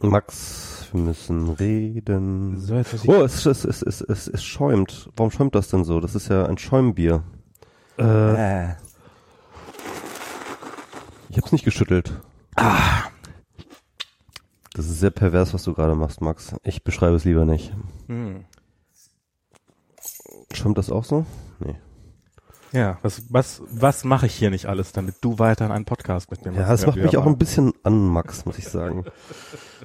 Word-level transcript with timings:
Max, 0.00 0.86
wir 0.92 1.00
müssen 1.00 1.48
reden. 1.50 2.58
So, 2.60 2.74
Oh, 3.06 3.22
es, 3.22 3.44
es, 3.46 3.64
es, 3.64 3.82
es, 3.82 4.00
es, 4.00 4.28
es 4.28 4.44
schäumt. 4.44 5.10
Warum 5.16 5.30
schäumt 5.30 5.54
das 5.54 5.68
denn 5.68 5.84
so? 5.84 6.00
Das 6.00 6.14
ist 6.14 6.28
ja 6.28 6.46
ein 6.46 6.56
Schäumbier. 6.58 7.24
Äh, 7.98 8.70
Ich 11.30 11.36
hab's 11.36 11.52
nicht 11.52 11.64
geschüttelt. 11.64 12.20
Das 14.74 14.86
ist 14.86 15.00
sehr 15.00 15.10
pervers, 15.10 15.52
was 15.52 15.64
du 15.64 15.74
gerade 15.74 15.94
machst, 15.96 16.20
Max. 16.20 16.54
Ich 16.62 16.84
beschreibe 16.84 17.16
es 17.16 17.24
lieber 17.24 17.44
nicht. 17.44 17.72
hm. 18.06 18.44
Schäumt 20.52 20.78
das 20.78 20.90
auch 20.90 21.04
so? 21.04 21.26
Nee. 21.58 21.76
Ja, 22.72 22.98
was, 23.02 23.22
was, 23.30 23.62
was 23.70 24.04
mache 24.04 24.26
ich 24.26 24.34
hier 24.34 24.50
nicht 24.50 24.66
alles, 24.66 24.92
damit 24.92 25.16
du 25.22 25.38
weiter 25.38 25.70
einen 25.70 25.84
Podcast 25.84 26.30
mit 26.30 26.44
mir 26.44 26.52
Ja, 26.52 26.72
es 26.72 26.84
macht 26.86 26.98
mich 26.98 27.16
auch 27.16 27.26
ein 27.26 27.38
bisschen 27.38 27.72
an, 27.82 28.06
Max, 28.06 28.44
muss 28.44 28.58
ich 28.58 28.68
sagen. 28.68 29.04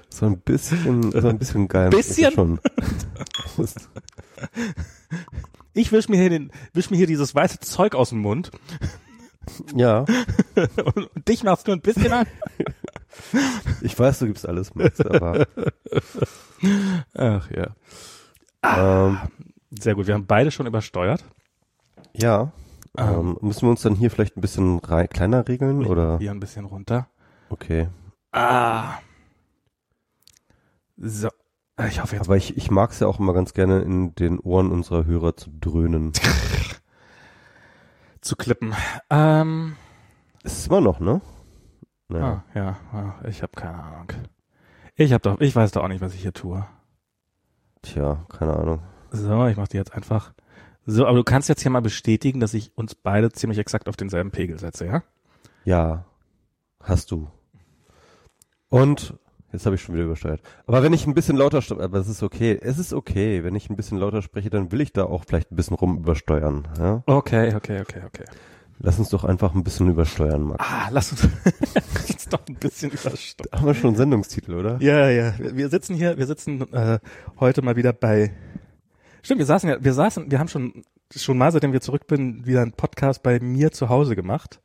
So 0.10 0.28
ein 0.28 0.38
bisschen, 0.42 1.12
so 1.12 1.28
ein 1.28 1.40
bisschen 1.40 1.68
geil. 1.68 1.90
Bisschen? 1.90 2.32
Schon. 2.34 2.60
Ich 5.74 5.92
wisch 5.92 6.08
mir 6.08 6.18
hier 6.18 6.30
den, 6.30 6.52
wisch 6.74 6.92
mir 6.92 6.98
hier 6.98 7.08
dieses 7.08 7.34
weiße 7.34 7.60
Zeug 7.60 7.96
aus 7.96 8.10
dem 8.10 8.20
Mund 8.20 8.52
ja, 9.76 10.06
und, 10.56 10.98
und 11.16 11.28
dich 11.28 11.44
machst 11.44 11.68
du 11.68 11.72
ein 11.72 11.82
bisschen 11.82 12.14
an. 12.14 12.28
ich 13.82 13.98
weiß, 13.98 14.20
du 14.20 14.28
gibst 14.28 14.48
alles, 14.48 14.76
Max, 14.76 15.02
aber 15.02 15.48
Ach 17.16 17.50
ja. 17.52 17.76
ähm, 18.64 19.18
Sehr 19.72 19.96
gut, 19.96 20.08
wir 20.08 20.14
haben 20.14 20.28
beide 20.28 20.52
schon 20.52 20.68
übersteuert. 20.68 21.24
ja. 22.14 22.52
Ähm, 22.98 23.38
müssen 23.42 23.64
wir 23.64 23.70
uns 23.70 23.82
dann 23.82 23.96
hier 23.96 24.12
vielleicht 24.12 24.38
ein 24.38 24.42
bisschen 24.42 24.82
kleiner 24.82 25.48
regeln 25.48 25.86
oder? 25.86 26.20
Hier 26.20 26.32
ein 26.32 26.40
bisschen 26.40 26.66
runter. 26.66 27.08
Okay. 27.50 27.90
Ah. 28.32 28.96
So. 30.98 31.30
Ich 31.88 32.02
hoffe 32.02 32.16
jetzt. 32.16 32.28
Aber 32.28 32.38
ich, 32.38 32.56
ich 32.56 32.70
mag 32.70 32.92
es 32.92 33.00
ja 33.00 33.08
auch 33.08 33.20
immer 33.20 33.34
ganz 33.34 33.54
gerne 33.54 33.82
in 33.82 34.14
den 34.14 34.40
Ohren 34.40 34.72
unserer 34.72 35.06
Hörer 35.06 35.36
zu 35.36 35.50
dröhnen. 35.60 36.14
zu 38.22 38.36
klippen. 38.36 38.76
Ähm, 39.10 39.76
Ist 40.44 40.60
es 40.60 40.68
immer 40.68 40.82
noch, 40.82 41.00
ne? 41.00 41.22
Ja. 42.12 42.20
ah, 42.20 42.44
ja, 42.54 42.78
ah, 42.92 43.28
ich 43.28 43.42
habe 43.42 43.54
keine 43.56 43.84
Ahnung. 43.84 44.08
Ich 44.96 45.14
habe 45.14 45.22
doch, 45.22 45.40
ich 45.40 45.56
weiß 45.56 45.72
doch 45.72 45.84
auch 45.84 45.88
nicht, 45.88 46.02
was 46.02 46.14
ich 46.14 46.22
hier 46.22 46.34
tue. 46.34 46.64
Tja, 47.82 48.24
keine 48.30 48.56
Ahnung. 48.56 48.84
So, 49.10 49.48
ich 49.48 49.58
mache 49.58 49.70
die 49.70 49.78
jetzt 49.78 49.94
einfach. 49.94 50.34
So, 50.86 51.06
aber 51.06 51.18
du 51.18 51.24
kannst 51.24 51.50
jetzt 51.50 51.62
hier 51.62 51.72
mal 51.72 51.82
bestätigen, 51.82 52.40
dass 52.40 52.54
ich 52.54 52.72
uns 52.76 52.96
beide 52.96 53.32
ziemlich 53.32 53.60
exakt 53.60 53.88
auf 53.88 53.96
denselben 53.96 54.32
Pegel 54.32 54.60
setze, 54.60 54.86
ja? 54.86 55.04
Ja, 55.64 56.06
hast 56.82 57.12
du. 57.12 57.30
Und 58.68 59.14
jetzt 59.54 59.66
habe 59.66 59.76
ich 59.76 59.82
schon 59.82 59.96
wieder 59.96 60.06
übersteuert. 60.06 60.42
Aber 60.66 60.84
wenn 60.84 60.92
ich 60.92 61.08
ein 61.08 61.14
bisschen 61.14 61.38
lauter, 61.38 61.62
aber 61.80 62.00
es 62.00 62.10
ist 62.10 62.22
okay. 62.22 62.60
Es 62.62 62.80
ist 62.80 62.92
okay, 62.92 63.44
wenn 63.44 63.56
ich 63.56 63.70
ein 63.70 63.78
bisschen 63.78 63.98
lauter 63.98 64.22
spreche, 64.22 64.50
dann 64.50 64.72
will 64.72 64.82
ich 64.82 64.92
da 64.92 65.06
auch 65.06 65.24
vielleicht 65.26 65.52
ein 65.52 65.56
bisschen 65.56 65.78
rum 65.78 65.98
übersteuern. 66.00 66.68
Ja? 66.78 67.04
Okay, 67.06 67.56
okay, 67.56 67.82
okay, 67.82 68.02
okay. 68.06 68.26
Lass 68.80 69.00
uns 69.00 69.10
doch 69.10 69.24
einfach 69.24 69.54
ein 69.56 69.64
bisschen 69.64 69.90
übersteuern, 69.90 70.44
Max. 70.44 70.66
Ah, 70.68 70.90
lass 70.92 71.12
uns, 71.12 71.30
lass 71.94 72.10
uns 72.10 72.28
doch 72.28 72.42
ein 72.50 72.56
bisschen 72.56 72.92
übersteuern. 72.92 73.50
Haben 73.54 73.68
wir 73.68 73.74
schon 73.76 73.90
einen 73.90 73.98
Sendungstitel, 73.98 74.56
oder? 74.56 74.78
Ja, 74.82 75.10
ja. 75.10 75.38
Wir 75.38 75.56
wir 75.56 75.70
sitzen 75.70 75.96
hier, 75.96 76.18
wir 76.18 76.26
sitzen 76.26 76.62
äh, 76.74 77.00
heute 77.40 77.62
mal 77.62 77.78
wieder 77.78 77.94
bei. 77.94 78.34
Stimmt, 79.24 79.40
wir 79.40 79.46
saßen 79.46 79.70
ja, 79.70 79.84
wir 79.84 79.94
saßen, 79.94 80.30
wir 80.30 80.40
haben 80.40 80.50
schon 80.50 80.84
schon 81.16 81.38
mal, 81.38 81.52
seitdem 81.52 81.74
wir 81.74 81.82
zurück 81.82 82.08
bin, 82.08 82.46
wieder 82.46 82.62
einen 82.62 82.74
Podcast 82.74 83.24
bei 83.24 83.40
mir 83.40 83.72
zu 83.72 83.90
Hause 83.90 84.16
gemacht. 84.16 84.60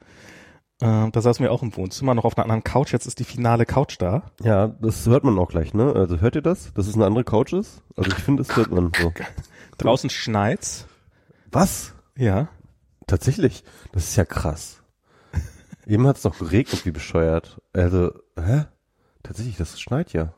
Äh, 0.81 1.11
da 1.11 1.21
saßen 1.21 1.43
wir 1.43 1.53
auch 1.53 1.63
im 1.63 1.77
Wohnzimmer, 1.77 2.15
noch 2.15 2.25
auf 2.25 2.37
einer 2.37 2.45
anderen 2.45 2.65
Couch. 2.65 2.93
Jetzt 2.93 3.07
ist 3.07 3.19
die 3.19 3.25
finale 3.25 3.67
Couch 3.67 3.97
da. 3.99 4.31
Ja, 4.43 4.69
das 4.69 5.07
hört 5.07 5.25
man 5.25 5.39
auch 5.39 5.49
gleich, 5.49 5.75
ne? 5.75 5.93
Also 5.95 6.21
hört 6.21 6.37
ihr 6.37 6.43
das? 6.43 6.73
Dass 6.75 6.87
es 6.87 6.95
eine 6.95 7.07
andere 7.07 7.25
Couch 7.25 7.53
ist? 7.53 7.83
Also 7.97 8.11
ich 8.11 8.23
finde, 8.23 8.43
das 8.43 8.57
hört 8.57 8.71
man 8.71 8.93
so. 8.97 9.13
Draußen 9.79 10.11
schneit's. 10.11 10.87
Was? 11.51 11.95
Ja. 12.17 12.49
Tatsächlich? 13.07 13.65
Das 13.93 14.05
ist 14.09 14.17
ja 14.17 14.25
krass. 14.25 14.83
Eben 15.87 16.07
hat 16.07 16.19
es 16.19 16.25
noch 16.25 16.39
geregnet, 16.39 16.85
wie 16.85 16.91
bescheuert. 16.91 17.61
Also, 17.73 18.13
hä? 18.37 18.65
Tatsächlich, 19.23 19.57
das 19.57 19.81
schneit 19.81 20.13
ja. 20.13 20.33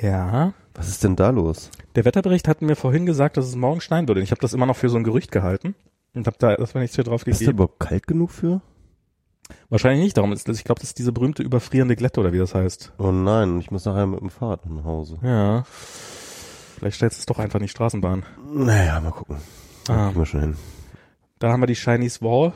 Ja. 0.00 0.52
Was 0.76 0.88
ist 0.88 1.02
denn 1.04 1.16
da 1.16 1.30
los? 1.30 1.70
Der 1.94 2.04
Wetterbericht 2.04 2.48
hat 2.48 2.60
mir 2.62 2.76
vorhin 2.76 3.06
gesagt, 3.06 3.36
dass 3.36 3.46
es 3.46 3.56
morgen 3.56 3.80
schneien 3.80 4.06
würde. 4.08 4.20
Ich 4.20 4.30
habe 4.30 4.40
das 4.40 4.52
immer 4.52 4.66
noch 4.66 4.76
für 4.76 4.88
so 4.90 4.96
ein 4.98 5.04
Gerücht 5.04 5.32
gehalten 5.32 5.74
und 6.14 6.26
habe 6.26 6.36
da 6.38 6.54
erstmal 6.54 6.82
nichts 6.82 6.96
für 6.96 7.02
drauf 7.04 7.26
Ist 7.26 7.40
da 7.40 7.44
gegeben. 7.46 7.56
überhaupt 7.56 7.80
kalt 7.80 8.06
genug 8.06 8.30
für? 8.30 8.60
Wahrscheinlich 9.70 10.04
nicht. 10.04 10.16
Darum 10.16 10.32
ist, 10.32 10.48
ich 10.48 10.64
glaube, 10.64 10.80
das 10.80 10.90
ist 10.90 10.98
diese 10.98 11.12
berühmte 11.12 11.42
überfrierende 11.42 11.96
Glätte 11.96 12.20
oder 12.20 12.32
wie 12.32 12.38
das 12.38 12.54
heißt. 12.54 12.92
Oh 12.98 13.10
nein, 13.12 13.58
ich 13.60 13.70
muss 13.70 13.84
nachher 13.86 14.06
mit 14.06 14.20
dem 14.20 14.30
Fahrrad 14.30 14.66
nach 14.66 14.84
Hause. 14.84 15.18
Ja. 15.22 15.64
Vielleicht 16.78 16.96
stellst 16.96 17.18
du 17.18 17.20
es 17.20 17.26
doch 17.26 17.38
einfach 17.38 17.58
in 17.58 17.64
die 17.64 17.70
Straßenbahn. 17.70 18.24
Naja, 18.52 19.00
mal 19.00 19.12
gucken. 19.12 19.36
Ah. 19.88 20.08
Kriegen 20.08 20.20
wir 20.20 20.26
schon 20.26 20.40
hin. 20.40 20.56
Da 21.38 21.52
haben 21.52 21.60
wir 21.62 21.66
die 21.66 21.74
Chinese 21.74 22.20
Wall. 22.20 22.52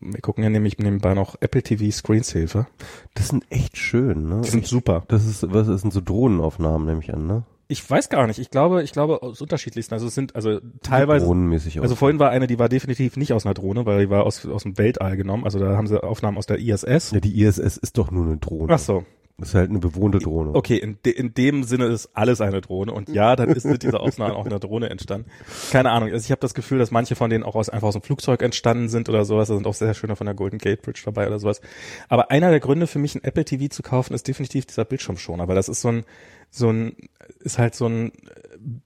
Wir 0.00 0.20
gucken 0.20 0.44
ja 0.44 0.50
nämlich 0.50 0.78
nebenbei 0.78 1.14
noch 1.14 1.36
Apple 1.40 1.62
TV 1.62 1.90
Screensaver. 1.90 2.68
Das 3.14 3.28
sind 3.28 3.44
echt 3.50 3.76
schön, 3.76 4.28
ne? 4.28 4.42
Die 4.44 4.48
sind 4.50 4.66
super. 4.66 5.04
Das 5.08 5.26
ist, 5.26 5.52
was, 5.52 5.66
das 5.66 5.80
sind 5.80 5.92
so 5.92 6.00
Drohnenaufnahmen, 6.00 6.86
nehme 6.86 7.00
ich 7.00 7.12
an, 7.12 7.26
ne? 7.26 7.42
Ich 7.70 7.88
weiß 7.88 8.08
gar 8.08 8.26
nicht. 8.26 8.38
Ich 8.38 8.50
glaube, 8.50 8.82
ich 8.82 8.92
glaube 8.92 9.22
aus 9.22 9.42
unterschiedlichsten. 9.42 9.92
Also 9.92 10.06
es 10.06 10.14
sind 10.14 10.34
also 10.34 10.60
teilweise. 10.82 11.26
Drohnenmäßig 11.26 11.80
Also 11.82 11.92
aus. 11.92 11.98
vorhin 11.98 12.18
war 12.18 12.30
eine, 12.30 12.46
die 12.46 12.58
war 12.58 12.68
definitiv 12.70 13.16
nicht 13.18 13.34
aus 13.34 13.44
einer 13.44 13.52
Drohne, 13.54 13.84
weil 13.84 14.06
die 14.06 14.10
war 14.10 14.24
aus, 14.24 14.46
aus 14.46 14.62
dem 14.62 14.78
Weltall 14.78 15.16
genommen. 15.18 15.44
Also 15.44 15.58
da 15.58 15.76
haben 15.76 15.86
sie 15.86 16.02
Aufnahmen 16.02 16.38
aus 16.38 16.46
der 16.46 16.58
ISS. 16.60 17.10
Ja, 17.10 17.20
die 17.20 17.42
ISS 17.42 17.76
ist 17.76 17.98
doch 17.98 18.10
nur 18.10 18.24
eine 18.24 18.38
Drohne. 18.38 18.72
Ach 18.72 18.78
so. 18.78 19.04
Das 19.38 19.50
ist 19.50 19.54
halt 19.54 19.70
eine 19.70 19.78
bewohnte 19.78 20.18
Drohne. 20.18 20.52
Okay, 20.56 20.76
in, 20.78 20.98
de, 21.04 21.12
in 21.12 21.32
dem 21.32 21.62
Sinne 21.62 21.86
ist 21.86 22.10
alles 22.12 22.40
eine 22.40 22.60
Drohne. 22.60 22.92
Und 22.92 23.08
ja, 23.08 23.36
dann 23.36 23.50
ist 23.50 23.64
mit 23.64 23.84
dieser 23.84 24.00
Aufnahme 24.00 24.34
auch 24.34 24.46
eine 24.46 24.58
Drohne 24.58 24.90
entstanden. 24.90 25.30
Keine 25.70 25.92
Ahnung. 25.92 26.10
Also 26.10 26.24
ich 26.24 26.32
habe 26.32 26.40
das 26.40 26.54
Gefühl, 26.54 26.78
dass 26.80 26.90
manche 26.90 27.14
von 27.14 27.30
denen 27.30 27.44
auch 27.44 27.54
aus, 27.54 27.68
einfach 27.68 27.86
aus 27.86 27.94
dem 27.94 28.02
Flugzeug 28.02 28.42
entstanden 28.42 28.88
sind 28.88 29.08
oder 29.08 29.24
sowas. 29.24 29.46
Da 29.46 29.54
sind 29.54 29.68
auch 29.68 29.74
sehr 29.74 29.94
schöne 29.94 30.16
von 30.16 30.24
der 30.24 30.34
Golden 30.34 30.58
Gate 30.58 30.82
Bridge 30.82 31.02
dabei 31.04 31.28
oder 31.28 31.38
sowas. 31.38 31.60
Aber 32.08 32.32
einer 32.32 32.50
der 32.50 32.58
Gründe 32.58 32.88
für 32.88 32.98
mich, 32.98 33.14
ein 33.14 33.22
Apple 33.22 33.44
TV 33.44 33.68
zu 33.68 33.84
kaufen, 33.84 34.12
ist 34.12 34.26
definitiv 34.26 34.66
dieser 34.66 34.84
Bildschirmschoner, 34.84 35.46
weil 35.46 35.54
das 35.54 35.68
ist 35.68 35.82
so 35.82 35.88
ein, 35.88 36.04
so 36.50 36.70
ein, 36.70 36.96
ist 37.38 37.58
halt 37.58 37.76
so 37.76 37.86
ein 37.86 38.10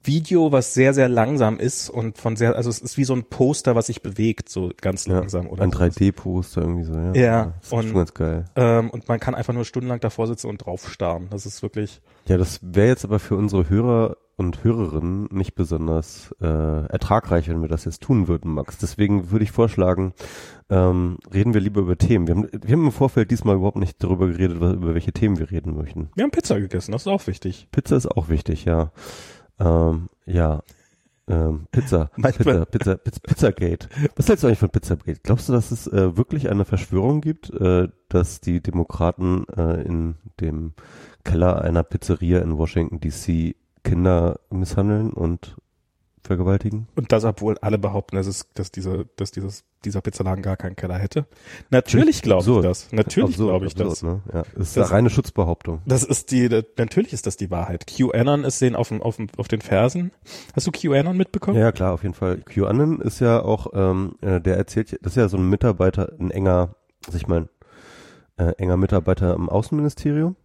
Video, 0.03 0.53
was 0.53 0.75
sehr, 0.75 0.95
sehr 0.95 1.09
langsam 1.09 1.59
ist 1.59 1.89
und 1.91 2.19
von 2.19 2.37
sehr, 2.37 2.57
also 2.57 2.71
es 2.71 2.81
ist 2.81 2.97
wie 2.99 3.05
so 3.05 3.15
ein 3.15 3.25
Poster, 3.25 3.75
was 3.75 3.87
sich 3.87 4.03
bewegt, 4.03 4.49
so 4.49 4.71
ganz 4.81 5.07
Ja, 5.07 5.19
langsam 5.21 5.47
oder 5.49 5.63
ein 5.63 5.71
sowas. 5.73 5.97
3D-Poster 5.97 6.61
irgendwie 6.63 6.85
so, 6.85 6.95
ja. 6.95 7.13
Ja, 7.15 7.45
Das 7.59 7.67
ist 7.67 7.73
und- 7.73 7.85
schon 7.87 7.95
ganz 7.97 8.15
geil. 8.15 8.45
Ähm, 8.57 8.91
und 8.91 9.09
man 9.09 9.21
kann 9.21 9.35
einfach 9.35 9.55
nur 9.55 9.65
stundenlang 9.65 10.01
davor 10.01 10.27
sitzen 10.27 10.49
und 10.49 10.59
draufstarren. 10.59 11.29
Das 11.31 11.47
ist 11.47 11.63
wirklich, 11.63 12.01
Ja, 12.27 12.37
das 12.39 12.61
wäre 12.63 12.89
jetzt 12.89 13.05
aber 13.05 13.19
für 13.19 13.37
unsere 13.37 13.69
Hörer 13.69 14.17
und 14.37 14.65
Hörerinnen 14.65 15.29
nicht 15.31 15.55
besonders 15.55 16.35
äh, 16.41 16.47
ertragreich, 16.47 17.49
wenn 17.49 17.61
wir 17.61 17.69
das 17.69 17.85
jetzt 17.85 18.01
tun 18.03 18.29
würden, 18.29 18.53
Max. 18.55 18.79
Deswegen 18.79 19.31
würde 19.31 19.45
ich 19.45 19.53
vorschlagen, 19.53 20.15
ähm, 20.71 21.19
reden 21.33 21.53
wir 21.55 21.61
lieber 21.61 21.83
über 21.83 21.97
Themen. 21.99 22.27
Wir 22.27 22.35
haben, 22.35 22.49
wir 22.51 22.73
haben 22.73 22.87
im 22.87 22.93
Vorfeld 22.93 23.31
diesmal 23.31 23.57
überhaupt 23.57 23.77
nicht 23.77 24.03
darüber 24.03 24.27
geredet, 24.29 24.59
was, 24.61 24.73
über 24.75 24.95
welche 24.95 25.13
Themen 25.13 25.39
wir 25.39 25.51
reden 25.51 25.77
möchten. 25.77 26.09
wir 26.17 26.25
haben 26.25 26.31
Pizza 26.31 26.59
gegessen, 26.59 26.93
das 26.93 27.03
ist 27.03 27.09
auch 27.09 27.27
wichtig. 27.27 27.69
Pizza 27.73 27.97
ist 27.97 28.07
auch 28.11 28.29
wichtig, 28.31 28.65
ja. 28.65 28.91
Ähm, 29.63 30.09
ja. 30.27 30.63
Ähm, 31.29 31.67
Pizza, 31.71 32.11
Pizza, 32.17 32.67
Pizza, 32.67 32.97
Pizza, 32.97 33.21
Pizzagate. 33.21 33.89
Was 34.17 34.29
hältst 34.29 34.43
du 34.43 34.49
eigentlich 34.49 34.59
von 34.59 34.71
Pizzagate? 34.71 35.21
Glaubst 35.23 35.49
du, 35.49 35.53
dass 35.53 35.71
es 35.71 35.87
äh, 35.87 36.17
wirklich 36.17 36.51
eine 36.51 36.65
Verschwörung 36.65 37.21
gibt, 37.21 37.51
äh, 37.51 37.89
dass 38.09 38.41
die 38.41 38.61
Demokraten 38.61 39.47
äh, 39.57 39.83
in 39.83 40.17
dem 40.41 40.73
Keller 41.25 41.63
einer 41.63 41.85
Pizzeria 41.85 42.41
in 42.41 42.59
Washington 42.59 42.99
DC 42.99 43.55
Kinder 43.85 44.41
misshandeln 44.51 45.13
und 45.13 45.57
vergewaltigen? 46.25 46.89
Und 46.95 47.13
das, 47.13 47.25
obwohl 47.25 47.59
alle 47.59 47.79
behaupten, 47.79 48.17
dass 48.17 48.27
es, 48.27 48.47
dass 48.55 48.71
diese, 48.71 49.07
dass 49.17 49.31
dieses, 49.33 49.65
dieser 49.85 50.01
Pizzaladen 50.01 50.43
gar 50.43 50.57
keinen 50.57 50.77
Keller 50.77 50.97
hätte. 50.99 51.27
Natürlich 51.71 52.23
glaube 52.23 52.49
ich 52.49 52.63
das. 52.63 52.93
Natürlich 52.93 53.37
glaube 53.37 53.67
ich 53.67 53.73
absurd, 53.73 53.91
das. 53.91 54.03
Ne? 54.03 54.21
Ja, 54.33 54.43
ist 54.61 54.77
Das- 54.77 54.87
eine 54.87 54.91
reine 54.99 55.11
Schutzbehauptung. 55.11 55.83
Das 55.85 56.05
ist 56.05 56.31
die, 56.31 56.49
das, 56.49 56.65
natürlich 56.79 57.13
ist 57.13 57.27
das 57.27 57.37
die 57.37 57.51
Wahrheit. 57.51 57.87
QAnon 57.87 58.45
ist 58.45 58.61
denen 58.61 58.77
auf, 58.77 58.89
dem, 58.89 59.03
auf, 59.03 59.17
dem, 59.17 59.29
auf 59.37 59.49
den 59.49 59.61
Fersen. 59.61 60.13
Hast 60.55 60.67
du 60.67 60.71
QAnon 60.71 61.17
mitbekommen? 61.17 61.59
Ja, 61.59 61.73
klar, 61.73 61.93
auf 61.95 62.03
jeden 62.03 62.15
Fall. 62.15 62.39
QAnon 62.39 63.01
ist 63.01 63.21
ja 63.21 63.43
auch, 63.43 63.69
ähm, 63.75 64.15
äh, 64.21 64.41
der 64.41 64.57
erzählt, 64.57 64.99
das 65.03 65.13
ist 65.13 65.17
ja 65.17 65.29
so 65.29 65.37
ein 65.37 65.49
Mitarbeiter, 65.49 66.13
ein 66.21 66.31
enger, 66.31 66.77
sag 67.07 67.17
ich 67.17 67.27
mal, 67.27 67.49
äh, 68.37 68.53
enger 68.59 68.77
Mitarbeiter 68.77 69.35
im 69.35 69.49
Außenministerium, 69.49 70.37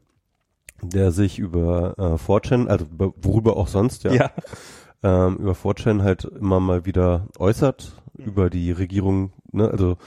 der 0.82 1.12
sich 1.12 1.40
über 1.40 1.94
äh, 1.98 2.02
4chan, 2.18 2.68
also 2.68 2.86
über, 2.86 3.14
worüber 3.18 3.56
auch 3.58 3.68
sonst, 3.68 4.04
ja, 4.04 4.14
ja. 4.14 4.32
Ähm, 5.04 5.38
über 5.38 5.54
4chan 5.54 6.02
halt 6.04 6.26
immer 6.26 6.60
mal 6.60 6.86
wieder 6.86 7.28
äußert, 7.40 8.02
über 8.18 8.50
die 8.50 8.72
Regierung, 8.72 9.32
ne, 9.52 9.70
also 9.70 9.98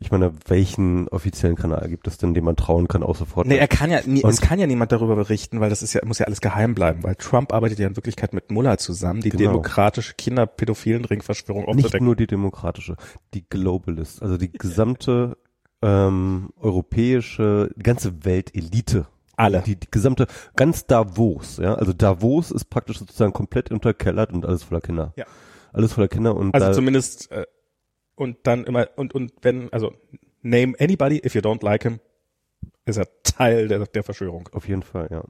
ich 0.00 0.10
meine, 0.10 0.32
welchen 0.48 1.08
offiziellen 1.08 1.56
Kanal 1.56 1.88
gibt 1.88 2.08
es 2.08 2.18
denn, 2.18 2.34
dem 2.34 2.44
man 2.44 2.56
trauen 2.56 2.88
kann, 2.88 3.02
außer 3.04 3.24
4chan? 3.26 3.46
Nee, 3.46 3.56
er 3.58 3.68
kann 3.68 3.90
ja, 3.90 4.00
nie, 4.04 4.22
es 4.24 4.40
kann 4.40 4.58
ja 4.58 4.66
niemand 4.66 4.90
darüber 4.92 5.14
berichten, 5.14 5.60
weil 5.60 5.70
das 5.70 5.82
ist 5.82 5.92
ja, 5.94 6.00
muss 6.04 6.18
ja 6.18 6.26
alles 6.26 6.40
geheim 6.40 6.74
bleiben, 6.74 7.04
weil 7.04 7.14
Trump 7.14 7.52
arbeitet 7.52 7.78
ja 7.78 7.86
in 7.86 7.96
Wirklichkeit 7.96 8.32
mit 8.34 8.50
Mullah 8.50 8.76
zusammen, 8.76 9.20
die 9.20 9.30
Genau. 9.30 9.52
demokratische 9.52 10.14
Kinderpädophilen-Ringverschwörung 10.14 11.62
Nicht 11.66 11.84
aufzudecken. 11.84 12.04
nur 12.06 12.16
die 12.16 12.26
demokratische, 12.26 12.96
die 13.34 13.48
Globalist, 13.48 14.20
also 14.22 14.36
die 14.36 14.50
gesamte 14.52 15.36
ähm, 15.80 16.50
europäische, 16.60 17.70
die 17.76 17.82
ganze 17.82 18.24
Weltelite 18.24 19.06
Alle. 19.36 19.62
Die, 19.62 19.76
die 19.76 19.90
gesamte, 19.90 20.26
ganz 20.56 20.86
Davos, 20.86 21.58
ja. 21.58 21.74
Also 21.74 21.92
Davos 21.92 22.50
ist 22.50 22.66
praktisch 22.66 22.98
sozusagen 22.98 23.32
komplett 23.32 23.70
unterkellert 23.70 24.32
und 24.32 24.44
alles 24.46 24.62
voller 24.62 24.80
Kinder. 24.80 25.12
Ja. 25.16 25.24
Alles 25.72 25.92
voller 25.92 26.08
Kinder 26.08 26.36
und 26.36 26.54
Also 26.54 26.72
zumindest 26.72 27.30
äh, 27.32 27.46
und 28.14 28.38
dann 28.44 28.64
immer 28.64 28.88
und 28.96 29.14
und 29.14 29.32
wenn 29.42 29.72
also 29.72 29.92
name 30.42 30.74
anybody 30.78 31.20
if 31.24 31.34
you 31.34 31.40
don't 31.40 31.64
like 31.64 31.82
him 31.82 31.98
ist 32.86 32.96
er 32.98 33.08
Teil 33.22 33.66
der 33.66 33.86
der 33.86 34.04
Verschwörung. 34.04 34.48
Auf 34.52 34.68
jeden 34.68 34.82
Fall, 34.82 35.08
ja. 35.10 35.24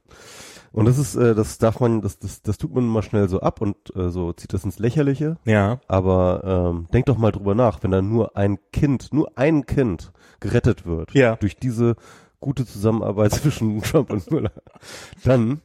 Und 0.71 0.85
das 0.85 0.97
ist, 0.97 1.15
äh, 1.15 1.33
das 1.33 1.57
darf 1.57 1.79
man, 1.79 2.01
das, 2.01 2.19
das, 2.19 2.41
das 2.41 2.57
tut 2.57 2.75
man 2.75 2.85
mal 2.85 3.01
schnell 3.01 3.29
so 3.29 3.39
ab 3.39 3.61
und 3.61 3.77
äh, 3.95 4.09
so 4.09 4.33
zieht 4.33 4.51
das 4.51 4.65
ins 4.65 4.77
Lächerliche. 4.77 5.37
Ja. 5.45 5.79
Aber 5.87 6.73
ähm, 6.75 6.87
denk 6.91 7.05
doch 7.05 7.17
mal 7.17 7.31
drüber 7.31 7.55
nach, 7.55 7.81
wenn 7.81 7.91
da 7.91 8.01
nur 8.01 8.35
ein 8.35 8.59
Kind, 8.73 9.13
nur 9.13 9.37
ein 9.37 9.65
Kind 9.65 10.11
gerettet 10.41 10.85
wird 10.85 11.13
Ja. 11.13 11.37
durch 11.37 11.55
diese 11.55 11.95
gute 12.45 12.65
Zusammenarbeit 12.65 13.33
zwischen 13.33 13.81
Trump 13.81 14.11
und 14.11 14.29
Müller, 14.31 14.51
dann 15.23 15.61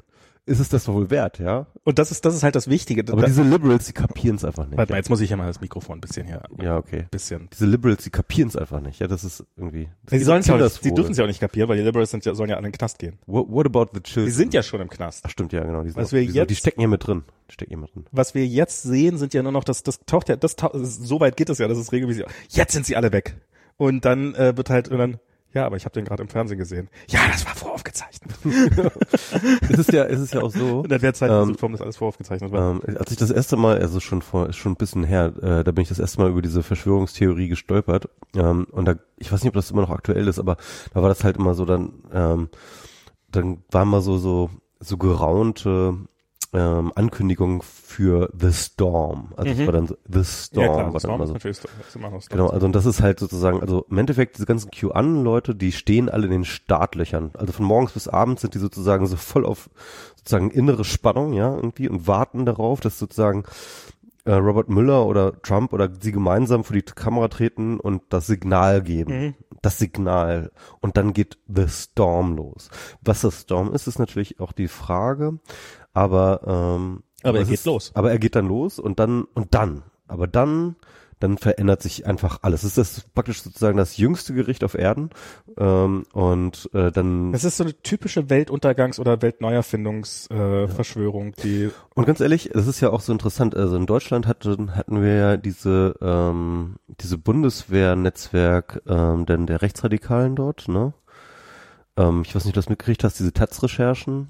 ist 0.46 0.58
es 0.58 0.68
das 0.70 0.84
doch 0.84 0.94
wohl 0.94 1.10
wert, 1.10 1.38
ja. 1.38 1.66
Und 1.84 1.98
das 2.00 2.10
ist 2.10 2.24
das 2.24 2.34
ist 2.34 2.42
halt 2.42 2.56
das 2.56 2.66
Wichtige. 2.68 3.02
Aber 3.12 3.20
Da- 3.20 3.28
diese 3.28 3.42
Liberals, 3.44 3.84
die 3.86 3.92
kapieren 3.92 4.34
es 4.36 4.44
einfach 4.44 4.66
nicht. 4.66 4.78
Warte 4.78 4.90
mal, 4.90 4.96
ja. 4.96 5.00
jetzt 5.00 5.10
muss 5.10 5.20
ich 5.20 5.30
ja 5.30 5.36
mal 5.36 5.46
das 5.46 5.60
Mikrofon 5.60 5.98
ein 5.98 6.00
bisschen 6.00 6.26
hier 6.26 6.42
ja, 6.60 6.76
okay. 6.78 7.04
bisschen. 7.10 7.48
Diese 7.52 7.66
Liberals, 7.66 8.02
die 8.02 8.10
kapieren 8.10 8.48
es 8.48 8.56
einfach 8.56 8.80
nicht. 8.80 8.98
Ja, 8.98 9.06
das 9.06 9.22
ist 9.22 9.44
irgendwie. 9.56 9.90
Das 10.04 10.10
Sie 10.12 10.16
ist 10.16 10.24
sollen 10.24 10.40
es 10.40 10.46
ja 10.46 10.54
auch 10.54 10.58
nicht, 10.58 10.64
Kinderswohl. 10.80 10.88
sie 10.90 10.94
dürfen 10.94 11.12
es 11.12 11.18
ja 11.18 11.24
auch 11.24 11.28
nicht 11.28 11.40
kapieren, 11.40 11.68
weil 11.68 11.76
die 11.76 11.84
Liberals 11.84 12.10
sind 12.10 12.24
ja, 12.24 12.34
sollen 12.34 12.48
ja 12.50 12.56
alle 12.56 12.66
in 12.66 12.72
den 12.72 12.78
Knast 12.78 12.98
gehen. 12.98 13.18
What, 13.26 13.46
what 13.50 13.66
about 13.66 13.90
the 13.94 14.00
children? 14.00 14.26
Die 14.26 14.32
sind 14.32 14.54
ja 14.54 14.62
schon 14.64 14.80
im 14.80 14.88
Knast. 14.88 15.24
Ach 15.24 15.30
stimmt, 15.30 15.52
ja, 15.52 15.62
genau. 15.62 15.82
Die, 15.82 15.90
sind 15.90 15.98
Was 16.00 16.08
auch, 16.08 16.12
wir 16.12 16.20
die, 16.22 16.26
sind, 16.28 16.36
jetzt- 16.36 16.50
die 16.50 16.56
stecken 16.56 16.80
hier 16.80 16.88
mit 16.88 17.06
drin. 17.06 17.22
Die 17.48 17.52
stecken 17.52 17.70
hier 17.72 17.78
mit 17.78 17.94
drin. 17.94 18.06
Was 18.10 18.34
wir 18.34 18.44
jetzt 18.46 18.82
sehen, 18.82 19.18
sind 19.18 19.34
ja 19.34 19.42
nur 19.44 19.52
noch, 19.52 19.62
das, 19.64 19.82
das 19.84 20.00
taucht 20.06 20.30
ja, 20.30 20.36
das 20.36 20.56
taucht, 20.56 20.72
so 20.74 21.20
weit 21.20 21.36
geht 21.36 21.50
es 21.50 21.58
ja, 21.58 21.68
das 21.68 21.78
ist 21.78 21.92
regelmäßig. 21.92 22.24
Jetzt 22.48 22.72
sind 22.72 22.86
sie 22.86 22.96
alle 22.96 23.12
weg. 23.12 23.36
Und 23.76 24.04
dann 24.04 24.34
äh, 24.34 24.56
wird 24.56 24.68
halt 24.70 24.88
und 24.88 24.98
dann, 24.98 25.20
ja, 25.52 25.66
aber 25.66 25.76
ich 25.76 25.84
habe 25.84 25.92
den 25.92 26.04
gerade 26.04 26.22
im 26.22 26.28
Fernsehen 26.28 26.58
gesehen. 26.58 26.88
Ja, 27.08 27.20
das 27.30 27.44
war 27.44 27.54
voraufgezeichnet. 27.54 28.32
es 29.68 29.78
ist 29.78 29.92
ja, 29.92 30.04
es 30.04 30.20
ist 30.20 30.34
ja 30.34 30.42
auch 30.42 30.50
so. 30.50 30.82
Dann 30.82 31.02
wäre 31.02 31.12
Zeit, 31.12 31.30
Ähm, 31.30 31.56
das 31.72 31.80
alles 31.80 31.96
voraufgezeichnet 31.96 32.52
war. 32.52 32.72
Ähm, 32.72 32.82
als 32.96 33.10
ich 33.10 33.16
das 33.16 33.30
erste 33.30 33.56
Mal, 33.56 33.78
also 33.78 34.00
schon 34.00 34.22
vor, 34.22 34.48
ist 34.48 34.56
schon 34.56 34.72
ein 34.72 34.76
bisschen 34.76 35.04
her, 35.04 35.32
äh, 35.42 35.64
da 35.64 35.72
bin 35.72 35.82
ich 35.82 35.88
das 35.88 35.98
erste 35.98 36.20
Mal 36.20 36.30
über 36.30 36.42
diese 36.42 36.62
Verschwörungstheorie 36.62 37.48
gestolpert. 37.48 38.08
Ähm, 38.34 38.66
und 38.70 38.84
da, 38.86 38.94
ich 39.16 39.32
weiß 39.32 39.42
nicht, 39.42 39.48
ob 39.48 39.54
das 39.54 39.70
immer 39.70 39.82
noch 39.82 39.90
aktuell 39.90 40.28
ist, 40.28 40.38
aber 40.38 40.56
da 40.94 41.02
war 41.02 41.08
das 41.08 41.24
halt 41.24 41.36
immer 41.36 41.54
so, 41.54 41.64
dann, 41.64 41.92
ähm, 42.12 42.48
dann 43.30 43.62
war 43.70 43.84
mal 43.84 44.00
so, 44.00 44.18
so, 44.18 44.50
so 44.78 44.98
geraunte 44.98 45.96
ähm, 46.52 46.92
Ankündigung 46.96 47.62
für 47.62 48.28
The 48.38 48.52
Storm. 48.52 49.32
Also 49.36 49.52
es 49.52 49.58
Mhm. 49.58 49.66
war 49.66 49.72
dann 49.72 49.86
so, 49.86 49.96
The 50.08 50.24
Storm, 50.24 50.66
ja, 50.66 50.72
klar, 50.72 50.86
war 50.86 50.92
das 50.92 51.02
dann 51.02 51.26
so. 51.26 51.32
natürlich, 51.34 51.60
das 51.60 51.94
noch 51.96 52.28
Genau, 52.28 52.48
also 52.48 52.66
und 52.66 52.72
das 52.74 52.86
ist 52.86 53.00
halt 53.02 53.20
sozusagen, 53.20 53.60
also 53.60 53.86
im 53.88 53.98
Endeffekt 53.98 54.36
diese 54.36 54.46
ganzen 54.46 54.70
QAnon-Leute, 54.70 55.54
die 55.54 55.70
stehen 55.72 56.08
alle 56.08 56.26
in 56.26 56.32
den 56.32 56.44
Startlöchern. 56.44 57.30
Also 57.34 57.52
von 57.52 57.64
morgens 57.66 57.92
bis 57.92 58.08
abends 58.08 58.42
sind 58.42 58.54
die 58.54 58.58
sozusagen 58.58 59.06
so 59.06 59.16
voll 59.16 59.46
auf 59.46 59.70
sozusagen 60.16 60.50
innere 60.50 60.84
Spannung, 60.84 61.32
ja, 61.34 61.54
irgendwie 61.54 61.88
und 61.88 62.06
warten 62.06 62.44
darauf, 62.46 62.80
dass 62.80 62.98
sozusagen 62.98 63.44
äh, 64.24 64.32
Robert 64.32 64.68
Müller 64.68 65.06
oder 65.06 65.40
Trump 65.42 65.72
oder 65.72 65.88
sie 66.00 66.12
gemeinsam 66.12 66.64
vor 66.64 66.74
die 66.74 66.82
Kamera 66.82 67.28
treten 67.28 67.80
und 67.80 68.02
das 68.10 68.26
Signal 68.26 68.82
geben. 68.82 69.12
Mhm. 69.26 69.34
Das 69.62 69.78
Signal. 69.78 70.52
Und 70.80 70.96
dann 70.96 71.12
geht 71.12 71.38
The 71.48 71.68
Storm 71.68 72.34
los. 72.36 72.70
Was 73.02 73.22
das 73.22 73.42
Storm 73.42 73.72
ist, 73.74 73.86
ist 73.86 73.98
natürlich 73.98 74.40
auch 74.40 74.52
die 74.52 74.68
Frage. 74.68 75.38
Aber, 75.92 76.40
ähm, 76.46 77.02
Aber 77.22 77.38
er 77.38 77.44
geht 77.44 77.54
ist, 77.54 77.66
los. 77.66 77.90
Aber 77.94 78.10
er 78.10 78.18
geht 78.18 78.36
dann 78.36 78.46
los 78.46 78.78
und 78.78 78.98
dann, 78.98 79.24
und 79.34 79.54
dann, 79.54 79.82
aber 80.08 80.26
dann, 80.26 80.76
dann 81.20 81.36
verändert 81.36 81.82
sich 81.82 82.06
einfach 82.06 82.38
alles. 82.42 82.62
Es 82.62 82.78
ist 82.78 82.78
das 82.78 83.04
praktisch 83.14 83.42
sozusagen 83.42 83.76
das 83.76 83.98
jüngste 83.98 84.32
Gericht 84.32 84.64
auf 84.64 84.74
Erden. 84.74 85.10
Ähm, 85.58 86.04
und 86.12 86.70
äh, 86.72 86.90
dann 86.90 87.32
Das 87.32 87.44
ist 87.44 87.58
so 87.58 87.64
eine 87.64 87.74
typische 87.82 88.22
Weltuntergangs- 88.22 88.98
oder 88.98 89.20
Weltneuerfindungsverschwörung, 89.20 90.64
äh, 90.64 90.68
Verschwörung, 90.68 91.34
die 91.42 91.70
Und 91.94 92.06
ganz 92.06 92.20
ehrlich, 92.20 92.54
es 92.54 92.66
ist 92.66 92.80
ja 92.80 92.90
auch 92.90 93.02
so 93.02 93.12
interessant. 93.12 93.54
Also 93.54 93.76
in 93.76 93.86
Deutschland 93.86 94.26
hatten, 94.26 94.74
hatten 94.74 95.02
wir 95.02 95.14
ja 95.14 95.36
diese, 95.36 95.94
ähm, 96.00 96.76
diese 96.88 97.18
Bundeswehr-Netzwerk 97.18 98.82
ähm, 98.88 99.26
denn 99.26 99.46
der 99.46 99.60
Rechtsradikalen 99.60 100.36
dort, 100.36 100.68
ne? 100.68 100.94
Ähm, 101.98 102.22
ich 102.24 102.34
weiß 102.34 102.44
nicht, 102.44 102.52
ob 102.52 102.54
du 102.54 102.60
das 102.60 102.68
mitgekriegt 102.70 103.04
hast, 103.04 103.18
diese 103.18 103.32
Taz-Recherchen. 103.34 104.28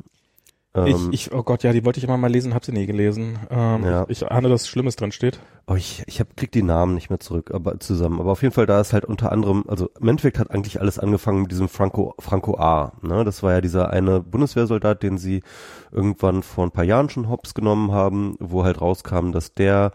Ähm, 0.72 0.86
ich, 0.86 1.26
ich, 1.26 1.32
oh 1.32 1.42
Gott, 1.42 1.64
ja, 1.64 1.72
die 1.72 1.84
wollte 1.84 1.98
ich 1.98 2.04
immer 2.04 2.16
mal 2.16 2.30
lesen, 2.30 2.54
hab 2.54 2.64
sie 2.64 2.70
nie 2.72 2.86
gelesen. 2.86 3.40
Ähm, 3.50 3.84
Ja. 3.84 4.06
Ich 4.08 4.30
ahne, 4.30 4.48
dass 4.48 4.68
Schlimmes 4.68 4.94
drin 4.94 5.10
steht. 5.10 5.40
oh, 5.66 5.74
ich, 5.74 6.04
ich 6.06 6.20
hab, 6.20 6.36
krieg 6.36 6.52
die 6.52 6.62
Namen 6.62 6.94
nicht 6.94 7.10
mehr 7.10 7.18
zurück, 7.18 7.50
aber 7.52 7.80
zusammen. 7.80 8.20
Aber 8.20 8.32
auf 8.32 8.42
jeden 8.42 8.54
Fall, 8.54 8.66
da 8.66 8.80
ist 8.80 8.92
halt 8.92 9.04
unter 9.04 9.32
anderem, 9.32 9.64
also 9.66 9.90
im 10.00 10.08
Endeffekt 10.08 10.38
hat 10.38 10.50
eigentlich 10.50 10.80
alles 10.80 10.98
angefangen 10.98 11.42
mit 11.42 11.50
diesem 11.50 11.68
Franco, 11.68 12.14
Franco 12.20 12.56
A. 12.56 12.92
Ne? 13.02 13.24
Das 13.24 13.42
war 13.42 13.52
ja 13.52 13.60
dieser 13.60 13.90
eine 13.90 14.20
Bundeswehrsoldat, 14.20 15.02
den 15.02 15.18
sie 15.18 15.42
irgendwann 15.90 16.42
vor 16.44 16.64
ein 16.64 16.70
paar 16.70 16.84
Jahren 16.84 17.10
schon 17.10 17.28
hops 17.28 17.54
genommen 17.54 17.90
haben, 17.90 18.36
wo 18.38 18.62
halt 18.64 18.80
rauskam, 18.80 19.32
dass 19.32 19.54
der 19.54 19.92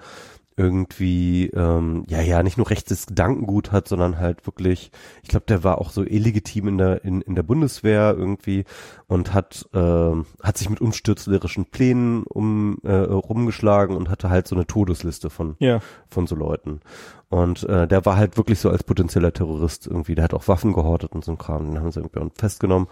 irgendwie, 0.58 1.48
ähm, 1.48 2.06
ja, 2.08 2.22
ja, 2.22 2.42
nicht 2.42 2.58
nur 2.58 2.70
rechtes 2.70 3.08
Gedankengut 3.08 3.72
hat, 3.72 3.88
sondern 3.88 4.20
halt 4.20 4.46
wirklich, 4.48 4.92
ich 5.22 5.30
glaube, 5.30 5.46
der 5.48 5.64
war 5.64 5.80
auch 5.80 5.90
so 5.92 6.04
illegitim 6.04 6.70
in 6.70 6.78
der, 6.78 7.04
in, 7.04 7.22
in 7.22 7.36
der 7.36 7.44
Bundeswehr 7.44 8.16
irgendwie 8.18 8.64
und 9.08 9.34
hat, 9.34 9.68
ähm, 9.74 10.26
hat 10.42 10.58
sich 10.58 10.70
mit 10.70 10.80
umstürzlerischen 10.82 11.66
Plänen 11.66 12.24
um, 12.24 12.78
äh, 12.84 12.94
rumgeschlagen 12.96 13.98
und 13.98 14.10
hatte 14.10 14.30
halt 14.30 14.48
so 14.48 14.56
eine 14.56 14.66
Todesliste 14.66 15.30
von, 15.30 15.56
Ja. 15.60 15.80
von 16.10 16.26
so 16.26 16.36
Leuten. 16.36 16.80
Und 17.28 17.64
äh, 17.64 17.88
der 17.88 18.06
war 18.06 18.16
halt 18.16 18.38
wirklich 18.38 18.60
so 18.60 18.70
als 18.70 18.84
potenzieller 18.84 19.34
Terrorist 19.34 19.88
irgendwie, 19.88 20.16
der 20.16 20.24
hat 20.26 20.34
auch 20.34 20.48
Waffen 20.48 20.72
gehortet 20.74 21.12
und 21.14 21.26
so 21.26 21.32
ein 21.32 21.38
Kram, 21.38 21.66
den 21.66 21.80
haben 21.80 21.92
sie 21.92 22.00
irgendwie 22.00 22.32
festgenommen. 22.40 22.88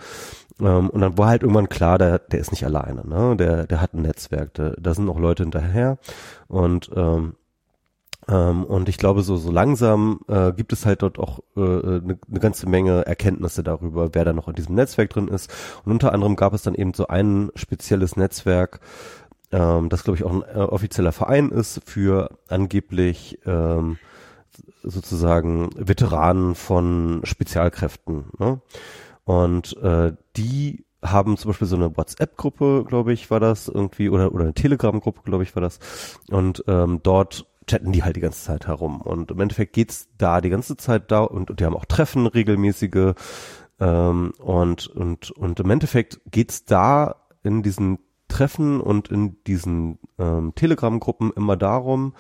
Ähm, 0.59 0.89
und 0.89 0.99
dann 0.99 1.17
war 1.17 1.27
halt 1.27 1.43
irgendwann 1.43 1.69
klar, 1.69 1.97
der, 1.97 2.19
der 2.19 2.39
ist 2.39 2.51
nicht 2.51 2.65
alleine, 2.65 3.07
ne? 3.07 3.37
Der, 3.37 3.67
der 3.67 3.79
hat 3.79 3.93
ein 3.93 4.01
Netzwerk, 4.01 4.53
da, 4.55 4.93
sind 4.93 5.05
noch 5.05 5.19
Leute 5.19 5.43
hinterher. 5.43 5.97
Und 6.47 6.91
ähm, 6.95 7.35
ähm, 8.27 8.63
und 8.63 8.89
ich 8.89 8.97
glaube, 8.97 9.21
so, 9.21 9.35
so 9.35 9.51
langsam 9.51 10.21
äh, 10.27 10.51
gibt 10.53 10.73
es 10.73 10.85
halt 10.85 11.01
dort 11.01 11.19
auch 11.19 11.39
eine 11.55 11.65
äh, 11.65 12.07
ne 12.07 12.19
ne 12.27 12.39
ganze 12.39 12.67
Menge 12.69 13.05
Erkenntnisse 13.05 13.63
darüber, 13.63 14.09
wer 14.13 14.25
da 14.25 14.33
noch 14.33 14.47
in 14.47 14.55
diesem 14.55 14.75
Netzwerk 14.75 15.09
drin 15.09 15.27
ist. 15.27 15.51
Und 15.85 15.91
unter 15.91 16.13
anderem 16.13 16.35
gab 16.35 16.53
es 16.53 16.61
dann 16.61 16.75
eben 16.75 16.93
so 16.93 17.07
ein 17.07 17.51
spezielles 17.55 18.15
Netzwerk, 18.15 18.79
ähm, 19.51 19.89
das 19.89 20.03
glaube 20.03 20.17
ich 20.17 20.23
auch 20.23 20.31
ein 20.31 20.43
äh, 20.43 20.59
offizieller 20.59 21.11
Verein 21.11 21.49
ist 21.49 21.81
für 21.85 22.37
angeblich 22.47 23.39
ähm, 23.45 23.97
sozusagen 24.83 25.69
Veteranen 25.75 26.55
von 26.55 27.21
Spezialkräften. 27.23 28.25
Ne? 28.37 28.61
Und 29.25 29.77
äh, 29.77 30.13
die 30.35 30.85
haben 31.01 31.37
zum 31.37 31.49
Beispiel 31.49 31.67
so 31.67 31.75
eine 31.75 31.95
WhatsApp-Gruppe, 31.95 32.85
glaube 32.87 33.13
ich, 33.13 33.29
war 33.29 33.39
das 33.39 33.67
irgendwie, 33.67 34.09
oder, 34.09 34.33
oder 34.33 34.45
eine 34.45 34.53
Telegram-Gruppe, 34.53 35.21
glaube 35.23 35.43
ich, 35.43 35.55
war 35.55 35.61
das. 35.61 35.79
Und 36.29 36.63
ähm, 36.67 37.01
dort 37.03 37.45
chatten 37.67 37.91
die 37.91 38.03
halt 38.03 38.15
die 38.15 38.21
ganze 38.21 38.43
Zeit 38.43 38.67
herum. 38.67 39.01
Und 39.01 39.31
im 39.31 39.39
Endeffekt 39.39 39.73
geht's 39.73 40.09
da 40.17 40.41
die 40.41 40.49
ganze 40.49 40.77
Zeit 40.77 41.11
da 41.11 41.21
und, 41.21 41.49
und 41.49 41.59
die 41.59 41.65
haben 41.65 41.75
auch 41.75 41.85
Treffen 41.85 42.27
regelmäßige. 42.27 43.13
Ähm, 43.79 44.33
und, 44.39 44.87
und, 44.87 45.31
und 45.31 45.59
im 45.59 45.69
Endeffekt 45.69 46.21
geht's 46.29 46.65
da 46.65 47.15
in 47.43 47.63
diesen 47.63 47.99
Treffen 48.27 48.81
und 48.81 49.09
in 49.09 49.43
diesen 49.43 49.99
ähm, 50.17 50.53
Telegram-Gruppen 50.55 51.31
immer 51.35 51.55
darum, 51.55 52.13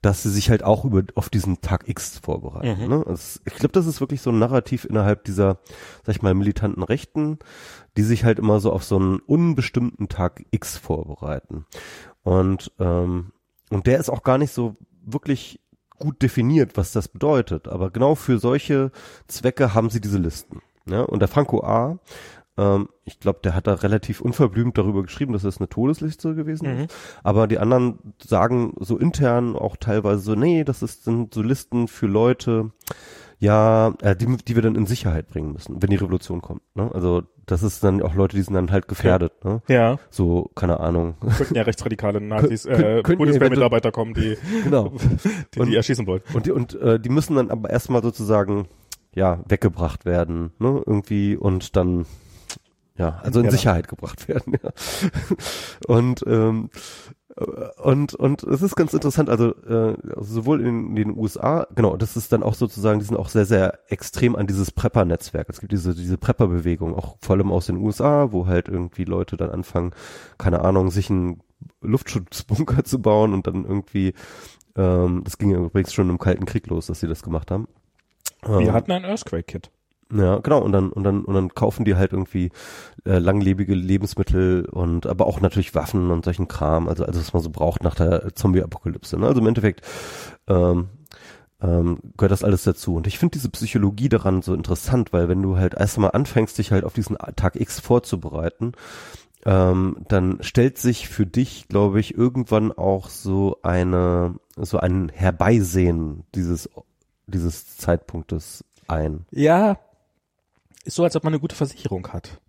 dass 0.00 0.22
sie 0.22 0.30
sich 0.30 0.48
halt 0.48 0.62
auch 0.64 0.84
über 0.84 1.02
auf 1.14 1.28
diesen 1.28 1.60
Tag 1.60 1.86
X 1.86 2.18
vorbereiten. 2.18 2.82
Mhm. 2.82 2.88
Ne? 2.88 3.04
Also 3.06 3.40
ich 3.44 3.54
glaube, 3.54 3.72
das 3.72 3.86
ist 3.86 4.00
wirklich 4.00 4.22
so 4.22 4.30
ein 4.30 4.38
Narrativ 4.38 4.86
innerhalb 4.86 5.24
dieser, 5.24 5.58
sag 6.04 6.16
ich 6.16 6.22
mal, 6.22 6.32
militanten 6.34 6.82
Rechten, 6.82 7.38
die 7.96 8.02
sich 8.02 8.24
halt 8.24 8.38
immer 8.38 8.60
so 8.60 8.72
auf 8.72 8.84
so 8.84 8.96
einen 8.96 9.18
unbestimmten 9.18 10.08
Tag 10.08 10.44
X 10.50 10.78
vorbereiten. 10.78 11.66
Und 12.22 12.72
ähm, 12.78 13.32
und 13.70 13.86
der 13.86 13.98
ist 13.98 14.10
auch 14.10 14.22
gar 14.22 14.36
nicht 14.38 14.52
so 14.52 14.76
wirklich 15.04 15.60
gut 15.98 16.22
definiert, 16.22 16.76
was 16.76 16.92
das 16.92 17.08
bedeutet. 17.08 17.68
Aber 17.68 17.90
genau 17.90 18.14
für 18.14 18.38
solche 18.38 18.90
Zwecke 19.28 19.74
haben 19.74 19.90
sie 19.90 20.00
diese 20.00 20.18
Listen. 20.18 20.60
Ja? 20.86 21.02
Und 21.02 21.20
der 21.20 21.28
Franco 21.28 21.62
A., 21.62 21.98
ähm, 22.56 22.88
ich 23.04 23.20
glaube, 23.20 23.40
der 23.44 23.54
hat 23.54 23.66
da 23.66 23.74
relativ 23.74 24.20
unverblümt 24.20 24.76
darüber 24.76 25.02
geschrieben, 25.02 25.32
dass 25.32 25.44
es 25.44 25.58
eine 25.58 25.68
Todesliste 25.68 26.34
gewesen 26.34 26.72
Mhm. 26.74 26.84
ist. 26.84 26.94
Aber 27.22 27.46
die 27.46 27.58
anderen 27.58 28.14
sagen 28.22 28.74
so 28.80 28.98
intern 28.98 29.56
auch 29.56 29.76
teilweise 29.76 30.20
so, 30.20 30.34
nee, 30.34 30.64
das 30.64 30.82
ist, 30.82 31.04
sind 31.04 31.32
so 31.34 31.42
Listen 31.42 31.86
für 31.86 32.06
Leute, 32.06 32.72
ja, 33.40 33.94
äh, 34.02 34.14
die, 34.14 34.26
die 34.36 34.54
wir 34.54 34.62
dann 34.62 34.74
in 34.76 34.86
Sicherheit 34.86 35.28
bringen 35.28 35.52
müssen, 35.52 35.82
wenn 35.82 35.88
die 35.90 35.96
Revolution 35.96 36.42
kommt. 36.42 36.60
Ne? 36.74 36.90
Also 36.92 37.22
das 37.46 37.62
ist 37.62 37.82
dann 37.82 38.02
auch 38.02 38.14
Leute, 38.14 38.36
die 38.36 38.42
sind 38.42 38.54
dann 38.54 38.70
halt 38.70 38.86
gefährdet. 38.86 39.44
Ne? 39.44 39.62
Ja. 39.66 39.98
So, 40.10 40.50
keine 40.54 40.78
Ahnung. 40.78 41.14
Könnten 41.36 41.54
ja 41.54 41.62
rechtsradikale 41.62 42.20
Nazis, 42.20 42.66
äh, 42.66 43.02
Bundeswehrmitarbeiter 43.02 43.90
kommen, 43.92 44.12
die, 44.14 44.36
genau. 44.64 44.92
die, 45.54 45.58
Und- 45.58 45.68
die 45.68 45.74
erschießen 45.76 46.06
wollen. 46.06 46.22
Und 46.34 46.46
die, 46.46 46.50
und 46.52 46.74
äh, 46.80 47.00
die 47.00 47.08
müssen 47.08 47.34
dann 47.36 47.50
aber 47.50 47.70
erstmal 47.70 48.02
sozusagen 48.02 48.68
ja 49.14 49.40
weggebracht 49.48 50.04
werden, 50.04 50.52
ne? 50.60 50.82
Irgendwie 50.86 51.34
und 51.36 51.74
dann 51.76 52.04
ja, 53.00 53.20
also 53.22 53.40
in 53.40 53.46
Ja. 53.46 53.50
Sicherheit 53.50 53.88
gebracht 53.88 54.28
werden. 54.28 54.54
Ja. 54.62 54.70
Und 55.86 56.22
ähm, 56.26 56.70
Und, 57.78 58.14
und 58.14 58.42
es 58.42 58.60
ist 58.60 58.76
ganz 58.76 58.92
interessant, 58.92 59.30
also 59.30 59.54
äh, 59.64 59.96
sowohl 60.18 60.60
in 60.60 60.94
den 60.94 61.16
USA, 61.16 61.66
genau, 61.74 61.96
das 61.96 62.16
ist 62.16 62.32
dann 62.32 62.42
auch 62.42 62.54
sozusagen, 62.54 62.98
die 62.98 63.06
sind 63.06 63.16
auch 63.16 63.28
sehr, 63.30 63.46
sehr 63.46 63.78
extrem 63.90 64.36
an 64.36 64.46
dieses 64.46 64.70
Prepper-Netzwerk. 64.72 65.48
Es 65.48 65.60
gibt 65.60 65.72
diese, 65.72 65.94
diese 65.94 66.18
Prepper-Bewegung, 66.18 66.94
auch 66.94 67.16
vor 67.22 67.36
allem 67.36 67.52
aus 67.52 67.66
den 67.66 67.78
USA, 67.78 68.32
wo 68.32 68.46
halt 68.46 68.68
irgendwie 68.68 69.04
Leute 69.04 69.36
dann 69.36 69.50
anfangen, 69.50 69.92
keine 70.38 70.60
Ahnung, 70.62 70.90
sich 70.90 71.08
einen 71.08 71.40
Luftschutzbunker 71.80 72.84
zu 72.90 73.00
bauen 73.00 73.32
und 73.32 73.46
dann 73.46 73.64
irgendwie, 73.64 74.12
ähm, 74.76 75.22
das 75.24 75.38
ging 75.38 75.50
ja 75.50 75.58
übrigens 75.58 75.94
schon 75.94 76.10
im 76.10 76.18
Kalten 76.18 76.46
Krieg 76.46 76.66
los, 76.66 76.86
dass 76.86 77.00
sie 77.00 77.08
das 77.08 77.22
gemacht 77.22 77.50
haben. 77.50 77.68
Wir 78.42 78.58
ähm, 78.68 78.72
hatten 78.72 78.92
ein 78.92 79.04
Earthquake-Kit. 79.04 79.70
Ja, 80.12 80.38
genau. 80.38 80.60
Und 80.60 80.72
dann 80.72 80.90
und 80.90 81.04
dann 81.04 81.24
und 81.24 81.34
dann 81.34 81.54
kaufen 81.54 81.84
die 81.84 81.94
halt 81.94 82.12
irgendwie 82.12 82.50
äh, 83.04 83.18
langlebige 83.18 83.74
Lebensmittel 83.74 84.64
und 84.64 85.06
aber 85.06 85.26
auch 85.26 85.40
natürlich 85.40 85.74
Waffen 85.74 86.10
und 86.10 86.24
solchen 86.24 86.48
Kram. 86.48 86.88
Also 86.88 87.04
also 87.04 87.20
was 87.20 87.32
man 87.32 87.42
so 87.42 87.50
braucht 87.50 87.84
nach 87.84 87.94
der 87.94 88.34
Zombie-Apokalypse. 88.34 89.18
Ne? 89.18 89.26
Also 89.26 89.40
im 89.40 89.46
Endeffekt 89.46 89.86
ähm, 90.48 90.88
ähm, 91.62 91.98
gehört 92.16 92.32
das 92.32 92.44
alles 92.44 92.64
dazu. 92.64 92.96
Und 92.96 93.06
ich 93.06 93.18
finde 93.18 93.34
diese 93.34 93.50
Psychologie 93.50 94.08
daran 94.08 94.42
so 94.42 94.54
interessant, 94.54 95.12
weil 95.12 95.28
wenn 95.28 95.42
du 95.42 95.56
halt 95.56 95.74
erst 95.74 95.96
einmal 95.96 96.12
anfängst, 96.12 96.58
dich 96.58 96.72
halt 96.72 96.84
auf 96.84 96.94
diesen 96.94 97.16
Tag 97.36 97.60
X 97.60 97.78
vorzubereiten, 97.80 98.72
ähm, 99.46 99.96
dann 100.08 100.38
stellt 100.42 100.78
sich 100.78 101.08
für 101.08 101.26
dich, 101.26 101.68
glaube 101.68 102.00
ich, 102.00 102.16
irgendwann 102.16 102.72
auch 102.72 103.08
so 103.08 103.58
eine 103.62 104.34
so 104.56 104.78
ein 104.78 105.08
Herbeisehen 105.08 106.24
dieses 106.34 106.68
dieses 107.26 107.76
Zeitpunktes 107.76 108.64
ein. 108.88 109.24
Ja, 109.30 109.78
ist 110.84 110.96
so, 110.96 111.04
als 111.04 111.16
ob 111.16 111.24
man 111.24 111.32
eine 111.32 111.40
gute 111.40 111.56
Versicherung 111.56 112.08
hat. 112.08 112.40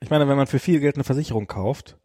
Ich 0.00 0.10
meine, 0.10 0.28
wenn 0.28 0.36
man 0.36 0.46
für 0.46 0.58
viel 0.58 0.80
Geld 0.80 0.96
eine 0.96 1.04
Versicherung 1.04 1.46
kauft, 1.46 1.96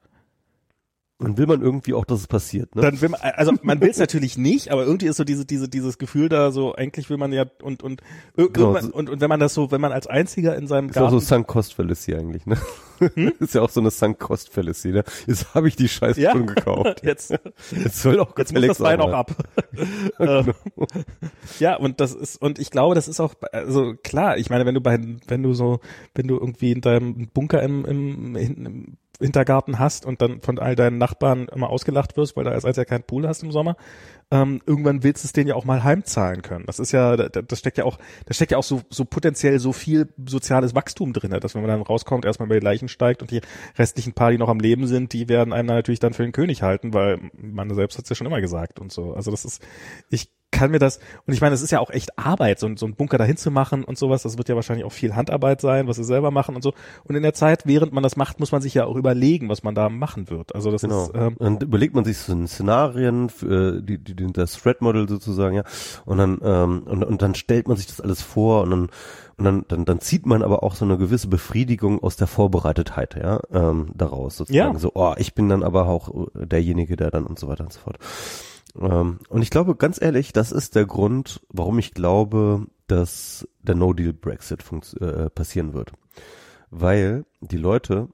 dann 1.20 1.36
will 1.38 1.48
man 1.48 1.62
irgendwie 1.62 1.96
auch, 1.96 2.06
dass 2.06 2.20
es 2.20 2.28
passiert, 2.28 2.76
ne? 2.76 2.84
Dann 2.84 3.02
will 3.02 3.10
man, 3.10 3.20
also 3.22 3.52
man 3.64 3.82
will 3.82 3.90
es 3.90 3.98
natürlich 3.98 4.38
nicht, 4.38 4.70
aber 4.70 4.86
irgendwie 4.86 5.08
ist 5.08 5.18
so 5.18 5.24
diese, 5.24 5.46
diese, 5.46 5.68
dieses 5.68 5.98
Gefühl 5.98 6.30
da 6.30 6.52
so, 6.52 6.76
eigentlich 6.76 7.10
will 7.10 7.18
man 7.18 7.34
ja 7.34 7.46
und 7.64 7.82
und 7.82 8.04
genau, 8.36 8.80
so, 8.80 8.94
und, 8.94 9.10
und 9.10 9.20
wenn 9.20 9.30
man 9.30 9.40
das 9.40 9.56
so, 9.56 9.72
wenn 9.72 9.82
man 9.82 9.92
als 9.92 10.06
einziger 10.06 10.56
in 10.56 10.68
seinem 10.68 10.90
Garten. 10.90 11.08
Ist 11.08 11.14
auch 11.16 11.20
so 11.20 11.20
Sunk 11.20 11.48
Cost 11.48 11.74
Fallacy 11.74 12.14
eigentlich, 12.14 12.46
ne? 12.46 12.58
Hm? 13.00 13.34
ist 13.40 13.56
ja 13.56 13.62
auch 13.64 13.70
so 13.70 13.80
eine 13.80 13.90
Sunk 13.90 14.20
Cost 14.20 14.50
Fallacy, 14.50 14.90
ne? 14.90 15.04
Jetzt 15.26 15.56
habe 15.56 15.68
ich 15.68 15.76
die 15.76 15.88
Scheiße 15.88 16.22
ja. 16.22 16.34
schon 16.34 16.46
gekauft. 16.46 17.02
jetzt, 17.04 17.32
jetzt 17.32 18.02
soll 18.02 18.20
auch 18.20 18.38
jetzt 18.38 18.54
muss 18.54 18.68
das 18.68 18.78
Bein 18.78 19.02
auch 19.02 19.14
ab. 19.14 19.32
genau. 20.20 20.44
ja, 21.58 21.78
und 21.78 22.00
das 22.00 22.14
ist, 22.14 22.40
und 22.40 22.60
ich 22.60 22.70
glaube, 22.70 22.94
das 22.94 23.08
ist 23.08 23.20
auch, 23.20 23.34
also 23.52 23.96
klar, 24.04 24.38
ich 24.38 24.52
meine, 24.52 24.68
wenn 24.68 24.76
du 24.76 24.82
bei, 24.82 25.00
wenn 25.28 25.42
du 25.42 25.56
so, 25.56 25.80
wenn 26.14 26.28
du 26.28 26.36
irgendwie 26.36 26.72
in 26.72 26.82
deinem 26.82 27.28
Bunker 27.30 27.64
im, 27.64 27.86
im, 27.86 28.36
im 28.36 28.98
Hintergarten 29.20 29.80
hast 29.80 30.06
und 30.06 30.22
dann 30.22 30.42
von 30.42 30.60
all 30.60 30.76
deinen 30.76 30.98
Nachbarn 30.98 31.48
immer 31.48 31.70
ausgelacht 31.70 32.18
wirst, 32.18 32.36
weil 32.38 32.44
da 32.44 32.52
als 32.52 32.78
ja 32.78 32.86
kein 32.86 33.04
Pool 33.04 33.28
hast 33.28 33.44
im 33.44 33.52
Sommer, 33.52 33.76
ähm, 34.30 34.62
irgendwann 34.66 35.04
willst 35.04 35.24
du 35.24 35.28
es 35.28 35.34
denen 35.34 35.48
ja 35.48 35.56
auch 35.56 35.66
mal 35.66 35.84
heimzahlen 35.84 36.42
können. 36.42 36.66
Das 36.66 36.80
ist 36.80 36.92
ja, 36.92 37.16
das 37.16 37.60
steckt 37.60 37.78
ja 37.78 37.86
auch, 37.86 37.98
da 38.26 38.34
steckt 38.34 38.52
ja 38.52 38.58
auch 38.58 38.64
so, 38.64 38.82
so 38.90 39.06
potenziell 39.06 39.60
so 39.60 39.74
viel 39.74 40.10
soziales 40.28 40.76
Wachstum 40.76 41.14
drin, 41.14 41.32
dass 41.32 41.56
wenn 41.56 41.62
man 41.62 41.72
dann 41.72 41.82
rauskommt, 41.82 42.26
erstmal 42.26 42.50
bei 42.50 42.56
den 42.56 42.64
Leichen 42.64 42.90
steigt 42.90 43.22
und 43.22 43.32
die 43.32 43.42
restlichen 43.78 44.14
paar, 44.14 44.32
die 44.32 44.38
noch 44.38 44.50
am 44.50 44.60
Leben 44.60 44.86
sind, 44.86 45.14
die 45.14 45.30
werden 45.30 45.54
einem 45.54 45.68
natürlich 45.68 46.00
dann 46.00 46.14
für 46.14 46.24
den 46.24 46.34
König 46.34 46.62
halten, 46.62 46.94
weil 46.94 47.20
man 47.38 47.74
selbst 47.74 47.98
hat 47.98 48.04
es 48.04 48.10
ja 48.10 48.16
schon 48.16 48.28
immer 48.28 48.42
gesagt 48.42 48.80
und 48.80 48.92
so. 48.92 49.14
Also 49.14 49.32
das 49.32 49.46
ist, 49.46 49.66
ich 50.10 50.30
kann 50.52 50.72
mir 50.72 50.80
das, 50.80 51.00
und 51.26 51.34
ich 51.34 51.42
meine, 51.42 51.54
es 51.54 51.62
ist 51.62 51.72
ja 51.72 51.80
auch 51.80 51.90
echt 51.90 52.18
Arbeit, 52.18 52.60
so, 52.60 52.74
so 52.76 52.86
ein 52.86 52.96
Bunker 52.96 53.18
dahin 53.18 53.38
zu 53.38 53.52
machen 53.52 53.84
und 53.84 53.98
sowas, 53.98 54.24
das 54.24 54.38
wird 54.38 54.48
ja 54.50 54.56
wahrscheinlich 54.56 54.86
auch 54.86 54.92
viel 54.92 55.16
Handarbeit 55.16 55.62
sein, 55.62 55.88
was 55.88 55.98
sie 55.98 56.04
selber 56.04 56.32
machen 56.32 56.56
und 56.56 56.62
so. 56.62 56.74
Und 57.04 57.16
in 57.16 57.24
der 57.24 57.34
Zeit, 57.34 57.66
während 57.66 57.92
man 57.94 58.04
das 58.04 58.16
macht, 58.16 58.40
muss 58.40 58.52
man 58.52 58.62
sich 58.62 58.74
ja 58.74 58.86
auch 58.86 58.96
überlegen, 58.96 59.50
was 59.50 59.64
man 59.64 59.76
da 59.76 59.90
machen 59.90 60.30
wird. 60.30 60.56
Also 60.56 60.72
das 60.72 60.82
genau. 60.82 61.06
ist, 61.06 61.12
ähm, 61.16 61.36
und 61.38 61.64
überlegt 61.64 61.96
man 61.96 62.06
sich 62.06 62.18
so 62.18 62.34
ein 62.34 62.48
Szenarien, 62.48 63.30
für, 63.30 63.82
die, 63.82 63.98
die, 63.98 64.16
das 64.32 64.54
Thread 64.54 64.82
Model 64.82 65.08
sozusagen, 65.10 65.58
ja, 65.58 65.64
und 66.06 66.18
dann, 66.18 66.40
ähm, 66.44 66.84
und, 66.86 67.04
und 67.04 67.22
dann 67.22 67.36
stellt 67.36 67.68
man 67.68 67.78
sich 67.78 67.88
das 67.88 68.00
alles 68.00 68.22
vor 68.22 68.64
und 68.64 68.72
dann, 68.72 68.90
und 69.38 69.46
dann, 69.46 69.66
dann, 69.68 69.86
dann 69.86 70.00
zieht 70.00 70.26
man 70.26 70.42
aber 70.42 70.64
auch 70.64 70.74
so 70.74 70.86
eine 70.86 70.98
gewisse 70.98 71.28
Befriedigung 71.28 72.02
aus 72.02 72.16
der 72.16 72.26
Vorbereitetheit, 72.26 73.16
ja, 73.16 73.42
ähm, 73.52 73.92
daraus 73.94 74.38
sozusagen. 74.38 74.74
Ja. 74.74 74.80
So, 74.80 74.92
oh, 74.96 75.14
ich 75.18 75.36
bin 75.36 75.50
dann 75.50 75.62
aber 75.62 75.88
auch 75.88 76.10
derjenige, 76.34 76.96
der 76.96 77.12
dann 77.12 77.26
und 77.26 77.38
so 77.38 77.48
weiter 77.48 77.66
und 77.66 77.74
so 77.74 77.80
fort. 77.82 78.00
Ähm, 78.80 79.20
und 79.30 79.42
ich 79.42 79.50
glaube, 79.50 79.76
ganz 79.76 80.02
ehrlich, 80.02 80.34
das 80.34 80.52
ist 80.52 80.76
der 80.76 80.86
Grund, 80.86 81.42
warum 81.50 81.80
ich 81.80 81.94
glaube, 81.94 82.68
dass 82.88 83.48
der 83.62 83.76
No-Deal-Brexit 83.76 84.64
äh, 85.00 85.30
passieren 85.30 85.74
wird. 85.74 85.92
Weil 86.70 87.26
die 87.42 87.58
Leute 87.58 88.10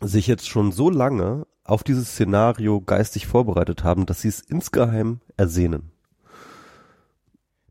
sich 0.00 0.26
jetzt 0.26 0.48
schon 0.48 0.72
so 0.72 0.90
lange 0.90 1.46
auf 1.64 1.84
dieses 1.84 2.10
Szenario 2.10 2.80
geistig 2.80 3.26
vorbereitet 3.26 3.84
haben, 3.84 4.06
dass 4.06 4.22
sie 4.22 4.28
es 4.28 4.40
insgeheim 4.40 5.20
ersehnen. 5.36 5.92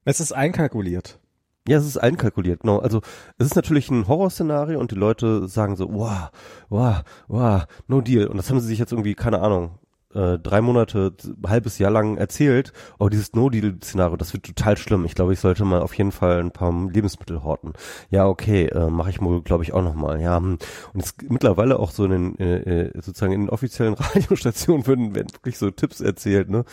Es 0.05 0.19
ist 0.19 0.31
einkalkuliert. 0.31 1.19
Ja, 1.67 1.77
es 1.77 1.85
ist 1.85 1.97
einkalkuliert, 1.97 2.61
genau. 2.61 2.79
Also 2.79 3.01
es 3.37 3.47
ist 3.47 3.55
natürlich 3.55 3.91
ein 3.91 4.07
Horrorszenario 4.07 4.79
und 4.79 4.91
die 4.91 4.95
Leute 4.95 5.47
sagen 5.47 5.75
so, 5.75 5.93
wow, 5.93 6.31
wow, 6.69 7.01
wow, 7.27 7.65
no 7.87 8.01
deal. 8.01 8.27
Und 8.27 8.37
das 8.37 8.49
haben 8.49 8.59
sie 8.59 8.67
sich 8.67 8.79
jetzt 8.79 8.91
irgendwie, 8.91 9.13
keine 9.13 9.41
Ahnung, 9.41 9.77
äh, 10.13 10.39
drei 10.39 10.61
Monate, 10.61 11.13
halbes 11.45 11.77
Jahr 11.77 11.91
lang 11.91 12.17
erzählt, 12.17 12.73
oh, 12.97 13.09
dieses 13.09 13.33
No-Deal-Szenario, 13.33 14.17
das 14.17 14.33
wird 14.33 14.43
total 14.43 14.75
schlimm. 14.77 15.05
Ich 15.05 15.13
glaube, 15.13 15.33
ich 15.33 15.39
sollte 15.39 15.65
mal 15.65 15.81
auf 15.81 15.93
jeden 15.93 16.11
Fall 16.11 16.39
ein 16.39 16.51
paar 16.51 16.73
Lebensmittel 16.89 17.43
horten. 17.43 17.73
Ja, 18.09 18.27
okay, 18.27 18.65
äh, 18.65 18.89
mache 18.89 19.11
ich 19.11 19.21
wohl, 19.21 19.41
glaube 19.41 19.63
ich, 19.63 19.73
auch 19.73 19.83
nochmal. 19.83 20.19
Ja, 20.19 20.37
hm. 20.37 20.57
und 20.93 21.03
es 21.03 21.13
mittlerweile 21.27 21.79
auch 21.79 21.91
so 21.91 22.05
in 22.05 22.11
den, 22.11 22.39
äh, 22.39 22.87
äh 22.87 22.91
sozusagen 22.95 23.33
in 23.33 23.41
den 23.41 23.49
offiziellen 23.49 23.93
Radiostationen 23.99 24.87
werden, 24.87 25.13
werden 25.15 25.31
wirklich 25.33 25.57
so 25.57 25.69
Tipps 25.69 26.01
erzählt, 26.01 26.49
ne, 26.49 26.65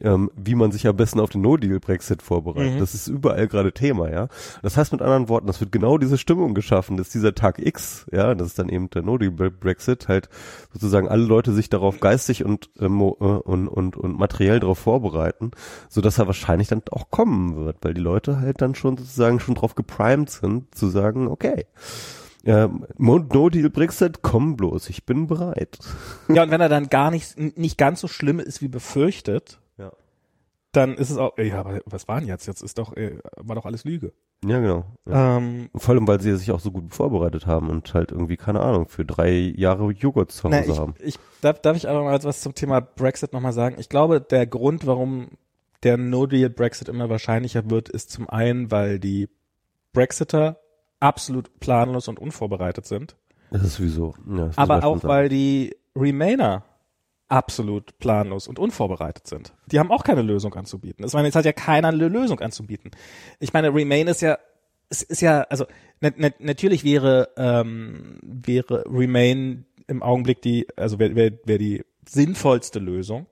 ähm, 0.00 0.30
wie 0.34 0.56
man 0.56 0.72
sich 0.72 0.86
am 0.86 0.96
besten 0.96 1.20
auf 1.20 1.30
den 1.30 1.42
No-Deal-Brexit 1.42 2.22
vorbereitet. 2.22 2.74
Mhm. 2.74 2.78
Das 2.80 2.94
ist 2.94 3.06
überall 3.06 3.46
gerade 3.46 3.72
Thema, 3.72 4.10
ja. 4.10 4.28
Das 4.62 4.76
heißt 4.76 4.92
mit 4.92 5.02
anderen 5.02 5.28
Worten, 5.28 5.46
das 5.46 5.60
wird 5.60 5.70
genau 5.70 5.98
diese 5.98 6.18
Stimmung 6.18 6.54
geschaffen, 6.54 6.96
dass 6.96 7.10
dieser 7.10 7.34
Tag 7.34 7.64
X, 7.64 8.06
ja, 8.10 8.34
das 8.34 8.48
ist 8.48 8.58
dann 8.58 8.68
eben 8.68 8.90
der 8.90 9.02
No-Deal-Brexit, 9.02 10.08
halt 10.08 10.28
sozusagen 10.72 11.08
alle 11.08 11.24
Leute 11.24 11.52
sich 11.52 11.68
darauf 11.68 12.00
geistig 12.00 12.44
und 12.44 12.70
äh, 12.80 12.86
und, 12.86 13.68
und, 13.68 13.96
und 13.96 14.18
materiell 14.18 14.60
darauf 14.60 14.78
vorbereiten, 14.78 15.50
so 15.88 16.00
dass 16.00 16.18
er 16.18 16.26
wahrscheinlich 16.26 16.68
dann 16.68 16.82
auch 16.90 17.10
kommen 17.10 17.56
wird, 17.56 17.78
weil 17.82 17.94
die 17.94 18.00
Leute 18.00 18.40
halt 18.40 18.60
dann 18.60 18.74
schon 18.74 18.96
sozusagen 18.96 19.40
schon 19.40 19.54
drauf 19.54 19.74
geprimed 19.74 20.30
sind, 20.30 20.74
zu 20.74 20.88
sagen, 20.88 21.28
okay, 21.28 21.66
ähm, 22.44 22.86
no 22.96 23.48
Deal 23.50 23.70
Brexit, 23.70 24.22
komm 24.22 24.56
bloß, 24.56 24.88
ich 24.88 25.04
bin 25.04 25.26
bereit. 25.26 25.78
Ja, 26.28 26.44
und 26.44 26.50
wenn 26.50 26.60
er 26.60 26.68
dann 26.68 26.88
gar 26.88 27.10
nicht, 27.10 27.36
nicht 27.38 27.76
ganz 27.76 28.00
so 28.00 28.08
schlimm 28.08 28.38
ist 28.38 28.62
wie 28.62 28.68
befürchtet, 28.68 29.60
ja. 29.78 29.92
dann 30.72 30.94
ist 30.94 31.10
es 31.10 31.16
auch, 31.16 31.36
ja, 31.38 31.60
aber 31.60 31.80
was 31.86 32.08
war 32.08 32.20
denn 32.20 32.28
jetzt? 32.28 32.46
Jetzt 32.46 32.62
ist 32.62 32.78
doch, 32.78 32.96
äh, 32.96 33.18
war 33.36 33.56
doch 33.56 33.66
alles 33.66 33.84
Lüge. 33.84 34.12
Ja, 34.44 34.58
genau. 34.58 34.84
Ja. 35.06 35.36
Ähm, 35.36 35.68
Vor 35.74 35.94
allem, 35.94 36.08
weil 36.08 36.20
sie 36.20 36.34
sich 36.36 36.50
auch 36.50 36.60
so 36.60 36.70
gut 36.70 36.94
vorbereitet 36.94 37.46
haben 37.46 37.68
und 37.68 37.92
halt 37.92 38.10
irgendwie, 38.10 38.36
keine 38.36 38.60
Ahnung, 38.60 38.88
für 38.88 39.04
drei 39.04 39.30
Jahre 39.56 39.90
Joghurt 39.90 40.32
zu 40.32 40.44
Hause 40.44 40.72
ich, 40.72 40.78
haben. 40.78 40.94
Ich, 40.98 41.18
darf, 41.42 41.60
darf 41.60 41.76
ich 41.76 41.88
aber 41.88 42.04
mal 42.04 42.22
was 42.24 42.40
zum 42.40 42.54
Thema 42.54 42.80
Brexit 42.80 43.32
nochmal 43.32 43.52
sagen? 43.52 43.76
Ich 43.78 43.90
glaube, 43.90 44.20
der 44.20 44.46
Grund, 44.46 44.86
warum 44.86 45.28
der 45.82 45.98
No-Deal-Brexit 45.98 46.88
immer 46.88 47.10
wahrscheinlicher 47.10 47.68
wird, 47.70 47.88
ist 47.88 48.10
zum 48.10 48.28
einen, 48.30 48.70
weil 48.70 48.98
die 48.98 49.28
Brexiter 49.92 50.58
absolut 51.00 51.60
planlos 51.60 52.08
und 52.08 52.18
unvorbereitet 52.18 52.86
sind. 52.86 53.16
Das 53.50 53.62
ist 53.62 53.74
sowieso. 53.76 54.14
Ja, 54.28 54.46
das 54.46 54.58
aber 54.58 54.84
auch, 54.84 55.02
weil 55.04 55.28
die 55.28 55.76
Remainer 55.96 56.64
absolut 57.30 57.98
planlos 57.98 58.48
und 58.48 58.58
unvorbereitet 58.58 59.26
sind. 59.26 59.54
Die 59.66 59.78
haben 59.78 59.90
auch 59.90 60.04
keine 60.04 60.22
Lösung 60.22 60.54
anzubieten. 60.54 61.04
Ich 61.04 61.12
meine, 61.12 61.28
jetzt 61.28 61.36
hat 61.36 61.44
ja 61.44 61.52
keiner 61.52 61.88
eine 61.88 62.08
Lösung 62.08 62.40
anzubieten. 62.40 62.90
Ich 63.38 63.52
meine, 63.52 63.72
Remain 63.74 64.08
ist 64.08 64.20
ja, 64.20 64.38
es 64.88 65.02
ist 65.02 65.22
ja, 65.22 65.42
also 65.42 65.64
na, 66.00 66.10
na, 66.16 66.30
natürlich 66.40 66.84
wäre 66.84 67.28
ähm, 67.36 68.18
wäre 68.22 68.84
Remain 68.86 69.64
im 69.86 70.02
Augenblick 70.02 70.42
die, 70.42 70.66
also 70.76 70.98
wäre 70.98 71.14
wär, 71.14 71.32
wär 71.44 71.58
die 71.58 71.84
sinnvollste 72.06 72.80
Lösung. 72.80 73.26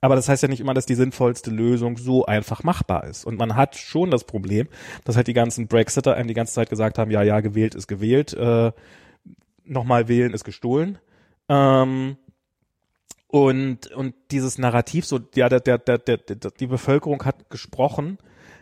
Aber 0.00 0.14
das 0.14 0.28
heißt 0.28 0.42
ja 0.42 0.48
nicht 0.48 0.60
immer, 0.60 0.74
dass 0.74 0.86
die 0.86 0.94
sinnvollste 0.94 1.50
Lösung 1.50 1.98
so 1.98 2.24
einfach 2.24 2.62
machbar 2.62 3.04
ist. 3.04 3.26
Und 3.26 3.36
man 3.36 3.56
hat 3.56 3.76
schon 3.76 4.10
das 4.10 4.24
Problem, 4.24 4.68
dass 5.04 5.16
halt 5.16 5.26
die 5.26 5.34
ganzen 5.34 5.66
Brexiter 5.66 6.14
einem 6.14 6.28
die 6.28 6.34
ganze 6.34 6.54
Zeit 6.54 6.70
gesagt 6.70 6.98
haben, 6.98 7.10
ja, 7.10 7.22
ja, 7.22 7.40
gewählt 7.40 7.74
ist 7.74 7.88
gewählt, 7.88 8.32
äh, 8.34 8.72
nochmal 9.64 10.08
wählen 10.08 10.32
ist 10.32 10.44
gestohlen. 10.44 10.98
Ähm, 11.48 12.16
und, 13.28 13.88
und 13.92 14.14
dieses 14.30 14.58
Narrativ, 14.58 15.04
so, 15.06 15.20
ja, 15.34 15.48
der, 15.48 15.60
der, 15.60 15.78
der, 15.78 15.98
der, 15.98 16.16
die 16.18 16.66
Bevölkerung 16.66 17.24
hat 17.24 17.50
gesprochen, 17.50 18.18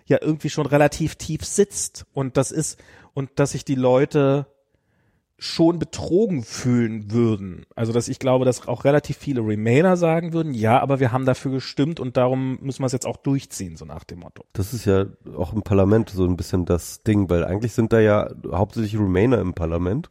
ja 0.06 0.18
irgendwie 0.20 0.50
schon 0.50 0.66
relativ 0.66 1.14
tief 1.14 1.44
sitzt. 1.44 2.04
Und 2.12 2.36
das 2.36 2.50
ist, 2.50 2.78
und 3.14 3.30
dass 3.36 3.52
sich 3.52 3.64
die 3.64 3.76
Leute 3.76 4.46
schon 5.38 5.78
betrogen 5.78 6.42
fühlen 6.42 7.12
würden. 7.12 7.66
Also, 7.74 7.92
dass 7.92 8.08
ich 8.08 8.18
glaube, 8.18 8.44
dass 8.44 8.66
auch 8.66 8.84
relativ 8.84 9.18
viele 9.18 9.42
Remainer 9.42 9.96
sagen 9.96 10.32
würden, 10.32 10.54
ja, 10.54 10.80
aber 10.80 10.98
wir 10.98 11.12
haben 11.12 11.26
dafür 11.26 11.52
gestimmt 11.52 12.00
und 12.00 12.16
darum 12.16 12.58
müssen 12.62 12.82
wir 12.82 12.86
es 12.86 12.92
jetzt 12.92 13.06
auch 13.06 13.18
durchziehen, 13.18 13.76
so 13.76 13.84
nach 13.84 14.04
dem 14.04 14.20
Motto. 14.20 14.44
Das 14.54 14.72
ist 14.72 14.86
ja 14.86 15.04
auch 15.36 15.52
im 15.52 15.62
Parlament 15.62 16.08
so 16.08 16.24
ein 16.24 16.36
bisschen 16.36 16.64
das 16.64 17.02
Ding, 17.02 17.28
weil 17.28 17.44
eigentlich 17.44 17.72
sind 17.72 17.92
da 17.92 18.00
ja 18.00 18.30
hauptsächlich 18.50 18.98
Remainer 18.98 19.38
im 19.38 19.52
Parlament 19.52 20.10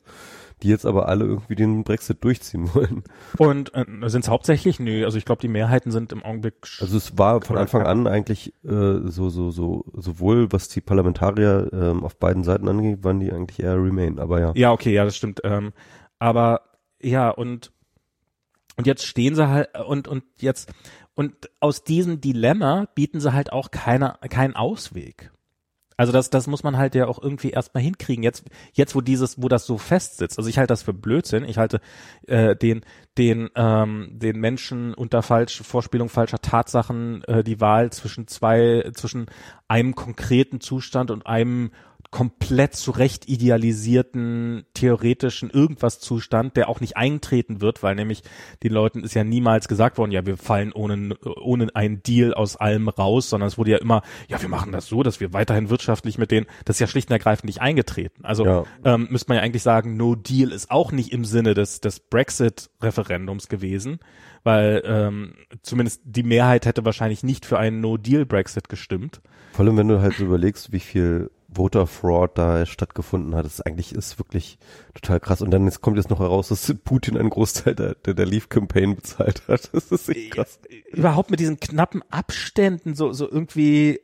die 0.64 0.70
jetzt 0.70 0.86
aber 0.86 1.08
alle 1.08 1.26
irgendwie 1.26 1.56
den 1.56 1.84
Brexit 1.84 2.24
durchziehen 2.24 2.70
wollen. 2.74 3.04
Und 3.38 3.74
äh, 3.76 3.86
sind 4.10 4.24
es 4.24 4.30
hauptsächlich? 4.30 4.80
Nö, 4.80 5.06
also 5.06 5.18
ich 5.18 5.26
glaube, 5.26 5.42
die 5.42 5.48
Mehrheiten 5.48 5.92
sind 5.92 6.12
im 6.12 6.24
Augenblick. 6.24 6.56
Also 6.80 6.98
es 6.98 7.18
war 7.18 7.42
von 7.42 7.58
Anfang 7.58 7.84
an 7.84 8.08
eigentlich 8.08 8.54
äh, 8.64 9.00
so, 9.04 9.30
so, 9.30 9.52
so, 9.52 9.86
sowohl 9.94 10.52
was 10.52 10.70
die 10.70 10.82
Parlamentarier 10.82 11.70
ähm, 11.74 12.04
auf 12.04 12.18
beiden 12.18 12.44
Seiten 12.44 12.68
angeht, 12.68 13.04
waren 13.04 13.20
die 13.20 13.32
eigentlich 13.32 13.60
eher 13.60 13.76
Remain, 13.76 14.20
aber 14.20 14.40
ja. 14.40 14.52
Ja, 14.56 14.72
okay, 14.72 14.94
ja, 14.94 15.06
das 15.06 15.16
stimmt. 15.16 15.42
Ähm, 15.44 15.74
aber 16.20 16.62
ja, 17.02 17.30
und 17.30 17.72
und 18.78 18.88
jetzt 18.88 19.06
stehen 19.06 19.36
sie 19.36 19.48
halt 19.48 19.70
und 19.88 20.08
und 20.08 20.24
jetzt 20.40 20.72
und 21.16 21.50
aus 21.62 21.84
diesem 21.84 22.20
Dilemma 22.20 22.88
bieten 22.94 23.22
sie 23.22 23.34
halt 23.34 23.52
auch 23.52 23.72
keine, 23.72 24.16
keinen 24.30 24.56
Ausweg. 24.56 25.32
Also 25.98 26.12
das, 26.12 26.30
das 26.30 26.48
muss 26.48 26.64
man 26.64 26.78
halt 26.78 26.96
ja 26.96 27.08
auch 27.08 27.22
irgendwie 27.22 27.52
erstmal 27.52 27.84
hinkriegen. 27.84 28.24
Jetzt, 28.24 28.46
jetzt 28.74 28.96
wo 28.96 29.02
dieses, 29.02 29.42
wo 29.42 29.48
das 29.48 29.66
so 29.66 29.78
fest 29.78 30.18
sitzt. 30.18 30.38
Also 30.38 30.50
ich 30.50 30.58
halte 30.58 30.72
das 30.72 30.84
für 30.84 30.94
Blödsinn. 30.94 31.46
Ich 31.46 31.58
halte 31.58 31.80
äh, 32.28 32.56
den, 32.56 32.82
den, 33.18 33.50
ähm, 33.56 34.10
den 34.12 34.40
Menschen 34.40 34.94
unter 34.94 35.22
falsch 35.22 35.62
Vorspielung 35.62 36.10
falscher 36.10 36.40
Tatsachen 36.40 37.24
äh, 37.25 37.44
die 37.44 37.62
Wahl 37.62 37.92
zwischen 37.92 38.28
zwei, 38.28 38.90
zwischen 38.94 39.28
einem 39.68 39.96
konkreten 39.96 40.60
Zustand 40.60 41.12
und 41.12 41.25
einem 41.25 41.72
komplett 42.12 42.76
zurecht 42.76 43.28
idealisierten 43.28 44.66
theoretischen 44.74 45.50
irgendwas 45.50 46.00
Zustand, 46.00 46.56
der 46.56 46.70
auch 46.70 46.80
nicht 46.80 46.98
eintreten 46.98 47.62
wird, 47.62 47.84
weil 47.84 47.96
nämlich 47.96 48.24
den 48.64 48.72
Leuten 48.72 49.04
ist 49.04 49.14
ja 49.14 49.24
niemals 49.24 49.68
gesagt 49.68 49.98
worden, 49.98 50.12
ja, 50.12 50.26
wir 50.26 50.38
fallen 50.38 50.72
ohne, 50.72 51.16
ohne 51.42 51.68
einen 51.76 52.04
Deal 52.04 52.34
aus 52.34 52.56
allem 52.56 52.88
raus, 52.88 53.30
sondern 53.30 53.48
es 53.48 53.58
wurde 53.58 53.72
ja 53.72 53.78
immer, 53.78 54.02
ja, 54.28 54.42
wir 54.42 54.50
machen 54.50 54.72
das 54.72 54.88
so, 54.88 55.04
dass 55.04 55.20
wir 55.20 55.34
weiterhin 55.34 55.70
wirtschaftlich 55.70 56.18
mit 56.18 56.32
denen, 56.32 56.46
das 56.64 56.78
ist 56.78 56.82
ja 56.82 56.88
schlicht 56.88 57.10
und 57.10 57.14
ergreifend 57.14 57.46
nicht 57.46 57.62
eingetreten. 57.62 58.24
Also 58.24 58.46
ja. 58.46 58.64
ähm, 58.84 59.08
müsste 59.10 59.30
man 59.30 59.38
ja 59.38 59.44
eigentlich 59.44 59.64
sagen, 59.64 59.98
No 59.98 60.16
Deal 60.16 60.52
ist 60.52 60.72
auch 60.72 60.92
nicht 60.92 61.12
im 61.12 61.26
Sinne 61.26 61.54
des, 61.54 61.82
des 61.82 62.00
Brexit-Referendums 62.00 63.48
gewesen, 63.48 64.00
weil 64.46 64.84
ähm, 64.86 65.34
zumindest 65.64 66.02
die 66.06 66.24
Mehrheit 66.24 66.66
hätte 66.66 66.86
wahrscheinlich 66.86 67.24
nicht 67.24 67.46
für 67.46 67.58
einen 67.58 67.82
No-Deal-Brexit 67.82 68.70
gestimmt. 68.70 69.22
Vor 69.54 69.66
allem, 69.66 69.76
wenn 69.76 69.88
du 69.88 70.02
halt 70.02 70.14
so 70.14 70.24
überlegst, 70.24 70.72
wie 70.72 70.80
viel 70.80 71.32
Voter 71.56 71.88
Fraud 71.88 72.38
da 72.38 72.66
stattgefunden 72.66 73.36
hat. 73.36 73.46
Das 73.46 73.62
eigentlich 73.62 73.94
ist 73.94 74.20
wirklich 74.20 74.58
total 74.94 75.20
krass. 75.20 75.42
Und 75.42 75.52
dann 75.52 75.66
jetzt 75.66 75.82
kommt 75.82 75.98
jetzt 75.98 76.10
noch 76.10 76.20
heraus, 76.20 76.50
dass 76.50 76.74
Putin 76.84 77.18
einen 77.18 77.30
Großteil 77.30 77.76
der, 77.76 77.96
der, 77.96 78.14
der 78.14 78.26
Leave 78.26 78.48
Campaign 78.48 78.96
bezahlt 78.96 79.48
hat. 79.48 79.70
Das 79.76 79.92
ist 79.92 80.10
echt 80.10 80.32
krass. 80.32 80.60
Überhaupt 80.92 81.32
mit 81.32 81.40
diesen 81.40 81.60
knappen 81.60 82.02
Abständen, 82.10 82.96
so, 82.96 83.12
so 83.14 83.30
irgendwie, 83.30 84.00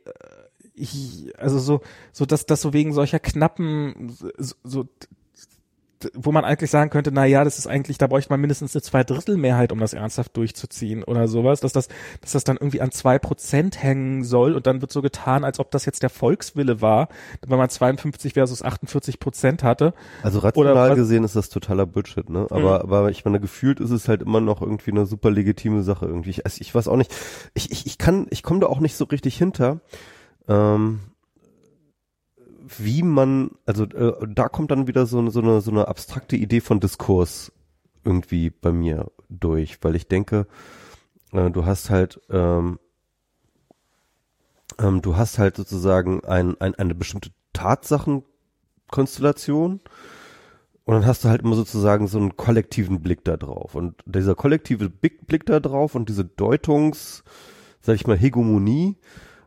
äh, 0.76 1.32
also 1.38 1.58
so, 1.58 1.80
so, 2.12 2.26
dass, 2.26 2.46
dass 2.46 2.60
so 2.60 2.72
wegen 2.72 2.92
solcher 2.92 3.18
knappen, 3.18 4.14
so, 4.38 4.54
so 4.62 4.88
wo 6.14 6.32
man 6.32 6.44
eigentlich 6.44 6.70
sagen 6.70 6.90
könnte, 6.90 7.10
na 7.12 7.24
ja, 7.24 7.44
das 7.44 7.58
ist 7.58 7.66
eigentlich, 7.66 7.98
da 7.98 8.06
bräuchte 8.06 8.30
man 8.30 8.40
mindestens 8.40 8.74
eine 8.74 8.82
Zweidrittelmehrheit, 8.82 9.72
um 9.72 9.78
das 9.78 9.92
ernsthaft 9.92 10.36
durchzuziehen 10.36 11.04
oder 11.04 11.28
sowas, 11.28 11.60
dass 11.60 11.72
das, 11.72 11.88
dass 12.20 12.32
das 12.32 12.44
dann 12.44 12.56
irgendwie 12.56 12.80
an 12.80 12.90
zwei 12.90 13.18
Prozent 13.18 13.82
hängen 13.82 14.24
soll 14.24 14.54
und 14.54 14.66
dann 14.66 14.80
wird 14.80 14.92
so 14.92 15.02
getan, 15.02 15.44
als 15.44 15.58
ob 15.60 15.70
das 15.70 15.86
jetzt 15.86 16.02
der 16.02 16.10
Volkswille 16.10 16.80
war, 16.80 17.08
wenn 17.46 17.58
man 17.58 17.68
52 17.68 18.34
versus 18.34 18.62
48 18.62 19.18
Prozent 19.18 19.62
hatte. 19.62 19.94
Also 20.22 20.40
rational 20.40 20.94
gesehen 20.94 21.24
ist 21.24 21.36
das 21.36 21.48
totaler 21.48 21.86
Bullshit, 21.86 22.28
ne? 22.28 22.46
Aber, 22.50 22.84
mhm. 22.84 22.92
aber 22.92 23.10
ich 23.10 23.24
meine, 23.24 23.40
gefühlt 23.40 23.80
ist 23.80 23.90
es 23.90 24.08
halt 24.08 24.22
immer 24.22 24.40
noch 24.40 24.62
irgendwie 24.62 24.90
eine 24.90 25.06
super 25.06 25.30
legitime 25.30 25.82
Sache 25.82 26.06
irgendwie. 26.06 26.30
Ich, 26.30 26.44
also 26.44 26.58
ich 26.60 26.74
weiß 26.74 26.88
auch 26.88 26.96
nicht, 26.96 27.14
ich, 27.54 27.70
ich, 27.70 27.86
ich 27.86 27.98
kann, 27.98 28.26
ich 28.30 28.42
komme 28.42 28.60
da 28.60 28.66
auch 28.66 28.80
nicht 28.80 28.96
so 28.96 29.04
richtig 29.04 29.36
hinter. 29.36 29.80
Ähm, 30.48 31.00
wie 32.78 33.02
man, 33.02 33.50
also 33.66 33.84
äh, 33.84 34.26
da 34.28 34.48
kommt 34.48 34.70
dann 34.70 34.86
wieder 34.86 35.04
so, 35.06 35.28
so, 35.30 35.40
eine, 35.40 35.60
so 35.60 35.70
eine 35.70 35.88
abstrakte 35.88 36.36
Idee 36.36 36.60
von 36.60 36.80
Diskurs 36.80 37.52
irgendwie 38.04 38.50
bei 38.50 38.72
mir 38.72 39.10
durch, 39.28 39.78
weil 39.82 39.96
ich 39.96 40.08
denke, 40.08 40.46
äh, 41.32 41.50
du 41.50 41.66
hast 41.66 41.90
halt, 41.90 42.20
ähm, 42.30 42.78
ähm, 44.78 45.02
du 45.02 45.16
hast 45.16 45.38
halt 45.38 45.56
sozusagen 45.56 46.24
ein, 46.24 46.58
ein, 46.60 46.74
eine 46.74 46.94
bestimmte 46.94 47.30
Tatsachenkonstellation 47.52 49.80
und 50.84 50.94
dann 50.94 51.06
hast 51.06 51.24
du 51.24 51.28
halt 51.28 51.42
immer 51.42 51.54
sozusagen 51.54 52.08
so 52.08 52.18
einen 52.18 52.36
kollektiven 52.36 53.00
Blick 53.00 53.24
da 53.24 53.36
drauf. 53.36 53.74
Und 53.74 54.02
dieser 54.04 54.34
kollektive 54.34 54.90
Blick 54.90 55.46
da 55.46 55.60
drauf 55.60 55.94
und 55.94 56.08
diese 56.08 56.24
Deutungs, 56.24 57.22
sag 57.80 57.94
ich 57.94 58.06
mal, 58.06 58.16
Hegemonie, 58.16 58.96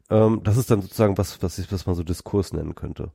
ähm, 0.10 0.42
das 0.44 0.58
ist 0.58 0.72
dann 0.72 0.82
sozusagen 0.82 1.18
was, 1.18 1.42
was, 1.42 1.58
ich, 1.58 1.72
was 1.72 1.86
man 1.86 1.96
so 1.96 2.04
Diskurs 2.04 2.54
nennen 2.54 2.76
könnte. 2.76 3.12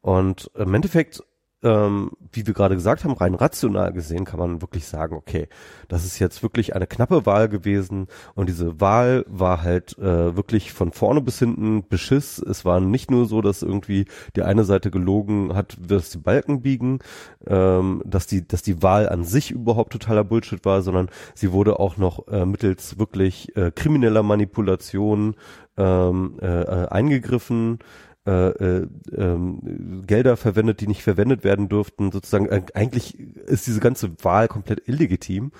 Und 0.00 0.50
im 0.54 0.74
Endeffekt 0.74 1.22
ähm, 1.62 2.10
wie 2.32 2.46
wir 2.46 2.54
gerade 2.54 2.74
gesagt 2.74 3.04
haben, 3.04 3.12
rein 3.12 3.34
rational 3.34 3.92
gesehen 3.92 4.24
kann 4.24 4.38
man 4.38 4.62
wirklich 4.62 4.86
sagen, 4.86 5.14
okay, 5.14 5.48
das 5.88 6.04
ist 6.04 6.18
jetzt 6.18 6.42
wirklich 6.42 6.74
eine 6.74 6.86
knappe 6.86 7.24
Wahl 7.26 7.48
gewesen 7.48 8.08
und 8.34 8.48
diese 8.48 8.80
Wahl 8.80 9.24
war 9.28 9.62
halt 9.62 9.96
äh, 9.98 10.36
wirklich 10.36 10.72
von 10.72 10.92
vorne 10.92 11.20
bis 11.20 11.38
hinten 11.38 11.86
Beschiss. 11.88 12.38
Es 12.38 12.64
war 12.64 12.80
nicht 12.80 13.10
nur 13.10 13.26
so, 13.26 13.40
dass 13.42 13.62
irgendwie 13.62 14.06
die 14.34 14.42
eine 14.42 14.64
Seite 14.64 14.90
gelogen 14.90 15.54
hat, 15.54 15.76
dass 15.80 16.10
die 16.10 16.18
Balken 16.18 16.62
biegen, 16.62 16.98
ähm, 17.46 18.02
dass 18.04 18.26
die, 18.26 18.46
dass 18.46 18.62
die 18.62 18.82
Wahl 18.82 19.08
an 19.08 19.24
sich 19.24 19.50
überhaupt 19.50 19.92
totaler 19.92 20.24
Bullshit 20.24 20.64
war, 20.64 20.82
sondern 20.82 21.08
sie 21.34 21.52
wurde 21.52 21.78
auch 21.78 21.96
noch 21.96 22.26
äh, 22.28 22.44
mittels 22.44 22.98
wirklich 22.98 23.56
äh, 23.56 23.70
krimineller 23.70 24.22
Manipulation 24.22 25.36
ähm, 25.76 26.38
äh, 26.40 26.62
äh 26.62 26.88
eingegriffen 26.88 27.78
äh, 28.26 28.30
äh, 28.30 28.88
ähm, 29.16 30.04
Gelder 30.06 30.36
verwendet, 30.36 30.80
die 30.80 30.86
nicht 30.86 31.02
verwendet 31.02 31.42
werden 31.42 31.68
durften. 31.68 32.12
Sozusagen 32.12 32.46
äh, 32.46 32.62
eigentlich 32.74 33.18
ist 33.18 33.66
diese 33.66 33.80
ganze 33.80 34.12
Wahl 34.24 34.48
komplett 34.48 34.86
illegitim. 34.88 35.52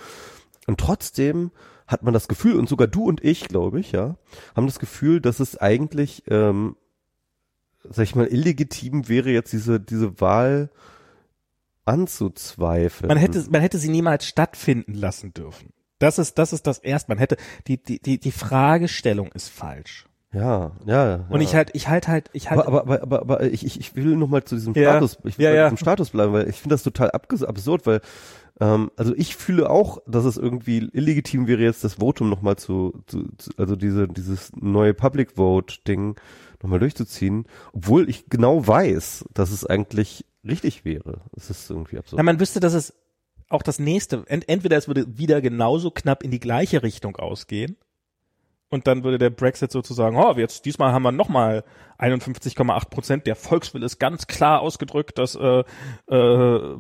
Und 0.67 0.79
trotzdem 0.79 1.51
hat 1.87 2.05
man 2.05 2.15
das 2.15 2.29
Gefühl, 2.29 2.55
und 2.55 2.69
sogar 2.69 2.87
du 2.87 3.05
und 3.05 3.23
ich, 3.25 3.49
glaube 3.49 3.81
ich, 3.81 3.93
ja, 3.93 4.17
haben 4.55 4.67
das 4.67 4.79
Gefühl, 4.79 5.21
dass 5.21 5.41
es 5.41 5.59
eigentlich, 5.59 6.23
ähm, 6.29 6.77
sag 7.83 8.05
ich 8.05 8.15
mal, 8.15 8.29
illegitim 8.29 9.09
wäre, 9.09 9.31
jetzt 9.31 9.53
diese, 9.53 9.81
diese 9.81 10.21
Wahl 10.21 10.71
anzuzweifeln. 11.85 13.09
Man 13.09 13.19
hätte, 13.19 13.45
man 13.51 13.61
hätte 13.61 13.79
sie 13.79 13.91
niemals 13.91 14.25
stattfinden 14.25 14.95
lassen 14.95 15.35
dürfen. 15.35 15.73
Das 15.99 16.19
ist, 16.19 16.39
das 16.39 16.53
ist 16.53 16.67
das 16.67 16.79
erste. 16.79 17.11
Man 17.11 17.19
hätte, 17.19 17.37
die, 17.67 17.83
die, 17.83 18.01
die, 18.01 18.19
die 18.19 18.33
Fragestellung 18.33 19.33
ist 19.33 19.49
falsch. 19.49 20.09
Ja, 20.33 20.73
ja. 20.87 21.09
ja. 21.09 21.27
Und 21.29 21.41
ich 21.43 21.55
halt, 21.55 21.71
ich 21.75 21.89
halt 21.89 22.09
halt, 22.09 22.31
ich 22.33 22.51
halt. 22.51 22.67
Aber, 22.67 22.83
aber, 22.83 23.03
aber, 23.03 23.21
aber, 23.21 23.43
ich, 23.43 23.67
ich, 23.67 23.79
ich 23.79 23.95
will 23.95 24.17
noch 24.17 24.29
mal 24.29 24.43
zu 24.45 24.55
diesem 24.55 24.75
ja, 24.75 24.93
Status, 24.93 25.19
ich 25.25 25.39
will 25.39 25.45
ja, 25.45 25.53
ja. 25.53 25.65
diesem 25.65 25.77
Status 25.77 26.11
bleiben, 26.11 26.33
weil 26.33 26.49
ich 26.49 26.57
finde 26.57 26.75
das 26.75 26.83
total 26.83 27.11
absurd, 27.11 27.87
weil 27.87 28.01
ähm, 28.61 28.91
also 28.97 29.15
ich 29.15 29.37
fühle 29.37 29.69
auch, 29.69 29.99
dass 30.07 30.25
es 30.25 30.39
irgendwie 30.39 30.89
illegitim 30.93 31.47
wäre, 31.47 31.63
jetzt 31.63 31.85
das 31.85 31.95
Votum 31.95 32.31
noch 32.31 32.41
mal 32.41 32.57
zu, 32.57 33.03
zu, 33.07 33.25
zu 33.37 33.51
also 33.59 33.77
diese 33.77 34.09
dieses 34.09 34.53
neue 34.57 34.95
Public 34.95 35.33
Vote 35.37 35.77
Ding 35.87 36.17
noch 36.63 36.71
mal 36.71 36.79
durchzuziehen, 36.79 37.45
obwohl 37.75 38.09
ich 38.09 38.31
genau 38.31 38.67
weiß, 38.67 39.27
dass 39.35 39.51
es 39.51 39.67
eigentlich 39.67 40.25
richtig 40.47 40.85
wäre. 40.85 41.21
Es 41.37 41.51
ist 41.51 41.69
irgendwie 41.69 41.99
absurd. 41.99 42.17
Na, 42.17 42.23
man 42.23 42.41
wüsste, 42.41 42.61
dass 42.61 42.73
es 42.73 42.95
auch 43.49 43.63
das 43.63 43.79
nächste, 43.79 44.25
ent, 44.29 44.49
entweder 44.49 44.79
es 44.79 44.89
würde 44.89 45.19
wieder 45.19 45.43
genauso 45.43 45.91
knapp 45.91 46.23
in 46.23 46.31
die 46.31 46.41
gleiche 46.41 46.83
Richtung 46.83 47.17
ausgehen 47.17 47.77
und 48.73 48.87
dann 48.87 49.05
würde 49.05 49.19
der 49.19 49.29
Brexit 49.29 49.71
sozusagen, 49.71 50.17
oh, 50.17 50.33
jetzt 50.39 50.65
diesmal 50.65 50.93
haben 50.93 51.03
wir 51.03 51.13
nochmal 51.13 51.63
51,8 51.99 52.89
Prozent. 52.89 53.27
Der 53.27 53.37
Volkswille 53.37 53.85
ist 53.85 53.99
ganz 53.99 54.27
klar 54.27 54.63
ausgedrückt, 54.63 55.19
dass 55.19 55.35
äh, 55.35 55.63
äh, 56.07 56.77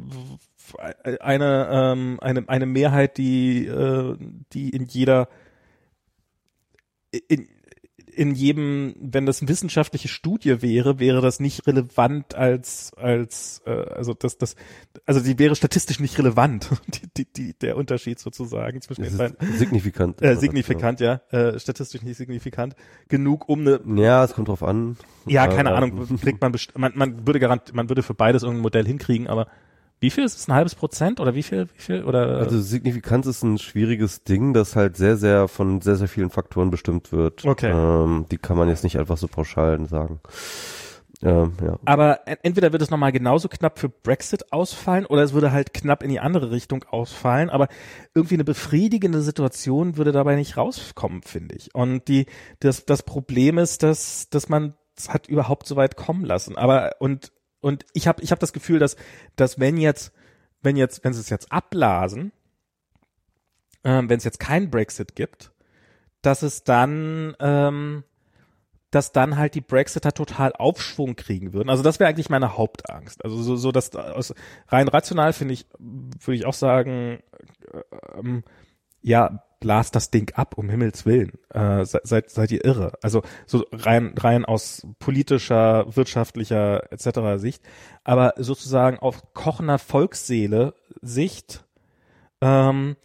eine, 1.21 1.69
ähm, 1.71 2.19
eine, 2.23 2.49
eine 2.49 2.65
Mehrheit, 2.65 3.19
die, 3.19 3.67
äh, 3.67 4.17
die 4.55 4.71
in 4.71 4.87
jeder 4.87 5.29
in, 7.29 7.47
in 8.15 8.35
jedem, 8.35 8.95
wenn 9.01 9.27
das 9.27 9.41
eine 9.41 9.49
wissenschaftliche 9.49 10.09
Studie 10.09 10.63
wäre, 10.63 10.99
wäre 10.99 11.21
das 11.21 11.41
nicht 11.41 11.67
relevant 11.67 12.35
als 12.35 12.93
als 12.97 13.63
äh, 13.67 13.71
also 13.71 14.15
das 14.15 14.39
das 14.39 14.57
also 15.07 15.21
die 15.21 15.39
wäre 15.39 15.57
statistisch 15.57 16.01
nicht 16.01 16.19
relevant 16.19 16.69
die, 16.89 17.09
die, 17.17 17.33
die 17.33 17.59
der 17.59 17.77
Unterschied 17.77 18.19
sozusagen 18.19 18.81
zwischen 18.83 19.05
den 19.05 19.17
beiden. 19.17 19.37
signifikant 19.57 20.21
äh, 20.23 20.37
signifikant 20.37 21.01
ja. 21.01 21.21
Äh, 21.31 21.59
statistisch 21.59 22.03
nicht 22.03 22.17
signifikant. 22.17 22.75
Genug 23.09 23.49
um 23.49 23.61
eine 23.61 23.81
ja 24.01 24.25
es 24.25 24.35
kommt 24.35 24.49
drauf 24.49 24.63
an. 24.63 24.97
Ja 25.27 25.47
keine 25.47 25.71
äh, 25.71 25.75
Ahnung 25.75 26.19
kriegt 26.19 26.41
man 26.41 26.55
man 26.75 26.93
man 26.95 27.27
würde 27.27 27.41
garant 27.41 27.75
man 27.75 27.89
würde 27.89 28.03
für 28.03 28.15
beides 28.15 28.43
irgendein 28.43 28.63
Modell 28.63 28.87
hinkriegen 28.87 29.27
aber 29.27 29.47
wie 30.03 30.11
viel 30.11 30.25
ist 30.25 30.37
es? 30.37 30.49
Ein 30.49 30.55
halbes 30.55 30.75
Prozent 30.75 31.21
oder 31.21 31.37
wie 31.37 31.45
viel? 31.45 31.69
Wie 31.77 31.81
viel? 31.81 32.03
Oder? 32.03 32.39
Also 32.39 32.61
Signifikanz 32.61 33.27
ist 33.27 33.45
ein 33.45 33.57
schwieriges 33.57 34.25
Ding, 34.25 34.53
das 34.53 34.75
halt 34.75 34.97
sehr, 34.97 35.17
sehr 35.17 35.47
von 35.47 35.81
sehr, 35.81 35.95
sehr 35.95 36.09
vielen 36.09 36.31
Faktoren 36.31 36.71
bestimmt 36.71 37.13
wird. 37.13 37.45
Okay. 37.45 37.71
Ähm, 37.71 38.27
die 38.31 38.39
kann 38.39 38.57
man 38.57 38.69
jetzt 38.69 38.83
nicht 38.83 38.99
einfach 38.99 39.17
so 39.17 39.29
pauschal 39.29 39.87
sagen. 39.87 40.21
Ähm, 41.23 41.53
ja. 41.63 41.79
Aber 41.85 42.21
entweder 42.43 42.73
wird 42.73 42.83
es 42.83 42.91
nochmal 42.91 43.13
genauso 43.13 43.49
knapp 43.49 43.79
für 43.79 43.89
Brexit 43.89 44.53
ausfallen 44.53 45.07
oder 45.07 45.23
es 45.23 45.35
würde 45.35 45.53
halt 45.53 45.73
knapp 45.73 46.03
in 46.03 46.11
die 46.11 46.19
andere 46.19 46.51
Richtung 46.51 46.83
ausfallen, 46.91 47.49
aber 47.49 47.69
irgendwie 48.13 48.35
eine 48.35 48.45
befriedigende 48.45 49.23
Situation 49.23 49.97
würde 49.97 50.11
dabei 50.11 50.35
nicht 50.35 50.57
rauskommen, 50.57 51.23
finde 51.23 51.55
ich. 51.55 51.73
Und 51.77 52.09
die, 52.09 52.27
das, 52.59 52.87
das 52.87 53.05
Problem 53.05 53.57
ist, 53.57 53.85
dass, 53.85 54.29
dass 54.31 54.49
man 54.49 54.75
es 54.99 55.11
hat 55.11 55.29
überhaupt 55.29 55.67
so 55.69 55.77
weit 55.77 55.97
kommen 55.97 56.25
lassen. 56.25 56.57
Aber 56.57 56.97
und 56.99 57.33
und 57.63 57.87
ich 57.95 58.07
habe 58.07 58.23
ich 58.23 58.31
hab 58.33 58.41
das 58.41 58.53
Gefühl, 58.53 58.79
dass, 58.79 58.97
dass 59.37 59.59
wenn 59.59 59.79
jetzt 59.79 60.13
wenn 60.63 60.77
jetzt, 60.77 61.05
wenn 61.05 61.13
sie 61.13 61.21
es 61.21 61.31
jetzt 61.31 61.53
abblasen, 61.53 62.33
ähm, 63.85 64.09
wenn 64.09 64.19
es 64.19 64.25
jetzt 64.25 64.41
keinen 64.41 64.71
Brexit 64.71 65.17
gibt, 65.17 65.53
dass 66.23 66.43
es 66.43 66.63
dann, 66.63 67.37
ähm, 67.41 68.05
dass 68.91 69.13
dann 69.13 69.37
halt 69.37 69.55
die 69.55 69.61
Brexiter 69.61 70.13
total 70.13 70.53
Aufschwung 70.53 71.17
kriegen 71.17 71.53
würden. 71.53 71.71
Also 71.71 71.83
das 71.83 71.99
wäre 71.99 72.09
eigentlich 72.09 72.31
meine 72.31 72.57
Hauptangst. 72.57 73.25
Also 73.25 73.43
so, 73.43 73.57
so 73.57 73.73
dass 73.73 73.91
rein 74.69 74.89
rational 74.89 75.33
finde 75.33 75.55
ich, 75.55 75.67
würde 75.79 76.37
ich 76.37 76.47
auch 76.47 76.55
sagen, 76.55 77.23
äh, 77.73 78.19
ähm, 78.19 78.45
ja, 79.03 79.43
blast 79.63 79.95
das 79.95 80.11
Ding 80.11 80.33
ab, 80.35 80.59
um 80.59 80.69
Himmels 80.69 81.07
Willen. 81.07 81.33
Äh, 81.51 81.85
seid, 81.85 82.31
seid 82.31 82.51
ihr 82.51 82.65
irre. 82.65 82.93
Also 83.01 83.23
so 83.47 83.65
rein, 83.73 84.13
rein 84.19 84.45
aus 84.45 84.87
politischer, 84.99 85.87
wirtschaftlicher 85.97 86.93
etc. 86.93 87.41
Sicht. 87.41 87.63
Aber 88.05 88.35
sozusagen 88.37 88.99
auf 88.99 89.33
kochender 89.35 89.79
Volksseele 89.79 90.75
Sicht 91.01 91.65
ähm, 92.41 92.97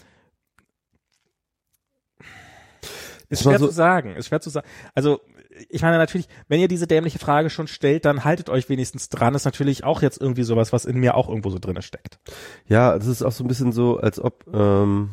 ist 3.29 3.43
schwer 3.43 3.59
so 3.59 3.67
zu 3.67 3.73
sagen. 3.73 4.15
Ist 4.15 4.27
schwer 4.27 4.41
zu 4.41 4.49
sagen. 4.49 4.67
Also 4.95 5.21
ich 5.69 5.81
meine 5.81 5.97
natürlich, 5.97 6.27
wenn 6.47 6.59
ihr 6.59 6.67
diese 6.67 6.87
dämliche 6.87 7.19
Frage 7.19 7.49
schon 7.49 7.67
stellt, 7.67 8.05
dann 8.05 8.23
haltet 8.23 8.49
euch 8.49 8.67
wenigstens 8.67 9.09
dran. 9.09 9.35
Ist 9.35 9.45
natürlich 9.45 9.83
auch 9.83 10.01
jetzt 10.01 10.19
irgendwie 10.19 10.43
sowas, 10.43 10.73
was 10.73 10.85
in 10.85 10.99
mir 10.99 11.15
auch 11.15 11.29
irgendwo 11.29 11.49
so 11.51 11.59
drinne 11.59 11.83
steckt. 11.83 12.19
Ja, 12.67 12.95
es 12.95 13.05
ist 13.05 13.21
auch 13.21 13.31
so 13.31 13.43
ein 13.43 13.47
bisschen 13.47 13.71
so, 13.71 13.97
als 13.97 14.19
ob 14.19 14.45
ähm 14.51 15.11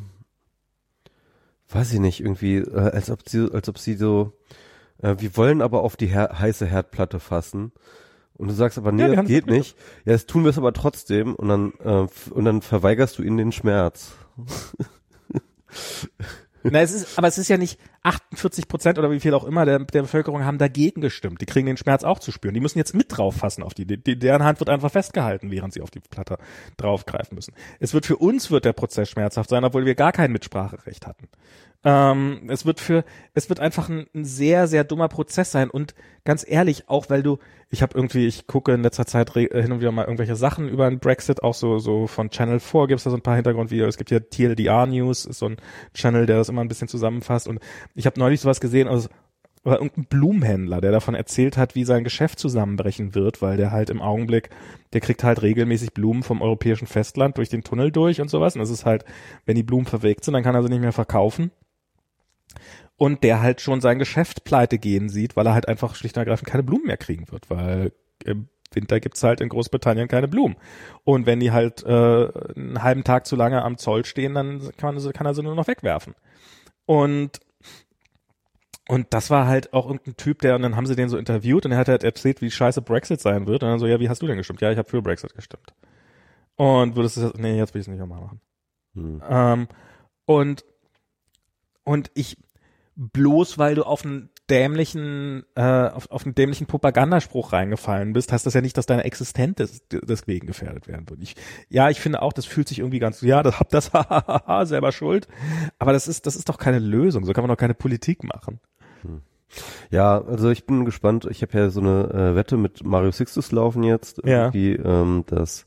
weiß 1.69 1.93
ich 1.93 2.01
nicht, 2.01 2.21
irgendwie, 2.21 2.57
äh, 2.57 2.91
als 2.91 3.11
ob 3.11 3.29
sie, 3.29 3.51
als 3.53 3.69
ob 3.69 3.79
sie 3.79 3.95
so, 3.95 4.33
äh, 5.03 5.17
wir 5.19 5.37
wollen 5.37 5.63
aber 5.63 5.83
auf 5.83 5.97
die 5.97 6.07
her 6.07 6.37
heiße 6.39 6.67
Herdplatte 6.67 7.21
fassen. 7.21 7.73
Und 8.37 8.49
du 8.49 8.55
sagst 8.55 8.79
aber, 8.79 8.91
nee, 8.91 9.03
ja, 9.03 9.15
das 9.15 9.27
geht 9.27 9.47
nicht. 9.47 9.77
Ja, 10.05 10.13
das 10.13 10.27
tun 10.27 10.43
wir 10.43 10.51
es 10.51 10.59
aber 10.59 10.73
trotzdem 10.73 11.35
und 11.35 11.49
dann, 11.49 11.73
äh, 11.85 12.07
und 12.31 12.45
dann 12.45 12.63
verweigerst 12.63 13.19
du 13.19 13.23
ihnen 13.23 13.37
den 13.37 13.53
Schmerz. 13.53 14.13
Na, 16.65 16.81
es 16.81 16.93
ist, 16.93 17.19
aber 17.19 17.29
es 17.29 17.39
ist 17.39 17.49
ja 17.49 17.59
nicht 17.59 17.79
48 18.05 18.69
Prozent 18.69 18.99
oder 18.99 19.11
wie 19.11 19.19
viel 19.19 19.35
auch 19.35 19.45
immer 19.45 19.65
der, 19.65 19.81
der 19.81 20.03
Bevölkerung 20.03 20.45
haben 20.45 20.59
dagegen 20.59 21.01
gestimmt. 21.01 21.41
Die 21.41 21.47
kriegen 21.47 21.67
den 21.67 21.77
Schmerz 21.77 22.05
auch 22.05 22.19
zu 22.19 22.31
spüren. 22.33 22.55
Die 22.55 22.61
müssen 22.61 22.79
jetzt 22.79 22.95
mit 22.95 23.17
drauf 23.17 23.37
fassen 23.37 23.63
auf 23.63 23.75
die, 23.75 23.87
die, 23.87 24.19
deren 24.19 24.45
Hand 24.45 24.61
wird 24.61 24.69
einfach 24.69 24.91
festgehalten, 24.91 25.51
während 25.51 25.73
sie 25.73 25.81
auf 25.81 25.91
die 25.91 26.01
Platte 26.01 26.39
draufgreifen 26.77 27.35
müssen. 27.35 27.55
Es 27.81 27.95
wird 27.95 28.07
für 28.07 28.17
uns 28.17 28.51
wird 28.51 28.67
der 28.67 28.75
Prozess 28.75 29.09
schmerzhaft 29.09 29.49
sein, 29.51 29.65
obwohl 29.65 29.87
wir 29.87 29.95
gar 29.95 30.13
kein 30.13 30.33
Mitspracherecht 30.33 31.07
hatten. 31.07 31.29
Ähm, 31.87 32.49
es 32.49 32.65
wird 32.65 32.81
für, 32.81 33.05
es 33.35 33.51
wird 33.51 33.61
einfach 33.61 33.91
ein, 33.91 34.07
ein, 34.15 34.25
sehr, 34.25 34.67
sehr 34.69 34.85
dummer 34.85 35.09
Prozess 35.09 35.51
sein 35.51 35.69
und 35.69 35.95
ganz 36.25 36.45
ehrlich, 36.49 36.89
auch 36.89 37.11
weil 37.11 37.23
du, 37.23 37.39
ich 37.69 37.83
habe 37.83 37.95
irgendwie, 37.95 38.27
ich 38.27 38.47
gucke 38.47 38.73
in 38.73 38.83
letzter 38.83 39.05
Zeit 39.05 39.33
hin 39.35 39.71
und 39.71 39.81
wieder 39.81 39.93
mal 39.93 40.05
irgendwelche 40.05 40.35
Sachen 40.35 40.67
über 40.71 40.89
den 40.89 40.99
Brexit, 40.99 41.43
auch 41.43 41.53
so, 41.53 41.79
so 41.79 42.07
von 42.07 42.31
Channel 42.31 42.59
4 42.59 42.87
gibt 42.87 42.99
es 42.99 43.05
da 43.05 43.11
so 43.11 43.17
ein 43.17 43.23
paar 43.23 43.35
Hintergrundvideos. 43.35 43.91
Es 43.91 43.99
gibt 43.99 44.11
ja 44.11 44.21
TLDR 44.21 44.87
News, 44.87 45.27
ist 45.27 45.41
so 45.41 45.47
ein 45.47 45.57
Channel, 45.93 46.25
der 46.25 46.39
das 46.39 46.49
immer 46.49 46.63
ein 46.63 46.69
bisschen 46.69 46.89
zusammenfasst 46.89 47.47
und 47.49 47.61
ich 47.95 48.07
habe 48.07 48.19
neulich 48.19 48.41
sowas 48.41 48.61
gesehen, 48.61 48.89
also 48.89 49.09
oder 49.65 49.77
irgendein 49.77 50.05
Blumenhändler, 50.05 50.83
der 50.83 50.93
davon 50.93 51.15
erzählt 51.15 51.57
hat, 51.57 51.75
wie 51.75 51.85
sein 51.85 52.05
Geschäft 52.05 52.39
zusammenbrechen 52.39 53.15
wird, 53.15 53.41
weil 53.41 53.57
der 53.57 53.71
halt 53.71 53.89
im 53.89 54.03
Augenblick, 54.03 54.51
der 54.93 55.01
kriegt 55.01 55.25
halt 55.25 55.41
regelmäßig 55.41 55.95
Blumen 55.95 56.23
vom 56.23 56.43
europäischen 56.43 56.87
Festland 56.87 57.39
durch 57.39 57.49
den 57.49 57.63
Tunnel 57.63 57.91
durch 57.91 58.21
und 58.21 58.29
sowas. 58.29 58.55
Und 58.55 58.61
das 58.61 58.69
ist 58.69 58.85
halt, 58.85 59.07
wenn 59.47 59.57
die 59.57 59.63
Blumen 59.63 59.87
verwelkt 59.87 60.25
sind, 60.25 60.35
dann 60.35 60.43
kann 60.43 60.55
er 60.55 60.63
sie 60.63 60.69
nicht 60.69 60.83
mehr 60.83 60.93
verkaufen 60.93 61.51
und 62.97 63.25
der 63.25 63.41
halt 63.41 63.61
schon 63.61 63.81
sein 63.81 63.99
Geschäft 63.99 64.45
pleite 64.45 64.79
gehen 64.79 65.09
sieht, 65.09 65.37
weil 65.37 65.47
er 65.47 65.55
halt 65.55 65.69
einfach 65.69 65.95
schlicht 65.95 66.17
und 66.17 66.21
ergreifend 66.21 66.49
keine 66.49 66.63
Blumen 66.63 66.87
mehr 66.87 66.97
kriegen 66.97 67.31
wird, 67.31 67.51
weil 67.51 67.93
im 68.25 68.49
Winter 68.73 69.01
gibt's 69.01 69.23
halt 69.23 69.41
in 69.41 69.49
Großbritannien 69.49 70.09
keine 70.09 70.29
Blumen. 70.29 70.57
Und 71.05 71.27
wenn 71.27 71.41
die 71.41 71.53
halt 71.53 71.85
äh, 71.85 71.89
einen 71.89 72.83
halben 72.83 73.05
Tag 73.05 73.27
zu 73.27 73.37
lange 73.37 73.63
am 73.63 73.79
Zoll 73.79 74.05
stehen, 74.05 74.35
dann 74.35 74.61
kann, 74.77 74.99
kann 75.13 75.27
er 75.27 75.35
sie 75.35 75.43
nur 75.43 75.55
noch 75.55 75.69
wegwerfen. 75.69 76.15
Und 76.87 77.41
und 78.89 79.07
das 79.15 79.31
war 79.31 79.47
halt 79.47 79.73
auch 79.73 79.87
irgendein 79.87 80.17
Typ, 80.17 80.41
der, 80.41 80.57
und 80.57 80.63
dann 80.63 80.77
haben 80.77 80.87
sie 80.87 80.97
den 80.97 81.09
so 81.09 81.17
interviewt 81.17 81.65
und 81.65 81.73
er 81.73 81.79
hat 81.79 81.89
halt 81.89 82.05
erzählt, 82.05 82.43
wie 82.43 82.51
scheiße 82.51 82.83
Brexit 82.83 83.21
sein 83.21 83.47
wird. 83.47 83.63
Und 83.63 83.71
dann 83.71 83.79
so, 83.79 83.87
ja, 83.87 83.99
wie 83.99 84.09
hast 84.09 84.21
du 84.21 84.27
denn 84.27 84.37
gestimmt? 84.37 84.61
Ja, 84.61 84.71
ich 84.71 84.79
habe 84.79 84.89
für 84.89 85.01
Brexit 85.01 85.35
gestimmt. 85.35 85.73
Und 86.57 86.95
würdest 86.95 87.17
du 87.17 87.23
das, 87.23 87.35
nee, 87.35 87.57
jetzt 87.57 87.73
will 87.75 87.81
ich 87.81 87.87
es 87.87 87.91
nicht 87.91 88.01
nochmal 88.01 88.21
machen. 88.21 88.41
Hm. 88.95 89.23
Ähm, 89.29 89.69
und, 90.27 90.65
und 91.85 92.11
ich, 92.15 92.37
bloß 92.97 93.57
weil 93.57 93.75
du 93.75 93.85
auf 93.85 94.05
einen 94.05 94.31
dämlichen, 94.51 95.45
äh, 95.55 95.89
auf, 95.89 96.11
auf 96.11 96.25
einen 96.25 96.35
dämlichen 96.35 96.67
Propagandaspruch 96.67 97.53
reingefallen 97.53 98.13
bist, 98.13 98.33
heißt 98.33 98.45
das 98.45 98.55
ja 98.55 98.61
nicht, 98.61 98.77
dass 98.77 98.87
deine 98.87 99.05
Existenz 99.05 99.57
des, 99.57 99.83
deswegen 99.89 100.47
gefährdet 100.47 100.87
werden 100.87 101.09
würde. 101.09 101.23
Ich, 101.23 101.35
ja, 101.69 101.89
ich 101.89 102.01
finde 102.01 102.21
auch, 102.21 102.33
das 102.33 102.45
fühlt 102.45 102.69
sich 102.69 102.81
irgendwie 102.81 102.99
ganz, 102.99 103.23
ja, 103.23 103.43
das 103.43 103.59
habt 103.59 103.73
das 103.75 103.91
selber 104.69 104.93
schuld. 104.93 105.29
Aber 105.79 105.93
das 105.93 106.09
ist, 106.09 106.27
das 106.27 106.37
ist 106.37 106.49
doch 106.49 106.59
keine 106.59 106.79
Lösung. 106.79 107.25
So 107.25 107.33
kann 107.33 107.43
man 107.43 107.49
doch 107.49 107.57
keine 107.57 107.75
Politik 107.75 108.23
machen. 108.23 108.61
Hm. 109.03 109.23
Ja, 109.91 110.21
also 110.21 110.51
ich 110.51 110.67
bin 110.67 110.85
gespannt. 110.85 111.27
Ich 111.31 111.43
habe 111.43 111.57
ja 111.57 111.71
so 111.71 111.81
eine 111.81 112.11
äh, 112.11 112.35
Wette 112.35 112.57
mit 112.57 112.85
Mario 112.85 113.13
Sixtus 113.13 113.53
laufen 113.53 113.83
jetzt, 113.83 114.21
ja. 114.25 114.51
die 114.51 114.73
ähm, 114.73 115.25
das, 115.27 115.67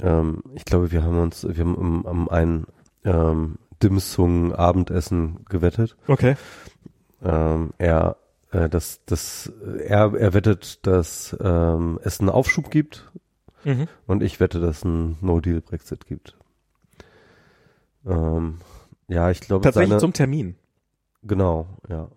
ähm, 0.00 0.42
ich 0.54 0.64
glaube, 0.64 0.90
wir 0.90 1.02
haben 1.02 1.18
uns, 1.18 1.46
wir 1.46 1.64
haben 1.64 1.78
am, 1.78 2.06
am 2.06 2.28
einen 2.28 2.66
ähm, 3.04 3.58
Dimsung 3.82 4.54
Abendessen 4.54 5.44
gewettet. 5.48 5.96
Okay. 6.06 6.36
Ähm, 7.22 7.70
er, 7.78 8.16
äh, 8.50 8.68
das, 8.68 9.00
das, 9.06 9.52
er, 9.84 10.14
er 10.14 10.34
wettet, 10.34 10.86
dass 10.86 11.36
ähm, 11.40 11.98
es 12.02 12.20
einen 12.20 12.30
Aufschub 12.30 12.70
gibt 12.70 13.10
mhm. 13.64 13.88
und 14.06 14.22
ich 14.22 14.40
wette, 14.40 14.60
dass 14.60 14.78
es 14.78 14.84
einen 14.84 15.18
No-Deal-Brexit 15.20 16.06
gibt. 16.06 16.36
Ähm, 18.06 18.58
ja, 19.08 19.30
ich 19.30 19.40
glaube. 19.40 19.64
Tatsächlich 19.64 19.90
seine, 19.90 20.00
zum 20.00 20.12
Termin. 20.12 20.56
Genau, 21.22 21.66
ja. 21.88 22.08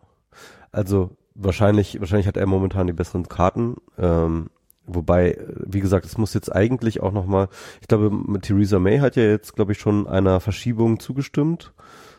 Also 0.72 1.12
wahrscheinlich, 1.36 2.00
wahrscheinlich 2.00 2.28
hat 2.28 2.38
er 2.38 2.46
momentan 2.46 2.88
die 2.88 2.94
besseren 2.94 3.28
Karten. 3.28 3.76
Ähm, 3.98 4.50
Wobei, 4.86 5.38
wie 5.66 5.80
gesagt, 5.80 6.06
es 6.06 6.18
muss 6.18 6.34
jetzt 6.34 6.54
eigentlich 6.54 7.02
auch 7.02 7.14
nochmal, 7.14 7.48
ich 7.80 7.88
glaube, 7.88 8.12
Theresa 8.42 8.80
May 8.80 9.00
hat 9.00 9.16
ja 9.16 9.24
jetzt, 9.24 9.56
glaube 9.56 9.72
ich, 9.72 9.80
schon 9.80 10.08
einer 10.08 10.42
Verschiebung 10.42 11.00
zugestimmt, 11.00 11.74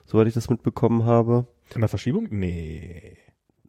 soweit 0.07 0.29
ich 0.29 0.35
das 0.35 0.49
mitbekommen 0.49 1.05
habe. 1.05 1.47
Einer 1.75 1.89
Verschiebung? 1.89 2.29
Nee. 2.31 3.17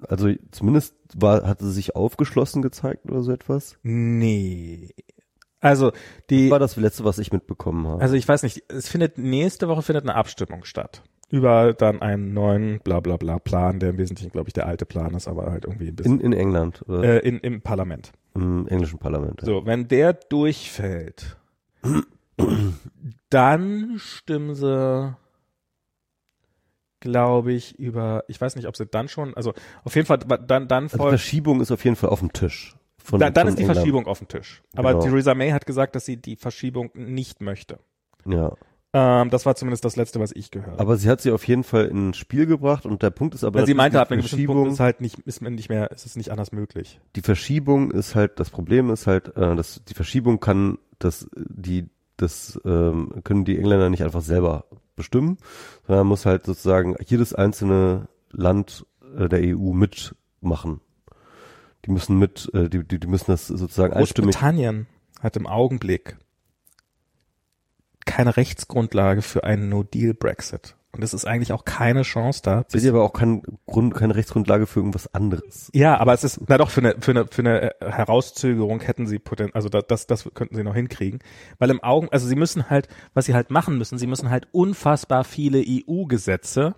Also 0.08 0.30
zumindest 0.52 0.96
war, 1.16 1.48
hat 1.48 1.60
sie 1.60 1.72
sich 1.72 1.96
aufgeschlossen 1.96 2.62
gezeigt 2.62 3.06
oder 3.10 3.22
so 3.22 3.32
etwas? 3.32 3.78
Nee. 3.84 4.94
Also 5.60 5.92
die. 6.30 6.44
Das 6.44 6.52
war 6.52 6.60
das 6.60 6.76
letzte, 6.76 7.06
was 7.06 7.18
ich 7.18 7.32
mitbekommen 7.32 7.88
habe. 7.88 8.02
Also 8.02 8.16
ich 8.16 8.28
weiß 8.28 8.44
nicht, 8.44 8.64
es 8.70 8.88
findet 8.88 9.18
nächste 9.18 9.68
Woche 9.68 9.82
findet 9.82 10.04
eine 10.04 10.16
Abstimmung 10.16 10.66
statt 10.66 11.02
über 11.30 11.74
dann 11.74 12.02
einen 12.02 12.34
neuen 12.34 12.80
bla 12.80 13.00
bla 13.00 13.18
bla 13.18 13.40
Plan, 13.40 13.80
der 13.80 13.92
im 13.92 13.98
Wesentlichen, 13.98 14.32
glaube 14.32 14.50
ich, 14.50 14.54
der 14.54 14.68
alte 14.68 14.86
Plan 14.86 15.14
ist, 15.16 15.28
aber 15.28 15.52
halt 15.52 15.66
irgendwie 15.66 15.88
ein 15.88 15.96
bisschen. 15.96 16.20
In, 16.20 16.34
in 16.34 16.40
England, 16.40 16.84
oder? 16.88 17.04
Äh, 17.24 17.28
in, 17.28 17.40
Im 17.40 17.62
Parlament. 17.62 18.12
Im 18.36 18.68
englischen 18.68 19.00
Parlament. 19.00 19.42
Ja. 19.42 19.46
So, 19.46 19.66
wenn 19.66 19.88
der 19.88 20.14
durchfällt, 20.14 21.38
dann 23.30 23.96
stimmen 23.98 24.56
sie, 24.56 25.16
glaube 27.00 27.54
ich, 27.54 27.78
über, 27.78 28.24
ich 28.28 28.40
weiß 28.40 28.56
nicht, 28.56 28.68
ob 28.68 28.76
sie 28.76 28.86
dann 28.86 29.08
schon, 29.08 29.34
also 29.36 29.54
auf 29.84 29.96
jeden 29.96 30.08
Fall, 30.08 30.20
dann, 30.20 30.68
dann 30.68 30.86
also 30.86 30.98
Verschiebung 31.10 31.62
ist 31.62 31.72
auf 31.72 31.84
jeden 31.84 31.96
Fall 31.96 32.10
auf 32.10 32.20
dem 32.20 32.34
Tisch. 32.34 32.76
Von, 32.98 33.20
da, 33.20 33.30
dann 33.30 33.48
ist 33.48 33.58
die 33.58 33.62
England. 33.62 33.78
Verschiebung 33.78 34.08
auf 34.08 34.18
dem 34.18 34.28
Tisch. 34.28 34.64
Aber 34.76 34.94
genau. 34.94 35.04
Theresa 35.04 35.36
May 35.36 35.52
hat 35.52 35.68
gesagt, 35.68 35.96
dass 35.96 36.06
sie 36.06 36.18
die 36.18 36.36
Verschiebung 36.36 36.90
nicht 36.96 37.40
möchte. 37.40 37.78
Ja. 38.26 38.54
Ähm, 38.94 39.30
das 39.30 39.46
war 39.46 39.56
zumindest 39.56 39.86
das 39.86 39.96
letzte, 39.96 40.20
was 40.20 40.32
ich 40.32 40.50
gehört 40.50 40.72
habe. 40.72 40.80
Aber 40.80 40.98
sie 40.98 41.10
hat 41.10 41.22
sie 41.22 41.32
auf 41.32 41.46
jeden 41.48 41.64
Fall 41.64 41.86
ins 41.86 42.18
Spiel 42.18 42.46
gebracht 42.46 42.86
und 42.86 43.04
der 43.04 43.10
Punkt 43.10 43.36
ist 43.36 43.44
aber, 43.44 43.60
Weil 43.60 43.68
sie 43.68 43.74
meinte, 43.74 44.00
ab 44.00 44.10
einem 44.10 44.22
gewissen 44.22 44.46
Punkt 44.46 44.72
ist 44.72 44.80
halt 44.80 45.02
nicht, 45.02 45.20
ist 45.20 45.42
nicht 45.42 45.70
mehr, 45.70 45.92
ist 45.92 46.06
es 46.06 46.16
nicht 46.16 46.32
anders 46.32 46.52
möglich. 46.52 47.00
Die 47.16 47.22
Verschiebung 47.22 47.92
ist 47.92 48.16
halt, 48.16 48.40
das 48.40 48.50
Problem 48.50 48.90
ist 48.90 49.06
halt, 49.06 49.36
äh, 49.36 49.56
dass 49.56 49.84
die 49.84 49.94
Verschiebung 49.94 50.40
kann, 50.40 50.78
dass 50.98 51.30
die, 51.36 51.90
das 52.16 52.60
ähm, 52.66 53.22
können 53.24 53.44
die 53.44 53.60
Engländer 53.60 53.90
nicht 53.90 54.04
einfach 54.04 54.22
selber 54.22 54.66
bestimmen, 54.96 55.38
sondern 55.88 56.08
muss 56.08 56.26
halt 56.26 56.46
sozusagen 56.46 56.96
jedes 57.06 57.34
einzelne 57.34 58.08
Land 58.32 58.86
äh, 59.18 59.28
der 59.28 59.40
EU 59.42 59.74
mitmachen. 59.74 60.82
Die 61.86 61.92
müssen 61.92 62.18
mit, 62.18 62.50
äh, 62.54 62.70
die, 62.70 62.84
die, 62.84 63.00
die 63.00 63.08
müssen 63.08 63.28
das 63.28 63.48
sozusagen 63.48 63.94
einstimmig. 63.94 64.36
Großbritannien 64.36 64.88
hat 65.22 65.38
im 65.38 65.48
Augenblick 65.48 66.18
keine 68.06 68.38
Rechtsgrundlage 68.38 69.22
für 69.22 69.44
einen 69.44 69.70
No-Deal-Brexit. 69.70 70.76
Und 70.96 71.04
es 71.04 71.14
ist 71.14 71.26
eigentlich 71.26 71.52
auch 71.52 71.66
keine 71.66 72.04
Chance 72.04 72.40
da. 72.42 72.64
Es 72.70 72.74
ist 72.74 72.88
aber 72.88 73.04
auch 73.04 73.12
kein 73.12 73.42
Grund, 73.68 73.94
keine 73.94 74.16
Rechtsgrundlage 74.16 74.66
für 74.66 74.80
irgendwas 74.80 75.14
anderes. 75.14 75.70
Ja, 75.74 75.98
aber 75.98 76.14
es 76.14 76.24
ist, 76.24 76.40
na 76.48 76.58
doch, 76.58 76.70
für 76.70 76.80
eine, 76.80 76.96
für 77.02 77.12
eine, 77.12 77.28
für 77.28 77.42
eine 77.42 77.76
Herauszögerung 77.82 78.80
hätten 78.80 79.06
sie 79.06 79.20
potent, 79.20 79.54
also 79.56 79.68
das, 79.68 79.88
das, 79.88 80.08
das 80.08 80.30
könnten 80.34 80.56
sie 80.56 80.64
noch 80.64 80.74
hinkriegen. 80.74 81.20
Weil 81.60 81.70
im 81.70 81.84
Augen, 81.84 82.08
also 82.12 82.28
sie 82.28 82.38
müssen 82.38 82.70
halt, 82.70 82.88
was 83.14 83.26
sie 83.26 83.34
halt 83.34 83.52
machen 83.52 83.78
müssen, 83.78 83.98
sie 83.98 84.08
müssen 84.08 84.30
halt 84.30 84.48
unfassbar 84.54 85.26
viele 85.26 85.62
EU-Gesetze 85.68 86.76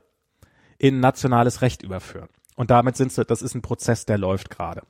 in 0.80 1.00
nationales 1.00 1.62
Recht 1.62 1.84
überführen. 1.84 2.30
Und 2.56 2.72
damit 2.72 2.98
sind 2.98 3.12
sie, 3.12 3.24
das 3.24 3.44
ist 3.44 3.54
ein 3.54 3.62
Prozess, 3.62 4.08
der 4.08 4.18
läuft 4.18 4.50
gerade. 4.50 4.82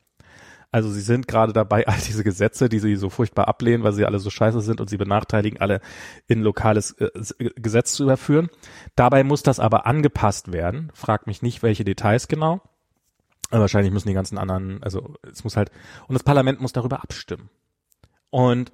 Also 0.71 0.89
sie 0.89 1.01
sind 1.01 1.27
gerade 1.27 1.53
dabei, 1.53 1.87
all 1.87 1.97
diese 2.05 2.23
Gesetze, 2.23 2.69
die 2.69 2.79
sie 2.79 2.95
so 2.95 3.09
furchtbar 3.09 3.47
ablehnen, 3.47 3.83
weil 3.83 3.93
sie 3.93 4.05
alle 4.05 4.19
so 4.19 4.29
scheiße 4.29 4.61
sind 4.61 4.81
und 4.81 4.89
sie 4.89 4.97
benachteiligen, 4.97 5.59
alle 5.61 5.81
in 6.27 6.41
lokales 6.41 6.91
äh, 6.93 7.09
Gesetz 7.55 7.93
zu 7.93 8.03
überführen. 8.03 8.49
Dabei 8.95 9.23
muss 9.23 9.43
das 9.43 9.59
aber 9.59 9.85
angepasst 9.85 10.51
werden. 10.51 10.91
Frag 10.93 11.27
mich 11.27 11.41
nicht, 11.41 11.63
welche 11.63 11.85
Details 11.85 12.27
genau. 12.27 12.61
Aber 13.49 13.61
wahrscheinlich 13.61 13.93
müssen 13.93 14.09
die 14.09 14.13
ganzen 14.13 14.37
anderen, 14.37 14.83
also 14.83 15.15
es 15.31 15.43
muss 15.43 15.55
halt, 15.55 15.71
und 16.07 16.13
das 16.13 16.23
Parlament 16.23 16.59
muss 16.59 16.73
darüber 16.73 17.01
abstimmen. 17.01 17.49
Und 18.29 18.73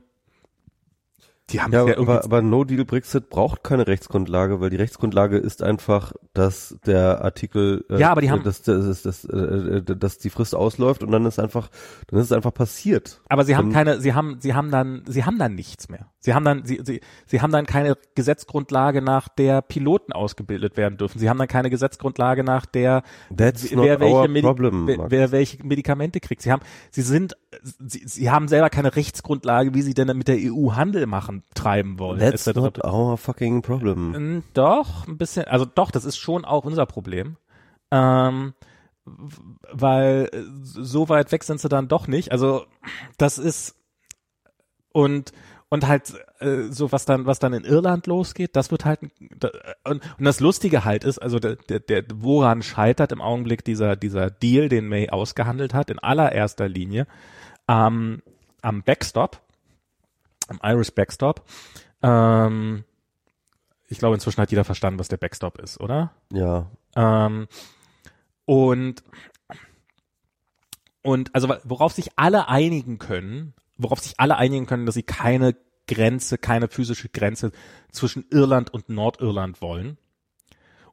die 1.49 1.60
haben 1.60 1.73
ja, 1.73 1.86
ja 1.86 1.97
aber, 1.97 2.23
aber 2.23 2.41
No-Deal-Brexit 2.41 3.29
braucht 3.29 3.63
keine 3.63 3.86
Rechtsgrundlage, 3.86 4.62
weil 4.62 4.69
die 4.69 4.77
Rechtsgrundlage 4.77 5.38
ist 5.38 5.62
einfach, 5.62 6.13
dass 6.34 6.77
der 6.86 7.21
Artikel, 7.21 7.86
äh, 7.89 7.99
ja, 7.99 8.12
aber 8.12 8.21
die 8.21 8.32
haben, 8.32 8.43
dass, 8.43 8.62
dass, 8.62 9.03
dass, 9.03 9.25
äh, 9.25 9.84
dass 9.84 10.17
die 10.19 10.29
Frist 10.29 10.56
ausläuft 10.56 11.03
und 11.03 11.12
dann 11.12 11.25
ist 11.25 11.39
einfach, 11.39 11.69
dann 12.08 12.19
ist 12.19 12.27
es 12.27 12.32
einfach 12.32 12.53
passiert. 12.53 13.21
Aber 13.27 13.43
sie 13.43 13.58
haben 13.58 13.73
keine, 13.73 13.99
sie 13.99 14.13
haben, 14.13 14.38
sie 14.39 14.53
haben 14.53 14.71
dann, 14.71 15.03
sie 15.06 15.25
haben 15.25 15.38
dann 15.38 15.53
nichts 15.53 15.89
mehr. 15.89 16.08
Sie 16.19 16.34
haben 16.34 16.45
dann, 16.45 16.63
sie, 16.65 16.79
sie, 16.82 17.01
sie 17.25 17.41
haben 17.41 17.51
dann 17.51 17.65
keine 17.65 17.97
Gesetzgrundlage, 18.15 19.01
nach 19.01 19.27
der 19.27 19.62
Piloten 19.62 20.13
ausgebildet 20.13 20.77
werden 20.77 20.97
dürfen. 20.97 21.19
Sie 21.19 21.29
haben 21.29 21.38
dann 21.38 21.49
keine 21.49 21.69
Gesetzgrundlage, 21.69 22.45
nach 22.45 22.65
der 22.65 23.03
wer, 23.29 23.53
welche, 23.99 24.29
Medi 24.29 24.41
problem, 24.47 24.88
wer, 24.88 25.12
wer 25.12 25.32
welche 25.34 25.62
Medikamente 25.65 26.21
kriegt. 26.21 26.41
Sie 26.41 26.51
haben, 26.51 26.62
sie 26.91 27.01
sind, 27.01 27.36
sie, 27.63 28.04
sie 28.06 28.30
haben 28.30 28.47
selber 28.47 28.69
keine 28.69 28.95
Rechtsgrundlage, 28.95 29.73
wie 29.73 29.82
sie 29.82 29.93
denn 29.93 30.15
mit 30.17 30.28
der 30.28 30.38
EU 30.39 30.73
Handel 30.73 31.06
machen, 31.06 31.43
treiben 31.56 31.97
wollen. 31.99 32.19
That's 32.19 32.45
not 32.54 32.84
our 32.84 33.17
fucking 33.17 33.62
problem. 33.62 34.43
Doch, 34.54 35.08
ein 35.08 35.17
bisschen, 35.17 35.45
also 35.45 35.65
doch, 35.65 35.91
das 35.91 36.06
ist 36.06 36.17
schon 36.17 36.45
auch 36.45 36.65
unser 36.65 36.86
Problem. 36.86 37.38
Ähm, 37.91 38.54
weil 39.06 40.30
äh, 40.32 40.43
so 40.62 41.10
weit 41.10 41.32
weg 41.32 41.43
sind 41.43 41.60
sie 41.60 41.69
dann 41.69 41.88
doch 41.88 42.08
nicht. 42.08 42.32
Also 42.32 42.65
das 43.17 43.38
ist 43.38 43.76
und 44.91 45.32
und 45.69 45.88
halt 45.88 46.13
äh, 46.39 46.69
so 46.69 46.91
was 46.91 47.06
dann 47.06 47.26
was 47.26 47.39
dann 47.39 47.54
in 47.54 47.65
Irland 47.65 48.08
losgeht, 48.08 48.56
das 48.56 48.71
wird 48.71 48.86
halt 48.86 48.99
da, 49.38 49.49
und, 49.84 50.02
und 50.17 50.26
das 50.26 50.39
Lustige 50.39 50.86
halt 50.86 51.04
ist, 51.04 51.17
also 51.17 51.39
der, 51.39 51.56
der, 51.56 51.80
der 51.80 52.04
woran 52.15 52.62
scheitert 52.62 53.12
im 53.12 53.21
Augenblick 53.21 53.65
dieser 53.65 53.95
dieser 53.95 54.30
Deal, 54.30 54.69
den 54.69 54.88
May 54.88 55.10
ausgehandelt 55.10 55.73
hat, 55.73 55.89
in 55.89 55.99
allererster 55.99 56.69
Linie 56.69 57.08
ähm, 57.67 58.21
am 58.62 58.84
Backstop, 58.84 59.41
am 60.47 60.60
Irish 60.63 60.91
Backstop. 60.91 61.43
Ähm, 62.02 62.84
ich 63.88 63.99
glaube, 63.99 64.15
inzwischen 64.15 64.41
hat 64.41 64.52
jeder 64.52 64.63
verstanden, 64.63 64.99
was 64.99 65.08
der 65.08 65.17
Backstop 65.17 65.60
ist, 65.60 65.80
oder? 65.80 66.12
Ja. 66.32 66.71
Ähm, 66.95 67.47
und 68.45 69.04
und 71.04 71.36
also 71.36 71.54
worauf 71.65 71.91
sich 71.91 72.12
alle 72.15 72.47
einigen 72.47 72.97
können, 72.97 73.54
worauf 73.78 73.99
sich 73.99 74.19
alle 74.19 74.38
einigen 74.38 74.65
können, 74.65 74.86
dass 74.86 74.95
sie 74.95 75.04
keine 75.04 75.56
Grenze, 75.88 76.38
keine 76.38 76.69
physische 76.69 77.10
Grenze 77.10 77.52
zwischen 77.91 78.26
Irland 78.32 78.73
und 78.73 78.89
Nordirland 78.89 79.62
wollen. 79.62 79.97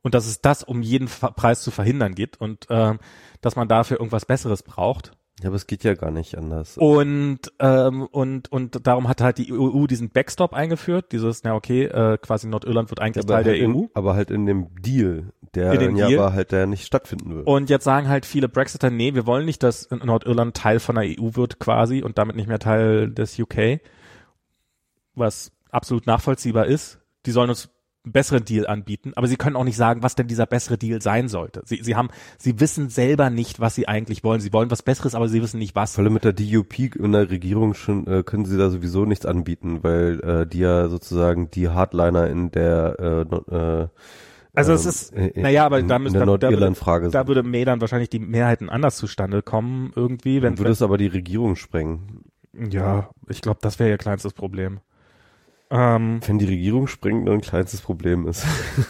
Und 0.03 0.15
dass 0.15 0.27
es 0.27 0.41
das 0.41 0.65
um 0.65 0.83
jeden 0.83 1.07
Preis 1.07 1.63
zu 1.63 1.71
verhindern 1.71 2.15
geht 2.15 2.41
und 2.41 2.69
äh, 2.71 2.97
dass 3.41 3.55
man 3.55 3.69
dafür 3.69 3.99
irgendwas 3.99 4.27
Besseres 4.27 4.63
braucht. 4.63 5.13
Ja, 5.43 5.49
aber 5.49 5.57
es 5.57 5.67
geht 5.67 5.85
ja 5.85 5.95
gar 5.95 6.11
nicht 6.11 6.37
anders. 6.37 6.77
Und 6.77 7.41
ähm, 7.61 8.07
und 8.11 8.53
und 8.53 8.87
darum 8.87 9.09
hat 9.09 9.23
halt 9.23 9.39
die 9.39 9.53
EU 9.53 9.87
diesen 9.87 10.11
Backstop 10.11 10.53
eingeführt, 10.53 11.13
dieses, 11.13 11.45
na 11.45 11.55
okay, 11.55 11.85
äh, 11.85 12.19
quasi 12.19 12.47
Nordirland 12.47 12.91
wird 12.91 13.01
eigentlich 13.01 13.25
aber 13.25 13.35
Teil 13.35 13.45
halt 13.45 13.47
der 13.47 13.57
in, 13.57 13.75
EU. 13.75 13.87
Aber 13.95 14.15
halt 14.15 14.31
in 14.31 14.45
dem 14.45 14.75
Deal, 14.83 15.33
der 15.55 15.73
in 15.73 15.81
dem 15.81 15.97
ja 15.97 16.09
Deal. 16.09 16.21
aber 16.21 16.33
halt 16.35 16.53
der 16.53 16.67
nicht 16.67 16.85
stattfinden 16.85 17.35
wird. 17.35 17.47
Und 17.47 17.71
jetzt 17.71 17.85
sagen 17.85 18.09
halt 18.09 18.27
viele 18.27 18.51
Brexiter, 18.51 18.91
nee, 18.91 19.15
wir 19.15 19.27
wollen 19.27 19.47
nicht, 19.47 19.63
dass 19.63 19.89
Nordirland 19.91 20.57
Teil 20.57 20.79
von 20.79 20.97
der 20.97 21.05
EU 21.05 21.31
wird 21.33 21.59
quasi 21.59 22.03
und 22.03 22.19
damit 22.19 22.37
nicht 22.37 22.49
mehr 22.49 22.59
Teil 22.59 23.11
des 23.11 23.39
UK, 23.39 23.81
was 25.15 25.53
absolut 25.71 26.07
nachvollziehbar 26.07 26.67
ist. 26.67 27.01
Die 27.25 27.31
sollen 27.31 27.49
uns 27.49 27.71
besseren 28.05 28.45
Deal 28.45 28.67
anbieten, 28.67 29.13
aber 29.15 29.27
sie 29.27 29.37
können 29.37 29.57
auch 29.57 29.65
nicht 29.65 29.77
sagen, 29.77 30.03
was 30.03 30.15
denn 30.15 30.27
dieser 30.27 30.47
bessere 30.47 30.79
Deal 30.79 31.03
sein 31.03 31.29
sollte. 31.29 31.63
Sie, 31.67 31.81
sie 31.83 31.97
haben, 31.97 32.09
sie 32.39 32.59
wissen 32.59 32.89
selber 32.89 33.31
nicht, 33.31 33.61
was 33.61 33.75
sie 33.75 33.89
eigentlich 33.89 34.25
wollen. 34.25 34.41
Sie 34.41 34.53
wollen 34.53 34.71
was 34.71 34.83
Besseres, 34.83 35.15
aber 35.15 35.29
sie 35.29 35.43
wissen 35.43 35.59
nicht 35.59 35.75
was. 35.75 35.95
Vor 35.95 36.05
allem 36.05 36.15
mit 36.15 36.25
der 36.25 36.33
DUP 36.33 36.79
in 36.79 37.13
der 37.13 37.31
Regierung 37.31 37.75
schon 37.75 38.07
äh, 38.07 38.23
können 38.23 38.47
sie 38.47 38.57
da 38.57 38.71
sowieso 38.71 39.05
nichts 39.05 39.27
anbieten, 39.27 39.81
weil 39.83 40.21
äh, 40.21 40.47
die 40.47 40.61
ja 40.61 40.89
sozusagen 40.89 41.51
die 41.51 41.69
Hardliner 41.69 42.29
in 42.29 42.51
der 42.51 43.27
äh, 43.31 43.55
äh, 43.55 43.89
also 44.53 44.73
es 44.73 44.85
ähm, 44.85 44.89
ist, 44.89 45.37
in, 45.37 45.43
naja, 45.43 45.65
aber 45.65 45.81
da 45.83 45.99
müssen 45.99 46.19
da, 46.19 46.27
da, 46.37 46.51
würde, 46.51 47.11
da 47.11 47.29
würde 47.29 47.43
May 47.43 47.65
dann 47.65 47.81
wahrscheinlich 47.81 48.11
die 48.11 48.19
Mehrheiten 48.19 48.69
anders 48.69 48.97
zustande 48.97 49.43
kommen 49.43 49.93
irgendwie. 49.95 50.43
Wenn, 50.43 50.55
dann 50.55 50.59
würde 50.59 50.73
es 50.73 50.83
aber 50.83 50.99
die 50.99 51.07
Regierung 51.07 51.55
sprengen. 51.55 52.25
Ja, 52.53 53.11
ich 53.29 53.43
glaube, 53.43 53.61
das 53.63 53.79
wäre 53.79 53.91
ihr 53.91 53.99
kleinstes 53.99 54.33
Problem. 54.33 54.81
Ähm, 55.73 56.21
Wenn 56.27 56.39
die 56.39 56.47
Regierung 56.47 56.89
springt, 56.89 57.25
nur 57.25 57.35
ein 57.35 57.41
kleinstes 57.41 57.81
Problem 57.81 58.27
ist. 58.27 58.45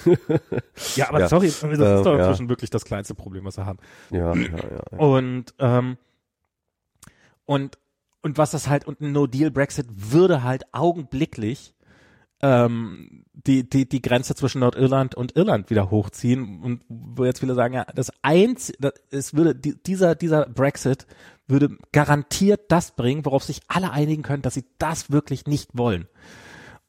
ja, 0.97 1.11
aber 1.11 1.21
ja. 1.21 1.29
sorry, 1.29 1.49
das 1.49 1.63
ist 1.63 1.79
äh, 1.79 2.03
doch 2.03 2.19
inzwischen 2.19 2.45
ja. 2.45 2.49
wirklich 2.49 2.71
das 2.71 2.87
kleinste 2.87 3.15
Problem, 3.15 3.45
was 3.45 3.59
wir 3.59 3.67
haben. 3.67 3.79
Ja, 4.11 4.35
ja, 4.35 4.43
ja. 4.43 4.83
ja. 4.91 4.99
Und, 4.99 5.55
ähm, 5.59 5.99
und, 7.45 7.79
und 8.23 8.39
was 8.39 8.53
das 8.53 8.69
halt, 8.69 8.87
und 8.87 9.03
ein 9.03 9.13
No-Deal-Brexit 9.13 9.87
würde 9.95 10.43
halt 10.43 10.73
augenblicklich 10.73 11.75
ähm, 12.43 13.25
die, 13.35 13.69
die, 13.69 13.87
die 13.87 14.01
Grenze 14.01 14.35
zwischen 14.35 14.61
Nordirland 14.61 15.15
und 15.15 15.37
Irland 15.37 15.69
wieder 15.69 15.91
hochziehen 15.91 16.63
und 16.63 16.83
wo 16.89 17.25
jetzt 17.25 17.41
viele 17.41 17.55
sagen, 17.55 17.75
ja, 17.75 17.85
das 17.95 18.11
eins, 18.23 18.73
das, 18.79 18.95
es 19.11 19.35
würde, 19.35 19.55
die, 19.55 19.75
dieser, 19.83 20.15
dieser 20.15 20.47
Brexit 20.47 21.07
würde 21.47 21.77
garantiert 21.93 22.73
das 22.73 22.93
bringen, 22.93 23.25
worauf 23.27 23.45
sich 23.45 23.61
alle 23.69 23.91
einigen 23.91 24.23
können, 24.23 24.43
dass 24.43 24.55
sie 24.55 24.65
das 24.79 25.11
wirklich 25.11 25.47
nicht 25.47 25.77
wollen. 25.77 26.09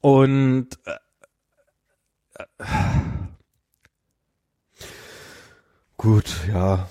Und 0.02 0.68
äh, 0.86 2.64
gut, 5.98 6.36
ja. 6.52 6.90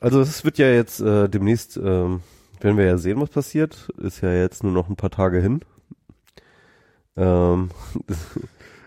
Also 0.00 0.20
es 0.20 0.44
wird 0.44 0.58
ja 0.58 0.68
jetzt 0.68 1.00
äh, 1.00 1.28
demnächst, 1.28 1.76
ähm, 1.76 2.22
werden 2.60 2.76
wir 2.76 2.84
ja 2.84 2.98
sehen, 2.98 3.20
was 3.20 3.30
passiert. 3.30 3.88
Ist 3.98 4.20
ja 4.20 4.32
jetzt 4.32 4.62
nur 4.62 4.72
noch 4.72 4.88
ein 4.88 4.96
paar 4.96 5.10
Tage 5.10 5.40
hin. 5.40 5.60
Ähm, 7.16 7.70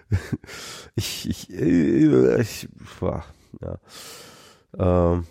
ich, 0.96 1.30
ich, 1.30 1.54
äh, 1.54 2.42
ich, 2.42 2.70
boah, 3.00 3.24
ja. 3.62 3.78
Ähm, 4.78 5.26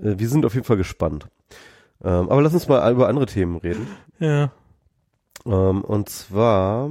wir 0.00 0.28
sind 0.28 0.46
auf 0.46 0.54
jeden 0.54 0.66
Fall 0.66 0.76
gespannt. 0.76 1.28
Ähm, 2.02 2.28
aber 2.30 2.42
lass 2.42 2.54
uns 2.54 2.68
mal 2.68 2.90
über 2.92 3.08
andere 3.08 3.26
Themen 3.26 3.56
reden. 3.56 3.88
Ja. 4.20 4.52
Ähm, 5.44 5.82
und 5.82 6.08
zwar 6.08 6.90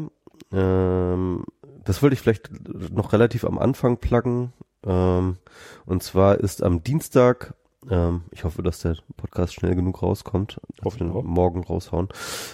ähm, 0.51 1.45
das 1.83 2.01
wollte 2.01 2.13
ich 2.13 2.21
vielleicht 2.21 2.49
noch 2.91 3.13
relativ 3.13 3.45
am 3.45 3.57
Anfang 3.57 3.97
pluggen. 3.97 4.53
Ähm, 4.85 5.37
und 5.85 6.03
zwar 6.03 6.39
ist 6.39 6.63
am 6.63 6.83
Dienstag, 6.83 7.53
ähm, 7.89 8.23
ich 8.31 8.43
hoffe, 8.43 8.63
dass 8.63 8.79
der 8.79 8.97
Podcast 9.15 9.53
schnell 9.53 9.75
genug 9.75 10.01
rauskommt, 10.01 10.59
auf 10.83 10.97
den 10.97 11.07
morgen 11.07 11.63
raushauen. 11.63 12.09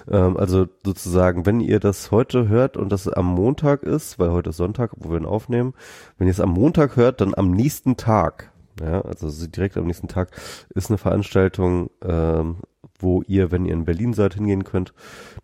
Ähm, 0.09 0.37
also 0.37 0.67
sozusagen, 0.85 1.45
wenn 1.45 1.59
ihr 1.59 1.79
das 1.79 2.11
heute 2.11 2.47
hört 2.47 2.77
und 2.77 2.91
das 2.91 3.07
am 3.07 3.25
Montag 3.25 3.83
ist, 3.83 4.19
weil 4.19 4.31
heute 4.31 4.51
ist 4.51 4.57
Sonntag, 4.57 4.91
wo 4.97 5.11
wir 5.11 5.19
ihn 5.19 5.25
aufnehmen, 5.25 5.73
wenn 6.17 6.27
ihr 6.27 6.31
es 6.31 6.39
am 6.39 6.51
Montag 6.51 6.95
hört, 6.95 7.21
dann 7.21 7.33
am 7.35 7.51
nächsten 7.51 7.97
Tag, 7.97 8.51
ja, 8.81 9.01
also 9.01 9.29
direkt 9.47 9.77
am 9.77 9.85
nächsten 9.85 10.07
Tag 10.07 10.31
ist 10.73 10.89
eine 10.89 10.97
Veranstaltung, 10.97 11.89
ähm, 12.03 12.57
wo 12.99 13.21
ihr, 13.23 13.51
wenn 13.51 13.65
ihr 13.65 13.73
in 13.73 13.85
Berlin 13.85 14.13
seid, 14.13 14.35
hingehen 14.35 14.63
könnt. 14.63 14.93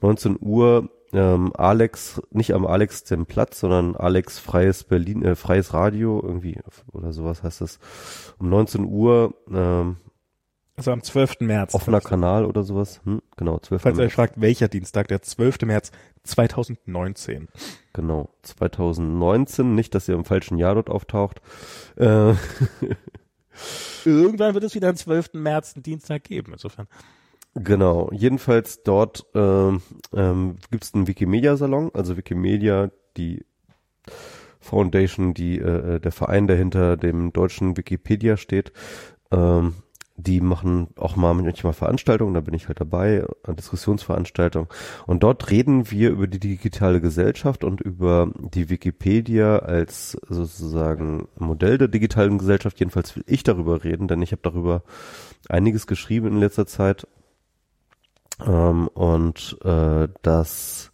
19 0.02 0.38
Uhr 0.40 0.90
ähm, 1.14 1.52
Alex, 1.56 2.22
nicht 2.32 2.54
am 2.54 2.66
Alex 2.66 3.04
dem 3.04 3.26
Platz, 3.26 3.60
sondern 3.60 3.96
Alex 3.96 4.40
Freies 4.40 4.84
Berlin, 4.84 5.24
äh, 5.24 5.36
Freies 5.36 5.74
Radio, 5.74 6.22
irgendwie, 6.24 6.60
oder 6.92 7.14
sowas 7.14 7.44
heißt 7.44 7.62
das, 7.62 7.80
um 8.38 8.50
19 8.50 8.86
Uhr, 8.86 9.34
ähm, 9.52 9.98
also 10.80 10.94
am 10.94 11.04
12. 11.04 11.42
März. 11.42 11.74
Offener 11.76 12.00
Kanal 12.00 12.46
oder 12.46 12.64
sowas. 12.64 13.02
Hm, 13.04 13.22
genau, 13.36 13.60
12. 13.60 13.82
Falls 13.82 13.98
ihr 13.98 14.06
euch 14.06 14.14
fragt, 14.14 14.40
welcher 14.40 14.70
Dienstag, 14.70 15.10
der 15.10 15.22
12. 15.22 15.64
März 15.64 15.92
2019. 16.24 17.50
Genau, 17.92 18.30
2019. 18.44 19.76
Nicht, 19.76 19.94
dass 19.94 20.08
ihr 20.08 20.16
im 20.16 20.24
falschen 20.24 20.58
Jahr 20.58 20.76
dort 20.76 20.90
auftaucht. 20.90 21.42
Äh 21.98 22.34
Irgendwann 24.06 24.54
wird 24.54 24.64
es 24.64 24.74
wieder 24.74 24.88
am 24.88 24.96
12. 24.96 25.34
März 25.34 25.76
einen 25.76 25.84
Dienstag 25.84 26.24
geben, 26.24 26.54
insofern. 26.54 26.88
Genau, 27.56 28.10
jedenfalls 28.12 28.84
dort 28.84 29.26
ähm, 29.34 29.82
ähm, 30.14 30.58
gibt 30.70 30.84
es 30.84 30.94
einen 30.94 31.08
Wikimedia-Salon, 31.08 31.92
also 31.94 32.16
Wikimedia, 32.16 32.92
die 33.18 33.46
Foundation, 34.60 35.34
die 35.34 35.58
äh, 35.60 35.96
äh, 35.96 36.00
der 36.00 36.12
Verein, 36.12 36.48
der 36.48 36.58
hinter 36.58 36.96
dem 36.96 37.34
deutschen 37.34 37.76
Wikipedia 37.76 38.38
steht, 38.38 38.72
ähm, 39.32 39.76
die 40.16 40.42
machen 40.42 40.90
auch 40.98 41.16
mal 41.16 41.34
manchmal 41.34 41.74
Veranstaltungen, 41.74 42.34
da 42.34 42.42
bin 42.42 42.54
ich 42.54 42.68
halt 42.68 42.82
dabei, 42.82 43.26
eine 43.44 43.56
Diskussionsveranstaltung. 43.56 44.68
Und 45.08 45.24
dort 45.24 45.50
reden 45.50 45.92
wir 45.92 46.10
über 46.10 46.28
die 46.28 46.40
digitale 46.40 47.00
Gesellschaft 47.00 47.64
und 47.64 47.80
über 47.80 48.30
die 48.38 48.70
Wikipedia 48.70 49.60
als 49.60 50.18
sozusagen 50.28 51.30
Modell 51.38 51.78
der 51.78 51.88
digitalen 51.88 52.38
Gesellschaft. 52.38 52.80
Jedenfalls 52.80 53.16
will 53.16 53.24
ich 53.28 53.44
darüber 53.44 53.84
reden, 53.86 54.10
denn 54.10 54.22
ich 54.22 54.34
habe 54.34 54.42
darüber 54.44 54.84
einiges 55.48 55.88
geschrieben 55.88 56.28
in 56.28 56.40
letzter 56.40 56.68
Zeit 56.68 57.08
Ähm, 58.46 58.88
und 58.90 59.58
äh, 59.64 60.08
das 60.22 60.92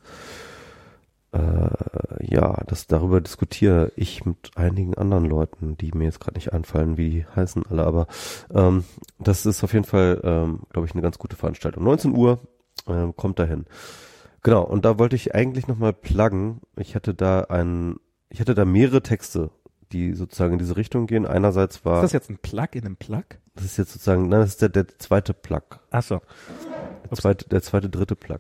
äh, 1.36 2.34
ja, 2.34 2.64
das 2.68 2.88
darüber 2.88 3.20
diskutiere 3.20 3.92
ich 3.96 4.26
mit 4.26 4.52
einigen 4.56 4.94
anderen 4.96 5.26
Leuten, 5.26 5.78
die 5.78 5.92
mir 5.92 6.06
jetzt 6.06 6.20
gerade 6.20 6.38
nicht 6.38 6.54
einfallen, 6.54 6.98
wie 6.98 7.10
die 7.10 7.26
heißen 7.36 7.64
alle, 7.70 7.86
aber 7.86 8.08
ähm, 8.54 8.86
das 9.20 9.46
ist 9.46 9.64
auf 9.64 9.74
jeden 9.74 9.86
Fall, 9.86 10.22
ähm, 10.24 10.62
glaube 10.70 10.88
ich, 10.88 10.94
eine 10.94 11.02
ganz 11.02 11.18
gute 11.18 11.36
Veranstaltung. 11.36 11.84
19 11.84 12.16
Uhr 12.16 12.40
ähm, 12.88 13.16
kommt 13.16 13.40
dahin. 13.40 13.66
Genau, 14.44 14.64
und 14.64 14.86
da 14.86 14.98
wollte 14.98 15.16
ich 15.16 15.36
eigentlich 15.36 15.68
nochmal 15.68 15.92
pluggen. 15.92 16.62
Ich 16.78 16.96
hatte 16.96 17.14
da 17.14 17.42
ein, 17.42 17.98
ich 18.30 18.40
hatte 18.40 18.56
da 18.56 18.64
mehrere 18.64 19.02
Texte, 19.02 19.50
die 19.92 20.14
sozusagen 20.14 20.54
in 20.54 20.60
diese 20.60 20.78
Richtung 20.78 21.08
gehen. 21.08 21.26
Einerseits 21.26 21.84
war. 21.84 21.98
Ist 21.98 22.04
das 22.04 22.14
jetzt 22.14 22.30
ein 22.30 22.38
Plug 22.38 22.68
in 22.74 22.86
einem 22.86 22.96
Plug? 22.96 23.26
Das 23.56 23.66
ist 23.66 23.78
jetzt 23.78 23.92
sozusagen, 23.92 24.30
nein, 24.30 24.42
das 24.42 24.52
ist 24.52 24.62
der, 24.62 24.70
der 24.70 24.88
zweite 25.00 25.34
Plug. 25.34 25.80
Ach 25.90 26.04
so. 26.04 26.22
Der 27.16 27.22
zweite, 27.22 27.50
der 27.50 27.62
zweite, 27.62 27.90
dritte 27.90 28.16
Plug. 28.16 28.40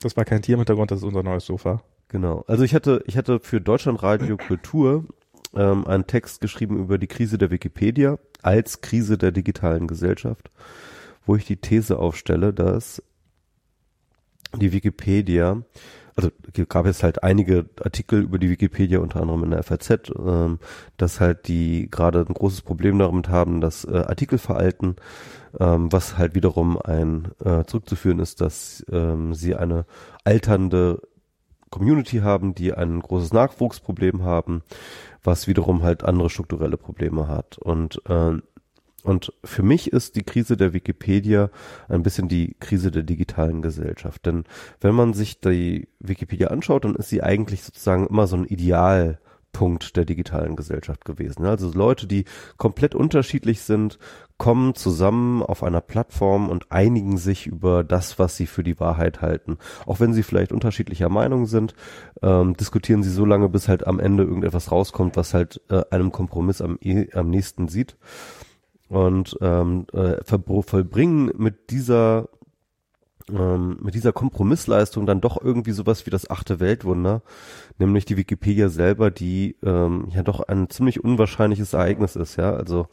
Das 0.00 0.16
war 0.16 0.24
kein 0.24 0.42
Tier 0.42 0.54
im 0.54 0.60
Hintergrund, 0.60 0.90
das 0.90 0.98
ist 0.98 1.04
unser 1.04 1.22
neues 1.22 1.46
Sofa. 1.46 1.82
Genau. 2.08 2.44
Also 2.46 2.64
ich 2.64 2.74
hatte, 2.74 3.02
ich 3.06 3.16
hatte 3.16 3.40
für 3.40 3.60
Deutschlandradio 3.60 4.36
Kultur 4.36 5.04
ähm, 5.54 5.86
einen 5.86 6.06
Text 6.06 6.40
geschrieben 6.40 6.78
über 6.78 6.98
die 6.98 7.06
Krise 7.06 7.36
der 7.36 7.50
Wikipedia 7.50 8.18
als 8.42 8.80
Krise 8.80 9.18
der 9.18 9.32
digitalen 9.32 9.86
Gesellschaft, 9.86 10.50
wo 11.26 11.36
ich 11.36 11.44
die 11.44 11.56
These 11.56 11.98
aufstelle, 11.98 12.54
dass 12.54 13.02
die 14.56 14.72
Wikipedia, 14.72 15.62
also 16.18 16.30
gab 16.68 16.86
es 16.86 17.04
halt 17.04 17.22
einige 17.22 17.66
Artikel 17.80 18.22
über 18.22 18.40
die 18.40 18.50
Wikipedia, 18.50 18.98
unter 18.98 19.20
anderem 19.20 19.44
in 19.44 19.50
der 19.52 19.62
FAZ, 19.62 20.10
ähm, 20.18 20.58
dass 20.96 21.20
halt 21.20 21.46
die 21.46 21.88
gerade 21.88 22.24
ein 22.28 22.34
großes 22.34 22.62
Problem 22.62 22.98
damit 22.98 23.28
haben, 23.28 23.60
dass 23.60 23.84
äh, 23.84 23.98
Artikel 23.98 24.38
veralten, 24.38 24.96
ähm, 25.60 25.92
was 25.92 26.18
halt 26.18 26.34
wiederum 26.34 26.76
ein 26.76 27.28
äh, 27.44 27.62
zurückzuführen 27.64 28.18
ist, 28.18 28.40
dass 28.40 28.84
ähm, 28.90 29.32
sie 29.32 29.54
eine 29.54 29.86
alternde 30.24 31.02
Community 31.70 32.18
haben, 32.18 32.52
die 32.52 32.74
ein 32.74 32.98
großes 32.98 33.32
Nachwuchsproblem 33.32 34.24
haben, 34.24 34.62
was 35.22 35.46
wiederum 35.46 35.84
halt 35.84 36.02
andere 36.02 36.30
strukturelle 36.30 36.78
Probleme 36.78 37.28
hat. 37.28 37.58
Und 37.58 38.02
äh, 38.08 38.38
und 39.04 39.32
für 39.44 39.62
mich 39.62 39.92
ist 39.92 40.16
die 40.16 40.24
Krise 40.24 40.56
der 40.56 40.72
Wikipedia 40.72 41.50
ein 41.88 42.02
bisschen 42.02 42.28
die 42.28 42.56
Krise 42.58 42.90
der 42.90 43.04
digitalen 43.04 43.62
Gesellschaft. 43.62 44.26
Denn 44.26 44.44
wenn 44.80 44.94
man 44.94 45.14
sich 45.14 45.40
die 45.40 45.88
Wikipedia 46.00 46.48
anschaut, 46.48 46.84
dann 46.84 46.96
ist 46.96 47.08
sie 47.08 47.22
eigentlich 47.22 47.62
sozusagen 47.62 48.08
immer 48.08 48.26
so 48.26 48.36
ein 48.36 48.44
Ideal 48.44 49.18
Punkt 49.52 49.96
der 49.96 50.04
digitalen 50.04 50.56
Gesellschaft 50.56 51.04
gewesen. 51.04 51.44
Also 51.46 51.72
Leute, 51.72 52.06
die 52.06 52.24
komplett 52.58 52.94
unterschiedlich 52.94 53.62
sind, 53.62 53.98
kommen 54.36 54.74
zusammen 54.74 55.42
auf 55.42 55.64
einer 55.64 55.80
Plattform 55.80 56.48
und 56.48 56.70
einigen 56.70 57.18
sich 57.18 57.46
über 57.46 57.82
das, 57.82 58.18
was 58.18 58.36
sie 58.36 58.46
für 58.46 58.62
die 58.62 58.78
Wahrheit 58.78 59.20
halten. 59.20 59.58
Auch 59.86 60.00
wenn 60.00 60.12
sie 60.12 60.22
vielleicht 60.22 60.52
unterschiedlicher 60.52 61.08
Meinung 61.08 61.46
sind, 61.46 61.74
ähm, 62.22 62.56
diskutieren 62.56 63.02
sie 63.02 63.10
so 63.10 63.24
lange, 63.24 63.48
bis 63.48 63.68
halt 63.68 63.86
am 63.86 63.98
Ende 63.98 64.22
irgendetwas 64.22 64.70
rauskommt, 64.70 65.16
was 65.16 65.34
halt 65.34 65.60
äh, 65.70 65.82
einem 65.90 66.12
Kompromiss 66.12 66.60
am, 66.60 66.78
eh, 66.80 67.10
am 67.12 67.30
nächsten 67.30 67.68
sieht. 67.68 67.96
Und 68.88 69.36
ähm, 69.40 69.86
äh, 69.92 70.16
vollbringen 70.62 71.30
mit 71.36 71.70
dieser 71.70 72.28
ähm, 73.30 73.78
mit 73.82 73.94
dieser 73.94 74.12
Kompromissleistung 74.12 75.06
dann 75.06 75.20
doch 75.20 75.42
irgendwie 75.42 75.72
sowas 75.72 76.06
wie 76.06 76.10
das 76.10 76.30
achte 76.30 76.60
Weltwunder, 76.60 77.22
nämlich 77.78 78.04
die 78.04 78.16
Wikipedia 78.16 78.68
selber, 78.68 79.10
die 79.10 79.56
ähm, 79.62 80.08
ja 80.10 80.22
doch 80.22 80.40
ein 80.40 80.70
ziemlich 80.70 81.04
unwahrscheinliches 81.04 81.74
Ereignis 81.74 82.16
ist, 82.16 82.36
ja. 82.36 82.54
Also 82.54 82.86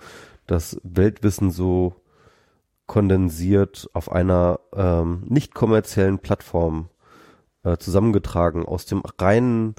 das 0.47 0.79
Weltwissen 0.83 1.51
so 1.51 1.95
kondensiert 2.85 3.89
auf 3.93 4.11
einer 4.11 4.59
ähm, 4.75 5.23
nicht 5.27 5.55
kommerziellen 5.55 6.19
Plattform 6.19 6.89
äh, 7.63 7.77
zusammengetragen 7.77 8.65
aus 8.65 8.85
dem 8.85 9.01
reinen 9.19 9.75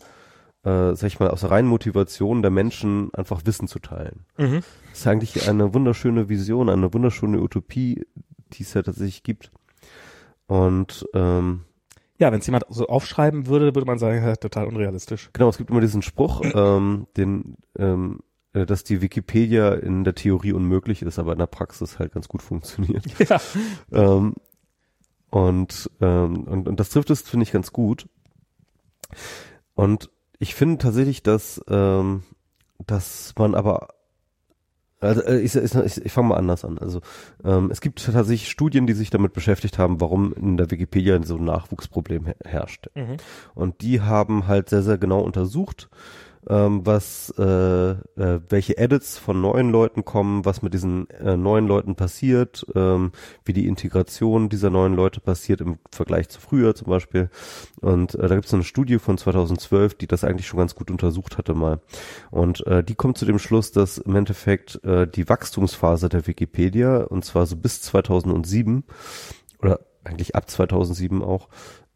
äh, 0.67 0.97
sag 0.97 1.07
ich 1.07 1.21
mal, 1.21 1.31
aus 1.31 1.43
der 1.43 1.53
reinen 1.53 1.69
Motivation 1.69 2.43
der 2.43 2.51
Menschen 2.51 3.15
einfach 3.15 3.43
Wissen 3.45 3.69
zu 3.69 3.79
teilen. 3.79 4.27
Mhm. 4.37 4.63
Das 4.91 5.01
ist 5.01 5.07
eigentlich 5.07 5.49
eine 5.49 5.73
wunderschöne 5.73 6.29
Vision, 6.29 6.69
eine 6.69 6.93
wunderschöne 6.93 7.41
Utopie, 7.41 8.05
die 8.53 8.63
es 8.65 8.75
ja 8.75 8.83
tatsächlich 8.83 9.23
gibt. 9.23 9.53
Und 10.49 11.07
ähm, 11.15 11.63
ja, 12.19 12.33
wenn 12.33 12.41
es 12.41 12.47
jemand 12.47 12.65
so 12.69 12.89
aufschreiben 12.89 13.47
würde, 13.47 13.77
würde 13.77 13.87
man 13.87 13.99
sagen, 13.99 14.17
ja, 14.27 14.35
total 14.35 14.67
unrealistisch. 14.67 15.31
Genau, 15.33 15.49
es 15.49 15.57
gibt 15.57 15.71
immer 15.71 15.81
diesen 15.81 16.03
Spruch, 16.03 16.43
ähm, 16.55 17.07
den, 17.17 17.57
ähm, 17.79 18.19
äh, 18.53 18.67
dass 18.67 18.83
die 18.83 19.01
Wikipedia 19.01 19.73
in 19.73 20.03
der 20.03 20.17
Theorie 20.17 20.53
unmöglich 20.53 21.01
ist, 21.03 21.21
aber 21.21 21.33
in 21.33 21.39
der 21.39 21.47
Praxis 21.47 22.01
halt 22.01 22.13
ganz 22.13 22.27
gut 22.27 22.43
funktioniert. 22.43 23.05
Ja. 23.29 23.41
ähm, 23.93 24.35
und, 25.31 25.91
ähm, 26.01 26.45
und, 26.45 26.67
und 26.67 26.81
das 26.81 26.91
trifft 26.91 27.11
es, 27.11 27.21
finde 27.23 27.45
ich, 27.45 27.53
ganz 27.53 27.73
gut. 27.73 28.09
Und 29.75 30.11
ich 30.39 30.55
finde 30.55 30.79
tatsächlich, 30.79 31.23
dass, 31.23 31.61
ähm, 31.69 32.23
dass 32.87 33.35
man 33.37 33.55
aber 33.55 33.89
also 35.01 35.23
äh, 35.23 35.41
ich, 35.41 35.55
ich, 35.55 35.75
ich, 35.75 36.05
ich 36.05 36.13
fange 36.13 36.29
mal 36.29 36.37
anders 36.37 36.65
an. 36.65 36.79
Also 36.79 37.01
ähm, 37.45 37.71
es 37.71 37.81
gibt 37.81 38.05
tatsächlich 38.05 38.49
Studien, 38.49 38.87
die 38.87 38.95
sich 38.95 39.11
damit 39.11 39.33
beschäftigt 39.35 39.79
haben, 39.79 40.01
warum 40.01 40.33
in 40.33 40.57
der 40.57 40.71
Wikipedia 40.71 41.23
so 41.23 41.37
ein 41.37 41.45
Nachwuchsproblem 41.45 42.33
herrscht. 42.45 42.89
Mhm. 42.95 43.19
Und 43.55 43.83
die 43.83 44.01
haben 44.01 44.47
halt 44.47 44.71
sehr, 44.71 44.83
sehr 44.83 44.99
genau 44.99 45.21
untersucht, 45.21 45.89
ähm, 46.49 46.85
was 46.85 47.33
äh, 47.39 47.91
äh, 47.91 48.41
welche 48.49 48.79
Edits 48.79 49.19
von 49.19 49.41
neuen 49.41 49.71
Leuten 49.71 50.05
kommen, 50.05 50.45
was 50.45 50.63
mit 50.63 50.75
diesen 50.75 51.11
äh, 51.11 51.37
neuen 51.37 51.67
Leuten 51.67 51.97
passiert, 51.97 52.67
ähm, 52.75 53.13
wie 53.45 53.53
die 53.53 53.67
Integration 53.67 54.49
dieser 54.49 54.71
neuen 54.71 54.95
Leute 54.95 55.21
passiert 55.21 55.61
im 55.61 55.79
Vergleich 55.91 56.29
zu 56.29 56.41
früher 56.41 56.75
zum 56.75 56.89
Beispiel. 56.89 57.31
Und 57.81 58.15
äh, 58.15 58.29
da 58.29 58.35
gibt 58.35 58.47
es 58.47 58.55
eine 58.55 58.65
Studie 58.65 58.99
von 58.99 59.19
2012, 59.19 59.95
die 59.95 60.07
das 60.07 60.25
eigentlich 60.25 60.47
schon 60.47 60.59
ganz 60.59 60.75
gut 60.75 60.91
untersucht 60.91 61.39
hatte 61.39 61.55
mal. 61.55 61.81
Und 62.31 62.67
äh, 62.67 62.85
die 62.85 62.95
kommt 62.95 63.19
zu 63.19 63.25
dem 63.25 63.39
Schluss, 63.39 63.73
dass 63.73 63.99
im 63.99 64.15
Endeffekt 64.15 64.83
äh, 64.85 65.07
die 65.07 65.29
Wachstumsphase 65.29 66.09
der 66.09 66.27
Wikipedia, 66.27 66.99
und 66.99 67.25
zwar 67.25 67.47
so 67.47 67.57
bis 67.57 67.83
2007, 67.83 68.85
oder 69.61 69.81
eigentlich 70.05 70.35
ab 70.35 70.49
2007 70.49 71.23
auch, 71.23 71.49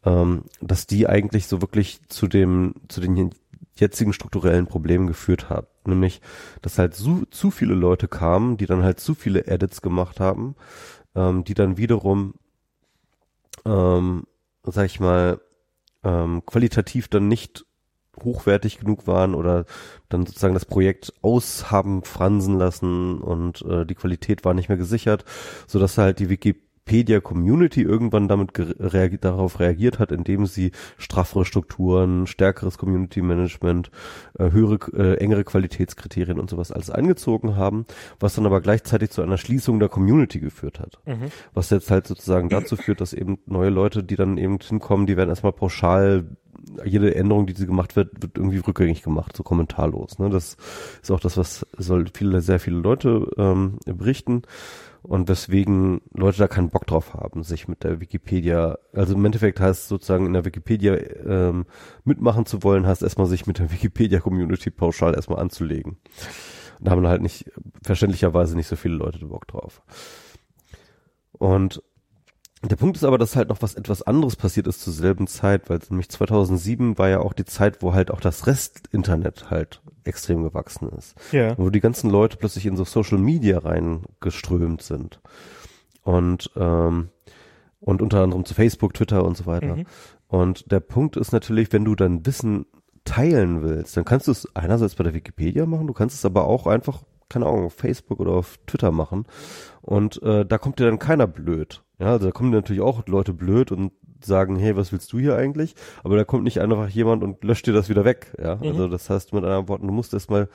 ähm, 0.03 0.43
dass 0.59 0.87
die 0.87 1.07
eigentlich 1.07 1.47
so 1.47 1.61
wirklich 1.61 2.01
zu 2.07 2.27
dem, 2.27 2.73
zu 2.87 3.01
den 3.01 3.31
jetzigen 3.75 4.13
strukturellen 4.13 4.67
Problemen 4.67 5.07
geführt 5.07 5.49
hat. 5.49 5.67
Nämlich, 5.87 6.21
dass 6.61 6.77
halt 6.77 6.93
zu, 6.93 7.25
zu 7.31 7.51
viele 7.51 7.73
Leute 7.73 8.07
kamen, 8.07 8.57
die 8.57 8.65
dann 8.65 8.83
halt 8.83 8.99
zu 8.99 9.15
viele 9.15 9.47
Edits 9.47 9.81
gemacht 9.81 10.19
haben, 10.19 10.55
ähm, 11.15 11.43
die 11.43 11.53
dann 11.53 11.77
wiederum, 11.77 12.35
ähm, 13.65 14.23
sag 14.63 14.85
ich 14.85 14.99
mal, 14.99 15.41
ähm, 16.03 16.43
qualitativ 16.45 17.07
dann 17.07 17.27
nicht 17.27 17.65
hochwertig 18.23 18.79
genug 18.79 19.07
waren 19.07 19.33
oder 19.33 19.65
dann 20.09 20.25
sozusagen 20.25 20.53
das 20.53 20.65
Projekt 20.65 21.13
aushaben 21.21 22.03
fransen 22.03 22.57
lassen 22.57 23.19
und 23.19 23.61
äh, 23.63 23.85
die 23.85 23.95
Qualität 23.95 24.43
war 24.43 24.53
nicht 24.53 24.69
mehr 24.69 24.77
gesichert, 24.77 25.25
so 25.67 25.79
dass 25.79 25.97
halt 25.97 26.19
die 26.19 26.29
Wiki 26.29 26.61
Wikipedia 26.91 27.21
Community 27.21 27.81
irgendwann 27.81 28.27
damit 28.27 28.51
reagi 28.57 29.17
darauf 29.17 29.61
reagiert 29.61 29.97
hat, 29.97 30.11
indem 30.11 30.45
sie 30.45 30.71
straffere 30.97 31.45
Strukturen, 31.45 32.27
stärkeres 32.27 32.77
Community 32.77 33.21
Management, 33.21 33.91
äh, 34.37 34.51
höhere, 34.51 34.79
äh, 34.93 35.17
engere 35.17 35.45
Qualitätskriterien 35.45 36.37
und 36.37 36.49
sowas 36.49 36.71
alles 36.71 36.89
eingezogen 36.89 37.55
haben, 37.55 37.85
was 38.19 38.35
dann 38.35 38.45
aber 38.45 38.59
gleichzeitig 38.59 39.11
zu 39.11 39.21
einer 39.21 39.37
Schließung 39.37 39.79
der 39.79 39.87
Community 39.87 40.41
geführt 40.41 40.81
hat. 40.81 40.99
Mhm. 41.05 41.31
Was 41.53 41.69
jetzt 41.69 41.89
halt 41.89 42.07
sozusagen 42.07 42.49
dazu 42.49 42.75
führt, 42.75 42.99
dass 42.99 43.13
eben 43.13 43.39
neue 43.45 43.69
Leute, 43.69 44.03
die 44.03 44.17
dann 44.17 44.37
eben 44.37 44.59
hinkommen, 44.59 45.05
die 45.05 45.15
werden 45.15 45.29
erstmal 45.29 45.53
pauschal 45.53 46.25
jede 46.85 47.15
Änderung, 47.15 47.47
die 47.47 47.53
sie 47.53 47.65
gemacht 47.65 47.95
wird, 47.95 48.21
wird 48.21 48.37
irgendwie 48.37 48.59
rückgängig 48.59 49.01
gemacht, 49.01 49.35
so 49.35 49.43
kommentarlos. 49.43 50.19
Ne? 50.19 50.29
Das 50.29 50.57
ist 51.01 51.11
auch 51.11 51.19
das, 51.19 51.37
was 51.37 51.65
soll 51.77 52.05
viele, 52.13 52.41
sehr 52.41 52.59
viele 52.59 52.77
Leute 52.77 53.27
ähm, 53.37 53.77
berichten 53.85 54.43
und 55.03 55.27
weswegen 55.27 56.01
Leute 56.13 56.37
da 56.37 56.47
keinen 56.47 56.69
Bock 56.69 56.85
drauf 56.85 57.13
haben, 57.13 57.43
sich 57.43 57.67
mit 57.67 57.83
der 57.83 57.99
Wikipedia, 57.99 58.77
also 58.93 59.15
im 59.15 59.25
Endeffekt 59.25 59.59
heißt 59.59 59.87
sozusagen 59.87 60.25
in 60.25 60.33
der 60.33 60.45
Wikipedia 60.45 60.95
ähm, 60.95 61.65
mitmachen 62.03 62.45
zu 62.45 62.63
wollen, 62.63 62.85
heißt 62.85 63.01
erstmal 63.01 63.27
sich 63.27 63.47
mit 63.47 63.59
der 63.59 63.71
Wikipedia-Community 63.71 64.69
pauschal 64.69 65.15
erstmal 65.15 65.39
anzulegen. 65.39 65.97
Und 66.79 66.87
da 66.87 66.91
haben 66.91 67.07
halt 67.07 67.21
nicht, 67.21 67.51
verständlicherweise 67.83 68.55
nicht 68.55 68.67
so 68.67 68.75
viele 68.75 68.95
Leute 68.95 69.25
Bock 69.25 69.47
drauf. 69.47 69.81
Und 71.31 71.81
der 72.69 72.75
Punkt 72.75 72.95
ist 72.95 73.03
aber, 73.03 73.17
dass 73.17 73.35
halt 73.35 73.49
noch 73.49 73.61
was 73.61 73.73
etwas 73.73 74.03
anderes 74.03 74.35
passiert 74.35 74.67
ist 74.67 74.81
zur 74.81 74.93
selben 74.93 75.25
Zeit, 75.25 75.69
weil 75.69 75.79
nämlich 75.89 76.09
2007 76.09 76.97
war 76.97 77.09
ja 77.09 77.19
auch 77.19 77.33
die 77.33 77.45
Zeit, 77.45 77.81
wo 77.81 77.93
halt 77.93 78.11
auch 78.11 78.19
das 78.19 78.45
Rest-Internet 78.45 79.49
halt 79.49 79.81
extrem 80.03 80.43
gewachsen 80.43 80.89
ist. 80.89 81.15
Ja. 81.31 81.57
Wo 81.57 81.71
die 81.71 81.79
ganzen 81.79 82.11
Leute 82.11 82.37
plötzlich 82.37 82.67
in 82.67 82.77
so 82.77 82.83
Social 82.83 83.17
Media 83.17 83.57
reingeströmt 83.57 84.83
sind. 84.83 85.19
Und, 86.03 86.51
ähm, 86.55 87.09
und 87.79 88.01
unter 88.01 88.21
anderem 88.21 88.45
zu 88.45 88.53
Facebook, 88.53 88.93
Twitter 88.93 89.25
und 89.25 89.37
so 89.37 89.47
weiter. 89.47 89.77
Mhm. 89.77 89.85
Und 90.27 90.71
der 90.71 90.81
Punkt 90.81 91.17
ist 91.17 91.31
natürlich, 91.31 91.73
wenn 91.73 91.85
du 91.85 91.95
dann 91.95 92.25
Wissen 92.27 92.67
teilen 93.05 93.63
willst, 93.63 93.97
dann 93.97 94.05
kannst 94.05 94.27
du 94.27 94.31
es 94.31 94.55
einerseits 94.55 94.95
bei 94.95 95.03
der 95.03 95.15
Wikipedia 95.15 95.65
machen, 95.65 95.87
du 95.87 95.93
kannst 95.93 96.15
es 96.15 96.25
aber 96.25 96.45
auch 96.45 96.67
einfach, 96.67 97.01
keine 97.27 97.47
Ahnung, 97.47 97.65
auf 97.65 97.73
Facebook 97.73 98.19
oder 98.19 98.33
auf 98.33 98.59
Twitter 98.67 98.91
machen. 98.91 99.25
Und 99.81 100.21
äh, 100.21 100.45
da 100.45 100.59
kommt 100.59 100.79
dir 100.79 100.85
dann 100.85 100.99
keiner 100.99 101.25
blöd 101.25 101.81
Ja, 102.01 102.07
also 102.13 102.25
da 102.25 102.31
kommen 102.31 102.49
natürlich 102.51 102.81
auch 102.81 103.05
Leute 103.07 103.31
blöd 103.33 103.71
und 103.71 103.91
sagen, 104.23 104.55
hey, 104.55 104.75
was 104.75 104.91
willst 104.91 105.13
du 105.13 105.19
hier 105.19 105.35
eigentlich? 105.35 105.75
Aber 106.03 106.15
da 106.17 106.23
kommt 106.23 106.43
nicht 106.43 106.59
einfach 106.59 106.87
jemand 106.89 107.23
und 107.23 107.43
löscht 107.43 107.67
dir 107.67 107.73
das 107.73 107.89
wieder 107.89 108.05
weg. 108.05 108.35
Ja, 108.41 108.55
Mhm. 108.55 108.63
also 108.67 108.87
das 108.87 109.09
heißt 109.09 109.33
mit 109.33 109.43
anderen 109.43 109.67
Worten, 109.67 109.87
du 109.87 109.93
musst 109.93 110.13
erstmal 110.13 110.49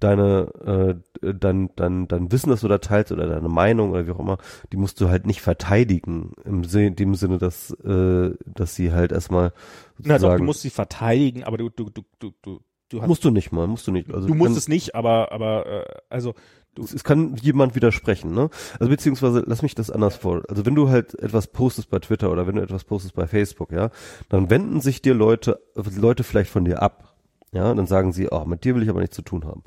deine 0.00 1.00
äh, 1.22 1.34
dein, 1.34 1.70
dein, 1.76 2.08
dein 2.08 2.30
Wissen, 2.32 2.50
das 2.50 2.60
du 2.62 2.68
da 2.68 2.78
teilst 2.78 3.12
oder 3.12 3.26
deine 3.26 3.48
Meinung 3.48 3.90
oder 3.90 4.06
wie 4.06 4.10
auch 4.10 4.18
immer, 4.20 4.38
die 4.72 4.76
musst 4.76 5.00
du 5.00 5.08
halt 5.08 5.26
nicht 5.26 5.40
verteidigen 5.40 6.32
im 6.44 6.64
Sinne, 6.64 6.92
dem 6.92 7.14
Sinne, 7.14 7.38
dass 7.38 7.70
äh, 7.84 8.32
dass 8.44 8.74
sie 8.74 8.92
halt 8.92 9.12
erstmal 9.12 9.52
Na 9.98 10.18
doch, 10.18 10.36
du 10.36 10.42
musst 10.42 10.62
sie 10.62 10.70
verteidigen, 10.70 11.44
aber 11.44 11.58
du, 11.58 11.70
du, 11.70 11.90
du, 11.90 12.02
du, 12.18 12.32
du, 12.42 12.60
du 12.88 13.00
hast, 13.00 13.08
musst 13.08 13.24
du 13.24 13.30
nicht 13.30 13.52
mal, 13.52 13.66
musst 13.66 13.86
du 13.86 13.92
nicht. 13.92 14.12
Also 14.12 14.26
du 14.26 14.34
musst 14.34 14.56
es 14.56 14.68
nicht, 14.68 14.94
aber, 14.94 15.32
aber, 15.32 15.66
äh, 15.66 15.84
also, 16.10 16.34
es, 16.78 17.04
kann 17.04 17.36
jemand 17.36 17.74
widersprechen, 17.74 18.32
ne? 18.34 18.50
Also 18.78 18.90
beziehungsweise 18.90 19.44
lass 19.46 19.62
mich 19.62 19.74
das 19.74 19.90
anders 19.90 20.16
vor. 20.16 20.42
Also 20.48 20.66
wenn 20.66 20.74
du 20.74 20.88
halt 20.88 21.14
etwas 21.20 21.46
postest 21.48 21.90
bei 21.90 21.98
Twitter 21.98 22.30
oder 22.30 22.46
wenn 22.46 22.56
du 22.56 22.62
etwas 22.62 22.84
postest 22.84 23.14
bei 23.14 23.26
Facebook, 23.26 23.72
ja, 23.72 23.90
dann 24.28 24.50
wenden 24.50 24.80
sich 24.80 25.02
dir 25.02 25.14
Leute, 25.14 25.60
Leute 25.74 26.24
vielleicht 26.24 26.50
von 26.50 26.64
dir 26.64 26.82
ab. 26.82 27.14
Ja, 27.52 27.72
dann 27.72 27.86
sagen 27.86 28.12
sie, 28.12 28.28
oh, 28.30 28.44
mit 28.44 28.64
dir 28.64 28.74
will 28.74 28.82
ich 28.82 28.88
aber 28.88 29.00
nichts 29.00 29.14
zu 29.16 29.22
tun 29.22 29.44
haben. 29.44 29.62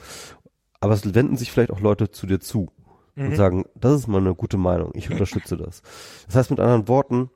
Aber 0.80 0.93
es 0.93 1.16
wenden 1.16 1.38
sich 1.38 1.51
vielleicht 1.51 1.72
auch 1.72 1.80
Leute 1.80 2.12
zu 2.12 2.28
dir 2.28 2.39
zu 2.39 2.70
und 3.16 3.36
sagen, 3.36 3.66
das 3.74 3.93
ist 3.93 4.08
mal 4.08 4.20
eine 4.20 4.36
gute 4.36 4.58
Meinung, 4.58 4.91
ich 4.93 5.10
unterstütze 5.10 5.58
das. 5.58 5.82
Das 6.28 6.36
heißt 6.36 6.51
mit 6.51 6.60
anderen 6.60 6.88
Worten, 6.88 7.32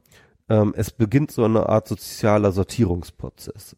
ähm, 0.47 0.73
es 0.77 0.91
beginnt 0.91 1.31
so 1.31 1.43
eine 1.43 1.69
Art 1.69 1.87
sozialer 1.87 2.51
Sortierungsprozess 2.51 3.75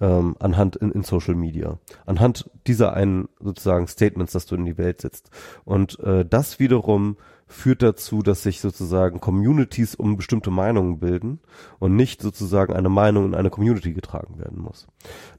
ähm, 0.00 0.36
anhand 0.38 0.76
in, 0.76 0.90
in 0.90 1.02
Social 1.02 1.34
Media, 1.34 1.78
anhand 2.06 2.50
dieser 2.66 2.94
einen 2.94 3.28
sozusagen 3.38 3.86
Statements, 3.86 4.32
das 4.32 4.46
du 4.46 4.54
in 4.54 4.64
die 4.64 4.78
Welt 4.78 5.00
setzt. 5.00 5.30
Und 5.64 5.98
äh, 6.00 6.24
das 6.24 6.58
wiederum 6.58 7.16
führt 7.46 7.82
dazu, 7.82 8.22
dass 8.22 8.42
sich 8.42 8.60
sozusagen 8.60 9.20
Communities 9.20 9.94
um 9.94 10.16
bestimmte 10.16 10.50
Meinungen 10.50 11.00
bilden 11.00 11.40
und 11.78 11.96
nicht 11.96 12.22
sozusagen 12.22 12.72
eine 12.72 12.88
Meinung 12.88 13.26
in 13.26 13.34
eine 13.34 13.50
Community 13.50 13.92
getragen 13.92 14.38
werden 14.38 14.60
muss. 14.60 14.86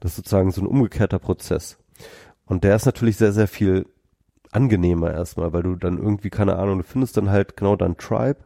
Das 0.00 0.12
ist 0.12 0.16
sozusagen 0.16 0.50
so 0.50 0.60
ein 0.60 0.66
umgekehrter 0.66 1.18
Prozess. 1.18 1.78
Und 2.44 2.64
der 2.64 2.76
ist 2.76 2.86
natürlich 2.86 3.16
sehr, 3.16 3.32
sehr 3.32 3.48
viel 3.48 3.86
angenehmer 4.50 5.10
erstmal, 5.10 5.54
weil 5.54 5.62
du 5.62 5.76
dann 5.76 5.96
irgendwie, 5.96 6.28
keine 6.28 6.56
Ahnung, 6.56 6.78
du 6.78 6.84
findest 6.84 7.16
dann 7.16 7.30
halt 7.30 7.56
genau 7.56 7.76
dein 7.76 7.96
Tribe, 7.96 8.40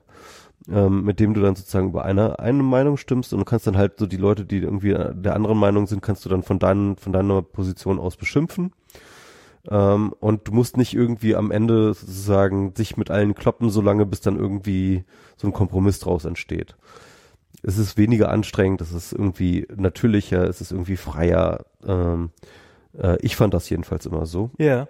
ähm, 0.71 1.05
mit 1.05 1.21
dem 1.21 1.35
du 1.35 1.41
dann 1.41 1.55
sozusagen 1.55 1.89
über 1.89 2.05
eine, 2.05 2.39
eine 2.39 2.63
Meinung 2.63 2.97
stimmst 2.97 3.33
und 3.33 3.39
du 3.39 3.45
kannst 3.45 3.67
dann 3.67 3.77
halt 3.77 3.99
so 3.99 4.07
die 4.07 4.17
Leute, 4.17 4.45
die 4.45 4.59
irgendwie 4.59 4.93
der 4.93 5.35
anderen 5.35 5.59
Meinung 5.59 5.87
sind, 5.87 6.03
kannst 6.03 6.25
du 6.25 6.29
dann 6.29 6.43
von 6.43 6.59
deinen, 6.59 6.97
von 6.97 7.13
deiner 7.13 7.43
Position 7.43 7.99
aus 7.99 8.17
beschimpfen. 8.17 8.73
Ähm, 9.69 10.13
und 10.21 10.49
du 10.49 10.53
musst 10.53 10.77
nicht 10.77 10.95
irgendwie 10.95 11.35
am 11.35 11.51
Ende 11.51 11.95
sozusagen 11.95 12.75
sich 12.75 12.97
mit 12.97 13.11
allen 13.11 13.35
kloppen, 13.35 13.71
solange 13.71 14.07
bis 14.07 14.21
dann 14.21 14.37
irgendwie 14.39 15.05
so 15.37 15.47
ein 15.47 15.53
Kompromiss 15.53 15.99
draus 15.99 16.25
entsteht. 16.25 16.77
Es 17.63 17.79
ist 17.79 17.97
weniger 17.97 18.29
anstrengend, 18.31 18.81
es 18.81 18.93
ist 18.93 19.13
irgendwie 19.13 19.67
natürlicher, 19.75 20.45
es 20.45 20.61
ist 20.61 20.73
irgendwie 20.73 20.97
freier. 20.97 21.65
Ähm, 21.85 22.31
äh, 22.97 23.17
ich 23.23 23.37
fand 23.37 23.55
das 23.55 23.69
jedenfalls 23.69 24.07
immer 24.07 24.27
so. 24.27 24.51
ja. 24.59 24.89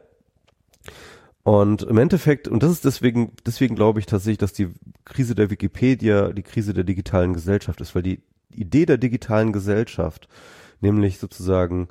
Und 1.47 1.85
im 1.85 1.97
Endeffekt, 1.97 2.49
und 2.49 2.65
das 2.65 2.73
ist 2.73 2.85
deswegen, 2.85 3.31
deswegen 3.47 3.77
glaube 3.77 4.01
ich 4.01 4.07
tatsächlich, 4.07 4.39
dass 4.39 4.53
die 4.53 4.73
Krise 5.05 5.37
der 5.37 5.49
Wikipedia 5.49 6.33
die 6.33 6.43
Krise 6.43 6.75
der 6.75 6.83
digitalen 6.83 7.35
Gesellschaft 7.35 7.81
ist, 7.81 7.95
weil 7.95 8.03
die 8.03 8.21
Idee 8.51 8.85
der 8.85 8.99
digitalen 8.99 9.53
Gesellschaft, 9.53 10.27
nämlich 10.81 11.19
sozusagen 11.19 11.87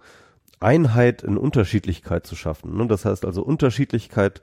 Einheit 0.60 1.24
in 1.24 1.38
Unterschiedlichkeit 1.38 2.28
zu 2.28 2.36
schaffen, 2.36 2.76
ne? 2.76 2.86
das 2.88 3.06
heißt 3.06 3.24
also 3.24 3.44
Unterschiedlichkeit 3.44 4.42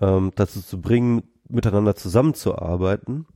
ähm, 0.00 0.30
dazu 0.36 0.62
zu 0.62 0.80
bringen, 0.80 1.24
miteinander 1.48 1.96
zusammenzuarbeiten, 1.96 3.26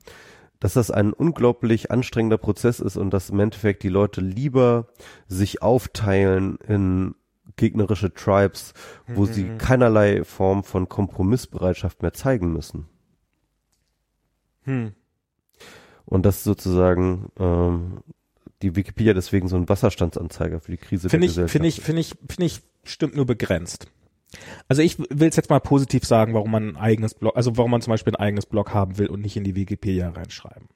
dass 0.61 0.74
das 0.74 0.93
ein 0.93 1.12
unglaublich 1.12 1.91
anstrengender 1.91 2.39
Prozess 2.39 2.79
ist 2.79 2.97
und 2.97 3.11
dass 3.11 3.31
im 3.31 3.41
Endeffekt 3.41 3.83
die 3.83 3.89
Leute 3.89 4.20
lieber 4.20 4.87
sich 5.27 5.61
aufteilen 5.61 6.59
in 6.68 7.16
gegnerische 7.57 8.13
Tribes, 8.13 8.75
wo 9.07 9.27
sie 9.27 9.49
keinerlei 9.59 10.25
Form 10.25 10.63
von 10.63 10.89
Kompromissbereitschaft 10.89 12.03
mehr 12.03 12.13
zeigen 12.13 12.53
müssen. 12.53 12.87
Hm. 14.65 14.93
Und 16.05 16.25
das 16.25 16.39
ist 16.39 16.45
sozusagen 16.45 17.31
ähm, 17.39 18.03
die 18.63 18.77
Wikipedia 18.77 19.15
deswegen 19.15 19.49
so 19.49 19.57
ein 19.57 19.69
Wasserstandsanzeiger 19.69 20.61
für 20.61 20.73
die 20.73 20.79
Krise 20.79 21.09
Finde 21.09 21.27
der 21.27 21.31
ich, 21.31 21.33
Gesellschaft. 21.33 21.53
finde 21.53 21.69
ich, 21.69 21.81
finde 21.81 22.01
ich, 22.01 22.15
finde 22.29 22.45
ich, 22.45 22.63
stimmt 22.85 23.17
nur 23.17 23.27
begrenzt. 23.27 23.89
Also 24.69 24.83
ich 24.83 24.99
will 24.99 25.29
es 25.29 25.37
jetzt 25.37 25.51
mal 25.51 25.61
positiv 25.61 26.05
sagen, 26.05 26.35
warum 26.35 26.51
man 26.51 26.69
ein 26.71 26.77
eigenes 26.77 27.15
Blog, 27.15 27.37
also 27.37 27.57
warum 27.57 27.71
man 27.71 27.81
zum 27.81 27.93
Beispiel 27.93 28.15
ein 28.15 28.21
eigenes 28.21 28.47
Blog 28.47 28.75
haben 28.75 28.99
will 28.99 29.07
und 29.07 29.23
nicht 29.23 29.37
in 29.37 29.45
die 29.45 29.55
Wikipedia 29.55 30.11
reinschreiben. 30.11 30.69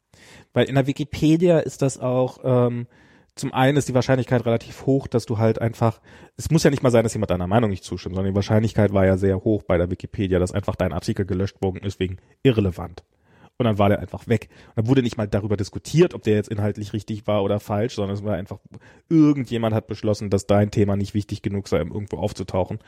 Weil 0.53 0.66
in 0.66 0.76
der 0.76 0.87
Wikipedia 0.87 1.59
ist 1.59 1.83
das 1.83 1.99
auch, 1.99 2.39
ähm, 2.45 2.87
zum 3.35 3.53
einen 3.53 3.76
ist 3.76 3.89
die 3.89 3.95
Wahrscheinlichkeit 3.95 4.45
relativ 4.45 4.87
hoch, 4.87 5.07
dass 5.07 5.26
du 5.26 5.39
halt 5.39 5.61
einfach, 5.61 6.01
es 6.37 6.51
muss 6.51 6.62
ja 6.62 6.70
nicht 6.70 6.83
mal 6.83 6.91
sein, 6.91 7.05
dass 7.05 7.14
jemand 7.14 7.31
deiner 7.31 7.47
Meinung 7.47 7.70
nicht 7.70 7.85
zustimmt, 7.85 8.14
sondern 8.14 8.33
die 8.33 8.37
Wahrscheinlichkeit 8.37 8.93
war 8.93 9.07
ja 9.07 9.16
sehr 9.16 9.45
hoch 9.45 9.62
bei 9.62 9.78
der 9.78 9.91
Wikipedia, 9.91 10.39
dass 10.39 10.53
einfach 10.53 10.76
dein 10.76 10.93
Artikel 10.93 11.24
gelöscht 11.24 11.62
worden 11.62 11.83
ist 11.83 12.01
wegen 12.01 12.18
irrelevant. 12.43 13.03
Und 13.61 13.64
dann 13.64 13.78
war 13.78 13.91
der 13.91 13.99
einfach 13.99 14.26
weg. 14.26 14.49
Und 14.68 14.78
dann 14.78 14.87
wurde 14.87 15.03
nicht 15.03 15.18
mal 15.18 15.28
darüber 15.28 15.59
diskutiert, 15.59 16.14
ob 16.14 16.22
der 16.22 16.35
jetzt 16.35 16.49
inhaltlich 16.49 16.95
richtig 16.95 17.26
war 17.26 17.45
oder 17.45 17.61
falsch, 17.61 17.97
sondern 17.97 18.16
es 18.16 18.24
war 18.24 18.37
einfach, 18.37 18.59
irgendjemand 19.11 19.74
hat 19.74 19.87
beschlossen, 19.87 20.31
dass 20.31 20.47
dein 20.47 20.70
Thema 20.70 20.97
nicht 20.97 21.12
wichtig 21.12 21.43
genug 21.43 21.68
sei, 21.68 21.83
um 21.83 21.93
irgendwo 21.93 22.16
aufzutauchen. 22.16 22.78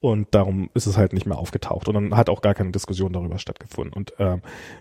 Und 0.00 0.34
darum 0.34 0.70
ist 0.72 0.86
es 0.86 0.96
halt 0.96 1.12
nicht 1.12 1.26
mehr 1.26 1.36
aufgetaucht. 1.36 1.86
Und 1.86 1.94
dann 1.94 2.16
hat 2.16 2.30
auch 2.30 2.40
gar 2.40 2.54
keine 2.54 2.72
Diskussion 2.72 3.12
darüber 3.12 3.38
stattgefunden. 3.38 3.92
Und, 3.92 4.14
ähm, 4.18 4.40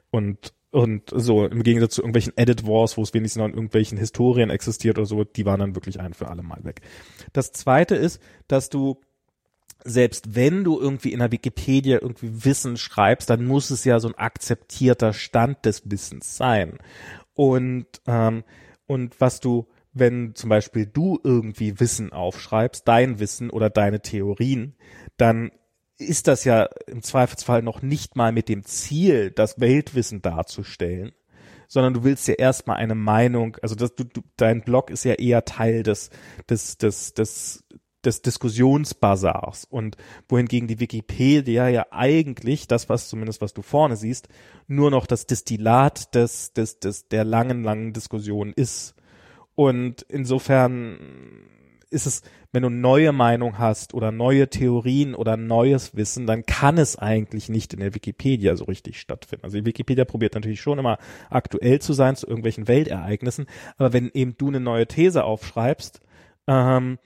und, 0.10 0.54
und 0.72 1.10
so 1.14 1.46
im 1.46 1.64
Gegensatz 1.64 1.96
zu 1.96 2.02
irgendwelchen 2.02 2.34
Edit 2.38 2.66
Wars, 2.66 2.98
wo 2.98 3.04
es 3.04 3.14
wenigstens 3.14 3.40
noch 3.40 3.48
in 3.48 3.54
irgendwelchen 3.54 3.98
Historien 3.98 4.50
existiert 4.50 4.98
oder 4.98 5.06
so, 5.06 5.24
die 5.24 5.46
waren 5.46 5.60
dann 5.60 5.76
wirklich 5.76 6.00
ein 6.00 6.14
für 6.14 6.30
alle 6.30 6.44
Mal 6.44 6.64
weg. 6.64 6.82
Das 7.34 7.52
zweite 7.52 7.96
ist, 7.96 8.22
dass 8.48 8.70
du 8.70 9.00
selbst 9.84 10.36
wenn 10.36 10.64
du 10.64 10.80
irgendwie 10.80 11.12
in 11.12 11.20
der 11.20 11.32
Wikipedia 11.32 12.00
irgendwie 12.02 12.46
Wissen 12.46 12.78
schreibst, 12.78 13.30
dann 13.30 13.46
muss 13.46 13.72
es 13.72 13.84
ja 13.84 14.00
so 14.00 14.10
ein 14.10 14.16
akzeptierter 14.16 15.12
Stand 15.12 15.66
des 15.66 15.90
Wissens 15.90 16.38
sein. 16.38 16.78
Und, 17.34 17.88
ähm, 18.06 18.44
und 18.86 19.20
was 19.20 19.40
du, 19.40 19.68
wenn 19.94 20.36
zum 20.36 20.50
Beispiel 20.50 20.86
du 20.86 21.20
irgendwie 21.24 21.80
Wissen 21.80 22.14
aufschreibst, 22.14 22.88
dein 22.88 23.20
Wissen 23.20 23.50
oder 23.50 23.70
deine 23.70 24.02
Theorien, 24.02 24.76
dann 25.18 25.52
ist 26.02 26.28
das 26.28 26.44
ja 26.44 26.68
im 26.88 27.02
Zweifelsfall 27.04 27.62
noch 27.62 27.82
nicht 27.82 28.16
mal 28.16 28.32
mit 28.32 28.50
dem 28.50 28.64
Ziel, 28.66 29.32
das 29.32 29.60
Weltwissen 29.60 30.22
darzustellen, 30.22 31.12
sondern 31.68 31.94
du 31.94 32.04
willst 32.04 32.28
ja 32.28 32.34
erstmal 32.34 32.78
eine 32.78 32.96
Meinung, 32.96 33.58
also 33.62 33.76
das, 33.76 33.96
du, 33.96 34.04
du, 34.04 34.22
dein 34.36 34.62
Blog 34.62 34.90
ist 34.90 35.06
ja 35.06 35.14
eher 35.14 35.46
Teil 35.46 35.84
des, 35.84 36.10
des, 36.50 36.78
des, 36.78 37.14
des, 37.14 37.64
des 38.04 38.22
Diskussionsbasars 38.22 39.66
und 39.66 39.96
wohingegen 40.28 40.68
die 40.68 40.80
Wikipedia 40.80 41.70
ja 41.70 41.86
eigentlich, 41.92 42.68
das 42.68 42.90
was 42.90 43.08
zumindest 43.08 43.42
was 43.42 43.54
du 43.54 43.62
vorne 43.62 43.96
siehst, 43.96 44.28
nur 44.68 44.92
noch 44.92 45.06
das 45.06 45.28
Destillat 45.28 46.14
des, 46.16 46.54
des, 46.54 46.80
des, 46.80 47.08
der 47.08 47.24
langen, 47.24 47.64
langen 47.64 47.94
Diskussion 47.94 48.52
ist. 48.54 48.96
Und 49.56 50.02
insofern 50.04 50.98
ist 51.92 52.06
es, 52.06 52.22
wenn 52.52 52.64
du 52.64 52.70
neue 52.70 53.12
Meinung 53.12 53.58
hast 53.58 53.94
oder 53.94 54.12
neue 54.12 54.50
Theorien 54.50 55.14
oder 55.14 55.38
neues 55.38 55.96
Wissen, 55.96 56.26
dann 56.26 56.46
kann 56.46 56.78
es 56.78 56.98
eigentlich 56.98 57.50
nicht 57.50 57.74
in 57.74 57.80
der 57.80 57.94
Wikipedia 57.94 58.56
so 58.56 58.66
richtig 58.66 59.00
stattfinden. 59.00 59.46
Also 59.46 59.58
die 59.58 59.66
Wikipedia 59.66 60.06
probiert 60.06 60.34
natürlich 60.34 60.62
schon 60.62 60.80
immer 60.80 60.98
aktuell 61.30 61.80
zu 61.80 61.94
sein 61.94 62.16
zu 62.16 62.28
irgendwelchen 62.28 62.68
Weltereignissen, 62.68 63.46
aber 63.78 63.94
wenn 63.94 64.10
eben 64.14 64.36
du 64.38 64.48
eine 64.48 64.60
neue 64.60 64.88
These 64.88 65.24
aufschreibst, 65.24 66.02
ähm, 66.48 66.98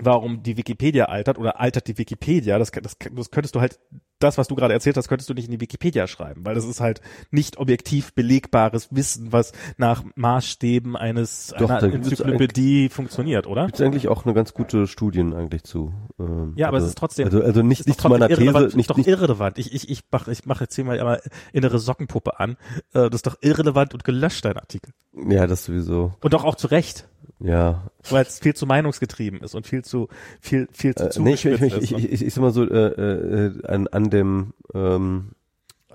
warum 0.00 0.42
die 0.42 0.56
Wikipedia 0.56 1.06
altert 1.06 1.38
oder 1.38 1.60
altert 1.60 1.86
die 1.88 1.98
Wikipedia, 1.98 2.58
das, 2.58 2.70
das, 2.70 2.96
das 3.12 3.30
könntest 3.30 3.54
du 3.54 3.60
halt, 3.60 3.78
das, 4.20 4.36
was 4.36 4.48
du 4.48 4.56
gerade 4.56 4.74
erzählt 4.74 4.96
hast, 4.96 5.06
könntest 5.08 5.30
du 5.30 5.34
nicht 5.34 5.44
in 5.44 5.52
die 5.52 5.60
Wikipedia 5.60 6.08
schreiben, 6.08 6.44
weil 6.44 6.56
das 6.56 6.64
ist 6.64 6.80
halt 6.80 7.00
nicht 7.30 7.56
objektiv 7.58 8.12
belegbares 8.14 8.88
Wissen, 8.90 9.32
was 9.32 9.52
nach 9.76 10.02
Maßstäben 10.16 10.96
eines 10.96 11.54
Doch, 11.56 11.70
einer 11.70 11.82
Enzyklopädie 11.94 12.88
funktioniert, 12.88 13.46
oder? 13.46 13.66
Gibt 13.66 13.78
es 13.78 13.86
eigentlich 13.86 14.08
auch 14.08 14.24
eine 14.24 14.34
ganz 14.34 14.54
gute 14.54 14.86
Studien 14.88 15.34
eigentlich 15.34 15.62
zu. 15.62 15.92
Ähm, 16.18 16.54
Ja, 16.56 16.66
aber 16.68 16.76
also, 16.76 16.86
es 16.86 16.90
ist 16.90 16.98
trotzdem- 16.98 17.26
Also, 17.26 17.42
also 17.42 17.62
nicht, 17.62 17.86
nicht 17.86 18.00
zu 18.00 18.08
meiner 18.08 18.28
These, 18.28 18.42
nicht, 18.42 18.74
ist 18.76 18.90
doch 18.90 18.96
nicht 18.96 19.08
irrelevant. 19.08 19.56
Ich, 19.58 19.72
ich, 19.72 19.88
ich 19.88 20.02
mache 20.10 20.32
ich 20.32 20.44
mach 20.46 20.60
jetzt 20.60 20.74
hier 20.74 20.84
mal 20.84 20.98
einmal 20.98 21.22
innere 21.52 21.78
Sockenpuppe 21.78 22.40
an. 22.40 22.52
Äh, 22.94 23.08
Das 23.10 23.14
ist 23.18 23.26
doch 23.26 23.36
irrelevant 23.40 23.94
und 23.94 24.02
gelöscht, 24.04 24.44
dein 24.44 24.56
Artikel. 24.56 24.92
ja, 25.28 25.46
das 25.46 25.64
sowieso. 25.64 26.14
Und 26.20 26.32
doch 26.34 26.44
auch 26.44 26.56
zu 26.56 26.66
Recht, 26.68 27.08
Ja, 27.40 27.90
weil 28.10 28.24
es 28.24 28.40
viel 28.40 28.54
zu 28.54 28.66
meinungsgetrieben 28.66 29.40
ist 29.40 29.54
und 29.54 29.66
viel 29.66 29.84
zu, 29.84 30.08
viel, 30.40 30.68
viel 30.72 30.94
zu 30.94 31.04
Äh, 31.04 31.22
nee, 31.22 31.34
ich, 31.34 31.44
ich, 31.44 31.60
ist. 31.60 31.92
ich, 31.92 31.92
ich, 31.92 32.22
ich 32.26 32.34
sag 32.34 32.42
mal 32.42 32.50
so, 32.50 32.64
äh, 32.64 33.46
äh, 33.46 33.66
an, 33.66 33.86
an 33.86 34.10
dem 34.10 34.54
ähm, 34.74 35.30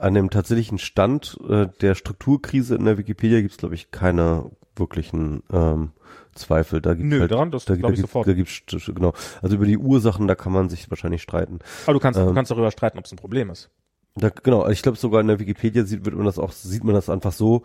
an 0.03 0.13
dem 0.13 0.29
tatsächlichen 0.29 0.79
Stand 0.79 1.37
äh, 1.47 1.67
der 1.81 1.95
Strukturkrise 1.95 2.75
in 2.75 2.85
der 2.85 2.97
Wikipedia 2.97 3.41
gibt 3.41 3.51
es, 3.51 3.57
glaube 3.57 3.75
ich, 3.75 3.91
keine 3.91 4.51
wirklichen 4.75 5.43
ähm, 5.51 5.91
Zweifel. 6.33 6.81
Da 6.81 6.93
gibt's 6.93 7.09
Nö, 7.09 7.19
halt, 7.21 7.31
daran, 7.31 7.51
das 7.51 7.65
da, 7.65 7.75
glaub 7.75 7.89
da 7.89 7.93
ich 7.93 7.97
gibt, 7.97 8.09
sofort. 8.09 8.27
Da 8.27 8.33
gibt's, 8.33 8.63
genau. 8.67 9.13
Also 9.41 9.55
über 9.55 9.65
die 9.65 9.77
Ursachen, 9.77 10.27
da 10.27 10.35
kann 10.35 10.51
man 10.51 10.69
sich 10.69 10.89
wahrscheinlich 10.89 11.21
streiten. 11.21 11.59
Aber 11.85 11.93
du 11.93 11.99
kannst, 11.99 12.19
du 12.19 12.23
ähm, 12.27 12.33
kannst 12.33 12.51
darüber 12.51 12.71
streiten, 12.71 12.97
ob 12.97 13.05
es 13.05 13.11
ein 13.11 13.17
Problem 13.17 13.49
ist. 13.49 13.69
Da, 14.15 14.29
genau, 14.29 14.67
ich 14.69 14.83
glaube 14.83 14.97
sogar 14.97 15.21
in 15.21 15.27
der 15.27 15.39
Wikipedia 15.39 15.85
sieht, 15.85 16.05
wird 16.05 16.15
man 16.15 16.25
das 16.25 16.37
auch, 16.37 16.51
sieht 16.51 16.83
man 16.83 16.93
das 16.93 17.09
einfach 17.09 17.31
so, 17.31 17.63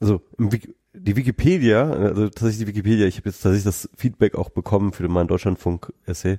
also 0.00 0.22
im 0.38 0.50
Wiki, 0.50 0.74
die 0.92 1.14
Wikipedia, 1.16 1.88
also 1.88 2.28
tatsächlich 2.28 2.58
die 2.58 2.66
Wikipedia, 2.68 3.06
ich 3.06 3.18
habe 3.18 3.28
jetzt 3.28 3.42
tatsächlich 3.42 3.64
das 3.64 3.88
Feedback 3.96 4.34
auch 4.34 4.50
bekommen 4.50 4.92
für 4.92 5.08
meinen 5.08 5.28
Deutschlandfunk-Essay. 5.28 6.38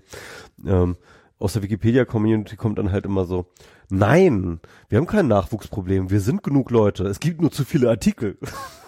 Ähm, 0.66 0.98
aus 1.40 1.54
der 1.54 1.64
Wikipedia-Community 1.64 2.56
kommt 2.56 2.78
dann 2.78 2.92
halt 2.92 3.06
immer 3.06 3.26
so, 3.26 3.48
nein, 3.90 4.60
wir 4.90 4.98
haben 4.98 5.08
kein 5.08 5.28
Nachwuchsproblem, 5.28 6.10
wir 6.10 6.20
sind 6.20 6.44
genug 6.44 6.70
Leute, 6.72 7.06
es 7.06 7.20
gibt 7.20 7.42
nur 7.42 7.52
zu 7.52 7.64
viele 7.66 7.90
Artikel. 7.90 8.38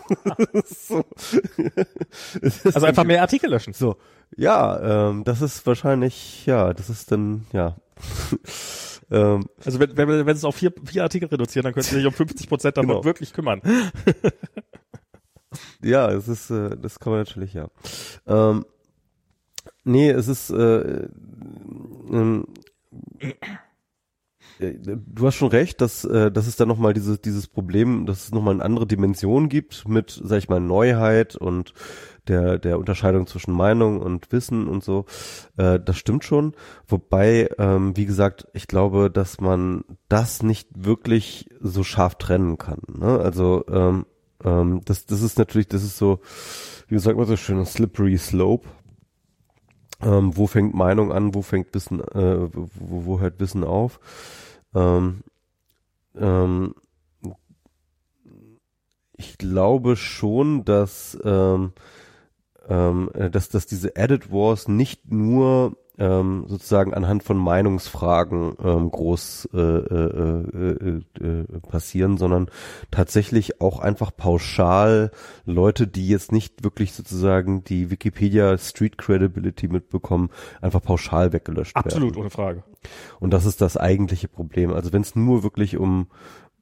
so. 0.66 1.04
also 2.64 2.86
einfach 2.86 3.06
mehr 3.06 3.22
Artikel 3.22 3.50
löschen. 3.50 3.74
So, 3.74 3.96
ja, 4.36 5.10
ähm, 5.10 5.24
das 5.24 5.42
ist 5.42 5.66
wahrscheinlich, 5.66 6.46
ja, 6.46 6.74
das 6.74 6.90
ist 6.90 7.12
dann, 7.12 7.46
ja. 7.54 7.76
Ähm, 9.14 9.46
also 9.64 9.80
wenn, 9.80 9.96
wenn, 9.96 10.26
wenn 10.26 10.36
es 10.36 10.44
auf 10.44 10.56
vier, 10.56 10.74
vier 10.86 11.04
Artikel 11.04 11.28
reduzieren, 11.28 11.66
dann 11.66 11.74
könnt 11.74 11.92
ihr 11.92 11.98
sich 11.98 12.06
um 12.06 12.14
50 12.14 12.50
Prozent 12.50 12.78
davon 12.78 12.90
genau. 12.90 13.04
wirklich 13.04 13.32
kümmern. 13.32 13.62
ja, 15.84 16.12
es 16.12 16.28
ist, 16.28 16.50
äh, 16.50 16.76
das 16.76 17.00
kann 17.00 17.14
man 17.14 17.22
natürlich, 17.22 17.54
ja. 17.54 17.68
Ähm, 18.26 18.66
nee, 19.84 20.10
es 20.10 20.28
ist, 20.28 20.50
äh, 20.50 21.08
ähm, 22.12 22.48
äh, 23.20 23.34
du 24.72 25.28
hast 25.28 25.36
schon 25.36 25.50
recht, 25.50 25.82
dass, 25.82 26.06
äh, 26.06 26.32
dass 26.32 26.48
es 26.48 26.56
da 26.56 26.66
nochmal 26.66 26.94
dieses, 26.94 27.22
dieses 27.22 27.48
Problem, 27.48 28.06
dass 28.06 28.26
es 28.26 28.32
nochmal 28.32 28.56
eine 28.56 28.66
andere 28.66 28.88
Dimension 28.88 29.50
gibt 29.50 29.88
mit, 29.88 30.20
sag 30.24 30.38
ich 30.38 30.50
mal, 30.50 30.60
Neuheit 30.60 31.36
und 31.36 31.74
der, 32.28 32.58
der 32.58 32.80
Unterscheidung 32.80 33.28
zwischen 33.28 33.54
Meinung 33.54 34.00
und 34.00 34.32
Wissen 34.32 34.68
und 34.68 34.84
so. 34.84 35.06
Äh, 35.58 35.80
das 35.80 35.98
stimmt 35.98 36.24
schon. 36.24 36.54
Wobei, 36.88 37.50
ähm, 37.58 37.96
wie 37.98 38.06
gesagt, 38.06 38.48
ich 38.54 38.68
glaube, 38.68 39.12
dass 39.12 39.42
man 39.42 39.84
das 40.08 40.44
nicht 40.44 40.70
wirklich 40.74 41.50
so 41.60 41.84
scharf 41.84 42.16
trennen 42.16 42.58
kann. 42.58 42.80
Ne? 42.88 43.20
Also 43.20 43.66
ähm, 43.70 44.06
ähm, 44.44 44.82
das, 44.86 45.06
das 45.06 45.22
ist 45.22 45.38
natürlich, 45.38 45.68
das 45.68 45.84
ist 45.84 45.98
so, 45.98 46.20
wie 46.88 46.98
sagt 47.00 47.18
man 47.18 47.28
so 47.28 47.38
schön, 47.38 47.60
ein 47.60 47.66
slippery 47.66 48.18
slope. 48.18 48.68
Ähm, 50.02 50.36
wo 50.36 50.48
fängt 50.48 50.74
Meinung 50.74 51.14
an, 51.14 51.34
wo 51.34 51.42
fängt 51.42 51.74
Wissen, 51.74 52.02
äh, 52.02 52.54
wo, 52.54 53.06
wo 53.06 53.20
hört 53.20 53.40
Wissen 53.40 53.64
auf? 53.64 54.00
Ähm, 54.76 55.24
ähm, 56.16 56.76
ich 59.16 59.38
glaube 59.38 59.96
schon, 59.96 60.66
dass, 60.66 61.18
ähm, 61.24 61.74
ähm, 62.68 63.10
dass, 63.32 63.50
dass 63.50 63.66
diese 63.66 63.96
Edit 63.96 64.32
Wars 64.32 64.68
nicht 64.68 65.12
nur 65.12 65.78
ähm, 66.00 66.46
sozusagen 66.48 66.94
anhand 66.94 67.24
von 67.24 67.38
Meinungsfragen 67.38 68.56
ähm, 68.64 68.90
groß 68.90 69.50
äh, 69.54 69.58
äh, 69.58 70.44
äh, 70.54 71.24
äh, 71.24 71.60
passieren, 71.70 72.18
sondern 72.18 72.50
tatsächlich 72.90 73.62
auch 73.62 73.80
einfach 73.80 74.12
pauschal 74.16 75.12
Leute, 75.46 75.88
die 75.88 76.08
jetzt 76.08 76.32
nicht 76.32 76.64
wirklich 76.64 76.94
sozusagen 76.94 77.64
die 77.64 77.92
Wikipedia 77.92 78.58
Street 78.58 78.98
Credibility 78.98 79.68
mitbekommen, 79.68 80.30
einfach 80.62 80.82
pauschal 80.82 81.32
weggelöscht 81.32 81.76
Absolut, 81.76 82.12
werden. 82.12 82.22
ohne 82.22 82.30
Frage. 82.32 82.64
Und 83.20 83.32
das 83.32 83.46
ist 83.46 83.62
das 83.62 83.78
eigentliche 83.78 84.28
Problem. 84.28 84.74
Also 84.74 84.94
wenn 84.94 85.02
es 85.02 85.16
nur 85.16 85.44
wirklich 85.44 85.78
um 85.78 86.08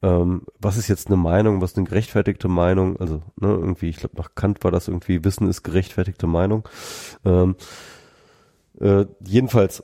ähm, 0.03 0.43
was 0.59 0.77
ist 0.77 0.87
jetzt 0.87 1.07
eine 1.07 1.17
Meinung, 1.17 1.61
was 1.61 1.77
eine 1.77 1.85
gerechtfertigte 1.85 2.47
Meinung, 2.47 2.97
also 2.99 3.21
ne, 3.39 3.49
irgendwie, 3.49 3.89
ich 3.89 3.97
glaube 3.97 4.17
nach 4.17 4.33
Kant 4.33 4.63
war 4.63 4.71
das 4.71 4.87
irgendwie, 4.87 5.23
Wissen 5.23 5.47
ist 5.47 5.63
gerechtfertigte 5.63 6.27
Meinung. 6.27 6.67
Ähm, 7.23 7.55
äh, 8.79 9.05
jedenfalls. 9.23 9.83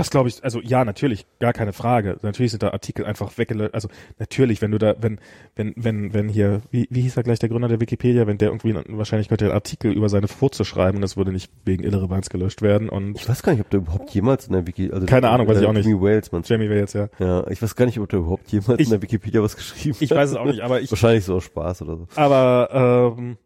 Das 0.00 0.10
glaube 0.10 0.28
ich, 0.28 0.42
also 0.42 0.60
ja, 0.60 0.84
natürlich, 0.84 1.26
gar 1.38 1.52
keine 1.52 1.72
Frage. 1.72 2.18
Natürlich 2.22 2.52
sind 2.52 2.62
da 2.62 2.70
Artikel 2.70 3.04
einfach 3.04 3.36
weggelöscht. 3.38 3.74
Also 3.74 3.88
natürlich, 4.18 4.62
wenn 4.62 4.70
du 4.70 4.78
da, 4.78 4.94
wenn, 5.00 5.20
wenn, 5.56 5.74
wenn, 5.76 6.14
wenn 6.14 6.28
hier, 6.28 6.62
wie, 6.70 6.88
wie 6.90 7.02
hieß 7.02 7.16
er 7.16 7.22
gleich 7.22 7.38
der 7.38 7.48
Gründer 7.48 7.68
der 7.68 7.80
Wikipedia, 7.80 8.26
wenn 8.26 8.38
der 8.38 8.48
irgendwie, 8.48 8.74
wahrscheinlich 8.88 9.28
könnte 9.28 9.46
er 9.46 9.54
Artikel 9.54 9.92
über 9.92 10.08
seine 10.08 10.28
Furze 10.28 10.64
schreiben 10.64 11.00
das 11.00 11.16
würde 11.16 11.32
nicht 11.32 11.50
wegen 11.64 11.84
Irrelevanz 11.84 12.28
gelöscht 12.28 12.62
werden. 12.62 12.88
Und 12.88 13.16
ich 13.16 13.28
weiß 13.28 13.42
gar 13.42 13.52
nicht, 13.52 13.60
ob 13.60 13.70
der 13.70 13.80
überhaupt 13.80 14.10
jemals 14.10 14.46
in 14.46 14.52
der 14.52 14.66
Wikipedia, 14.66 14.94
also 14.94 15.06
keine 15.06 15.28
Ahnung, 15.28 15.48
weiß 15.48 15.60
ich 15.60 15.66
auch 15.66 15.72
nicht. 15.72 15.86
Jamie 15.86 16.00
Wales, 16.00 16.32
man. 16.32 16.42
Jamie 16.44 16.70
Wales, 16.70 16.92
ja. 16.92 17.08
Ja, 17.18 17.46
ich 17.48 17.60
weiß 17.60 17.76
gar 17.76 17.86
nicht, 17.86 17.98
ob 17.98 18.08
der 18.08 18.20
überhaupt 18.20 18.50
jemals 18.50 18.80
ich, 18.80 18.86
in 18.86 18.90
der 18.90 19.02
Wikipedia 19.02 19.42
was 19.42 19.56
geschrieben 19.56 19.94
hat. 19.94 20.02
Ich 20.02 20.10
weiß 20.10 20.30
es 20.30 20.36
auch 20.36 20.46
nicht, 20.46 20.60
aber 20.60 20.80
ich. 20.80 20.90
Wahrscheinlich 20.90 21.24
so 21.24 21.36
aus 21.36 21.44
Spaß 21.44 21.82
oder 21.82 21.96
so. 21.96 22.08
Aber, 22.16 23.16
ähm, 23.18 23.36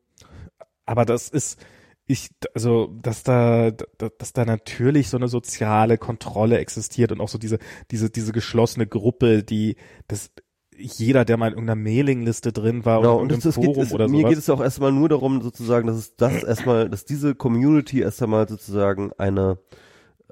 aber 0.87 1.05
das 1.05 1.29
ist, 1.29 1.59
ich, 2.07 2.31
also, 2.55 2.95
dass 3.01 3.23
da, 3.23 3.71
dass 3.71 4.33
da 4.33 4.45
natürlich 4.45 5.09
so 5.09 5.17
eine 5.17 5.29
soziale 5.29 5.97
Kontrolle 5.97 6.59
existiert 6.59 7.13
und 7.13 7.21
auch 7.21 7.29
so 7.29 7.39
diese, 7.39 7.59
diese, 7.91 8.11
diese 8.11 8.33
geschlossene 8.33 8.87
Gruppe, 8.87 9.43
die, 9.43 9.77
das, 10.07 10.31
jeder, 10.77 11.25
der 11.25 11.37
mal 11.37 11.49
in 11.49 11.55
irgendeiner 11.55 11.81
Mailingliste 11.81 12.53
drin 12.53 12.85
war 12.85 13.01
genau, 13.01 13.17
oder 13.17 13.35
in 13.35 13.43
einem 13.43 13.53
Forum 13.53 13.75
geht, 13.75 13.83
es, 13.85 13.93
oder 13.93 14.09
so. 14.09 14.15
Mir 14.15 14.29
geht 14.29 14.39
es 14.39 14.51
auch 14.51 14.61
erstmal 14.61 14.93
nur 14.93 15.09
darum, 15.09 15.41
sozusagen, 15.41 15.87
dass 15.87 15.97
es 15.97 16.17
das 16.17 16.43
erstmal, 16.43 16.91
dass 16.91 17.05
diese 17.05 17.35
Community 17.35 18.01
erst 18.01 18.23
einmal 18.23 18.49
sozusagen 18.49 19.13
eine, 19.17 19.59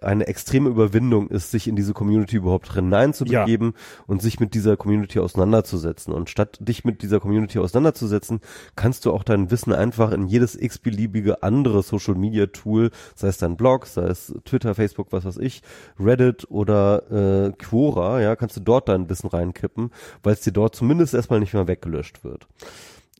eine 0.04 0.26
extreme 0.26 0.68
Überwindung 0.68 1.28
ist, 1.28 1.50
sich 1.50 1.68
in 1.68 1.76
diese 1.76 1.92
Community 1.92 2.36
überhaupt 2.36 2.72
hineinzubegeben 2.72 3.72
ja. 3.74 4.04
und 4.06 4.22
sich 4.22 4.40
mit 4.40 4.54
dieser 4.54 4.76
Community 4.76 5.18
auseinanderzusetzen. 5.18 6.12
Und 6.12 6.30
statt 6.30 6.58
dich 6.60 6.84
mit 6.84 7.02
dieser 7.02 7.20
Community 7.20 7.58
auseinanderzusetzen, 7.58 8.40
kannst 8.76 9.04
du 9.04 9.12
auch 9.12 9.24
dein 9.24 9.50
Wissen 9.50 9.72
einfach 9.72 10.12
in 10.12 10.26
jedes 10.26 10.54
x-beliebige 10.54 11.42
andere 11.42 11.82
Social 11.82 12.14
Media 12.14 12.46
Tool, 12.46 12.90
sei 13.14 13.28
es 13.28 13.38
dein 13.38 13.56
Blog, 13.56 13.86
sei 13.86 14.04
es 14.04 14.34
Twitter, 14.44 14.74
Facebook, 14.74 15.08
was 15.12 15.24
weiß 15.24 15.38
ich, 15.38 15.62
Reddit 15.98 16.50
oder 16.50 17.48
äh, 17.48 17.52
Quora, 17.52 18.20
ja, 18.20 18.36
kannst 18.36 18.56
du 18.56 18.60
dort 18.60 18.88
dein 18.88 19.08
Wissen 19.08 19.28
reinkippen, 19.28 19.90
weil 20.22 20.34
es 20.34 20.40
dir 20.40 20.52
dort 20.52 20.74
zumindest 20.74 21.14
erstmal 21.14 21.40
nicht 21.40 21.54
mehr 21.54 21.68
weggelöscht 21.68 22.24
wird. 22.24 22.46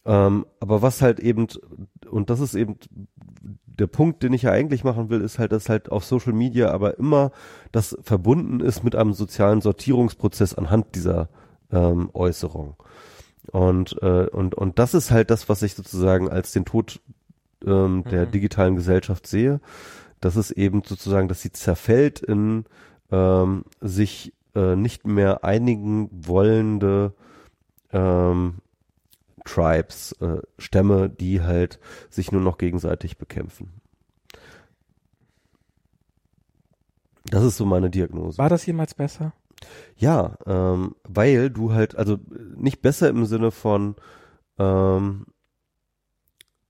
Ähm, 0.04 0.46
aber 0.58 0.82
was 0.82 1.00
halt 1.00 1.20
eben, 1.20 1.46
und 2.10 2.30
das 2.30 2.40
ist 2.40 2.54
eben 2.54 2.76
der 3.78 3.86
Punkt, 3.86 4.22
den 4.22 4.32
ich 4.32 4.42
ja 4.42 4.50
eigentlich 4.50 4.84
machen 4.84 5.08
will, 5.10 5.20
ist 5.20 5.38
halt, 5.38 5.52
dass 5.52 5.68
halt 5.68 5.90
auf 5.90 6.04
Social 6.04 6.32
Media 6.32 6.70
aber 6.70 6.98
immer 6.98 7.32
das 7.70 7.96
verbunden 8.02 8.60
ist 8.60 8.84
mit 8.84 8.94
einem 8.94 9.12
sozialen 9.12 9.60
Sortierungsprozess 9.60 10.54
anhand 10.54 10.94
dieser 10.94 11.28
ähm, 11.70 12.10
Äußerung. 12.12 12.76
Und, 13.50 14.00
äh, 14.02 14.26
und, 14.28 14.54
und 14.54 14.78
das 14.78 14.94
ist 14.94 15.10
halt 15.10 15.30
das, 15.30 15.48
was 15.48 15.62
ich 15.62 15.74
sozusagen 15.74 16.28
als 16.28 16.52
den 16.52 16.64
Tod 16.64 17.00
ähm, 17.66 18.04
der 18.10 18.26
mhm. 18.26 18.30
digitalen 18.30 18.76
Gesellschaft 18.76 19.26
sehe. 19.26 19.60
Das 20.20 20.36
ist 20.36 20.52
eben 20.52 20.82
sozusagen, 20.84 21.28
dass 21.28 21.42
sie 21.42 21.52
zerfällt 21.52 22.20
in 22.20 22.64
ähm, 23.10 23.64
sich 23.80 24.32
äh, 24.54 24.76
nicht 24.76 25.06
mehr 25.06 25.44
einigen 25.44 26.08
wollende 26.12 27.14
ähm, 27.92 28.54
Tribes, 29.44 30.12
äh, 30.20 30.40
Stämme, 30.58 31.08
die 31.08 31.42
halt 31.42 31.78
sich 32.10 32.32
nur 32.32 32.40
noch 32.40 32.58
gegenseitig 32.58 33.18
bekämpfen. 33.18 33.80
Das 37.24 37.44
ist 37.44 37.56
so 37.56 37.64
meine 37.64 37.90
Diagnose. 37.90 38.38
War 38.38 38.48
das 38.48 38.66
jemals 38.66 38.94
besser? 38.94 39.32
Ja, 39.96 40.36
ähm, 40.46 40.96
weil 41.04 41.50
du 41.50 41.72
halt, 41.72 41.96
also 41.96 42.18
nicht 42.56 42.82
besser 42.82 43.08
im 43.08 43.24
Sinne 43.26 43.50
von, 43.50 43.94
ähm, 44.58 45.26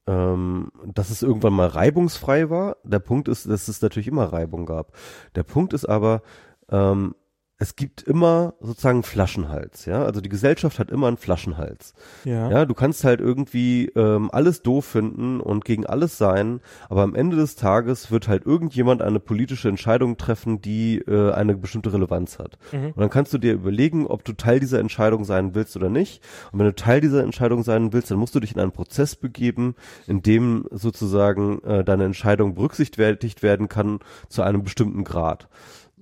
ähm, 0.06 0.70
dass 0.84 1.10
es 1.10 1.22
irgendwann 1.22 1.54
mal 1.54 1.68
reibungsfrei 1.68 2.50
war. 2.50 2.76
Der 2.84 2.98
Punkt 2.98 3.28
ist, 3.28 3.48
dass 3.48 3.68
es 3.68 3.80
natürlich 3.80 4.08
immer 4.08 4.32
Reibung 4.32 4.66
gab. 4.66 4.92
Der 5.34 5.42
Punkt 5.42 5.72
ist 5.72 5.86
aber, 5.86 6.22
ähm, 6.68 7.14
es 7.62 7.76
gibt 7.76 8.02
immer 8.02 8.54
sozusagen 8.60 9.04
Flaschenhals, 9.04 9.86
ja. 9.86 10.04
Also 10.04 10.20
die 10.20 10.28
Gesellschaft 10.28 10.80
hat 10.80 10.90
immer 10.90 11.06
einen 11.06 11.16
Flaschenhals. 11.16 11.94
Ja. 12.24 12.50
Ja, 12.50 12.64
du 12.64 12.74
kannst 12.74 13.04
halt 13.04 13.20
irgendwie 13.20 13.86
ähm, 13.94 14.30
alles 14.32 14.62
doof 14.62 14.84
finden 14.84 15.40
und 15.40 15.64
gegen 15.64 15.86
alles 15.86 16.18
sein, 16.18 16.60
aber 16.88 17.02
am 17.02 17.14
Ende 17.14 17.36
des 17.36 17.54
Tages 17.54 18.10
wird 18.10 18.26
halt 18.26 18.46
irgendjemand 18.46 19.00
eine 19.00 19.20
politische 19.20 19.68
Entscheidung 19.68 20.16
treffen, 20.16 20.60
die 20.60 20.98
äh, 20.98 21.30
eine 21.30 21.54
bestimmte 21.54 21.92
Relevanz 21.92 22.40
hat. 22.40 22.58
Mhm. 22.72 22.86
Und 22.86 22.98
dann 22.98 23.10
kannst 23.10 23.32
du 23.32 23.38
dir 23.38 23.52
überlegen, 23.52 24.08
ob 24.08 24.24
du 24.24 24.32
Teil 24.32 24.58
dieser 24.58 24.80
Entscheidung 24.80 25.24
sein 25.24 25.54
willst 25.54 25.76
oder 25.76 25.88
nicht. 25.88 26.20
Und 26.50 26.58
wenn 26.58 26.66
du 26.66 26.74
Teil 26.74 27.00
dieser 27.00 27.22
Entscheidung 27.22 27.62
sein 27.62 27.92
willst, 27.92 28.10
dann 28.10 28.18
musst 28.18 28.34
du 28.34 28.40
dich 28.40 28.56
in 28.56 28.60
einen 28.60 28.72
Prozess 28.72 29.14
begeben, 29.14 29.76
in 30.08 30.20
dem 30.20 30.66
sozusagen 30.72 31.62
äh, 31.62 31.84
deine 31.84 32.06
Entscheidung 32.06 32.54
berücksichtigt 32.54 32.98
werden 32.98 33.68
kann 33.68 34.00
zu 34.28 34.42
einem 34.42 34.64
bestimmten 34.64 35.04
Grad. 35.04 35.48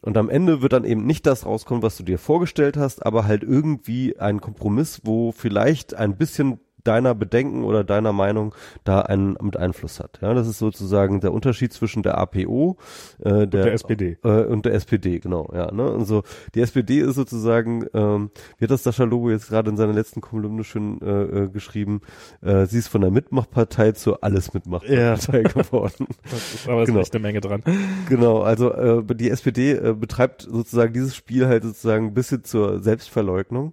Und 0.03 0.17
am 0.17 0.31
Ende 0.31 0.63
wird 0.63 0.73
dann 0.73 0.85
eben 0.85 1.05
nicht 1.05 1.27
das 1.27 1.45
rauskommen, 1.45 1.83
was 1.83 1.97
du 1.97 2.03
dir 2.03 2.19
vorgestellt 2.19 2.77
hast, 2.77 3.05
aber 3.05 3.27
halt 3.27 3.43
irgendwie 3.43 4.19
ein 4.19 4.41
Kompromiss, 4.41 5.01
wo 5.05 5.33
vielleicht 5.33 5.95
ein 5.95 6.17
bisschen 6.17 6.59
deiner 6.85 7.15
Bedenken 7.15 7.65
oder 7.65 7.85
deiner 7.85 8.13
Meinung 8.13 8.55
da 8.85 9.01
einen 9.01 9.37
mit 9.41 9.57
Einfluss 9.57 10.01
hat. 10.01 10.19
Ja, 10.23 10.35
das 10.35 10.49
ist 10.49 10.59
sozusagen 10.59 11.21
der 11.21 11.33
Unterschied 11.33 11.73
zwischen 11.73 12.03
der 12.03 12.19
APO 12.19 12.77
äh, 13.19 13.23
der, 13.29 13.43
und 13.43 13.55
der 13.55 13.73
SPD 13.73 14.19
äh, 14.25 14.45
und 14.45 14.65
der 14.65 14.75
SPD, 14.75 15.19
genau. 15.19 15.51
Ja, 15.55 15.73
ne? 15.73 15.85
Also 15.85 16.23
die 16.55 16.61
SPD 16.61 17.01
ist 17.01 17.15
sozusagen, 17.15 17.87
ähm, 17.95 18.31
wie 18.59 18.65
hat 18.65 18.71
das 18.71 18.83
Sascha 18.83 19.05
Lobo 19.05 19.31
jetzt 19.31 19.49
gerade 19.49 19.71
in 19.71 19.77
seiner 19.77 19.93
letzten 19.93 20.21
Kolumne 20.21 20.65
schön 20.65 21.01
äh, 21.01 21.45
äh, 21.45 21.49
geschrieben, 21.49 22.01
äh, 22.43 22.67
sie 22.67 22.79
ist 22.79 22.89
von 22.89 23.01
der 23.01 23.11
Mitmachpartei 23.11 23.93
zur 23.93 24.23
alles 24.23 24.55
Mitmachpartei 24.55 25.43
ja. 25.43 25.43
geworden. 25.43 26.07
Das 26.31 26.55
ist 26.55 26.69
aber 26.69 26.85
genau. 26.85 27.01
echt 27.01 27.15
eine 27.15 27.23
Menge 27.23 27.41
dran. 27.41 27.63
Genau, 28.09 28.41
also 28.41 28.73
äh, 28.73 29.03
die 29.15 29.31
SPD 29.31 29.73
äh, 29.73 29.95
betreibt 29.95 30.43
sozusagen 30.43 30.93
dieses 30.93 31.17
Spiel 31.17 31.47
halt 31.47 31.65
sozusagen 31.65 32.07
ein 32.07 32.15
bisschen 32.15 32.45
zur 32.45 32.83
Selbstverleugnung. 32.83 33.73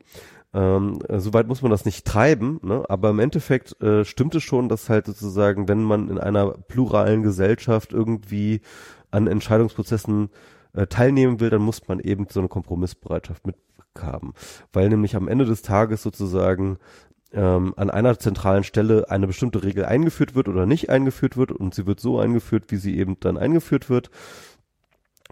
Ähm, 0.58 0.99
äh, 1.08 1.20
Soweit 1.20 1.47
muss 1.47 1.62
man 1.62 1.70
das 1.70 1.86
nicht 1.86 2.03
treiben, 2.03 2.60
ne? 2.64 2.84
aber 2.89 3.12
im 3.12 3.20
Endeffekt 3.20 3.80
äh, 3.80 4.03
stimmt 4.03 4.34
es 4.34 4.41
schon, 4.41 4.70
dass 4.70 4.89
halt 4.89 5.05
sozusagen, 5.05 5.68
wenn 5.68 5.84
man 5.84 6.10
in 6.10 6.18
einer 6.18 6.49
pluralen 6.49 7.22
Gesellschaft 7.22 7.93
irgendwie 7.93 8.62
an 9.12 9.28
Entscheidungsprozessen 9.28 10.30
äh, 10.74 10.88
teilnehmen 10.88 11.39
will, 11.39 11.51
dann 11.51 11.62
muss 11.62 11.88
man 11.88 11.99
eben 11.99 12.26
so 12.28 12.39
eine 12.39 12.49
Kompromissbereitschaft 12.49 13.43
mithaben. 13.45 14.34
Weil 14.74 14.89
nämlich 14.89 15.16
am 15.16 15.28
Ende 15.28 15.45
des 15.45 15.62
Tages 15.62 16.01
sozusagen 16.01 16.80
ähm, 17.34 17.76
an 17.78 17.91
einer 17.91 18.18
zentralen 18.18 18.64
Stelle 18.64 19.12
eine 19.12 19.28
bestimmte 19.28 19.64
Regel 19.64 19.86
eingeführt 19.86 20.34
wird 20.34 20.47
oder 20.47 20.66
nicht 20.66 20.89
eingeführt 20.89 21.38
wird 21.38 21.51
und 21.51 21.76
sie 21.76 21.86
wird 21.86 21.99
so 21.99 22.20
eingeführt, 22.20 22.66
wie 22.70 22.78
sie 22.78 22.97
eben 22.97 23.20
dann 23.20 23.38
eingeführt 23.38 23.91
wird. 23.91 24.10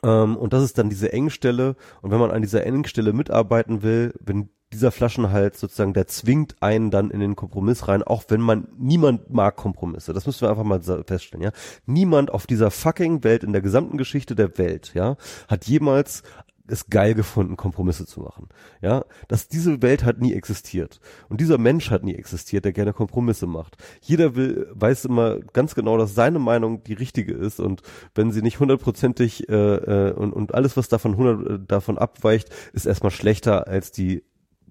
Ähm, 0.04 0.38
und 0.38 0.54
das 0.54 0.62
ist 0.62 0.78
dann 0.78 0.90
diese 0.90 1.12
Engstelle. 1.14 1.76
Und 2.04 2.12
wenn 2.12 2.20
man 2.20 2.30
an 2.30 2.44
dieser 2.44 2.64
Engstelle 2.64 3.12
mitarbeiten 3.12 3.82
will, 3.82 4.14
wenn 4.20 4.50
dieser 4.76 4.92
Flaschenhals 4.92 5.60
sozusagen, 5.60 5.94
der 5.94 6.08
zwingt 6.08 6.56
einen 6.62 6.92
dann 6.92 7.10
in 7.10 7.20
den 7.20 7.36
Kompromiss 7.36 7.88
rein, 7.88 8.04
auch 8.04 8.26
wenn 8.28 8.42
man, 8.42 8.68
niemand 8.78 9.32
mag 9.34 9.56
Kompromisse. 9.56 10.14
Das 10.14 10.26
müssen 10.26 10.42
wir 10.42 10.50
einfach 10.50 10.64
mal 10.64 10.82
feststellen, 10.82 11.44
ja. 11.44 11.52
Niemand 11.86 12.32
auf 12.32 12.46
dieser 12.46 12.72
fucking 12.72 13.24
Welt, 13.24 13.44
in 13.44 13.54
der 13.54 13.62
gesamten 13.62 13.98
Geschichte 13.98 14.36
der 14.36 14.58
Welt, 14.58 14.92
ja, 14.94 15.18
hat 15.48 15.66
jemals 15.66 16.24
es 16.68 16.88
geil 16.88 17.14
gefunden, 17.14 17.58
Kompromisse 17.58 18.06
zu 18.06 18.22
machen. 18.22 18.50
Ja, 18.82 19.06
dass 19.28 19.48
diese 19.48 19.82
Welt 19.82 20.04
hat 20.04 20.20
nie 20.20 20.34
existiert. 20.34 21.00
Und 21.30 21.42
dieser 21.42 21.58
Mensch 21.58 21.92
hat 21.92 22.04
nie 22.04 22.16
existiert, 22.16 22.66
der 22.66 22.74
gerne 22.74 22.94
Kompromisse 22.94 23.48
macht. 23.48 23.78
Jeder 24.02 24.36
will, 24.36 24.68
weiß 24.72 25.06
immer 25.06 25.40
ganz 25.40 25.76
genau, 25.76 25.98
dass 25.98 26.16
seine 26.16 26.40
Meinung 26.40 26.84
die 26.84 26.94
richtige 26.94 27.34
ist. 27.34 27.60
Und 27.60 27.82
wenn 28.16 28.32
sie 28.32 28.42
nicht 28.42 28.60
hundertprozentig, 28.60 29.48
äh, 29.50 29.54
äh, 29.54 30.14
und, 30.14 30.34
und 30.34 30.54
alles, 30.54 30.78
was 30.78 30.90
davon 30.90 31.18
hundert, 31.18 31.48
äh, 31.48 31.60
davon 31.66 31.98
abweicht, 31.98 32.50
ist 32.74 32.86
erstmal 32.86 33.12
schlechter 33.12 33.68
als 33.68 33.92
die 33.92 34.24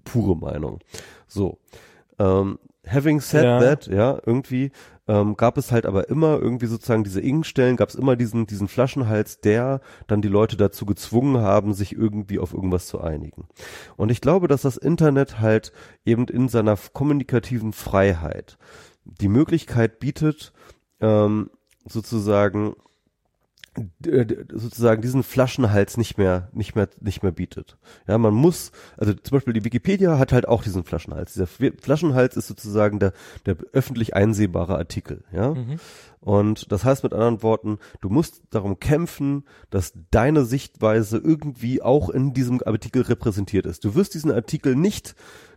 pure 0.05 0.37
Meinung. 0.37 0.79
So. 1.27 1.57
Ähm, 2.17 2.57
having 2.87 3.19
said 3.19 3.43
ja. 3.43 3.59
that, 3.59 3.87
ja, 3.87 4.19
irgendwie 4.25 4.71
ähm, 5.07 5.37
gab 5.37 5.57
es 5.57 5.71
halt 5.71 5.85
aber 5.85 6.09
immer 6.09 6.39
irgendwie 6.39 6.65
sozusagen 6.65 7.03
diese 7.03 7.21
Ingstellen, 7.21 7.75
gab 7.75 7.89
es 7.89 7.95
immer 7.95 8.15
diesen, 8.15 8.47
diesen 8.47 8.67
Flaschenhals, 8.67 9.39
der 9.39 9.81
dann 10.07 10.21
die 10.21 10.27
Leute 10.27 10.57
dazu 10.57 10.85
gezwungen 10.85 11.41
haben, 11.41 11.73
sich 11.73 11.93
irgendwie 11.93 12.39
auf 12.39 12.53
irgendwas 12.53 12.87
zu 12.87 13.01
einigen. 13.01 13.47
Und 13.97 14.11
ich 14.11 14.21
glaube, 14.21 14.47
dass 14.47 14.63
das 14.63 14.77
Internet 14.77 15.39
halt 15.39 15.71
eben 16.05 16.27
in 16.27 16.47
seiner 16.47 16.77
kommunikativen 16.93 17.73
Freiheit 17.73 18.57
die 19.03 19.27
Möglichkeit 19.27 19.99
bietet, 19.99 20.53
ähm, 21.01 21.51
sozusagen 21.87 22.75
sozusagen 24.53 25.01
diesen 25.01 25.23
Flaschenhals 25.23 25.97
nicht 25.97 26.17
mehr, 26.17 26.49
nicht 26.53 26.75
mehr, 26.75 26.87
nicht 26.99 27.23
mehr 27.23 27.31
bietet. 27.31 27.77
Ja, 28.07 28.17
man 28.17 28.33
muss, 28.33 28.71
also 28.97 29.13
zum 29.13 29.35
Beispiel 29.35 29.53
die 29.53 29.65
Wikipedia 29.65 30.17
hat 30.17 30.31
halt 30.31 30.47
auch 30.47 30.63
diesen 30.63 30.83
Flaschenhals. 30.83 31.33
Dieser 31.33 31.47
Flaschenhals 31.47 32.37
ist 32.37 32.47
sozusagen 32.47 32.99
der, 32.99 33.13
der 33.45 33.57
öffentlich 33.73 34.15
einsehbare 34.15 34.77
Artikel, 34.77 35.23
ja. 35.31 35.53
Mhm. 35.53 35.79
Und 36.25 36.71
das 36.71 36.83
heißt 36.83 37.03
mit 37.03 37.13
anderen 37.13 37.43
Worten, 37.43 37.77
du 38.01 38.09
musst 38.09 38.41
darum 38.49 38.79
kämpfen, 38.79 39.43
dass 39.69 39.93
deine 40.09 40.43
Sichtweise 40.45 41.17
irgendwie 41.17 41.83
auch 41.83 42.09
in 42.09 42.33
diesem 42.33 42.61
Artikel 42.65 43.03
repräsentiert 43.03 43.67
ist. 43.67 43.85
Du 43.85 43.93
wirst 43.93 44.15
diesen 44.15 44.31
Artikel 44.31 44.75
nicht 44.75 45.15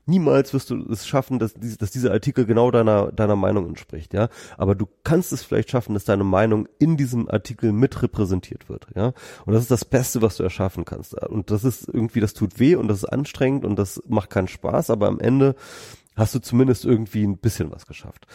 niemals 0.09 0.55
wirst 0.55 0.71
du 0.71 0.85
es 0.91 1.07
schaffen, 1.07 1.39
dass, 1.39 1.55
dass 1.55 1.91
dieser 1.91 2.13
Artikel 2.13 2.47
genau 2.47 2.71
deiner, 2.71 3.13
deiner 3.13 3.37
Meinung 3.37 3.69
entspricht, 3.69 4.15
ja. 4.15 4.29
Aber 4.57 4.75
du 4.75 4.89
kannst 5.05 5.33
es 5.33 5.43
vielleicht 5.43 5.71
schaffen, 5.71 5.95
dass 5.95 6.05
deine 6.05 6.25
Meinung 6.25 6.69
in 6.79 6.97
diesem 6.97 7.29
Artikel 7.29 7.73
mit 7.73 8.03
repräsentiert 8.03 8.69
wird, 8.69 8.87
ja. 8.97 9.13
Und 9.45 9.53
das 9.53 9.63
ist 9.63 9.71
das 9.71 9.85
Beste, 9.85 10.23
was 10.23 10.37
du 10.37 10.43
erschaffen 10.43 10.85
kannst. 10.85 11.15
Und 11.15 11.51
das 11.51 11.65
ist 11.65 11.89
irgendwie, 11.89 12.21
das 12.21 12.35
tut 12.35 12.59
weh 12.59 12.75
und 12.75 12.89
das 12.89 12.99
ist 12.99 13.05
anstrengend 13.05 13.65
und 13.65 13.79
das 13.79 14.03
macht 14.09 14.31
keinen 14.31 14.49
Spaß, 14.49 14.91
aber 14.91 15.09
am 15.09 15.21
Ende 15.21 15.55
hast 16.17 16.35
du 16.35 16.41
zumindest 16.41 16.85
irgendwie 16.85 17.25
ein 17.25 17.39
bisschen 17.39 17.71
was 17.71 17.87
geschafft. 17.87 18.27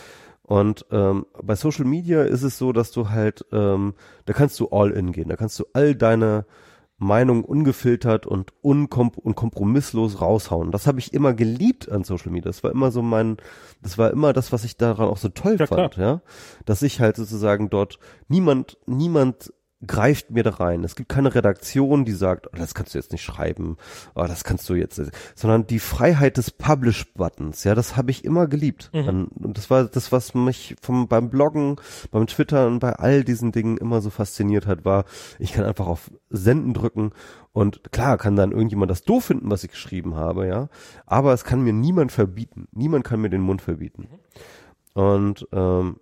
Und 0.43 0.85
ähm, 0.91 1.25
bei 1.41 1.55
Social 1.55 1.85
Media 1.85 2.23
ist 2.23 2.43
es 2.43 2.57
so, 2.57 2.73
dass 2.73 2.91
du 2.91 3.09
halt, 3.09 3.45
ähm, 3.51 3.93
da 4.25 4.33
kannst 4.33 4.59
du 4.59 4.69
all 4.69 4.91
in 4.91 5.11
gehen, 5.11 5.29
da 5.29 5.37
kannst 5.37 5.57
du 5.57 5.65
all 5.73 5.95
deine 5.95 6.45
Meinung 7.03 7.43
ungefiltert 7.43 8.25
und, 8.25 8.51
unkom 8.61 9.11
und 9.15 9.35
kompromisslos 9.35 10.21
raushauen. 10.21 10.71
Das 10.71 10.87
habe 10.87 10.99
ich 10.99 11.13
immer 11.13 11.33
geliebt 11.33 11.91
an 11.91 12.03
Social 12.03 12.31
Media. 12.31 12.49
Das 12.49 12.63
war 12.63 12.71
immer 12.71 12.91
so 12.91 13.01
mein, 13.01 13.37
das 13.81 13.97
war 13.97 14.11
immer 14.11 14.33
das, 14.33 14.51
was 14.51 14.63
ich 14.63 14.77
daran 14.77 15.07
auch 15.07 15.17
so 15.17 15.29
toll 15.29 15.57
ja, 15.59 15.67
fand, 15.67 15.93
klar. 15.93 16.07
ja. 16.07 16.21
Dass 16.65 16.81
ich 16.81 16.99
halt 16.99 17.15
sozusagen 17.15 17.69
dort 17.69 17.99
niemand, 18.27 18.77
niemand 18.85 19.53
greift 19.85 20.31
mir 20.31 20.43
da 20.43 20.51
rein. 20.51 20.83
Es 20.83 20.95
gibt 20.95 21.09
keine 21.09 21.33
Redaktion, 21.33 22.05
die 22.05 22.13
sagt, 22.13 22.47
oh, 22.47 22.57
das 22.57 22.73
kannst 22.73 22.93
du 22.93 22.97
jetzt 22.97 23.11
nicht 23.11 23.23
schreiben, 23.23 23.77
oh, 24.15 24.25
das 24.25 24.43
kannst 24.43 24.69
du 24.69 24.75
jetzt, 24.75 25.01
sondern 25.35 25.67
die 25.67 25.79
Freiheit 25.79 26.37
des 26.37 26.51
Publish-Buttons, 26.51 27.63
ja, 27.63 27.75
das 27.75 27.95
habe 27.95 28.11
ich 28.11 28.25
immer 28.25 28.47
geliebt. 28.47 28.89
Mhm. 28.93 29.29
Und 29.35 29.57
das 29.57 29.69
war 29.69 29.85
das, 29.85 30.11
was 30.11 30.33
mich 30.33 30.75
vom, 30.81 31.07
beim 31.07 31.29
Bloggen, 31.29 31.77
beim 32.11 32.27
Twitter 32.27 32.67
und 32.67 32.79
bei 32.79 32.93
all 32.93 33.23
diesen 33.23 33.51
Dingen 33.51 33.77
immer 33.77 34.01
so 34.01 34.09
fasziniert 34.09 34.67
hat, 34.67 34.85
war, 34.85 35.05
ich 35.39 35.53
kann 35.53 35.65
einfach 35.65 35.87
auf 35.87 36.11
Senden 36.29 36.73
drücken 36.73 37.11
und 37.51 37.91
klar 37.91 38.17
kann 38.17 38.35
dann 38.35 38.51
irgendjemand 38.51 38.89
das 38.89 39.03
doof 39.03 39.25
finden, 39.25 39.51
was 39.51 39.63
ich 39.63 39.71
geschrieben 39.71 40.15
habe, 40.15 40.47
ja, 40.47 40.69
aber 41.05 41.33
es 41.33 41.43
kann 41.43 41.63
mir 41.63 41.73
niemand 41.73 42.11
verbieten. 42.11 42.67
Niemand 42.71 43.05
kann 43.05 43.21
mir 43.21 43.29
den 43.29 43.41
Mund 43.41 43.61
verbieten. 43.61 44.07
Mhm. 44.09 45.01
Und 45.01 45.47
ähm, 45.51 45.97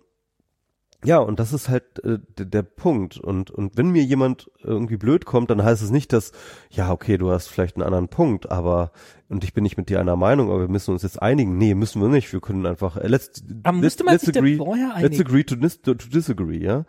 ja, 1.04 1.18
und 1.18 1.40
das 1.40 1.52
ist 1.52 1.68
halt 1.68 2.02
äh, 2.04 2.18
der 2.36 2.62
Punkt. 2.62 3.18
Und, 3.18 3.50
und 3.50 3.76
wenn 3.76 3.90
mir 3.90 4.04
jemand 4.04 4.50
irgendwie 4.62 4.96
blöd 4.96 5.24
kommt, 5.24 5.50
dann 5.50 5.62
heißt 5.62 5.82
es 5.82 5.90
nicht, 5.90 6.12
dass, 6.12 6.32
ja, 6.70 6.92
okay, 6.92 7.18
du 7.18 7.30
hast 7.30 7.48
vielleicht 7.48 7.76
einen 7.76 7.84
anderen 7.84 8.08
Punkt, 8.08 8.50
aber, 8.50 8.92
und 9.28 9.42
ich 9.42 9.52
bin 9.52 9.64
nicht 9.64 9.76
mit 9.76 9.88
dir 9.88 10.00
einer 10.00 10.16
Meinung, 10.16 10.50
aber 10.50 10.60
wir 10.60 10.68
müssen 10.68 10.92
uns 10.92 11.02
jetzt 11.02 11.20
einigen. 11.20 11.58
Nee, 11.58 11.74
müssen 11.74 12.00
wir 12.00 12.08
nicht. 12.08 12.32
Wir 12.32 12.40
können 12.40 12.66
einfach, 12.66 12.96
äh, 12.96 13.08
let's, 13.08 13.42
aber 13.62 13.72
let's, 13.72 13.82
müsste 13.82 14.04
man 14.04 14.14
let's 14.14 14.26
sich 14.26 14.36
agree, 14.36 14.56
vorher 14.56 14.94
einigen? 14.94 15.12
Let's 15.12 15.20
agree 15.20 15.44
to, 15.44 15.56
dis, 15.56 15.82
to, 15.82 15.94
to 15.94 16.08
disagree, 16.08 16.58
ja. 16.58 16.84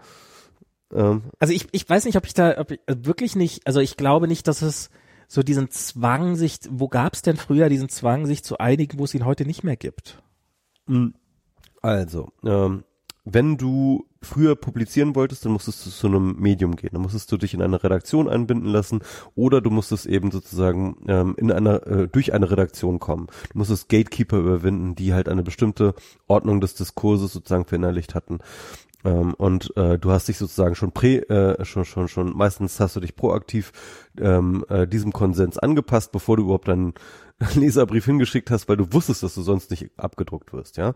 Ähm. 0.93 1.23
Also 1.39 1.53
ich, 1.53 1.67
ich 1.71 1.89
weiß 1.89 2.05
nicht, 2.05 2.17
ob 2.17 2.25
ich 2.25 2.33
da, 2.33 2.57
ob 2.59 2.71
ich, 2.71 2.79
also 2.85 3.05
wirklich 3.05 3.35
nicht, 3.35 3.65
also 3.65 3.79
ich 3.79 3.97
glaube 3.97 4.27
nicht, 4.27 4.47
dass 4.47 4.61
es 4.61 4.91
so 5.27 5.41
diesen 5.41 5.71
Zwang, 5.71 6.35
sich, 6.35 6.59
wo 6.69 6.87
gab 6.87 7.13
es 7.13 7.23
denn 7.23 7.37
früher 7.37 7.69
diesen 7.69 7.89
Zwang, 7.89 8.27
sich 8.27 8.43
zu 8.43 8.59
einigen, 8.59 8.99
wo 8.99 9.05
es 9.05 9.15
ihn 9.15 9.25
heute 9.25 9.45
nicht 9.45 9.63
mehr 9.63 9.77
gibt? 9.77 10.21
Hm. 10.87 11.15
Also, 11.81 12.31
ähm, 12.45 12.83
wenn 13.25 13.57
du 13.57 14.05
früher 14.21 14.55
publizieren 14.55 15.15
wolltest, 15.15 15.45
dann 15.45 15.53
musstest 15.53 15.85
du 15.85 15.89
zu 15.89 16.07
einem 16.07 16.35
Medium 16.39 16.75
gehen. 16.75 16.89
Dann 16.93 17.01
musstest 17.01 17.31
du 17.31 17.37
dich 17.37 17.53
in 17.53 17.61
eine 17.61 17.83
Redaktion 17.83 18.27
einbinden 18.27 18.69
lassen 18.69 19.01
oder 19.35 19.61
du 19.61 19.69
musstest 19.69 20.05
eben 20.05 20.31
sozusagen 20.31 20.97
ähm, 21.07 21.35
in 21.37 21.51
einer 21.51 21.85
äh, 21.87 22.07
durch 22.07 22.33
eine 22.33 22.51
Redaktion 22.51 22.99
kommen. 22.99 23.27
Du 23.51 23.59
musstest 23.59 23.87
Gatekeeper 23.89 24.37
überwinden, 24.37 24.95
die 24.95 25.13
halt 25.13 25.29
eine 25.29 25.43
bestimmte 25.43 25.93
Ordnung 26.27 26.59
des 26.59 26.75
Diskurses 26.75 27.31
sozusagen 27.31 27.65
verinnerlicht 27.65 28.13
hatten. 28.13 28.39
Ähm, 29.05 29.33
und 29.35 29.75
äh, 29.77 29.97
du 29.97 30.11
hast 30.11 30.27
dich 30.27 30.37
sozusagen 30.37 30.75
schon 30.75 30.91
prä, 30.91 31.17
äh, 31.17 31.63
schon 31.63 31.85
schon 31.85 32.07
schon 32.09 32.35
meistens 32.35 32.79
hast 32.79 32.95
du 32.95 32.99
dich 32.99 33.15
proaktiv 33.15 33.71
ähm, 34.19 34.65
äh, 34.69 34.85
diesem 34.87 35.13
Konsens 35.13 35.57
angepasst, 35.57 36.11
bevor 36.11 36.37
du 36.37 36.43
überhaupt 36.43 36.67
deinen 36.67 36.93
Leserbrief 37.55 38.05
hingeschickt 38.05 38.51
hast, 38.51 38.67
weil 38.67 38.77
du 38.77 38.91
wusstest, 38.91 39.23
dass 39.23 39.35
du 39.35 39.41
sonst 39.41 39.71
nicht 39.71 39.91
abgedruckt 39.97 40.51
wirst, 40.51 40.75
ja. 40.77 40.93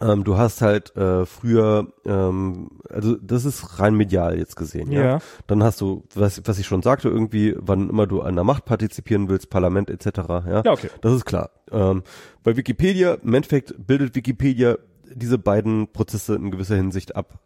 Ähm, 0.00 0.24
du 0.24 0.36
hast 0.36 0.62
halt 0.62 0.94
äh, 0.96 1.26
früher, 1.26 1.88
ähm, 2.04 2.70
also 2.88 3.16
das 3.16 3.44
ist 3.44 3.80
rein 3.80 3.94
medial 3.94 4.38
jetzt 4.38 4.56
gesehen, 4.56 4.92
ja. 4.92 5.02
ja. 5.02 5.18
Dann 5.46 5.62
hast 5.62 5.80
du, 5.80 6.04
was, 6.14 6.42
was 6.44 6.58
ich 6.58 6.66
schon 6.66 6.82
sagte, 6.82 7.08
irgendwie, 7.08 7.54
wann 7.58 7.88
immer 7.88 8.06
du 8.06 8.22
an 8.22 8.34
der 8.34 8.44
Macht 8.44 8.64
partizipieren 8.64 9.28
willst, 9.28 9.50
Parlament 9.50 9.90
etc. 9.90 10.18
Ja, 10.28 10.62
ja 10.64 10.72
okay. 10.72 10.90
Das 11.00 11.12
ist 11.12 11.24
klar. 11.24 11.50
Ähm, 11.70 12.02
bei 12.42 12.56
Wikipedia, 12.56 13.14
im 13.14 13.34
Endeffekt 13.34 13.74
bildet 13.86 14.14
Wikipedia 14.14 14.78
diese 15.14 15.38
beiden 15.38 15.88
Prozesse 15.92 16.34
in 16.34 16.50
gewisser 16.50 16.76
Hinsicht 16.76 17.16
ab. 17.16 17.40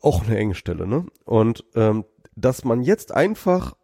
Auch 0.00 0.24
eine 0.24 0.36
enge 0.36 0.54
Stelle, 0.54 0.86
ne? 0.86 1.06
Und 1.24 1.64
ähm, 1.74 2.04
dass 2.34 2.64
man 2.64 2.82
jetzt 2.82 3.12
einfach 3.12 3.74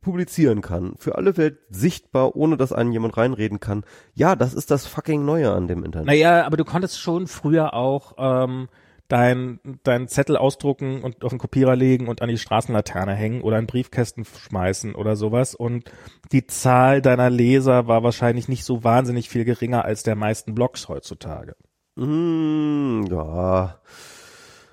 publizieren 0.00 0.62
kann, 0.62 0.94
für 0.98 1.16
alle 1.16 1.36
Welt 1.36 1.58
sichtbar, 1.68 2.36
ohne 2.36 2.56
dass 2.56 2.72
einen 2.72 2.92
jemand 2.92 3.16
reinreden 3.16 3.60
kann. 3.60 3.84
Ja, 4.14 4.36
das 4.36 4.54
ist 4.54 4.70
das 4.70 4.86
fucking 4.86 5.24
Neue 5.24 5.52
an 5.52 5.68
dem 5.68 5.84
Internet. 5.84 6.06
Naja, 6.06 6.46
aber 6.46 6.56
du 6.56 6.64
konntest 6.64 7.00
schon 7.00 7.26
früher 7.26 7.74
auch 7.74 8.14
ähm, 8.18 8.68
dein, 9.10 9.60
dein 9.82 10.08
Zettel 10.08 10.36
ausdrucken 10.36 11.02
und 11.02 11.24
auf 11.24 11.30
den 11.30 11.38
Kopierer 11.38 11.76
legen 11.76 12.08
und 12.08 12.22
an 12.22 12.28
die 12.28 12.38
Straßenlaterne 12.38 13.14
hängen 13.14 13.42
oder 13.42 13.58
in 13.58 13.66
Briefkästen 13.66 14.24
schmeißen 14.24 14.94
oder 14.94 15.16
sowas. 15.16 15.54
Und 15.54 15.90
die 16.32 16.46
Zahl 16.46 17.02
deiner 17.02 17.28
Leser 17.28 17.86
war 17.86 18.02
wahrscheinlich 18.02 18.48
nicht 18.48 18.64
so 18.64 18.84
wahnsinnig 18.84 19.28
viel 19.28 19.44
geringer 19.44 19.84
als 19.84 20.02
der 20.02 20.14
meisten 20.14 20.54
Blogs 20.54 20.88
heutzutage. 20.88 21.56
Mm, 21.96 23.02
ja. 23.10 23.80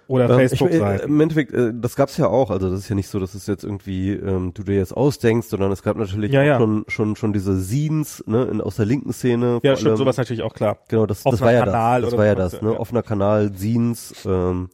Oder 0.08 0.30
Ähm, 0.30 0.38
Facebook 0.38 0.70
ich, 0.70 0.76
äh, 0.76 0.80
sein. 0.80 0.99
Im 1.01 1.20
Endeffekt, 1.20 1.53
äh, 1.53 1.74
das 1.76 1.95
gab's 1.95 2.18
ja 2.18 2.28
auch. 2.28 2.49
Also 2.49 2.70
das 2.70 2.80
ist 2.80 2.89
ja 2.89 2.95
nicht 2.95 3.10
so, 3.10 3.20
dass 3.20 3.34
es 3.34 3.45
jetzt 3.47 3.64
irgendwie 3.64 4.14
ähm, 4.14 4.53
du 4.53 4.64
dir 4.64 4.76
jetzt 4.76 4.95
ausdenkst, 4.95 5.49
sondern 5.49 5.72
es 5.72 5.84
gab 5.84 5.97
natürlich 5.97 6.32
Ja, 6.32 6.43
ja. 6.43 6.58
schon 6.58 6.86
schon 6.88 7.16
schon 7.16 7.34
diese 7.34 7.60
Scenes 7.62 8.24
ne, 8.26 8.45
in, 8.45 8.62
aus 8.62 8.78
der 8.78 8.86
linken 8.86 9.12
Szene. 9.12 9.60
Ja, 9.64 9.74
allem. 9.74 9.97
sowas 9.97 10.18
natürlich 10.18 10.43
auch 10.43 10.53
klar. 10.53 10.78
Genau, 10.88 11.05
das, 11.05 11.24
das 11.24 11.41
war 11.41 11.51
ja 11.51 11.66
Kanal 11.66 12.01
das. 12.01 12.12
Das 12.12 12.18
war 12.18 12.26
ja 12.26 12.36
das, 12.36 12.62
ne? 12.62 12.72
ja. 12.74 12.80
Offener 12.80 13.03
Kanal, 13.03 13.53
Scenes, 13.53 14.14
ähm, 14.26 14.70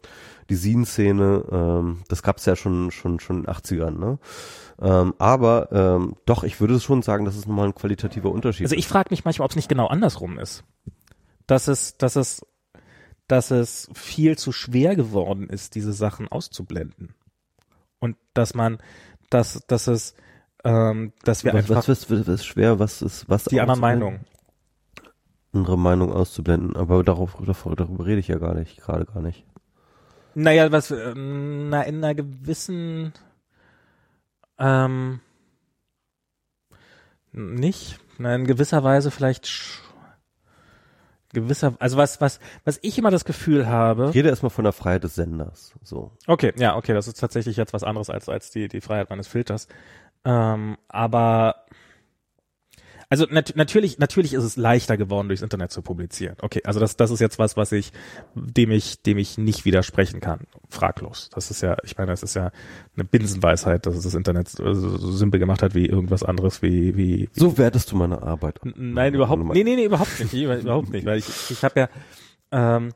die 0.49 0.55
Scene-Szene, 0.55 1.43
ähm, 1.51 2.01
das 2.09 2.21
gab's 2.21 2.45
ja 2.45 2.55
schon 2.55 2.91
schon 2.91 3.19
schon 3.19 3.37
in 3.37 3.43
den 3.43 3.53
80ern, 3.53 3.97
ne? 3.97 4.19
Ähm, 4.81 5.13
aber 5.17 5.69
ähm, 5.71 6.15
doch, 6.25 6.43
ich 6.43 6.59
würde 6.59 6.79
schon 6.79 7.01
sagen, 7.01 7.25
das 7.25 7.35
ist 7.35 7.47
nochmal 7.47 7.67
ein 7.67 7.75
qualitativer 7.75 8.31
Unterschied. 8.31 8.65
Also 8.65 8.75
ich 8.75 8.87
frage 8.87 9.09
mich 9.11 9.23
manchmal, 9.23 9.45
ob 9.45 9.51
es 9.51 9.55
nicht 9.55 9.69
genau 9.69 9.87
andersrum 9.87 10.37
ist. 10.39 10.63
Dass 11.47 11.67
es, 11.67 11.97
dass 11.97 12.15
es, 12.15 12.45
dass 13.27 13.51
es 13.51 13.89
viel 13.93 14.37
zu 14.37 14.51
schwer 14.51 14.95
geworden 14.95 15.49
ist, 15.49 15.75
diese 15.75 15.93
Sachen 15.93 16.27
auszublenden. 16.27 17.15
Und 17.99 18.17
dass 18.33 18.53
man, 18.53 18.79
dass, 19.29 19.65
dass 19.67 19.87
es, 19.87 20.15
ähm, 20.63 21.13
dass 21.23 21.43
wir 21.43 21.53
was, 21.53 21.59
einfach 21.59 21.87
was, 21.87 22.09
ist 22.09 22.45
schwer, 22.45 22.79
was 22.79 23.01
ist 23.01 23.29
was 23.29 23.45
die 23.45 23.61
auszublenden? 23.61 23.81
Meinungen. 23.81 24.25
Andere 25.53 25.77
Meinung 25.77 26.11
auszublenden, 26.11 26.75
aber 26.75 27.03
darauf, 27.03 27.35
darüber, 27.35 27.75
darüber 27.75 28.05
rede 28.05 28.19
ich 28.19 28.27
ja 28.27 28.39
gar 28.39 28.55
nicht, 28.55 28.81
gerade 28.81 29.05
gar 29.05 29.21
nicht. 29.21 29.45
Naja, 30.35 30.71
was, 30.71 30.89
äh, 30.89 31.13
na, 31.15 31.83
in 31.83 32.03
einer 32.03 32.15
gewissen, 32.15 33.13
ähm, 34.57 35.19
nicht, 37.31 37.99
na, 38.17 38.35
in 38.35 38.45
gewisser 38.45 38.83
Weise 38.83 39.11
vielleicht, 39.11 39.81
gewisser, 41.33 41.73
also 41.79 41.97
was, 41.97 42.21
was, 42.21 42.39
was 42.63 42.79
ich 42.81 42.97
immer 42.97 43.11
das 43.11 43.25
Gefühl 43.25 43.67
habe, 43.67 44.09
Ich 44.09 44.15
rede 44.15 44.29
erstmal 44.29 44.49
von 44.49 44.63
der 44.63 44.73
Freiheit 44.73 45.03
des 45.03 45.15
Senders. 45.15 45.73
So. 45.83 46.11
Okay, 46.27 46.53
ja, 46.57 46.75
okay, 46.75 46.93
das 46.93 47.07
ist 47.07 47.19
tatsächlich 47.19 47.57
jetzt 47.57 47.73
was 47.73 47.83
anderes 47.83 48.09
als, 48.09 48.29
als 48.29 48.51
die, 48.51 48.67
die 48.67 48.81
Freiheit 48.81 49.09
meines 49.09 49.27
Filters. 49.27 49.67
Ähm, 50.25 50.77
aber 50.87 51.62
also 53.13 53.27
nat 53.29 53.53
natürlich, 53.55 53.99
natürlich 53.99 54.33
ist 54.33 54.43
es 54.43 54.57
leichter 54.57 54.97
geworden, 54.97 55.27
durchs 55.27 55.43
Internet 55.43 55.71
zu 55.71 55.83
publizieren. 55.83 56.35
Okay, 56.41 56.61
also 56.63 56.79
das, 56.79 56.97
das 56.97 57.11
ist 57.11 57.19
jetzt 57.19 57.37
was, 57.37 57.55
was 57.55 57.71
ich, 57.71 57.91
dem 58.33 58.71
ich, 58.71 59.03
dem 59.03 59.19
ich 59.19 59.37
nicht 59.37 59.65
widersprechen 59.65 60.19
kann. 60.19 60.47
Fraglos. 60.67 61.29
Das 61.31 61.51
ist 61.51 61.61
ja, 61.61 61.77
ich 61.83 61.95
meine, 61.95 62.09
das 62.09 62.23
ist 62.23 62.33
ja 62.33 62.49
eine 62.95 63.03
Binsenweisheit, 63.03 63.85
dass 63.85 63.95
es 63.95 64.03
das 64.03 64.15
Internet 64.15 64.49
so, 64.49 64.73
simpel 65.11 65.39
gemacht 65.39 65.61
hat 65.61 65.75
wie 65.75 65.85
irgendwas 65.85 66.23
anderes, 66.23 66.63
wie, 66.63 66.97
wie, 66.97 67.29
So 67.33 67.59
wertest 67.59 67.91
du 67.91 67.97
meine 67.97 68.23
Arbeit. 68.23 68.59
Nein, 68.63 69.13
überhaupt 69.13 69.37
Nummer- 69.37 69.53
nee, 69.53 69.63
nee, 69.63 69.75
nee, 69.75 69.85
überhaupt 69.85 70.19
nicht. 70.19 70.33
Überhaupt 70.33 70.89
nicht, 70.89 71.05
weil 71.05 71.19
ich 71.19 71.27
ich 71.51 71.63
habe 71.63 71.81
ja 71.81 71.89
ähm, 72.51 72.93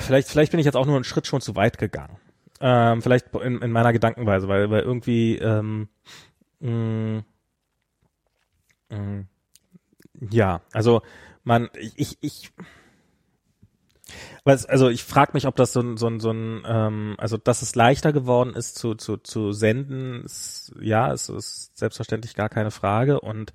vielleicht 0.00 0.28
vielleicht 0.28 0.52
bin 0.52 0.58
ich 0.60 0.64
jetzt 0.64 0.76
auch 0.76 0.86
nur 0.86 0.94
einen 0.94 1.04
Schritt 1.04 1.26
schon 1.26 1.42
zu 1.42 1.54
weit 1.54 1.76
gegangen. 1.76 2.16
Ähm, 2.62 3.02
vielleicht 3.02 3.26
in, 3.34 3.60
in 3.60 3.72
meiner 3.72 3.92
Gedankenweise, 3.92 4.48
weil 4.48 4.70
weil 4.70 4.80
irgendwie 4.84 5.36
ähm, 5.36 5.88
mh, 6.60 6.70
mh, 6.70 7.24
ja, 10.30 10.60
also 10.72 11.02
man 11.42 11.68
ich 11.96 12.18
ich, 12.20 12.52
was, 14.44 14.66
also 14.66 14.88
ich 14.88 15.04
frage 15.04 15.32
mich, 15.34 15.46
ob 15.46 15.56
das 15.56 15.72
so 15.72 15.80
ein, 15.80 15.96
so 15.96 16.06
ein, 16.06 16.20
so 16.20 16.30
ein 16.30 16.62
ähm, 16.66 17.14
also 17.18 17.36
dass 17.36 17.62
es 17.62 17.74
leichter 17.74 18.12
geworden 18.12 18.54
ist 18.54 18.76
zu, 18.76 18.94
zu, 18.94 19.16
zu 19.16 19.52
senden, 19.52 20.22
ist, 20.24 20.72
ja, 20.80 21.12
es 21.12 21.28
ist 21.28 21.76
selbstverständlich 21.76 22.34
gar 22.34 22.48
keine 22.48 22.70
Frage. 22.70 23.20
Und 23.20 23.52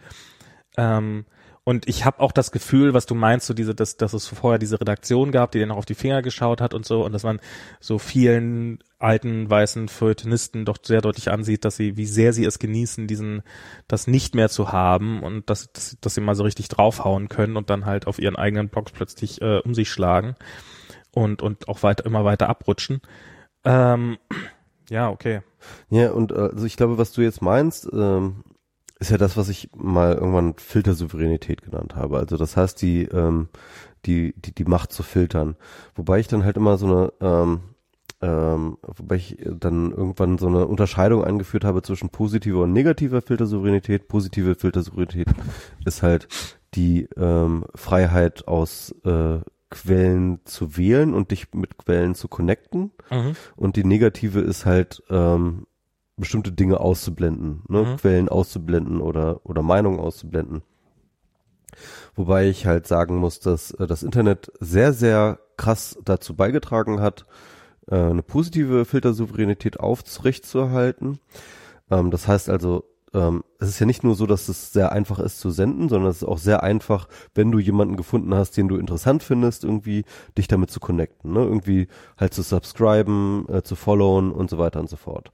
ähm, 0.77 1.25
und 1.63 1.87
ich 1.87 2.03
habe 2.03 2.19
auch 2.21 2.31
das 2.31 2.51
Gefühl, 2.51 2.95
was 2.95 3.05
du 3.05 3.13
meinst, 3.13 3.45
so 3.45 3.53
diese, 3.53 3.75
dass, 3.75 3.95
dass 3.95 4.13
es 4.13 4.25
vorher 4.25 4.57
diese 4.57 4.81
Redaktion 4.81 5.31
gab, 5.31 5.51
die 5.51 5.59
dir 5.59 5.67
noch 5.67 5.77
auf 5.77 5.85
die 5.85 5.93
Finger 5.93 6.23
geschaut 6.23 6.61
hat 6.61 6.73
und 6.73 6.85
so, 6.85 7.05
und 7.05 7.11
dass 7.11 7.23
man 7.23 7.39
so 7.79 7.99
vielen 7.99 8.79
alten 8.99 9.49
weißen 9.49 9.87
Feuilletonisten 9.87 10.65
doch 10.65 10.77
sehr 10.81 11.01
deutlich 11.01 11.31
ansieht, 11.31 11.65
dass 11.65 11.77
sie, 11.77 11.97
wie 11.97 12.05
sehr 12.05 12.33
sie 12.33 12.45
es 12.45 12.59
genießen, 12.59 13.07
diesen, 13.07 13.41
das 13.87 14.07
nicht 14.07 14.35
mehr 14.35 14.49
zu 14.49 14.71
haben 14.71 15.23
und 15.23 15.49
dass, 15.49 15.71
dass, 15.71 15.97
dass 16.01 16.15
sie 16.15 16.21
mal 16.21 16.35
so 16.35 16.43
richtig 16.43 16.67
draufhauen 16.67 17.29
können 17.29 17.57
und 17.57 17.69
dann 17.69 17.85
halt 17.85 18.07
auf 18.07 18.19
ihren 18.19 18.35
eigenen 18.35 18.69
Blogs 18.69 18.91
plötzlich 18.91 19.41
äh, 19.41 19.59
um 19.59 19.73
sich 19.73 19.89
schlagen 19.89 20.35
und, 21.11 21.41
und 21.41 21.67
auch 21.69 21.81
weiter, 21.81 22.05
immer 22.05 22.25
weiter 22.25 22.49
abrutschen. 22.49 23.01
Ähm, 23.63 24.17
ja, 24.89 25.09
okay. 25.09 25.41
Ja, 25.89 26.11
und 26.11 26.31
äh, 26.31 26.35
also 26.35 26.65
ich 26.65 26.75
glaube, 26.75 26.97
was 26.97 27.13
du 27.13 27.21
jetzt 27.21 27.41
meinst, 27.41 27.89
ähm, 27.91 28.43
ist 28.99 29.11
ja 29.11 29.17
das, 29.17 29.37
was 29.37 29.47
ich 29.47 29.69
mal 29.75 30.13
irgendwann 30.13 30.55
Filtersouveränität 30.57 31.61
genannt 31.61 31.95
habe. 31.95 32.17
Also 32.17 32.35
das 32.35 32.57
heißt, 32.57 32.81
die, 32.81 33.03
ähm, 33.03 33.47
die, 34.05 34.33
die, 34.37 34.53
die 34.53 34.65
Macht 34.65 34.91
zu 34.91 35.03
filtern. 35.03 35.55
Wobei 35.95 36.19
ich 36.19 36.27
dann 36.27 36.43
halt 36.43 36.57
immer 36.57 36.77
so 36.77 36.85
eine, 36.85 37.13
ähm, 37.21 37.61
ähm, 38.21 38.77
wobei 38.81 39.15
ich 39.15 39.37
dann 39.45 39.91
irgendwann 39.91 40.37
so 40.37 40.47
eine 40.47 40.67
Unterscheidung 40.67 41.23
eingeführt 41.23 41.63
habe 41.63 41.81
zwischen 41.81 42.09
positiver 42.09 42.63
und 42.63 42.73
negativer 42.73 43.21
Filtersouveränität. 43.21 44.07
Positive 44.07 44.55
Filtersouveränität 44.55 45.27
ist 45.85 46.03
halt 46.03 46.27
die 46.75 47.07
ähm, 47.17 47.65
Freiheit 47.75 48.47
aus 48.47 48.93
äh, 49.05 49.39
Quellen 49.69 50.39
zu 50.45 50.77
wählen 50.77 51.13
und 51.13 51.31
dich 51.31 51.53
mit 51.53 51.77
Quellen 51.77 52.15
zu 52.15 52.27
connecten. 52.27 52.91
Mhm. 53.09 53.35
Und 53.55 53.75
die 53.75 53.83
negative 53.83 54.41
ist 54.41 54.65
halt 54.65 55.03
ähm, 55.09 55.67
bestimmte 56.17 56.51
Dinge 56.51 56.79
auszublenden, 56.79 57.63
ne? 57.67 57.83
Mhm. 57.83 57.97
Quellen 57.97 58.29
auszublenden 58.29 58.99
oder 58.99 59.41
oder 59.45 59.61
Meinungen 59.61 59.99
auszublenden. 59.99 60.63
Wobei 62.15 62.49
ich 62.49 62.65
halt 62.65 62.87
sagen 62.87 63.17
muss, 63.17 63.39
dass 63.39 63.71
äh, 63.71 63.87
das 63.87 64.03
Internet 64.03 64.51
sehr 64.59 64.91
sehr 64.91 65.39
krass 65.55 65.97
dazu 66.03 66.35
beigetragen 66.35 66.99
hat, 66.99 67.25
äh, 67.89 67.95
eine 67.95 68.23
positive 68.23 68.85
Filtersouveränität 68.85 69.79
aufrechtzuerhalten. 69.79 71.19
Ähm, 71.89 72.11
das 72.11 72.27
heißt 72.27 72.49
also, 72.49 72.85
ähm, 73.13 73.43
es 73.59 73.69
ist 73.69 73.79
ja 73.79 73.85
nicht 73.85 74.03
nur 74.03 74.15
so, 74.15 74.25
dass 74.25 74.49
es 74.49 74.71
sehr 74.71 74.91
einfach 74.91 75.19
ist 75.19 75.39
zu 75.39 75.49
senden, 75.49 75.89
sondern 75.89 76.11
es 76.11 76.17
ist 76.17 76.27
auch 76.27 76.37
sehr 76.37 76.63
einfach, 76.63 77.07
wenn 77.33 77.51
du 77.51 77.59
jemanden 77.59 77.97
gefunden 77.97 78.33
hast, 78.35 78.55
den 78.57 78.67
du 78.67 78.77
interessant 78.77 79.23
findest, 79.23 79.63
irgendwie 79.63 80.05
dich 80.37 80.47
damit 80.47 80.69
zu 80.69 80.79
connecten, 80.79 81.33
ne? 81.33 81.39
irgendwie 81.39 81.87
halt 82.17 82.33
zu 82.33 82.43
subscriben, 82.43 83.47
äh, 83.49 83.63
zu 83.63 83.75
followen 83.75 84.31
und 84.31 84.49
so 84.49 84.57
weiter 84.57 84.79
und 84.79 84.89
so 84.89 84.95
fort. 84.95 85.31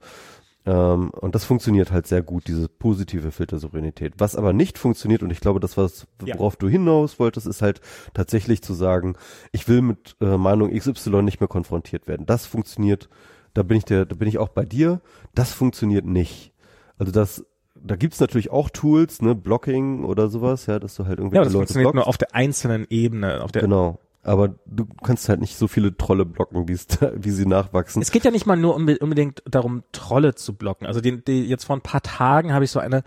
Ähm, 0.66 1.10
und 1.10 1.34
das 1.36 1.44
funktioniert 1.44 1.92
halt 1.92 2.06
sehr 2.08 2.22
gut, 2.22 2.48
diese 2.48 2.68
positive 2.68 3.30
Filtersouveränität. 3.30 4.14
Was 4.18 4.34
aber 4.34 4.52
nicht 4.52 4.78
funktioniert, 4.78 5.22
und 5.22 5.30
ich 5.30 5.40
glaube, 5.40 5.60
das, 5.60 5.76
was, 5.76 6.06
Ja. 6.24 6.36
worauf 6.38 6.56
du 6.56 6.68
hinaus 6.68 7.18
wolltest, 7.20 7.46
ist 7.46 7.62
halt 7.62 7.80
tatsächlich 8.14 8.62
zu 8.62 8.74
sagen, 8.74 9.14
ich 9.52 9.68
will 9.68 9.80
mit 9.82 10.16
äh, 10.20 10.36
Meinung 10.36 10.70
XY 10.76 11.22
nicht 11.22 11.40
mehr 11.40 11.48
konfrontiert 11.48 12.08
werden. 12.08 12.26
Das 12.26 12.46
funktioniert, 12.46 13.08
da 13.54 13.62
bin 13.62 13.76
ich 13.78 13.84
der, 13.84 14.04
da 14.06 14.16
bin 14.16 14.26
ich 14.28 14.38
auch 14.38 14.48
bei 14.48 14.64
dir, 14.64 15.00
das 15.34 15.52
funktioniert 15.52 16.04
nicht. 16.04 16.52
Also 16.98 17.12
das, 17.12 17.44
da 17.76 17.94
gibt's 17.94 18.18
natürlich 18.18 18.50
auch 18.50 18.68
Tools, 18.70 19.22
ne, 19.22 19.34
Blocking 19.36 20.04
oder 20.04 20.28
sowas, 20.28 20.66
ja, 20.66 20.78
dass 20.80 20.96
du 20.96 21.06
halt 21.06 21.18
irgendwie 21.20 21.36
Ja, 21.36 21.44
das 21.44 21.52
Leute 21.52 21.58
funktioniert 21.66 21.92
blockst. 21.92 22.06
nur 22.06 22.08
auf 22.08 22.18
der 22.18 22.34
einzelnen 22.34 22.86
Ebene, 22.90 23.44
auf 23.44 23.52
der 23.52 23.62
Genau. 23.62 24.00
Aber 24.26 24.56
du 24.66 24.86
kannst 25.04 25.28
halt 25.28 25.40
nicht 25.40 25.56
so 25.56 25.68
viele 25.68 25.96
Trolle 25.96 26.24
blocken, 26.26 26.66
wie 26.68 26.72
es 26.72 26.86
da, 26.88 27.12
wie 27.14 27.30
sie 27.30 27.46
nachwachsen. 27.46 28.02
Es 28.02 28.10
geht 28.10 28.24
ja 28.24 28.30
nicht 28.30 28.46
mal 28.46 28.56
nur 28.56 28.76
unbe- 28.76 28.98
unbedingt 28.98 29.42
darum, 29.48 29.84
Trolle 29.92 30.34
zu 30.34 30.54
blocken. 30.54 30.86
Also 30.86 31.00
die, 31.00 31.24
die, 31.24 31.44
jetzt 31.46 31.64
vor 31.64 31.76
ein 31.76 31.82
paar 31.82 32.02
Tagen 32.02 32.52
habe 32.52 32.64
ich 32.64 32.70
so 32.70 32.80
eine 32.80 33.04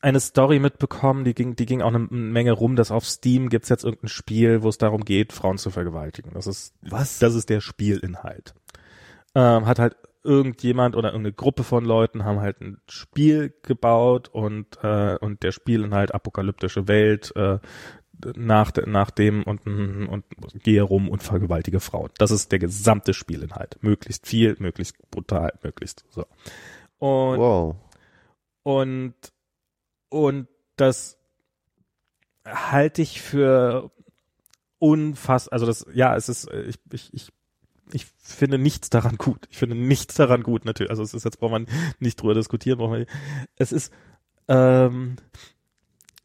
eine 0.00 0.18
Story 0.18 0.58
mitbekommen, 0.58 1.22
die 1.22 1.32
ging, 1.32 1.54
die 1.54 1.64
ging 1.64 1.80
auch 1.80 1.94
eine 1.94 2.00
Menge 2.00 2.50
rum, 2.50 2.74
dass 2.74 2.90
auf 2.90 3.06
Steam 3.06 3.48
gibt's 3.48 3.68
jetzt 3.68 3.84
irgendein 3.84 4.08
Spiel, 4.08 4.64
wo 4.64 4.68
es 4.68 4.76
darum 4.76 5.04
geht, 5.04 5.32
Frauen 5.32 5.58
zu 5.58 5.70
vergewaltigen. 5.70 6.32
Das 6.34 6.48
ist 6.48 6.74
Was? 6.82 7.20
Das 7.20 7.36
ist 7.36 7.48
der 7.50 7.60
Spielinhalt. 7.60 8.52
Ähm, 9.36 9.64
hat 9.66 9.78
halt 9.78 9.96
irgendjemand 10.24 10.96
oder 10.96 11.10
irgendeine 11.10 11.34
Gruppe 11.34 11.62
von 11.62 11.84
Leuten 11.84 12.24
haben 12.24 12.40
halt 12.40 12.60
ein 12.60 12.78
Spiel 12.88 13.54
gebaut 13.62 14.28
und 14.28 14.76
äh, 14.82 15.16
und 15.20 15.44
der 15.44 15.52
Spielinhalt 15.52 16.12
apokalyptische 16.12 16.88
Welt 16.88 17.32
äh, 17.36 17.58
nach, 18.36 18.72
nach 18.86 19.10
dem 19.10 19.42
und, 19.44 19.66
und 19.66 20.24
gehe 20.62 20.82
rum 20.82 21.08
und 21.08 21.22
vergewaltige 21.22 21.80
Frauen. 21.80 22.10
Das 22.18 22.30
ist 22.30 22.52
der 22.52 22.58
gesamte 22.58 23.14
Spielinhalt. 23.14 23.78
Möglichst 23.82 24.26
viel, 24.26 24.56
möglichst 24.58 24.96
brutal, 25.10 25.52
möglichst 25.62 26.04
so. 26.10 26.26
Und, 26.98 27.38
Wow. 27.38 27.76
und, 28.62 29.14
und 30.08 30.48
das 30.76 31.18
halte 32.44 33.02
ich 33.02 33.20
für 33.20 33.90
unfassbar, 34.78 35.52
also 35.54 35.66
das, 35.66 35.86
ja, 35.94 36.16
es 36.16 36.28
ist, 36.28 36.50
ich, 36.52 36.76
ich, 36.92 37.14
ich, 37.14 37.28
ich 37.92 38.06
finde 38.18 38.58
nichts 38.58 38.90
daran 38.90 39.16
gut. 39.16 39.46
Ich 39.50 39.58
finde 39.58 39.76
nichts 39.76 40.14
daran 40.14 40.42
gut, 40.42 40.64
natürlich. 40.64 40.90
Also 40.90 41.02
es 41.02 41.14
ist 41.14 41.24
jetzt, 41.24 41.38
braucht 41.38 41.52
man 41.52 41.66
nicht 42.00 42.20
drüber 42.20 42.34
diskutieren, 42.34 42.78
braucht 42.78 42.90
man, 42.90 43.06
es 43.56 43.72
ist, 43.72 43.92
ähm, 44.48 45.16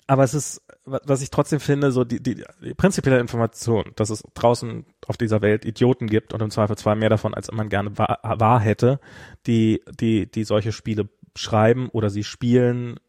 aber 0.08 0.24
es 0.24 0.34
ist, 0.34 0.62
was 0.86 1.22
ich 1.22 1.30
trotzdem 1.30 1.60
finde, 1.60 1.91
so 1.91 2.05
die, 2.05 2.24
die, 2.24 2.43
die 2.64 2.74
prinzipielle 2.74 3.20
Information, 3.20 3.91
dass 3.97 4.10
es 4.10 4.24
draußen 4.34 4.86
auf 5.05 5.18
dieser 5.18 5.41
Welt 5.41 5.66
Idioten 5.66 6.08
gibt 6.08 6.34
und 6.34 6.41
im 6.41 6.49
Zweifelsfall 6.49 6.95
mehr 6.95 7.10
davon, 7.10 7.34
als 7.34 7.51
man 7.51 7.68
gerne 7.68 7.97
wahr, 7.97 8.20
wahr 8.24 8.62
hätte, 8.62 9.01
die, 9.45 9.84
die, 9.99 10.32
die 10.32 10.45
solche 10.45 10.72
Spiele 10.72 11.10
schreiben 11.36 11.89
oder 11.89 12.10
sie 12.10 12.24
spielen, 12.24 12.99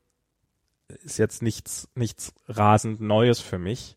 ist 1.05 1.19
jetzt 1.19 1.41
nichts, 1.41 1.89
nichts 1.95 2.35
rasend 2.49 3.01
Neues 3.01 3.41
für 3.41 3.59
mich. 3.59 3.97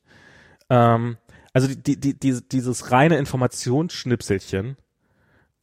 Ähm, 0.70 1.18
also 1.54 1.68
die, 1.68 2.00
die, 2.00 2.18
die, 2.18 2.40
dieses 2.48 2.92
reine 2.92 3.18
Informationsschnipselchen 3.18 4.78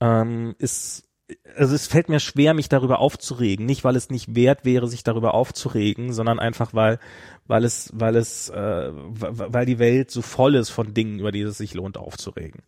ähm, 0.00 0.54
ist 0.58 1.07
also 1.56 1.74
es 1.74 1.86
fällt 1.86 2.08
mir 2.08 2.20
schwer, 2.20 2.54
mich 2.54 2.68
darüber 2.68 3.00
aufzuregen. 3.00 3.66
Nicht, 3.66 3.84
weil 3.84 3.96
es 3.96 4.10
nicht 4.10 4.34
wert 4.34 4.64
wäre, 4.64 4.88
sich 4.88 5.02
darüber 5.02 5.34
aufzuregen, 5.34 6.12
sondern 6.12 6.38
einfach, 6.38 6.72
weil, 6.74 6.98
weil 7.46 7.64
es, 7.64 7.90
weil 7.94 8.16
es, 8.16 8.48
äh, 8.48 8.90
weil 8.92 9.66
die 9.66 9.78
Welt 9.78 10.10
so 10.10 10.22
voll 10.22 10.54
ist 10.54 10.70
von 10.70 10.94
Dingen, 10.94 11.18
über 11.18 11.32
die 11.32 11.42
es 11.42 11.58
sich 11.58 11.74
lohnt 11.74 11.98
aufzuregen. 11.98 12.62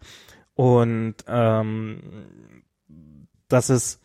Und 0.55 1.17
ähm, 1.27 2.03
das 3.49 3.71
ist 3.71 4.01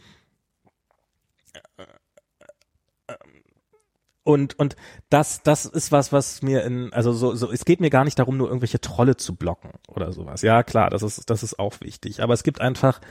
und 4.23 4.57
und 4.57 4.75
das 5.09 5.43
das 5.43 5.65
ist 5.65 5.91
was 5.91 6.11
was 6.11 6.41
mir 6.41 6.63
in 6.63 6.91
also 6.93 7.13
so 7.13 7.35
so 7.35 7.51
es 7.51 7.63
geht 7.63 7.79
mir 7.79 7.91
gar 7.91 8.03
nicht 8.03 8.17
darum 8.17 8.37
nur 8.37 8.47
irgendwelche 8.47 8.81
Trolle 8.81 9.17
zu 9.17 9.35
blocken 9.35 9.69
oder 9.87 10.11
sowas 10.13 10.41
ja 10.41 10.63
klar 10.63 10.89
das 10.89 11.03
ist 11.03 11.29
das 11.29 11.43
ist 11.43 11.59
auch 11.59 11.79
wichtig 11.81 12.23
aber 12.23 12.33
es 12.33 12.41
gibt 12.41 12.59
einfach 12.59 13.01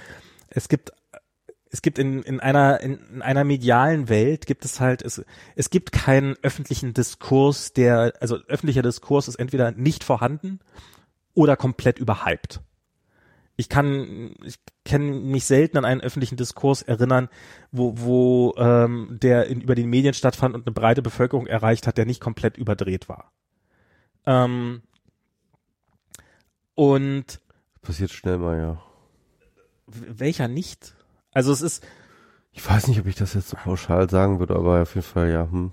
es 0.49 0.68
gibt 0.68 0.92
es 1.75 1.83
gibt 1.83 1.99
in, 1.99 2.22
in 2.22 2.39
einer 2.39 2.81
in, 2.81 3.01
in 3.14 3.20
einer 3.20 3.43
medialen 3.43 4.09
Welt 4.09 4.47
gibt 4.47 4.64
es 4.64 4.79
halt 4.79 5.03
es 5.03 5.25
es 5.57 5.70
gibt 5.70 5.91
keinen 5.91 6.37
öffentlichen 6.41 6.95
Diskurs, 6.95 7.72
der 7.72 8.12
also 8.20 8.37
öffentlicher 8.47 8.83
Diskurs 8.83 9.27
ist 9.27 9.35
entweder 9.35 9.72
nicht 9.72 10.05
vorhanden 10.05 10.61
oder 11.35 11.57
komplett 11.57 11.99
überhyped. 11.99 12.61
Ich 13.57 13.68
kann 13.68 14.37
ich 14.45 14.55
kann 14.85 15.25
mich 15.25 15.47
selten 15.47 15.77
an 15.77 15.85
einen 15.85 16.01
öffentlichen 16.01 16.37
Diskurs 16.37 16.83
erinnern, 16.83 17.29
wo 17.72 17.95
wo 17.97 18.55
ähm, 18.57 19.18
der 19.20 19.49
in, 19.49 19.61
über 19.61 19.75
den 19.75 19.91
Medien 19.91 20.14
stattfand 20.14 20.55
und 20.55 20.68
eine 20.68 20.75
breite 20.75 21.03
Bevölkerung 21.03 21.49
erreicht 21.49 21.89
hat, 21.89 21.99
der 21.99 22.07
nicht 22.07 22.20
komplett 22.20 22.57
überdreht 22.57 23.09
war. 23.09 23.33
Ähm, 24.27 24.83
und 26.77 27.41
passiert 27.83 28.12
schnell 28.12 28.39
mal 28.39 28.61
ja. 28.61 28.83
Welcher 29.89 30.47
nicht? 30.47 30.95
Also 31.35 31.53
es 31.53 31.61
ist. 31.61 31.85
Ich 32.53 32.68
weiß 32.68 32.87
nicht, 32.87 33.01
ob 33.01 33.07
ich 33.07 33.16
das 33.16 33.35
jetzt 33.35 33.49
so 33.49 33.57
pauschal 33.57 34.09
sagen 34.09 34.39
würde, 34.39 34.55
aber 34.55 34.80
auf 34.82 34.95
jeden 34.95 35.07
Fall 35.07 35.30
ja. 35.30 35.51
Hm. 35.51 35.72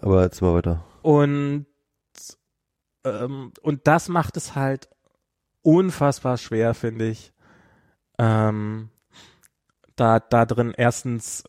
Aber 0.00 0.22
jetzt 0.22 0.40
mal 0.40 0.54
weiter. 0.54 0.82
Und 1.02 1.66
ähm, 3.04 3.52
und 3.60 3.86
das 3.86 4.08
macht 4.08 4.36
es 4.36 4.54
halt 4.54 4.88
unfassbar 5.62 6.38
schwer, 6.38 6.74
finde 6.74 7.08
ich. 7.08 7.32
Ähm, 8.18 8.90
da 9.96 10.20
da 10.20 10.46
drin 10.46 10.72
erstens 10.76 11.44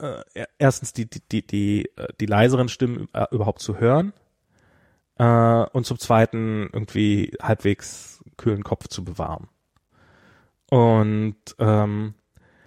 äh, 0.00 0.46
erstens 0.58 0.92
die 0.92 1.08
die 1.08 1.20
die 1.20 1.46
die, 1.46 1.90
äh, 1.96 2.08
die 2.20 2.26
leiseren 2.26 2.68
Stimmen 2.68 3.08
äh, 3.12 3.26
überhaupt 3.30 3.60
zu 3.60 3.78
hören 3.78 4.12
äh, 5.18 5.64
und 5.72 5.84
zum 5.84 5.98
zweiten 5.98 6.70
irgendwie 6.72 7.36
halbwegs 7.42 8.24
kühlen 8.36 8.64
Kopf 8.64 8.88
zu 8.88 9.04
bewahren. 9.04 9.48
Und 10.70 11.36
ähm, 11.58 12.14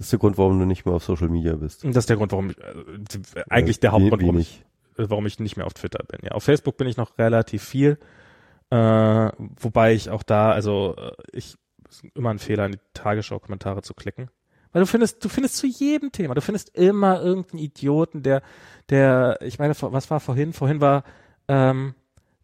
das 0.01 0.07
ist 0.07 0.13
der 0.13 0.19
Grund, 0.19 0.39
warum 0.39 0.57
du 0.57 0.65
nicht 0.65 0.83
mehr 0.83 0.95
auf 0.95 1.03
Social 1.03 1.29
Media 1.29 1.53
bist. 1.53 1.83
Das 1.83 1.95
ist 1.97 2.09
der 2.09 2.17
Grund, 2.17 2.31
warum 2.31 2.49
ich, 2.49 2.57
äh, 2.57 3.43
eigentlich 3.49 3.79
der 3.79 3.91
Hauptgrund, 3.91 4.23
warum 4.23 4.39
ich, 4.39 4.65
warum 4.97 5.27
ich 5.27 5.39
nicht 5.39 5.57
mehr 5.57 5.67
auf 5.67 5.75
Twitter 5.75 6.03
bin. 6.03 6.21
Ja, 6.23 6.31
auf 6.31 6.43
Facebook 6.43 6.75
bin 6.77 6.87
ich 6.87 6.97
noch 6.97 7.19
relativ 7.19 7.63
viel, 7.63 7.99
äh, 8.71 8.75
wobei 9.59 9.93
ich 9.93 10.09
auch 10.09 10.23
da, 10.23 10.51
also 10.51 10.95
äh, 10.97 11.11
ich 11.33 11.55
ist 11.87 12.03
immer 12.15 12.31
ein 12.31 12.39
Fehler, 12.39 12.65
in 12.65 12.71
die 12.71 12.79
Tagesschau-Kommentare 12.95 13.83
zu 13.83 13.93
klicken. 13.93 14.31
Weil 14.71 14.81
du 14.81 14.87
findest, 14.87 15.23
du 15.23 15.29
findest 15.29 15.57
zu 15.57 15.67
jedem 15.67 16.11
Thema, 16.11 16.33
du 16.33 16.41
findest 16.41 16.75
immer 16.75 17.21
irgendeinen 17.21 17.59
Idioten, 17.59 18.23
der, 18.23 18.41
der, 18.89 19.37
ich 19.41 19.59
meine, 19.59 19.75
was 19.79 20.09
war 20.09 20.19
vorhin? 20.19 20.53
Vorhin 20.53 20.81
war, 20.81 21.03
ähm, 21.47 21.93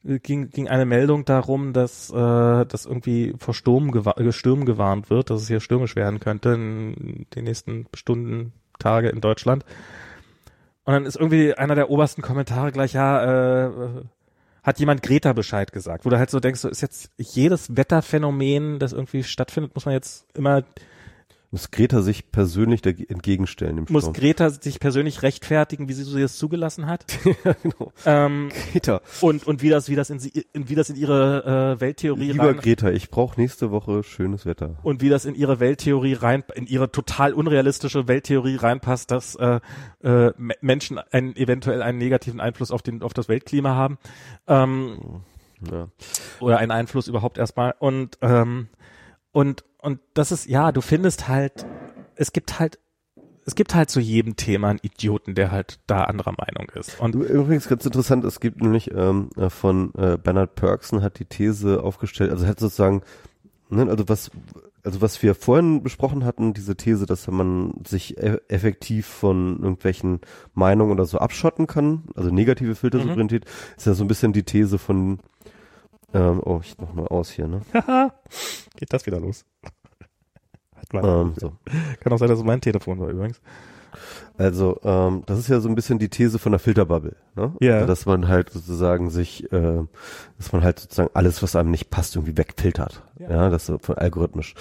ging, 0.08 0.49
ging 0.49 0.68
eine 0.68 0.86
Meldung 0.86 1.26
darum, 1.26 1.74
dass, 1.74 2.10
äh, 2.10 2.14
dass 2.66 2.86
irgendwie 2.86 3.34
vor 3.38 3.53
Sturm 3.53 3.91
gewa 3.91 4.12
äh, 4.18 4.32
Stürmen 4.32 4.66
gewarnt 4.66 5.10
wird, 5.10 5.30
dass 5.30 5.41
es 5.41 5.47
hier 5.47 5.60
stürmisch 5.60 5.95
werden 5.95 6.20
könnte 6.20 6.49
in 6.49 7.26
den 7.36 7.43
nächsten 7.43 7.88
Stunden, 7.93 8.53
Tage 8.80 9.10
in 9.10 9.22
Deutschland. 9.22 9.66
Und 10.86 10.93
dann 10.93 11.05
ist 11.05 11.18
irgendwie 11.18 11.53
einer 11.53 11.76
der 11.76 11.89
obersten 11.89 12.22
Kommentare 12.22 12.72
gleich, 12.72 12.93
ja, 12.93 13.66
äh, 13.66 13.72
hat 14.64 14.80
jemand 14.80 15.01
Greta 15.01 15.34
Bescheid 15.34 15.72
gesagt, 15.72 16.05
wo 16.05 16.10
du 16.10 16.18
halt 16.18 16.30
so 16.30 16.39
denkst, 16.39 16.62
so 16.62 16.70
ist 16.70 16.82
jetzt 16.82 17.12
jedes 17.18 17.76
Wetterphänomen, 17.76 18.80
das 18.80 18.93
irgendwie 18.93 19.24
stattfindet, 19.24 19.76
muss 19.76 19.86
man 19.86 19.93
jetzt 19.93 20.26
immer 20.36 20.64
muss 21.58 21.72
Greta 21.72 22.03
sich 22.03 22.32
persönlich 22.32 22.86
entgegenstellen 22.86 23.80
im 23.80 23.86
Muss 23.89 24.03
Sturm. 24.03 24.14
Greta 24.14 24.51
sich 24.51 24.80
persönlich 24.80 25.24
rechtfertigen, 25.24 25.89
wie 25.89 25.93
sie 25.93 26.03
so 26.03 26.16
das 26.20 26.38
zugelassen 26.38 26.86
hat? 26.86 27.05
ja, 27.43 27.55
genau. 27.64 27.91
Ähm, 28.05 28.49
Greta. 28.72 29.01
Und, 29.22 29.47
und 29.47 29.64
wie 29.64 29.70
das, 29.70 29.89
wie 29.89 29.95
das 29.95 30.12
in, 30.12 30.20
sie, 30.20 30.45
in, 30.53 30.70
wie 30.70 30.76
das 30.76 30.91
in 30.91 30.95
ihre 30.95 31.76
äh, 31.78 31.82
Welttheorie 31.82 32.32
Lieber 32.32 32.49
rein, 32.49 32.58
Greta, 32.58 32.91
ich 32.91 33.10
brauche 33.10 33.41
nächste 33.41 33.72
Woche 33.72 34.03
schönes 34.03 34.45
Wetter. 34.45 34.78
Und 34.84 35.01
wie 35.01 35.10
das 35.10 35.26
in 35.26 35.34
ihre 35.34 35.60
Welttheorie 35.60 36.14
rein, 36.14 36.43
in 36.53 36.68
ihre 36.68 36.91
total 36.91 37.34
unrealistische 37.34 38.08
Welttheorie 38.08 38.58
reinpasst, 38.58 39.10
dass 39.10 39.34
äh, 39.36 39.60
äh, 40.03 40.32
Menschen 40.38 40.99
einen, 40.99 41.36
eventuell 41.36 41.82
einen 41.82 41.97
negativen 41.97 42.39
Einfluss 42.39 42.70
auf 42.70 42.84
den, 42.84 43.01
auf 43.01 43.14
das 43.14 43.30
Weltklima 43.30 43.74
haben. 43.74 43.97
Ähm, 44.47 45.24
ja. 45.72 45.88
Oder 46.39 46.60
einen 46.60 46.72
Einfluss 46.72 47.08
überhaupt 47.08 47.39
erstmal. 47.39 47.74
Und 47.80 48.20
ähm, 48.22 48.68
und, 49.38 49.64
und 49.78 50.00
das 50.16 50.32
ist, 50.32 50.48
ja, 50.48 50.72
du 50.72 50.82
findest 50.82 51.28
halt, 51.28 51.68
es 52.16 52.34
gibt 52.34 52.58
halt, 52.58 52.80
es 53.46 53.54
gibt 53.54 53.76
halt 53.76 53.92
zu 53.92 54.00
jedem 54.00 54.36
Thema 54.36 54.70
einen 54.70 54.80
Idioten, 54.82 55.36
der 55.36 55.52
halt 55.52 55.80
da 55.86 56.06
anderer 56.06 56.34
Meinung 56.36 56.72
ist. 56.74 57.00
Und 57.00 57.14
übrigens 57.14 57.68
ganz 57.68 57.86
interessant, 57.86 58.26
es 58.26 58.40
gibt 58.40 58.64
nämlich 58.64 58.90
ähm, 58.96 59.30
äh, 59.38 59.52
von 59.52 59.94
äh, 59.94 60.18
Bernard 60.18 60.56
Perksen 60.56 61.04
hat 61.04 61.20
die 61.20 61.26
These 61.26 61.84
aufgestellt, 61.84 62.32
also 62.32 62.48
hat 62.48 62.60
sozusagen, 62.60 63.04
ne, 63.70 63.88
also 63.88 64.10
was, 64.10 64.32
also 64.84 65.02
was 65.02 65.22
wir 65.22 65.36
vorhin 65.36 65.84
besprochen 65.84 66.26
hatten, 66.26 66.56
diese 66.56 66.76
These, 66.76 67.06
dass 67.06 67.28
man 67.28 67.74
sich 67.86 68.18
e 68.18 68.40
effektiv 68.48 69.06
von 69.06 69.60
irgendwelchen 69.60 70.22
Meinungen 70.56 70.94
oder 70.94 71.06
so 71.06 71.20
abschotten 71.20 71.68
kann, 71.68 72.06
also 72.16 72.32
negative 72.32 72.74
Filtersouveränität, 72.74 73.46
mhm. 73.46 73.78
ist 73.78 73.86
ja 73.86 73.94
so 73.94 74.04
ein 74.04 74.08
bisschen 74.08 74.34
die 74.34 74.46
These 74.46 74.80
von 74.80 75.20
ähm, 76.14 76.41
oh, 76.43 76.60
ich 76.64 76.76
mach 76.80 76.93
mal 76.93 77.08
aus 77.08 77.30
hier, 77.30 77.47
ne? 77.47 77.62
Geht 78.76 78.93
das 78.93 79.05
wieder 79.05 79.20
los? 79.20 79.45
ähm, 80.93 81.34
so. 81.38 81.53
Kann 81.99 82.14
auch 82.14 82.18
sein, 82.18 82.30
dass 82.30 82.39
es 82.39 82.45
mein 82.45 82.62
Telefon 82.62 82.99
war 82.99 83.10
übrigens. 83.10 83.41
Also, 84.38 84.80
ähm, 84.84 85.24
das 85.26 85.39
ist 85.39 85.47
ja 85.47 85.60
so 85.60 85.68
ein 85.68 85.76
bisschen 85.76 85.97
die 85.97 86.10
These 86.10 86.38
von 86.38 86.51
der 86.51 86.60
Filterbubble, 86.60 87.16
ne? 87.36 87.53
Ja. 87.60 87.76
Also, 87.76 87.88
dass 87.88 88.05
man 88.05 88.28
halt 88.28 88.51
sozusagen 88.51 89.10
sich, 89.10 89.51
äh, 89.51 89.84
dass 90.38 90.51
man 90.51 90.64
halt 90.64 90.80
sozusagen 90.80 91.10
alles, 91.14 91.41
was 91.41 91.55
einem 91.55 91.72
nicht 91.72 91.89
passt, 91.89 92.16
irgendwie 92.16 92.38
wegfiltert. 92.38 93.03
Ja, 93.20 93.30
ja 93.30 93.49
das 93.49 93.66
so 93.66 93.80
von 93.80 93.97
algorithmisch. 93.97 94.53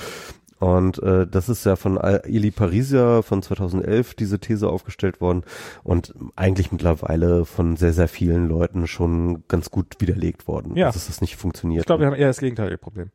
Und 0.59 1.02
äh, 1.02 1.26
das 1.26 1.48
ist 1.48 1.64
ja 1.66 1.76
von 1.76 1.98
Eli 1.98 2.50
Pariser 2.50 3.22
von 3.22 3.42
2011 3.42 4.14
diese 4.14 4.38
These 4.38 4.68
aufgestellt 4.68 5.20
worden 5.20 5.42
und 5.84 6.14
eigentlich 6.34 6.72
mittlerweile 6.72 7.44
von 7.44 7.76
sehr, 7.76 7.92
sehr 7.92 8.09
vielen 8.09 8.48
Leuten 8.48 8.86
schon 8.86 9.44
ganz 9.48 9.70
gut 9.70 9.96
widerlegt 9.98 10.48
worden, 10.48 10.74
ja. 10.74 10.86
dass 10.86 11.07
das 11.07 11.20
nicht 11.20 11.36
funktioniert. 11.36 11.80
Ich 11.82 11.86
glaube, 11.86 12.00
wir 12.00 12.07
haben 12.07 12.16
eher 12.16 12.28
das 12.28 12.38
gegenteilige 12.38 12.78
Problem. 12.78 13.11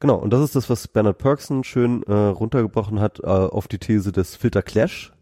Genau, 0.00 0.16
und 0.16 0.32
das 0.32 0.42
ist 0.42 0.56
das, 0.56 0.68
was 0.70 0.88
Bernard 0.88 1.18
Perksen 1.18 1.62
schön 1.62 2.02
äh, 2.04 2.12
runtergebrochen 2.12 2.98
hat 2.98 3.20
äh, 3.20 3.26
auf 3.26 3.68
die 3.68 3.78
These 3.78 4.10
des 4.10 4.34
Filter 4.36 4.62
Clash. 4.62 5.12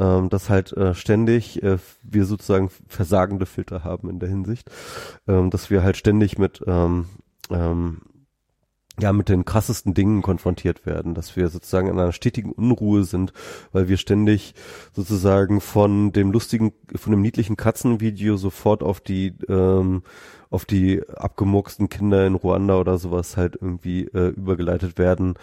Ähm, 0.00 0.28
dass 0.28 0.48
halt 0.48 0.72
äh, 0.74 0.94
ständig 0.94 1.60
äh, 1.64 1.78
wir 2.04 2.24
sozusagen 2.24 2.70
versagende 2.86 3.46
Filter 3.46 3.82
haben 3.82 4.08
in 4.08 4.20
der 4.20 4.28
Hinsicht, 4.28 4.70
ähm, 5.26 5.50
dass 5.50 5.70
wir 5.70 5.82
halt 5.82 5.96
ständig 5.96 6.38
mit 6.38 6.62
ähm, 6.68 7.06
ähm, 7.50 8.02
ja 9.00 9.12
mit 9.12 9.28
den 9.28 9.44
krassesten 9.44 9.94
Dingen 9.94 10.22
konfrontiert 10.22 10.86
werden, 10.86 11.14
dass 11.14 11.36
wir 11.36 11.48
sozusagen 11.48 11.88
in 11.88 11.98
einer 11.98 12.12
stetigen 12.12 12.52
Unruhe 12.52 13.04
sind, 13.04 13.32
weil 13.72 13.88
wir 13.88 13.96
ständig 13.96 14.54
sozusagen 14.92 15.60
von 15.60 16.12
dem 16.12 16.32
lustigen, 16.32 16.72
von 16.94 17.12
dem 17.12 17.22
niedlichen 17.22 17.56
Katzenvideo 17.56 18.36
sofort 18.36 18.82
auf 18.82 19.00
die 19.00 19.34
ähm, 19.48 20.02
auf 20.50 20.64
die 20.64 21.02
abgemurksten 21.08 21.88
Kinder 21.88 22.26
in 22.26 22.34
Ruanda 22.34 22.78
oder 22.78 22.98
sowas 22.98 23.36
halt 23.36 23.56
irgendwie 23.60 24.04
äh, 24.04 24.28
übergeleitet 24.28 24.98
werden 24.98 25.34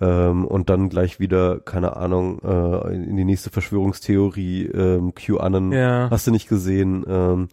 ähm, 0.00 0.46
und 0.46 0.70
dann 0.70 0.88
gleich 0.88 1.18
wieder, 1.18 1.58
keine 1.60 1.96
Ahnung, 1.96 2.40
äh, 2.44 2.94
in 2.94 3.16
die 3.16 3.24
nächste 3.24 3.50
Verschwörungstheorie, 3.50 4.66
ähm, 4.66 5.14
QAnon, 5.14 5.72
ja. 5.72 6.08
hast 6.10 6.26
du 6.26 6.30
nicht 6.30 6.48
gesehen, 6.48 7.04
ähm, 7.08 7.48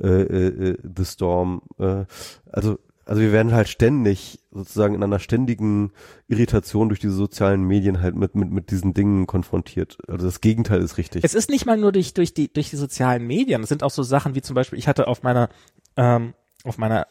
äh, 0.00 0.08
äh, 0.08 0.70
äh 0.70 0.78
The 0.96 1.04
Storm, 1.04 1.62
äh, 1.78 2.04
also 2.50 2.78
also 3.06 3.20
wir 3.20 3.32
werden 3.32 3.52
halt 3.52 3.68
ständig 3.68 4.40
sozusagen 4.50 4.94
in 4.94 5.02
einer 5.02 5.18
ständigen 5.18 5.92
Irritation 6.28 6.88
durch 6.88 7.00
diese 7.00 7.14
sozialen 7.14 7.62
Medien 7.62 8.00
halt 8.00 8.14
mit, 8.14 8.34
mit, 8.34 8.50
mit 8.50 8.70
diesen 8.70 8.94
Dingen 8.94 9.26
konfrontiert. 9.26 9.98
Also 10.08 10.26
das 10.26 10.40
Gegenteil 10.40 10.80
ist 10.80 10.96
richtig. 10.96 11.24
Es 11.24 11.34
ist 11.34 11.50
nicht 11.50 11.66
mal 11.66 11.76
nur 11.76 11.92
durch, 11.92 12.14
durch 12.14 12.34
die, 12.34 12.52
durch 12.52 12.70
die 12.70 12.76
sozialen 12.76 13.26
Medien. 13.26 13.62
Es 13.62 13.68
sind 13.68 13.82
auch 13.82 13.90
so 13.90 14.02
Sachen 14.02 14.34
wie 14.34 14.42
zum 14.42 14.54
Beispiel, 14.54 14.78
ich 14.78 14.88
hatte 14.88 15.08
auf 15.08 15.22
meiner, 15.22 15.48
ähm, 15.96 16.34
auf 16.64 16.78
meiner 16.78 17.06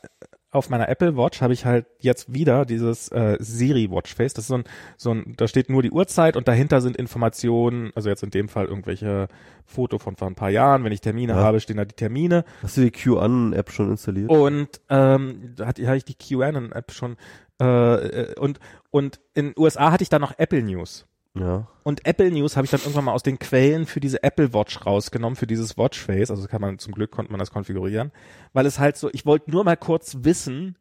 auf 0.54 0.70
meiner 0.70 0.90
Apple 0.90 1.18
Watch 1.18 1.42
habe 1.42 1.54
ich 1.54 1.66
halt 1.66 1.86
jetzt 2.00 2.34
wieder 2.34 2.66
dieses 2.66 3.10
äh, 3.10 3.38
Siri 3.40 3.90
Watchface. 3.90 4.34
Das 4.34 4.46
ist 4.46 4.50
so 4.50 4.56
ein, 4.56 4.64
so 4.98 5.12
ein, 5.12 5.34
da 5.38 5.48
steht 5.48 5.70
nur 5.70 5.82
die 5.82 5.92
Uhrzeit 5.92 6.38
und 6.38 6.48
dahinter 6.48 6.82
sind 6.82 6.96
Informationen, 6.98 7.92
also 7.96 8.10
jetzt 8.10 8.24
in 8.24 8.30
dem 8.30 8.50
Fall 8.50 8.66
irgendwelche 8.66 9.28
Foto 9.66 9.98
von 10.00 10.16
vor 10.16 10.28
ein 10.28 10.36
paar 10.36 10.50
Jahren. 10.50 10.84
Wenn 10.84 10.92
ich 10.92 11.02
Termine 11.02 11.34
ja. 11.34 11.40
habe, 11.40 11.60
stehen 11.60 11.78
da 11.78 11.86
die 11.86 11.96
Termine. 11.96 12.46
Hast 12.62 12.78
du 12.78 12.82
die 12.82 12.92
QAnon-App 12.92 13.72
schon 13.72 13.92
installiert? 13.92 14.30
Und 14.30 14.82
ähm, 14.90 15.54
da 15.56 15.68
hatte 15.68 15.82
ich 15.82 16.06
die 16.06 16.16
QAnon-App 16.16 16.92
schon. 16.92 17.18
Äh, 17.62 17.66
äh, 17.66 18.40
und 18.40 18.60
und 18.92 19.20
in 19.34 19.54
USA 19.58 19.92
hatte 19.92 20.04
ich 20.04 20.10
da 20.10 20.20
noch 20.20 20.38
Apple 20.38 20.62
News. 20.62 21.08
Ja. 21.36 21.68
Und 21.84 22.06
Apple 22.06 22.32
News 22.32 22.56
habe 22.56 22.66
ich 22.66 22.72
dann 22.72 22.82
irgendwann 22.82 23.06
mal 23.06 23.14
aus 23.14 23.24
den 23.24 23.40
Quellen 23.40 23.86
für 23.86 24.00
diese 24.00 24.22
Apple 24.22 24.54
Watch 24.54 24.86
rausgenommen, 24.86 25.36
für 25.36 25.48
dieses 25.48 25.78
Watchface. 25.78 26.30
Also 26.30 26.48
kann 26.48 26.62
man 26.62 26.78
zum 26.78 26.94
Glück 26.94 27.12
konnte 27.12 27.32
man 27.32 27.40
das 27.40 27.52
konfigurieren, 27.52 28.12
weil 28.54 28.66
es 28.66 28.80
halt 28.80 28.98
so, 28.98 29.10
ich 29.12 29.26
wollte 29.26 29.50
nur 29.50 29.64
mal 29.64 29.78
kurz 29.78 30.18
wissen, 30.22 30.78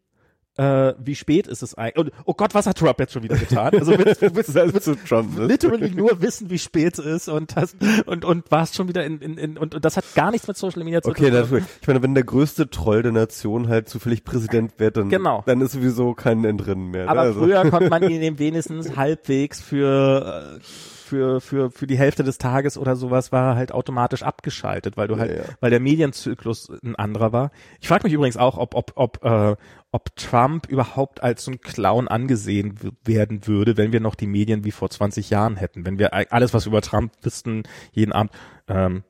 äh, 0.57 0.95
wie 0.99 1.15
spät 1.15 1.47
ist 1.47 1.63
es 1.63 1.75
eigentlich? 1.75 2.07
Und, 2.07 2.13
oh 2.25 2.35
Gott, 2.35 2.55
was 2.55 2.67
hat 2.67 2.77
Trump 2.79 2.99
jetzt 2.99 3.13
schon 3.13 3.23
wieder 3.23 3.37
getan? 3.37 3.73
Also 3.73 3.99
willst, 3.99 4.21
willst, 4.21 4.55
willst 4.55 4.87
du 4.87 4.95
Trump, 4.95 5.39
ne? 5.39 5.47
literally 5.47 5.91
nur 5.91 6.21
wissen, 6.21 6.51
wie 6.51 6.59
spät 6.59 6.99
es 6.99 7.05
ist 7.05 7.29
und 7.29 7.57
das, 7.57 7.75
und 8.07 8.25
und 8.25 8.51
warst 8.51 8.75
schon 8.75 8.89
wieder 8.89 9.05
in, 9.05 9.21
in, 9.21 9.39
in 9.39 9.57
und, 9.57 9.75
und 9.75 9.85
das 9.85 9.97
hat 9.97 10.05
gar 10.15 10.31
nichts 10.31 10.47
mit 10.49 10.57
Social 10.57 10.85
Media 10.85 11.01
zu 11.01 11.11
okay, 11.11 11.31
tun. 11.31 11.43
Okay, 11.43 11.65
ich 11.81 11.89
meine, 11.89 12.03
wenn 12.03 12.15
der 12.15 12.25
größte 12.25 12.69
Troll 12.69 13.03
der 13.03 13.13
Nation 13.13 13.69
halt 13.69 13.89
zufällig 13.89 14.25
Präsident 14.25 14.79
wird, 14.79 14.97
dann, 14.97 15.09
genau. 15.09 15.43
dann 15.47 15.61
ist 15.63 15.73
sowieso 15.73 16.15
kein 16.15 16.45
Entrinnen 16.45 16.91
mehr. 16.91 17.05
Ne? 17.05 17.11
Aber 17.11 17.21
also. 17.23 17.41
früher 17.41 17.69
konnte 17.71 17.89
man 17.89 18.03
ihn 18.11 18.23
eben 18.23 18.39
wenigstens 18.39 18.97
halbwegs 18.97 19.61
für 19.61 20.59
äh, 20.59 20.65
für, 21.13 21.43
für, 21.43 21.71
für 21.71 21.87
die 21.87 21.99
Hälfte 21.99 22.25
des 22.25 22.39
Tages 22.39 22.79
oder 22.79 22.97
sowas 22.97 23.33
war 23.33 23.55
halt 23.55 23.73
automatisch 23.73 24.23
abgeschaltet, 24.23 24.97
weil 24.97 25.09
du 25.09 25.19
halt, 25.19 25.31
ja, 25.31 25.37
ja. 25.39 25.45
weil 25.61 25.69
der 25.69 25.79
Medienzyklus 25.79 26.73
ein 26.83 26.97
anderer 26.97 27.35
war. 27.35 27.51
Ich 27.83 27.89
frage 27.89 28.05
mich 28.05 28.15
übrigens 28.15 28.39
auch, 28.39 28.57
ob, 28.57 28.75
ob, 28.75 28.93
ob, 28.95 29.23
äh, 29.23 29.57
ob 29.93 30.17
Trump 30.17 30.67
überhaupt 30.69 31.23
als 31.23 31.45
so 31.45 31.53
ein 31.53 31.61
Clown 31.61 32.09
angesehen 32.09 32.79
werden 33.05 33.47
würde, 33.47 33.77
wenn 33.77 33.93
wir 33.93 34.01
noch 34.01 34.15
die 34.15 34.27
Medien 34.27 34.65
wie 34.65 34.71
vor 34.71 34.89
20 34.91 35.31
Jahren 35.31 35.57
hätten. 35.57 35.85
Wenn 35.85 35.99
wir 35.99 36.15
alles, 36.33 36.55
was 36.55 36.65
wir 36.65 36.71
über 36.71 36.81
Trump 36.81 37.13
wüssten, 37.23 37.65
jeden 37.93 38.13
Abend, 38.13 38.33
ähm, 38.69 39.05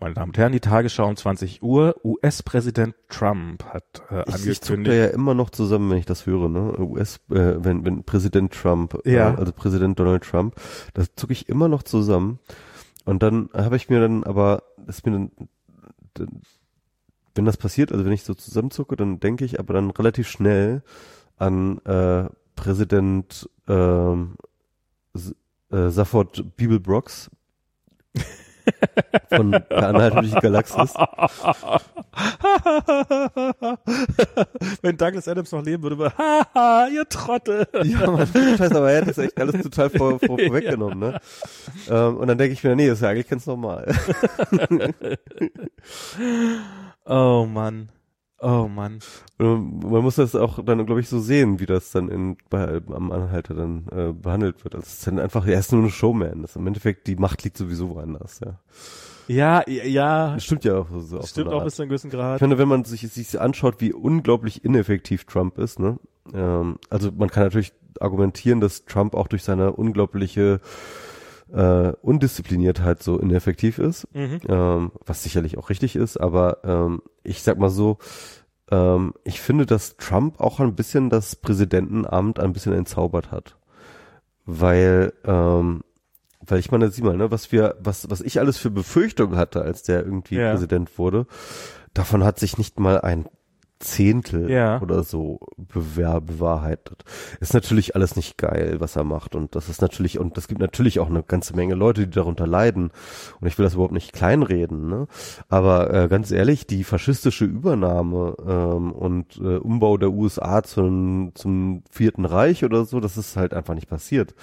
meine 0.00 0.14
Damen 0.14 0.30
und 0.30 0.38
Herren, 0.38 0.52
die 0.52 0.60
Tagesschau 0.60 1.08
um 1.08 1.16
20 1.16 1.60
Uhr. 1.60 1.96
US-Präsident 2.04 2.94
Trump 3.08 3.64
hat 3.64 4.02
äh, 4.10 4.22
ich, 4.28 4.34
angekündigt. 4.34 4.94
Ich 4.94 5.02
ja 5.02 5.06
immer 5.08 5.34
noch 5.34 5.50
zusammen, 5.50 5.90
wenn 5.90 5.98
ich 5.98 6.06
das 6.06 6.24
höre, 6.24 6.48
ne? 6.48 6.78
US, 6.78 7.16
äh, 7.30 7.56
wenn, 7.58 7.84
wenn 7.84 8.04
Präsident 8.04 8.52
Trump, 8.52 8.96
äh, 9.04 9.12
ja. 9.12 9.34
Äh, 9.34 9.36
also 9.38 9.52
Präsident 9.52 9.98
Donald 9.98 10.22
Trump, 10.22 10.54
das 10.94 11.16
zucke 11.16 11.32
ich 11.32 11.48
immer 11.48 11.66
noch 11.66 11.82
zusammen. 11.82 12.38
Und 13.04 13.24
dann 13.24 13.48
habe 13.52 13.74
ich 13.74 13.88
mir 13.88 14.00
dann 14.00 14.22
aber, 14.22 14.62
ist 14.86 15.04
mir 15.04 15.28
dann, 16.14 16.28
wenn 17.38 17.44
das 17.44 17.56
passiert, 17.56 17.92
also 17.92 18.04
wenn 18.04 18.12
ich 18.12 18.24
so 18.24 18.34
zusammenzucke, 18.34 18.96
dann 18.96 19.20
denke 19.20 19.44
ich 19.44 19.60
aber 19.60 19.72
dann 19.72 19.90
relativ 19.92 20.28
schnell 20.28 20.82
an 21.36 21.78
äh, 21.84 22.28
Präsident 22.56 23.48
ähm, 23.68 24.34
äh, 25.70 25.88
Safford 25.88 26.56
Bibelbrox 26.56 27.30
von 29.28 29.52
der 29.52 29.70
Anhalt 29.70 30.14
durch 30.14 30.32
die 30.32 30.40
Galaxis. 30.40 30.94
Wenn 34.82 34.96
Douglas 34.96 35.28
Adams 35.28 35.52
noch 35.52 35.64
leben 35.64 35.82
würde, 35.82 35.98
würde 35.98 36.14
haha, 36.16 36.88
ihr 36.88 37.06
Trottel. 37.08 37.66
Ja, 37.84 38.10
man, 38.10 38.26
scheiße, 38.26 38.76
aber 38.76 38.90
er 38.90 39.02
hat 39.02 39.08
das 39.08 39.18
echt 39.18 39.38
alles 39.40 39.62
total 39.62 39.90
vor, 39.90 40.18
vor, 40.18 40.38
vorweggenommen, 40.38 40.98
ne? 40.98 41.20
Ähm, 41.88 42.16
und 42.16 42.26
dann 42.26 42.38
denke 42.38 42.54
ich 42.54 42.64
mir, 42.64 42.74
nee, 42.76 42.88
das 42.88 42.98
ist 42.98 43.02
ja 43.02 43.10
eigentlich 43.10 43.28
ganz 43.28 43.46
normal. 43.46 43.94
oh 47.04 47.46
Mann. 47.46 47.90
Oh 48.40 48.68
Mann. 48.68 49.00
Und 49.38 49.80
man 49.80 50.02
muss 50.02 50.16
das 50.16 50.36
auch 50.36 50.62
dann, 50.64 50.86
glaube 50.86 51.00
ich, 51.00 51.08
so 51.08 51.18
sehen, 51.18 51.58
wie 51.58 51.66
das 51.66 51.90
dann 51.90 52.08
in, 52.08 52.36
bei, 52.50 52.80
am 52.92 53.10
Anhalter 53.10 53.54
dann 53.54 53.86
äh, 53.90 54.12
behandelt 54.12 54.62
wird. 54.64 54.76
Also 54.76 54.86
es 54.86 54.94
ist 54.94 55.06
dann 55.06 55.18
einfach, 55.18 55.46
er 55.46 55.58
ist 55.58 55.72
nur 55.72 55.82
ein 55.82 55.90
Showman. 55.90 56.42
Das 56.42 56.54
Im 56.54 56.66
Endeffekt, 56.66 57.08
die 57.08 57.16
Macht 57.16 57.42
liegt 57.42 57.56
sowieso 57.56 57.90
woanders, 57.90 58.40
ja. 58.40 58.58
Ja, 59.26 59.68
ja. 59.68 60.34
Das 60.34 60.44
stimmt 60.44 60.64
ja 60.64 60.78
auch 60.78 60.86
so. 61.00 61.20
Stimmt 61.22 61.52
auch 61.52 61.64
bis 61.64 61.76
zu 61.76 61.82
einem 61.82 61.90
gewissen 61.90 62.10
Grad. 62.10 62.36
Ich 62.36 62.38
finde, 62.38 62.58
wenn 62.58 62.68
man 62.68 62.84
sich, 62.84 63.00
sich 63.08 63.40
anschaut, 63.40 63.80
wie 63.80 63.92
unglaublich 63.92 64.64
ineffektiv 64.64 65.24
Trump 65.24 65.58
ist, 65.58 65.78
ne? 65.78 65.98
Ähm, 66.32 66.78
also 66.88 67.10
man 67.12 67.28
kann 67.28 67.42
natürlich 67.42 67.72
argumentieren, 68.00 68.60
dass 68.60 68.84
Trump 68.84 69.14
auch 69.14 69.28
durch 69.28 69.42
seine 69.42 69.72
unglaubliche 69.72 70.60
äh, 71.52 71.92
Undiszipliniertheit 72.02 73.02
so 73.02 73.18
ineffektiv 73.18 73.78
ist, 73.78 74.06
mhm. 74.14 74.40
ähm, 74.48 74.92
was 75.04 75.22
sicherlich 75.22 75.58
auch 75.58 75.70
richtig 75.70 75.96
ist, 75.96 76.16
aber 76.16 76.58
ähm, 76.64 77.02
ich 77.22 77.42
sag 77.42 77.58
mal 77.58 77.70
so, 77.70 77.98
ähm, 78.70 79.14
ich 79.24 79.40
finde, 79.40 79.66
dass 79.66 79.96
Trump 79.96 80.40
auch 80.40 80.60
ein 80.60 80.74
bisschen 80.74 81.10
das 81.10 81.36
Präsidentenamt 81.36 82.38
ein 82.38 82.52
bisschen 82.52 82.72
entzaubert 82.72 83.30
hat. 83.30 83.56
Weil, 84.44 85.12
ähm, 85.24 85.82
weil 86.40 86.58
ich 86.58 86.70
meine, 86.70 86.90
sieh 86.90 87.02
mal, 87.02 87.16
ne, 87.16 87.30
was 87.30 87.52
wir, 87.52 87.76
was, 87.80 88.10
was 88.10 88.20
ich 88.20 88.40
alles 88.40 88.56
für 88.56 88.70
Befürchtungen 88.70 89.36
hatte, 89.36 89.62
als 89.62 89.82
der 89.82 90.04
irgendwie 90.04 90.36
ja. 90.36 90.52
Präsident 90.52 90.98
wurde, 90.98 91.26
davon 91.92 92.24
hat 92.24 92.38
sich 92.38 92.56
nicht 92.58 92.80
mal 92.80 93.00
ein 93.00 93.26
Zehntel 93.80 94.50
ja. 94.50 94.80
oder 94.80 95.02
so 95.02 95.40
bewer 95.56 96.20
bewahrheitet. 96.20 97.04
Ist 97.40 97.54
natürlich 97.54 97.94
alles 97.94 98.16
nicht 98.16 98.36
geil, 98.36 98.76
was 98.78 98.96
er 98.96 99.04
macht 99.04 99.34
und 99.34 99.54
das 99.54 99.68
ist 99.68 99.80
natürlich 99.80 100.18
und 100.18 100.36
das 100.36 100.48
gibt 100.48 100.60
natürlich 100.60 100.98
auch 101.00 101.08
eine 101.08 101.22
ganze 101.22 101.54
Menge 101.54 101.74
Leute, 101.74 102.06
die 102.06 102.14
darunter 102.14 102.46
leiden 102.46 102.90
und 103.40 103.46
ich 103.46 103.58
will 103.58 103.64
das 103.64 103.74
überhaupt 103.74 103.92
nicht 103.92 104.12
kleinreden, 104.12 104.88
ne? 104.88 105.06
Aber 105.48 105.92
äh, 105.92 106.08
ganz 106.08 106.30
ehrlich, 106.30 106.66
die 106.66 106.84
faschistische 106.84 107.44
Übernahme 107.44 108.36
ähm, 108.46 108.92
und 108.92 109.36
äh, 109.36 109.58
Umbau 109.58 109.96
der 109.96 110.10
USA 110.10 110.62
zum 110.62 111.32
zum 111.34 111.82
vierten 111.90 112.24
Reich 112.24 112.64
oder 112.64 112.84
so, 112.84 113.00
das 113.00 113.16
ist 113.16 113.36
halt 113.36 113.54
einfach 113.54 113.74
nicht 113.74 113.88
passiert. 113.88 114.34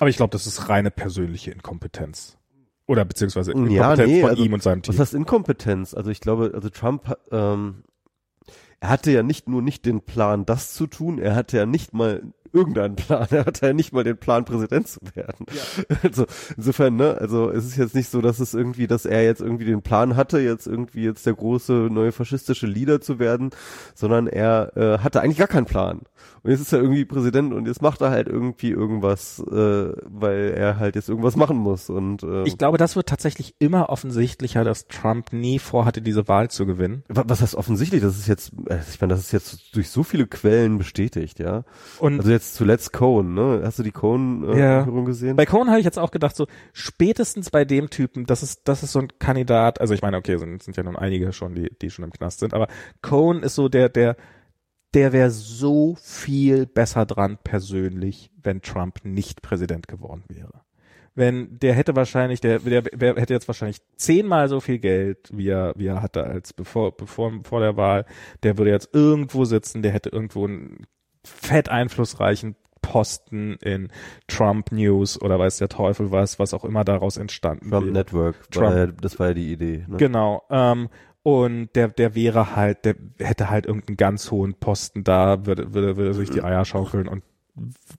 Aber 0.00 0.10
ich 0.10 0.16
glaube, 0.16 0.32
das 0.32 0.46
ist 0.46 0.68
reine 0.68 0.90
persönliche 0.90 1.50
Inkompetenz. 1.50 2.38
Oder 2.86 3.04
beziehungsweise 3.04 3.52
Inkompetenz 3.52 3.98
ja, 3.98 4.06
nee, 4.06 4.20
von 4.20 4.30
also, 4.30 4.42
ihm 4.42 4.52
und 4.52 4.62
seinem 4.62 4.82
Team. 4.82 4.94
Was 4.94 5.00
heißt 5.00 5.14
Inkompetenz? 5.14 5.94
Also 5.94 6.10
ich 6.10 6.20
glaube, 6.20 6.52
also 6.54 6.68
Trump 6.68 7.14
ähm, 7.30 7.84
er 8.82 8.88
hatte 8.88 9.12
ja 9.12 9.22
nicht 9.22 9.48
nur 9.48 9.62
nicht 9.62 9.86
den 9.86 10.00
Plan, 10.00 10.44
das 10.44 10.74
zu 10.74 10.88
tun, 10.88 11.20
er 11.20 11.36
hatte 11.36 11.56
ja 11.56 11.66
nicht 11.66 11.94
mal 11.94 12.20
irgendeinen 12.52 12.96
Plan. 12.96 13.26
Er 13.32 13.46
hatte 13.46 13.66
ja 13.66 13.72
nicht 13.72 13.92
mal 13.92 14.04
den 14.04 14.16
Plan, 14.18 14.44
Präsident 14.44 14.88
zu 14.88 15.00
werden. 15.14 15.46
Ja. 15.52 15.96
Also 16.02 16.26
insofern, 16.56 16.96
ne, 16.96 17.16
also 17.18 17.50
es 17.50 17.64
ist 17.64 17.76
jetzt 17.76 17.94
nicht 17.94 18.10
so, 18.10 18.20
dass 18.20 18.40
es 18.40 18.54
irgendwie, 18.54 18.86
dass 18.86 19.06
er 19.06 19.22
jetzt 19.24 19.40
irgendwie 19.40 19.64
den 19.64 19.82
Plan 19.82 20.16
hatte, 20.16 20.40
jetzt 20.40 20.66
irgendwie 20.66 21.04
jetzt 21.04 21.24
der 21.24 21.34
große 21.34 21.72
neue 21.72 22.12
faschistische 22.12 22.66
Leader 22.66 23.00
zu 23.00 23.18
werden, 23.18 23.50
sondern 23.94 24.26
er 24.26 24.76
äh, 24.76 24.98
hatte 24.98 25.20
eigentlich 25.20 25.38
gar 25.38 25.48
keinen 25.48 25.66
Plan. 25.66 26.02
Und 26.42 26.50
jetzt 26.50 26.60
ist 26.60 26.72
er 26.72 26.80
irgendwie 26.80 27.04
Präsident 27.04 27.52
und 27.52 27.66
jetzt 27.66 27.82
macht 27.82 28.00
er 28.00 28.10
halt 28.10 28.26
irgendwie 28.26 28.70
irgendwas, 28.70 29.38
äh, 29.38 29.92
weil 30.04 30.54
er 30.56 30.78
halt 30.78 30.96
jetzt 30.96 31.08
irgendwas 31.08 31.36
machen 31.36 31.56
muss. 31.56 31.88
Und 31.88 32.24
äh, 32.24 32.42
ich 32.44 32.58
glaube, 32.58 32.78
das 32.78 32.96
wird 32.96 33.08
tatsächlich 33.08 33.54
immer 33.60 33.90
offensichtlicher, 33.90 34.64
dass 34.64 34.88
Trump 34.88 35.32
nie 35.32 35.60
vorhatte, 35.60 36.02
diese 36.02 36.26
Wahl 36.26 36.50
zu 36.50 36.66
gewinnen. 36.66 37.04
Was 37.08 37.42
heißt 37.42 37.54
offensichtlich? 37.54 38.02
Das 38.02 38.18
ist 38.18 38.26
jetzt, 38.26 38.52
äh, 38.68 38.78
ich 38.90 39.00
meine, 39.00 39.14
das 39.14 39.20
ist 39.20 39.32
jetzt 39.32 39.76
durch 39.76 39.90
so 39.90 40.02
viele 40.02 40.26
Quellen 40.26 40.78
bestätigt, 40.78 41.38
ja. 41.38 41.64
Und 42.00 42.18
also 42.18 42.30
jetzt 42.42 42.54
zuletzt 42.54 42.92
Cohen, 42.92 43.34
ne? 43.34 43.62
Hast 43.64 43.78
du 43.78 43.82
die 43.82 43.92
Cohen-Führung 43.92 44.56
äh, 44.56 44.60
ja. 44.60 44.84
gesehen? 45.04 45.36
Bei 45.36 45.46
Cohen 45.46 45.68
habe 45.68 45.78
ich 45.78 45.84
jetzt 45.84 45.98
auch 45.98 46.10
gedacht, 46.10 46.36
so 46.36 46.46
spätestens 46.72 47.50
bei 47.50 47.64
dem 47.64 47.88
Typen, 47.88 48.26
das 48.26 48.42
ist, 48.42 48.62
das 48.64 48.82
ist 48.82 48.92
so 48.92 48.98
ein 48.98 49.08
Kandidat, 49.18 49.80
also 49.80 49.94
ich 49.94 50.02
meine, 50.02 50.16
okay, 50.16 50.36
sind, 50.36 50.62
sind 50.62 50.76
ja 50.76 50.82
nun 50.82 50.96
einige 50.96 51.32
schon, 51.32 51.54
die, 51.54 51.70
die 51.80 51.90
schon 51.90 52.04
im 52.04 52.12
Knast 52.12 52.40
sind, 52.40 52.54
aber 52.54 52.68
Cohen 53.00 53.42
ist 53.42 53.54
so 53.54 53.68
der, 53.68 53.88
der, 53.88 54.16
der 54.94 55.12
wäre 55.12 55.30
so 55.30 55.96
viel 56.00 56.66
besser 56.66 57.06
dran 57.06 57.38
persönlich, 57.42 58.30
wenn 58.42 58.60
Trump 58.60 59.04
nicht 59.04 59.40
Präsident 59.40 59.88
geworden 59.88 60.24
wäre. 60.28 60.62
Wenn 61.14 61.58
der 61.58 61.74
hätte 61.74 61.94
wahrscheinlich, 61.94 62.40
der, 62.40 62.58
der, 62.58 62.82
der 62.82 63.16
hätte 63.16 63.34
jetzt 63.34 63.46
wahrscheinlich 63.46 63.80
zehnmal 63.96 64.48
so 64.48 64.60
viel 64.60 64.78
Geld, 64.78 65.28
wie 65.30 65.48
er, 65.48 65.74
wie 65.76 65.86
er 65.86 66.00
hatte 66.00 66.24
als 66.24 66.54
bevor, 66.54 66.96
bevor, 66.96 67.32
vor 67.44 67.60
der 67.60 67.76
Wahl. 67.76 68.06
Der 68.42 68.56
würde 68.56 68.70
jetzt 68.70 68.94
irgendwo 68.94 69.44
sitzen, 69.44 69.82
der 69.82 69.92
hätte 69.92 70.08
irgendwo 70.08 70.46
einen 70.46 70.86
fett 71.24 71.68
einflussreichen 71.68 72.56
Posten 72.82 73.54
in 73.62 73.88
Trump 74.26 74.72
News 74.72 75.20
oder 75.20 75.38
weiß 75.38 75.58
der 75.58 75.68
Teufel 75.68 76.10
was, 76.10 76.38
was 76.38 76.52
auch 76.52 76.64
immer 76.64 76.84
daraus 76.84 77.16
entstanden 77.16 77.70
Trump 77.70 77.84
wäre. 77.84 77.92
Network, 77.92 78.50
Trump, 78.50 78.74
war, 78.74 78.86
das 78.88 79.18
war 79.18 79.28
ja 79.28 79.34
die 79.34 79.52
Idee. 79.52 79.86
Ne? 79.88 79.96
Genau. 79.96 80.42
Ähm, 80.50 80.88
und 81.22 81.70
der, 81.76 81.88
der 81.88 82.16
wäre 82.16 82.56
halt, 82.56 82.84
der 82.84 82.96
hätte 83.20 83.48
halt 83.48 83.66
irgendeinen 83.66 83.96
ganz 83.96 84.30
hohen 84.32 84.54
Posten 84.54 85.04
da, 85.04 85.46
würde, 85.46 85.72
würde, 85.72 85.96
würde 85.96 86.14
sich 86.14 86.30
die 86.30 86.42
Eier 86.42 86.64
schaukeln 86.64 87.06
und 87.06 87.22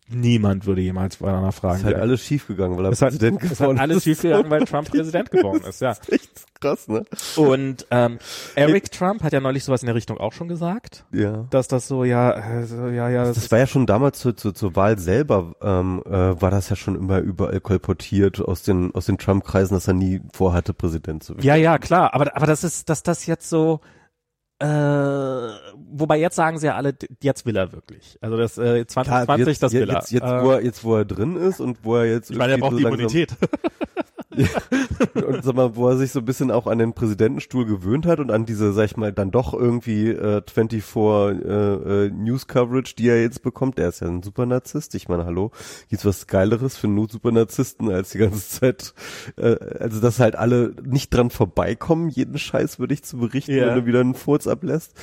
niemand 0.09 0.65
würde 0.65 0.81
jemals 0.81 1.21
einer 1.21 1.51
fragen. 1.51 1.79
Ist 1.79 1.85
halt 1.85 1.97
alles 1.97 2.25
schiefgegangen, 2.25 2.77
weil 2.77 2.85
er 2.85 2.91
Präsident 2.91 3.41
hat, 3.41 3.49
geworden 3.49 3.75
ist. 3.75 3.81
Alles 3.81 4.03
schiefgegangen, 4.03 4.49
weil 4.49 4.65
Trump 4.65 4.89
Präsident 4.89 5.31
geworden 5.31 5.63
ist, 5.67 5.81
ja. 5.81 5.91
Ist 6.07 6.45
krass, 6.59 6.87
ne? 6.87 7.03
Und 7.35 7.85
ähm, 7.91 8.17
Eric 8.55 8.91
Trump 8.91 9.21
hat 9.21 9.33
ja 9.33 9.39
neulich 9.39 9.63
sowas 9.63 9.83
in 9.83 9.87
der 9.87 9.95
Richtung 9.95 10.17
auch 10.17 10.33
schon 10.33 10.47
gesagt, 10.47 11.05
Ja. 11.11 11.45
dass 11.49 11.67
das 11.67 11.87
so, 11.87 12.03
ja, 12.03 12.31
äh, 12.61 12.65
so, 12.65 12.87
ja, 12.87 13.09
ja, 13.09 13.25
das, 13.25 13.35
Das 13.35 13.51
war 13.51 13.59
ja 13.59 13.67
schon 13.67 13.85
damals 13.85 14.19
zur, 14.19 14.35
zur, 14.35 14.55
zur 14.55 14.75
Wahl 14.75 14.97
selber, 14.97 15.53
ähm, 15.61 16.01
äh, 16.05 16.11
war 16.41 16.49
das 16.51 16.69
ja 16.69 16.75
schon 16.75 16.95
immer 16.95 17.19
überall 17.19 17.59
kolportiert 17.59 18.39
aus 18.41 18.63
den, 18.63 18.93
aus 18.95 19.05
den 19.05 19.17
Trump-Kreisen, 19.17 19.75
dass 19.75 19.87
er 19.87 19.93
nie 19.93 20.21
vorhatte, 20.33 20.73
Präsident 20.73 21.23
zu 21.23 21.33
werden. 21.35 21.45
Ja, 21.45 21.55
ja, 21.55 21.77
klar, 21.77 22.13
aber, 22.13 22.35
aber 22.35 22.47
das 22.47 22.63
ist, 22.63 22.89
dass 22.89 23.03
das 23.03 23.25
jetzt 23.27 23.49
so, 23.49 23.81
äh, 24.59 24.65
wobei 24.65 26.17
jetzt 26.19 26.35
sagen 26.35 26.57
sie 26.59 26.67
ja 26.67 26.75
alle, 26.75 26.95
jetzt 27.21 27.45
will 27.45 27.55
er 27.55 27.71
wirklich. 27.73 28.17
Also 28.21 28.37
das 28.37 28.57
äh, 28.57 28.85
2020, 28.85 29.47
jetzt, 29.47 29.63
das 29.63 29.73
will 29.73 29.89
jetzt, 29.89 30.11
er. 30.11 30.19
Jetzt, 30.19 30.23
Äh, 30.23 30.43
wo 30.43 30.51
er, 30.51 30.63
jetzt, 30.63 30.83
wo 30.83 30.95
er 30.95 31.05
drin 31.05 31.35
ist 31.37 31.59
und 31.59 31.77
wo 31.83 31.95
er 31.97 32.05
jetzt 32.05 32.31
ich 32.31 32.37
meine, 32.37 32.53
er 32.53 32.57
braucht 32.59 32.77
die 32.77 32.83
so 32.83 32.87
langsam- 32.89 32.99
Immunität. 32.99 33.35
Und 35.13 35.43
sag 35.43 35.55
mal, 35.55 35.75
wo 35.75 35.87
er 35.89 35.97
sich 35.97 36.11
so 36.11 36.19
ein 36.19 36.25
bisschen 36.25 36.51
auch 36.51 36.67
an 36.67 36.77
den 36.79 36.93
Präsidentenstuhl 36.93 37.65
gewöhnt 37.65 38.05
hat 38.05 38.19
und 38.19 38.31
an 38.31 38.45
diese, 38.45 38.73
sag 38.73 38.85
ich 38.85 38.97
mal, 38.97 39.11
dann 39.13 39.31
doch 39.31 39.53
irgendwie 39.53 40.09
äh, 40.09 40.41
24 40.51 40.83
äh, 40.95 42.05
äh, 42.05 42.09
News 42.09 42.47
Coverage, 42.47 42.95
die 42.95 43.07
er 43.09 43.21
jetzt 43.21 43.41
bekommt. 43.43 43.77
Der 43.77 43.89
ist 43.89 44.01
ja 44.01 44.07
ein 44.07 44.23
super 44.23 44.45
Narzisst. 44.45 44.95
Ich 44.95 45.07
meine, 45.09 45.25
hallo, 45.25 45.51
gibt's 45.89 46.05
was 46.05 46.27
Geileres 46.27 46.77
für 46.77 46.87
einen 46.87 47.07
super 47.09 47.31
Narzissten 47.31 47.89
als 47.91 48.11
die 48.11 48.17
ganze 48.19 48.47
Zeit, 48.47 48.93
äh, 49.37 49.55
also 49.79 49.99
dass 49.99 50.19
halt 50.19 50.35
alle 50.35 50.73
nicht 50.83 51.13
dran 51.13 51.29
vorbeikommen, 51.29 52.09
jeden 52.09 52.37
Scheiß 52.37 52.79
würde 52.79 52.93
ich 52.93 53.03
zu 53.03 53.17
berichten, 53.17 53.51
Ja. 53.55 53.67
wenn 53.67 53.75
du 53.75 53.85
wieder 53.85 53.99
einen 54.01 54.15
Furz 54.15 54.47
ablässt. 54.47 54.93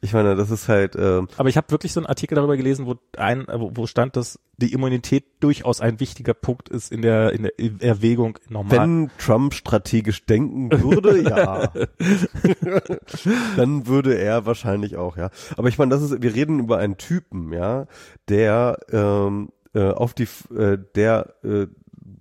Ich 0.00 0.12
meine, 0.12 0.36
das 0.36 0.50
ist 0.50 0.68
halt, 0.68 0.96
äh, 0.96 1.22
Aber 1.36 1.48
ich 1.48 1.56
habe 1.56 1.70
wirklich 1.70 1.92
so 1.92 2.00
einen 2.00 2.06
Artikel 2.06 2.34
darüber 2.34 2.56
gelesen, 2.56 2.86
wo 2.86 2.96
ein, 3.16 3.46
wo 3.52 3.70
wo 3.74 3.86
stand, 3.86 4.16
dass 4.16 4.38
die 4.56 4.72
Immunität 4.72 5.24
durchaus 5.40 5.80
ein 5.80 6.00
wichtiger 6.00 6.34
Punkt 6.34 6.68
ist 6.68 6.92
in 6.92 7.00
der 7.02 7.32
in 7.32 7.44
der 7.44 7.52
Erwägung 7.80 8.38
normal. 8.48 8.78
Wenn 8.78 8.79
Trump 9.18 9.54
strategisch 9.54 10.26
denken 10.26 10.70
würde, 10.70 11.22
ja. 11.22 11.72
Dann 13.56 13.86
würde 13.86 14.18
er 14.18 14.46
wahrscheinlich 14.46 14.96
auch, 14.96 15.16
ja. 15.16 15.30
Aber 15.56 15.68
ich 15.68 15.78
meine, 15.78 15.90
das 15.90 16.02
ist, 16.02 16.22
wir 16.22 16.34
reden 16.34 16.58
über 16.60 16.78
einen 16.78 16.96
Typen, 16.96 17.52
ja, 17.52 17.86
der 18.28 18.78
ähm, 18.92 19.50
äh, 19.74 19.90
auf 19.90 20.14
die, 20.14 20.28
äh, 20.54 20.78
der, 20.94 21.34
äh, 21.44 21.66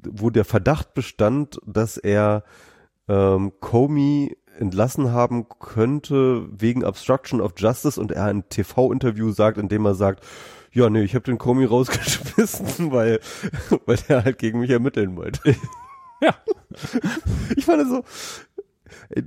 wo 0.07 0.30
der 0.30 0.45
Verdacht 0.45 0.93
bestand, 0.93 1.60
dass 1.66 1.97
er 1.97 2.43
ähm, 3.07 3.53
Comey 3.60 4.38
entlassen 4.60 5.12
haben 5.12 5.47
könnte 5.60 6.47
wegen 6.51 6.84
Obstruction 6.84 7.41
of 7.41 7.53
Justice 7.57 7.99
und 7.99 8.12
er 8.12 8.26
ein 8.26 8.47
TV-Interview 8.49 9.32
sagt, 9.32 9.57
in 9.57 9.70
dem 9.70 9.86
er 9.86 9.95
sagt, 9.95 10.24
ja, 10.72 10.89
nee, 10.89 11.03
ich 11.03 11.16
habe 11.16 11.26
den 11.26 11.38
Comey 11.38 11.66
rausgeschmissen, 11.66 12.91
weil, 12.91 13.20
weil 13.86 13.97
der 14.07 14.24
halt 14.24 14.38
gegen 14.38 14.60
mich 14.60 14.70
ermitteln 14.70 15.16
wollte. 15.16 15.55
Ja. 16.22 16.36
Ich 17.55 17.65
meine 17.65 17.88
so, 17.88 18.03
äh, 19.09 19.24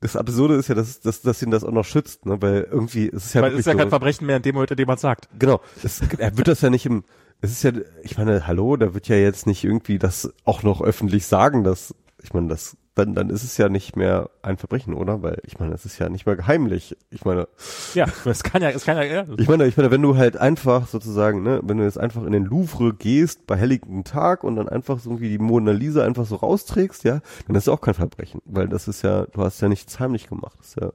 das 0.00 0.16
Absurde 0.16 0.54
ist 0.54 0.68
ja, 0.68 0.74
dass, 0.74 1.00
dass, 1.00 1.22
dass 1.22 1.42
ihn 1.42 1.50
das 1.50 1.64
auch 1.64 1.72
noch 1.72 1.84
schützt, 1.84 2.26
ne? 2.26 2.40
weil 2.40 2.68
irgendwie, 2.70 3.08
es 3.08 3.26
ist 3.26 3.34
ja 3.34 3.42
Weil 3.42 3.52
es 3.52 3.60
ist 3.60 3.66
ja 3.66 3.72
so, 3.72 3.78
kein 3.78 3.88
Verbrechen 3.88 4.26
mehr 4.26 4.36
in 4.36 4.42
dem 4.42 4.54
Moment, 4.54 4.70
in 4.70 4.76
dem 4.76 4.86
man 4.86 4.98
sagt. 4.98 5.28
Genau. 5.38 5.60
Es, 5.82 6.00
er 6.18 6.36
wird 6.36 6.46
das 6.46 6.60
ja 6.60 6.70
nicht 6.70 6.86
im, 6.86 7.04
es 7.40 7.50
ist 7.50 7.62
ja, 7.64 7.72
ich 8.02 8.16
meine, 8.18 8.46
hallo, 8.46 8.76
da 8.76 8.94
wird 8.94 9.08
ja 9.08 9.16
jetzt 9.16 9.46
nicht 9.46 9.64
irgendwie 9.64 9.98
das 9.98 10.32
auch 10.44 10.62
noch 10.62 10.80
öffentlich 10.80 11.26
sagen, 11.26 11.64
dass, 11.64 11.94
ich 12.22 12.32
meine, 12.32 12.48
das, 12.48 12.76
dann, 12.94 13.14
dann 13.14 13.28
ist 13.28 13.42
es 13.42 13.56
ja 13.56 13.68
nicht 13.68 13.96
mehr 13.96 14.30
ein 14.42 14.56
Verbrechen, 14.56 14.94
oder? 14.94 15.22
Weil, 15.22 15.38
ich 15.44 15.58
meine, 15.58 15.74
es 15.74 15.84
ist 15.84 15.98
ja 15.98 16.08
nicht 16.08 16.26
mehr 16.26 16.36
geheimlich. 16.36 16.96
Ich 17.10 17.24
meine, 17.24 17.48
Ja, 17.94 18.06
es 18.24 18.42
kann 18.44 18.62
ja, 18.62 18.70
es 18.70 18.84
kann 18.84 18.96
ja, 18.96 19.02
ja. 19.02 19.24
ich 19.38 19.48
meine, 19.48 19.66
ich 19.66 19.76
meine, 19.76 19.90
wenn 19.90 20.02
du 20.02 20.16
halt 20.16 20.36
einfach 20.36 20.86
sozusagen, 20.86 21.42
ne, 21.42 21.60
wenn 21.64 21.78
du 21.78 21.84
jetzt 21.84 21.98
einfach 21.98 22.22
in 22.22 22.32
den 22.32 22.44
Louvre 22.44 22.94
gehst 22.94 23.46
bei 23.46 23.56
helllichten 23.56 24.04
Tag 24.04 24.44
und 24.44 24.56
dann 24.56 24.68
einfach 24.68 25.00
so 25.00 25.20
wie 25.20 25.28
die 25.28 25.38
Mona 25.38 25.72
Lisa 25.72 26.04
einfach 26.04 26.26
so 26.26 26.36
rausträgst, 26.36 27.02
ja, 27.04 27.20
dann 27.46 27.56
ist 27.56 27.64
es 27.64 27.68
auch 27.68 27.80
kein 27.80 27.94
Verbrechen, 27.94 28.40
weil 28.44 28.68
das 28.68 28.86
ist 28.86 29.02
ja, 29.02 29.26
du 29.26 29.42
hast 29.42 29.60
ja 29.60 29.68
nichts 29.68 29.98
heimlich 29.98 30.28
gemacht. 30.28 30.56
Das 30.58 30.68
ist 30.68 30.76
ja, 30.80 30.92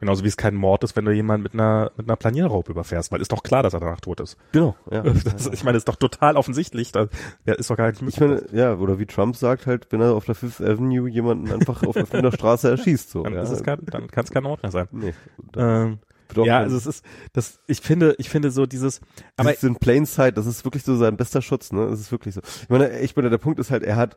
Genauso 0.00 0.22
wie 0.22 0.28
es 0.28 0.36
kein 0.36 0.54
Mord 0.54 0.84
ist, 0.84 0.94
wenn 0.94 1.04
du 1.04 1.12
jemanden 1.12 1.42
mit 1.42 1.54
einer 1.54 1.90
mit 1.96 2.06
einer 2.06 2.16
Planierraube 2.16 2.70
überfährst, 2.70 3.10
weil 3.10 3.20
ist 3.20 3.32
doch 3.32 3.42
klar, 3.42 3.62
dass 3.64 3.74
er 3.74 3.80
danach 3.80 4.00
tot 4.00 4.20
ist. 4.20 4.36
genau, 4.52 4.76
ja. 4.90 5.02
Das, 5.24 5.46
ich 5.48 5.64
meine, 5.64 5.74
das 5.74 5.80
ist 5.80 5.88
doch 5.88 5.96
total 5.96 6.36
offensichtlich. 6.36 6.92
Da, 6.92 7.08
ja, 7.44 7.54
ist 7.54 7.68
doch 7.70 7.76
gar 7.76 7.88
nicht 7.88 8.02
Ich 8.02 8.20
meine, 8.20 8.44
ja, 8.52 8.74
oder 8.74 8.98
wie 8.98 9.06
Trump 9.06 9.36
sagt 9.36 9.66
halt, 9.66 9.88
wenn 9.90 10.00
er 10.00 10.14
auf 10.14 10.24
der 10.24 10.34
Fifth 10.34 10.60
Avenue 10.60 11.08
jemanden 11.08 11.50
einfach 11.52 11.82
auf 11.82 11.96
öffentlicher 11.96 12.32
Straße 12.32 12.70
erschießt, 12.70 13.10
so. 13.10 13.22
dann 13.24 13.34
ja. 13.34 13.42
ist 13.42 13.50
es 13.50 13.62
kein, 13.62 13.78
dann 13.86 14.08
kann 14.08 14.24
es 14.24 14.30
kein 14.30 14.44
Mord 14.44 14.62
mehr 14.62 14.72
sein. 14.72 14.88
nee, 14.92 15.14
Ähm, 15.56 15.98
ja, 16.36 16.58
also 16.58 16.76
es 16.76 16.86
ist, 16.86 17.04
das, 17.32 17.60
ich 17.66 17.80
finde, 17.80 18.14
ich 18.18 18.28
finde 18.28 18.50
so 18.50 18.66
dieses, 18.66 19.00
aber 19.36 19.50
Dieses 19.50 19.64
in 19.64 19.76
plain 19.76 20.06
sight, 20.06 20.36
das 20.36 20.46
ist 20.46 20.64
wirklich 20.64 20.84
so 20.84 20.96
sein 20.96 21.16
bester 21.16 21.42
Schutz, 21.42 21.72
ne? 21.72 21.88
Das 21.88 22.00
ist 22.00 22.12
wirklich 22.12 22.34
so. 22.34 22.40
Ich 22.62 22.68
meine, 22.68 23.00
ich 23.00 23.16
meine, 23.16 23.30
der 23.30 23.38
Punkt 23.38 23.58
ist 23.58 23.70
halt, 23.70 23.82
er 23.82 23.96
hat, 23.96 24.16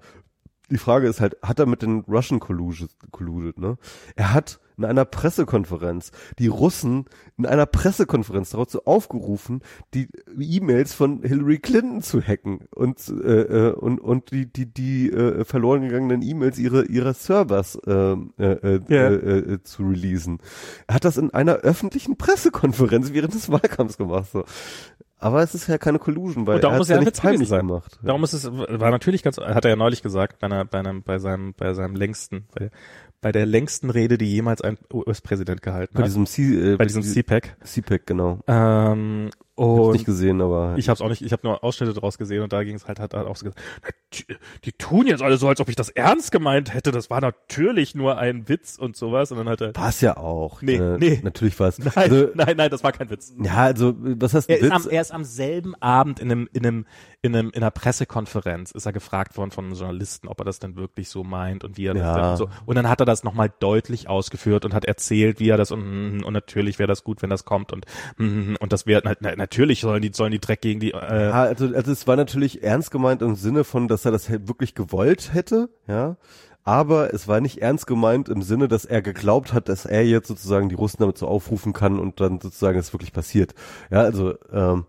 die 0.72 0.78
Frage 0.78 1.08
ist 1.08 1.22
halt, 1.22 1.38
hat 1.44 1.60
er 1.60 1.66
mit 1.66 1.82
den 1.82 2.00
Russian 2.08 2.40
colluded, 2.40 3.60
ne? 3.60 3.78
Er 4.16 4.34
hat 4.34 4.60
in 4.78 4.86
einer 4.86 5.06
Pressekonferenz 5.06 6.12
die 6.40 6.48
Russen 6.48 7.06
in 7.38 7.46
einer 7.46 7.68
Pressekonferenz 7.68 8.50
dazu 8.52 8.86
aufgerufen, 8.86 9.62
die 9.94 10.08
E-Mails 10.40 10.94
von 10.94 11.22
Hillary 11.22 11.60
Clinton 11.60 12.02
zu 12.02 12.20
hacken 12.22 12.62
und 12.74 12.98
äh, 13.10 13.42
äh, 13.70 13.72
und 13.74 14.00
und 14.00 14.32
die 14.32 14.52
die 14.52 14.66
die 14.74 15.12
äh, 15.12 15.46
verloren 15.46 15.82
gegangenen 15.84 16.24
E-Mails 16.24 16.58
ihre 16.58 16.86
ihrer 16.86 17.14
Servers 17.14 17.76
äh, 17.86 17.92
äh, 17.92 18.18
äh, 18.40 18.82
Ja. 18.88 19.10
äh, 19.10 19.38
äh, 19.54 19.64
zu 19.64 19.84
releasen. 19.84 20.40
Er 20.88 20.96
hat 20.96 21.06
das 21.06 21.18
in 21.18 21.32
einer 21.32 21.56
öffentlichen 21.58 22.18
Pressekonferenz 22.18 23.14
während 23.14 23.36
des 23.36 23.52
Wahlkampfs 23.52 23.98
gemacht. 23.98 24.30
So. 24.32 24.46
Aber 25.22 25.44
es 25.44 25.54
ist 25.54 25.68
ja 25.68 25.78
keine 25.78 26.00
Collusion, 26.00 26.48
weil 26.48 26.56
Und 26.56 26.64
darum 26.64 26.76
er 26.76 26.78
muss 26.80 26.90
ja 26.90 27.00
nicht 27.00 27.22
heimlich 27.24 27.48
sein. 27.48 27.68
gemacht. 27.68 28.00
Darum 28.02 28.24
ist 28.24 28.34
es, 28.34 28.52
war 28.52 28.90
natürlich 28.90 29.22
ganz, 29.22 29.38
hat 29.38 29.64
er 29.66 29.70
ja 29.70 29.76
neulich 29.76 30.02
gesagt, 30.02 30.40
bei, 30.40 30.48
einer, 30.48 30.66
bei, 30.66 30.80
einem, 30.80 31.04
bei, 31.04 31.20
seinem, 31.20 31.54
bei 31.54 31.76
seinem 31.76 31.96
längsten, 31.96 32.48
bei, 32.56 32.72
bei 33.22 33.32
der 33.32 33.46
längsten 33.46 33.92
Rede, 33.92 34.18
die 34.18 34.26
jemals 34.26 34.62
ein 34.62 34.80
US-Präsident 34.92 35.62
gehalten 35.62 35.94
Bei 35.94 36.00
hat. 36.02 36.08
diesem 36.08 36.26
C, 36.26 36.74
äh, 36.74 36.76
bei 36.76 36.86
diesem 36.86 37.04
CPAC. 37.04 37.56
CPAC, 37.64 38.08
genau. 38.08 38.40
Ähm, 38.48 39.30
Ich 39.62 39.78
hab's 39.78 39.88
und 39.88 39.92
nicht 39.94 40.06
gesehen, 40.06 40.42
aber 40.42 40.74
ich 40.78 40.90
habe 40.90 40.96
es 40.96 41.02
auch 41.02 41.10
nicht, 41.10 41.22
ich 41.22 41.32
habe 41.32 41.46
nur 41.46 41.64
Ausschnitte 41.64 41.94
draus 41.94 42.18
gesehen 42.18 42.42
und 42.42 42.52
da 42.52 42.64
ging 42.64 42.76
es 42.76 42.88
halt, 42.88 43.00
hat 43.00 43.14
er 43.14 43.28
auch 43.28 43.36
so 43.36 43.46
gesagt, 43.46 43.62
"Na, 43.84 43.90
die, 44.14 44.26
die 44.66 44.72
tun 44.74 45.08
jetzt 45.08 45.22
alle 45.22 45.38
so, 45.38 45.48
als 45.48 45.60
ob 45.60 45.70
ich 45.70 45.76
das 45.76 45.90
ernst 45.90 46.32
gemeint 46.32 46.74
hätte. 46.74 46.92
Das 46.92 47.10
war 47.10 47.22
natürlich 47.22 47.96
nur 47.96 48.18
ein 48.18 48.50
Witz 48.50 48.78
und 48.78 48.96
sowas. 48.96 49.32
Und 49.32 49.38
dann 49.38 49.50
hat 49.50 49.62
er, 49.62 49.76
war 49.76 49.90
es 49.90 50.02
ja 50.02 50.18
auch. 50.18 50.62
Nee, 50.62 50.76
äh, 50.76 50.98
nee. 50.98 51.20
Natürlich 51.24 51.60
war 51.60 51.68
es. 51.70 51.80
nein, 51.80 51.92
Also, 51.96 52.30
nein, 52.34 52.56
nein, 52.58 52.70
das 52.70 52.84
war 52.84 52.92
kein 52.92 53.10
Witz. 53.10 53.34
ja, 53.42 53.56
also, 53.58 53.94
was 53.98 54.34
heißt 54.34 54.50
Er 54.50 54.58
ein 54.58 54.62
ist, 54.64 54.66
Witz? 54.72 54.86
am, 54.86 54.92
er 54.92 55.02
ist 55.02 55.12
am 55.12 55.24
selben 55.24 55.76
Abend 55.76 56.20
in 56.20 56.32
einem, 56.32 56.50
in 56.54 56.66
einem, 56.66 56.86
in 57.24 57.36
einem, 57.36 57.50
in 57.52 57.62
einer 57.62 57.70
Pressekonferenz 57.72 58.72
ist 58.72 58.86
er 58.88 58.94
gefragt 58.94 59.38
worden 59.38 59.52
von 59.52 59.66
einem 59.66 59.76
Journalisten, 59.76 60.28
ob 60.28 60.40
er 60.40 60.46
das 60.46 60.58
denn 60.60 60.76
wirklich 60.76 61.10
so 61.10 61.24
meint 61.24 61.64
und 61.64 61.78
wie 61.78 61.86
er 61.86 61.94
das 61.94 62.02
Ja. 62.04 62.16
denn 62.16 62.26
und 62.32 62.38
so. 62.38 62.50
Und 62.66 62.76
dann 62.76 62.90
hat 62.90 63.00
er 63.00 63.06
das 63.06 63.24
nochmal 63.24 63.52
deutlich 63.60 64.10
ausgeführt 64.10 64.66
und 64.66 64.74
hat 64.74 64.86
erzählt, 64.86 65.40
wie 65.40 65.50
er 65.50 65.58
das 65.58 65.72
und, 65.72 66.24
und 66.24 66.34
natürlich 66.34 66.80
wäre 66.80 66.88
das 66.88 67.04
gut, 67.04 67.22
wenn 67.22 67.30
das 67.30 67.46
kommt 67.46 67.72
und, 67.74 67.86
und 68.18 68.74
das 68.74 68.88
wäre, 68.88 69.04
na, 69.20 69.36
natürlich 69.36 69.82
sollen 69.82 70.02
die, 70.02 70.12
sollen 70.14 70.32
die 70.32 70.40
Dreck 70.40 70.62
gegen 70.62 70.80
die, 70.80 70.92
äh, 70.94 71.30
ja, 71.30 71.44
also, 71.44 71.66
also 71.68 71.92
es 71.92 72.08
war 72.08 72.16
natürlich 72.16 72.64
ernst 72.64 72.90
gemeint 72.90 73.22
im 73.22 73.36
Sinne 73.36 73.64
von, 73.66 73.88
dass 73.88 74.04
er 74.06 74.12
das 74.12 74.30
wirklich 74.30 74.74
gewollt 74.74 75.34
hätte, 75.34 75.70
ja. 75.88 76.18
Aber 76.64 77.12
es 77.12 77.28
war 77.28 77.42
nicht 77.42 77.60
ernst 77.60 77.88
gemeint 77.88 78.30
im 78.30 78.44
Sinne, 78.44 78.68
dass 78.68 78.86
er 78.86 79.02
geglaubt 79.02 79.52
hat, 79.52 79.68
dass 79.68 79.86
er 79.86 80.06
jetzt 80.06 80.28
sozusagen 80.28 80.70
die 80.70 80.76
Russen 80.76 80.98
damit 81.00 81.18
so 81.18 81.28
aufrufen 81.28 81.74
kann 81.74 81.98
und 82.00 82.20
dann 82.20 82.40
sozusagen 82.40 82.78
es 82.78 82.94
wirklich 82.94 83.14
passiert. 83.14 83.56
Ja, 83.90 84.02
also 84.02 84.36
ähm, 84.54 84.86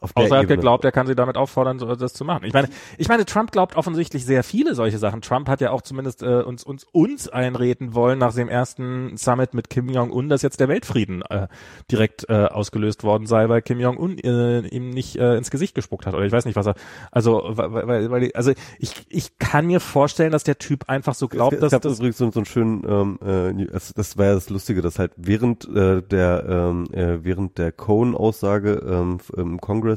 auf 0.00 0.12
Außer 0.14 0.36
er 0.36 0.40
hat 0.42 0.48
geglaubt, 0.48 0.84
er 0.84 0.92
kann 0.92 1.06
sie 1.08 1.16
damit 1.16 1.36
auffordern, 1.36 1.78
so, 1.80 1.92
das 1.94 2.12
zu 2.12 2.24
machen. 2.24 2.44
Ich 2.44 2.52
meine, 2.52 2.68
ich 2.98 3.08
meine, 3.08 3.24
Trump 3.24 3.50
glaubt 3.50 3.76
offensichtlich 3.76 4.24
sehr 4.24 4.44
viele 4.44 4.74
solche 4.76 4.98
Sachen. 4.98 5.22
Trump 5.22 5.48
hat 5.48 5.60
ja 5.60 5.72
auch 5.72 5.82
zumindest 5.82 6.22
äh, 6.22 6.42
uns, 6.42 6.62
uns, 6.62 6.84
uns 6.92 7.28
einreden 7.28 7.94
wollen 7.94 8.18
nach 8.18 8.32
dem 8.32 8.48
ersten 8.48 9.16
Summit 9.16 9.54
mit 9.54 9.70
Kim 9.70 9.88
Jong-un, 9.88 10.28
dass 10.28 10.42
jetzt 10.42 10.60
der 10.60 10.68
Weltfrieden 10.68 11.22
äh, 11.22 11.48
direkt 11.90 12.28
äh, 12.28 12.44
ausgelöst 12.44 13.02
worden 13.02 13.26
sei, 13.26 13.48
weil 13.48 13.60
Kim 13.60 13.80
Jong-un 13.80 14.18
äh, 14.18 14.60
ihm 14.68 14.90
nicht 14.90 15.16
äh, 15.16 15.36
ins 15.36 15.50
Gesicht 15.50 15.74
gespuckt 15.74 16.06
hat. 16.06 16.14
Oder 16.14 16.26
ich 16.26 16.32
weiß 16.32 16.44
nicht, 16.44 16.54
was 16.54 16.66
er. 16.66 16.74
Also, 17.10 17.42
weil, 17.48 17.88
weil, 17.88 18.10
weil 18.10 18.30
also 18.34 18.52
ich, 18.78 18.92
ich 19.08 19.38
kann 19.38 19.66
mir 19.66 19.80
vorstellen, 19.80 20.30
dass 20.30 20.44
der 20.44 20.58
Typ 20.58 20.88
einfach 20.88 21.14
so 21.14 21.26
glaubt, 21.26 21.54
es 21.54 21.60
dass 21.60 21.72
gab 21.72 21.82
das. 21.82 21.98
übrigens 21.98 22.18
so, 22.18 22.30
so 22.30 22.38
einen 22.38 22.46
schönen, 22.46 22.84
ähm, 22.88 23.18
äh, 23.24 23.64
es, 23.74 23.92
das 23.94 24.16
war 24.16 24.26
ja 24.26 24.34
das 24.34 24.48
Lustige, 24.48 24.80
dass 24.80 25.00
halt 25.00 25.10
während 25.16 25.68
äh, 25.68 26.02
der 26.02 26.44
ähm, 26.48 26.84
äh, 26.92 27.24
während 27.24 27.58
der 27.58 27.72
Cohen-Aussage 27.72 28.80
ähm, 28.88 29.16
f- 29.18 29.32
im 29.36 29.60
Kongress 29.60 29.87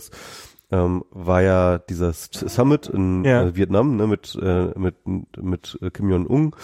ähm, 0.72 1.04
war 1.12 1.42
ja 1.42 1.78
dieser 1.80 2.14
Summit 2.14 2.88
in 2.88 3.26
Ja. 3.26 3.44
äh, 3.44 3.56
Vietnam 3.56 3.96
ne, 3.98 4.08
mit 4.08 4.38
äh, 4.42 4.72
mit 4.78 4.96
mit 5.38 5.78
äh, 5.82 5.90
Kim 5.90 6.10
Jong 6.10 6.28
Un 6.28 6.56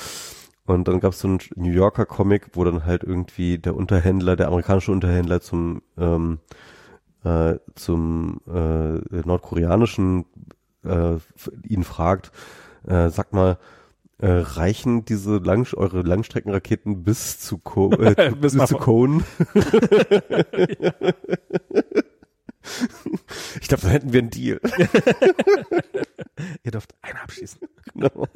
und 0.65 0.87
dann 0.87 0.99
gab 0.99 1.13
es 1.13 1.19
so 1.19 1.27
einen 1.27 1.39
New 1.55 1.71
Yorker 1.71 2.05
Comic, 2.05 2.49
wo 2.53 2.63
dann 2.63 2.85
halt 2.85 3.03
irgendwie 3.03 3.57
der 3.57 3.75
Unterhändler, 3.75 4.35
der 4.35 4.47
amerikanische 4.47 4.91
Unterhändler 4.91 5.41
zum 5.41 5.81
ähm, 5.97 6.39
äh, 7.23 7.55
zum 7.75 8.41
äh, 8.47 8.99
nordkoreanischen 9.25 10.25
äh, 10.85 11.15
ihn 11.67 11.83
fragt, 11.83 12.31
äh, 12.87 13.09
sag 13.09 13.33
mal, 13.33 13.57
äh, 14.19 14.27
reichen 14.29 15.05
diese 15.05 15.37
Lang 15.37 15.67
eure 15.75 16.01
Langstreckenraketen 16.01 17.03
bis 17.03 17.39
zu, 17.39 17.57
Co 17.59 17.91
äh, 17.99 18.31
Bis 18.39 18.55
bis, 18.57 18.65
zu 18.65 18.75
Cohen? 18.77 19.23
ich 23.61 23.67
glaube, 23.67 23.83
da 23.83 23.89
hätten 23.89 24.13
wir 24.13 24.19
einen 24.19 24.29
Deal. 24.29 24.59
Ihr 26.63 26.71
dürft 26.71 26.93
einen 27.01 27.17
abschließen. 27.17 27.59
Genau. 27.93 28.27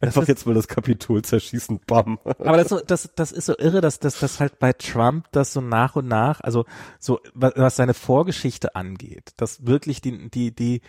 Einfach 0.00 0.28
jetzt 0.28 0.46
mal 0.46 0.54
das 0.54 0.68
Kapitol 0.68 1.22
zerschießen, 1.22 1.80
bam. 1.86 2.18
Aber 2.24 2.62
das, 2.62 2.84
das, 2.86 3.10
das 3.14 3.32
ist 3.32 3.46
so 3.46 3.56
irre, 3.56 3.80
dass 3.80 3.98
das 3.98 4.18
dass 4.18 4.38
halt 4.38 4.58
bei 4.58 4.72
Trump 4.72 5.26
das 5.32 5.52
so 5.52 5.60
nach 5.60 5.96
und 5.96 6.08
nach, 6.08 6.40
also 6.40 6.66
so 6.98 7.20
was, 7.32 7.54
was 7.56 7.76
seine 7.76 7.94
Vorgeschichte 7.94 8.74
angeht, 8.74 9.32
dass 9.38 9.66
wirklich 9.66 10.02
die 10.02 10.30
die 10.30 10.54
die 10.54 10.82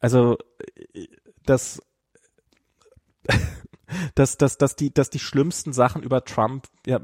also 0.00 0.38
das 1.44 1.82
dass 4.14 4.38
dass 4.38 4.58
dass 4.58 4.74
die 4.74 4.92
dass 4.92 5.10
die 5.10 5.18
schlimmsten 5.18 5.72
Sachen 5.72 6.02
über 6.02 6.24
Trump 6.24 6.66
ja 6.86 7.00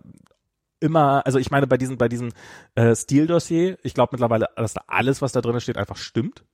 immer, 0.84 1.26
also 1.26 1.38
ich 1.38 1.50
meine 1.50 1.66
bei 1.66 1.78
diesem 1.78 1.96
bei 1.96 2.08
diesem 2.08 2.30
äh, 2.74 2.94
Stil-Dossier, 2.94 3.78
ich 3.82 3.94
glaube 3.94 4.10
mittlerweile, 4.12 4.48
dass 4.56 4.74
da 4.74 4.82
alles, 4.86 5.22
was 5.22 5.32
da 5.32 5.40
drin 5.40 5.60
steht, 5.60 5.78
einfach 5.78 5.96
stimmt. 5.96 6.44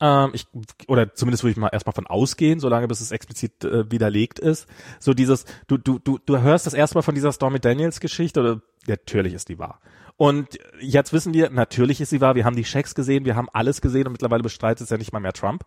Ähm, 0.00 0.30
ich, 0.34 0.46
oder 0.88 1.14
zumindest 1.14 1.42
würde 1.42 1.52
ich 1.52 1.56
mal 1.56 1.68
erstmal 1.68 1.94
von 1.94 2.06
ausgehen, 2.06 2.60
solange 2.60 2.88
bis 2.88 3.00
es 3.00 3.12
explizit 3.12 3.64
äh, 3.64 3.90
widerlegt 3.90 4.38
ist. 4.38 4.68
So 4.98 5.14
dieses, 5.14 5.44
du, 5.68 5.78
du, 5.78 5.98
du, 5.98 6.18
du 6.18 6.40
hörst 6.40 6.66
das 6.66 6.74
erstmal 6.74 7.02
von 7.02 7.14
dieser 7.14 7.32
Stormy 7.32 7.60
Daniels 7.60 8.00
Geschichte 8.00 8.40
oder 8.40 8.60
natürlich 8.86 9.32
ist 9.32 9.48
die 9.48 9.58
wahr. 9.58 9.80
Und 10.16 10.58
jetzt 10.80 11.12
wissen 11.12 11.32
wir, 11.32 11.50
natürlich 11.50 12.00
ist 12.00 12.10
sie 12.10 12.20
wahr, 12.20 12.34
wir 12.34 12.44
haben 12.44 12.56
die 12.56 12.64
Schecks 12.64 12.94
gesehen, 12.94 13.24
wir 13.24 13.36
haben 13.36 13.48
alles 13.52 13.80
gesehen 13.80 14.06
und 14.06 14.12
mittlerweile 14.12 14.42
bestreitet 14.42 14.84
es 14.84 14.90
ja 14.90 14.98
nicht 14.98 15.12
mal 15.12 15.20
mehr 15.20 15.32
Trump. 15.32 15.64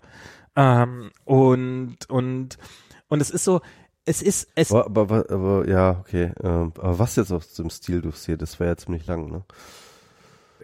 Ähm, 0.56 1.12
und, 1.24 1.98
und, 2.10 2.58
und 3.08 3.22
es 3.22 3.32
ist 3.32 3.44
so, 3.44 3.62
es 4.06 4.22
ist, 4.22 4.50
es. 4.56 4.72
Aber, 4.72 5.02
aber, 5.02 5.30
aber 5.30 5.68
ja, 5.68 6.00
okay. 6.00 6.32
Ähm, 6.44 6.74
aber 6.78 7.00
was 7.00 7.16
jetzt 7.16 7.32
aus 7.32 7.54
dem 7.54 7.70
Stil-Dossier, 7.70 8.38
das 8.38 8.60
war 8.60 8.68
ja 8.68 8.78
ziemlich 8.78 9.06
lang, 9.08 9.32
ne? 9.32 9.44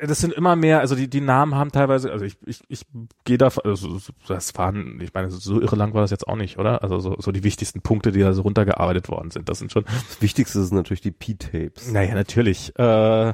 das 0.08 0.20
sind 0.20 0.34
immer 0.34 0.56
mehr, 0.56 0.80
also 0.80 0.96
die, 0.96 1.08
die 1.08 1.22
Namen 1.22 1.56
haben 1.56 1.72
teilweise, 1.72 2.12
also 2.12 2.26
ich, 2.26 2.38
ich, 2.46 2.62
ich 2.70 2.86
gehe 3.24 3.38
da, 3.38 3.50
also 3.64 4.00
das 4.28 4.58
waren, 4.58 5.00
ich 5.00 5.14
meine, 5.14 5.30
so 5.30 5.62
irre 5.62 5.76
lang 5.76 5.94
war 5.94 6.02
das 6.02 6.12
jetzt 6.12 6.28
auch 6.28 6.36
nicht, 6.36 6.58
oder? 6.58 6.82
Also 6.82 7.00
so, 7.00 7.16
so 7.20 7.32
die 7.32 7.44
wichtigsten 7.44 7.82
Punkte, 7.82 8.12
die 8.12 8.22
da 8.22 8.34
so 8.34 8.42
runtergearbeitet 8.42 9.10
worden 9.10 9.32
sind, 9.32 9.48
das 9.48 9.60
sind 9.60 9.72
schon. 9.72 9.84
Das 9.86 10.22
Wichtigste 10.22 10.64
sind 10.64 10.76
natürlich 10.76 11.02
die 11.02 11.12
P-Tapes. 11.12 11.92
Naja, 11.92 12.16
natürlich. 12.16 12.78
Äh, 12.80 13.34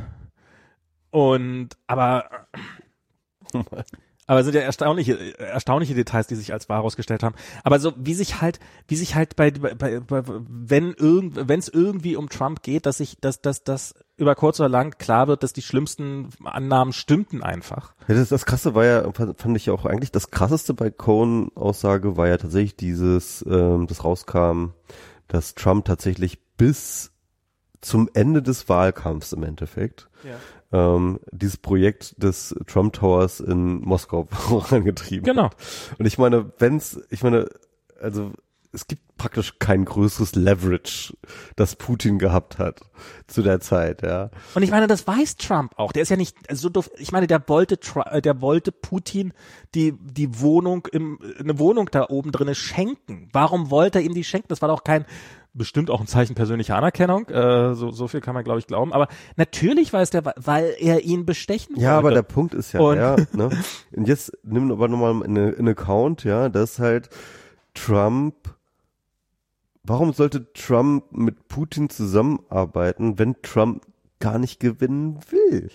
und, 1.11 1.69
aber, 1.87 2.29
aber 4.27 4.41
es 4.41 4.45
sind 4.45 4.55
ja 4.55 4.61
erstaunliche, 4.61 5.39
erstaunliche 5.39 5.95
Details, 5.95 6.27
die 6.27 6.35
sich 6.35 6.51
als 6.51 6.67
wahr 6.67 6.79
herausgestellt 6.79 7.23
haben. 7.23 7.35
Aber 7.63 7.79
so 7.79 7.93
wie 7.95 8.13
sich 8.13 8.41
halt, 8.41 8.59
wie 8.87 8.97
sich 8.97 9.15
halt 9.15 9.37
bei, 9.37 9.51
bei, 9.51 10.01
bei 10.01 10.23
wenn 10.25 10.93
irgend, 10.93 11.47
wenn 11.47 11.59
es 11.59 11.69
irgendwie 11.69 12.17
um 12.17 12.27
Trump 12.27 12.61
geht, 12.61 12.85
dass 12.85 12.97
sich, 12.97 13.17
dass, 13.21 13.41
dass, 13.41 13.63
dass 13.63 13.95
über 14.17 14.35
kurz 14.35 14.59
oder 14.59 14.67
lang 14.67 14.97
klar 14.97 15.29
wird, 15.29 15.43
dass 15.43 15.53
die 15.53 15.61
schlimmsten 15.61 16.29
Annahmen 16.43 16.91
stimmten 16.91 17.41
einfach. 17.41 17.93
Ja, 18.09 18.15
das, 18.15 18.27
das 18.27 18.45
Krasse 18.45 18.75
war 18.75 18.85
ja, 18.85 19.09
fand 19.13 19.55
ich 19.55 19.67
ja 19.67 19.73
auch 19.73 19.85
eigentlich, 19.85 20.11
das 20.11 20.29
Krasseste 20.29 20.73
bei 20.73 20.89
Cohen-Aussage 20.89 22.17
war 22.17 22.27
ja 22.27 22.37
tatsächlich 22.37 22.75
dieses, 22.75 23.45
ähm, 23.47 23.87
das 23.87 24.03
rauskam, 24.03 24.71
dass 25.29 25.55
Trump 25.55 25.85
tatsächlich 25.85 26.39
bis 26.57 27.11
zum 27.79 28.09
Ende 28.13 28.41
des 28.41 28.67
Wahlkampfs 28.67 29.31
im 29.33 29.43
Endeffekt 29.43 30.09
ja 30.23 30.35
ähm, 30.71 31.19
dieses 31.31 31.57
Projekt 31.57 32.21
des 32.21 32.55
Trump 32.67 32.93
Towers 32.93 33.39
in 33.39 33.81
Moskau 33.81 34.27
vorangetrieben 34.29 35.25
genau. 35.25 35.45
hat. 35.45 35.55
Und 35.97 36.05
ich 36.05 36.17
meine, 36.17 36.51
wenn's, 36.57 36.99
ich 37.09 37.23
meine, 37.23 37.47
also 38.01 38.33
es 38.73 38.87
gibt 38.87 39.17
praktisch 39.17 39.57
kein 39.59 39.85
größeres 39.85 40.35
Leverage, 40.35 41.13
das 41.55 41.75
Putin 41.75 42.19
gehabt 42.19 42.59
hat 42.59 42.81
zu 43.25 43.41
der 43.41 43.59
Zeit, 43.59 44.03
ja. 44.03 44.29
Und 44.53 44.61
ich 44.61 44.69
meine, 44.69 44.87
das 44.87 45.07
weiß 45.07 45.37
Trump 45.37 45.73
auch. 45.77 45.91
Der 45.91 46.03
ist 46.03 46.09
ja 46.09 46.17
nicht 46.17 46.37
so 46.51 46.69
doof. 46.69 46.91
Ich 46.97 47.11
meine, 47.11 47.27
der 47.27 47.47
wollte, 47.47 47.79
äh, 48.05 48.21
der 48.21 48.41
wollte 48.41 48.71
Putin 48.71 49.33
die 49.73 49.93
die 49.93 50.39
Wohnung 50.39 50.87
im 50.91 51.19
eine 51.39 51.57
Wohnung 51.59 51.89
da 51.91 52.05
oben 52.09 52.31
drinne 52.31 52.55
schenken. 52.55 53.29
Warum 53.31 53.71
wollte 53.71 53.99
er 53.99 54.05
ihm 54.05 54.13
die 54.13 54.23
schenken? 54.23 54.49
Das 54.49 54.61
war 54.61 54.69
doch 54.69 54.83
kein 54.83 55.05
bestimmt 55.57 55.89
auch 55.89 55.99
ein 55.99 56.07
Zeichen 56.07 56.35
persönlicher 56.35 56.75
Anerkennung. 56.75 57.27
Äh, 57.29 57.75
so, 57.75 57.91
so 57.91 58.07
viel 58.07 58.21
kann 58.21 58.33
man, 58.33 58.43
glaube 58.43 58.59
ich, 58.59 58.67
glauben. 58.67 58.93
Aber 58.93 59.07
natürlich 59.35 59.91
weiß 59.91 60.09
der, 60.11 60.33
weil 60.35 60.75
er 60.79 61.03
ihn 61.03 61.25
bestechen 61.25 61.75
wollte. 61.75 61.83
Ja, 61.83 61.97
aber 61.97 62.11
der 62.11 62.21
Punkt 62.21 62.53
ist 62.53 62.73
ja, 62.73 62.79
und, 62.79 62.97
ja 62.97 63.15
ne? 63.33 63.49
und 63.95 64.07
jetzt 64.07 64.31
nimm 64.43 64.71
aber 64.71 64.87
nochmal 64.87 65.23
einen 65.23 65.67
Account, 65.67 66.23
ja, 66.23 66.49
dass 66.49 66.79
halt 66.79 67.09
Trump 67.73 68.35
Warum 69.87 70.11
sollte 70.11 70.51
Trump 70.51 71.13
mit 71.13 71.47
Putin 71.47 71.89
zusammenarbeiten, 71.89 73.17
wenn 73.19 73.41
Trump 73.41 73.85
gar 74.19 74.37
nicht 74.37 74.59
gewinnen 74.59 75.21
will? 75.29 75.71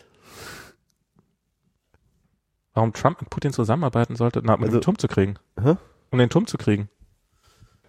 Warum 2.74 2.92
Trump 2.92 3.22
mit 3.22 3.30
Putin 3.30 3.54
zusammenarbeiten 3.54 4.14
sollte, 4.14 4.42
na, 4.44 4.54
um 4.54 4.62
also, 4.62 4.76
den 4.76 4.82
Turm 4.82 4.98
zu 4.98 5.08
kriegen? 5.08 5.36
Hä? 5.58 5.76
Um 6.10 6.18
den 6.18 6.28
Turm 6.28 6.46
zu 6.46 6.58
kriegen. 6.58 6.90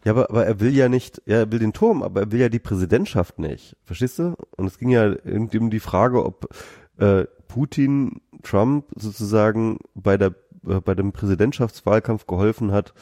Ja, 0.05 0.11
aber, 0.11 0.29
aber 0.29 0.45
er 0.45 0.59
will 0.59 0.75
ja 0.75 0.89
nicht, 0.89 1.21
ja, 1.25 1.37
er 1.37 1.51
will 1.51 1.59
den 1.59 1.73
Turm, 1.73 2.03
aber 2.03 2.21
er 2.21 2.31
will 2.31 2.39
ja 2.39 2.49
die 2.49 2.59
Präsidentschaft 2.59 3.39
nicht. 3.39 3.77
Verstehst 3.83 4.19
du? 4.19 4.35
Und 4.57 4.65
es 4.65 4.77
ging 4.77 4.89
ja 4.89 5.05
irgendwie 5.05 5.59
um 5.59 5.69
die 5.69 5.79
Frage, 5.79 6.25
ob 6.25 6.53
äh, 6.97 7.25
Putin 7.47 8.21
Trump 8.41 8.85
sozusagen 8.95 9.77
bei 9.95 10.17
der 10.17 10.35
äh, 10.67 10.81
bei 10.81 10.95
dem 10.95 11.11
Präsidentschaftswahlkampf 11.11 12.25
geholfen 12.27 12.71
hat 12.71 12.93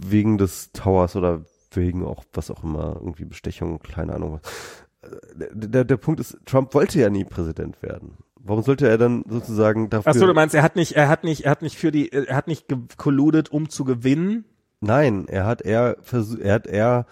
wegen 0.00 0.38
des 0.38 0.72
Towers 0.72 1.16
oder 1.16 1.44
wegen 1.72 2.04
auch 2.04 2.24
was 2.32 2.50
auch 2.50 2.62
immer 2.64 2.96
irgendwie 2.96 3.24
Bestechung, 3.24 3.80
keine 3.80 4.14
Ahnung 4.14 4.40
was. 4.40 5.10
Äh, 5.10 5.46
der, 5.52 5.84
der 5.84 5.96
Punkt 5.96 6.20
ist, 6.20 6.38
Trump 6.46 6.74
wollte 6.74 7.00
ja 7.00 7.10
nie 7.10 7.24
Präsident 7.24 7.82
werden. 7.82 8.18
Warum 8.40 8.62
sollte 8.62 8.88
er 8.88 8.98
dann 8.98 9.24
sozusagen 9.28 9.90
dafür? 9.90 10.12
Ach 10.12 10.18
so, 10.18 10.26
du 10.26 10.32
meinst, 10.32 10.54
er 10.54 10.62
hat 10.62 10.76
nicht, 10.76 10.92
er 10.92 11.08
hat 11.08 11.24
nicht, 11.24 11.44
er 11.44 11.50
hat 11.50 11.62
nicht 11.62 11.76
für 11.76 11.90
die, 11.90 12.12
er 12.12 12.36
hat 12.36 12.46
nicht 12.46 12.66
kolludet, 12.96 13.50
um 13.50 13.68
zu 13.68 13.84
gewinnen, 13.84 14.44
Nein, 14.80 15.26
er 15.28 15.46
hat 15.46 15.62
eher 15.62 15.96
versucht, 16.02 16.40
er 16.40 16.54
hat 16.54 16.66
eher, 16.66 17.06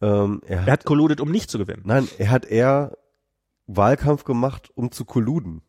ähm, 0.00 0.40
er 0.46 0.60
hat, 0.60 0.68
er 0.68 0.72
hat 0.72 0.84
kolludet, 0.84 1.20
um 1.20 1.30
nicht 1.30 1.50
zu 1.50 1.58
gewinnen. 1.58 1.82
Nein, 1.84 2.08
er 2.18 2.30
hat 2.30 2.44
eher 2.44 2.96
Wahlkampf 3.66 4.24
gemacht, 4.24 4.70
um 4.74 4.90
zu 4.90 5.04
kolluden. 5.04 5.62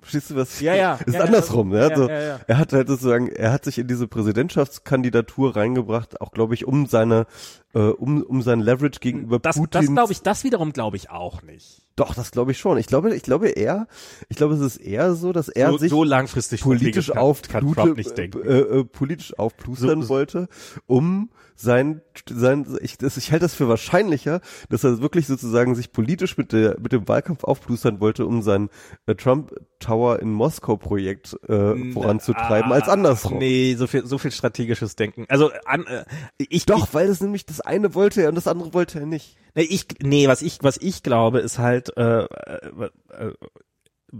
Verstehst 0.00 0.30
du 0.30 0.36
was? 0.36 0.60
Ja, 0.60 0.74
ja. 0.74 0.94
Ist 1.04 1.14
ja, 1.14 1.20
andersrum. 1.24 1.74
Ja, 1.74 1.88
also, 1.88 2.08
ja, 2.08 2.20
ja, 2.20 2.40
Er 2.46 2.58
hat 2.58 2.72
halt 2.72 2.88
sozusagen, 2.88 3.28
er 3.28 3.52
hat 3.52 3.64
sich 3.64 3.78
in 3.78 3.86
diese 3.86 4.08
Präsidentschaftskandidatur 4.08 5.56
reingebracht, 5.56 6.20
auch 6.22 6.32
glaube 6.32 6.54
ich, 6.54 6.64
um 6.64 6.86
seine, 6.86 7.26
äh, 7.74 7.80
um, 7.80 8.22
um 8.22 8.40
sein 8.40 8.60
Leverage 8.60 9.00
gegenüber 9.00 9.38
das, 9.38 9.56
Putin. 9.56 9.80
Das 9.80 9.92
glaube 9.92 10.12
ich, 10.12 10.22
das 10.22 10.42
wiederum 10.42 10.72
glaube 10.72 10.96
ich 10.96 11.10
auch 11.10 11.42
nicht. 11.42 11.86
Doch, 11.96 12.14
das 12.14 12.30
glaube 12.30 12.52
ich 12.52 12.58
schon. 12.58 12.78
Ich 12.78 12.86
glaube, 12.86 13.14
ich 13.14 13.22
glaube 13.22 13.48
eher, 13.48 13.86
ich 14.28 14.36
glaube, 14.36 14.54
es 14.54 14.60
ist 14.60 14.76
eher 14.76 15.14
so, 15.14 15.32
dass 15.32 15.48
er 15.48 15.70
so, 15.70 15.78
sich 15.78 15.90
so 15.90 16.04
langfristig 16.04 16.62
politisch 16.62 17.10
auf 17.10 17.42
kann, 17.42 17.74
kann 17.74 17.92
nicht 17.92 18.16
denken. 18.16 18.42
Äh, 18.42 18.60
äh, 18.60 18.84
politisch 18.84 19.38
aufplustern 19.38 20.02
so, 20.02 20.08
wollte, 20.08 20.48
um 20.86 21.30
sein, 21.60 22.00
sein, 22.28 22.66
ich, 22.80 22.96
das, 22.96 23.16
ich 23.18 23.32
halte 23.32 23.44
das 23.44 23.54
für 23.54 23.68
wahrscheinlicher, 23.68 24.40
dass 24.70 24.82
er 24.82 25.00
wirklich 25.00 25.26
sozusagen 25.26 25.74
sich 25.74 25.92
politisch 25.92 26.38
mit 26.38 26.52
der, 26.52 26.78
mit 26.80 26.92
dem 26.92 27.06
Wahlkampf 27.06 27.44
aufplustern 27.44 28.00
wollte, 28.00 28.24
um 28.24 28.40
sein 28.40 28.70
äh, 29.06 29.14
Trump 29.14 29.52
Tower 29.78 30.20
in 30.20 30.32
Moskau 30.32 30.76
Projekt 30.76 31.36
äh, 31.48 31.92
voranzutreiben, 31.92 32.72
ah, 32.72 32.76
als 32.76 32.88
andersrum. 32.88 33.38
Nee, 33.38 33.74
so 33.76 33.86
viel, 33.86 34.06
so 34.06 34.16
viel 34.18 34.30
strategisches 34.30 34.96
Denken. 34.96 35.26
Also, 35.28 35.50
an, 35.66 35.86
äh, 35.86 36.04
ich, 36.38 36.64
Doch, 36.66 36.88
ich, 36.88 36.94
weil 36.94 37.08
es 37.08 37.20
nämlich 37.20 37.44
das 37.44 37.60
eine 37.60 37.94
wollte 37.94 38.22
er 38.22 38.30
und 38.30 38.36
das 38.36 38.46
andere 38.46 38.72
wollte 38.72 39.00
er 39.00 39.06
nicht. 39.06 39.36
Nee, 39.54 39.62
ich, 39.62 39.86
nee, 40.02 40.28
was 40.28 40.42
ich, 40.42 40.58
was 40.62 40.76
ich 40.76 41.02
glaube, 41.02 41.40
ist 41.40 41.58
halt, 41.58 41.96
äh, 41.96 42.24
äh, 42.24 42.90
äh 43.10 43.32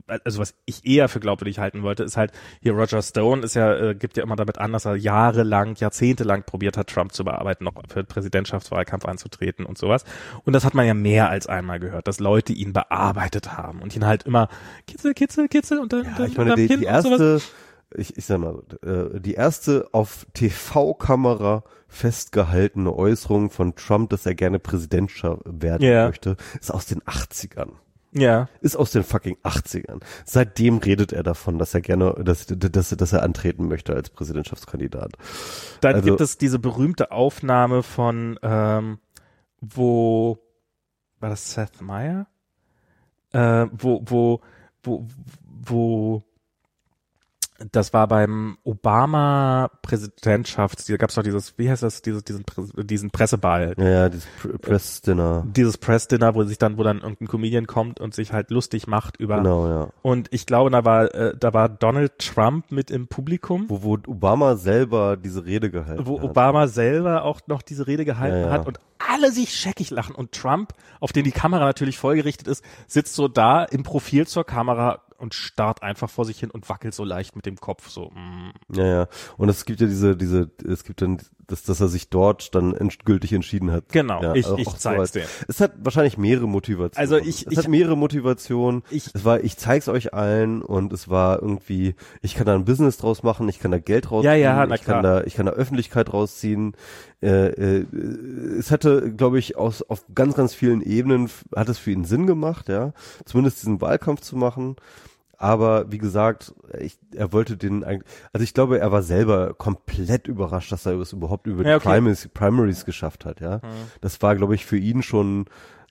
also 0.06 0.38
was 0.38 0.54
ich 0.66 0.86
eher 0.86 1.08
für 1.08 1.20
glaubwürdig 1.20 1.58
halten 1.58 1.82
wollte, 1.82 2.02
ist 2.04 2.16
halt, 2.16 2.32
hier 2.60 2.72
Roger 2.72 3.02
Stone 3.02 3.42
ist 3.42 3.54
ja, 3.54 3.74
äh, 3.74 3.94
gibt 3.94 4.16
ja 4.16 4.22
immer 4.22 4.36
damit 4.36 4.58
an, 4.58 4.72
dass 4.72 4.84
er 4.84 4.96
jahrelang, 4.96 5.74
jahrzehntelang 5.76 6.44
probiert 6.44 6.76
hat, 6.76 6.88
Trump 6.88 7.12
zu 7.12 7.24
bearbeiten, 7.24 7.64
noch 7.64 7.74
für 7.88 8.02
den 8.02 8.06
Präsidentschaftswahlkampf 8.06 9.04
anzutreten 9.04 9.66
und 9.66 9.78
sowas. 9.78 10.04
Und 10.44 10.52
das 10.52 10.64
hat 10.64 10.74
man 10.74 10.86
ja 10.86 10.94
mehr 10.94 11.28
als 11.28 11.46
einmal 11.46 11.80
gehört, 11.80 12.08
dass 12.08 12.20
Leute 12.20 12.52
ihn 12.52 12.72
bearbeitet 12.72 13.56
haben 13.56 13.82
und 13.82 13.94
ihn 13.96 14.06
halt 14.06 14.24
immer 14.24 14.48
kitzel, 14.86 15.14
kitzel, 15.14 15.48
kitzel 15.48 15.78
und 15.78 15.92
dann, 15.92 16.04
ja, 16.04 16.14
dann, 16.16 16.30
ich 16.30 16.36
meine, 16.36 16.54
die, 16.54 16.68
die 16.68 16.84
erste, 16.84 17.40
ich, 17.94 18.16
ich 18.16 18.26
sag 18.26 18.38
mal, 18.38 18.62
äh, 18.82 19.20
die 19.20 19.34
erste 19.34 19.88
auf 19.92 20.26
TV-Kamera 20.34 21.64
festgehaltene 21.88 22.94
Äußerung 22.94 23.50
von 23.50 23.74
Trump, 23.74 24.10
dass 24.10 24.26
er 24.26 24.34
gerne 24.34 24.58
Präsident 24.58 25.10
werden 25.44 25.82
yeah. 25.82 26.06
möchte, 26.06 26.36
ist 26.60 26.72
aus 26.72 26.86
den 26.86 27.02
80ern. 27.02 27.72
Ja. 28.12 28.48
Ist 28.60 28.76
aus 28.76 28.90
den 28.90 29.04
fucking 29.04 29.36
80ern. 29.44 30.00
Seitdem 30.24 30.78
redet 30.78 31.12
er 31.12 31.22
davon, 31.22 31.58
dass 31.58 31.74
er 31.74 31.80
gerne, 31.80 32.14
dass, 32.24 32.46
dass, 32.46 32.90
dass 32.90 33.12
er 33.12 33.22
antreten 33.22 33.68
möchte 33.68 33.94
als 33.94 34.10
Präsidentschaftskandidat. 34.10 35.12
Dann 35.80 35.96
also, 35.96 36.06
gibt 36.06 36.20
es 36.20 36.36
diese 36.36 36.58
berühmte 36.58 37.12
Aufnahme 37.12 37.82
von, 37.82 38.38
ähm, 38.42 38.98
wo, 39.60 40.38
war 41.20 41.30
das 41.30 41.52
Seth 41.52 41.80
Meyer? 41.80 42.26
Äh, 43.32 43.66
wo, 43.72 44.02
wo, 44.04 44.40
wo, 44.82 45.06
wo 45.44 46.24
das 47.72 47.92
war 47.92 48.06
beim 48.08 48.56
Obama-Präsidentschafts, 48.64 50.86
da 50.86 50.96
gab 50.96 51.10
es 51.10 51.16
doch 51.16 51.22
dieses, 51.22 51.58
wie 51.58 51.70
heißt 51.70 51.82
das, 51.82 52.00
dieses, 52.02 52.24
diesen, 52.24 52.44
diesen 52.76 53.10
Presseball. 53.10 53.74
Ja, 53.76 53.88
ja, 53.88 54.08
dieses 54.08 54.26
Press-Dinner. 54.60 55.44
Dieses 55.46 55.78
Press-Dinner, 55.78 56.34
wo 56.34 56.42
sich 56.44 56.58
dann, 56.58 56.78
wo 56.78 56.82
dann 56.82 57.00
irgendein 57.00 57.28
Comedian 57.28 57.66
kommt 57.66 58.00
und 58.00 58.14
sich 58.14 58.32
halt 58.32 58.50
lustig 58.50 58.86
macht 58.86 59.18
über. 59.18 59.36
Genau, 59.36 59.68
ja. 59.68 59.88
Und 60.02 60.28
ich 60.32 60.46
glaube, 60.46 60.70
da 60.70 60.84
war, 60.84 61.14
äh, 61.14 61.34
da 61.38 61.52
war 61.52 61.68
Donald 61.68 62.18
Trump 62.18 62.72
mit 62.72 62.90
im 62.90 63.08
Publikum. 63.08 63.66
Wo, 63.68 63.82
wo 63.82 63.98
Obama 64.06 64.56
selber 64.56 65.16
diese 65.16 65.44
Rede 65.44 65.70
gehalten 65.70 66.06
wo 66.06 66.18
hat. 66.18 66.24
Obama 66.24 66.66
selber 66.66 67.24
auch 67.24 67.40
noch 67.46 67.62
diese 67.62 67.86
Rede 67.86 68.04
gehalten 68.04 68.40
Ja, 68.40 68.46
ja. 68.46 68.52
hat 68.52 68.66
und 68.66 68.80
alle 68.98 69.32
sich 69.32 69.54
scheckig 69.54 69.90
lachen 69.90 70.14
und 70.14 70.32
Trump, 70.32 70.74
auf 71.00 71.12
den 71.12 71.24
die 71.24 71.32
Kamera 71.32 71.64
natürlich 71.64 71.98
vollgerichtet 71.98 72.48
ist, 72.48 72.64
sitzt 72.86 73.14
so 73.14 73.28
da 73.28 73.64
im 73.64 73.82
Profil 73.82 74.26
zur 74.26 74.44
Kamera 74.44 75.00
und 75.20 75.34
starrt 75.34 75.82
einfach 75.82 76.10
vor 76.10 76.24
sich 76.24 76.38
hin 76.38 76.50
und 76.50 76.68
wackelt 76.68 76.94
so 76.94 77.04
leicht 77.04 77.36
mit 77.36 77.46
dem 77.46 77.56
Kopf 77.56 77.88
so. 77.88 78.10
Mm. 78.10 78.52
Ja, 78.74 78.86
ja. 78.86 79.08
Und 79.36 79.48
es 79.48 79.64
gibt 79.64 79.80
ja 79.80 79.86
diese, 79.86 80.16
diese, 80.16 80.50
es 80.66 80.84
gibt 80.84 81.02
dann, 81.02 81.18
dass, 81.50 81.62
dass 81.64 81.80
er 81.80 81.88
sich 81.88 82.08
dort 82.08 82.54
dann 82.54 82.74
endgültig 82.74 83.32
entschieden 83.32 83.70
hat. 83.70 83.84
Genau, 83.90 84.22
ja, 84.22 84.34
ich, 84.34 84.46
auch- 84.46 84.58
ich 84.58 84.66
auch 84.68 84.78
zeig's 84.78 85.12
dir. 85.12 85.24
Es 85.48 85.60
hat 85.60 85.72
wahrscheinlich 85.82 86.16
mehrere 86.18 86.48
Motivationen. 86.48 86.92
Also 86.96 87.16
ich- 87.16 87.46
es 87.46 87.52
ich- 87.52 87.58
hat 87.58 87.68
mehrere 87.68 87.96
Motivationen. 87.96 88.82
Ich- 88.90 89.10
es 89.14 89.24
war, 89.24 89.42
ich 89.42 89.56
zeig's 89.56 89.88
euch 89.88 90.14
allen 90.14 90.62
und 90.62 90.92
es 90.92 91.08
war 91.08 91.42
irgendwie, 91.42 91.94
ich 92.22 92.34
kann 92.34 92.46
da 92.46 92.54
ein 92.54 92.64
Business 92.64 92.96
draus 92.96 93.22
machen, 93.22 93.48
ich 93.48 93.58
kann 93.60 93.70
da 93.70 93.78
Geld 93.78 94.10
rausziehen, 94.10 94.32
Ja, 94.32 94.38
ja, 94.38 94.66
na 94.66 94.74
ich 94.74 94.82
kann 94.84 95.02
da, 95.02 95.22
ich 95.24 95.34
kann 95.34 95.46
da 95.46 95.52
Öffentlichkeit 95.52 96.12
rausziehen. 96.12 96.74
Äh, 97.22 97.48
äh, 97.80 97.86
es 98.58 98.70
hatte, 98.70 99.12
glaube 99.14 99.38
ich, 99.38 99.56
aus, 99.56 99.82
auf 99.82 100.04
ganz, 100.14 100.34
ganz 100.34 100.54
vielen 100.54 100.80
Ebenen 100.80 101.28
hat 101.54 101.68
es 101.68 101.78
für 101.78 101.90
ihn 101.90 102.04
Sinn 102.04 102.26
gemacht, 102.26 102.68
ja, 102.68 102.92
zumindest 103.26 103.60
diesen 103.62 103.80
Wahlkampf 103.80 104.20
zu 104.22 104.36
machen. 104.36 104.76
Aber 105.40 105.90
wie 105.90 105.96
gesagt, 105.96 106.54
ich, 106.78 106.98
er 107.14 107.32
wollte 107.32 107.56
den 107.56 107.82
eigentlich, 107.82 108.06
also 108.34 108.44
ich 108.44 108.52
glaube, 108.52 108.78
er 108.78 108.92
war 108.92 109.02
selber 109.02 109.54
komplett 109.54 110.28
überrascht, 110.28 110.70
dass 110.70 110.84
er 110.84 110.92
es 110.98 111.14
überhaupt 111.14 111.46
über 111.46 111.64
Ja, 111.64 111.70
die 111.70 111.76
okay. 111.76 111.94
Primaries, 111.94 112.28
Primaries 112.28 112.84
geschafft 112.84 113.24
hat, 113.24 113.40
ja. 113.40 113.62
Das 114.02 114.20
war, 114.20 114.36
glaube 114.36 114.54
ich, 114.54 114.66
für 114.66 114.76
ihn 114.76 115.02
schon, 115.02 115.46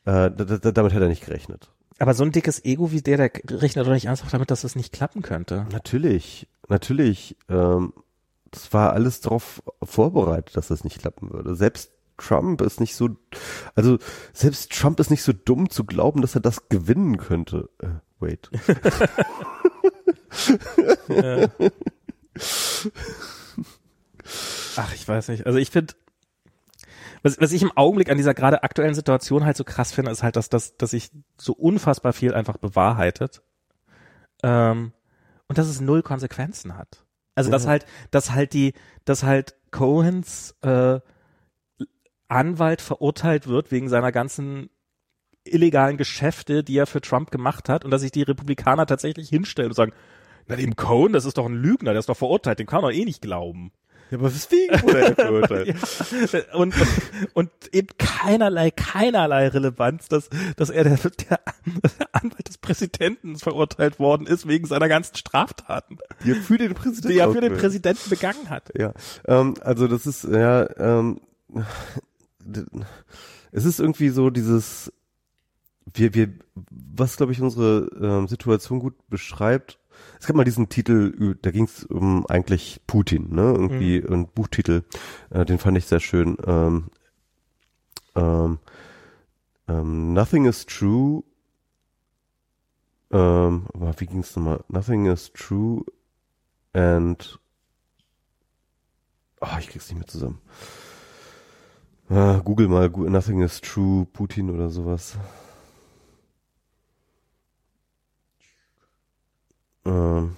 äh, 0.06 0.30
da, 0.30 0.30
da, 0.30 0.72
damit 0.72 0.94
hätte 0.94 1.06
er 1.06 1.10
nicht 1.10 1.26
gerechnet. 1.26 1.72
Aber 1.98 2.14
so 2.14 2.24
ein 2.24 2.32
dickes 2.32 2.64
Ego 2.64 2.92
wie 2.92 3.02
der, 3.02 3.18
der 3.18 3.32
rechnet 3.50 3.88
doch 3.88 3.92
nicht 3.92 4.06
ernsthaft 4.06 4.32
damit, 4.32 4.52
dass 4.52 4.62
das 4.62 4.76
nicht 4.76 4.94
klappen 4.94 5.24
könnte. 5.24 5.66
Natürlich, 5.72 6.48
natürlich, 6.68 7.36
ähm, 7.50 7.94
das 8.52 8.72
war 8.72 8.94
alles 8.94 9.20
darauf 9.22 9.64
vorbereitet, 9.82 10.56
dass 10.56 10.68
das 10.68 10.84
nicht 10.84 11.00
klappen 11.00 11.34
würde. 11.34 11.56
Selbst 11.56 11.92
Trump 12.18 12.62
ist 12.62 12.80
nicht 12.80 12.96
so, 12.96 13.10
also 13.74 13.98
selbst 14.32 14.72
Trump 14.72 15.00
ist 15.00 15.10
nicht 15.10 15.24
so 15.24 15.34
dumm 15.34 15.72
zu 15.72 15.86
glauben, 15.86 16.22
dass 16.22 16.36
er 16.36 16.42
das 16.42 16.70
gewinnen 16.70 17.18
könnte. 17.18 17.70
Wait. 18.20 18.50
Ach, 24.76 24.94
ich 24.94 25.08
weiß 25.08 25.30
nicht. 25.30 25.46
Also 25.46 25.58
ich 25.60 25.70
finde, 25.72 25.94
was, 27.24 27.40
was 27.40 27.52
ich 27.52 27.62
im 27.62 27.72
Augenblick 27.76 28.10
an 28.10 28.18
dieser 28.18 28.34
gerade 28.34 28.64
aktuellen 28.64 28.94
Situation 28.94 29.46
halt 29.46 29.58
so 29.58 29.64
krass 29.64 29.92
finde, 29.92 30.12
ist 30.12 30.24
halt, 30.24 30.36
dass, 30.36 30.50
dass, 30.50 30.78
dass 30.78 30.92
sich 30.92 31.12
so 31.38 31.54
unfassbar 31.54 32.14
viel 32.14 32.34
einfach 32.34 32.58
bewahrheitet. 32.58 33.42
Ähm, 34.44 34.94
und 35.48 35.58
dass 35.58 35.68
es 35.68 35.82
null 35.82 36.02
Konsequenzen 36.04 36.78
hat. 36.78 37.04
Also 37.36 37.50
dass 37.52 37.64
Ja. 37.64 37.72
halt, 37.72 37.86
dass 38.12 38.32
halt 38.32 38.54
die, 38.54 38.74
dass 39.06 39.24
halt 39.24 39.56
Cohens 39.72 40.56
äh, 40.62 41.00
Anwalt 42.28 42.82
verurteilt 42.82 43.48
wird 43.48 43.72
wegen 43.72 43.90
seiner 43.90 44.12
ganzen 44.12 44.70
illegalen 45.44 45.98
Geschäfte, 45.98 46.64
die 46.64 46.78
er 46.78 46.88
für 46.88 47.02
Trump 47.02 47.32
gemacht 47.32 47.70
hat 47.70 47.86
und 47.86 47.92
dass 47.92 48.02
sich 48.02 48.12
die 48.12 48.24
Republikaner 48.24 48.86
tatsächlich 48.86 49.30
hinstellen 49.30 49.72
und 49.72 49.76
sagen, 49.76 49.94
na 50.48 50.56
dem 50.56 50.76
Cohen, 50.76 51.14
das 51.14 51.26
ist 51.26 51.38
doch 51.38 51.46
ein 51.46 51.56
Lügner, 51.56 51.92
der 51.92 52.00
ist 52.00 52.10
doch 52.10 52.18
verurteilt, 52.18 52.60
den 52.60 52.68
kann 52.68 52.82
man 52.82 52.92
doch 52.92 52.98
eh 52.98 53.06
nicht 53.06 53.22
glauben. 53.22 53.72
Ja, 54.10 54.18
aber 54.18 54.34
weswegen 54.34 54.82
wurde 54.82 55.02
er 55.02 55.16
verurteilt? 55.16 55.76
Ja, 56.34 56.56
und, 56.56 56.74
und, 57.34 57.52
eben 57.72 57.90
keinerlei, 57.98 58.72
keinerlei 58.72 59.48
Relevanz, 59.50 60.08
dass, 60.08 60.30
dass 60.56 60.72
er 60.72 60.84
der, 60.84 60.98
der, 60.98 61.40
Anwalt 62.12 62.48
des 62.48 62.58
Präsidenten 62.58 63.38
verurteilt 63.38 64.00
worden 64.00 64.26
ist 64.26 64.48
wegen 64.48 64.66
seiner 64.66 64.88
ganzen 64.88 65.16
Straftaten, 65.16 66.00
Die 66.24 66.32
er 66.32 66.36
für 66.38 66.58
den 66.58 66.74
Präsidenten 66.74 67.10
die 67.10 67.20
er 67.20 67.32
für 67.32 67.42
den. 67.42 67.54
Präsidenten 67.54 68.10
begangen 68.10 68.50
hat. 68.50 68.72
Ja, 68.76 68.94
ähm, 69.28 69.54
also 69.62 69.88
das 69.88 70.08
ist, 70.08 70.24
ja, 70.24 70.68
ähm, 70.80 71.22
es 73.52 73.66
ist 73.66 73.80
irgendwie 73.80 74.10
so 74.10 74.32
dieses, 74.32 74.92
wir, 75.94 76.14
wir, 76.14 76.34
was 76.96 77.18
glaube 77.18 77.32
ich 77.32 77.42
unsere 77.42 77.90
ähm, 78.02 78.28
Situation 78.28 78.80
gut 78.80 78.96
beschreibt. 79.10 79.80
Es 80.20 80.28
gab 80.28 80.36
mal 80.36 80.46
diesen 80.46 80.70
Titel, 80.70 81.36
da 81.42 81.52
ging 81.52 81.66
es 81.66 81.84
um 81.84 82.26
eigentlich 82.28 82.82
Putin, 82.88 83.36
ne? 83.36 83.54
Irgendwie 83.54 84.02
ein 84.02 84.28
Buchtitel, 84.28 84.84
äh, 85.30 85.46
den 85.46 85.58
fand 85.58 85.78
ich 85.78 85.86
sehr 85.86 86.00
schön. 86.00 86.38
Ähm, 86.46 86.86
ähm, 88.16 88.60
ähm, 89.68 90.14
Nothing 90.14 90.46
is 90.46 90.66
true. 90.66 91.24
Ähm, 93.12 93.68
aber 93.74 93.94
wie 94.00 94.06
ging 94.06 94.20
es 94.20 94.36
nochmal? 94.36 94.64
Nothing 94.70 95.08
is 95.08 95.34
true 95.34 95.84
and 96.72 97.40
Ah, 99.42 99.58
ich 99.60 99.70
krieg's 99.70 99.90
nicht 99.90 99.98
mehr 99.98 100.08
zusammen. 100.08 100.42
Ah, 102.10 102.42
Google 102.44 102.68
mal, 102.68 102.90
Nothing 102.90 103.42
is 103.42 103.62
True, 103.62 104.06
Putin 104.06 104.50
oder 104.50 104.70
sowas. 104.70 105.18
Ähm. 109.90 110.38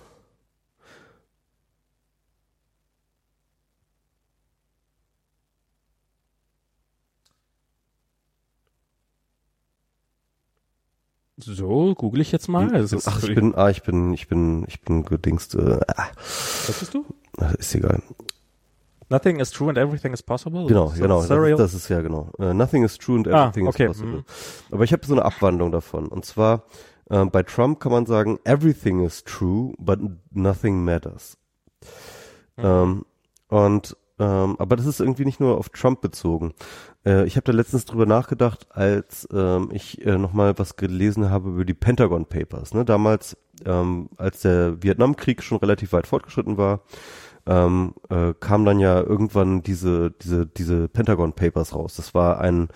So, 11.38 11.96
google 11.96 12.22
ich 12.22 12.32
jetzt 12.32 12.48
mal. 12.50 12.72
Also, 12.74 12.98
das 12.98 13.08
Ach, 13.08 13.24
ich 13.24 13.34
bin, 13.34 13.56
ah, 13.56 13.70
ich 13.70 13.82
bin, 13.84 14.14
ich 14.14 14.28
bin, 14.28 14.66
ich 14.68 14.82
bin 14.82 15.04
gedingst, 15.06 15.56
äh, 15.56 15.80
ah, 15.88 16.08
Was 16.68 16.80
bist 16.80 16.94
du? 16.94 17.06
ist 17.58 17.74
egal. 17.74 18.02
Nothing 19.10 19.40
is 19.40 19.50
true 19.50 19.68
and 19.70 19.78
everything 19.78 20.14
is 20.14 20.22
possible. 20.22 20.68
Genau, 20.68 20.90
So, 20.90 21.02
genau, 21.02 21.20
das, 21.20 21.28
Serial. 21.28 21.52
ist- 21.54 21.60
das 21.60 21.74
ist 21.74 21.90
ja 21.90 22.02
genau. 22.02 22.32
Äh, 22.38 22.54
nothing 22.54 22.84
is 22.84 22.98
true 22.98 23.18
and 23.18 23.28
Ah, 23.30 23.48
everything 23.48 23.68
okay, 23.68 23.84
is 23.86 23.98
possible. 23.98 24.18
mhm. 24.20 24.24
Aber 24.72 24.84
ich 24.84 24.94
habe 24.94 25.06
so 25.06 25.14
eine 25.14 25.26
Abwandlung 25.26 25.72
davon. 25.72 26.08
Und 26.08 26.26
zwar, 26.26 26.64
ähm, 27.12 27.30
bei 27.30 27.44
Trump 27.44 27.80
kann 27.80 27.92
man 27.92 28.06
sagen, 28.06 28.40
everything 28.46 29.06
is 29.06 29.24
true, 29.24 29.74
but 29.78 30.00
nothing 30.32 30.84
matters. 30.84 31.38
Mhm. 32.58 32.64
Ähm, 32.64 33.06
und 33.50 33.98
ähm, 34.18 34.56
aber 34.60 34.76
das 34.76 34.86
ist 34.86 35.00
irgendwie 35.00 35.26
nicht 35.26 35.40
nur 35.40 35.58
auf 35.58 35.70
Trump 35.70 36.00
bezogen. 36.00 36.54
Äh, 37.06 37.26
ich 37.26 37.36
habe 37.36 37.44
da 37.44 37.52
letztens 37.52 37.86
drüber 37.86 38.06
nachgedacht, 38.06 38.68
als 38.70 39.28
ähm, 39.34 39.70
ich 39.74 40.06
äh, 40.06 40.18
nochmal 40.18 40.58
was 40.60 40.76
gelesen 40.76 41.30
habe 41.32 41.50
über 41.50 41.66
die 41.66 41.74
Pentagon 41.74 42.28
Papers. 42.28 42.74
Ne? 42.74 42.86
Damals, 42.86 43.36
ähm, 43.66 44.10
als 44.18 44.42
der 44.42 44.82
Vietnamkrieg 44.84 45.42
schon 45.42 45.58
relativ 45.58 45.94
weit 45.94 46.06
fortgeschritten 46.06 46.58
war, 46.58 46.82
ähm, 47.46 47.94
äh, 48.10 48.34
kam 48.40 48.66
dann 48.66 48.80
ja 48.80 49.02
irgendwann 49.02 49.64
diese 49.64 50.12
diese 50.12 50.46
diese 50.46 50.88
Pentagon 50.88 51.34
Papers 51.34 51.74
raus. 51.76 51.96
Das 51.96 52.14
war 52.14 52.40
ein 52.40 52.70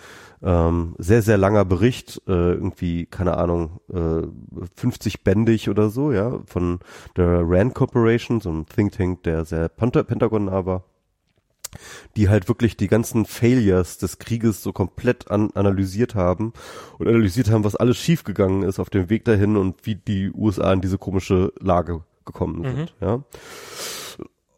ähm, 0.44 0.96
sehr 0.98 1.22
sehr 1.22 1.38
langer 1.38 1.66
Bericht, 1.66 2.22
äh, 2.28 2.54
irgendwie 2.54 3.06
keine 3.06 3.38
Ahnung, 3.38 3.80
äh, 3.92 4.28
50 4.76 5.24
bändig 5.24 5.70
oder 5.70 5.90
so, 5.90 6.12
ja, 6.12 6.40
von 6.46 6.80
der 7.16 7.42
Rand 7.44 7.74
Corporation, 7.76 8.42
so 8.42 8.52
ein 8.52 8.66
Think 8.66 8.94
Tank, 8.94 9.24
der 9.24 9.46
sehr 9.46 9.70
Penta 9.70 10.04
Pentagon 10.04 10.46
nah 10.46 10.66
war 10.66 10.84
die 12.16 12.30
halt 12.30 12.48
wirklich 12.48 12.78
die 12.78 12.88
ganzen 12.88 13.26
Failures 13.26 13.98
des 13.98 14.18
Krieges 14.20 14.64
so 14.64 14.74
komplett 14.74 15.30
an, 15.30 15.52
analysiert 15.54 16.16
haben 16.16 16.54
und 16.98 17.08
analysiert 17.08 17.50
haben, 17.50 17.64
was 17.64 17.76
alles 17.76 17.98
schiefgegangen 17.98 18.64
ist 18.64 18.80
auf 18.80 18.90
dem 18.90 19.10
Weg 19.10 19.26
dahin 19.26 19.58
und 19.58 19.86
wie 19.86 19.96
die 19.96 20.32
USA 20.32 20.74
in 20.74 20.82
diese 20.82 20.98
komische 20.98 21.54
Lage 21.60 22.04
gekommen 22.26 22.64
sind, 22.64 22.96
ja. 23.02 23.24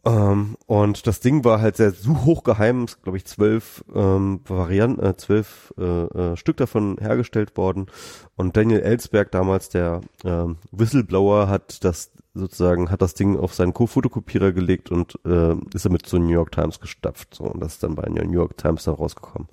Ähm, 0.05 0.57
und 0.65 1.07
das 1.07 1.19
Ding 1.19 1.43
war 1.43 1.61
halt 1.61 1.77
sehr 1.77 1.91
so 1.91 2.23
hochgeheim, 2.23 2.83
es 2.83 3.01
glaube 3.01 3.17
ich 3.17 3.25
zwölf 3.25 3.83
ähm, 3.93 4.41
Varianten, 4.45 5.03
äh, 5.03 5.17
zwölf 5.17 5.73
äh, 5.77 5.83
äh, 5.83 6.37
Stück 6.37 6.57
davon 6.57 6.97
hergestellt 6.99 7.57
worden. 7.57 7.87
Und 8.35 8.55
Daniel 8.55 8.81
Ellsberg 8.81 9.31
damals, 9.31 9.69
der 9.69 10.01
ähm, 10.23 10.57
Whistleblower, 10.71 11.49
hat 11.49 11.83
das 11.83 12.11
sozusagen, 12.33 12.91
hat 12.91 13.01
das 13.01 13.15
Ding 13.15 13.37
auf 13.37 13.53
seinen 13.53 13.73
Co-Fotokopierer 13.73 14.51
gelegt 14.51 14.91
und 14.91 15.19
äh, 15.25 15.55
ist 15.73 15.85
damit 15.85 16.05
zur 16.05 16.19
New 16.19 16.29
York 16.29 16.51
Times 16.51 16.79
gestapft. 16.79 17.35
So, 17.35 17.45
und 17.45 17.61
das 17.61 17.73
ist 17.73 17.83
dann 17.83 17.95
bei 17.95 18.03
der 18.03 18.25
New 18.25 18.33
York 18.33 18.57
Times 18.57 18.83
dann 18.85 18.95
rausgekommen. 18.95 19.47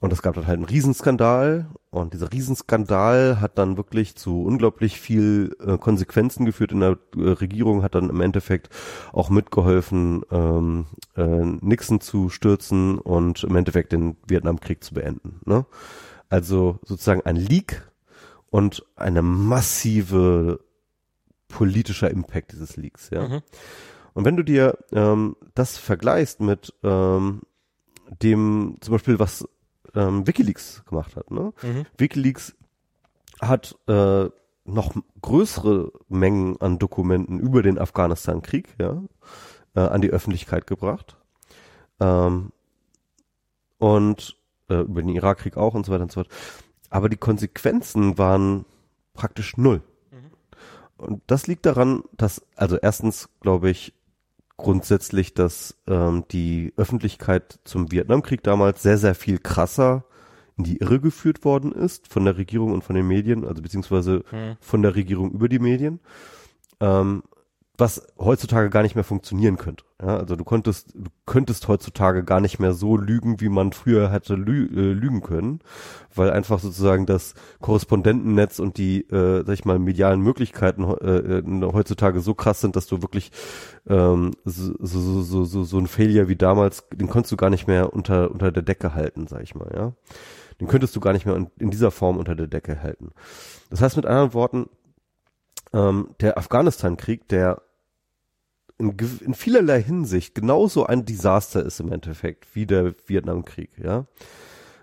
Und 0.00 0.14
es 0.14 0.22
gab 0.22 0.34
dann 0.34 0.46
halt 0.46 0.56
einen 0.56 0.64
Riesenskandal 0.64 1.68
und 1.90 2.14
dieser 2.14 2.32
Riesenskandal 2.32 3.38
hat 3.38 3.58
dann 3.58 3.76
wirklich 3.76 4.16
zu 4.16 4.42
unglaublich 4.42 4.98
viel 4.98 5.54
äh, 5.60 5.76
Konsequenzen 5.76 6.46
geführt 6.46 6.72
in 6.72 6.80
der 6.80 6.96
äh, 7.16 7.28
Regierung, 7.28 7.82
hat 7.82 7.94
dann 7.94 8.08
im 8.08 8.22
Endeffekt 8.22 8.70
auch 9.12 9.28
mitgeholfen, 9.28 10.22
ähm, 10.30 10.86
äh, 11.16 11.44
Nixon 11.44 12.00
zu 12.00 12.30
stürzen 12.30 12.98
und 12.98 13.44
im 13.44 13.54
Endeffekt 13.54 13.92
den 13.92 14.16
Vietnamkrieg 14.26 14.82
zu 14.82 14.94
beenden. 14.94 15.42
Ne? 15.44 15.66
Also 16.30 16.78
sozusagen 16.82 17.22
ein 17.26 17.36
Leak 17.36 17.86
und 18.48 18.86
eine 18.96 19.20
massive 19.20 20.60
politischer 21.48 22.10
Impact 22.10 22.52
dieses 22.52 22.76
Leaks, 22.78 23.10
ja. 23.10 23.28
Mhm. 23.28 23.42
Und 24.14 24.24
wenn 24.24 24.36
du 24.36 24.42
dir 24.42 24.78
ähm, 24.92 25.36
das 25.54 25.76
vergleichst 25.76 26.40
mit 26.40 26.74
ähm, 26.82 27.42
dem 28.22 28.76
zum 28.80 28.92
Beispiel, 28.92 29.18
was 29.18 29.46
ähm, 29.94 30.26
WikiLeaks 30.26 30.84
gemacht 30.84 31.16
hat, 31.16 31.30
ne? 31.30 31.52
Mhm. 31.62 31.86
WikiLeaks 31.96 32.54
hat 33.40 33.76
äh, 33.88 34.28
noch 34.64 34.94
größere 35.22 35.92
Mengen 36.08 36.60
an 36.60 36.78
Dokumenten 36.78 37.40
über 37.40 37.62
den 37.62 37.78
Afghanistan-Krieg, 37.78 38.74
ja, 38.78 39.02
äh, 39.74 39.80
an 39.80 40.00
die 40.00 40.10
Öffentlichkeit 40.10 40.66
gebracht. 40.66 41.16
Ähm, 42.00 42.52
und 43.78 44.36
äh, 44.68 44.80
über 44.80 45.02
den 45.02 45.14
Irakkrieg 45.14 45.56
auch 45.56 45.74
und 45.74 45.86
so 45.86 45.92
weiter 45.92 46.02
und 46.04 46.12
so 46.12 46.20
fort. 46.20 46.32
Aber 46.90 47.08
die 47.08 47.16
Konsequenzen 47.16 48.18
waren 48.18 48.64
praktisch 49.14 49.56
null. 49.56 49.82
Mhm. 50.10 51.04
Und 51.04 51.22
das 51.26 51.46
liegt 51.46 51.66
daran, 51.66 52.02
dass, 52.16 52.42
also 52.56 52.76
erstens 52.76 53.28
glaube 53.40 53.70
ich 53.70 53.94
grundsätzlich, 54.62 55.34
dass 55.34 55.76
ähm, 55.86 56.24
die 56.30 56.72
Öffentlichkeit 56.76 57.58
zum 57.64 57.90
Vietnamkrieg 57.90 58.42
damals 58.42 58.82
sehr, 58.82 58.98
sehr 58.98 59.14
viel 59.14 59.38
krasser 59.38 60.04
in 60.56 60.64
die 60.64 60.78
Irre 60.78 61.00
geführt 61.00 61.44
worden 61.44 61.72
ist 61.72 62.08
von 62.08 62.24
der 62.24 62.36
Regierung 62.36 62.72
und 62.72 62.84
von 62.84 62.94
den 62.94 63.06
Medien, 63.06 63.46
also 63.46 63.62
beziehungsweise 63.62 64.24
mhm. 64.30 64.56
von 64.60 64.82
der 64.82 64.94
Regierung 64.94 65.30
über 65.32 65.48
die 65.48 65.58
Medien. 65.58 66.00
Ähm, 66.80 67.22
was 67.80 68.06
heutzutage 68.18 68.70
gar 68.70 68.82
nicht 68.82 68.94
mehr 68.94 69.04
funktionieren 69.04 69.56
könnte. 69.56 69.84
Ja, 70.00 70.18
also 70.18 70.36
du 70.36 70.44
konntest, 70.44 70.94
du 70.94 71.10
könntest 71.26 71.66
heutzutage 71.66 72.22
gar 72.22 72.40
nicht 72.40 72.58
mehr 72.58 72.72
so 72.72 72.96
lügen, 72.96 73.40
wie 73.40 73.48
man 73.48 73.72
früher 73.72 74.10
hätte 74.10 74.34
lü 74.34 74.66
äh, 74.66 74.92
lügen 74.92 75.22
können, 75.22 75.60
weil 76.14 76.30
einfach 76.30 76.58
sozusagen 76.58 77.06
das 77.06 77.34
Korrespondentennetz 77.60 78.58
und 78.58 78.78
die, 78.78 79.02
äh, 79.10 79.44
sag 79.44 79.54
ich 79.54 79.64
mal, 79.64 79.78
medialen 79.78 80.20
Möglichkeiten 80.20 80.84
äh, 80.84 81.38
äh, 81.38 81.72
heutzutage 81.72 82.20
so 82.20 82.34
krass 82.34 82.60
sind, 82.60 82.76
dass 82.76 82.86
du 82.86 83.02
wirklich 83.02 83.32
ähm, 83.88 84.32
so, 84.44 84.74
so, 84.78 85.22
so, 85.22 85.44
so, 85.44 85.64
so 85.64 85.78
ein 85.78 85.86
Failure 85.86 86.28
wie 86.28 86.36
damals, 86.36 86.88
den 86.92 87.08
konntest 87.08 87.32
du 87.32 87.36
gar 87.36 87.50
nicht 87.50 87.66
mehr 87.66 87.92
unter, 87.92 88.30
unter 88.30 88.52
der 88.52 88.62
Decke 88.62 88.94
halten, 88.94 89.26
sag 89.26 89.42
ich 89.42 89.54
mal, 89.54 89.70
ja. 89.74 89.92
Den 90.60 90.68
könntest 90.68 90.94
du 90.94 91.00
gar 91.00 91.14
nicht 91.14 91.24
mehr 91.24 91.36
in, 91.36 91.50
in 91.58 91.70
dieser 91.70 91.90
Form 91.90 92.18
unter 92.18 92.34
der 92.34 92.46
Decke 92.46 92.82
halten. 92.82 93.12
Das 93.70 93.80
heißt 93.80 93.96
mit 93.96 94.04
anderen 94.04 94.34
Worten, 94.34 94.68
ähm, 95.72 96.14
der 96.20 96.36
Afghanistan-Krieg, 96.36 97.28
der 97.28 97.62
in, 98.80 98.96
in 99.24 99.34
vielerlei 99.34 99.82
Hinsicht 99.82 100.34
genauso 100.34 100.86
ein 100.86 101.04
Desaster 101.04 101.64
ist 101.64 101.80
im 101.80 101.92
Endeffekt 101.92 102.54
wie 102.54 102.66
der 102.66 102.94
Vietnamkrieg, 103.06 103.70
ja. 103.82 104.06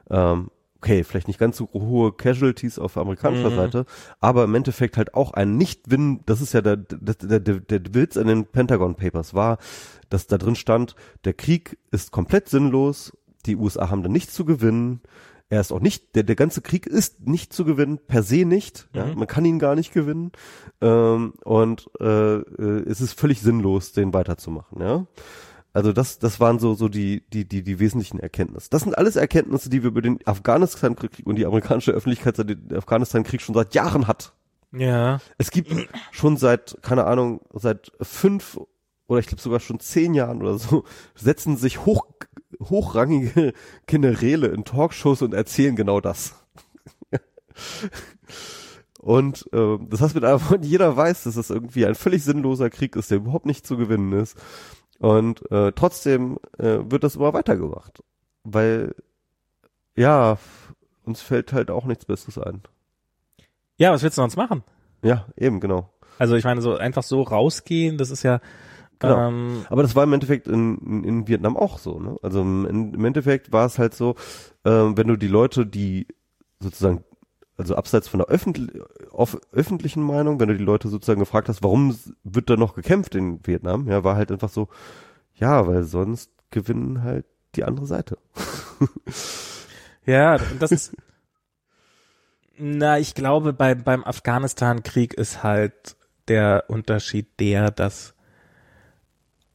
Ähm, 0.09 0.49
okay, 0.77 1.03
vielleicht 1.03 1.27
nicht 1.27 1.39
ganz 1.39 1.57
so 1.57 1.69
hohe 1.73 2.13
Casualties 2.13 2.79
auf 2.79 2.97
amerikanischer 2.97 3.49
mhm. 3.49 3.55
Seite, 3.55 3.85
aber 4.19 4.43
im 4.43 4.55
Endeffekt 4.55 4.95
halt 4.95 5.15
auch 5.15 5.33
ein 5.33 5.57
Nicht-Win, 5.57 6.21
das 6.25 6.39
ist 6.39 6.53
ja 6.53 6.61
der, 6.61 6.77
der, 6.77 7.15
der, 7.15 7.39
der, 7.39 7.59
der 7.59 7.93
Witz 7.93 8.15
in 8.15 8.27
den 8.27 8.45
Pentagon 8.45 8.95
Papers 8.95 9.33
war, 9.33 9.57
dass 10.09 10.27
da 10.27 10.37
drin 10.37 10.55
stand, 10.55 10.95
der 11.25 11.33
Krieg 11.33 11.77
ist 11.91 12.11
komplett 12.11 12.47
sinnlos, 12.47 13.11
die 13.45 13.55
USA 13.55 13.89
haben 13.89 14.03
da 14.03 14.09
nichts 14.09 14.33
zu 14.33 14.45
gewinnen, 14.45 15.01
er 15.49 15.61
ist 15.61 15.71
auch 15.71 15.79
nicht, 15.79 16.15
der, 16.15 16.23
der 16.23 16.35
ganze 16.35 16.61
Krieg 16.61 16.85
ist 16.85 17.25
nicht 17.25 17.53
zu 17.53 17.63
gewinnen, 17.63 17.99
per 18.05 18.23
se 18.23 18.45
nicht. 18.45 18.89
Mhm. 18.93 18.99
Ja, 18.99 19.05
man 19.15 19.27
kann 19.27 19.45
ihn 19.45 19.59
gar 19.59 19.75
nicht 19.75 19.93
gewinnen. 19.93 20.31
Ähm, 20.81 21.33
und 21.43 21.89
äh, 21.99 22.35
äh, 22.37 22.89
es 22.89 23.01
ist 23.01 23.19
völlig 23.19 23.41
sinnlos, 23.41 23.93
den 23.93 24.13
weiterzumachen, 24.13 24.81
ja. 24.81 25.07
Also 25.73 25.93
das, 25.93 26.17
das 26.17 26.39
waren 26.39 26.57
so, 26.57 26.73
so 26.73 26.89
die, 26.89 27.23
die, 27.29 27.47
die, 27.47 27.61
die 27.61 27.79
wesentlichen 27.79 28.19
Erkenntnisse. 28.19 28.69
Das 28.71 28.81
sind 28.81 28.97
alles 28.97 29.15
Erkenntnisse, 29.15 29.69
die 29.69 29.83
wir 29.83 29.89
über 29.89 30.01
den 30.01 30.19
Afghanistan-Krieg 30.25 31.21
und 31.25 31.35
die 31.35 31.45
amerikanische 31.45 31.91
Öffentlichkeit 31.91 32.35
seit 32.35 32.49
dem 32.49 32.75
Afghanistan-Krieg 32.75 33.41
schon 33.41 33.53
seit 33.53 33.75
Jahren 33.75 34.07
hat. 34.07 34.33
Ja. 34.71 35.19
Es 35.37 35.51
gibt 35.51 35.71
schon 36.11 36.37
seit, 36.37 36.77
keine 36.81 37.05
Ahnung, 37.05 37.41
seit 37.53 37.91
fünf 38.01 38.59
oder 39.07 39.19
ich 39.19 39.27
glaube 39.27 39.41
sogar 39.41 39.59
schon 39.59 39.79
zehn 39.79 40.13
Jahren 40.13 40.41
oder 40.41 40.57
so, 40.57 40.83
setzen 41.15 41.57
sich 41.57 41.85
hoch, 41.85 42.05
hochrangige 42.61 43.53
Generäle 43.85 44.47
in 44.47 44.65
Talkshows 44.65 45.21
und 45.21 45.33
erzählen 45.33 45.75
genau 45.75 46.01
das. 46.01 46.35
und 48.99 49.47
äh, 49.53 49.77
das 49.89 50.01
heißt 50.01 50.15
mit 50.15 50.25
einfach, 50.25 50.57
jeder 50.61 50.95
weiß, 50.95 51.23
dass 51.23 51.35
das 51.35 51.49
irgendwie 51.49 51.85
ein 51.85 51.95
völlig 51.95 52.23
sinnloser 52.23 52.69
Krieg 52.69 52.95
ist, 52.95 53.11
der 53.11 53.17
überhaupt 53.17 53.45
nicht 53.45 53.65
zu 53.65 53.77
gewinnen 53.77 54.13
ist. 54.13 54.37
Und 54.99 55.49
äh, 55.51 55.71
trotzdem 55.73 56.39
äh, 56.57 56.79
wird 56.81 57.03
das 57.03 57.15
immer 57.15 57.33
weitergemacht. 57.33 58.03
Weil, 58.43 58.95
ja, 59.95 60.37
uns 61.05 61.21
fällt 61.21 61.53
halt 61.53 61.69
auch 61.69 61.85
nichts 61.85 62.05
Besseres 62.05 62.39
ein. 62.39 62.63
Ja, 63.77 63.91
was 63.91 64.01
willst 64.01 64.17
du 64.17 64.21
sonst 64.21 64.37
machen? 64.37 64.63
Ja, 65.03 65.27
eben, 65.37 65.59
genau. 65.59 65.89
Also 66.17 66.35
ich 66.35 66.43
meine, 66.43 66.61
so 66.61 66.75
einfach 66.75 67.03
so 67.03 67.21
rausgehen, 67.21 67.99
das 67.99 68.09
ist 68.09 68.23
ja, 68.23 68.41
Genau. 68.99 69.27
Ähm, 69.27 69.65
Aber 69.69 69.83
das 69.83 69.95
war 69.95 70.03
im 70.03 70.13
Endeffekt 70.13 70.47
in, 70.47 70.77
in, 70.79 71.03
in 71.03 71.27
Vietnam 71.27 71.55
auch 71.55 71.77
so. 71.77 71.99
Ne? 71.99 72.17
Also 72.21 72.41
im, 72.41 72.93
im 72.93 73.05
Endeffekt 73.05 73.51
war 73.51 73.65
es 73.65 73.77
halt 73.77 73.93
so, 73.93 74.15
äh, 74.63 74.69
wenn 74.69 75.07
du 75.07 75.15
die 75.15 75.27
Leute, 75.27 75.65
die 75.65 76.07
sozusagen, 76.59 77.03
also 77.57 77.75
abseits 77.75 78.07
von 78.07 78.19
der 78.19 78.27
öffentlich, 78.27 78.69
öffentlichen 79.51 80.01
Meinung, 80.03 80.39
wenn 80.39 80.49
du 80.49 80.57
die 80.57 80.63
Leute 80.63 80.89
sozusagen 80.89 81.19
gefragt 81.19 81.49
hast, 81.49 81.63
warum 81.63 81.95
wird 82.23 82.49
da 82.49 82.55
noch 82.55 82.73
gekämpft 82.73 83.15
in 83.15 83.45
Vietnam, 83.45 83.87
ja, 83.87 84.03
war 84.03 84.15
halt 84.15 84.31
einfach 84.31 84.49
so, 84.49 84.67
ja, 85.35 85.67
weil 85.67 85.83
sonst 85.83 86.31
gewinnen 86.49 87.03
halt 87.03 87.25
die 87.55 87.63
andere 87.63 87.85
Seite. 87.85 88.17
ja, 90.05 90.37
das 90.59 90.71
ist, 90.71 90.95
na, 92.57 92.97
ich 92.97 93.13
glaube, 93.13 93.53
bei, 93.53 93.75
beim 93.75 94.03
Afghanistan-Krieg 94.03 95.13
ist 95.13 95.43
halt 95.43 95.95
der 96.27 96.65
Unterschied 96.67 97.39
der, 97.39 97.71
dass 97.71 98.15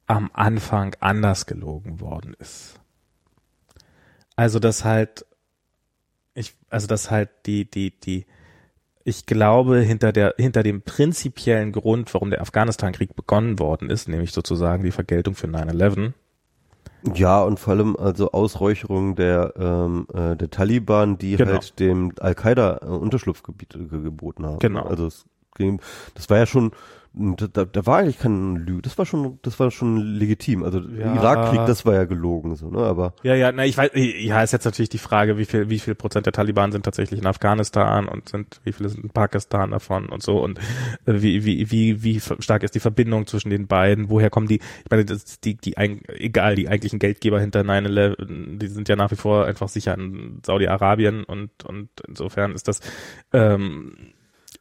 am 0.07 0.31
Anfang 0.33 0.95
anders 1.01 1.47
gelogen 1.47 2.01
worden 2.01 2.35
ist. 2.39 2.81
Also 4.37 4.59
dass 4.59 4.85
halt 4.85 5.27
ich 6.35 6.55
also 6.71 6.87
dass 6.87 7.11
halt 7.11 7.31
die 7.47 7.71
die 7.71 7.99
die 7.99 8.27
ich 9.05 9.27
glaube 9.27 9.81
hinter 9.81 10.13
der 10.13 10.35
hinter 10.39 10.63
dem 10.63 10.83
prinzipiellen 10.83 11.73
Grund, 11.73 12.13
warum 12.15 12.31
der 12.31 12.41
Afghanistan-Krieg 12.41 13.17
begonnen 13.17 13.59
worden 13.59 13.91
ist, 13.91 14.09
nämlich 14.09 14.33
sozusagen 14.33 14.85
die 14.85 14.93
Vergeltung 14.93 15.35
für 15.35 15.49
9/11. 15.49 16.13
Ja, 17.15 17.43
und 17.43 17.59
vor 17.59 17.75
allem 17.75 17.97
also 17.97 18.31
Ausräucherung 18.31 19.17
der 19.17 19.55
ähm, 19.57 20.07
äh, 20.15 20.37
der 20.37 20.51
Taliban, 20.51 21.19
die 21.19 21.37
genau. 21.37 21.53
halt 21.53 21.79
dem 21.81 22.13
Al-Qaida 22.21 22.79
äh, 22.83 22.87
Unterschlupfgebiete 22.87 23.79
geboten 23.87 24.47
haben. 24.47 24.61
Genau. 24.61 24.83
Also 24.85 25.07
es 25.07 25.25
ging, 25.57 25.81
das 26.15 26.31
war 26.31 26.39
ja 26.39 26.47
schon 26.47 26.71
da, 27.15 27.65
da 27.67 27.87
war 27.87 27.99
eigentlich 27.99 28.19
kein 28.19 28.57
Lüge, 28.57 28.81
das 28.83 28.97
war 28.97 29.05
schon, 29.05 29.39
das 29.43 29.61
war 29.61 29.71
schon 29.71 29.99
legitim. 29.99 30.63
Also 30.63 30.81
ja. 30.81 31.15
Irakkrieg, 31.15 31.67
das 31.67 31.85
war 31.85 31.93
ja 31.93 32.05
gelogen, 32.05 32.57
so, 32.57 32.71
ne? 32.71 32.79
Aber 32.79 33.13
ja, 33.23 33.35
ja, 33.35 33.53
na, 33.53 33.67
ich 33.67 33.77
weiß, 33.77 33.91
ja, 33.95 34.43
ist 34.43 34.53
jetzt 34.53 34.65
natürlich 34.65 34.89
die 34.89 34.99
Frage, 34.99 35.37
wie 35.37 35.45
viel, 35.45 35.69
wie 35.69 35.79
viel 35.79 35.95
Prozent 35.95 36.25
der 36.25 36.33
Taliban 36.33 36.73
sind 36.73 36.85
tatsächlich 36.85 37.21
in 37.21 37.27
Afghanistan 37.27 38.09
und 38.09 38.31
sind, 38.31 38.61
wie 38.65 38.73
viele 38.73 38.89
sind 38.89 39.05
in 39.05 39.11
Pakistan 39.11 39.73
davon 39.73 40.09
und 40.09 40.23
so 40.23 40.43
und 40.43 40.59
äh, 41.05 41.21
wie, 41.21 41.45
wie, 41.45 41.71
wie, 41.71 42.03
wie 42.03 42.21
stark 42.21 42.63
ist 42.63 42.75
die 42.75 42.81
Verbindung 42.81 43.27
zwischen 43.27 43.51
den 43.51 43.67
beiden? 43.67 44.09
Woher 44.09 44.31
kommen 44.31 44.49
die? 44.49 44.57
Ich 44.57 44.91
meine, 44.91 45.05
das, 45.05 45.39
die, 45.41 45.57
die, 45.57 45.77
egal, 45.77 46.55
die 46.55 46.69
eigentlichen 46.69 46.99
Geldgeber 46.99 47.41
hinter 47.41 47.61
9/11, 47.61 48.59
die 48.59 48.69
sind 48.69 48.89
ja 48.89 48.97
nach 48.97 49.11
wie 49.11 49.17
vor 49.17 49.45
einfach 49.45 49.69
sicher 49.69 49.95
in 49.95 50.41
Saudi-Arabien 50.45 51.25
und 51.25 51.51
und 51.65 51.91
insofern 52.09 52.53
ist 52.53 52.69
das 52.69 52.81
ähm, 53.35 54.15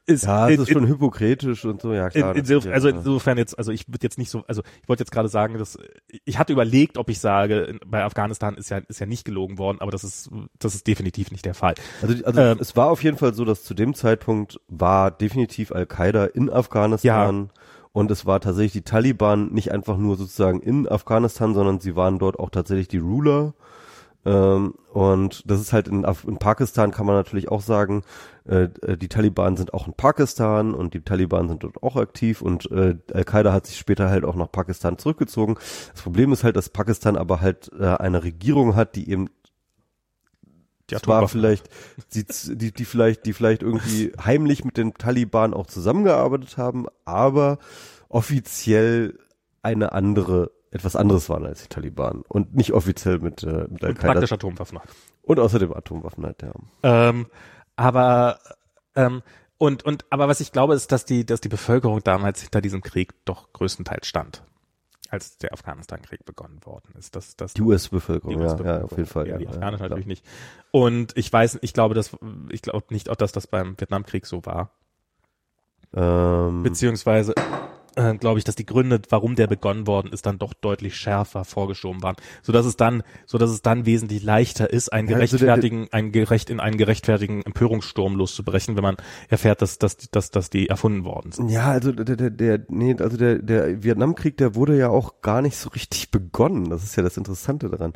ist, 0.06 0.26
ja, 0.26 0.49
das 0.49 0.60
ist 0.60 0.69
in, 0.69 0.73
schon 0.73 0.88
hypokritisch 0.88 1.64
und 1.65 1.82
so, 1.82 1.94
ja 1.94 2.10
klar. 2.10 2.36
In, 2.36 2.45
in, 2.45 2.72
also 2.72 2.90
insofern 2.90 3.38
jetzt, 3.38 3.57
also 3.57 3.72
ich 3.72 3.88
würde 3.88 3.99
jetzt 4.02 4.18
nicht 4.18 4.30
so, 4.30 4.44
also 4.48 4.64
ich 4.82 4.90
wollte 4.90 5.02
jetzt 5.02 5.11
gerade 5.11 5.30
sagen, 5.30 5.57
dass 5.57 5.78
ich 6.26 6.40
hatte 6.40 6.53
überlegt, 6.53 6.98
ob 6.98 7.10
ich 7.10 7.19
sage, 7.19 7.80
bei 7.86 8.03
Afghanistan 8.03 8.56
ist 8.56 8.69
ja 8.69 8.80
ist 8.88 8.99
ja 8.99 9.06
nicht 9.06 9.26
gelogen 9.26 9.57
worden, 9.57 9.78
aber 9.80 9.91
das 9.91 10.03
ist 10.03 10.30
das 10.60 10.76
ist 10.76 10.88
definitiv 10.88 11.32
nicht 11.32 11.45
der 11.45 11.53
Fall. 11.53 11.76
Also, 12.02 12.26
also 12.26 12.41
ähm, 12.41 12.57
es 12.60 12.76
war 12.76 12.90
auf 12.90 13.03
jeden 13.03 13.18
Fall 13.18 13.34
so, 13.34 13.45
dass 13.45 13.64
zu 13.64 13.73
dem 13.73 13.94
Zeitpunkt 13.94 14.60
war 14.68 15.11
definitiv 15.11 15.72
Al-Qaida 15.72 16.26
in 16.26 16.49
Afghanistan. 16.49 17.49
Ja. 17.53 17.61
Und 17.94 18.10
es 18.10 18.26
war 18.26 18.40
tatsächlich 18.40 18.72
die 18.72 18.82
Taliban 18.84 19.52
nicht 19.52 19.72
einfach 19.73 19.98
nur 19.98 20.15
sozusagen 20.15 20.61
in 20.61 20.88
Afghanistan, 20.88 21.53
sondern 21.53 21.82
sie 21.82 21.98
waren 21.98 22.19
dort 22.19 22.40
auch 22.40 22.49
tatsächlich 22.49 22.88
die 22.88 22.99
Ruler. 22.99 23.53
Ähm, 24.23 24.76
und 24.93 25.49
das 25.49 25.61
ist 25.61 25.73
halt 25.73 25.88
in, 25.88 26.03
in, 26.03 26.38
Pakistan 26.38 26.91
kann 26.91 27.07
man 27.07 27.15
natürlich 27.15 27.49
auch 27.49 27.61
sagen, 27.61 28.03
äh, 28.45 28.68
äh, 28.81 28.98
die 28.98 29.07
Taliban 29.07 29.57
sind 29.57 29.73
auch 29.73 29.88
in 29.88 29.93
Pakistan 29.93 30.76
und 30.76 30.93
die 30.93 31.02
Taliban 31.02 31.48
sind 31.48 31.64
dort 31.64 31.81
auch 31.81 31.95
aktiv 31.95 32.41
und 32.41 32.69
äh, 32.72 32.98
Al-Qaida 33.14 33.52
hat 33.52 33.65
sich 33.65 33.80
später 33.80 34.10
halt 34.10 34.23
auch 34.23 34.35
nach 34.35 34.52
Pakistan 34.52 34.99
zurückgezogen. 34.99 35.56
Das 35.93 36.03
Problem 36.03 36.31
ist 36.34 36.43
halt, 36.43 36.56
dass 36.56 36.69
Pakistan 36.69 37.18
aber 37.18 37.41
halt 37.41 37.72
äh, 37.80 37.85
eine 37.85 38.23
Regierung 38.23 38.76
hat, 38.76 38.95
die 38.95 39.10
eben 39.10 39.30
die 40.91 40.98
zwar 40.98 41.27
vielleicht, 41.27 41.69
die, 42.14 42.26
die, 42.56 42.72
die 42.72 42.85
vielleicht, 42.85 43.26
die 43.26 43.34
vielleicht 43.34 43.64
irgendwie 43.64 44.11
heimlich 44.23 44.65
mit 44.65 44.77
den 44.77 44.93
Taliban 44.93 45.53
auch 45.53 45.65
zusammengearbeitet 45.65 46.57
haben, 46.57 46.85
aber 47.06 47.57
offiziell 48.10 49.18
eine 49.64 49.93
andere 49.93 50.52
etwas 50.72 50.95
anderes 50.95 51.30
waren 51.30 51.45
als 51.45 51.64
die 51.64 51.69
Taliban 51.69 52.23
und 52.27 52.56
nicht 52.56 52.73
offiziell 52.73 53.19
mit, 53.19 53.43
äh, 53.43 53.68
mit 53.69 53.84
Und 53.84 53.99
praktisch 53.99 54.31
Atomwaffen 54.31 54.80
hat. 54.80 54.89
Und 55.22 55.39
außerdem 55.39 55.73
Atomwaffen 55.73 56.26
hat, 56.26 56.41
ja. 56.41 56.52
Ähm, 56.84 57.27
aber 57.76 58.39
ähm, 58.95 59.22
Und, 59.57 59.84
und, 59.84 60.06
aber 60.10 60.27
was 60.27 60.39
ich 60.39 60.52
glaube, 60.52 60.73
ist, 60.73 60.91
dass 60.91 61.06
die, 61.06 61.23
dass 61.23 61.39
die 61.39 61.49
Bevölkerung 61.49 62.03
damals 62.03 62.41
hinter 62.41 62.61
diesem 62.61 62.81
Krieg 62.81 63.14
doch 63.26 63.53
größtenteils 63.53 64.07
stand. 64.07 64.43
Als 65.10 65.38
der 65.38 65.53
Afghanistan-Krieg 65.53 66.26
begonnen 66.26 66.65
worden 66.65 66.93
ist. 66.98 67.15
Das, 67.15 67.35
das 67.35 67.53
die 67.53 67.61
US-Bevölkerung, 67.61 68.38
US 68.38 68.56
ja, 68.57 68.77
ja, 68.77 68.84
auf 68.84 68.91
jeden 68.91 69.06
Fall. 69.06 69.27
Ja, 69.27 69.38
die 69.38 69.43
ja, 69.43 69.49
Afghanische 69.52 69.84
ja, 69.84 69.89
natürlich 69.89 70.07
nicht. 70.07 70.26
Und 70.72 71.15
ich 71.18 71.31
weiß, 71.31 71.60
ich 71.61 71.73
glaube, 71.73 71.93
dass, 71.95 72.18
ich 72.49 72.61
glaube 72.61 72.85
nicht 72.91 73.10
auch, 73.10 73.18
dass 73.18 73.34
das 73.34 73.45
beim 73.45 73.77
Vietnamkrieg 73.77 74.26
so 74.26 74.45
war. 74.45 74.72
Ähm, 75.93 76.64
Beziehungsweise, 76.64 77.35
äh, 77.96 78.16
glaube 78.16 78.40
ich, 78.40 78.46
dass 78.46 78.56
die 78.56 78.66
Gründe, 78.66 79.02
warum 79.10 79.36
der 79.36 79.48
begonnen 79.48 79.88
worden 79.88 80.12
ist, 80.14 80.26
dann 80.26 80.40
doch 80.40 80.54
deutlich 80.54 80.96
schärfer 80.96 81.44
vorgeschoben 81.46 82.02
waren, 82.04 82.16
so 82.42 82.52
dass 82.52 82.66
es 82.66 82.78
dann, 82.78 83.04
so 83.26 83.38
dass 83.38 83.50
es 83.50 83.62
dann 83.62 83.86
wesentlich 83.86 84.24
leichter 84.24 84.72
ist, 84.72 84.92
einen 84.94 85.08
also 85.08 85.38
gerechtfertigen, 85.38 85.88
einen 85.92 86.12
gerecht 86.12 86.50
in 86.50 86.60
einen 86.60 86.78
gerechtfertigen 86.78 87.42
Empörungssturm 87.44 88.16
loszubrechen, 88.16 88.76
wenn 88.76 88.84
man 88.84 88.98
erfährt, 89.30 89.62
dass, 89.62 89.78
dass, 89.78 89.98
dass, 89.98 90.32
dass 90.32 90.50
die 90.50 90.70
erfunden 90.70 91.04
worden 91.04 91.32
sind. 91.32 91.50
Ja, 91.50 91.72
also 91.72 91.92
der, 91.92 92.16
der, 92.16 92.30
der, 92.30 92.66
nee, 92.70 92.96
also 93.00 93.18
der, 93.18 93.40
der 93.40 93.84
Vietnamkrieg, 93.84 94.38
der 94.38 94.56
wurde 94.56 94.78
ja 94.78 94.90
auch 94.90 95.22
gar 95.22 95.42
nicht 95.42 95.58
so 95.58 95.70
richtig 95.70 96.12
begonnen. 96.12 96.70
Das 96.70 96.84
ist 96.84 96.96
ja 96.96 97.04
das 97.04 97.18
Interessante 97.18 97.70
daran. 97.70 97.94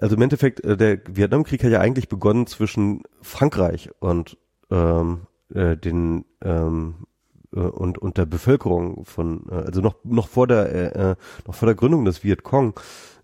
Also 0.00 0.16
im 0.16 0.22
Endeffekt, 0.22 0.64
äh, 0.64 0.76
der 0.76 1.00
Vietnamkrieg 1.08 1.62
hat 1.64 1.70
ja 1.70 1.80
eigentlich 1.80 2.08
begonnen 2.08 2.46
zwischen 2.46 3.02
Frankreich 3.22 3.90
und 4.00 4.36
ähm, 4.70 5.26
äh, 5.54 5.76
den 5.76 6.24
ähm, 6.42 6.94
äh, 7.00 7.07
und 7.50 7.98
und 7.98 8.18
der 8.18 8.26
Bevölkerung 8.26 9.04
von, 9.04 9.46
äh, 9.50 9.54
also 9.54 9.80
noch 9.80 9.96
noch 10.04 10.28
vor 10.28 10.46
der 10.46 10.72
äh, 10.96 11.10
äh, 11.12 11.16
noch 11.46 11.54
vor 11.54 11.66
der 11.66 11.74
Gründung 11.74 12.04
des 12.04 12.22
Vietcong 12.24 12.74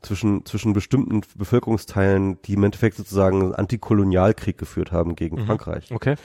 zwischen 0.00 0.44
zwischen 0.44 0.72
bestimmten 0.72 1.22
Bevölkerungsteilen, 1.36 2.40
die 2.42 2.54
im 2.54 2.64
Endeffekt 2.64 2.96
sozusagen 2.96 3.40
einen 3.42 3.54
Antikolonialkrieg 3.54 4.58
geführt 4.58 4.92
haben 4.92 5.14
gegen 5.16 5.40
Mhm. 5.42 5.46
Frankreich. 5.46 5.90
Okay. 5.92 6.16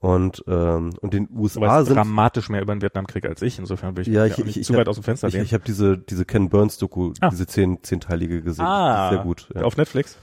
Und 0.00 0.44
ähm, 0.46 0.90
und 1.00 1.12
den 1.12 1.26
Du 1.26 1.40
USA 1.42 1.60
weißt 1.60 1.86
sind 1.86 1.96
dramatisch 1.96 2.48
mehr 2.50 2.62
über 2.62 2.72
den 2.74 2.82
Vietnamkrieg 2.82 3.26
als 3.26 3.42
ich, 3.42 3.58
insofern 3.58 3.96
will 3.96 4.02
ich, 4.02 4.08
Ja, 4.14 4.26
ich- 4.26 4.38
nicht 4.38 4.56
ich- 4.56 4.64
zu 4.66 4.72
ich 4.72 4.78
weit 4.78 4.86
hab- 4.86 4.90
aus 4.90 4.96
dem 4.96 5.02
Fenster 5.04 5.26
Ich, 5.28 5.34
ich 5.34 5.52
habe 5.54 5.64
diese, 5.66 5.98
diese 5.98 6.24
Ken 6.24 6.48
Burns 6.50 6.78
Doku, 6.78 7.12
Ah. 7.20 7.30
diese 7.30 7.46
zehn, 7.48 7.82
zehnteilige 7.82 8.40
gesehen. 8.42 8.64
Ah, 8.64 9.10
Sehr 9.10 9.18
gut. 9.24 9.48
Ja. 9.54 9.62
Auf 9.62 9.76
Netflix? 9.76 10.16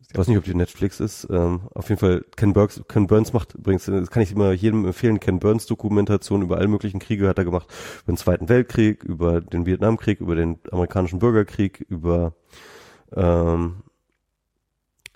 Ich 0.00 0.18
weiß 0.18 0.28
nicht, 0.28 0.38
ob 0.38 0.44
die 0.44 0.54
Netflix 0.54 1.00
ist. 1.00 1.26
Ähm, 1.30 1.62
auf 1.74 1.88
jeden 1.88 1.98
Fall, 1.98 2.24
Ken, 2.36 2.52
Burns, 2.52 2.82
Ken 2.88 3.06
Burns 3.06 3.32
macht 3.32 3.54
übrigens, 3.54 3.84
das 3.84 4.10
kann 4.10 4.22
ich 4.22 4.32
immer 4.32 4.52
jedem 4.52 4.84
empfehlen, 4.84 5.20
Ken 5.20 5.40
Burns 5.40 5.66
Dokumentation 5.66 6.42
über 6.42 6.58
alle 6.58 6.68
möglichen 6.68 7.00
Kriege 7.00 7.28
hat 7.28 7.38
er 7.38 7.44
gemacht. 7.44 7.68
Über 8.02 8.12
den 8.12 8.16
Zweiten 8.16 8.48
Weltkrieg, 8.48 9.04
über 9.04 9.40
den 9.40 9.66
Vietnamkrieg, 9.66 10.20
über 10.20 10.34
den 10.34 10.58
amerikanischen 10.70 11.18
Bürgerkrieg, 11.18 11.84
über 11.88 12.34
ähm, 13.14 13.83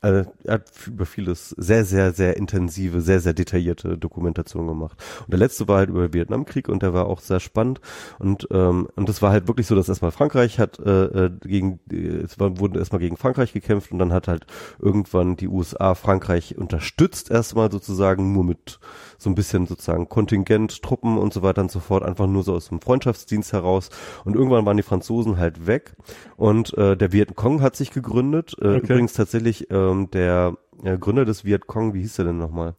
also 0.00 0.30
er 0.44 0.54
hat 0.54 0.70
über 0.86 1.06
vieles 1.06 1.50
sehr, 1.50 1.84
sehr, 1.84 2.12
sehr 2.12 2.36
intensive, 2.36 3.00
sehr, 3.00 3.20
sehr 3.20 3.34
detaillierte 3.34 3.98
Dokumentation 3.98 4.66
gemacht. 4.66 4.96
Und 5.20 5.30
der 5.30 5.38
letzte 5.38 5.66
war 5.66 5.78
halt 5.78 5.90
über 5.90 6.08
den 6.08 6.14
Vietnamkrieg 6.14 6.68
und 6.68 6.82
der 6.82 6.94
war 6.94 7.06
auch 7.06 7.20
sehr 7.20 7.40
spannend. 7.40 7.80
Und 8.18 8.46
ähm, 8.50 8.88
und 8.94 9.08
das 9.08 9.22
war 9.22 9.32
halt 9.32 9.48
wirklich 9.48 9.66
so, 9.66 9.74
dass 9.74 9.88
erstmal 9.88 10.12
Frankreich 10.12 10.58
hat 10.58 10.78
äh, 10.78 11.04
äh, 11.26 11.30
gegen, 11.40 11.80
äh, 11.90 12.18
es 12.18 12.38
war, 12.38 12.58
wurden 12.58 12.78
erstmal 12.78 13.00
gegen 13.00 13.16
Frankreich 13.16 13.52
gekämpft 13.52 13.90
und 13.90 13.98
dann 13.98 14.12
hat 14.12 14.28
halt 14.28 14.46
irgendwann 14.78 15.36
die 15.36 15.48
USA 15.48 15.94
Frankreich 15.94 16.56
unterstützt 16.56 17.30
erstmal 17.30 17.70
sozusagen 17.70 18.32
nur 18.32 18.44
mit 18.44 18.78
so 19.18 19.28
ein 19.28 19.34
bisschen 19.34 19.66
sozusagen 19.66 20.08
Kontingent, 20.08 20.82
Truppen 20.82 21.18
und 21.18 21.34
so 21.34 21.42
weiter 21.42 21.60
und 21.60 21.70
so 21.70 21.80
fort, 21.80 22.04
einfach 22.04 22.26
nur 22.26 22.42
so 22.44 22.54
aus 22.54 22.68
dem 22.68 22.80
Freundschaftsdienst 22.80 23.52
heraus. 23.52 23.90
Und 24.24 24.34
irgendwann 24.36 24.64
waren 24.64 24.76
die 24.76 24.82
Franzosen 24.82 25.36
halt 25.36 25.66
weg 25.66 25.96
und 26.36 26.72
äh, 26.78 26.96
der 26.96 27.12
Vietcong 27.12 27.60
hat 27.60 27.76
sich 27.76 27.90
gegründet. 27.90 28.56
Äh, 28.60 28.78
Okay. 28.78 28.92
Übrigens 28.92 29.12
tatsächlich 29.14 29.70
ähm, 29.70 30.10
der 30.12 30.56
äh, 30.84 30.96
Gründer 30.98 31.24
des 31.24 31.44
Vietcong, 31.44 31.94
wie 31.94 32.00
hieß 32.02 32.16
der 32.16 32.26
denn 32.26 32.38
nochmal? 32.38 32.74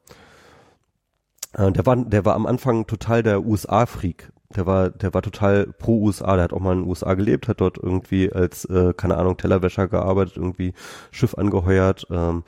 Äh, 1.54 1.72
der 1.72 1.86
war, 1.86 1.98
der 1.98 2.26
war 2.26 2.36
am 2.36 2.46
Anfang 2.46 2.88
total 2.88 3.24
der 3.24 3.46
USA-Freak. 3.46 4.32
Der 4.56 4.66
war, 4.66 4.90
der 4.90 5.14
war 5.14 5.22
total 5.22 5.68
pro 5.68 6.00
USA. 6.02 6.36
Der 6.36 6.46
hat 6.46 6.54
auch 6.54 6.60
mal 6.60 6.74
in 6.74 6.80
den 6.80 6.88
USA 6.88 7.14
gelebt, 7.14 7.48
hat 7.48 7.62
dort 7.62 7.78
irgendwie 7.78 8.32
als, 8.32 8.66
äh, 8.66 8.94
keine 8.96 9.18
Ahnung, 9.18 9.38
Tellerwäscher 9.38 9.88
gearbeitet, 9.88 10.38
irgendwie 10.38 10.74
Schiff 11.12 11.36
angeheuert 11.36 12.08
ähm, 12.10 12.44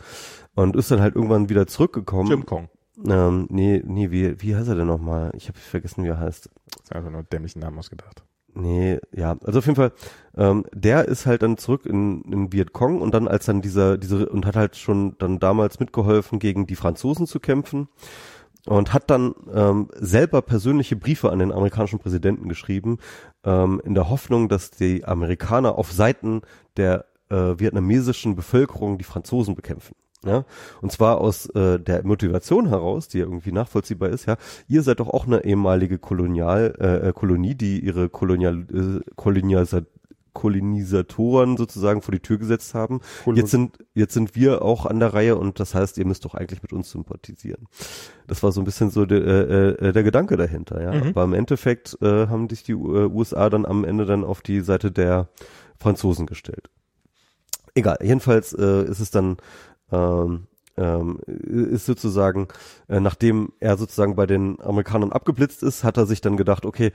und 0.56 0.76
ist 0.76 0.90
dann 0.92 1.02
halt 1.02 1.16
irgendwann 1.16 1.50
wieder 1.50 1.68
zurückgekommen. 1.68 2.30
Jim 2.30 2.46
Kong. 2.46 2.70
Ähm, 3.08 3.48
nee, 3.50 3.82
nee, 3.86 4.12
wie, 4.12 4.42
wie 4.42 4.56
heißt 4.56 4.70
er 4.70 4.76
denn 4.76 4.88
nochmal? 4.88 5.32
Ich 5.36 5.48
habe 5.48 5.58
vergessen, 5.58 6.04
wie 6.04 6.10
er 6.10 6.20
heißt. 6.20 6.50
Das 6.66 6.84
ist 6.84 6.96
einfach 6.96 7.12
nur 7.12 7.24
dämlichen 7.24 7.60
Namen 7.60 7.80
ausgedacht. 7.80 8.24
Nee, 8.54 9.00
ja, 9.16 9.38
also 9.44 9.60
auf 9.60 9.66
jeden 9.66 9.78
Fall, 9.78 9.94
ähm, 10.36 10.66
der 10.74 11.08
ist 11.08 11.26
halt 11.26 11.42
dann 11.42 11.58
zurück 11.58 11.86
in, 11.86 12.22
in 12.24 12.52
Vietcong 12.52 13.02
und 13.02 13.14
dann 13.14 13.28
als 13.28 13.46
dann 13.46 13.62
dieser, 13.62 13.98
diese, 13.98 14.28
und 14.28 14.46
hat 14.46 14.58
halt 14.58 14.76
schon 14.76 15.16
dann 15.20 15.40
damals 15.40 15.80
mitgeholfen, 15.80 16.38
gegen 16.40 16.68
die 16.68 16.76
Franzosen 16.76 17.28
zu 17.28 17.40
kämpfen 17.40 17.88
und 18.66 18.94
hat 18.94 19.10
dann 19.10 19.34
ähm, 19.54 19.88
selber 19.96 20.42
persönliche 20.42 20.98
Briefe 20.98 21.32
an 21.32 21.40
den 21.40 21.54
amerikanischen 21.54 22.00
Präsidenten 22.00 22.50
geschrieben, 22.50 22.98
ähm, 23.46 23.82
in 23.86 23.94
der 23.94 24.10
Hoffnung, 24.10 24.50
dass 24.50 24.70
die 24.70 25.06
Amerikaner 25.06 25.78
auf 25.78 25.92
Seiten 25.92 26.42
der 26.76 27.06
äh, 27.30 27.58
vietnamesischen 27.58 28.36
Bevölkerung 28.36 28.98
die 28.98 29.06
Franzosen 29.06 29.56
bekämpfen. 29.56 29.96
Ja, 30.24 30.46
und 30.82 30.92
zwar 30.92 31.20
aus 31.20 31.48
äh, 31.48 31.80
der 31.80 32.06
Motivation 32.06 32.68
heraus, 32.70 33.08
die 33.08 33.18
ja 33.20 33.26
irgendwie 33.26 33.52
nachvollziehbar 33.52 34.10
ist, 34.10 34.28
ja, 34.28 34.38
ihr 34.68 34.84
seid 34.84 35.00
doch 35.00 35.10
auch 35.10 35.26
eine 35.26 35.44
ehemalige 35.46 35.98
Kolonial, 35.98 36.76
äh, 36.80 37.10
äh, 37.10 37.14
Kolonie, 37.14 37.56
die 37.56 37.80
ihre 37.80 38.08
Kolonial, 38.10 38.66
äh, 38.72 39.00
Kolonialisa 39.16 39.82
Kolonisatoren 40.34 41.58
sozusagen 41.58 42.02
vor 42.02 42.14
die 42.14 42.20
Tür 42.22 42.38
gesetzt 42.38 42.74
haben. 42.74 43.02
Kolon- 43.26 43.36
Jetzt 43.38 43.52
sind, 43.52 43.80
jetzt 43.94 44.14
sind 44.14 44.34
wir 44.36 44.62
auch 44.62 44.86
an 44.86 45.00
der 45.00 45.14
Reihe 45.14 45.36
und 45.36 45.60
das 45.60 45.76
heißt, 45.76 45.98
ihr 45.98 46.06
müsst 46.06 46.24
doch 46.24 46.36
eigentlich 46.36 46.62
mit 46.62 46.72
uns 46.72 46.90
sympathisieren. 46.92 47.68
Das 48.28 48.42
war 48.42 48.52
so 48.54 48.62
ein 48.62 48.64
bisschen 48.64 48.92
so 48.92 49.06
der, 49.06 49.20
äh, 49.26 49.70
äh, 49.88 49.92
der 49.92 50.04
Gedanke 50.04 50.38
dahinter, 50.38 50.82
ja. 50.82 50.94
Mhm. 50.94 51.10
Aber 51.10 51.24
im 51.26 51.34
Endeffekt 51.34 51.98
äh, 52.02 52.28
haben 52.28 52.50
sich 52.50 52.64
die 52.64 52.72
äh, 52.72 52.76
USA 52.76 53.50
dann 53.50 53.66
am 53.66 53.84
Ende 53.84 54.06
dann 54.06 54.24
auf 54.24 54.42
die 54.42 54.62
Seite 54.62 54.92
der 54.92 55.28
Franzosen 55.78 56.28
gestellt. 56.28 56.70
Egal, 57.74 57.98
jedenfalls 58.02 58.54
äh, 58.54 58.84
ist 58.86 59.00
es 59.00 59.12
dann 59.12 59.38
ähm, 59.92 60.48
ähm, 60.78 61.20
ist 61.28 61.86
sozusagen, 61.86 62.48
äh, 62.88 63.00
nachdem 63.00 63.52
er 63.60 63.78
sozusagen 63.78 64.16
bei 64.16 64.26
den 64.26 64.60
Amerikanern 64.62 65.12
abgeblitzt 65.12 65.64
ist, 65.64 65.84
hat 65.84 65.98
er 65.98 66.06
sich 66.06 66.22
dann 66.22 66.38
gedacht, 66.38 66.66
okay, 66.66 66.92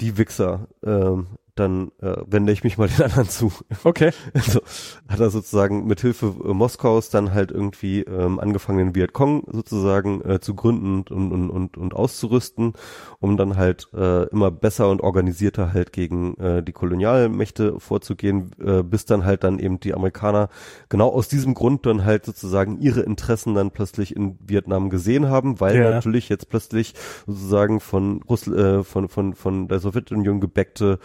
die 0.00 0.16
Wichser, 0.18 0.68
ähm, 0.82 1.26
dann 1.54 1.92
äh, 2.00 2.16
wende 2.26 2.52
ich 2.52 2.64
mich 2.64 2.78
mal 2.78 2.88
den 2.98 3.02
anderen 3.04 3.28
zu. 3.28 3.52
Okay. 3.84 4.10
Also 4.34 4.60
hat 5.08 5.20
er 5.20 5.30
sozusagen 5.30 5.86
mit 5.86 6.00
Hilfe 6.00 6.34
äh, 6.44 6.52
Moskaus 6.52 7.08
dann 7.10 7.32
halt 7.32 7.50
irgendwie 7.50 8.00
ähm, 8.00 8.38
angefangen, 8.40 8.78
den 8.78 8.94
Vietcong 8.94 9.44
sozusagen 9.50 10.22
äh, 10.28 10.40
zu 10.40 10.54
gründen 10.54 11.04
und, 11.10 11.32
und, 11.32 11.50
und, 11.50 11.76
und 11.76 11.94
auszurüsten, 11.94 12.74
um 13.20 13.36
dann 13.36 13.56
halt 13.56 13.88
äh, 13.94 14.24
immer 14.28 14.50
besser 14.50 14.88
und 14.90 15.00
organisierter 15.00 15.72
halt 15.72 15.92
gegen 15.92 16.36
äh, 16.38 16.62
die 16.62 16.72
Kolonialmächte 16.72 17.78
vorzugehen, 17.80 18.50
äh, 18.64 18.82
bis 18.82 19.04
dann 19.04 19.24
halt 19.24 19.44
dann 19.44 19.58
eben 19.58 19.80
die 19.80 19.94
Amerikaner 19.94 20.48
genau 20.88 21.08
aus 21.10 21.28
diesem 21.28 21.54
Grund 21.54 21.86
dann 21.86 22.04
halt 22.04 22.24
sozusagen 22.26 22.80
ihre 22.80 23.00
Interessen 23.00 23.54
dann 23.54 23.70
plötzlich 23.70 24.14
in 24.16 24.38
Vietnam 24.46 24.90
gesehen 24.90 25.28
haben, 25.28 25.60
weil 25.60 25.76
Ja. 25.76 25.90
natürlich 25.90 26.28
jetzt 26.28 26.48
plötzlich 26.48 26.94
sozusagen 27.26 27.80
von 27.80 28.22
Russland, 28.28 28.58
äh, 28.58 28.84
von, 28.84 29.08
von, 29.08 29.34
von 29.34 29.68
der 29.68 29.78
Sowjetunion 29.78 30.40
gebäckte 30.40 30.98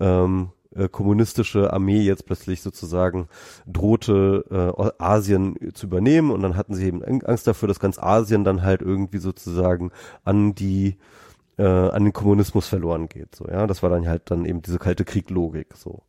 ähm, 0.00 0.50
äh, 0.74 0.88
kommunistische 0.88 1.72
Armee 1.72 2.00
jetzt 2.00 2.26
plötzlich 2.26 2.60
sozusagen 2.60 3.28
drohte, 3.66 4.44
äh, 4.50 5.02
Asien 5.02 5.56
zu 5.74 5.86
übernehmen 5.86 6.30
und 6.30 6.42
dann 6.42 6.56
hatten 6.56 6.74
sie 6.74 6.86
eben 6.86 7.02
Angst 7.02 7.46
dafür, 7.46 7.68
dass 7.68 7.80
ganz 7.80 7.98
Asien 7.98 8.44
dann 8.44 8.62
halt 8.62 8.82
irgendwie 8.82 9.18
sozusagen 9.18 9.90
an 10.24 10.54
die 10.54 10.96
äh, 11.56 11.64
an 11.64 12.02
den 12.02 12.12
Kommunismus 12.12 12.66
verloren 12.66 13.08
geht. 13.08 13.36
So, 13.36 13.46
ja, 13.46 13.68
das 13.68 13.82
war 13.82 13.90
dann 13.90 14.08
halt 14.08 14.30
dann 14.30 14.44
eben 14.44 14.62
diese 14.62 14.78
kalte 14.78 15.04
Krieg-Logik 15.04 15.74
so. 15.76 16.02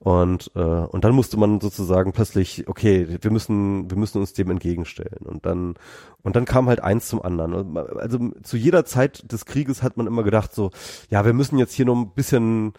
Und 0.00 0.50
äh, 0.56 0.58
und 0.58 1.04
dann 1.04 1.14
musste 1.14 1.36
man 1.36 1.60
sozusagen 1.60 2.10
plötzlich, 2.10 2.66
okay, 2.66 3.06
wir 3.20 3.30
müssen 3.30 3.88
wir 3.88 3.96
müssen 3.96 4.18
uns 4.18 4.32
dem 4.32 4.50
entgegenstellen 4.50 5.24
und 5.24 5.46
dann 5.46 5.74
und 6.22 6.34
dann 6.34 6.44
kam 6.44 6.66
halt 6.66 6.80
eins 6.80 7.06
zum 7.06 7.22
anderen. 7.22 7.76
Also 7.76 8.18
zu 8.42 8.56
jeder 8.56 8.84
Zeit 8.84 9.30
des 9.30 9.44
Krieges 9.44 9.84
hat 9.84 9.96
man 9.96 10.08
immer 10.08 10.24
gedacht 10.24 10.52
so, 10.52 10.72
ja, 11.08 11.24
wir 11.24 11.34
müssen 11.34 11.58
jetzt 11.58 11.74
hier 11.74 11.86
noch 11.86 11.94
ein 11.94 12.10
bisschen 12.10 12.72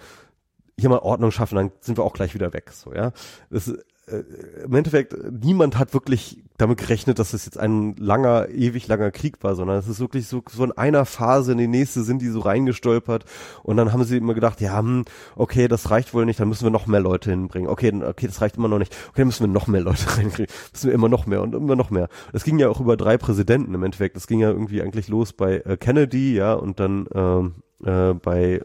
hier 0.80 0.90
mal 0.90 1.00
Ordnung 1.00 1.32
schaffen, 1.32 1.56
dann 1.56 1.72
sind 1.82 1.98
wir 1.98 2.04
auch 2.04 2.14
gleich 2.14 2.34
wieder 2.34 2.54
weg. 2.54 2.72
So, 2.72 2.94
ja. 2.94 3.12
Das, 3.50 3.72
äh, 4.08 4.24
Im 4.66 4.74
Endeffekt, 4.74 5.16
niemand 5.32 5.78
hat 5.78 5.94
wirklich 5.94 6.44
damit 6.58 6.78
gerechnet, 6.78 7.20
dass 7.20 7.34
es 7.34 7.46
jetzt 7.46 7.58
ein 7.58 7.96
langer, 7.96 8.50
ewig 8.50 8.88
langer 8.88 9.12
Krieg 9.12 9.42
war, 9.44 9.56
sondern 9.56 9.78
es 9.78 9.88
ist 9.88 10.00
wirklich 10.00 10.28
so, 10.28 10.44
so 10.50 10.64
in 10.64 10.72
einer 10.74 11.06
Phase 11.06 11.54
in 11.54 11.58
die 11.58 11.68
nächste 11.68 12.04
sind 12.04 12.22
die 12.22 12.28
so 12.28 12.42
reingestolpert 12.42 13.26
und 13.64 13.78
dann 13.78 13.94
haben 13.94 14.04
sie 14.04 14.18
immer 14.18 14.34
gedacht, 14.34 14.62
ja, 14.62 14.78
hm, 14.78 15.06
okay, 15.36 15.68
das 15.68 15.90
reicht 15.90 16.14
wohl 16.14 16.26
nicht, 16.26 16.40
dann 16.40 16.50
müssen 16.50 16.66
wir 16.66 16.70
noch 16.70 16.86
mehr 16.86 17.00
Leute 17.00 17.30
hinbringen. 17.32 17.70
Okay, 17.70 17.94
okay, 18.04 18.28
das 18.28 18.42
reicht 18.42 18.58
immer 18.58 18.68
noch 18.68 18.80
nicht. 18.80 18.94
Okay, 19.10 19.22
dann 19.22 19.28
müssen 19.28 19.46
wir 19.46 19.54
noch 19.54 19.68
mehr 19.68 19.82
Leute 19.82 20.06
reinkriegen. 20.18 20.54
Müssen 20.74 20.88
wir 20.88 20.94
immer 20.94 21.10
noch 21.10 21.26
mehr 21.26 21.42
und 21.42 21.56
immer 21.56 21.76
noch 21.76 21.90
mehr. 21.90 22.10
Es 22.34 22.44
ging 22.44 22.60
ja 22.60 22.70
auch 22.70 22.82
über 22.82 22.98
drei 22.98 23.18
Präsidenten 23.18 23.74
im 23.74 23.84
Endeffekt. 23.84 24.16
Das 24.16 24.28
ging 24.28 24.40
ja 24.40 24.50
irgendwie 24.50 24.82
eigentlich 24.82 25.08
los 25.08 25.34
bei 25.34 25.60
äh, 25.60 25.78
Kennedy, 25.78 26.36
ja, 26.36 26.54
und 26.54 26.80
dann 26.80 27.08
ähm, 27.16 27.54
äh, 27.86 28.14
bei 28.14 28.62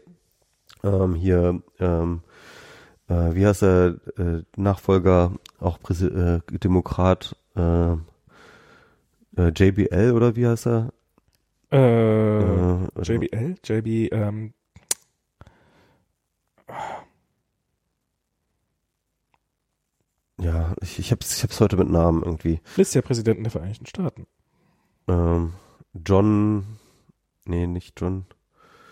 ähm, 0.83 1.15
hier, 1.15 1.61
ähm, 1.79 2.21
äh, 3.07 3.33
wie 3.35 3.45
heißt 3.45 3.61
der 3.63 3.95
äh, 4.17 4.43
Nachfolger, 4.55 5.33
auch 5.59 5.79
Präsi 5.79 6.07
äh, 6.07 6.41
Demokrat, 6.59 7.35
äh, 7.55 7.93
äh, 7.93 7.97
JBL 9.55 10.13
oder 10.13 10.35
wie 10.35 10.47
heißt 10.47 10.67
er? 10.67 10.93
Äh, 11.71 11.77
Äh, 12.39 12.87
JBL? 13.01 13.55
JB, 13.63 14.11
ähm, 14.13 14.53
Ja, 20.39 20.73
ich, 20.81 20.99
ich 20.99 21.11
hab's, 21.11 21.35
ich 21.37 21.43
hab's 21.43 21.59
heute 21.59 21.75
mit 21.75 21.89
Namen 21.89 22.23
irgendwie. 22.23 22.61
ist 22.77 22.95
ja 22.95 23.01
Präsidenten 23.01 23.43
der 23.43 23.51
Vereinigten 23.51 23.85
Staaten. 23.85 24.25
Ähm, 25.07 25.53
John, 26.05 26.65
nee, 27.45 27.67
nicht 27.67 27.99
John. 27.99 28.25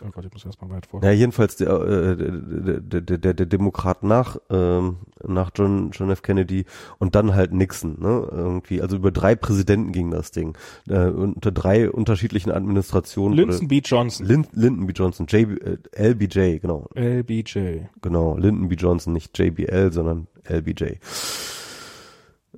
Oh 0.06 0.10
Gott, 0.12 0.26
ich 0.26 0.34
muss 0.34 0.46
erstmal 0.46 0.70
weit 0.70 0.86
vor. 0.86 1.04
Ja, 1.04 1.12
jedenfalls 1.12 1.56
der, 1.56 1.70
äh, 1.70 2.16
der, 2.18 3.02
der, 3.02 3.18
der, 3.18 3.34
der 3.34 3.46
Demokrat 3.46 4.04
nach, 4.04 4.38
ähm, 4.50 4.98
nach 5.24 5.52
John, 5.56 5.92
John 5.92 6.10
F. 6.12 6.22
Kennedy 6.22 6.66
und 7.00 7.16
dann 7.16 7.34
halt 7.34 7.54
Nixon, 7.54 8.00
ne? 8.00 8.28
Irgendwie, 8.32 8.82
also 8.82 8.98
über 8.98 9.12
drei 9.12 9.36
Präsidenten 9.36 9.92
ging 9.92 10.12
das 10.12 10.32
Ding. 10.32 10.58
Äh, 10.88 11.08
unter 11.08 11.52
drei 11.52 11.90
unterschiedlichen 11.90 12.52
Administrationen. 12.52 13.38
Lyndon 13.38 13.68
B. 13.68 13.82
Johnson. 13.84 14.26
Lin, 14.26 14.48
Lyndon 14.52 14.88
B. 14.88 14.94
Johnson, 14.94 15.26
J, 15.28 15.62
äh, 15.62 15.78
LBJ, 16.10 16.60
genau. 16.60 16.88
LBJ. 16.94 17.86
Genau, 18.02 18.38
Lyndon 18.38 18.70
B. 18.70 18.76
Johnson, 18.76 19.14
nicht 19.14 19.38
JBL, 19.38 19.92
sondern 19.92 20.28
LBJ. 20.48 20.96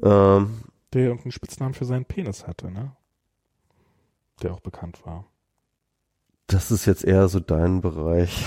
Ähm, 0.03 0.49
Der 0.93 1.01
irgendeinen 1.03 1.31
Spitznamen 1.31 1.73
für 1.73 1.85
seinen 1.85 2.05
Penis 2.05 2.47
hatte, 2.47 2.71
ne? 2.71 2.91
Der 4.41 4.53
auch 4.53 4.59
bekannt 4.61 5.05
war. 5.05 5.25
Das 6.49 6.71
ist 6.71 6.85
jetzt 6.85 7.03
eher 7.05 7.27
so 7.27 7.39
dein 7.39 7.81
Bereich. 7.81 8.45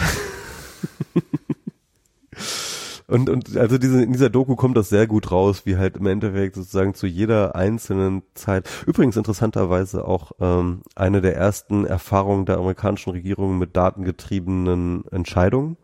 und, 3.06 3.30
und 3.30 3.56
also 3.56 3.78
diese, 3.78 4.02
in 4.02 4.12
dieser 4.12 4.30
Doku 4.30 4.56
kommt 4.56 4.76
das 4.76 4.88
sehr 4.88 5.06
gut 5.06 5.30
raus, 5.30 5.62
wie 5.64 5.76
halt 5.76 5.96
im 5.96 6.06
Endeffekt 6.06 6.56
sozusagen 6.56 6.94
zu 6.94 7.06
jeder 7.06 7.54
einzelnen 7.54 8.22
Zeit. 8.34 8.68
Übrigens 8.86 9.16
interessanterweise 9.16 10.06
auch 10.06 10.32
ähm, 10.40 10.82
eine 10.94 11.20
der 11.20 11.36
ersten 11.36 11.86
Erfahrungen 11.86 12.44
der 12.44 12.58
amerikanischen 12.58 13.10
Regierung 13.10 13.58
mit 13.58 13.76
datengetriebenen 13.76 15.04
Entscheidungen. 15.10 15.76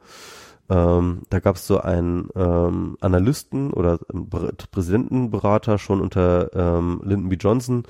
Ähm, 0.71 1.23
da 1.31 1.39
gab 1.41 1.57
es 1.57 1.67
so 1.67 1.81
einen 1.81 2.29
ähm, 2.35 2.99
Analysten 3.01 3.73
oder 3.73 3.99
Ber- 4.13 4.53
Präsidentenberater 4.71 5.79
schon 5.79 6.01
unter 6.01 6.51
ähm, 6.55 7.01
Lyndon 7.05 7.29
B. 7.31 7.37
Johnson, 7.37 7.85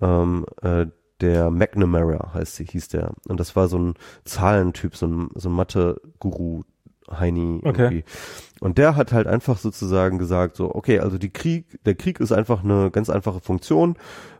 ähm, 0.00 0.46
äh, 0.62 0.86
der 1.20 1.50
McNamara 1.50 2.34
heißt 2.34 2.56
sie, 2.56 2.64
hieß 2.64 2.88
der. 2.88 3.12
Und 3.28 3.40
das 3.40 3.56
war 3.56 3.68
so 3.68 3.78
ein 3.78 3.94
Zahlentyp, 4.24 4.96
so 4.96 5.06
ein, 5.06 5.28
so 5.34 5.48
ein 5.48 5.54
Mathe-Guru, 5.54 6.62
Heini 7.10 7.60
Okay. 7.64 7.82
irgendwie. 7.82 8.04
Und 8.60 8.78
der 8.78 8.96
hat 8.96 9.12
halt 9.12 9.26
einfach 9.26 9.58
sozusagen 9.58 10.18
gesagt, 10.18 10.56
so, 10.56 10.74
okay, 10.74 11.00
also 11.00 11.18
die 11.18 11.30
Krieg, 11.30 11.78
der 11.84 11.94
Krieg 11.94 12.18
ist 12.18 12.32
einfach 12.32 12.64
eine 12.64 12.90
ganz 12.90 13.10
einfache 13.10 13.40
Funktion. 13.40 13.96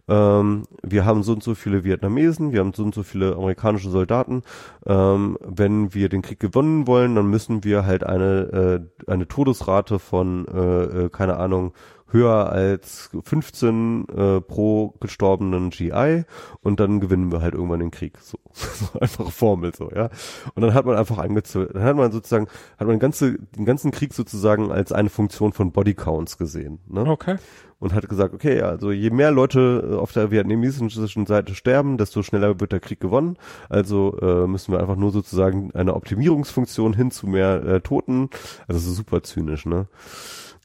Ähm, 0.08 0.64
wir 0.82 1.04
haben 1.04 1.22
so 1.22 1.32
und 1.32 1.42
so 1.42 1.54
viele 1.54 1.84
Vietnamesen, 1.84 2.52
wir 2.52 2.60
haben 2.60 2.72
so 2.74 2.82
und 2.82 2.94
so 2.94 3.02
viele 3.02 3.34
amerikanische 3.34 3.90
Soldaten. 3.90 4.42
Ähm, 4.86 5.38
wenn 5.40 5.94
wir 5.94 6.08
den 6.08 6.22
Krieg 6.22 6.40
gewonnen 6.40 6.86
wollen, 6.86 7.14
dann 7.14 7.28
müssen 7.28 7.64
wir 7.64 7.86
halt 7.86 8.04
eine, 8.04 8.86
äh, 9.06 9.10
eine 9.10 9.28
Todesrate 9.28 9.98
von, 9.98 10.46
äh, 10.48 11.04
äh, 11.04 11.08
keine 11.10 11.36
Ahnung, 11.36 11.72
höher 12.14 12.50
als 12.50 13.10
15 13.24 14.06
äh, 14.08 14.40
pro 14.40 14.94
gestorbenen 15.00 15.70
GI 15.70 16.24
und 16.62 16.80
dann 16.80 17.00
gewinnen 17.00 17.32
wir 17.32 17.42
halt 17.42 17.54
irgendwann 17.54 17.80
den 17.80 17.90
Krieg. 17.90 18.18
So, 18.20 18.38
so 18.52 18.98
einfache 19.00 19.30
Formel 19.30 19.74
so, 19.74 19.90
ja. 19.90 20.08
Und 20.54 20.62
dann 20.62 20.72
hat 20.72 20.86
man 20.86 20.96
einfach 20.96 21.18
angezogen, 21.18 21.70
dann 21.74 21.82
hat 21.82 21.96
man 21.96 22.12
sozusagen, 22.12 22.46
hat 22.78 22.86
man 22.86 22.96
den, 22.96 23.00
ganze, 23.00 23.38
den 23.56 23.64
ganzen 23.64 23.90
Krieg 23.90 24.14
sozusagen 24.14 24.70
als 24.70 24.92
eine 24.92 25.10
Funktion 25.10 25.52
von 25.52 25.72
Bodycounts 25.72 26.38
gesehen. 26.38 26.78
Ne? 26.86 27.04
Okay. 27.04 27.36
und 27.80 27.92
hat 27.92 28.08
gesagt, 28.08 28.32
okay, 28.32 28.62
also 28.62 28.92
je 28.92 29.10
mehr 29.10 29.32
Leute 29.32 29.90
äh, 29.90 29.94
auf 29.96 30.12
der 30.12 30.30
vietnamesischen 30.30 31.26
Seite 31.26 31.54
sterben, 31.54 31.98
desto 31.98 32.22
schneller 32.22 32.60
wird 32.60 32.72
der 32.72 32.80
Krieg 32.80 33.00
gewonnen. 33.00 33.36
Also 33.68 34.16
äh, 34.22 34.46
müssen 34.46 34.72
wir 34.72 34.80
einfach 34.80 34.96
nur 34.96 35.10
sozusagen 35.10 35.72
eine 35.74 35.94
Optimierungsfunktion 35.94 36.94
hin 36.94 37.10
zu 37.10 37.26
mehr 37.26 37.64
äh, 37.64 37.80
Toten. 37.80 38.30
Also 38.68 38.80
das 38.80 38.86
ist 38.86 38.96
super 38.96 39.22
zynisch, 39.24 39.66
ne? 39.66 39.88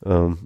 Ähm, 0.05 0.37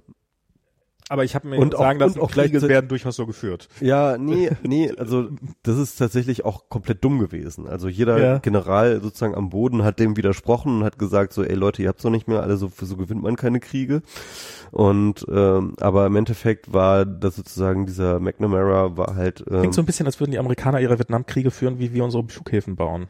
Aber 1.10 1.22
ich 1.22 1.34
habe 1.34 1.46
mir 1.48 1.58
Und 1.58 1.74
auch- 1.74 1.80
sagen 1.80 1.98
lassen, 2.00 2.18
und 2.18 2.24
auch 2.24 2.30
Kriege 2.30 2.62
werden 2.62 2.88
durchaus 2.88 3.16
so 3.16 3.26
geführt. 3.26 3.68
ja, 3.80 4.16
nee, 4.16 4.50
nee, 4.62 4.90
also 4.96 5.28
das 5.62 5.76
ist 5.76 5.96
tatsächlich 5.96 6.46
auch 6.46 6.70
komplett 6.70 7.04
dumm 7.04 7.18
gewesen. 7.18 7.66
Also 7.68 7.88
jeder 7.88 8.18
Ja. 8.18 8.38
General 8.38 9.02
sozusagen 9.02 9.34
am 9.34 9.50
Boden 9.50 9.84
hat 9.84 9.98
dem 9.98 10.16
widersprochen 10.16 10.78
und 10.78 10.84
hat 10.84 10.98
gesagt 10.98 11.34
so, 11.34 11.44
ey 11.44 11.54
Leute, 11.54 11.82
ihr 11.82 11.88
habt's 11.88 12.02
doch 12.02 12.10
nicht 12.10 12.26
mehr, 12.26 12.42
alle 12.42 12.56
so, 12.56 12.72
so 12.74 12.96
gewinnt 12.96 13.22
man 13.22 13.36
keine 13.36 13.60
Kriege. 13.60 14.00
Und 14.70 15.26
ähm, 15.30 15.74
aber 15.78 16.06
im 16.06 16.16
Endeffekt 16.16 16.72
war 16.72 17.04
das 17.04 17.36
sozusagen 17.36 17.84
dieser 17.86 18.18
McNamara 18.18 18.96
war 18.96 19.14
halt 19.14 19.44
ähm, 19.50 19.58
Klingt 19.60 19.74
so 19.74 19.82
ein 19.82 19.86
bisschen, 19.86 20.06
als 20.06 20.20
würden 20.20 20.30
die 20.32 20.38
Amerikaner 20.38 20.80
ihre 20.80 20.98
Vietnamkriege 20.98 21.50
führen, 21.50 21.78
wie 21.78 21.92
wir 21.92 22.02
unsere 22.02 22.24
Flughäfen 22.26 22.76
bauen. 22.76 23.08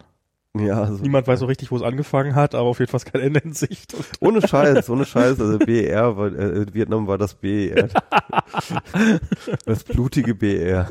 Ja, 0.56 0.82
also, 0.82 1.02
Niemand 1.02 1.26
weiß 1.26 1.40
so 1.40 1.46
richtig, 1.46 1.72
wo 1.72 1.76
es 1.76 1.82
angefangen 1.82 2.36
hat, 2.36 2.54
aber 2.54 2.68
auf 2.68 2.78
jeden 2.78 2.88
Fall 2.88 2.98
ist 2.98 3.12
kein 3.12 3.20
Ende 3.20 3.40
in 3.44 3.52
Sicht. 3.52 3.94
Ohne 4.20 4.46
Scheiß, 4.46 4.88
ohne 4.88 5.04
Scheiß, 5.04 5.40
also 5.40 5.58
BER 5.58 6.16
war 6.16 6.32
äh, 6.32 6.72
Vietnam 6.72 7.08
war 7.08 7.18
das 7.18 7.34
BER. 7.34 7.88
das 9.66 9.82
blutige 9.82 10.34
BER 10.34 10.88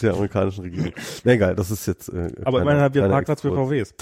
der 0.00 0.12
amerikanischen 0.14 0.62
Regierung. 0.62 0.92
Na 1.24 1.32
egal, 1.32 1.54
das 1.54 1.70
ist 1.70 1.86
jetzt 1.86 2.08
äh, 2.08 2.32
aber 2.44 2.62
immerhin 2.62 2.80
haben 2.80 2.94
wir 2.94 3.02
einen 3.02 3.12
Parkplatz 3.12 3.42
für. 3.42 3.52
VWs. 3.54 3.94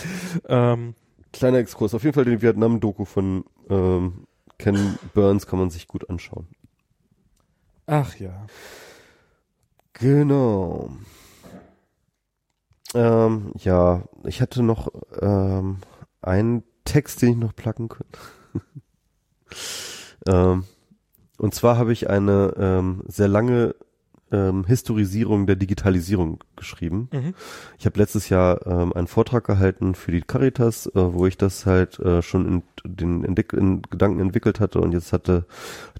Ähm, 0.48 0.94
Kleiner 1.32 1.58
Exkurs. 1.58 1.94
Auf 1.94 2.04
jeden 2.04 2.14
Fall 2.14 2.24
den 2.24 2.42
Vietnam-Doku 2.42 3.04
von 3.04 3.44
ähm, 3.70 4.26
Ken 4.58 4.98
Burns 5.14 5.46
kann 5.46 5.58
man 5.58 5.70
sich 5.70 5.88
gut 5.88 6.08
anschauen. 6.08 6.46
ach 7.86 8.14
ja. 8.16 8.46
Genau. 9.94 10.90
Ähm, 12.94 13.52
ja, 13.58 14.02
ich 14.24 14.40
hatte 14.40 14.62
noch 14.62 14.88
ähm, 15.20 15.78
einen 16.20 16.62
Text, 16.84 17.22
den 17.22 17.30
ich 17.30 17.36
noch 17.36 17.54
placken 17.54 17.88
könnte. 17.88 18.18
ähm, 20.26 20.64
und 21.38 21.54
zwar 21.54 21.76
habe 21.76 21.92
ich 21.92 22.10
eine 22.10 22.54
ähm, 22.56 23.02
sehr 23.06 23.28
lange 23.28 23.74
ähm, 24.32 24.64
Historisierung 24.64 25.46
der 25.46 25.56
Digitalisierung 25.56 26.42
geschrieben. 26.56 27.08
Mhm. 27.12 27.34
Ich 27.78 27.86
habe 27.86 27.98
letztes 27.98 28.28
Jahr 28.28 28.66
ähm, 28.66 28.92
einen 28.92 29.06
Vortrag 29.06 29.44
gehalten 29.44 29.94
für 29.94 30.10
die 30.10 30.22
Caritas, 30.22 30.86
äh, 30.86 30.90
wo 30.94 31.26
ich 31.26 31.36
das 31.36 31.66
halt 31.66 31.98
äh, 32.00 32.22
schon 32.22 32.46
in 32.46 32.62
den 32.84 33.24
Entdeck 33.24 33.52
in 33.52 33.82
Gedanken 33.82 34.20
entwickelt 34.20 34.60
hatte 34.60 34.80
und 34.80 34.92
jetzt 34.92 35.12
hatte, 35.12 35.46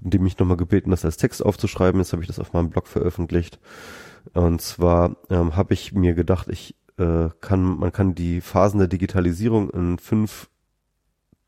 die 0.01 0.19
mich 0.19 0.37
nochmal 0.39 0.57
gebeten, 0.57 0.91
das 0.91 1.05
als 1.05 1.17
Text 1.17 1.45
aufzuschreiben. 1.45 2.01
Jetzt 2.01 2.13
habe 2.13 2.21
ich 2.21 2.27
das 2.27 2.39
auf 2.39 2.53
meinem 2.53 2.69
Blog 2.69 2.87
veröffentlicht. 2.87 3.59
Und 4.33 4.61
zwar 4.61 5.15
ähm, 5.29 5.55
habe 5.55 5.73
ich 5.73 5.93
mir 5.93 6.13
gedacht, 6.13 6.47
ich 6.49 6.75
äh, 6.97 7.29
kann, 7.41 7.63
man 7.77 7.91
kann 7.91 8.15
die 8.15 8.41
Phasen 8.41 8.79
der 8.79 8.87
Digitalisierung 8.87 9.69
in 9.69 9.97
fünf 9.99 10.49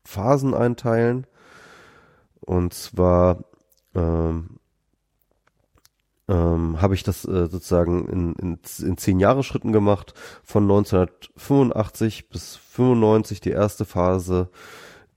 Phasen 0.04 0.54
einteilen. 0.54 1.26
Und 2.40 2.74
zwar 2.74 3.44
ähm, 3.94 4.58
ähm, 6.28 6.80
habe 6.80 6.94
ich 6.94 7.02
das 7.02 7.24
äh, 7.24 7.46
sozusagen 7.46 8.08
in, 8.08 8.32
in, 8.34 8.58
in 8.86 8.96
zehn 8.96 9.20
Jahre 9.20 9.42
Schritten 9.42 9.72
gemacht, 9.72 10.14
von 10.42 10.64
1985 10.64 12.28
bis 12.28 12.56
95 12.56 13.40
die 13.40 13.50
erste 13.50 13.84
Phase, 13.84 14.50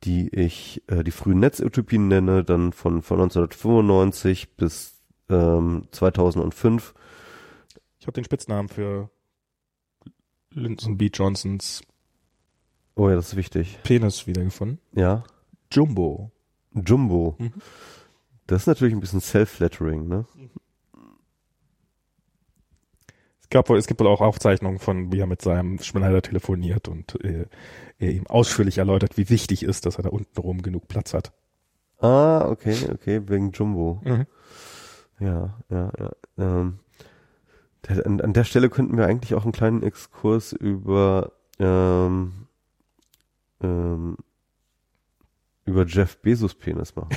die 0.04 0.30
ich 0.30 0.84
äh, 0.88 1.04
die 1.04 1.12
frühen 1.12 1.40
Netzutopien 1.40 2.08
nenne, 2.08 2.44
dann 2.44 2.72
von, 2.74 3.02
von 3.02 3.22
1995 3.22 4.56
bis 4.56 5.00
ähm, 5.30 5.88
2005 5.92 6.94
Ich 8.00 8.08
habe 8.08 8.14
den 8.14 8.24
Spitznamen 8.24 8.70
für 8.70 9.10
Lyndon 10.52 10.98
B. 10.98 11.10
Johnsons 11.14 11.82
Oh 13.00 13.08
ja, 13.08 13.16
das 13.16 13.30
ist 13.30 13.36
wichtig. 13.38 13.80
Penis 13.84 14.28
wiedergefunden. 14.28 14.80
Ja. 14.94 15.24
Jumbo. 15.72 16.32
Jumbo. 16.74 17.36
Mhm. 17.38 17.54
Das 18.46 18.64
ist 18.64 18.68
natürlich 18.68 18.94
ein 18.94 19.00
bisschen 19.00 19.22
self-flattering, 19.22 20.06
ne? 20.10 20.26
Es 23.42 23.50
gab 23.50 23.70
wohl, 23.70 23.78
es 23.78 23.88
gibt 23.88 24.02
wohl 24.02 24.08
auch 24.08 24.20
Aufzeichnungen 24.20 24.80
von, 24.80 25.14
wie 25.14 25.20
er 25.20 25.28
mit 25.28 25.42
seinem 25.42 25.80
Schneider 25.80 26.22
telefoniert 26.22 26.90
und 26.90 27.24
äh, 27.24 27.46
er 28.00 28.12
ihm 28.12 28.28
ausführlich 28.28 28.80
erläutert, 28.80 29.18
wie 29.18 29.30
wichtig 29.30 29.64
ist, 29.64 29.86
dass 29.86 29.96
er 29.96 30.04
da 30.04 30.10
unten 30.10 30.38
rum 30.38 30.62
genug 30.62 30.90
Platz 30.90 31.14
hat. 31.14 31.32
Ah, 32.00 32.50
okay, 32.50 32.76
okay, 32.92 33.22
wegen 33.30 33.52
Jumbo. 33.52 34.02
Mhm. 34.04 34.26
Ja, 35.22 35.58
ja, 35.70 35.92
ja. 35.98 36.12
Ähm, 36.38 36.80
an, 37.88 38.22
an 38.22 38.34
der 38.34 38.44
Stelle 38.44 38.70
könnten 38.70 38.98
wir 38.98 39.06
eigentlich 39.06 39.34
auch 39.36 39.44
einen 39.44 39.52
kleinen 39.52 39.84
Exkurs 39.84 40.54
über 40.54 41.32
ähm, 41.60 42.48
ähm, 43.62 44.18
über 45.66 45.86
Jeff 45.86 46.18
Bezos 46.18 46.56
Penis 46.56 46.96
machen. 46.96 47.16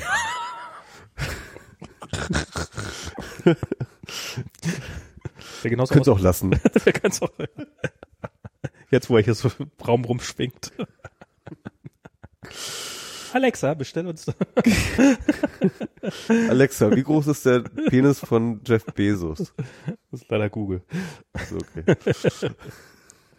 Der 5.63 5.71
genauso 5.71 5.95
Könnt 5.95 6.07
ihr 6.07 6.13
auch 6.13 6.21
lassen. 6.21 6.51
Der 6.85 6.93
kann's 6.93 7.23
auch. 7.23 7.31
Jetzt, 8.91 9.09
wo 9.09 9.17
er 9.17 9.23
hier 9.23 9.35
so 9.35 9.51
im 9.59 9.71
Raum 9.87 10.05
rumschwingt. 10.05 10.73
Alexa, 13.33 13.75
bestell 13.75 14.07
uns. 14.07 14.27
Alexa, 16.49 16.95
wie 16.95 17.03
groß 17.03 17.27
ist 17.29 17.47
der 17.47 17.61
Penis 17.61 18.21
von 18.21 18.61
Jeff 18.67 18.85
Bezos? 18.87 19.53
Das 20.11 20.23
ist 20.23 20.31
leider 20.31 20.51
Google. 20.51 20.83
Also 21.33 21.57
okay. 21.57 21.97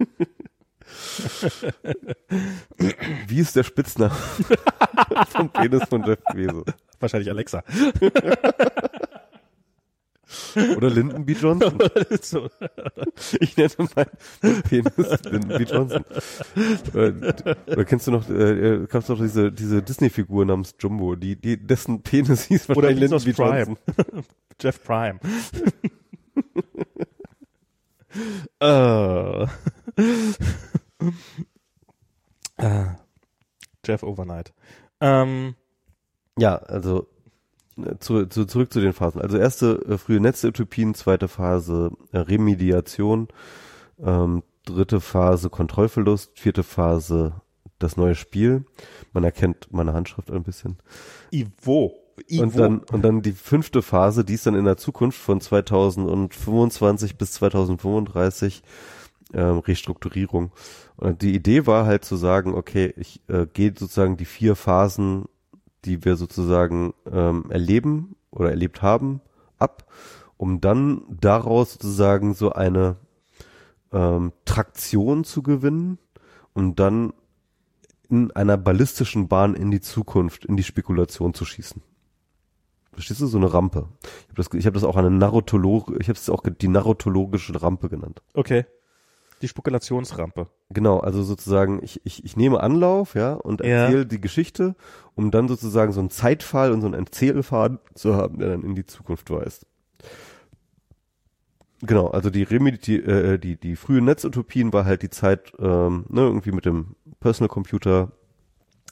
Wie 3.28 3.40
ist 3.40 3.56
der 3.56 3.64
Spitzname 3.64 4.14
vom 5.30 5.50
Penis 5.50 5.84
von 5.86 6.04
Jeff 6.04 6.20
Bezos? 6.34 6.66
Wahrscheinlich 7.00 7.30
Alexa. 7.30 7.64
Oder 10.56 10.90
Lyndon 10.90 11.26
B. 11.26 11.34
Johnson. 11.34 11.78
so. 12.22 12.50
Ich 13.40 13.58
nenne 13.58 13.72
meinen 13.96 14.62
Penis 14.64 15.24
Lyndon 15.24 15.58
B. 15.58 15.64
Johnson. 15.64 16.06
Oder, 16.94 17.58
oder 17.68 17.86
kennst 17.86 18.08
du 18.08 18.12
noch, 18.12 18.30
äh, 18.30 18.86
gab's 18.90 19.08
doch 19.08 19.20
diese, 19.20 19.52
diese 19.52 19.82
Disney-Figur 19.82 20.46
namens 20.46 20.76
Jumbo, 20.80 21.16
die, 21.16 21.36
die, 21.36 21.58
dessen 21.58 22.02
Penis 22.02 22.44
hieß 22.46 22.70
Oder 22.70 22.90
wahrscheinlich 22.90 23.10
Lyndon 23.12 23.24
B. 23.24 23.34
Princess 23.34 23.68
Johnson. 23.68 23.78
Prime. 23.86 24.24
Jeff 24.62 24.84
Prime. 24.84 25.20
äh. 28.60 29.48
Ah. 32.58 32.96
Jeff 33.86 34.04
Overnight. 34.04 34.54
Ähm, 35.02 35.56
Ja, 36.38 36.56
also 36.58 37.02
äh, 37.02 37.13
zu, 38.00 38.26
zu, 38.28 38.46
zurück 38.46 38.72
zu 38.72 38.82
den 38.82 38.94
Phasen. 38.94 39.22
Also 39.22 39.38
erste 39.38 39.82
äh, 39.88 39.98
frühe 39.98 40.20
Netzutopien, 40.20 40.94
zweite 40.94 41.28
Phase 41.28 41.92
äh, 42.12 42.20
Remediation, 42.20 43.28
ähm, 44.02 44.44
dritte 44.66 45.02
Phase 45.02 45.50
Kontrollverlust, 45.50 46.40
vierte 46.40 46.64
Phase 46.64 47.42
das 47.80 47.98
neue 47.98 48.16
Spiel. 48.16 48.66
Man 49.12 49.24
erkennt 49.24 49.68
meine 49.72 49.94
Handschrift 49.94 50.32
ein 50.32 50.44
bisschen. 50.44 50.78
Ivo. 51.32 51.94
Ivo. 52.28 52.44
Und 52.44 52.58
dann, 52.58 52.80
und 52.80 53.02
dann 53.04 53.22
die 53.22 53.32
fünfte 53.32 53.82
Phase, 53.82 54.24
die 54.24 54.36
ist 54.36 54.46
dann 54.46 54.56
in 54.56 54.66
der 54.66 54.78
Zukunft 54.78 55.20
von 55.20 55.42
2025 55.42 57.18
bis 57.18 57.34
2035 57.34 58.64
ähm, 59.34 59.60
Restrukturierung. 59.60 60.52
Und 60.96 61.22
die 61.22 61.34
Idee 61.34 61.66
war 61.66 61.86
halt 61.86 62.06
zu 62.06 62.16
sagen, 62.16 62.54
okay, 62.54 62.94
ich 62.98 63.22
äh, 63.28 63.48
gehe 63.52 63.74
sozusagen 63.78 64.16
die 64.16 64.26
vier 64.26 64.56
Phasen, 64.56 65.26
die 65.86 66.06
wir 66.06 66.16
sozusagen 66.16 66.94
ähm, 67.12 67.46
erleben 67.50 68.16
oder 68.32 68.50
erlebt 68.50 68.82
haben, 68.82 69.22
ab, 69.58 69.92
um 70.38 70.62
dann 70.62 71.04
daraus 71.10 71.74
sozusagen 71.74 72.34
so 72.34 72.54
eine 72.54 72.98
ähm, 73.92 74.34
Traktion 74.46 75.24
zu 75.24 75.44
gewinnen 75.44 75.98
und 76.54 76.80
dann 76.80 77.14
in 78.10 78.32
einer 78.32 78.58
ballistischen 78.58 79.28
Bahn 79.28 79.56
in 79.56 79.72
die 79.72 79.82
Zukunft, 79.82 80.46
in 80.46 80.58
die 80.58 80.64
Spekulation 80.64 81.34
zu 81.34 81.46
schießen. 81.46 81.82
Verstehst 82.92 83.22
du, 83.22 83.28
so 83.28 83.38
eine 83.38 83.52
Rampe. 83.52 83.88
Ich 84.04 84.30
habe 84.30 84.36
das, 84.36 84.50
ich 84.54 84.66
hab 84.68 84.74
das 84.76 84.84
auch 84.84 84.98
eine 84.98 85.10
Narratolog, 85.10 85.94
ich 86.00 86.10
habe 86.10 86.18
es 86.18 86.30
auch 86.30 86.44
die 86.44 86.68
narratologische 86.68 87.60
Rampe 87.60 87.90
genannt. 87.90 88.22
Okay. 88.34 88.66
Die 89.44 89.48
Spekulationsrampe. 89.50 90.48
Genau, 90.70 91.00
also 91.00 91.22
sozusagen, 91.22 91.84
ich, 91.84 92.00
ich, 92.06 92.24
ich 92.24 92.38
nehme 92.38 92.62
Anlauf, 92.62 93.14
ja, 93.14 93.34
und 93.34 93.60
Ja. 93.60 93.68
erzähle 93.88 94.06
die 94.06 94.22
Geschichte, 94.22 94.76
um 95.16 95.32
dann 95.32 95.50
sozusagen 95.50 95.92
so 95.92 96.00
einen 96.00 96.10
Zeitfall 96.10 96.72
und 96.72 96.80
so 96.80 96.88
einen 96.88 96.94
Erzählfaden 97.06 97.80
zu 97.94 98.16
haben, 98.16 98.40
der 98.40 98.50
dann 98.52 98.64
in 98.64 98.74
die 98.74 98.86
Zukunft 98.86 99.30
weist. 99.30 99.68
Genau, 101.82 102.08
also 102.08 102.30
die 102.30 102.44
Remedi 102.44 102.96
äh, 102.96 103.38
die, 103.38 103.58
die 103.58 103.76
frühe 103.76 104.02
Netzutopien 104.02 104.72
war 104.72 104.86
halt 104.86 105.02
die 105.02 105.10
Zeit, 105.10 105.52
ähm, 105.60 106.06
ne, 106.08 106.22
irgendwie 106.22 106.54
mit 106.54 106.66
dem 106.66 106.96
Personal 107.20 107.50
Computer, 107.50 108.14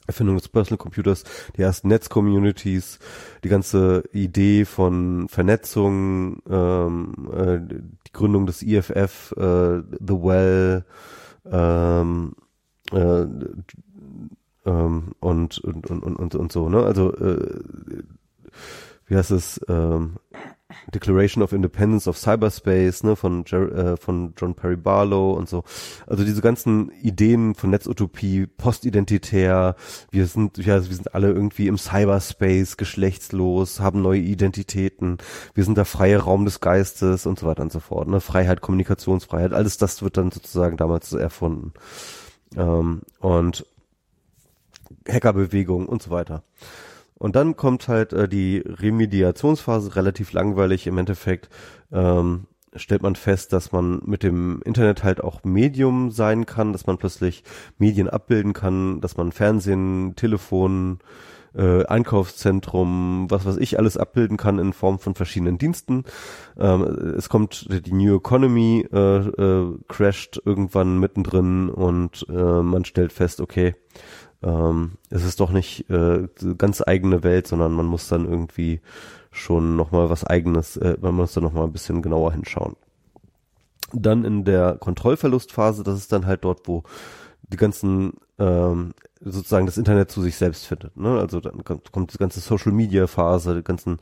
Erfindung 0.06 0.36
des 0.36 0.48
Personal 0.48 0.78
Computers, 0.78 1.24
die 1.56 1.62
ersten 1.62 1.88
Netzcommunities, 1.88 2.98
die 3.44 3.48
ganze 3.48 4.04
Idee 4.12 4.64
von 4.64 5.28
Vernetzung, 5.28 6.42
ähm, 6.48 7.14
äh, 7.32 7.58
die 7.60 8.12
Gründung 8.12 8.46
des 8.46 8.62
IFF, 8.62 9.32
äh, 9.36 9.82
The 10.00 10.14
Well, 10.14 10.84
ähm, 11.50 12.34
äh, 12.92 13.26
ähm, 14.64 15.12
und, 15.20 15.58
und, 15.58 15.90
und, 15.90 16.02
und, 16.02 16.34
und, 16.34 16.52
so, 16.52 16.68
ne? 16.68 16.82
Also 16.82 17.14
äh, 17.14 17.62
wie 19.06 19.16
heißt 19.16 19.30
es, 19.32 19.60
ähm, 19.68 20.16
Declaration 20.94 21.42
of 21.42 21.52
Independence 21.52 22.08
of 22.08 22.18
Cyberspace, 22.18 23.04
ne, 23.04 23.16
von, 23.16 23.44
Jer 23.46 23.72
äh, 23.72 23.96
von 23.96 24.34
John 24.36 24.54
Perry 24.54 24.76
Barlow 24.76 25.32
und 25.32 25.48
so. 25.48 25.64
Also 26.06 26.24
diese 26.24 26.42
ganzen 26.42 26.90
Ideen 27.02 27.54
von 27.54 27.70
Netzutopie, 27.70 28.46
postidentitär, 28.46 29.76
wir 30.10 30.26
sind, 30.26 30.58
ja, 30.58 30.74
wir 30.74 30.94
sind 30.94 31.14
alle 31.14 31.28
irgendwie 31.28 31.68
im 31.68 31.78
Cyberspace, 31.78 32.76
geschlechtslos, 32.76 33.80
haben 33.80 34.02
neue 34.02 34.20
Identitäten, 34.20 35.18
wir 35.54 35.64
sind 35.64 35.76
der 35.76 35.84
freie 35.84 36.18
Raum 36.18 36.44
des 36.44 36.60
Geistes 36.60 37.26
und 37.26 37.38
so 37.38 37.46
weiter 37.46 37.62
und 37.62 37.72
so 37.72 37.80
fort, 37.80 38.08
ne, 38.08 38.20
Freiheit, 38.20 38.60
Kommunikationsfreiheit, 38.60 39.52
alles 39.52 39.78
das 39.78 40.02
wird 40.02 40.16
dann 40.16 40.30
sozusagen 40.30 40.76
damals 40.76 41.12
erfunden. 41.12 41.72
Ähm, 42.56 43.02
und 43.20 43.66
Hackerbewegung 45.08 45.86
und 45.86 46.02
so 46.02 46.10
weiter. 46.10 46.42
Und 47.22 47.36
dann 47.36 47.54
kommt 47.54 47.86
halt 47.86 48.12
äh, 48.12 48.28
die 48.28 48.58
Remediationsphase, 48.66 49.94
relativ 49.94 50.32
langweilig 50.32 50.88
im 50.88 50.98
Endeffekt. 50.98 51.50
Ähm, 51.92 52.48
stellt 52.74 53.02
man 53.02 53.14
fest, 53.14 53.52
dass 53.52 53.70
man 53.70 54.02
mit 54.04 54.24
dem 54.24 54.60
Internet 54.64 55.04
halt 55.04 55.22
auch 55.22 55.44
Medium 55.44 56.10
sein 56.10 56.46
kann, 56.46 56.72
dass 56.72 56.88
man 56.88 56.98
plötzlich 56.98 57.44
Medien 57.78 58.08
abbilden 58.08 58.54
kann, 58.54 59.00
dass 59.00 59.16
man 59.16 59.30
Fernsehen, 59.30 60.16
Telefon, 60.16 60.98
äh, 61.54 61.84
Einkaufszentrum, 61.84 63.26
was 63.28 63.46
weiß 63.46 63.58
ich, 63.58 63.78
alles 63.78 63.96
abbilden 63.96 64.36
kann 64.36 64.58
in 64.58 64.72
Form 64.72 64.98
von 64.98 65.14
verschiedenen 65.14 65.58
Diensten. 65.58 66.02
Ähm, 66.58 66.82
es 67.16 67.28
kommt 67.28 67.68
die 67.86 67.92
New 67.92 68.16
Economy, 68.16 68.84
äh, 68.92 68.98
äh, 68.98 69.78
crasht 69.86 70.40
irgendwann 70.44 70.98
mittendrin 70.98 71.68
und 71.68 72.26
äh, 72.28 72.62
man 72.62 72.84
stellt 72.84 73.12
fest, 73.12 73.40
okay, 73.40 73.76
ähm, 74.42 74.92
es 75.10 75.24
ist 75.24 75.40
doch 75.40 75.50
nicht 75.50 75.88
äh, 75.90 76.28
ganz 76.58 76.82
eigene 76.86 77.22
Welt, 77.22 77.46
sondern 77.46 77.72
man 77.72 77.86
muss 77.86 78.08
dann 78.08 78.28
irgendwie 78.28 78.80
schon 79.30 79.76
nochmal 79.76 80.10
was 80.10 80.24
eigenes, 80.24 80.76
äh, 80.76 80.96
man 81.00 81.14
muss 81.14 81.32
dann 81.32 81.44
nochmal 81.44 81.64
ein 81.64 81.72
bisschen 81.72 82.02
genauer 82.02 82.32
hinschauen. 82.32 82.76
Dann 83.92 84.24
in 84.24 84.44
der 84.44 84.76
Kontrollverlustphase, 84.78 85.82
das 85.82 85.98
ist 85.98 86.12
dann 86.12 86.26
halt 86.26 86.44
dort, 86.44 86.66
wo 86.66 86.82
die 87.52 87.56
ganzen 87.56 88.14
ähm, 88.38 88.94
sozusagen 89.20 89.66
das 89.66 89.78
Internet 89.78 90.10
zu 90.10 90.22
sich 90.22 90.36
selbst 90.36 90.66
findet. 90.66 90.96
Ne? 90.96 91.18
Also 91.18 91.40
dann 91.40 91.62
kommt, 91.64 91.92
kommt 91.92 92.12
die 92.12 92.18
ganze 92.18 92.40
Social 92.40 92.72
Media 92.72 93.06
Phase, 93.06 93.54
die 93.54 93.62
ganzen 93.62 93.98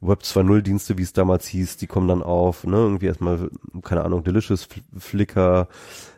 Web 0.00 0.20
2.0 0.22 0.62
Dienste, 0.62 0.98
wie 0.98 1.02
es 1.02 1.12
damals 1.12 1.46
hieß, 1.46 1.76
die 1.76 1.86
kommen 1.86 2.08
dann 2.08 2.22
auf. 2.22 2.64
Ne? 2.64 2.76
Irgendwie 2.76 3.06
erstmal, 3.06 3.50
keine 3.82 4.04
Ahnung, 4.04 4.24
Delicious, 4.24 4.66
Fl- 4.66 4.82
Flickr, 4.98 5.68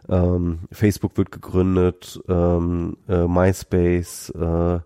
ähm, 0.09 0.61
Facebook 0.73 1.19
wird 1.19 1.33
gegründet, 1.33 2.21
ähm, 2.29 2.97
äh, 3.09 3.27
MySpace, 3.27 4.31
äh, 4.31 4.81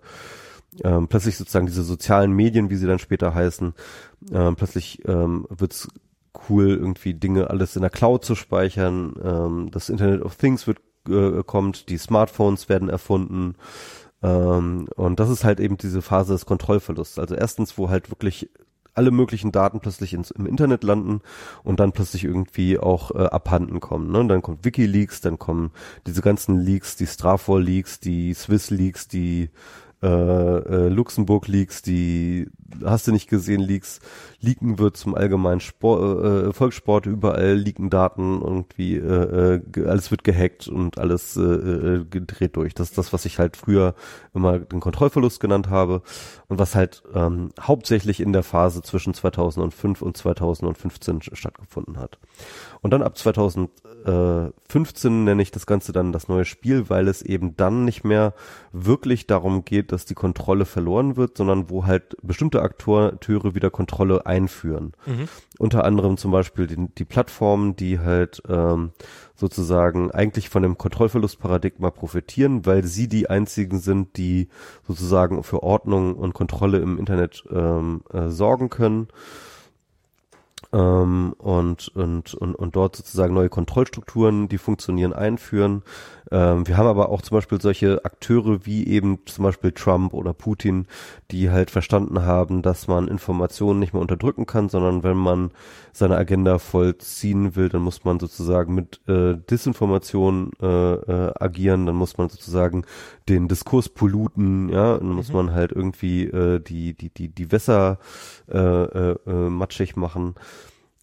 ähm, 0.82 1.08
plötzlich 1.08 1.36
sozusagen 1.36 1.66
diese 1.66 1.82
sozialen 1.82 2.32
Medien, 2.32 2.70
wie 2.70 2.76
sie 2.76 2.86
dann 2.86 2.98
später 2.98 3.34
heißen, 3.34 3.74
ähm, 4.32 4.56
plötzlich 4.56 5.06
ähm, 5.06 5.46
wird's 5.50 5.88
cool, 6.48 6.70
irgendwie 6.70 7.14
Dinge 7.14 7.50
alles 7.50 7.76
in 7.76 7.82
der 7.82 7.90
Cloud 7.90 8.24
zu 8.24 8.34
speichern. 8.34 9.14
Ähm, 9.22 9.68
das 9.70 9.88
Internet 9.88 10.22
of 10.22 10.36
Things 10.36 10.66
wird 10.66 10.78
äh, 11.08 11.42
kommt, 11.44 11.88
die 11.88 11.98
Smartphones 11.98 12.68
werden 12.68 12.88
erfunden. 12.88 13.54
Ähm, 14.22 14.88
und 14.96 15.20
das 15.20 15.30
ist 15.30 15.44
halt 15.44 15.60
eben 15.60 15.76
diese 15.76 16.02
Phase 16.02 16.32
des 16.32 16.46
Kontrollverlusts. 16.46 17.18
Also 17.18 17.34
erstens, 17.34 17.78
wo 17.78 17.88
halt 17.88 18.10
wirklich 18.10 18.50
alle 18.94 19.10
möglichen 19.10 19.52
Daten 19.52 19.80
plötzlich 19.80 20.14
ins, 20.14 20.30
im 20.30 20.46
Internet 20.46 20.82
landen 20.84 21.20
und 21.62 21.80
dann 21.80 21.92
plötzlich 21.92 22.24
irgendwie 22.24 22.78
auch 22.78 23.12
äh, 23.12 23.24
abhanden 23.24 23.80
kommen. 23.80 24.10
Ne? 24.10 24.26
Dann 24.26 24.42
kommt 24.42 24.64
WikiLeaks, 24.64 25.20
dann 25.20 25.38
kommen 25.38 25.70
diese 26.06 26.22
ganzen 26.22 26.58
Leaks, 26.58 26.96
die 26.96 27.06
Strafvoll 27.06 27.62
Leaks, 27.62 28.00
die 28.00 28.34
Swiss 28.34 28.70
Leaks, 28.70 29.08
die 29.08 29.50
äh, 30.02 30.06
äh, 30.06 30.88
Luxemburg 30.88 31.46
Leaks, 31.48 31.82
die 31.82 32.48
hast 32.84 33.06
du 33.06 33.12
nicht 33.12 33.28
gesehen 33.28 33.60
Leaks, 33.60 34.00
leaken 34.40 34.78
wird 34.78 34.96
zum 34.96 35.14
allgemeinen 35.14 35.60
Sport, 35.60 36.24
äh, 36.24 36.52
Volkssport, 36.52 37.06
überall 37.06 37.54
leaken 37.54 37.90
Daten 37.90 38.40
irgendwie, 38.40 38.96
äh, 38.96 39.60
äh, 39.76 39.86
alles 39.86 40.10
wird 40.10 40.24
gehackt 40.24 40.68
und 40.68 40.98
alles 40.98 41.36
äh, 41.36 41.42
äh, 41.42 42.04
gedreht 42.04 42.56
durch. 42.56 42.74
Das 42.74 42.90
ist 42.90 42.98
das, 42.98 43.12
was 43.12 43.26
ich 43.26 43.38
halt 43.38 43.56
früher 43.56 43.94
immer 44.34 44.58
den 44.58 44.80
Kontrollverlust 44.80 45.40
genannt 45.40 45.68
habe 45.68 46.02
und 46.48 46.58
was 46.58 46.74
halt 46.74 47.02
ähm, 47.14 47.50
hauptsächlich 47.60 48.20
in 48.20 48.32
der 48.32 48.42
Phase 48.42 48.82
zwischen 48.82 49.12
2005 49.12 50.00
und 50.00 50.16
2015 50.16 51.20
stattgefunden 51.22 51.98
hat. 51.98 52.18
Und 52.80 52.92
dann 52.92 53.02
ab 53.02 53.18
2015 54.04 55.24
nenne 55.24 55.42
ich 55.42 55.50
das 55.50 55.66
Ganze 55.66 55.92
dann 55.92 56.12
das 56.12 56.28
neue 56.28 56.44
Spiel, 56.44 56.88
weil 56.88 57.08
es 57.08 57.22
eben 57.22 57.56
dann 57.56 57.84
nicht 57.84 58.04
mehr 58.04 58.34
wirklich 58.72 59.26
darum 59.26 59.64
geht, 59.64 59.92
dass 59.92 60.04
die 60.04 60.14
Kontrolle 60.14 60.64
verloren 60.64 61.16
wird, 61.16 61.36
sondern 61.36 61.70
wo 61.70 61.86
halt 61.86 62.16
bestimmte 62.22 62.62
Akteure 62.62 63.54
wieder 63.54 63.70
Kontrolle 63.70 64.26
einführen. 64.26 64.92
Unter 65.58 65.84
anderem 65.84 66.16
zum 66.16 66.30
Beispiel 66.30 66.66
die, 66.66 66.88
die 66.96 67.04
Plattformen, 67.04 67.76
die 67.76 67.98
halt 67.98 68.42
ähm, 68.48 68.92
sozusagen 69.34 70.10
eigentlich 70.10 70.48
von 70.48 70.62
dem 70.62 70.78
Kontrollverlustparadigma 70.78 71.90
profitieren, 71.90 72.66
weil 72.66 72.84
sie 72.84 73.08
die 73.08 73.28
einzigen 73.28 73.80
sind, 73.80 74.16
die 74.16 74.48
sozusagen 74.86 75.42
für 75.42 75.62
Ordnung 75.62 76.14
und 76.14 76.34
Kontrolle 76.34 76.78
im 76.78 76.98
Internet 76.98 77.44
ähm, 77.50 78.02
äh, 78.12 78.28
sorgen 78.28 78.70
können. 78.70 79.08
Ähm, 80.72 81.34
und, 81.38 81.88
und, 81.88 82.34
und, 82.34 82.54
und 82.54 82.76
dort 82.76 82.96
sozusagen 82.96 83.34
neue 83.34 83.48
Kontrollstrukturen, 83.48 84.48
die 84.48 84.58
funktionieren, 84.58 85.12
einführen. 85.12 85.82
Ähm, 86.30 86.66
wir 86.66 86.76
haben 86.76 86.86
aber 86.86 87.08
auch 87.08 87.22
zum 87.22 87.36
Beispiel 87.36 87.60
solche 87.60 88.04
Akteure 88.04 88.64
wie 88.64 88.86
eben 88.86 89.18
zum 89.26 89.44
Beispiel 89.44 89.72
Trump 89.72 90.14
oder 90.14 90.32
Putin, 90.32 90.86
die 91.30 91.50
halt 91.50 91.70
verstanden 91.70 92.22
haben, 92.22 92.62
dass 92.62 92.86
man 92.86 93.08
Informationen 93.08 93.80
nicht 93.80 93.92
mehr 93.92 94.02
unterdrücken 94.02 94.46
kann, 94.46 94.68
sondern 94.68 95.02
wenn 95.02 95.16
man 95.16 95.50
seine 95.92 96.16
Agenda 96.16 96.58
vollziehen 96.58 97.56
will, 97.56 97.68
dann 97.68 97.82
muss 97.82 98.04
man 98.04 98.20
sozusagen 98.20 98.74
mit 98.74 99.00
äh, 99.08 99.36
Disinformation 99.50 100.52
äh, 100.62 100.66
äh, 100.66 101.32
agieren, 101.38 101.86
dann 101.86 101.96
muss 101.96 102.16
man 102.16 102.28
sozusagen 102.28 102.84
den 103.30 103.48
Diskurs 103.48 103.88
polluten, 103.88 104.68
ja, 104.68 104.98
dann 104.98 105.12
muss 105.12 105.28
mhm. 105.28 105.36
man 105.36 105.52
halt 105.52 105.72
irgendwie 105.72 106.24
äh, 106.24 106.60
die, 106.60 106.94
die, 106.94 107.10
die, 107.10 107.28
die 107.28 107.52
Wässer 107.52 107.98
äh, 108.48 108.58
äh, 108.58 109.16
äh 109.26 109.48
matschig 109.48 109.96
machen. 109.96 110.34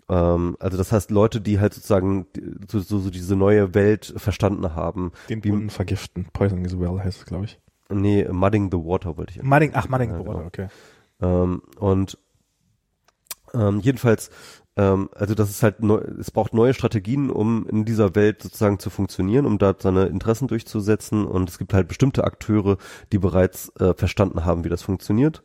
Ähm, 0.09 0.57
also 0.59 0.77
das 0.77 0.91
heißt 0.91 1.09
Leute, 1.11 1.41
die 1.41 1.59
halt 1.59 1.73
sozusagen 1.73 2.27
so, 2.67 2.79
so, 2.79 2.99
so 2.99 3.09
diese 3.09 3.35
neue 3.35 3.73
Welt 3.73 4.13
verstanden 4.17 4.75
haben. 4.75 5.11
Den 5.29 5.41
Boden 5.41 5.69
vergiften. 5.69 6.27
Poisoning 6.33 6.65
is 6.65 6.77
well 6.77 6.99
heißt 6.99 7.19
es, 7.19 7.25
glaube 7.25 7.45
ich. 7.45 7.59
Nee, 7.89 8.27
Mudding 8.29 8.69
the 8.71 8.77
Water 8.77 9.17
wollte 9.17 9.33
ich. 9.35 9.43
Mudding, 9.43 9.71
ach, 9.73 9.87
Mudding 9.87 10.11
the 10.11 10.25
Water, 10.25 10.33
genau. 10.33 10.47
okay. 10.47 10.67
Ähm, 11.21 11.61
und 11.79 12.17
ähm, 13.53 13.79
jedenfalls, 13.79 14.29
ähm, 14.77 15.09
also 15.13 15.33
das 15.33 15.49
ist 15.49 15.63
halt, 15.63 15.81
neu, 15.81 15.97
es 16.19 16.31
braucht 16.31 16.53
neue 16.53 16.73
Strategien, 16.73 17.29
um 17.29 17.67
in 17.67 17.83
dieser 17.83 18.15
Welt 18.15 18.43
sozusagen 18.43 18.79
zu 18.79 18.89
funktionieren, 18.89 19.45
um 19.45 19.57
da 19.57 19.75
seine 19.77 20.05
Interessen 20.05 20.47
durchzusetzen. 20.47 21.25
Und 21.25 21.49
es 21.49 21.57
gibt 21.57 21.73
halt 21.73 21.87
bestimmte 21.87 22.23
Akteure, 22.23 22.77
die 23.11 23.17
bereits 23.17 23.71
äh, 23.79 23.93
verstanden 23.95 24.45
haben, 24.45 24.63
wie 24.63 24.69
das 24.69 24.83
funktioniert. 24.83 25.41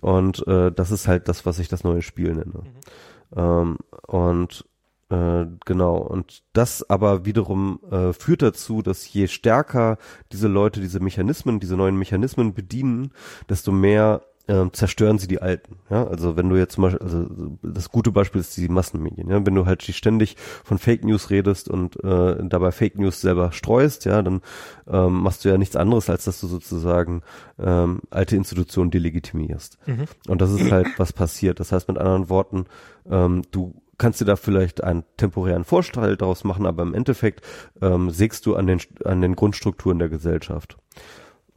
Und 0.00 0.46
äh, 0.46 0.70
das 0.70 0.90
ist 0.90 1.08
halt 1.08 1.28
das, 1.28 1.46
was 1.46 1.58
ich 1.58 1.68
das 1.68 1.82
neue 1.82 2.02
Spiel 2.02 2.34
nenne. 2.34 2.62
Mhm. 2.62 3.36
Ähm, 3.36 3.76
und 4.06 4.64
äh, 5.10 5.46
genau, 5.64 5.96
und 5.96 6.42
das 6.52 6.88
aber 6.88 7.24
wiederum 7.24 7.80
äh, 7.90 8.12
führt 8.12 8.42
dazu, 8.42 8.82
dass 8.82 9.10
je 9.10 9.26
stärker 9.26 9.96
diese 10.32 10.48
Leute 10.48 10.80
diese 10.80 11.00
Mechanismen, 11.00 11.60
diese 11.60 11.76
neuen 11.76 11.96
Mechanismen 11.96 12.52
bedienen, 12.52 13.12
desto 13.48 13.72
mehr 13.72 14.22
äh, 14.48 14.70
zerstören 14.72 15.18
sie 15.18 15.28
die 15.28 15.40
alten. 15.40 15.76
Ja, 15.90 16.06
also 16.06 16.36
wenn 16.36 16.48
du 16.48 16.56
jetzt 16.56 16.74
zum 16.74 16.82
Beispiel, 16.82 17.02
also 17.02 17.26
das 17.62 17.90
gute 17.90 18.10
Beispiel 18.10 18.40
ist 18.40 18.56
die 18.56 18.68
Massenmedien. 18.68 19.28
Ja, 19.28 19.44
wenn 19.46 19.54
du 19.54 19.66
halt 19.66 19.82
ständig 19.82 20.36
von 20.64 20.78
Fake 20.78 21.04
News 21.04 21.30
redest 21.30 21.68
und 21.68 22.02
äh, 22.02 22.36
dabei 22.42 22.72
Fake 22.72 22.98
News 22.98 23.20
selber 23.20 23.52
streust, 23.52 24.04
ja, 24.06 24.22
dann 24.22 24.40
ähm, 24.88 25.20
machst 25.22 25.44
du 25.44 25.50
ja 25.50 25.58
nichts 25.58 25.76
anderes, 25.76 26.10
als 26.10 26.24
dass 26.24 26.40
du 26.40 26.46
sozusagen 26.46 27.22
ähm, 27.58 28.00
alte 28.10 28.36
Institutionen 28.36 28.90
delegitimierst. 28.90 29.78
Mhm. 29.86 30.04
Und 30.26 30.40
das 30.40 30.50
ist 30.50 30.70
halt 30.72 30.88
was 30.96 31.12
passiert. 31.12 31.60
Das 31.60 31.70
heißt 31.70 31.88
mit 31.88 31.98
anderen 31.98 32.28
Worten, 32.28 32.64
ähm, 33.08 33.42
du 33.50 33.74
kannst 33.98 34.20
dir 34.20 34.24
da 34.24 34.36
vielleicht 34.36 34.82
einen 34.82 35.04
temporären 35.16 35.64
Vorteil 35.64 36.16
daraus 36.16 36.44
machen, 36.44 36.66
aber 36.66 36.84
im 36.84 36.94
Endeffekt 36.94 37.44
ähm, 37.82 38.10
sägst 38.10 38.46
du 38.46 38.54
an 38.56 38.66
den 38.66 38.80
an 39.04 39.20
den 39.20 39.36
Grundstrukturen 39.36 39.98
der 39.98 40.08
Gesellschaft. 40.08 40.78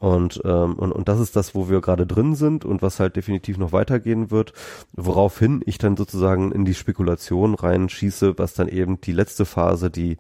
Und, 0.02 0.42
ähm, 0.46 0.74
und, 0.74 0.92
und 0.92 1.08
das 1.08 1.20
ist 1.20 1.36
das, 1.36 1.54
wo 1.54 1.70
wir 1.70 1.80
gerade 1.80 2.08
drin 2.08 2.34
sind 2.34 2.66
und 2.66 2.82
was 2.82 3.00
halt 3.00 3.16
definitiv 3.16 3.60
noch 3.60 3.72
weitergehen 3.72 4.32
wird, 4.32 4.52
woraufhin 4.94 5.62
ich 5.68 5.78
dann 5.78 5.96
sozusagen 5.96 6.52
in 6.52 6.66
die 6.66 6.74
Spekulation 6.74 7.54
reinschieße, 7.54 8.40
was 8.40 8.56
dann 8.56 8.68
eben 8.68 9.00
die 9.00 9.12
letzte 9.12 9.46
Phase, 9.46 9.92
die 9.92 10.18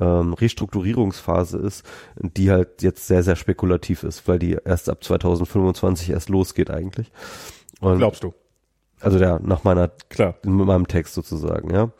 ähm, 0.00 0.32
Restrukturierungsphase 0.32 1.58
ist, 1.58 1.84
die 2.16 2.50
halt 2.50 2.82
jetzt 2.82 3.06
sehr, 3.06 3.22
sehr 3.22 3.36
spekulativ 3.36 4.02
ist, 4.02 4.26
weil 4.26 4.40
die 4.40 4.58
erst 4.64 4.90
ab 4.90 5.04
2025 5.04 6.10
erst 6.10 6.28
losgeht 6.28 6.68
eigentlich. 6.68 7.12
Und 7.78 7.98
Glaubst 7.98 8.24
du? 8.24 8.34
Also 8.98 9.20
ja, 9.20 9.38
nach 9.40 9.62
meiner, 9.62 9.92
Klar. 10.08 10.34
mit 10.42 10.66
meinem 10.66 10.88
Text 10.88 11.14
sozusagen, 11.14 11.72
ja. 11.72 11.92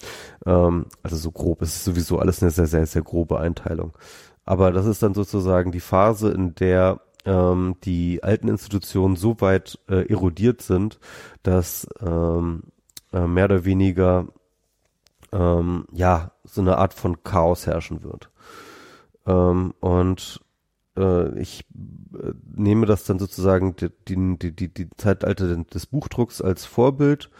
Ähm, 0.46 0.86
also 1.04 1.14
so 1.14 1.30
grob, 1.30 1.62
es 1.62 1.76
ist 1.76 1.84
sowieso 1.84 2.18
alles 2.18 2.42
eine 2.42 2.50
sehr, 2.50 2.66
sehr, 2.66 2.86
sehr 2.86 3.02
grobe 3.02 3.38
Einteilung. 3.38 3.92
Aber 4.44 4.72
das 4.72 4.86
ist 4.86 5.04
dann 5.04 5.14
sozusagen 5.14 5.70
die 5.70 5.78
Phase, 5.78 6.32
in 6.32 6.56
der 6.56 7.00
ähm, 7.24 7.76
die 7.84 8.22
alten 8.22 8.48
Institutionen 8.48 9.16
so 9.16 9.40
weit 9.40 9.78
äh, 9.88 10.08
erodiert 10.10 10.62
sind, 10.62 10.98
dass 11.42 11.86
ähm, 12.00 12.64
äh, 13.12 13.26
mehr 13.26 13.46
oder 13.46 13.64
weniger 13.64 14.28
ähm, 15.32 15.86
ja 15.92 16.32
so 16.44 16.60
eine 16.60 16.78
Art 16.78 16.94
von 16.94 17.22
Chaos 17.22 17.66
herrschen 17.66 18.02
wird. 18.02 18.30
Ähm, 19.26 19.74
und 19.80 20.40
äh, 20.96 21.38
ich 21.38 21.64
äh, 22.14 22.32
nehme 22.54 22.86
das 22.86 23.04
dann 23.04 23.18
sozusagen 23.18 23.76
die, 23.76 23.90
die, 24.08 24.52
die, 24.52 24.68
die 24.68 24.90
Zeitalter 24.96 25.56
des 25.56 25.86
Buchdrucks 25.86 26.40
als 26.40 26.64
Vorbild, 26.64 27.30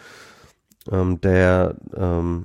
ähm, 0.91 1.21
der 1.21 1.77
ähm, 1.95 2.45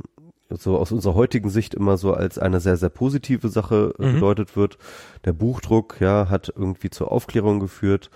so 0.50 0.78
aus 0.78 0.92
unserer 0.92 1.16
heutigen 1.16 1.50
Sicht 1.50 1.74
immer 1.74 1.98
so 1.98 2.14
als 2.14 2.38
eine 2.38 2.60
sehr, 2.60 2.78
sehr 2.78 2.90
positive 2.90 3.50
Sache 3.50 3.94
äh, 4.00 4.06
mhm. 4.06 4.14
gedeutet 4.16 4.56
wird. 4.56 4.78
Der 5.26 5.34
Buchdruck, 5.34 5.98
ja, 6.00 6.30
hat 6.30 6.54
irgendwie 6.56 6.90
zur 6.90 7.12
Aufklärung 7.12 7.60
geführt. 7.60 8.10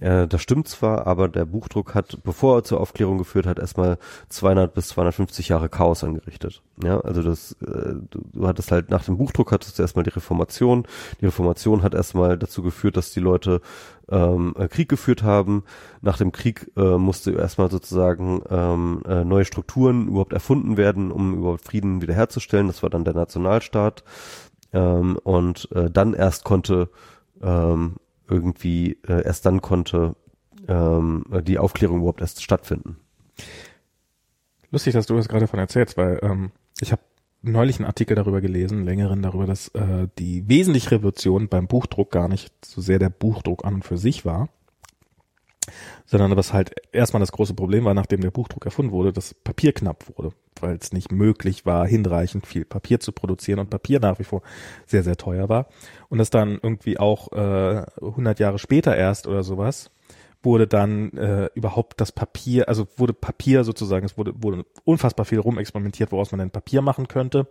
Äh, 0.00 0.28
das 0.28 0.42
stimmt 0.42 0.68
zwar, 0.68 1.06
aber 1.06 1.28
der 1.28 1.46
Buchdruck 1.46 1.94
hat, 1.94 2.18
bevor 2.22 2.58
er 2.58 2.64
zur 2.64 2.80
Aufklärung 2.80 3.16
geführt 3.16 3.46
hat, 3.46 3.58
erstmal 3.58 3.98
200 4.28 4.74
bis 4.74 4.88
250 4.88 5.48
Jahre 5.48 5.68
Chaos 5.68 6.04
angerichtet. 6.04 6.62
Ja, 6.82 7.00
also 7.00 7.22
das, 7.22 7.52
äh, 7.62 7.94
du, 8.10 8.20
du 8.32 8.46
hattest 8.46 8.70
halt 8.70 8.90
nach 8.90 9.04
dem 9.04 9.16
Buchdruck 9.16 9.50
hattest 9.50 9.78
du 9.78 9.82
erstmal 9.82 10.04
die 10.04 10.10
Reformation. 10.10 10.86
Die 11.20 11.26
Reformation 11.26 11.82
hat 11.82 11.94
erstmal 11.94 12.36
dazu 12.36 12.62
geführt, 12.62 12.96
dass 12.98 13.12
die 13.12 13.20
Leute 13.20 13.62
ähm, 14.10 14.54
äh, 14.58 14.68
Krieg 14.68 14.90
geführt 14.90 15.22
haben. 15.22 15.64
Nach 16.02 16.18
dem 16.18 16.32
Krieg 16.32 16.70
äh, 16.76 16.98
musste 16.98 17.32
erstmal 17.32 17.70
sozusagen 17.70 18.42
ähm, 18.50 19.02
äh, 19.06 19.24
neue 19.24 19.46
Strukturen 19.46 20.08
überhaupt 20.08 20.34
erfunden 20.34 20.76
werden, 20.76 21.10
um 21.10 21.34
überhaupt 21.34 21.64
Frieden 21.64 22.02
wiederherzustellen. 22.02 22.66
Das 22.66 22.82
war 22.82 22.90
dann 22.90 23.04
der 23.04 23.14
Nationalstaat. 23.14 24.04
Ähm, 24.74 25.16
und 25.24 25.70
äh, 25.72 25.90
dann 25.90 26.12
erst 26.12 26.44
konnte 26.44 26.90
ähm, 27.42 27.96
irgendwie 28.28 28.98
äh, 29.06 29.24
erst 29.24 29.46
dann 29.46 29.62
konnte 29.62 30.16
ähm, 30.68 31.24
die 31.42 31.58
Aufklärung 31.58 31.98
überhaupt 31.98 32.20
erst 32.20 32.42
stattfinden. 32.42 32.98
Lustig, 34.70 34.92
dass 34.92 35.06
du 35.06 35.16
das 35.16 35.28
gerade 35.28 35.46
von 35.46 35.58
erzählst, 35.58 35.96
weil 35.96 36.18
ähm, 36.22 36.50
ich 36.80 36.92
habe 36.92 37.02
neulich 37.42 37.78
einen 37.78 37.86
Artikel 37.86 38.14
darüber 38.14 38.40
gelesen, 38.40 38.84
längeren 38.84 39.22
darüber, 39.22 39.46
dass 39.46 39.68
äh, 39.68 40.08
die 40.18 40.48
wesentliche 40.48 40.92
Revolution 40.92 41.48
beim 41.48 41.66
Buchdruck 41.66 42.10
gar 42.10 42.28
nicht 42.28 42.52
so 42.64 42.80
sehr 42.80 42.98
der 42.98 43.10
Buchdruck 43.10 43.64
an 43.64 43.74
und 43.74 43.84
für 43.84 43.96
sich 43.96 44.24
war, 44.24 44.48
sondern 46.06 46.36
was 46.36 46.52
halt 46.52 46.72
erstmal 46.92 47.20
das 47.20 47.32
große 47.32 47.54
Problem 47.54 47.84
war, 47.84 47.94
nachdem 47.94 48.20
der 48.20 48.30
Buchdruck 48.30 48.64
erfunden 48.64 48.92
wurde, 48.92 49.12
dass 49.12 49.34
Papier 49.34 49.72
knapp 49.72 50.04
wurde, 50.16 50.30
weil 50.60 50.76
es 50.76 50.92
nicht 50.92 51.12
möglich 51.12 51.66
war, 51.66 51.86
hinreichend 51.86 52.46
viel 52.46 52.64
Papier 52.64 53.00
zu 53.00 53.12
produzieren 53.12 53.58
und 53.58 53.70
Papier 53.70 54.00
nach 54.00 54.18
wie 54.18 54.24
vor 54.24 54.42
sehr, 54.86 55.02
sehr 55.02 55.16
teuer 55.16 55.48
war. 55.48 55.68
Und 56.08 56.18
das 56.18 56.30
dann 56.30 56.58
irgendwie 56.62 56.98
auch 56.98 57.32
äh, 57.32 57.84
100 58.00 58.38
Jahre 58.40 58.58
später 58.58 58.96
erst 58.96 59.26
oder 59.26 59.42
sowas 59.42 59.90
wurde 60.42 60.66
dann 60.66 61.12
äh, 61.14 61.50
überhaupt 61.54 62.00
das 62.00 62.12
Papier, 62.12 62.68
also 62.68 62.86
wurde 62.96 63.12
Papier 63.12 63.64
sozusagen, 63.64 64.06
es 64.06 64.16
wurde, 64.16 64.32
wurde 64.36 64.64
unfassbar 64.84 65.26
viel 65.26 65.40
rumexperimentiert, 65.40 66.12
woraus 66.12 66.30
man 66.30 66.38
denn 66.38 66.50
Papier 66.50 66.80
machen 66.80 67.08
könnte. 67.08 67.48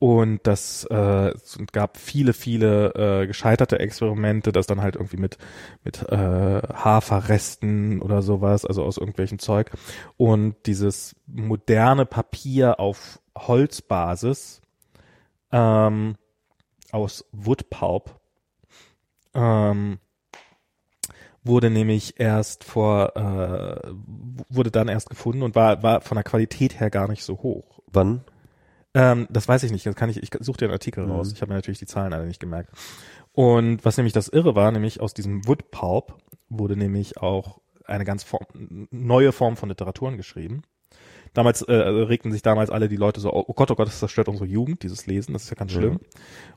Und 0.00 0.46
das 0.46 0.86
äh, 0.90 1.30
es 1.30 1.58
gab 1.72 1.96
viele, 1.96 2.32
viele 2.32 2.94
äh, 2.94 3.26
gescheiterte 3.26 3.80
Experimente, 3.80 4.52
das 4.52 4.68
dann 4.68 4.80
halt 4.80 4.94
irgendwie 4.94 5.16
mit, 5.16 5.38
mit 5.82 6.02
äh, 6.08 6.62
Haferresten 6.72 8.00
oder 8.00 8.22
sowas, 8.22 8.64
also 8.64 8.84
aus 8.84 8.96
irgendwelchen 8.96 9.40
Zeug. 9.40 9.72
Und 10.16 10.54
dieses 10.66 11.16
moderne 11.26 12.06
Papier 12.06 12.78
auf 12.78 13.20
Holzbasis 13.36 14.60
ähm, 15.50 16.14
aus 16.92 17.24
Woodpulp 17.32 18.14
ähm, 19.34 19.98
wurde 21.42 21.70
nämlich 21.70 22.20
erst 22.20 22.62
vor, 22.62 23.16
äh, 23.16 23.92
wurde 24.48 24.70
dann 24.70 24.86
erst 24.86 25.10
gefunden 25.10 25.42
und 25.42 25.56
war, 25.56 25.82
war 25.82 26.00
von 26.02 26.16
der 26.16 26.24
Qualität 26.24 26.78
her 26.78 26.90
gar 26.90 27.08
nicht 27.08 27.24
so 27.24 27.38
hoch. 27.38 27.80
Wann? 27.86 28.22
Ähm, 28.94 29.26
das 29.30 29.48
weiß 29.48 29.62
ich 29.64 29.72
nicht. 29.72 29.86
Das 29.86 29.94
kann 29.94 30.10
ich, 30.10 30.22
ich 30.22 30.30
suche 30.40 30.58
den 30.58 30.70
Artikel 30.70 31.04
mhm. 31.04 31.12
raus. 31.12 31.32
Ich 31.32 31.40
habe 31.40 31.50
mir 31.50 31.56
natürlich 31.56 31.78
die 31.78 31.86
Zahlen 31.86 32.12
alle 32.12 32.26
nicht 32.26 32.40
gemerkt. 32.40 32.70
Und 33.32 33.84
was 33.84 33.96
nämlich 33.96 34.12
das 34.12 34.28
Irre 34.28 34.54
war, 34.54 34.72
nämlich 34.72 35.00
aus 35.00 35.14
diesem 35.14 35.46
Woodpulp 35.46 36.14
wurde 36.48 36.76
nämlich 36.76 37.18
auch 37.18 37.60
eine 37.84 38.04
ganz 38.04 38.22
Form, 38.22 38.46
neue 38.90 39.32
Form 39.32 39.56
von 39.56 39.68
Literaturen 39.68 40.16
geschrieben. 40.16 40.62
Damals 41.34 41.62
äh, 41.62 41.72
regten 41.72 42.32
sich 42.32 42.42
damals 42.42 42.70
alle 42.70 42.88
die 42.88 42.96
Leute 42.96 43.20
so, 43.20 43.32
oh 43.32 43.52
Gott, 43.52 43.70
oh 43.70 43.74
Gott, 43.74 43.86
das 43.86 43.98
zerstört 43.98 44.28
unsere 44.28 44.48
Jugend, 44.48 44.82
dieses 44.82 45.06
Lesen, 45.06 45.34
das 45.34 45.44
ist 45.44 45.50
ja 45.50 45.56
ganz 45.56 45.72
schlimm. 45.72 45.92
Mhm. 45.92 46.00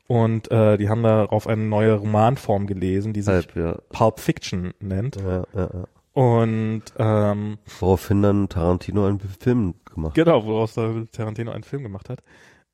Und 0.06 0.50
äh, 0.50 0.78
die 0.78 0.88
haben 0.88 1.02
darauf 1.02 1.46
eine 1.46 1.62
neue 1.62 1.94
Romanform 1.94 2.66
gelesen, 2.66 3.12
die 3.12 3.22
sich 3.22 3.32
Halb, 3.32 3.56
ja. 3.56 3.78
Pulp 3.90 4.18
Fiction 4.18 4.72
nennt. 4.80 5.16
Ja, 5.16 5.44
ja. 5.54 5.84
Und 6.12 6.82
ähm, 6.98 7.58
woraufhin 7.80 8.22
dann 8.22 8.48
Tarantino 8.48 9.06
einen 9.06 9.20
Film 9.20 9.74
gemacht 9.84 10.14
Genau, 10.14 10.44
woraus 10.44 10.74
Tarantino 10.74 11.52
einen 11.52 11.64
Film 11.64 11.82
gemacht 11.82 12.10
hat. 12.10 12.22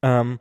Ähm, 0.02 0.40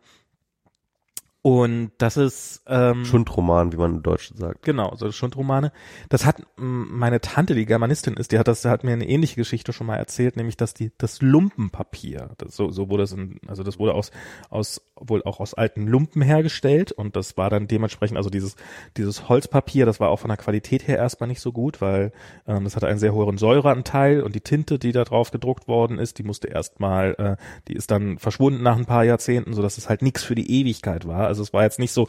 Und 1.48 1.92
das 1.98 2.18
ist 2.18 2.62
ähm, 2.68 3.06
Schundroman, 3.06 3.72
wie 3.72 3.78
man 3.78 3.96
in 3.96 4.04
Deutsch 4.04 4.34
sagt. 4.36 4.64
Genau, 4.64 4.94
so 4.98 5.10
Schundromane. 5.14 5.72
Das 6.10 6.26
hat 6.26 6.44
meine 6.58 7.22
Tante, 7.22 7.56
die 7.56 7.66
Germanistin 7.66 8.16
ist, 8.16 8.34
die 8.34 8.40
hat 8.40 8.50
das, 8.50 8.66
hat 8.66 8.84
mir 8.84 8.92
eine 8.92 9.08
ähnliche 9.08 9.38
Geschichte 9.38 9.72
schon 9.72 9.88
mal 9.88 9.96
erzählt, 9.96 10.36
nämlich 10.36 10.58
dass 10.58 10.74
die 10.74 10.92
das 10.98 11.22
Lumpenpapier, 11.22 12.32
das, 12.38 12.54
so, 12.54 12.70
so 12.70 12.90
wurde 12.90 13.04
es, 13.04 13.14
in, 13.14 13.40
also 13.48 13.64
das 13.64 13.80
wurde 13.80 13.94
aus 13.94 14.12
aus 14.50 14.82
wohl 15.00 15.24
auch 15.24 15.40
aus 15.40 15.54
alten 15.54 15.88
Lumpen 15.88 16.22
hergestellt 16.22 16.92
und 16.92 17.16
das 17.16 17.38
war 17.38 17.50
dann 17.50 17.70
dementsprechend, 17.70 18.18
also 18.18 18.30
dieses 18.30 18.58
dieses 18.98 19.30
Holzpapier, 19.30 19.86
das 19.86 20.02
war 20.02 20.10
auch 20.10 20.20
von 20.20 20.28
der 20.28 20.38
Qualität 20.38 20.86
her 20.86 20.98
erstmal 20.98 21.30
nicht 21.30 21.40
so 21.40 21.54
gut, 21.54 21.80
weil 21.80 22.12
ähm, 22.46 22.66
das 22.66 22.76
hatte 22.76 22.88
einen 22.88 23.00
sehr 23.00 23.14
hohen 23.14 23.38
Säureanteil 23.38 24.22
und 24.22 24.36
die 24.36 24.42
Tinte, 24.42 24.80
die 24.80 24.92
da 24.92 25.06
drauf 25.06 25.32
gedruckt 25.32 25.70
worden 25.70 25.98
ist, 25.98 26.18
die 26.18 26.24
musste 26.24 26.50
erstmal, 26.50 27.16
äh, 27.18 27.44
die 27.70 27.74
ist 27.78 27.90
dann 27.90 28.18
verschwunden 28.18 28.64
nach 28.64 28.76
ein 28.76 28.86
paar 28.86 29.06
Jahrzehnten, 29.06 29.54
so 29.54 29.62
dass 29.62 29.78
es 29.78 29.88
halt 29.88 30.02
nichts 30.02 30.24
für 30.24 30.36
die 30.36 30.52
Ewigkeit 30.52 31.08
war. 31.08 31.28
Also 31.28 31.37
es 31.44 31.54
war 31.54 31.64
jetzt 31.64 31.80
nicht 31.80 31.92
so, 31.92 32.08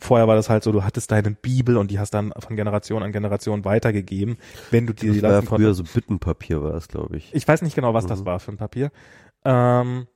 vorher 0.00 0.28
war 0.28 0.36
das 0.36 0.48
halt 0.50 0.62
so, 0.62 0.72
du 0.72 0.84
hattest 0.84 1.10
deine 1.10 1.30
Bibel 1.30 1.76
und 1.76 1.90
die 1.90 1.98
hast 1.98 2.12
dann 2.14 2.32
von 2.38 2.56
Generation 2.56 3.02
an 3.02 3.12
Generation 3.12 3.64
weitergegeben, 3.64 4.36
wenn 4.70 4.86
du 4.86 4.92
dir 4.92 5.12
die 5.12 5.20
Das 5.20 5.30
lassen 5.32 5.46
früher 5.46 5.68
konntest. 5.68 5.86
so 5.92 5.94
Bittenpapier 5.94 6.62
war 6.62 6.74
es, 6.74 6.88
glaube 6.88 7.16
ich. 7.16 7.34
Ich 7.34 7.46
weiß 7.46 7.62
nicht 7.62 7.74
genau, 7.74 7.94
was 7.94 8.06
das 8.06 8.20
Mhm. 8.20 8.26
war 8.26 8.40
für 8.40 8.52
ein 8.52 8.56
Papier. 8.56 8.90
Ähm, 9.44 10.06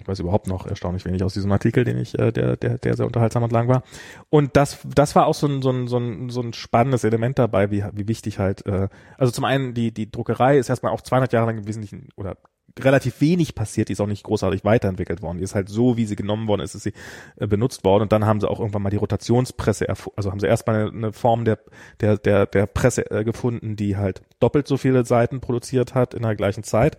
ich 0.00 0.06
weiß 0.06 0.20
überhaupt 0.20 0.46
noch 0.46 0.64
erstaunlich 0.66 1.04
wenig 1.04 1.24
aus 1.24 1.34
diesem 1.34 1.50
Artikel, 1.50 1.82
den 1.82 1.98
ich, 1.98 2.16
äh, 2.16 2.30
der, 2.30 2.56
der, 2.56 2.78
der 2.78 2.94
sehr 2.96 3.06
unterhaltsam 3.06 3.42
und 3.42 3.50
lang 3.50 3.66
war. 3.66 3.82
Und 4.30 4.56
das, 4.56 4.78
das 4.84 5.16
war 5.16 5.26
auch 5.26 5.34
so 5.34 5.48
ein, 5.48 5.60
so 5.60 5.70
ein, 5.70 5.88
so 5.88 5.98
ein, 5.98 6.30
so 6.30 6.40
ein 6.40 6.52
spannendes 6.52 7.02
Element 7.02 7.36
dabei, 7.38 7.72
wie, 7.72 7.84
wie 7.94 8.06
wichtig 8.06 8.38
halt, 8.38 8.64
äh, 8.66 8.88
also 9.16 9.32
zum 9.32 9.44
einen 9.44 9.74
die, 9.74 9.92
die 9.92 10.08
Druckerei 10.10 10.56
ist 10.58 10.68
erstmal 10.68 10.92
auch 10.92 11.00
200 11.00 11.32
Jahre 11.32 11.46
lang 11.46 11.58
im 11.58 11.66
Wesentlichen 11.66 12.10
oder 12.14 12.36
relativ 12.84 13.20
wenig 13.20 13.54
passiert, 13.54 13.88
die 13.88 13.92
ist 13.92 14.00
auch 14.00 14.06
nicht 14.06 14.24
großartig 14.24 14.64
weiterentwickelt 14.64 15.22
worden. 15.22 15.38
Die 15.38 15.44
ist 15.44 15.54
halt 15.54 15.68
so, 15.68 15.96
wie 15.96 16.06
sie 16.06 16.16
genommen 16.16 16.48
worden 16.48 16.62
ist, 16.62 16.74
ist 16.74 16.84
sie 16.84 16.92
äh, 17.36 17.46
benutzt 17.46 17.84
worden 17.84 18.04
und 18.04 18.12
dann 18.12 18.26
haben 18.26 18.40
sie 18.40 18.48
auch 18.48 18.60
irgendwann 18.60 18.82
mal 18.82 18.90
die 18.90 18.96
Rotationspresse, 18.96 19.88
also 19.88 20.30
haben 20.30 20.40
sie 20.40 20.46
erstmal 20.46 20.76
eine, 20.76 20.90
eine 20.90 21.12
Form 21.12 21.44
der, 21.44 21.58
der, 22.00 22.16
der, 22.18 22.46
der 22.46 22.66
Presse 22.66 23.10
äh, 23.10 23.24
gefunden, 23.24 23.76
die 23.76 23.96
halt 23.96 24.22
doppelt 24.40 24.66
so 24.66 24.76
viele 24.76 25.04
Seiten 25.04 25.40
produziert 25.40 25.94
hat 25.94 26.14
in 26.14 26.22
der 26.22 26.36
gleichen 26.36 26.62
Zeit 26.62 26.98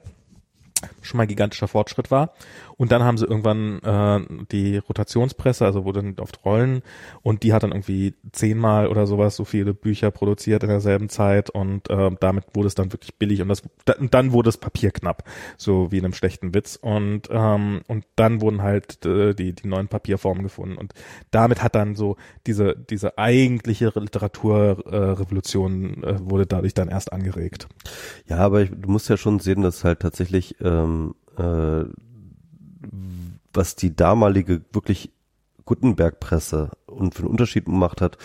schon 1.02 1.18
mal 1.18 1.24
ein 1.24 1.30
gigantischer 1.30 1.68
Fortschritt 1.68 2.12
war. 2.12 2.34
Und 2.80 2.94
dann 2.94 3.04
haben 3.04 3.18
sie 3.18 3.26
irgendwann 3.26 3.84
äh, 3.84 4.22
die 4.52 4.78
Rotationspresse, 4.78 5.66
also 5.66 5.84
wurde 5.84 6.02
dann 6.02 6.18
auf 6.18 6.30
Rollen 6.46 6.82
und 7.22 7.44
die 7.44 7.52
hat 7.52 7.64
dann 7.64 7.74
irgendwie 7.74 8.14
zehnmal 8.32 8.88
oder 8.88 9.06
sowas 9.06 9.36
so 9.36 9.44
viele 9.44 9.74
Bücher 9.74 10.12
produziert 10.12 10.64
in 10.64 10.70
derselben 10.70 11.10
Zeit 11.10 11.50
und 11.50 11.90
äh, 11.90 12.10
damit 12.22 12.46
wurde 12.54 12.70
es 12.70 12.76
dann 12.76 12.94
wirklich 12.94 13.16
billig 13.16 13.42
und 13.42 13.50
das 13.50 13.64
dann 13.86 14.32
wurde 14.32 14.48
es 14.48 14.58
Papier 14.58 14.92
knapp, 14.92 15.26
so 15.58 15.92
wie 15.92 15.98
in 15.98 16.06
einem 16.06 16.14
schlechten 16.14 16.54
Witz 16.54 16.80
und 16.82 17.24
ähm, 17.30 17.82
und 17.88 18.06
dann 18.16 18.40
wurden 18.40 18.62
halt 18.62 19.06
äh, 19.06 19.34
die 19.34 19.54
die 19.54 19.68
neuen 19.68 19.90
Papierformen 19.90 20.44
gefunden 20.44 20.78
und 20.78 20.94
damit 21.32 21.62
hat 21.62 21.76
dann 21.76 21.96
so 21.96 22.16
diese 22.48 22.78
diese 22.78 23.18
eigentliche 23.18 23.92
Literaturrevolution 23.94 26.04
äh, 26.04 26.12
äh, 26.12 26.20
wurde 26.22 26.46
dadurch 26.46 26.74
dann 26.74 26.88
erst 26.88 27.12
angeregt. 27.12 27.68
Ja, 28.28 28.38
aber 28.38 28.62
ich, 28.62 28.72
du 28.72 28.90
musst 28.90 29.10
ja 29.10 29.18
schon 29.18 29.40
sehen, 29.40 29.64
dass 29.64 29.84
halt 29.84 30.00
tatsächlich, 30.00 30.56
ähm, 30.62 31.14
äh, 31.38 31.84
was 33.54 33.76
die 33.76 33.96
damalige 33.96 34.62
wirklich 34.72 35.12
Gutenberg-Presse 35.70 36.72
und 36.88 37.14
für 37.14 37.22
einen 37.22 37.32
Unterschied 37.32 37.66
gemacht 37.66 38.02
hat, 38.02 38.18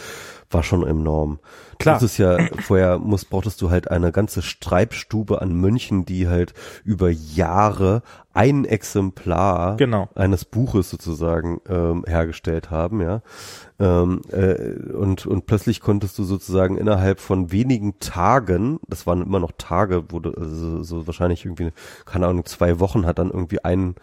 war 0.51 0.63
schon 0.63 0.87
enorm. 0.87 1.41
Klar. 1.79 1.97
Das 1.97 2.03
ist 2.03 2.17
ja, 2.17 2.39
vorher 2.63 2.99
muss, 2.99 3.27
brauchtest 3.27 3.61
du 3.61 3.69
halt 3.69 3.91
eine 3.91 4.13
ganze 4.13 4.41
Streibstube 4.41 5.43
an 5.43 5.53
Mönchen, 5.53 6.07
die 6.07 6.29
halt 6.29 6.55
über 6.85 7.11
Jahre 7.11 8.03
ein 8.33 8.65
Exemplar 8.65 9.77
Genau. 9.77 10.09
eines 10.15 10.47
Buches 10.47 10.89
sozusagen 10.89 11.61
ähm, 11.69 12.05
hergestellt 12.07 12.71
haben, 12.71 13.03
ja. 13.03 13.21
Ähm, 13.79 14.23
äh, 14.31 14.95
und, 14.95 15.27
und 15.27 15.45
plötzlich 15.45 15.81
konntest 15.81 16.19
du 16.19 16.25
sozusagen 16.25 16.79
innerhalb 16.79 17.21
von 17.21 17.53
wenigen 17.53 17.99
Tagen, 17.99 18.81
das 18.89 19.07
waren 19.07 19.21
immer 19.21 19.41
noch 19.41 19.53
Tage, 19.59 20.05
wo 20.09 20.21
du, 20.21 20.31
also 20.31 20.83
so 20.83 21.07
wahrscheinlich 21.07 21.45
irgendwie, 21.45 21.73
keine 22.07 22.27
Ahnung, 22.27 22.47
zwei 22.47 22.81
Wochen 22.81 23.05
hat 23.05 23.19
dann 23.19 23.31
irgendwie 23.31 23.63
ein 23.63 23.97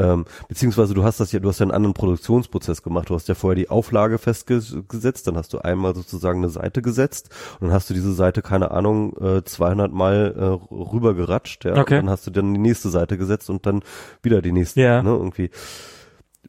ähm, 0.00 0.24
beziehungsweise 0.48 0.94
du 0.94 1.04
hast 1.04 1.20
das 1.20 1.32
ja, 1.32 1.40
du 1.40 1.48
hast 1.48 1.58
ja 1.58 1.64
einen 1.64 1.72
anderen 1.72 1.94
Produktionsprozess 1.94 2.82
gemacht. 2.82 3.10
Du 3.10 3.14
hast 3.14 3.28
ja 3.28 3.34
vorher 3.34 3.56
die 3.56 3.68
Auflage 3.70 4.18
festgesetzt, 4.18 5.26
dann 5.26 5.36
hast 5.36 5.52
du 5.52 5.58
einmal 5.58 5.94
sozusagen 5.94 6.40
eine 6.40 6.48
Seite 6.48 6.82
gesetzt 6.82 7.30
und 7.60 7.68
dann 7.68 7.74
hast 7.74 7.90
du 7.90 7.94
diese 7.94 8.12
Seite, 8.12 8.42
keine 8.42 8.70
Ahnung, 8.70 9.16
äh, 9.20 9.44
200 9.44 9.92
Mal 9.92 10.34
äh, 10.36 10.74
rübergeratscht, 10.74 11.64
ja. 11.64 11.76
Okay. 11.76 11.98
Und 11.98 12.06
dann 12.06 12.10
hast 12.10 12.26
du 12.26 12.30
dann 12.30 12.52
die 12.54 12.60
nächste 12.60 12.90
Seite 12.90 13.18
gesetzt 13.18 13.50
und 13.50 13.66
dann 13.66 13.82
wieder 14.22 14.42
die 14.42 14.52
nächste, 14.52 14.80
Ja. 14.80 15.02
ne, 15.02 15.10
irgendwie. 15.10 15.50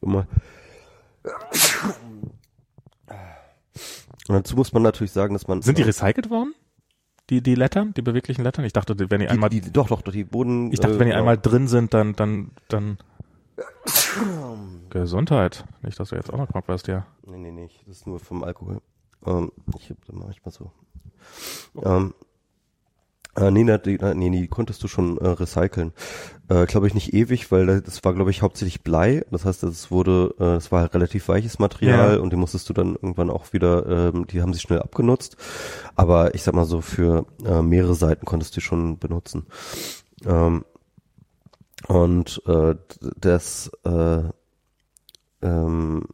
Immer. 0.00 0.26
Und 4.28 4.34
dazu 4.36 4.56
muss 4.56 4.72
man 4.72 4.82
natürlich 4.82 5.12
sagen, 5.12 5.34
dass 5.34 5.48
man 5.48 5.62
Sind 5.62 5.78
die 5.78 5.82
recycelt 5.82 6.30
worden? 6.30 6.54
Die, 7.30 7.42
die 7.42 7.54
Lettern, 7.54 7.94
die 7.94 8.02
beweglichen 8.02 8.42
Lettern? 8.42 8.64
Ich 8.64 8.72
dachte, 8.72 8.98
wenn 8.98 9.20
die 9.20 9.26
die, 9.26 9.28
einmal, 9.28 9.48
die, 9.48 9.60
doch, 9.60 9.88
doch, 9.88 10.02
doch, 10.02 10.12
die 10.12 10.32
wurden. 10.32 10.72
ich 10.72 10.80
dachte, 10.80 10.96
äh, 10.96 10.98
wenn 10.98 11.06
die 11.06 11.12
ja. 11.12 11.18
einmal 11.18 11.38
drin 11.38 11.68
sind, 11.68 11.94
dann, 11.94 12.14
dann, 12.14 12.50
dann. 12.68 12.98
Gesundheit. 14.90 15.64
Nicht, 15.82 15.98
dass 15.98 16.10
du 16.10 16.16
jetzt 16.16 16.32
auch 16.32 16.38
noch 16.38 16.48
krank 16.48 16.68
wirst, 16.68 16.86
ja. 16.88 17.06
Nee, 17.26 17.38
nee, 17.38 17.50
nee, 17.50 17.68
das 17.86 17.98
ist 17.98 18.06
nur 18.06 18.20
vom 18.20 18.44
Alkohol. 18.44 18.80
Ähm, 19.26 19.52
ich 19.78 19.90
hab, 19.90 20.04
dann 20.06 20.18
mach 20.18 20.30
ich 20.30 20.44
mal 20.44 20.50
so. 20.50 20.70
Ähm, 21.82 22.14
äh, 23.34 23.50
nee, 23.50 23.64
nee, 23.64 23.78
die, 23.78 23.98
nee, 24.14 24.28
die 24.30 24.48
konntest 24.48 24.82
du 24.82 24.88
schon 24.88 25.16
äh, 25.18 25.28
recyceln. 25.28 25.92
Äh, 26.48 26.66
glaube 26.66 26.86
ich 26.86 26.92
nicht 26.94 27.14
ewig, 27.14 27.50
weil 27.50 27.64
da- 27.66 27.80
das 27.80 28.04
war, 28.04 28.12
glaube 28.12 28.30
ich, 28.30 28.42
hauptsächlich 28.42 28.82
Blei. 28.82 29.24
Das 29.30 29.46
heißt, 29.46 29.62
es 29.62 29.90
wurde, 29.90 30.34
äh, 30.38 30.56
es 30.56 30.70
war 30.70 30.80
halt 30.82 30.94
relativ 30.94 31.28
weiches 31.28 31.58
Material 31.58 32.16
Ja. 32.16 32.20
und 32.20 32.30
die 32.30 32.36
musstest 32.36 32.68
du 32.68 32.74
dann 32.74 32.94
irgendwann 32.94 33.30
auch 33.30 33.52
wieder, 33.54 34.12
ähm, 34.14 34.26
die 34.26 34.42
haben 34.42 34.52
sich 34.52 34.60
schnell 34.62 34.80
abgenutzt. 34.80 35.36
Aber 35.96 36.34
ich 36.34 36.42
sag 36.42 36.54
mal 36.54 36.66
so, 36.66 36.82
für 36.82 37.24
äh, 37.44 37.62
mehrere 37.62 37.94
Seiten 37.94 38.26
konntest 38.26 38.54
du 38.54 38.60
die 38.60 38.66
schon 38.66 38.98
benutzen. 38.98 39.46
Ähm, 40.26 40.64
und 41.88 42.42
äh, 42.46 42.74
das, 43.16 43.70
äh, 43.84 44.22
ähm, 45.42 46.04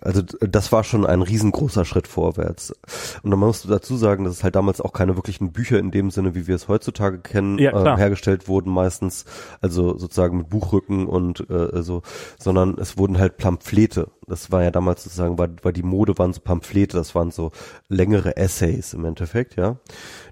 also 0.00 0.22
das 0.22 0.70
war 0.70 0.84
schon 0.84 1.04
ein 1.06 1.22
riesengroßer 1.22 1.84
Schritt 1.84 2.06
vorwärts. 2.06 2.72
Und 3.22 3.30
dann 3.30 3.40
musst 3.40 3.64
du 3.64 3.68
dazu 3.68 3.96
sagen, 3.96 4.24
dass 4.24 4.34
es 4.34 4.44
halt 4.44 4.54
damals 4.54 4.80
auch 4.80 4.92
keine 4.92 5.16
wirklichen 5.16 5.52
Bücher 5.52 5.78
in 5.78 5.90
dem 5.90 6.10
Sinne, 6.10 6.34
wie 6.36 6.46
wir 6.46 6.54
es 6.54 6.68
heutzutage 6.68 7.18
kennen, 7.18 7.58
Ja, 7.58 7.72
äh, 7.72 7.96
hergestellt 7.96 8.46
wurden, 8.46 8.72
meistens, 8.72 9.24
also 9.60 9.98
sozusagen 9.98 10.38
mit 10.38 10.50
Buchrücken 10.50 11.06
und 11.06 11.48
äh, 11.50 11.82
so, 11.82 12.02
sondern 12.38 12.78
es 12.78 12.96
wurden 12.96 13.18
halt 13.18 13.36
Pamphlete. 13.36 14.08
Das 14.28 14.52
war 14.52 14.62
ja 14.62 14.70
damals 14.70 15.02
sozusagen, 15.02 15.36
war, 15.36 15.48
war 15.62 15.72
die 15.72 15.82
Mode 15.82 16.16
waren 16.16 16.32
so 16.32 16.40
Pamphlete, 16.40 16.96
das 16.96 17.14
waren 17.14 17.30
so 17.30 17.50
längere 17.88 18.36
Essays 18.36 18.94
im 18.94 19.04
Endeffekt, 19.04 19.56
ja. 19.56 19.78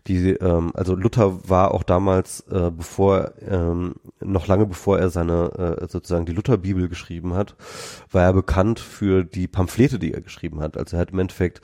Die, 0.08 0.30
ähm, 0.30 0.72
also 0.74 0.94
Luther 0.96 1.48
war 1.48 1.72
auch 1.72 1.84
damals, 1.84 2.40
äh, 2.50 2.70
bevor, 2.70 3.32
ähm, 3.48 3.94
noch 4.20 4.48
lange 4.48 4.66
bevor 4.66 4.98
er 4.98 5.10
seine, 5.10 5.78
äh, 5.80 5.88
sozusagen 5.88 6.26
die 6.26 6.32
Lutherbibel 6.32 6.88
geschrieben 6.88 7.34
hat, 7.34 7.54
war 8.10 8.22
er 8.22 8.32
bekannt 8.32 8.80
für 8.80 9.24
die 9.24 9.46
Pamphlete, 9.46 9.98
die 9.98 10.12
er 10.12 10.20
geschrieben 10.20 10.60
hat. 10.60 10.76
Also 10.76 10.96
er 10.96 11.00
hat 11.02 11.12
im 11.12 11.20
Endeffekt, 11.20 11.60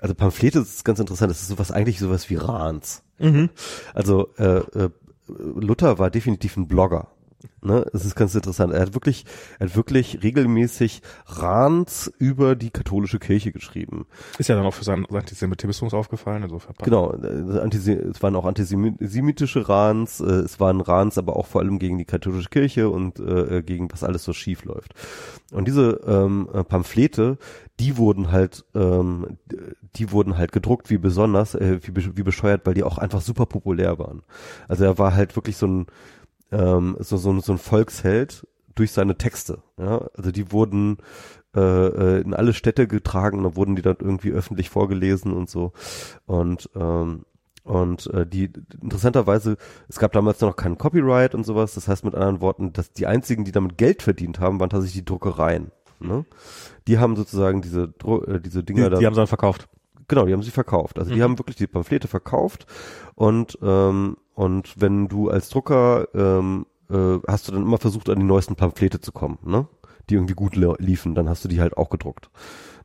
also 0.00 0.14
Pamphlete 0.14 0.58
ist 0.58 0.84
ganz 0.84 0.98
interessant, 0.98 1.30
das 1.30 1.40
ist 1.40 1.48
sowas, 1.48 1.72
eigentlich 1.72 1.98
sowas 1.98 2.28
wie 2.28 2.36
Rans. 2.36 3.02
Mhm. 3.18 3.48
Also 3.94 4.28
äh, 4.36 4.58
äh, 4.58 4.90
Luther 5.26 5.98
war 5.98 6.10
definitiv 6.10 6.56
ein 6.56 6.68
Blogger. 6.68 7.08
Ne, 7.60 7.84
es 7.92 8.04
ist 8.04 8.16
ganz 8.16 8.34
interessant. 8.34 8.72
Er 8.72 8.80
hat 8.80 8.94
wirklich, 8.94 9.24
er 9.58 9.68
hat 9.68 9.76
wirklich 9.76 10.22
regelmäßig 10.22 11.02
Rans 11.26 12.12
über 12.18 12.56
die 12.56 12.70
katholische 12.70 13.18
Kirche 13.20 13.52
geschrieben. 13.52 14.06
Ist 14.38 14.48
ja 14.48 14.56
dann 14.56 14.66
auch 14.66 14.74
für 14.74 14.84
seinen 14.84 15.06
Antisemitismus 15.06 15.94
aufgefallen, 15.94 16.42
insofern. 16.42 16.74
Genau, 16.82 17.12
äh, 17.12 18.08
es 18.10 18.22
waren 18.22 18.34
auch 18.34 18.44
antisemitische 18.44 19.68
Rans, 19.68 20.20
äh, 20.20 20.24
es 20.24 20.58
waren 20.58 20.80
Rans, 20.80 21.16
aber 21.18 21.36
auch 21.36 21.46
vor 21.46 21.60
allem 21.60 21.78
gegen 21.78 21.98
die 21.98 22.04
katholische 22.04 22.48
Kirche 22.48 22.90
und 22.90 23.20
äh, 23.20 23.62
gegen 23.62 23.90
was 23.92 24.02
alles 24.02 24.24
so 24.24 24.32
schief 24.32 24.64
läuft. 24.64 24.94
Und 25.52 25.66
diese 25.68 26.00
ähm, 26.06 26.48
äh, 26.52 26.64
Pamphlete, 26.64 27.38
die 27.80 27.96
wurden 27.96 28.32
halt, 28.32 28.64
ähm, 28.74 29.38
die 29.94 30.10
wurden 30.10 30.36
halt 30.36 30.52
gedruckt 30.52 30.90
wie 30.90 30.98
besonders, 30.98 31.54
äh, 31.54 31.78
wie, 31.82 32.16
wie 32.16 32.22
bescheuert, 32.22 32.66
weil 32.66 32.74
die 32.74 32.82
auch 32.82 32.98
einfach 32.98 33.20
super 33.20 33.46
populär 33.46 33.98
waren. 33.98 34.22
Also 34.66 34.84
er 34.84 34.98
war 34.98 35.14
halt 35.14 35.36
wirklich 35.36 35.56
so 35.56 35.66
ein 35.66 35.86
ähm, 36.52 36.96
so, 37.00 37.16
so, 37.16 37.38
so 37.40 37.52
ein 37.52 37.58
Volksheld 37.58 38.46
durch 38.74 38.92
seine 38.92 39.16
Texte. 39.16 39.62
Ja? 39.78 40.08
Also 40.16 40.30
die 40.30 40.52
wurden 40.52 40.98
äh, 41.54 41.60
äh, 41.60 42.20
in 42.20 42.34
alle 42.34 42.52
Städte 42.54 42.86
getragen, 42.86 43.42
da 43.42 43.56
wurden 43.56 43.76
die 43.76 43.82
dann 43.82 43.96
irgendwie 44.00 44.30
öffentlich 44.30 44.70
vorgelesen 44.70 45.32
und 45.32 45.48
so. 45.50 45.72
Und 46.26 46.70
ähm, 46.76 47.24
und 47.64 48.06
äh, 48.14 48.24
die 48.26 48.50
interessanterweise, 48.80 49.58
es 49.88 49.98
gab 49.98 50.12
damals 50.12 50.40
noch 50.40 50.56
kein 50.56 50.78
Copyright 50.78 51.34
und 51.34 51.44
sowas. 51.44 51.74
Das 51.74 51.86
heißt 51.86 52.02
mit 52.02 52.14
anderen 52.14 52.40
Worten, 52.40 52.72
dass 52.72 52.92
die 52.92 53.06
einzigen, 53.06 53.44
die 53.44 53.52
damit 53.52 53.76
Geld 53.76 54.00
verdient 54.02 54.40
haben, 54.40 54.58
waren 54.58 54.70
tatsächlich 54.70 55.02
die 55.02 55.04
Druckereien. 55.04 55.70
Ne? 56.00 56.24
Die 56.86 56.98
haben 56.98 57.14
sozusagen 57.14 57.60
diese 57.60 57.88
Dru 57.88 58.22
äh, 58.22 58.40
diese 58.40 58.64
Dinger 58.64 58.84
Die, 58.84 58.90
da 58.92 58.98
die 59.00 59.06
haben 59.06 59.12
sie 59.14 59.20
dann 59.20 59.26
verkauft. 59.26 59.68
Genau, 60.06 60.24
die 60.24 60.32
haben 60.32 60.42
sie 60.42 60.50
verkauft. 60.50 60.98
Also 60.98 61.10
die 61.10 61.18
Mhm. 61.18 61.22
haben 61.24 61.38
wirklich 61.38 61.56
die 61.56 61.66
Pamphlete 61.66 62.08
verkauft 62.08 62.64
und 63.14 63.58
ähm, 63.60 64.16
und 64.38 64.80
wenn 64.80 65.08
du 65.08 65.30
als 65.30 65.48
Drucker 65.48 66.06
ähm, 66.14 66.64
äh, 66.88 67.18
hast 67.26 67.48
du 67.48 67.52
dann 67.52 67.62
immer 67.62 67.78
versucht 67.78 68.08
an 68.08 68.20
die 68.20 68.24
neuesten 68.24 68.54
Pamphlete 68.54 69.00
zu 69.00 69.10
kommen, 69.10 69.38
ne? 69.42 69.66
Die 70.10 70.14
irgendwie 70.14 70.34
gut 70.34 70.56
liefen, 70.56 71.14
dann 71.14 71.28
hast 71.28 71.44
du 71.44 71.48
die 71.48 71.60
halt 71.60 71.76
auch 71.76 71.90
gedruckt. 71.90 72.30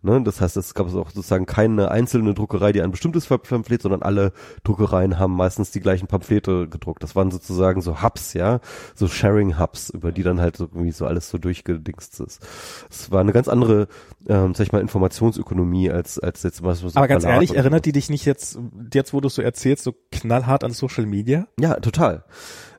Ne? 0.04 0.22
Das 0.22 0.42
heißt, 0.42 0.58
es 0.58 0.74
gab 0.74 0.88
auch 0.88 1.10
sozusagen 1.12 1.46
keine 1.46 1.90
einzelne 1.90 2.34
Druckerei, 2.34 2.74
die 2.74 2.82
ein 2.82 2.92
bestimmtes 2.92 3.26
Pamphlet, 3.26 3.82
sondern 3.82 4.02
alle 4.02 4.34
Druckereien 4.66 5.18
haben 5.18 5.34
meistens 5.34 5.72
die 5.72 5.80
gleichen 5.80 6.08
Pamphlete 6.08 6.68
gedruckt. 6.68 7.02
Das 7.02 7.16
waren 7.16 7.32
sozusagen 7.32 7.82
so 7.82 8.04
Hubs, 8.04 8.34
ja, 8.34 8.60
so 8.96 9.08
Sharing-Hubs, 9.08 9.92
über 9.92 10.12
die 10.12 10.24
dann 10.24 10.42
halt 10.42 10.58
so 10.58 10.66
irgendwie 10.66 10.92
so 10.92 11.06
alles 11.06 11.30
so 11.30 11.38
durchgedingst 11.38 12.20
ist. 12.20 12.46
Es 12.90 13.12
war 13.12 13.22
eine 13.22 13.32
ganz 13.32 13.48
andere, 13.48 13.88
ähm, 14.28 14.54
sag 14.54 14.66
ich 14.66 14.72
mal, 14.74 14.82
Informationsökonomie 14.82 15.90
als 15.90 16.20
als 16.20 16.44
jetzt 16.44 16.64
was. 16.64 16.80
So 16.80 16.90
Aber 16.96 17.08
ganz 17.08 17.24
Verlag 17.24 17.36
ehrlich, 17.36 17.56
erinnert 17.56 17.86
die 17.86 17.94
dich 17.94 18.10
nicht 18.10 18.26
jetzt, 18.26 18.60
jetzt 18.94 19.14
wo 19.14 19.22
du 19.22 19.28
es 19.28 19.36
so 19.36 19.42
erzählst, 19.42 19.86
so 19.86 19.96
knallhart 20.12 20.66
an 20.66 20.72
Social 20.72 21.06
Media? 21.06 21.48
Ja, 21.58 21.76
total. 21.76 22.26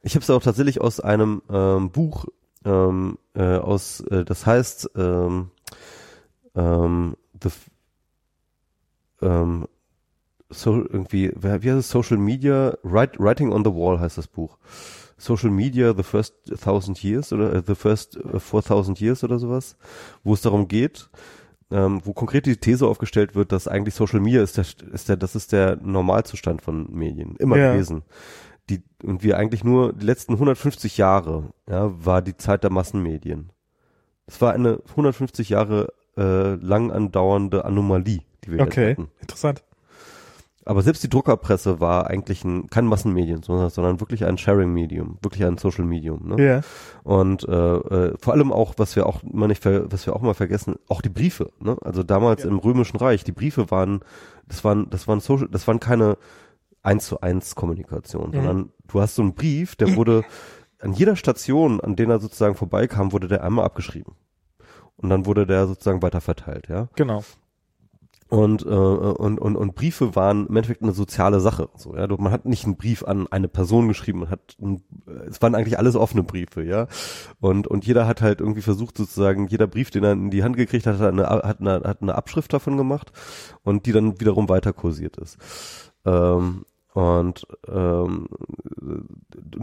Ich 0.03 0.15
habe 0.15 0.23
es 0.23 0.29
auch 0.29 0.43
tatsächlich 0.43 0.83
aus 0.83 1.01
einem 1.01 1.41
ähm, 1.51 1.91
Buch 1.91 2.27
ähm, 2.65 3.19
äh, 3.35 3.57
aus, 3.57 4.01
äh, 4.01 4.25
das 4.25 4.47
heißt 4.47 4.91
ähm, 4.97 5.51
ähm, 6.55 7.17
the, 7.43 7.51
ähm, 9.23 9.67
so 10.51 10.77
irgendwie, 10.77 11.33
wie 11.37 11.49
heißt 11.49 11.67
es? 11.67 11.91
Social 11.91 12.19
Media, 12.19 12.77
Write, 12.83 13.19
Writing 13.19 13.53
on 13.53 13.65
the 13.65 13.71
Wall 13.71 13.99
heißt 13.99 14.19
das 14.19 14.29
Buch. 14.29 14.59
Social 15.17 15.51
Media, 15.51 15.95
the 15.95 16.03
first 16.03 16.35
thousand 16.61 17.03
years 17.03 17.33
oder 17.33 17.55
uh, 17.55 17.63
the 17.65 17.75
first 17.75 18.17
uh, 18.17 18.39
four 18.39 18.63
thousand 18.63 19.01
years 19.01 19.23
oder 19.25 19.39
sowas, 19.39 19.77
wo 20.23 20.35
es 20.35 20.43
darum 20.43 20.69
geht, 20.69 21.09
ähm, 21.71 22.01
wo 22.05 22.13
konkret 22.13 22.47
die 22.47 22.57
These 22.57 22.87
aufgestellt 22.87 23.35
wird, 23.35 23.53
dass 23.53 23.69
eigentlich 23.69 23.95
Social 23.95 24.21
Media 24.21 24.43
ist 24.43 24.57
der, 24.57 24.67
ist 24.93 25.09
der, 25.09 25.17
das 25.17 25.35
ist 25.35 25.53
der 25.53 25.77
Normalzustand 25.77 26.63
von 26.63 26.93
Medien, 26.93 27.37
immer 27.37 27.57
ja. 27.57 27.73
gewesen. 27.73 28.03
Die, 28.71 28.83
und 29.03 29.23
wir 29.23 29.37
eigentlich 29.37 29.63
nur 29.63 29.93
die 29.93 30.07
letzten 30.07 30.35
150 30.35 30.97
Jahre, 30.97 31.53
ja, 31.69 31.93
war 32.05 32.23
die 32.23 32.37
Zeit 32.37 32.65
der 32.65 32.71
Massenmedien. 32.71 33.53
Es 34.27 34.41
war 34.41 34.53
eine 34.53 34.81
150 34.91 35.51
Jahre 35.51 35.93
äh, 36.17 36.55
lang 36.55 36.91
andauernde 36.91 37.65
Anomalie, 37.65 38.21
die 38.45 38.53
wir 38.53 38.61
okay. 38.61 38.93
hatten. 38.93 39.03
Okay, 39.03 39.13
interessant. 39.21 39.65
Aber 40.67 40.83
selbst 40.83 41.03
die 41.03 41.11
Druckerpresse 41.11 41.81
war 41.81 42.07
eigentlich 42.07 42.43
ein, 42.45 42.69
kein 42.69 42.87
Massenmedium, 42.87 43.43
sondern, 43.43 43.69
sondern 43.69 44.01
wirklich 44.01 44.25
ein 44.25 44.39
Sharing-Medium, 44.39 45.19
wirklich 45.21 45.45
ein 45.45 45.59
Social-Medium. 45.59 46.29
Ne? 46.29 46.43
Ja. 46.43 46.61
Und 47.03 47.47
äh, 47.47 47.53
äh, 47.53 48.15
vor 48.19 48.33
allem 48.33 48.51
auch, 48.51 48.75
was 48.79 48.97
wir 48.97 49.07
auch 49.07 49.23
immer 49.23 49.47
nicht, 49.47 49.65
was 49.65 50.07
wir 50.07 50.17
auch 50.17 50.23
mal 50.23 50.35
vergessen, 50.35 50.77
auch 50.89 51.03
die 51.03 51.11
Briefe. 51.11 51.51
Ne? 51.61 51.77
Also 51.83 52.03
damals 52.03 52.45
ja. 52.45 52.49
im 52.49 52.59
Römischen 52.59 52.97
Reich, 52.97 53.25
die 53.25 53.33
Briefe 53.33 53.71
waren, 53.71 54.01
das 54.49 54.65
waren, 54.65 54.89
das 54.89 55.07
waren 55.07 55.21
Social, 55.21 55.49
das 55.51 55.69
waren 55.69 55.81
keine 55.81 56.17
eins 56.85 57.07
zu 57.07 57.21
eins 57.21 57.55
Kommunikation, 57.55 58.29
mhm. 58.29 58.35
sondern 58.35 58.73
du 58.87 59.01
hast 59.01 59.17
so 59.17 59.23
einen 59.23 59.35
Brief, 59.35 59.75
der 59.77 59.97
wurde 59.97 60.25
an 60.81 60.93
jeder 60.93 61.17
Station, 61.17 61.81
an 61.81 61.97
der 61.97 62.09
er 62.09 62.21
sozusagen 62.21 62.55
vorbeikam, 62.55 63.13
wurde 63.13 63.29
der 63.29 63.43
einmal 63.43 63.65
abgeschrieben 63.65 64.15
und 64.97 65.09
dann 65.09 65.27
wurde 65.27 65.47
der 65.47 65.67
sozusagen 65.67 66.03
weiter 66.03 66.21
verteilt, 66.21 66.69
ja. 66.69 66.89
Genau. 66.95 67.25
Und, 68.31 68.65
äh, 68.65 68.69
und, 68.69 69.39
und, 69.39 69.55
und 69.55 69.75
Briefe 69.75 70.17
waren 70.17 70.47
im 70.49 70.57
Endeffekt 70.57 70.83
eine 70.83 70.93
soziale 70.93 71.41
Sache. 71.41 71.69
So, 71.77 71.95
ja, 71.95 72.07
man 72.09 72.33
hat 72.33 72.47
nicht 72.47 72.65
einen 72.65 72.77
Brief 72.77 73.05
an 73.05 73.29
eine 73.29 73.49
Person 73.49 73.87
geschrieben, 73.87 74.21
man 74.21 74.31
hat, 74.31 74.57
ein, 74.61 74.83
es 75.29 75.41
waren 75.43 75.55
eigentlich 75.55 75.79
alles 75.79 75.95
offene 75.95 76.23
Briefe, 76.23 76.65
ja. 76.65 76.89
Und, 77.41 77.67
und 77.67 77.87
jeder 77.87 78.07
hat 78.07 78.23
halt 78.23 78.41
irgendwie 78.41 78.63
versucht, 78.63 78.97
sozusagen, 78.97 79.47
jeder 79.49 79.67
Brief, 79.67 79.91
den 79.91 80.05
er 80.05 80.13
in 80.13 80.31
die 80.31 80.43
Hand 80.43 80.57
gekriegt 80.57 80.87
hat, 80.87 80.99
hat 80.99 81.13
eine, 81.13 81.29
hat 81.29 81.61
eine, 81.61 81.83
hat 81.85 82.03
eine 82.03 82.15
Abschrift 82.15 82.53
davon 82.53 82.77
gemacht 82.77 83.13
und 83.63 83.87
die 83.87 83.93
dann 83.93 84.19
wiederum 84.21 84.49
weiter 84.49 84.73
kursiert 84.73 85.17
ist. 85.19 85.39
Ähm, 86.05 86.65
und, 86.95 87.45
ähm, 87.67 88.29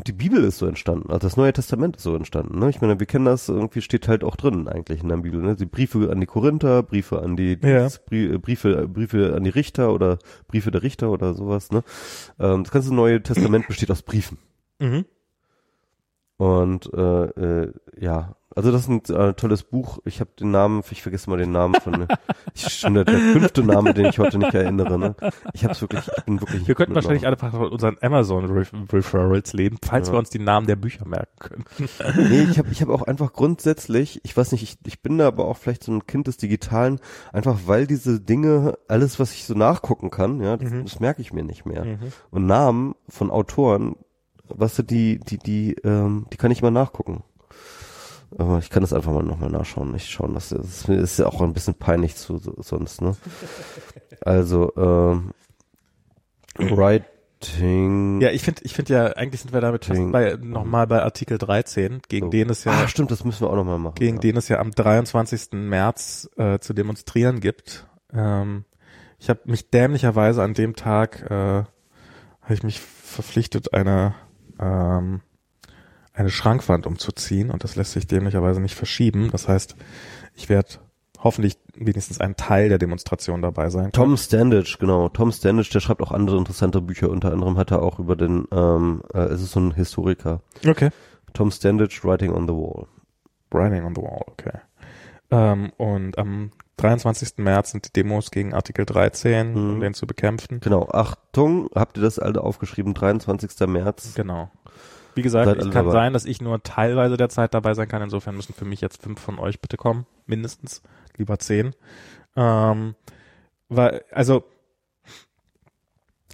die 0.05 0.11
Bibel 0.11 0.43
ist 0.43 0.57
so 0.57 0.65
entstanden, 0.65 1.09
also 1.11 1.19
das 1.19 1.37
Neue 1.37 1.53
Testament 1.53 1.95
ist 1.95 2.03
so 2.03 2.13
entstanden. 2.13 2.59
Ne? 2.59 2.69
Ich 2.69 2.81
meine, 2.81 2.99
wir 2.99 3.07
kennen 3.07 3.23
das, 3.23 3.47
irgendwie 3.47 3.81
steht 3.81 4.09
halt 4.09 4.25
auch 4.25 4.35
drin 4.35 4.67
eigentlich 4.67 5.01
in 5.01 5.07
der 5.07 5.15
Bibel. 5.15 5.41
Ne? 5.41 5.55
Die 5.55 5.65
Briefe 5.65 6.09
an 6.11 6.19
die 6.19 6.25
Korinther, 6.25 6.83
Briefe 6.83 7.21
an 7.21 7.37
die 7.37 7.57
ja. 7.63 7.87
Briefe, 8.05 8.37
Briefe 8.89 9.33
an 9.33 9.45
die 9.45 9.49
Richter 9.49 9.93
oder 9.93 10.19
Briefe 10.49 10.71
der 10.71 10.83
Richter 10.83 11.09
oder 11.09 11.33
sowas. 11.33 11.71
Ne? 11.71 11.83
Ähm, 12.37 12.63
das 12.63 12.71
ganze 12.73 12.93
Neue 12.93 13.23
Testament 13.23 13.65
besteht 13.67 13.91
aus 13.91 14.01
Briefen. 14.01 14.37
Mhm. 14.79 15.05
Und 16.35 16.93
äh, 16.93 17.25
äh, 17.25 17.73
ja, 17.97 18.35
also 18.55 18.71
das 18.71 18.87
ist 18.87 18.89
ein 18.89 19.15
äh, 19.15 19.33
tolles 19.33 19.63
Buch. 19.63 19.99
Ich 20.05 20.19
habe 20.19 20.31
den 20.39 20.51
Namen, 20.51 20.83
ich 20.91 21.01
vergesse 21.01 21.29
mal 21.29 21.37
den 21.37 21.51
Namen 21.51 21.75
von 21.75 22.07
ich, 22.53 22.67
schon 22.67 22.95
der, 22.95 23.05
der 23.05 23.17
fünfte 23.17 23.63
Name, 23.63 23.93
den 23.93 24.07
ich 24.07 24.19
heute 24.19 24.37
nicht 24.37 24.53
erinnere. 24.53 24.99
Ne? 24.99 25.15
Ich 25.53 25.63
habe 25.63 25.73
es 25.73 25.81
wirklich, 25.81 26.09
ich 26.17 26.23
bin 26.23 26.41
wirklich. 26.41 26.67
Wir 26.67 26.75
könnten 26.75 26.95
wahrscheinlich 26.95 27.25
alle 27.25 27.37
von 27.37 27.69
unseren 27.69 27.97
Amazon 28.01 28.45
Referrals 28.91 29.53
leben, 29.53 29.77
falls 29.81 30.07
ja. 30.07 30.13
wir 30.13 30.19
uns 30.19 30.29
die 30.29 30.39
Namen 30.39 30.67
der 30.67 30.75
Bücher 30.75 31.07
merken 31.07 31.35
können. 31.39 31.65
nee, 32.29 32.43
ich 32.43 32.59
habe 32.59 32.69
ich 32.71 32.81
hab 32.81 32.89
auch 32.89 33.03
einfach 33.03 33.33
grundsätzlich, 33.33 34.19
ich 34.23 34.35
weiß 34.35 34.51
nicht, 34.51 34.63
ich, 34.63 34.77
ich 34.85 35.01
bin 35.01 35.17
da 35.17 35.27
aber 35.27 35.45
auch 35.45 35.57
vielleicht 35.57 35.83
so 35.83 35.91
ein 35.91 36.05
Kind 36.05 36.27
des 36.27 36.37
Digitalen, 36.37 36.99
einfach 37.31 37.59
weil 37.65 37.87
diese 37.87 38.19
Dinge, 38.19 38.77
alles 38.87 39.19
was 39.19 39.33
ich 39.33 39.45
so 39.45 39.53
nachgucken 39.53 40.09
kann, 40.09 40.41
ja, 40.41 40.57
das, 40.57 40.71
mhm. 40.71 40.83
das 40.83 40.99
merke 40.99 41.21
ich 41.21 41.31
mir 41.31 41.43
nicht 41.43 41.65
mehr. 41.65 41.85
Mhm. 41.85 41.99
Und 42.31 42.45
Namen 42.47 42.95
von 43.07 43.31
Autoren, 43.31 43.95
was 44.47 44.75
du 44.75 44.83
die, 44.83 45.19
die, 45.19 45.37
die, 45.37 45.75
ähm, 45.83 46.25
die 46.31 46.37
kann 46.37 46.51
ich 46.51 46.61
mal 46.61 46.71
nachgucken. 46.71 47.23
Aber 48.37 48.59
ich 48.59 48.69
kann 48.69 48.81
das 48.81 48.93
einfach 48.93 49.11
mal 49.11 49.23
nochmal 49.23 49.49
nachschauen. 49.49 49.93
Ich 49.95 50.09
schauen, 50.09 50.33
das 50.33 50.51
ist, 50.51 50.87
ist 50.87 51.19
ja 51.19 51.27
auch 51.27 51.41
ein 51.41 51.53
bisschen 51.53 51.73
peinlich 51.73 52.15
zu 52.15 52.39
sonst, 52.57 53.01
ne? 53.01 53.15
Also, 54.23 54.71
ähm, 54.77 55.31
Writing. 56.57 58.21
Ja, 58.21 58.29
ich 58.29 58.43
finde, 58.43 58.61
ich 58.63 58.73
finde 58.75 58.93
ja, 58.93 59.05
eigentlich 59.13 59.41
sind 59.41 59.51
wir 59.51 59.61
damit 59.61 59.85
fast 59.85 60.11
bei, 60.11 60.37
nochmal 60.39 60.85
bei 60.85 61.01
Artikel 61.01 61.39
13, 61.39 62.01
gegen 62.07 62.27
so. 62.27 62.29
den 62.29 62.49
es 62.51 62.63
ja. 62.63 62.71
Ah, 62.71 62.87
stimmt, 62.87 63.09
das 63.09 63.25
müssen 63.25 63.41
wir 63.41 63.49
auch 63.49 63.55
nochmal 63.55 63.79
machen. 63.79 63.95
Gegen 63.95 64.17
ja. 64.17 64.21
den 64.21 64.37
es 64.37 64.47
ja 64.47 64.59
am 64.59 64.71
23. 64.71 65.53
März 65.53 66.29
äh, 66.37 66.59
zu 66.59 66.73
demonstrieren 66.73 67.39
gibt. 67.39 67.87
Ähm, 68.13 68.65
ich 69.17 69.29
habe 69.29 69.39
mich 69.45 69.69
dämlicherweise 69.71 70.43
an 70.43 70.53
dem 70.53 70.75
Tag, 70.75 71.23
äh, 71.31 71.63
habe 72.41 72.53
ich 72.53 72.63
mich 72.63 72.79
verpflichtet, 72.79 73.73
eine 73.73 74.13
ähm, 74.59 75.21
eine 76.13 76.29
Schrankwand 76.29 76.85
umzuziehen 76.85 77.51
und 77.51 77.63
das 77.63 77.75
lässt 77.75 77.93
sich 77.93 78.07
dämlicherweise 78.07 78.61
nicht 78.61 78.75
verschieben. 78.75 79.29
Das 79.31 79.47
heißt, 79.47 79.75
ich 80.35 80.49
werde 80.49 80.79
hoffentlich 81.23 81.57
wenigstens 81.75 82.19
ein 82.19 82.35
Teil 82.35 82.69
der 82.69 82.77
Demonstration 82.77 83.41
dabei 83.41 83.69
sein. 83.69 83.91
Tom 83.91 84.17
Standage, 84.17 84.77
genau. 84.79 85.09
Tom 85.09 85.31
Standage, 85.31 85.69
der 85.71 85.79
schreibt 85.79 86.01
auch 86.01 86.11
andere 86.11 86.37
interessante 86.37 86.81
Bücher. 86.81 87.09
Unter 87.09 87.31
anderem 87.31 87.57
hat 87.57 87.71
er 87.71 87.81
auch 87.81 87.99
über 87.99 88.15
den, 88.15 88.47
ähm, 88.51 89.03
äh, 89.13 89.19
es 89.19 89.41
ist 89.41 89.51
so 89.51 89.59
ein 89.59 89.73
Historiker. 89.73 90.41
Okay. 90.67 90.89
Tom 91.33 91.51
Standage, 91.51 92.01
Writing 92.03 92.31
on 92.31 92.47
the 92.47 92.53
Wall. 92.53 92.87
Writing 93.51 93.83
on 93.83 93.95
the 93.95 94.01
Wall, 94.01 94.23
okay. 94.27 94.59
Ähm, 95.29 95.71
und 95.77 96.17
am 96.17 96.51
23. 96.77 97.37
März 97.37 97.71
sind 97.71 97.85
die 97.85 97.93
Demos 97.93 98.31
gegen 98.31 98.53
Artikel 98.53 98.85
13, 98.85 99.55
hm. 99.55 99.69
um 99.73 99.79
den 99.79 99.93
zu 99.93 100.07
bekämpfen. 100.07 100.59
Genau. 100.59 100.89
Achtung, 100.89 101.69
habt 101.75 101.97
ihr 101.97 102.03
das 102.03 102.19
alle 102.19 102.41
aufgeschrieben? 102.41 102.93
23. 102.93 103.67
März. 103.67 104.13
Genau. 104.15 104.49
Wie 105.15 105.21
gesagt, 105.21 105.61
es 105.61 105.69
kann 105.71 105.91
sein, 105.91 106.13
dass 106.13 106.25
ich 106.25 106.41
nur 106.41 106.63
teilweise 106.63 107.17
der 107.17 107.29
Zeit 107.29 107.53
dabei 107.53 107.73
sein 107.73 107.87
kann. 107.87 108.01
Insofern 108.01 108.35
müssen 108.35 108.53
für 108.53 108.65
mich 108.65 108.81
jetzt 108.81 109.01
fünf 109.01 109.19
von 109.19 109.39
euch 109.39 109.59
bitte 109.59 109.77
kommen, 109.77 110.05
mindestens, 110.25 110.81
lieber 111.17 111.39
zehn. 111.39 111.73
Ähm, 112.35 112.95
weil, 113.69 114.03
also 114.11 114.43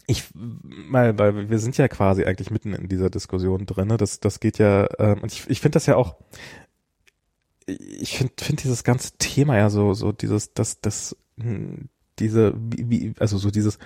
ich 0.07 0.23
mal, 0.33 1.19
weil 1.19 1.49
wir 1.49 1.59
sind 1.59 1.77
ja 1.77 1.87
quasi 1.89 2.23
eigentlich 2.23 2.49
mitten 2.49 2.73
in 2.73 2.87
dieser 2.87 3.09
Diskussion 3.09 3.65
drinne. 3.65 3.97
Das, 3.97 4.21
das 4.21 4.39
geht 4.39 4.57
ja. 4.57 4.87
Ähm, 4.99 5.21
und 5.21 5.33
ich, 5.33 5.49
ich 5.49 5.59
finde 5.59 5.73
das 5.73 5.85
ja 5.85 5.97
auch. 5.97 6.15
Ich 7.67 8.17
finde 8.17 8.33
finde 8.39 8.61
dieses 8.63 8.85
ganze 8.85 9.17
Thema 9.17 9.57
ja 9.57 9.69
so 9.69 9.93
so 9.93 10.13
dieses 10.13 10.53
das 10.53 10.79
das 10.79 11.17
hm, 11.37 11.89
diese 12.17 12.53
wie, 12.55 12.89
wie 12.89 13.13
also 13.19 13.37
so 13.37 13.51
dieses 13.51 13.77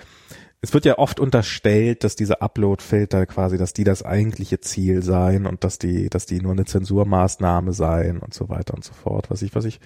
es 0.64 0.72
wird 0.72 0.84
ja 0.84 0.96
oft 0.98 1.18
unterstellt, 1.18 2.04
dass 2.04 2.14
diese 2.14 2.40
Upload-Filter 2.40 3.26
quasi, 3.26 3.58
dass 3.58 3.72
die 3.72 3.82
das 3.82 4.04
eigentliche 4.04 4.60
Ziel 4.60 5.02
seien 5.02 5.44
und 5.44 5.64
dass 5.64 5.78
die, 5.78 6.08
dass 6.08 6.24
die 6.24 6.40
nur 6.40 6.52
eine 6.52 6.64
Zensurmaßnahme 6.64 7.72
seien 7.72 8.20
und 8.20 8.32
so 8.32 8.48
weiter 8.48 8.74
und 8.74 8.84
so 8.84 8.92
fort. 8.92 9.28
Was 9.28 9.42
ich, 9.42 9.56
was 9.56 9.64
ich, 9.64 9.80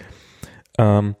ähm, 0.77 1.15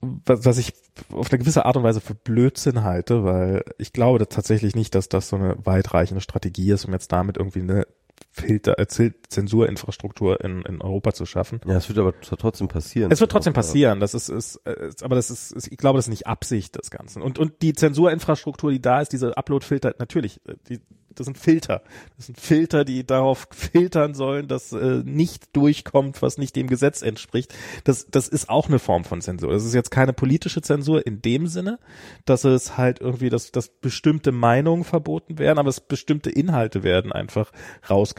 was, 0.00 0.46
was 0.46 0.56
ich 0.56 0.72
auf 1.12 1.30
eine 1.30 1.38
gewisse 1.38 1.66
Art 1.66 1.76
und 1.76 1.82
Weise 1.82 2.00
für 2.00 2.14
Blödsinn 2.14 2.82
halte, 2.82 3.24
weil 3.24 3.62
ich 3.76 3.92
glaube 3.92 4.26
tatsächlich 4.26 4.74
nicht, 4.74 4.94
dass 4.94 5.10
das 5.10 5.28
so 5.28 5.36
eine 5.36 5.54
weitreichende 5.62 6.22
Strategie 6.22 6.72
ist, 6.72 6.86
um 6.86 6.92
jetzt 6.94 7.12
damit 7.12 7.36
irgendwie 7.36 7.60
eine 7.60 7.86
Filter, 8.32 8.78
äh, 8.78 8.86
Zensurinfrastruktur 8.86 10.42
in, 10.42 10.62
in 10.62 10.80
Europa 10.80 11.12
zu 11.12 11.26
schaffen. 11.26 11.60
Ja, 11.66 11.76
es 11.76 11.88
wird 11.88 11.98
aber 11.98 12.18
trotzdem 12.20 12.66
passieren. 12.66 13.12
Es 13.12 13.20
wird 13.20 13.30
trotzdem 13.30 13.52
passieren. 13.52 14.00
Das 14.00 14.14
ist, 14.14 14.30
ist, 14.30 14.56
ist 14.66 15.02
aber 15.02 15.16
das 15.16 15.30
ist, 15.30 15.52
ist, 15.52 15.70
ich 15.70 15.76
glaube, 15.76 15.98
das 15.98 16.06
ist 16.06 16.10
nicht 16.10 16.26
Absicht 16.26 16.76
des 16.76 16.90
Ganzen. 16.90 17.20
Und 17.20 17.38
und 17.38 17.60
die 17.60 17.74
Zensurinfrastruktur, 17.74 18.70
die 18.72 18.80
da 18.80 19.02
ist, 19.02 19.12
diese 19.12 19.36
Upload-Filter, 19.36 19.94
natürlich, 19.98 20.40
die 20.68 20.80
das 21.14 21.26
sind 21.26 21.38
Filter. 21.38 21.82
Das 22.16 22.26
sind 22.26 22.40
Filter, 22.40 22.84
die 22.84 23.06
darauf 23.06 23.48
filtern 23.50 24.14
sollen, 24.14 24.48
dass 24.48 24.72
äh, 24.72 25.02
nicht 25.04 25.54
durchkommt, 25.54 26.22
was 26.22 26.38
nicht 26.38 26.56
dem 26.56 26.66
Gesetz 26.66 27.02
entspricht. 27.02 27.54
Das, 27.84 28.06
das 28.10 28.28
ist 28.28 28.48
auch 28.48 28.68
eine 28.68 28.78
Form 28.78 29.04
von 29.04 29.20
Zensur. 29.20 29.52
Das 29.52 29.64
ist 29.64 29.74
jetzt 29.74 29.90
keine 29.90 30.12
politische 30.12 30.62
Zensur 30.62 31.06
in 31.06 31.22
dem 31.22 31.46
Sinne, 31.46 31.78
dass 32.24 32.44
es 32.44 32.76
halt 32.76 33.00
irgendwie, 33.00 33.30
dass, 33.30 33.52
dass 33.52 33.68
bestimmte 33.68 34.32
Meinungen 34.32 34.84
verboten 34.84 35.38
werden, 35.38 35.58
aber 35.58 35.68
es 35.68 35.80
bestimmte 35.80 36.30
Inhalte 36.30 36.82
werden 36.82 37.12
einfach 37.12 37.52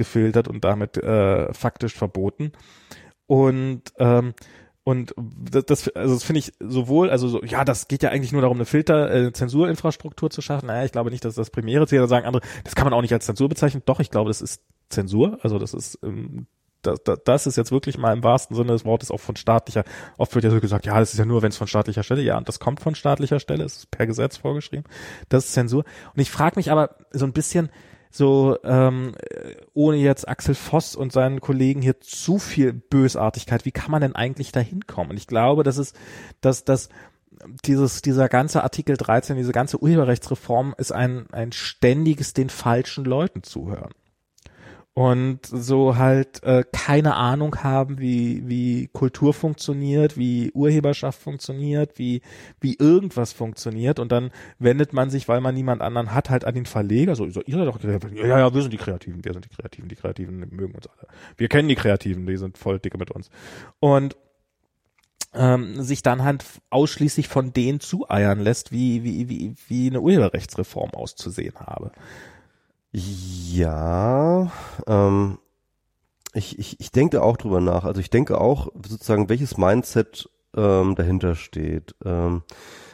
rausgefiltert 0.04 0.48
und 0.48 0.64
damit 0.64 0.98
äh, 0.98 1.54
faktisch 1.54 1.94
verboten. 1.94 2.52
Und 3.26 3.82
ähm, 3.98 4.34
und 4.86 5.14
das, 5.18 5.66
das 5.66 5.90
also 5.96 6.16
das 6.16 6.24
finde 6.26 6.40
ich 6.40 6.52
sowohl, 6.60 7.10
also 7.10 7.30
so, 7.30 7.42
ja, 7.42 7.64
das 7.64 7.88
geht 7.88 8.04
ja 8.04 8.10
eigentlich 8.10 8.34
nur 8.34 8.42
darum, 8.42 8.58
eine 8.58 8.66
Filter, 8.66 9.14
äh, 9.14 9.32
Zensurinfrastruktur 9.32 10.30
zu 10.30 10.42
schaffen. 10.42 10.68
Naja, 10.68 10.84
ich 10.84 10.92
glaube 10.92 11.10
nicht, 11.10 11.24
dass 11.24 11.36
das 11.36 11.52
primäre 11.52 11.88
Ziel, 11.88 12.00
da 12.00 12.08
sagen 12.08 12.26
andere, 12.26 12.46
das 12.66 12.76
kann 12.76 12.84
man 12.84 12.94
auch 12.94 13.02
nicht 13.02 13.14
als 13.14 13.26
Zensur 13.26 13.48
bezeichnen. 13.48 13.84
Doch, 13.86 14.02
ich 14.02 14.12
glaube, 14.12 14.30
das 14.30 14.42
ist 14.42 14.62
Zensur. 14.90 15.38
Also 15.42 15.58
das 15.58 15.74
ist 15.74 16.00
ähm, 16.04 16.48
das, 16.82 17.00
das 17.24 17.48
ist 17.48 17.56
jetzt 17.56 17.72
wirklich 17.72 17.98
mal 17.98 18.12
im 18.12 18.26
wahrsten 18.26 18.58
Sinne 18.58 18.74
des 18.74 18.84
Wortes 18.84 19.10
auch 19.10 19.22
von 19.22 19.38
staatlicher, 19.38 19.86
oft 20.18 20.36
wird 20.36 20.44
ja 20.44 20.52
so 20.52 20.60
gesagt, 20.60 20.86
ja, 20.86 21.00
das 21.00 21.14
ist 21.14 21.20
ja 21.20 21.24
nur, 21.24 21.42
wenn 21.42 21.48
es 21.48 21.56
von 21.56 21.68
staatlicher 21.68 22.04
Stelle, 22.04 22.22
ja, 22.22 22.38
und 22.38 22.50
das 22.50 22.60
kommt 22.60 22.82
von 22.82 22.94
staatlicher 22.94 23.40
Stelle, 23.40 23.64
es 23.64 23.78
ist 23.78 23.92
per 23.92 24.06
Gesetz 24.06 24.36
vorgeschrieben, 24.36 24.84
das 25.30 25.46
ist 25.46 25.54
Zensur. 25.54 25.86
Und 26.14 26.22
ich 26.22 26.30
frage 26.30 26.58
mich 26.58 26.72
aber 26.72 26.98
so 27.12 27.26
ein 27.26 27.32
bisschen, 27.32 27.70
so 28.16 28.58
ähm, 28.64 29.14
ohne 29.74 29.98
jetzt 29.98 30.28
Axel 30.28 30.54
Voss 30.54 30.96
und 30.96 31.12
seinen 31.12 31.42
Kollegen 31.42 31.82
hier 31.82 32.00
zu 32.00 32.38
viel 32.38 32.72
Bösartigkeit, 32.72 33.66
wie 33.66 33.72
kann 33.72 33.90
man 33.90 34.02
denn 34.02 34.16
eigentlich 34.16 34.52
da 34.52 34.60
hinkommen? 34.60 35.12
Und 35.12 35.18
ich 35.18 35.28
glaube, 35.28 35.64
das 35.64 35.78
ist, 35.78 35.96
dass 36.40 36.64
dass 36.64 36.90
dieses, 37.66 38.04
dieser 38.04 38.30
ganze 38.30 38.64
Artikel 38.64 38.96
13, 38.96 39.36
diese 39.36 39.52
ganze 39.52 39.82
Urheberrechtsreform 39.82 40.76
ist 40.78 40.92
ein, 40.92 41.26
ein 41.32 41.52
ständiges 41.52 42.34
den 42.34 42.50
falschen 42.50 43.04
Leuten 43.04 43.42
zuhören 43.42 43.94
und 44.96 45.40
so 45.44 45.98
halt 45.98 46.44
äh, 46.44 46.64
keine 46.72 47.16
Ahnung 47.16 47.64
haben, 47.64 47.98
wie 48.00 48.48
wie 48.48 48.88
Kultur 48.90 49.34
funktioniert, 49.34 50.18
wie 50.18 50.52
Urheberschaft 50.54 51.20
funktioniert, 51.20 51.98
wie 51.98 52.22
wie 52.62 52.76
irgendwas 52.76 53.34
funktioniert 53.34 53.98
und 53.98 54.12
dann 54.12 54.30
wendet 54.60 54.94
man 54.94 55.10
sich, 55.10 55.28
weil 55.28 55.42
man 55.42 55.56
niemand 55.56 55.82
anderen 55.82 56.14
hat, 56.14 56.30
halt 56.30 56.46
an 56.46 56.54
den 56.54 56.68
Verleger. 56.68 57.16
So, 57.16 57.28
so 57.32 57.42
ihr 57.42 57.58
seid 57.58 57.68
doch 57.68 57.82
ja 57.84 58.38
ja, 58.38 58.54
wir 58.54 58.62
sind 58.62 58.72
die 58.72 58.78
Kreativen, 58.78 59.26
wir 59.26 59.34
sind 59.34 59.46
die 59.46 59.56
Kreativen, 59.56 59.90
die 59.90 59.96
Kreativen 59.96 60.38
mögen 60.52 60.76
uns 60.76 60.88
alle. 60.88 61.08
Wir 61.38 61.48
kennen 61.48 61.70
die 61.70 61.76
Kreativen, 61.76 62.28
die 62.28 62.38
sind 62.38 62.60
voll 62.60 62.80
dicke 62.80 63.00
mit 63.00 63.10
uns 63.10 63.32
und 63.80 64.16
ähm, 65.34 65.82
sich 65.82 66.04
dann 66.04 66.24
halt 66.24 66.46
ausschließlich 66.70 67.28
von 67.28 67.52
denen 67.52 67.80
zueiern 67.80 68.40
lässt, 68.40 68.72
wie 68.72 69.04
wie 69.04 69.28
wie 69.28 69.56
wie 69.68 69.90
eine 69.90 70.02
Urheberrechtsreform 70.02 70.92
auszusehen 70.92 71.56
habe. 71.56 71.92
Ja, 72.94 74.52
ähm, 74.86 75.40
ich, 76.34 76.60
ich, 76.60 76.80
ich 76.80 76.92
denke 76.92 77.24
auch 77.24 77.38
drüber 77.38 77.60
nach. 77.60 77.86
Also 77.86 78.00
ich 78.00 78.12
denke 78.12 78.40
auch 78.40 78.68
sozusagen, 78.88 79.30
welches 79.30 79.58
Mindset 79.58 80.30
ähm, 80.56 80.96
dahinter 80.96 81.36
steht. 81.36 81.96
Ähm, 82.06 82.44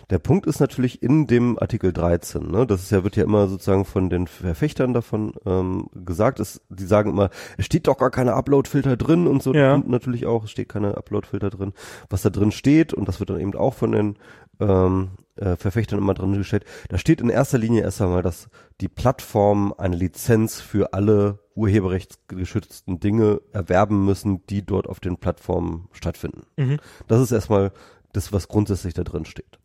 der 0.10 0.20
Punkt 0.20 0.48
ist 0.48 0.60
natürlich 0.60 1.04
in 1.04 1.28
dem 1.28 1.60
Artikel 1.60 1.94
13, 1.94 2.50
ne, 2.50 2.66
das 2.66 2.82
ist 2.82 2.92
ja, 2.92 3.04
wird 3.04 3.16
ja 3.16 3.24
immer 3.24 3.48
sozusagen 3.48 3.86
von 3.86 4.10
den 4.10 4.26
Verfechtern 4.26 4.92
davon 4.94 5.34
ähm, 5.46 5.88
gesagt, 5.94 6.40
ist, 6.40 6.62
die 6.70 6.86
sagen 6.86 7.12
immer, 7.12 7.30
es 7.58 7.66
steht 7.66 7.86
doch 7.88 7.98
gar 7.98 8.10
keine 8.10 8.34
Upload-Filter 8.34 8.98
drin 8.98 9.28
und 9.28 9.44
so, 9.44 9.54
ja. 9.54 9.76
und 9.76 9.88
natürlich 9.88 10.26
auch, 10.26 10.46
es 10.46 10.52
steht 10.52 10.70
keine 10.70 10.98
Upload-Filter 10.98 11.52
drin. 11.52 11.74
Was 12.10 12.24
da 12.24 12.32
drin 12.32 12.52
steht, 12.52 12.92
und 12.92 13.08
das 13.08 13.20
wird 13.20 13.30
dann 13.30 13.40
eben 13.40 13.54
auch 13.54 13.76
von 13.76 13.92
den 13.92 14.18
ähm, 14.60 15.10
äh, 15.40 15.56
Verfechtern 15.56 16.00
immer 16.00 16.14
drin 16.14 16.34
gestellt. 16.34 16.66
Da 16.90 16.98
steht 16.98 17.22
in 17.22 17.30
erster 17.30 17.58
Linie 17.58 17.82
erst 17.82 18.02
einmal, 18.02 18.22
dass 18.22 18.50
die 18.82 18.88
Plattform 18.88 19.74
eine 19.78 19.96
Lizenz 19.96 20.60
für 20.60 20.94
alle 20.94 21.40
urheberrechtsgeschützten 21.56 23.00
Dinge 23.00 23.42
erwerben 23.52 24.06
müssen, 24.06 24.46
die 24.48 24.66
dort 24.66 24.88
auf 24.88 25.00
den 25.00 25.18
Plattformen 25.18 25.88
stattfinden. 25.92 26.44
Mhm. 26.58 26.78
Das 27.08 27.22
ist 27.22 27.32
erstmal 27.32 27.72
das, 28.14 28.32
was 28.34 28.48
grundsätzlich 28.48 28.94
da 28.94 29.04
drin 29.04 29.26
steht. 29.26 29.60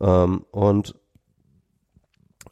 Ähm, 0.00 0.44
und 0.50 0.94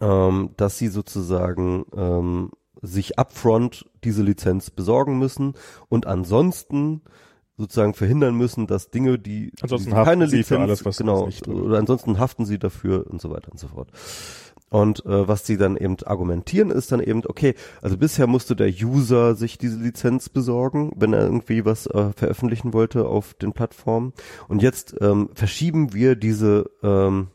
ähm, 0.00 0.50
dass 0.56 0.78
sie 0.78 0.88
sozusagen 0.88 1.84
ähm, 1.96 2.50
sich 2.82 3.18
upfront 3.18 3.90
diese 4.04 4.22
Lizenz 4.22 4.70
besorgen 4.70 5.18
müssen 5.18 5.54
und 5.88 6.06
ansonsten 6.06 7.02
sozusagen 7.58 7.92
verhindern 7.92 8.36
müssen, 8.36 8.66
dass 8.66 8.90
Dinge, 8.90 9.18
die, 9.18 9.52
ansonsten 9.60 9.90
keine 9.90 10.26
Lizenz, 10.26 10.60
alles, 10.60 10.84
was 10.84 10.96
genau, 10.96 11.26
nicht, 11.26 11.46
oder 11.48 11.78
ansonsten 11.78 12.18
haften 12.18 12.46
sie 12.46 12.58
dafür 12.58 13.06
und 13.10 13.20
so 13.20 13.30
weiter 13.30 13.50
und 13.50 13.58
so 13.58 13.68
fort. 13.68 13.90
Und 14.70 15.04
äh, 15.06 15.26
was 15.26 15.46
sie 15.46 15.56
dann 15.56 15.76
eben 15.76 15.96
argumentieren, 16.04 16.70
ist 16.70 16.92
dann 16.92 17.00
eben, 17.00 17.22
okay, 17.26 17.54
also 17.80 17.96
bisher 17.96 18.26
musste 18.26 18.54
der 18.54 18.68
User 18.68 19.34
sich 19.34 19.56
diese 19.56 19.78
Lizenz 19.78 20.28
besorgen, 20.28 20.92
wenn 20.94 21.14
er 21.14 21.22
irgendwie 21.22 21.64
was 21.64 21.86
äh, 21.86 22.12
veröffentlichen 22.14 22.74
wollte 22.74 23.06
auf 23.06 23.34
den 23.34 23.54
Plattformen. 23.54 24.12
Und 24.46 24.62
jetzt 24.62 24.94
ähm, 25.00 25.30
verschieben 25.34 25.94
wir 25.94 26.16
diese 26.16 26.70
ähm, 26.82 27.28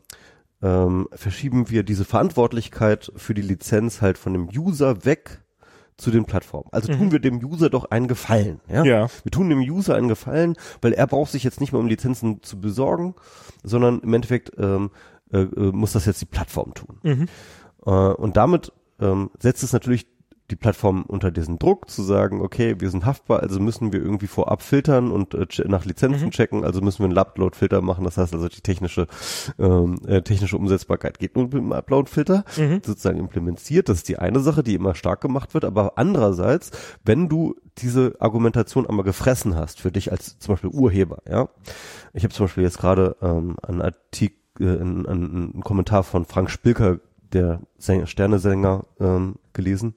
ähm, 0.62 1.08
verschieben 1.12 1.68
wir 1.70 1.82
diese 1.82 2.04
Verantwortlichkeit 2.04 3.12
für 3.16 3.34
die 3.34 3.42
Lizenz 3.42 4.00
halt 4.00 4.16
von 4.16 4.32
dem 4.32 4.48
User 4.48 5.04
weg 5.04 5.43
zu 5.96 6.10
den 6.10 6.24
Plattformen. 6.24 6.68
Also 6.72 6.92
tun 6.92 7.06
mhm. 7.06 7.12
wir 7.12 7.18
dem 7.20 7.38
User 7.44 7.70
doch 7.70 7.90
einen 7.90 8.08
Gefallen. 8.08 8.60
Ja? 8.68 8.84
ja. 8.84 9.08
Wir 9.22 9.30
tun 9.30 9.48
dem 9.48 9.60
User 9.60 9.94
einen 9.94 10.08
Gefallen, 10.08 10.56
weil 10.80 10.92
er 10.92 11.06
braucht 11.06 11.30
sich 11.32 11.44
jetzt 11.44 11.60
nicht 11.60 11.72
mehr 11.72 11.80
um 11.80 11.86
Lizenzen 11.86 12.42
zu 12.42 12.60
besorgen, 12.60 13.14
sondern 13.62 14.00
im 14.00 14.12
Endeffekt 14.12 14.52
ähm, 14.58 14.90
äh, 15.32 15.42
äh 15.42 15.72
muss 15.72 15.92
das 15.92 16.06
jetzt 16.06 16.20
die 16.20 16.26
Plattform 16.26 16.74
tun. 16.74 16.98
Mhm. 17.02 17.28
Äh, 17.86 17.90
und 17.90 18.36
damit 18.36 18.72
ähm, 19.00 19.30
setzt 19.38 19.62
es 19.62 19.72
natürlich 19.72 20.06
die 20.50 20.56
Plattform 20.56 21.04
unter 21.04 21.30
diesen 21.30 21.58
Druck 21.58 21.88
zu 21.88 22.02
sagen, 22.02 22.42
okay, 22.42 22.76
wir 22.78 22.90
sind 22.90 23.06
haftbar, 23.06 23.40
also 23.40 23.60
müssen 23.60 23.92
wir 23.94 24.00
irgendwie 24.00 24.26
vorab 24.26 24.62
filtern 24.62 25.10
und 25.10 25.32
äh, 25.32 25.46
nach 25.66 25.86
Lizenzen 25.86 26.26
mhm. 26.26 26.30
checken, 26.32 26.64
also 26.64 26.82
müssen 26.82 26.98
wir 26.98 27.06
einen 27.06 27.16
Upload-Filter 27.16 27.80
machen, 27.80 28.04
das 28.04 28.18
heißt 28.18 28.34
also 28.34 28.48
die 28.48 28.60
technische 28.60 29.06
ähm, 29.58 30.00
äh, 30.06 30.20
technische 30.20 30.58
Umsetzbarkeit 30.58 31.18
geht 31.18 31.34
nur 31.34 31.44
mit 31.44 31.54
dem 31.54 31.72
Upload-Filter, 31.72 32.44
mhm. 32.58 32.82
sozusagen 32.84 33.18
implementiert, 33.18 33.88
das 33.88 33.98
ist 33.98 34.08
die 34.08 34.18
eine 34.18 34.40
Sache, 34.40 34.62
die 34.62 34.74
immer 34.74 34.94
stark 34.94 35.22
gemacht 35.22 35.54
wird, 35.54 35.64
aber 35.64 35.94
andererseits, 35.96 36.72
wenn 37.04 37.30
du 37.30 37.54
diese 37.78 38.14
Argumentation 38.18 38.86
einmal 38.86 39.04
gefressen 39.04 39.56
hast, 39.56 39.80
für 39.80 39.92
dich 39.92 40.12
als 40.12 40.38
zum 40.38 40.54
Beispiel 40.54 40.70
Urheber, 40.70 41.22
ja, 41.28 41.48
ich 42.12 42.22
habe 42.22 42.34
zum 42.34 42.44
Beispiel 42.44 42.64
jetzt 42.64 42.78
gerade 42.78 43.16
ähm, 43.22 43.56
einen 43.62 43.80
Artikel, 43.80 44.36
äh, 44.60 44.80
einen, 44.80 45.06
einen 45.06 45.60
Kommentar 45.62 46.04
von 46.04 46.26
Frank 46.26 46.50
Spilker 46.50 46.98
der 47.34 47.60
Sänger, 47.78 48.06
Sternesänger 48.06 48.84
ähm, 49.00 49.36
gelesen, 49.52 49.94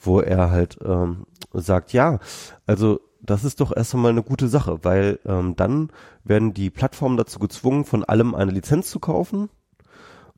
wo 0.00 0.20
er 0.20 0.50
halt 0.50 0.78
ähm, 0.84 1.26
sagt, 1.52 1.92
ja, 1.92 2.18
also 2.66 3.00
das 3.20 3.44
ist 3.44 3.60
doch 3.60 3.74
erst 3.74 3.94
einmal 3.94 4.12
eine 4.12 4.22
gute 4.22 4.48
Sache, 4.48 4.80
weil 4.82 5.18
ähm, 5.26 5.56
dann 5.56 5.90
werden 6.24 6.54
die 6.54 6.70
Plattformen 6.70 7.16
dazu 7.16 7.38
gezwungen, 7.38 7.84
von 7.84 8.04
allem 8.04 8.34
eine 8.34 8.52
Lizenz 8.52 8.90
zu 8.90 9.00
kaufen. 9.00 9.48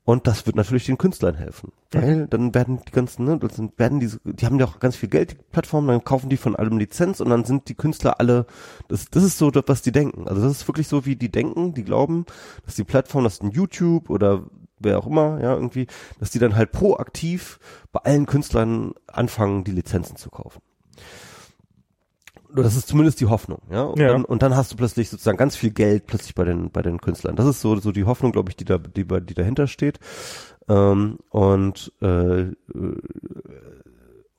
Und 0.02 0.27
das 0.27 0.47
wird 0.47 0.57
natürlich 0.57 0.86
den 0.86 0.98
Künstlern 0.98 1.35
helfen. 1.35 1.73
Weil 1.93 2.27
dann 2.27 2.55
werden 2.55 2.81
die 2.89 2.90
ganzen, 2.90 3.27
ne, 3.27 3.39
sind, 3.52 3.78
werden 3.78 4.01
diese, 4.01 4.19
die 4.24 4.44
haben 4.47 4.59
ja 4.59 4.65
auch 4.65 4.81
ganz 4.81 4.97
viel 4.97 5.11
Geld, 5.11 5.32
die 5.32 5.36
Plattformen, 5.52 5.89
dann 5.89 6.02
kaufen 6.02 6.31
die 6.31 6.39
von 6.39 6.57
allem 6.57 6.78
Lizenz 6.78 7.20
und 7.20 7.28
dann 7.28 7.44
sind 7.44 7.69
die 7.69 7.74
Künstler 7.74 8.19
alle, 8.19 8.47
das, 8.89 9.11
das 9.11 9.23
ist 9.23 9.39
so, 9.39 9.52
was 9.66 9.82
die 9.82 9.93
denken. 9.93 10.27
Also 10.27 10.43
das 10.43 10.52
ist 10.52 10.69
wirklich 10.69 10.89
so, 10.89 11.05
wie 11.05 11.16
die 11.16 11.31
denken, 11.31 11.74
die 11.74 11.85
glauben, 11.85 12.24
dass 12.65 12.74
die 12.74 12.85
Plattform, 12.85 13.24
das 13.24 13.35
ist 13.35 13.43
ein 13.43 13.51
YouTube 13.51 14.11
oder 14.11 14.43
wer 14.81 14.98
auch 14.98 15.07
immer, 15.07 15.40
ja, 15.40 15.55
irgendwie, 15.55 15.86
dass 16.19 16.31
die 16.31 16.39
dann 16.39 16.57
halt 16.57 16.73
proaktiv 16.73 17.59
bei 17.93 18.01
allen 18.01 18.27
Künstlern 18.27 18.93
anfangen, 19.07 19.65
die 19.65 19.73
Lizenzen 19.73 20.16
zu 20.16 20.31
kaufen. 20.31 20.61
Das 22.52 22.74
ist 22.74 22.89
zumindest 22.89 23.20
die 23.20 23.27
Hoffnung, 23.27 23.61
ja. 23.70 23.82
Und, 23.82 24.01
ja. 24.01 24.09
Dann, 24.09 24.24
und 24.24 24.43
dann 24.43 24.57
hast 24.57 24.73
du 24.73 24.77
plötzlich 24.77 25.09
sozusagen 25.09 25.39
ganz 25.39 25.55
viel 25.55 25.70
Geld 25.70 26.07
plötzlich 26.07 26.35
bei 26.35 26.44
den 26.44 26.70
bei 26.70 26.82
den 26.82 27.01
Künstlern. 27.01 27.36
Das 27.36 27.47
ist 27.47 27.61
so 27.61 27.77
so 27.77 27.93
die 27.93 28.05
Hoffnung, 28.05 28.32
glaube 28.32 28.51
ich, 28.51 28.57
die 28.57 28.65
da 28.65 28.78
die, 28.78 29.05
die 29.05 29.35
dahinter 29.35 29.69
steht. 29.69 30.01
Ähm, 30.69 31.19
und 31.28 31.93
äh, 32.01 32.47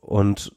und 0.01 0.55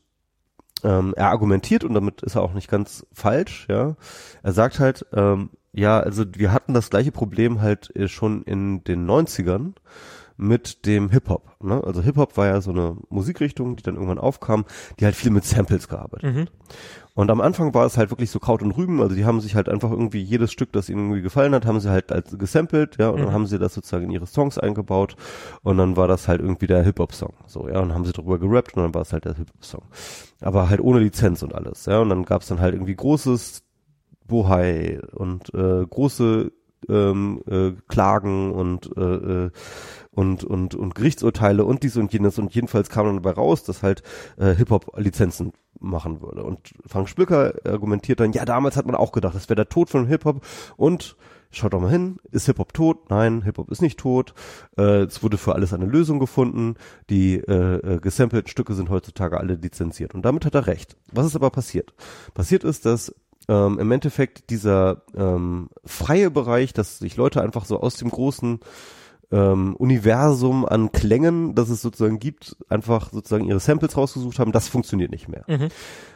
ähm, 0.82 1.15
er 1.16 1.28
argumentiert 1.28 1.85
und 1.85 1.94
damit 1.94 2.23
ist 2.23 2.35
er 2.35 2.43
auch 2.43 2.55
nicht 2.55 2.69
ganz 2.69 3.06
falsch, 3.12 3.66
ja. 3.69 3.97
Er 4.43 4.52
sagt 4.52 4.81
halt, 4.81 5.06
ähm, 5.12 5.51
ja, 5.74 6.01
also 6.01 6.24
wir 6.34 6.52
hatten 6.52 6.72
das 6.72 6.90
gleiche 6.90 7.12
Problem 7.12 7.60
halt 7.60 7.94
äh, 7.96 8.09
schon 8.09 8.42
in 8.44 8.84
den 8.84 9.09
90ern 9.09 9.74
mit 10.36 10.86
dem 10.86 11.10
Hip-Hop. 11.10 11.56
Ne? 11.62 11.82
Also 11.84 12.02
Hip-Hop 12.02 12.36
war 12.36 12.46
ja 12.46 12.60
so 12.60 12.70
eine 12.70 12.96
Musikrichtung, 13.09 13.76
die 13.76 13.82
dann 13.82 13.94
irgendwann 13.94 14.18
aufkam, 14.18 14.64
die 14.98 15.05
halt 15.05 15.14
viel 15.14 15.30
mit 15.30 15.44
Samples 15.44 15.88
gearbeitet 15.88 16.34
mhm. 16.34 16.46
Und 17.16 17.30
am 17.30 17.40
Anfang 17.40 17.72
war 17.74 17.86
es 17.86 17.96
halt 17.96 18.10
wirklich 18.10 18.30
so 18.30 18.40
Kraut 18.40 18.60
und 18.60 18.72
Rüben, 18.72 19.01
also 19.01 19.14
die 19.14 19.24
haben 19.24 19.40
sich 19.40 19.55
halt 19.55 19.68
einfach 19.68 19.92
irgendwie 19.92 20.20
jedes 20.20 20.51
Stück, 20.51 20.72
das 20.72 20.88
ihnen 20.88 21.05
irgendwie 21.05 21.22
gefallen 21.22 21.55
hat, 21.55 21.64
haben 21.64 21.78
sie 21.78 21.88
halt 21.88 22.10
als 22.10 22.36
gesampelt, 22.36 22.96
ja, 22.98 23.10
und 23.10 23.20
mhm. 23.20 23.26
dann 23.26 23.32
haben 23.32 23.46
sie 23.46 23.60
das 23.60 23.72
sozusagen 23.72 24.06
in 24.06 24.10
ihre 24.10 24.26
Songs 24.26 24.59
eingebaut 24.59 25.14
und 25.62 25.78
dann 25.78 25.96
war 25.96 26.09
das 26.09 26.26
halt 26.26 26.40
irgendwie 26.40 26.66
der 26.66 26.82
Hip-Hop-Song, 26.82 27.34
so, 27.46 27.68
ja, 27.68 27.78
und 27.78 27.90
dann 27.90 27.94
haben 27.94 28.05
sie 28.05 28.12
drüber 28.12 28.40
gerappt 28.40 28.76
und 28.76 28.82
dann 28.82 28.94
war 28.94 29.02
es 29.02 29.12
halt 29.12 29.26
der 29.26 29.36
Hip-Hop-Song. 29.36 29.82
Aber 30.40 30.68
halt 30.68 30.80
ohne 30.80 30.98
Lizenz 30.98 31.44
und 31.44 31.55
alles, 31.55 31.86
ja, 31.86 32.01
und 32.01 32.09
dann 32.09 32.24
gab 32.24 32.42
es 32.42 32.48
dann 32.48 32.59
halt 32.59 32.74
irgendwie 32.74 32.96
großes 32.96 33.63
Bohai 34.26 35.01
und 35.12 35.52
äh, 35.55 35.86
große 35.86 36.52
ähm, 36.88 37.42
äh, 37.46 37.72
Klagen 37.88 38.52
und 38.52 38.90
äh, 38.96 39.01
äh, 39.01 39.51
und 40.10 40.44
und 40.44 40.74
und 40.74 40.94
Gerichtsurteile 40.94 41.64
und 41.64 41.82
dies 41.82 41.96
und 41.96 42.12
jenes 42.12 42.38
und 42.38 42.55
jedenfalls 42.55 42.88
kam 42.88 43.06
dann 43.06 43.16
dabei 43.16 43.32
raus, 43.32 43.64
dass 43.64 43.82
halt 43.82 44.02
äh, 44.36 44.55
Hip 44.55 44.70
Hop 44.70 44.92
Lizenzen 44.96 45.52
machen 45.80 46.20
würde 46.20 46.44
und 46.44 46.72
Frank 46.86 47.09
Spülker 47.09 47.55
argumentiert 47.64 48.20
dann, 48.20 48.32
ja 48.32 48.44
damals 48.44 48.76
hat 48.76 48.86
man 48.86 48.94
auch 48.94 49.12
gedacht, 49.12 49.34
das 49.34 49.48
wäre 49.48 49.56
der 49.56 49.68
Tod 49.68 49.90
von 49.90 50.06
Hip 50.06 50.24
Hop 50.24 50.44
und 50.76 51.16
schaut 51.55 51.72
doch 51.72 51.80
mal 51.80 51.90
hin, 51.90 52.18
ist 52.30 52.46
Hip 52.46 52.59
Hop 52.59 52.72
tot? 52.74 53.10
Nein, 53.10 53.42
Hip 53.42 53.59
Hop 53.59 53.70
ist 53.70 53.82
nicht 53.82 53.98
tot. 53.98 54.34
Äh, 54.76 55.02
es 55.02 55.22
wurde 55.22 55.38
für 55.38 55.55
alles 55.55 55.72
eine 55.72 55.86
Lösung 55.86 56.18
gefunden. 56.18 56.74
Die 57.10 57.36
äh, 57.36 57.94
äh, 57.94 58.01
gesampelten 58.01 58.48
Stücke 58.48 58.74
sind 58.74 58.90
heutzutage 58.90 59.38
alle 59.38 59.55
lizenziert 59.55 60.14
und 60.14 60.22
damit 60.22 60.44
hat 60.44 60.55
er 60.55 60.66
recht. 60.66 60.96
Was 61.12 61.26
ist 61.26 61.36
aber 61.36 61.51
passiert? 61.51 61.94
Passiert 62.34 62.64
ist, 62.64 62.86
dass 62.86 63.14
ähm, 63.48 63.78
im 63.78 63.90
Endeffekt 63.92 64.50
dieser 64.50 65.02
ähm, 65.14 65.68
freie 65.84 66.30
Bereich, 66.30 66.72
dass 66.72 66.98
sich 66.98 67.16
Leute 67.16 67.42
einfach 67.42 67.64
so 67.64 67.80
aus 67.80 67.96
dem 67.96 68.10
großen 68.10 68.60
ähm, 69.34 69.74
Universum 69.76 70.64
an 70.64 70.92
Klängen, 70.92 71.54
das 71.54 71.68
es 71.68 71.82
sozusagen 71.82 72.18
gibt, 72.18 72.56
einfach 72.68 73.10
sozusagen 73.12 73.46
ihre 73.46 73.60
Samples 73.60 73.96
rausgesucht 73.96 74.38
haben, 74.38 74.52
das 74.52 74.68
funktioniert 74.68 75.10
nicht 75.10 75.28
mehr. 75.28 75.44
Mhm. 75.48 75.68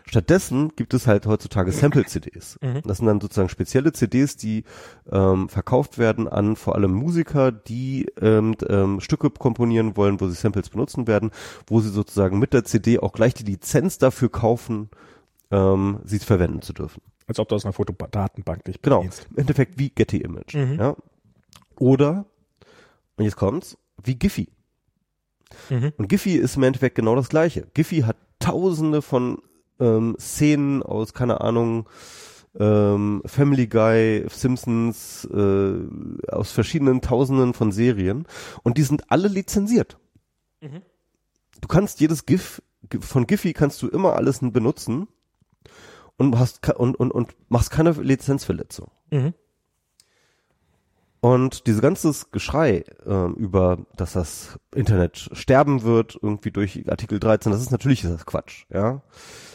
Stattdessen 0.07 0.73
gibt 0.77 0.95
es 0.95 1.07
halt 1.07 1.27
heutzutage 1.27 1.73
Sample-CDs. 1.73 2.59
Mhm. 2.63 2.83
Das 2.85 2.99
sind 2.99 3.07
dann 3.07 3.21
sozusagen 3.21 3.49
spezielle 3.49 3.93
CDs, 3.93 4.37
die 4.37 4.65
ähm, 5.11 5.49
verkauft 5.49 5.99
werden 5.99 6.29
an 6.29 6.57
vor 6.57 6.77
allem 6.77 6.93
Musiker, 6.93 7.51
die 7.51 8.07
ähm, 8.21 8.55
ähm, 8.69 9.01
Stücke 9.01 9.31
komponieren 9.31 9.97
wollen, 9.97 10.21
wo 10.21 10.29
sie 10.29 10.35
Samples 10.35 10.71
benutzen 10.71 11.07
werden, 11.07 11.31
wo 11.67 11.81
sie 11.81 11.91
sozusagen 11.91 12.39
mit 12.39 12.53
der 12.53 12.65
CD 12.65 12.99
auch 13.01 13.13
gleich 13.13 13.35
die 13.35 13.45
Lizenz 13.45 13.99
dafür 13.99 14.31
kaufen, 14.31 14.91
ähm, 15.51 16.01
sie 16.05 16.19
verwenden 16.21 16.63
zu 16.63 16.73
dürfen. 16.73 17.03
Als 17.29 17.39
ob 17.39 17.49
du 17.49 17.55
aus 17.55 17.65
einer 17.65 17.73
Fotodatenbank 17.73 18.65
dich 18.65 18.83
Genau. 18.83 18.99
bedienst. 18.99 19.29
Im 19.31 19.39
Endeffekt 19.39 19.79
wie 19.79 19.91
Getty 19.91 20.19
Image. 20.19 20.55
Mhm. 20.55 20.79
Ja. 20.81 20.97
Oder, 21.79 22.27
und 23.17 23.25
jetzt 23.25 23.37
kommt's, 23.37 23.79
wie 24.03 24.17
Giphy. 24.17 24.49
Mhm. 25.71 25.93
Und 25.97 26.09
Giphy 26.09 26.35
ist 26.37 26.57
im 26.57 26.63
Endeffekt 26.65 26.97
genau 26.97 27.15
das 27.15 27.29
gleiche. 27.29 27.69
Giphy 27.75 28.01
hat 28.01 28.17
tausende 28.39 29.03
von 29.03 29.39
ähm, 29.79 30.17
Szenen 30.19 30.83
aus, 30.83 31.15
keine 31.15 31.41
Ahnung, 31.41 31.89
ähm, 32.59 33.23
Family 33.27 33.67
Guy, 33.67 34.25
Simpsons, 34.29 35.25
äh, 35.33 35.75
aus 36.33 36.51
verschiedenen 36.51 37.01
Tausenden 37.03 37.55
von 37.55 37.73
Serien 37.73 38.27
und 38.63 38.79
die 38.79 38.83
sind 38.83 39.11
alle 39.11 39.29
lizenziert. 39.29 39.99
Mhm. 40.61 40.83
Du 41.61 41.69
kannst 41.69 42.01
jedes 42.01 42.27
GIF 42.27 42.63
von 43.01 43.27
Giphy 43.27 43.53
kannst 43.53 43.83
du 43.83 43.89
immer 43.89 44.15
alles 44.17 44.39
benutzen 44.41 45.09
und 46.19 46.39
hast 46.39 46.69
und, 46.69 46.97
und, 46.97 47.11
und 47.11 47.35
machst 47.49 47.71
keine 47.71 47.93
Lizenzverletzung. 47.93 48.91
Mhm. 49.11 49.33
Und 51.21 51.67
dieses 51.67 51.81
ganzes 51.81 52.31
Geschrei 52.31 52.85
ähm, 53.05 53.35
über, 53.35 53.79
dass 53.97 54.13
das 54.13 54.59
Internet 54.75 55.31
sterben 55.33 55.83
wird, 55.83 56.19
irgendwie 56.21 56.53
durch 56.53 56.85
Artikel 56.89 57.19
13, 57.19 57.51
das 57.51 57.61
ist 57.61 57.73
natürlich 57.73 58.05
ist 58.05 58.13
das 58.13 58.27
Quatsch, 58.27 58.67
ja. 58.73 59.03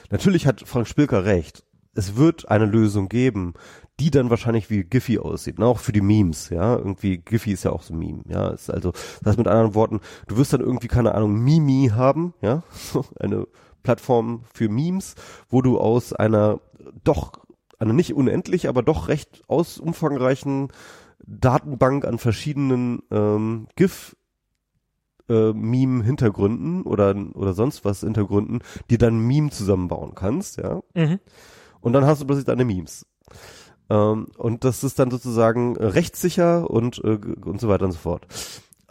Natürlich 0.09 0.45
hat 0.45 0.67
Frank 0.67 0.87
Spilker 0.87 1.25
recht. 1.25 1.63
Es 1.95 2.15
wird 2.15 2.49
eine 2.49 2.65
Lösung 2.65 3.07
geben, 3.07 3.53
die 3.99 4.11
dann 4.11 4.29
wahrscheinlich 4.29 4.69
wie 4.69 4.83
Giphy 4.83 5.19
aussieht, 5.19 5.59
ne? 5.59 5.65
auch 5.65 5.79
für 5.79 5.93
die 5.93 6.01
Memes, 6.01 6.49
ja. 6.49 6.75
Irgendwie, 6.75 7.17
Giphy 7.17 7.53
ist 7.53 7.63
ja 7.63 7.71
auch 7.71 7.83
so 7.83 7.93
ein 7.93 7.99
Meme, 7.99 8.23
ja. 8.27 8.49
Ist 8.49 8.69
also, 8.69 8.91
das 8.91 9.27
heißt 9.27 9.37
mit 9.37 9.47
anderen 9.47 9.73
Worten, 9.73 10.01
du 10.27 10.35
wirst 10.35 10.51
dann 10.51 10.61
irgendwie, 10.61 10.87
keine 10.87 11.15
Ahnung, 11.15 11.33
Mimi 11.33 11.91
haben, 11.93 12.33
ja. 12.41 12.63
Eine 13.19 13.47
Plattform 13.83 14.43
für 14.53 14.69
Memes, 14.69 15.15
wo 15.49 15.61
du 15.61 15.79
aus 15.79 16.13
einer 16.13 16.59
doch, 17.03 17.33
einer 17.79 17.93
nicht 17.93 18.13
unendlich, 18.13 18.67
aber 18.67 18.81
doch 18.81 19.07
recht 19.07 19.43
aus 19.47 19.77
umfangreichen 19.77 20.69
Datenbank 21.25 22.05
an 22.05 22.17
verschiedenen 22.17 23.01
ähm, 23.11 23.67
GIF 23.75 24.15
äh, 25.29 25.53
Meme-Hintergründen 25.53 26.83
oder 26.83 27.15
oder 27.33 27.53
sonst 27.53 27.85
was 27.85 28.01
Hintergründen, 28.01 28.59
die 28.89 28.97
dann 28.97 29.19
Meme 29.19 29.51
zusammenbauen 29.51 30.15
kannst, 30.15 30.57
ja. 30.57 30.81
Mhm. 30.93 31.19
Und 31.79 31.93
dann 31.93 32.05
hast 32.05 32.21
du 32.21 32.25
plötzlich 32.25 32.45
deine 32.45 32.65
Memes. 32.65 33.05
Ähm, 33.89 34.27
und 34.37 34.63
das 34.63 34.83
ist 34.83 34.99
dann 34.99 35.11
sozusagen 35.11 35.75
äh, 35.75 35.85
rechtssicher 35.85 36.69
und 36.69 36.99
äh, 37.03 37.19
und 37.45 37.59
so 37.59 37.67
weiter 37.67 37.85
und 37.85 37.91
so 37.91 37.99
fort. 37.99 38.27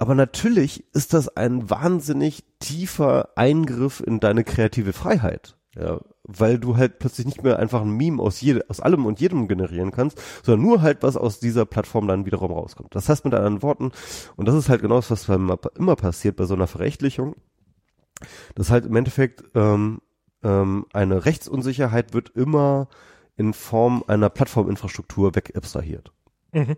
Aber 0.03 0.17
natürlich 0.17 0.85
ist 0.95 1.15
das 1.15 1.37
ein 1.37 1.71
wahnsinnig 1.71 2.43
tiefer 2.59 3.29
Eingriff 3.37 4.03
in 4.05 4.19
deine 4.19 4.43
kreative 4.43 4.93
Freiheit. 4.93 5.57
Ja, 5.77 6.01
weil 6.25 6.59
du 6.59 6.77
halt 6.77 6.99
plötzlich 6.99 7.25
nicht 7.25 7.45
mehr 7.45 7.61
einfach 7.61 7.83
ein 7.83 7.97
Meme 7.97 8.21
aus, 8.21 8.41
jede, 8.41 8.69
aus 8.69 8.81
allem 8.81 9.07
und 9.07 9.21
jedem 9.21 9.47
generieren 9.47 9.93
kannst, 9.93 10.21
sondern 10.43 10.67
nur 10.67 10.83
halt 10.83 11.05
was 11.05 11.17
aus 11.17 11.39
dieser 11.39 11.67
Plattform 11.67 12.09
dann 12.09 12.27
wiederum 12.27 12.51
rauskommt. 12.51 12.93
Das 12.97 13.09
heißt 13.09 13.25
mit 13.25 13.33
anderen 13.33 13.63
Worten, 13.63 13.93
und 14.35 14.49
das 14.49 14.57
ist 14.57 14.69
halt 14.69 14.83
genau 14.83 14.97
das, 14.97 15.09
was 15.09 15.29
immer 15.29 15.95
passiert 15.95 16.35
bei 16.35 16.47
so 16.47 16.55
einer 16.55 16.67
Verrechtlichung, 16.67 17.37
dass 18.57 18.73
halt 18.73 18.87
im 18.87 18.97
Endeffekt 18.97 19.45
ähm, 19.55 20.01
ähm, 20.43 20.85
eine 20.93 21.27
Rechtsunsicherheit 21.27 22.13
wird 22.13 22.31
immer 22.31 22.89
in 23.37 23.53
Form 23.53 24.03
einer 24.09 24.31
Plattforminfrastruktur 24.31 25.37
weg 25.37 25.53
abstrahiert. 25.55 26.11
Mhm. 26.51 26.77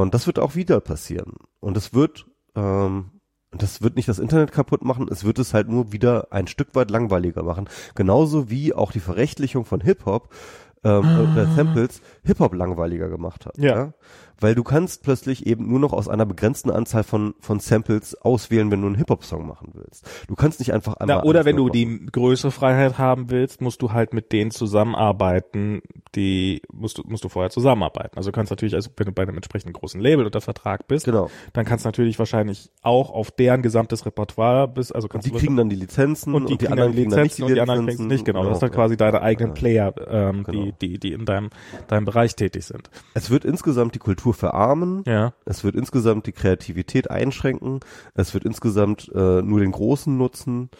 Und 0.00 0.12
das 0.12 0.26
wird 0.26 0.40
auch 0.40 0.56
wieder 0.56 0.80
passieren. 0.80 1.34
Und 1.60 1.76
es 1.76 1.94
wird, 1.94 2.26
ähm, 2.56 3.12
das 3.52 3.80
wird 3.80 3.94
nicht 3.94 4.08
das 4.08 4.18
Internet 4.18 4.50
kaputt 4.50 4.84
machen, 4.84 5.06
es 5.08 5.22
wird 5.22 5.38
es 5.38 5.54
halt 5.54 5.68
nur 5.68 5.92
wieder 5.92 6.32
ein 6.32 6.48
Stück 6.48 6.74
weit 6.74 6.90
langweiliger 6.90 7.44
machen. 7.44 7.68
Genauso 7.94 8.50
wie 8.50 8.74
auch 8.74 8.90
die 8.90 8.98
Verrechtlichung 8.98 9.64
von 9.64 9.80
Hip-Hop 9.80 10.34
ähm, 10.82 11.30
oder 11.32 11.46
Samples 11.54 12.02
Hip-Hop 12.24 12.54
langweiliger 12.54 13.08
gemacht 13.08 13.46
hat. 13.46 13.56
Ja. 13.56 13.92
Weil 14.40 14.54
du 14.54 14.62
kannst 14.64 15.02
plötzlich 15.02 15.46
eben 15.46 15.68
nur 15.68 15.78
noch 15.78 15.92
aus 15.92 16.08
einer 16.08 16.26
begrenzten 16.26 16.70
Anzahl 16.70 17.04
von, 17.04 17.34
von 17.40 17.60
Samples 17.60 18.14
auswählen, 18.20 18.70
wenn 18.70 18.80
du 18.80 18.86
einen 18.88 18.96
Hip-Hop-Song 18.96 19.46
machen 19.46 19.70
willst. 19.74 20.06
Du 20.28 20.34
kannst 20.34 20.58
nicht 20.58 20.72
einfach 20.72 20.94
einmal. 20.94 21.18
Na, 21.18 21.24
oder 21.24 21.44
wenn 21.44 21.56
du 21.56 21.64
machen. 21.66 21.72
die 21.72 22.06
größere 22.12 22.50
Freiheit 22.50 22.98
haben 22.98 23.30
willst, 23.30 23.60
musst 23.60 23.80
du 23.82 23.92
halt 23.92 24.12
mit 24.12 24.32
denen 24.32 24.50
zusammenarbeiten, 24.98 25.82
die 26.14 26.62
musst 26.72 26.98
du, 26.98 27.02
musst 27.06 27.24
du 27.24 27.28
vorher 27.28 27.50
zusammenarbeiten. 27.50 28.16
Also 28.16 28.30
du 28.30 28.34
kannst 28.34 28.50
natürlich, 28.50 28.74
also 28.74 28.90
wenn 28.96 29.06
du 29.06 29.12
bei 29.12 29.22
einem 29.22 29.36
entsprechenden 29.36 29.72
großen 29.72 30.00
Label 30.00 30.24
unter 30.26 30.40
Vertrag 30.40 30.86
bist, 30.88 31.04
Genau. 31.06 31.30
dann 31.52 31.64
kannst 31.64 31.84
du 31.84 31.88
natürlich 31.88 32.18
wahrscheinlich 32.18 32.70
auch 32.82 33.10
auf 33.10 33.30
deren 33.30 33.62
gesamtes 33.62 34.06
Repertoire 34.06 34.68
bis, 34.68 34.92
also 34.92 35.06
Und 35.06 35.12
kannst 35.12 35.26
die 35.26 35.32
du 35.32 35.38
kriegen 35.38 35.56
dann 35.56 35.68
die 35.68 35.76
Lizenzen 35.76 36.34
und 36.34 36.48
die, 36.48 36.56
dann 36.56 36.58
die 36.58 36.64
kriegen 36.66 36.76
dann 36.76 36.90
nicht 36.90 37.04
Lizenzen 37.04 37.42
und 37.44 37.54
die 37.54 37.60
anderen 37.60 37.86
kriegen 37.86 38.06
nicht, 38.06 38.24
genau. 38.24 38.44
Das 38.44 38.60
sind 38.60 38.68
ja. 38.70 38.74
quasi 38.74 38.96
deine 38.96 39.22
eigenen 39.22 39.50
Ja. 39.50 39.54
Player, 39.54 39.94
ähm, 40.08 40.44
Genau. 40.44 40.64
die, 40.64 40.72
die, 40.80 40.98
die 40.98 41.12
in 41.12 41.24
deinem, 41.24 41.50
deinem 41.88 42.04
Bereich 42.04 42.34
tätig 42.36 42.64
sind. 42.64 42.90
Es 43.14 43.30
wird 43.30 43.44
insgesamt 43.44 43.94
die 43.94 43.98
Kultur 43.98 44.23
verarmen. 44.32 45.02
Ja. 45.06 45.34
Es 45.44 45.64
wird 45.64 45.74
insgesamt 45.74 46.26
die 46.26 46.32
Kreativität 46.32 47.10
einschränken. 47.10 47.80
Es 48.14 48.34
wird 48.34 48.44
insgesamt 48.44 49.10
äh, 49.14 49.42
nur 49.42 49.60
den 49.60 49.72
Großen 49.72 50.16
nutzen, 50.16 50.70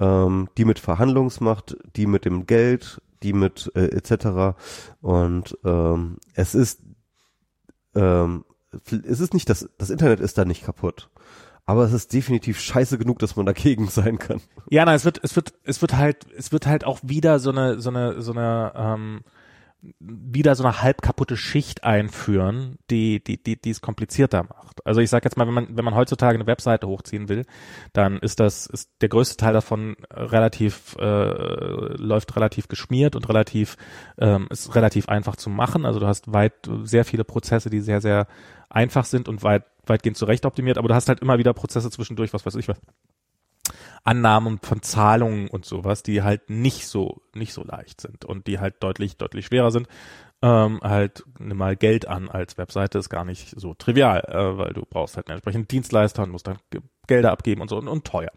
ähm, 0.00 0.48
die 0.56 0.64
mit 0.64 0.78
Verhandlungsmacht, 0.78 1.76
die 1.96 2.06
mit 2.06 2.24
dem 2.24 2.46
Geld, 2.46 3.02
die 3.22 3.32
mit 3.32 3.70
äh, 3.74 3.86
etc. 3.86 4.56
Und 5.00 5.58
ähm, 5.64 6.16
es 6.34 6.54
ist 6.54 6.80
ähm, 7.94 8.44
es 8.90 9.20
ist 9.20 9.34
nicht 9.34 9.48
das 9.48 9.68
das 9.78 9.90
Internet 9.90 10.20
ist 10.20 10.38
da 10.38 10.44
nicht 10.44 10.64
kaputt, 10.64 11.10
aber 11.68 11.84
es 11.84 11.92
ist 11.92 12.14
definitiv 12.14 12.58
scheiße 12.60 12.96
genug, 12.96 13.18
dass 13.18 13.36
man 13.36 13.44
dagegen 13.44 13.88
sein 13.90 14.18
kann. 14.18 14.40
Ja, 14.70 14.86
na, 14.86 14.94
es 14.94 15.04
wird, 15.04 15.20
es 15.22 15.36
wird, 15.36 15.52
es 15.64 15.82
wird 15.82 15.94
halt, 15.94 16.26
es 16.34 16.50
wird 16.50 16.66
halt 16.66 16.84
auch 16.84 16.98
wieder 17.02 17.38
so 17.40 17.50
eine, 17.50 17.78
so 17.78 17.90
eine, 17.90 18.22
so 18.22 18.32
eine, 18.32 18.72
ähm, 18.74 19.20
wieder 20.00 20.56
so 20.56 20.64
eine 20.64 20.82
halb 20.82 21.02
kaputte 21.02 21.36
Schicht 21.36 21.84
einführen, 21.84 22.78
die, 22.90 23.22
die, 23.22 23.42
die, 23.42 23.60
die 23.60 23.70
es 23.70 23.80
komplizierter 23.80 24.42
macht. 24.42 24.84
Also 24.84 25.00
ich 25.00 25.08
sag 25.08 25.24
jetzt 25.24 25.36
mal, 25.36 25.46
wenn 25.46 25.54
man, 25.54 25.76
wenn 25.76 25.84
man 25.84 25.94
heutzutage 25.94 26.36
eine 26.36 26.46
Webseite 26.46 26.88
hochziehen 26.88 27.28
will, 27.28 27.44
dann 27.92 28.18
ist 28.18 28.40
das, 28.40 28.66
ist 28.66 28.90
der 29.00 29.08
größte 29.08 29.36
Teil 29.36 29.52
davon 29.52 29.96
relativ, 30.10 30.96
äh, 30.98 31.96
läuft 31.96 32.34
relativ 32.34 32.66
geschmiert 32.66 33.14
und 33.14 33.28
relativ, 33.28 33.76
ähm, 34.18 34.48
ist 34.50 34.74
relativ 34.74 35.08
einfach 35.08 35.36
zu 35.36 35.48
machen. 35.48 35.86
Also 35.86 36.00
du 36.00 36.06
hast 36.06 36.32
weit, 36.32 36.54
sehr 36.82 37.04
viele 37.04 37.24
Prozesse, 37.24 37.70
die 37.70 37.80
sehr, 37.80 38.00
sehr 38.00 38.26
einfach 38.68 39.04
sind 39.04 39.28
und 39.28 39.44
weit, 39.44 39.64
weitgehend 39.86 40.16
zurecht 40.16 40.44
optimiert, 40.44 40.78
aber 40.78 40.88
du 40.88 40.94
hast 40.94 41.08
halt 41.08 41.20
immer 41.20 41.38
wieder 41.38 41.54
Prozesse 41.54 41.90
zwischendurch, 41.90 42.32
was 42.34 42.44
weiß 42.44 42.56
ich 42.56 42.68
was. 42.68 42.80
Annahmen 44.04 44.58
von 44.62 44.82
Zahlungen 44.82 45.48
und 45.48 45.64
sowas, 45.64 46.02
die 46.02 46.22
halt 46.22 46.50
nicht 46.50 46.86
so 46.86 47.22
nicht 47.34 47.52
so 47.52 47.64
leicht 47.64 48.00
sind 48.00 48.24
und 48.24 48.46
die 48.46 48.58
halt 48.58 48.82
deutlich 48.82 49.16
deutlich 49.16 49.46
schwerer 49.46 49.70
sind. 49.70 49.88
Ähm, 50.40 50.78
halt 50.84 51.24
nimm 51.40 51.56
mal 51.56 51.74
Geld 51.74 52.06
an 52.06 52.28
als 52.28 52.58
Webseite 52.58 52.98
ist 52.98 53.08
gar 53.08 53.24
nicht 53.24 53.58
so 53.58 53.74
trivial, 53.74 54.20
äh, 54.28 54.56
weil 54.56 54.72
du 54.72 54.82
brauchst 54.88 55.16
halt 55.16 55.26
einen 55.26 55.34
entsprechenden 55.38 55.66
Dienstleister 55.66 56.22
und 56.22 56.30
musst 56.30 56.46
dann 56.46 56.58
Ge- 56.70 56.80
Gelder 57.08 57.32
abgeben 57.32 57.60
und 57.60 57.68
so 57.68 57.76
und, 57.76 57.88
und 57.88 58.04
teuer. 58.04 58.30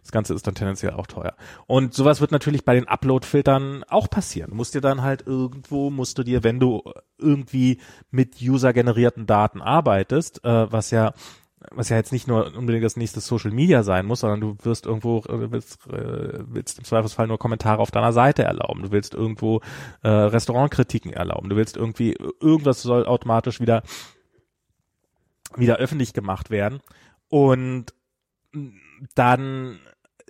Das 0.00 0.10
Ganze 0.10 0.34
ist 0.34 0.44
dann 0.46 0.56
tendenziell 0.56 0.94
auch 0.94 1.06
teuer. 1.06 1.34
Und 1.66 1.94
sowas 1.94 2.20
wird 2.20 2.32
natürlich 2.32 2.64
bei 2.64 2.74
den 2.74 2.88
Upload-Filtern 2.88 3.84
auch 3.84 4.10
passieren. 4.10 4.50
Du 4.50 4.56
musst 4.56 4.74
dir 4.74 4.80
dann 4.80 5.02
halt 5.02 5.24
irgendwo, 5.24 5.90
musst 5.90 6.18
du 6.18 6.24
dir, 6.24 6.42
wenn 6.42 6.58
du 6.58 6.82
irgendwie 7.16 7.80
mit 8.10 8.40
user-generierten 8.42 9.26
Daten 9.26 9.60
arbeitest, 9.60 10.44
äh, 10.44 10.72
was 10.72 10.90
ja 10.90 11.12
was 11.70 11.88
ja 11.88 11.96
jetzt 11.96 12.12
nicht 12.12 12.26
nur 12.26 12.54
unbedingt 12.56 12.84
das 12.84 12.96
nächste 12.96 13.20
Social 13.20 13.50
Media 13.50 13.82
sein 13.82 14.06
muss, 14.06 14.20
sondern 14.20 14.40
du 14.40 14.56
wirst 14.62 14.86
irgendwo, 14.86 15.18
äh, 15.20 15.50
willst, 15.50 15.86
äh, 15.88 16.44
willst 16.46 16.78
im 16.78 16.84
Zweifelsfall 16.84 17.26
nur 17.26 17.38
Kommentare 17.38 17.80
auf 17.80 17.90
deiner 17.90 18.12
Seite 18.12 18.44
erlauben. 18.44 18.82
Du 18.82 18.90
willst 18.90 19.14
irgendwo 19.14 19.60
äh, 20.02 20.08
Restaurantkritiken 20.08 21.12
erlauben. 21.12 21.48
Du 21.48 21.56
willst 21.56 21.76
irgendwie, 21.76 22.16
irgendwas 22.40 22.82
soll 22.82 23.06
automatisch 23.06 23.60
wieder, 23.60 23.82
wieder 25.56 25.76
öffentlich 25.76 26.12
gemacht 26.12 26.50
werden. 26.50 26.80
Und 27.28 27.94
dann 29.14 29.78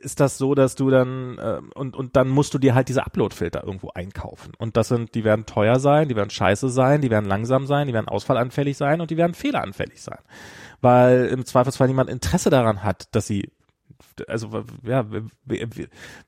ist 0.07 0.21
das 0.21 0.39
so, 0.39 0.55
dass 0.55 0.77
du 0.77 0.89
dann 0.89 1.37
äh, 1.39 1.61
und 1.75 1.97
und 1.97 2.15
dann 2.15 2.29
musst 2.29 2.55
du 2.55 2.59
dir 2.59 2.77
halt 2.77 2.89
diese 2.89 3.05
Upload-Filter 3.05 3.65
irgendwo 3.65 3.91
einkaufen 3.91 4.53
und 4.57 4.77
das 4.77 4.89
sind, 4.89 5.17
die 5.17 5.25
werden 5.25 5.47
teuer 5.47 5.81
sein, 5.81 6.09
die 6.09 6.15
werden 6.15 6.31
scheiße 6.31 6.69
sein, 6.69 7.01
die 7.01 7.11
werden 7.11 7.27
langsam 7.27 7.67
sein, 7.67 7.89
die 7.89 7.93
werden 7.93 8.09
ausfallanfällig 8.09 8.77
sein 8.77 9.01
und 9.01 9.11
die 9.11 9.17
werden 9.17 9.35
fehleranfällig 9.35 10.01
sein, 10.01 10.21
weil 10.81 11.27
im 11.27 11.45
Zweifelsfall 11.45 11.89
niemand 11.89 12.09
Interesse 12.09 12.51
daran 12.51 12.85
hat, 12.85 13.09
dass 13.17 13.27
sie 13.27 13.51
also 14.29 14.65
ja, 14.85 15.05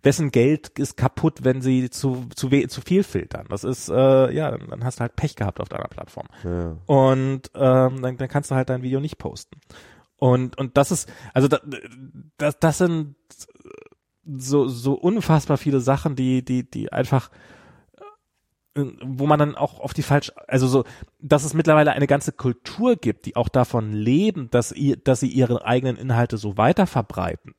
wessen 0.02 0.30
Geld 0.32 0.78
ist 0.78 0.96
kaputt, 0.96 1.44
wenn 1.44 1.60
sie 1.62 1.88
zu 1.88 2.26
zu 2.34 2.48
zu 2.48 2.80
viel 2.80 3.04
filtern? 3.04 3.46
Das 3.48 3.62
ist 3.62 3.88
äh, 3.88 4.32
ja, 4.32 4.58
dann 4.58 4.84
hast 4.84 4.98
du 4.98 5.02
halt 5.02 5.14
Pech 5.14 5.36
gehabt 5.36 5.60
auf 5.60 5.68
deiner 5.68 5.88
Plattform. 5.88 6.26
Ja. 6.42 6.76
Und 6.86 7.50
ähm, 7.54 8.02
dann, 8.02 8.16
dann 8.16 8.28
kannst 8.28 8.50
du 8.50 8.56
halt 8.56 8.70
dein 8.70 8.82
Video 8.82 8.98
nicht 8.98 9.18
posten. 9.18 9.60
Und 10.18 10.58
und 10.58 10.76
das 10.76 10.90
ist 10.90 11.10
also 11.32 11.48
das 11.48 11.60
das, 12.36 12.58
das 12.58 12.78
sind 12.78 13.16
so 14.24 14.68
so 14.68 14.94
unfassbar 14.94 15.56
viele 15.56 15.80
Sachen, 15.80 16.16
die 16.16 16.44
die 16.44 16.68
die 16.68 16.92
einfach 16.92 17.30
wo 19.02 19.26
man 19.26 19.38
dann 19.38 19.54
auch 19.56 19.80
auf 19.80 19.92
die 19.92 20.02
falsch, 20.02 20.32
also 20.46 20.66
so, 20.66 20.84
dass 21.18 21.44
es 21.44 21.54
mittlerweile 21.54 21.92
eine 21.92 22.06
ganze 22.06 22.32
Kultur 22.32 22.96
gibt, 22.96 23.26
die 23.26 23.36
auch 23.36 23.48
davon 23.48 23.92
leben, 23.92 24.50
dass 24.50 24.72
ihr, 24.72 24.96
dass 24.96 25.20
sie 25.20 25.28
ihre 25.28 25.64
eigenen 25.64 25.96
Inhalte 25.96 26.36
so 26.36 26.56
weiter 26.56 26.86
verbreiten. 26.86 27.54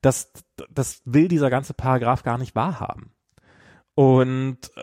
Das, 0.00 0.32
das 0.70 1.02
will 1.04 1.28
dieser 1.28 1.50
ganze 1.50 1.74
Paragraph 1.74 2.22
gar 2.22 2.38
nicht 2.38 2.54
wahrhaben. 2.54 3.12
Und 3.94 4.58
äh, 4.76 4.82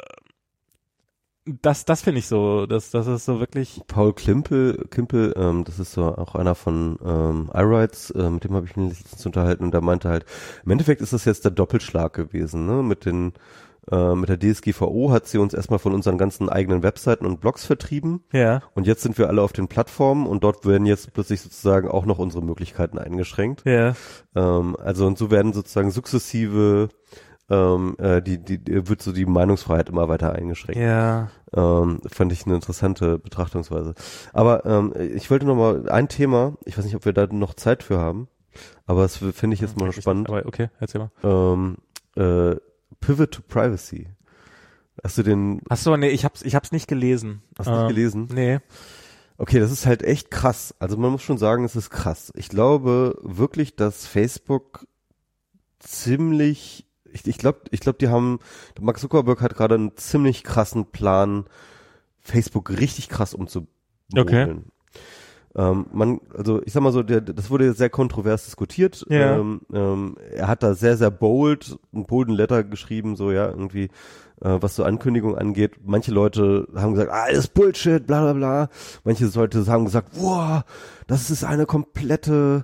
das, 1.61 1.85
das 1.85 2.01
finde 2.01 2.19
ich 2.19 2.27
so, 2.27 2.65
das, 2.65 2.91
das 2.91 3.07
ist 3.07 3.25
so 3.25 3.39
wirklich. 3.39 3.81
Paul 3.87 4.13
Klimpel, 4.13 4.85
Kimpel, 4.89 5.33
ähm, 5.35 5.63
das 5.63 5.79
ist 5.79 5.93
so 5.93 6.03
auch 6.03 6.35
einer 6.35 6.55
von 6.55 6.97
ähm, 7.03 7.49
iRights, 7.53 8.11
äh, 8.11 8.29
mit 8.29 8.43
dem 8.43 8.53
habe 8.53 8.65
ich 8.65 8.75
mich 8.75 8.99
letztens 8.99 9.25
unterhalten 9.25 9.63
und 9.63 9.73
der 9.73 9.81
meinte 9.81 10.09
halt, 10.09 10.25
im 10.65 10.71
Endeffekt 10.71 11.01
ist 11.01 11.13
das 11.13 11.25
jetzt 11.25 11.43
der 11.45 11.51
Doppelschlag 11.51 12.13
gewesen, 12.13 12.65
ne, 12.65 12.83
mit 12.83 13.05
den 13.05 13.33
äh, 13.89 14.13
mit 14.13 14.29
der 14.29 14.39
DSGVO 14.39 15.11
hat 15.11 15.27
sie 15.27 15.39
uns 15.39 15.53
erstmal 15.53 15.79
von 15.79 15.93
unseren 15.93 16.17
ganzen 16.17 16.49
eigenen 16.49 16.83
Webseiten 16.83 17.25
und 17.25 17.41
Blogs 17.41 17.65
vertrieben. 17.65 18.23
Ja. 18.31 18.61
Und 18.75 18.85
jetzt 18.85 19.01
sind 19.01 19.17
wir 19.17 19.27
alle 19.27 19.41
auf 19.41 19.53
den 19.53 19.67
Plattformen 19.67 20.27
und 20.27 20.43
dort 20.43 20.65
werden 20.65 20.85
jetzt 20.85 21.13
plötzlich 21.13 21.41
sozusagen 21.41 21.87
auch 21.89 22.05
noch 22.05 22.19
unsere 22.19 22.43
Möglichkeiten 22.43 22.99
eingeschränkt. 22.99 23.63
Ja. 23.65 23.95
Ähm, 24.35 24.75
also 24.79 25.07
und 25.07 25.17
so 25.17 25.31
werden 25.31 25.53
sozusagen 25.53 25.89
sukzessive 25.89 26.89
ähm, 27.51 27.95
äh, 27.99 28.21
die, 28.21 28.37
die, 28.37 28.87
wird 28.87 29.01
so 29.01 29.11
die 29.11 29.25
Meinungsfreiheit 29.25 29.89
immer 29.89 30.07
weiter 30.07 30.33
eingeschränkt. 30.33 30.81
Ja. 30.81 31.29
Ähm, 31.53 31.99
fand 32.09 32.31
ich 32.31 32.45
eine 32.45 32.55
interessante 32.55 33.19
Betrachtungsweise. 33.19 33.93
Aber 34.31 34.65
ähm, 34.65 34.93
ich 35.15 35.29
wollte 35.29 35.45
noch 35.45 35.55
mal 35.55 35.89
ein 35.89 36.07
Thema, 36.07 36.53
ich 36.65 36.77
weiß 36.77 36.85
nicht, 36.85 36.95
ob 36.95 37.05
wir 37.05 37.13
da 37.13 37.27
noch 37.27 37.53
Zeit 37.53 37.83
für 37.83 37.99
haben, 37.99 38.29
aber 38.85 39.03
es 39.03 39.17
finde 39.17 39.53
ich 39.53 39.61
jetzt 39.61 39.77
mal 39.77 39.91
spannend. 39.91 40.29
Aber 40.29 40.45
okay, 40.45 40.69
erzähl 40.79 41.01
mal. 41.01 41.11
Ähm, 41.23 41.77
äh, 42.15 42.55
Pivot 43.01 43.31
to 43.31 43.41
Privacy. 43.47 44.07
Hast 45.03 45.17
du 45.17 45.23
den? 45.23 45.61
Hast 45.69 45.85
du, 45.85 45.95
nee, 45.97 46.09
ich 46.09 46.23
hab's, 46.23 46.43
ich 46.43 46.55
hab's 46.55 46.71
nicht 46.71 46.87
gelesen. 46.87 47.41
Hast 47.57 47.67
du 47.67 47.71
ähm, 47.71 47.77
nicht 47.79 47.95
gelesen? 47.95 48.29
Nee. 48.33 48.59
Okay, 49.37 49.59
das 49.59 49.71
ist 49.71 49.85
halt 49.85 50.03
echt 50.03 50.29
krass. 50.29 50.75
Also 50.79 50.97
man 50.97 51.11
muss 51.11 51.23
schon 51.23 51.39
sagen, 51.39 51.65
es 51.65 51.75
ist 51.75 51.89
krass. 51.89 52.31
Ich 52.35 52.49
glaube 52.49 53.17
wirklich, 53.23 53.75
dass 53.75 54.05
Facebook 54.05 54.85
ziemlich, 55.79 56.85
ich, 57.13 57.27
ich 57.27 57.37
glaube, 57.37 57.61
ich 57.71 57.79
glaube, 57.79 57.97
die 57.99 58.09
haben, 58.09 58.39
Mark 58.79 58.99
Zuckerberg 58.99 59.41
hat 59.41 59.55
gerade 59.55 59.75
einen 59.75 59.95
ziemlich 59.97 60.43
krassen 60.43 60.85
Plan, 60.85 61.45
Facebook 62.19 62.69
richtig 62.69 63.09
krass 63.09 63.33
umzubauen. 63.33 63.67
Okay. 64.15 64.55
Ähm, 65.53 65.87
man, 65.91 66.21
also 66.35 66.61
ich 66.63 66.71
sag 66.71 66.81
mal 66.81 66.93
so, 66.93 67.03
der, 67.03 67.19
das 67.19 67.49
wurde 67.49 67.73
sehr 67.73 67.89
kontrovers 67.89 68.45
diskutiert. 68.45 69.05
Ja. 69.09 69.37
Ähm, 69.37 69.61
ähm, 69.73 70.15
er 70.31 70.47
hat 70.47 70.63
da 70.63 70.73
sehr, 70.73 70.95
sehr 70.95 71.11
bold, 71.11 71.77
einen 71.93 72.05
bolden 72.05 72.33
Letter 72.33 72.63
geschrieben, 72.63 73.15
so 73.15 73.31
ja, 73.31 73.49
irgendwie, 73.49 73.89
äh, 74.41 74.57
was 74.61 74.75
so 74.75 74.83
Ankündigungen 74.83 75.37
angeht. 75.37 75.73
Manche 75.83 76.11
Leute 76.11 76.67
haben 76.73 76.93
gesagt, 76.93 77.11
ah, 77.11 77.27
ist 77.27 77.53
Bullshit, 77.53 78.05
bla 78.07 78.21
bla 78.21 78.33
bla. 78.33 78.69
Manche 79.03 79.25
Leute 79.25 79.65
haben 79.67 79.85
gesagt, 79.85 80.09
wow, 80.13 80.61
das 81.07 81.29
ist 81.29 81.43
eine 81.43 81.65
komplette 81.65 82.63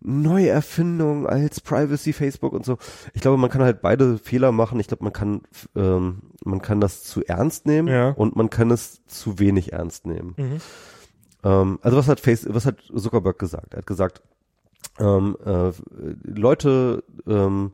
Neuerfindung 0.00 1.26
als 1.26 1.60
Privacy 1.60 2.12
Facebook 2.12 2.52
und 2.52 2.64
so. 2.64 2.78
Ich 3.14 3.20
glaube, 3.20 3.36
man 3.36 3.50
kann 3.50 3.62
halt 3.62 3.82
beide 3.82 4.18
Fehler 4.18 4.52
machen. 4.52 4.78
Ich 4.78 4.86
glaube, 4.86 5.04
man 5.04 5.12
kann 5.12 5.42
ähm, 5.74 6.22
man 6.44 6.62
kann 6.62 6.80
das 6.80 7.02
zu 7.04 7.24
ernst 7.24 7.66
nehmen 7.66 7.88
ja. 7.88 8.10
und 8.10 8.36
man 8.36 8.50
kann 8.50 8.70
es 8.70 9.04
zu 9.06 9.38
wenig 9.38 9.72
ernst 9.72 10.06
nehmen. 10.06 10.34
Mhm. 10.36 10.60
Ähm, 11.44 11.78
also 11.82 11.96
was 11.96 12.08
hat 12.08 12.20
Face, 12.20 12.46
was 12.48 12.66
hat 12.66 12.80
Zuckerberg 12.94 13.38
gesagt? 13.38 13.74
Er 13.74 13.78
hat 13.78 13.86
gesagt, 13.86 14.22
ähm, 14.98 15.36
äh, 15.44 15.72
Leute 16.24 17.04
ähm, 17.26 17.72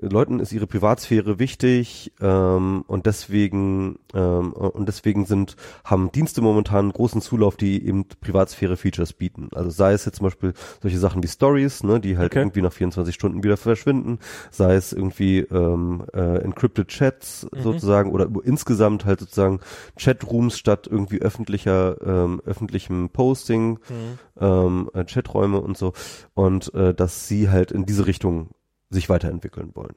Leuten 0.00 0.40
ist 0.40 0.52
ihre 0.52 0.66
Privatsphäre 0.66 1.38
wichtig 1.38 2.12
ähm, 2.20 2.84
und 2.86 3.06
deswegen 3.06 3.98
ähm, 4.14 4.52
und 4.52 4.88
deswegen 4.88 5.26
sind 5.26 5.56
haben 5.84 6.10
Dienste 6.12 6.40
momentan 6.40 6.86
einen 6.86 6.92
großen 6.92 7.20
Zulauf, 7.20 7.56
die 7.56 7.86
eben 7.86 8.06
Privatsphäre-Features 8.06 9.12
bieten. 9.12 9.50
Also 9.54 9.70
sei 9.70 9.92
es 9.92 10.06
jetzt 10.06 10.16
zum 10.16 10.26
Beispiel 10.26 10.54
solche 10.80 10.98
Sachen 10.98 11.22
wie 11.22 11.28
Stories, 11.28 11.82
ne, 11.82 12.00
die 12.00 12.16
halt 12.16 12.32
okay. 12.32 12.40
irgendwie 12.40 12.62
nach 12.62 12.72
24 12.72 13.14
Stunden 13.14 13.44
wieder 13.44 13.56
verschwinden, 13.56 14.18
sei 14.50 14.74
es 14.74 14.92
irgendwie 14.92 15.40
ähm, 15.40 16.04
äh, 16.14 16.38
encrypted 16.38 16.88
Chats 16.88 17.46
mhm. 17.52 17.62
sozusagen 17.62 18.10
oder 18.10 18.28
insgesamt 18.44 19.04
halt 19.04 19.20
sozusagen 19.20 19.60
Chatrooms 19.98 20.58
statt 20.58 20.88
irgendwie 20.90 21.20
öffentlicher 21.20 21.96
ähm, 22.02 22.40
öffentlichem 22.46 23.10
Posting, 23.10 23.72
mhm. 23.72 24.18
ähm, 24.40 24.90
äh, 24.94 25.04
Chaträume 25.04 25.60
und 25.60 25.76
so 25.76 25.92
und 26.34 26.72
äh, 26.74 26.94
dass 26.94 27.28
sie 27.28 27.50
halt 27.50 27.70
in 27.70 27.84
diese 27.84 28.06
Richtung 28.06 28.48
sich 28.90 29.08
weiterentwickeln 29.08 29.70
wollen. 29.74 29.94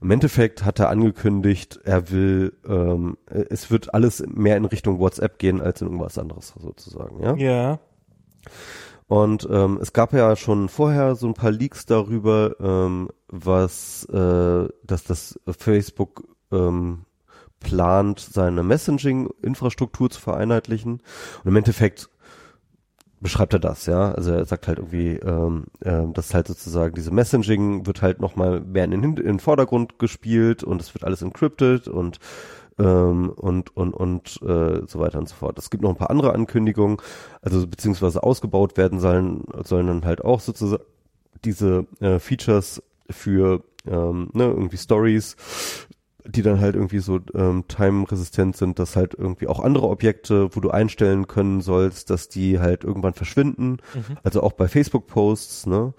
Im 0.00 0.10
Endeffekt 0.10 0.64
hat 0.64 0.80
er 0.80 0.90
angekündigt, 0.90 1.80
er 1.84 2.10
will, 2.10 2.52
ähm, 2.66 3.16
es 3.26 3.70
wird 3.70 3.94
alles 3.94 4.24
mehr 4.26 4.56
in 4.56 4.64
Richtung 4.64 4.98
WhatsApp 4.98 5.38
gehen 5.38 5.60
als 5.60 5.80
in 5.80 5.86
irgendwas 5.86 6.18
anderes 6.18 6.52
sozusagen, 6.58 7.22
ja? 7.22 7.34
Ja. 7.36 7.78
Und 9.06 9.46
ähm, 9.50 9.78
es 9.80 9.92
gab 9.92 10.12
ja 10.12 10.34
schon 10.34 10.68
vorher 10.68 11.14
so 11.14 11.26
ein 11.26 11.34
paar 11.34 11.50
Leaks 11.50 11.86
darüber, 11.86 12.56
ähm, 12.58 13.10
was, 13.28 14.04
äh, 14.06 14.68
dass 14.82 15.04
das 15.04 15.38
Facebook 15.46 16.24
ähm, 16.50 17.04
plant, 17.60 18.20
seine 18.20 18.62
Messaging-Infrastruktur 18.62 20.10
zu 20.10 20.20
vereinheitlichen. 20.20 21.00
Und 21.42 21.48
im 21.48 21.56
Endeffekt 21.56 22.10
beschreibt 23.24 23.54
er 23.54 23.58
das, 23.58 23.86
ja. 23.86 24.12
Also 24.12 24.32
er 24.32 24.44
sagt 24.44 24.68
halt 24.68 24.78
irgendwie, 24.78 25.14
ähm, 25.14 25.64
äh, 25.80 26.02
dass 26.12 26.34
halt 26.34 26.46
sozusagen 26.46 26.94
diese 26.94 27.10
Messaging 27.10 27.86
wird 27.86 28.02
halt 28.02 28.20
nochmal 28.20 28.60
mehr 28.60 28.84
in 28.84 28.90
den, 28.90 29.02
in 29.02 29.16
den 29.16 29.40
Vordergrund 29.40 29.98
gespielt 29.98 30.62
und 30.62 30.82
es 30.82 30.94
wird 30.94 31.04
alles 31.04 31.22
encrypted 31.22 31.88
und 31.88 32.18
ähm, 32.78 33.30
und 33.30 33.74
und 33.74 33.94
und 33.94 34.42
äh, 34.42 34.86
so 34.86 35.00
weiter 35.00 35.18
und 35.18 35.28
so 35.30 35.36
fort. 35.36 35.58
Es 35.58 35.70
gibt 35.70 35.82
noch 35.82 35.88
ein 35.88 35.96
paar 35.96 36.10
andere 36.10 36.34
Ankündigungen, 36.34 36.98
also 37.40 37.66
beziehungsweise 37.66 38.22
ausgebaut 38.22 38.76
werden 38.76 39.00
sollen 39.00 39.44
sollen 39.64 39.86
dann 39.86 40.04
halt 40.04 40.22
auch 40.22 40.40
sozusagen 40.40 40.84
diese 41.46 41.86
äh, 42.00 42.18
Features 42.18 42.82
für 43.08 43.62
ähm, 43.86 44.28
ne, 44.34 44.44
irgendwie 44.44 44.76
Stories 44.76 45.36
die 46.26 46.42
dann 46.42 46.60
halt 46.60 46.74
irgendwie 46.74 47.00
so 47.00 47.20
ähm, 47.34 47.64
time-resistent 47.68 48.56
sind, 48.56 48.78
dass 48.78 48.96
halt 48.96 49.14
irgendwie 49.14 49.46
auch 49.46 49.60
andere 49.60 49.88
Objekte, 49.88 50.54
wo 50.54 50.60
du 50.60 50.70
einstellen 50.70 51.26
können 51.26 51.60
sollst, 51.60 52.10
dass 52.10 52.28
die 52.28 52.60
halt 52.60 52.84
irgendwann 52.84 53.14
verschwinden. 53.14 53.78
Mhm. 53.94 54.18
Also 54.22 54.42
auch 54.42 54.52
bei 54.52 54.68
Facebook-Posts, 54.68 55.66
ne? 55.66 55.92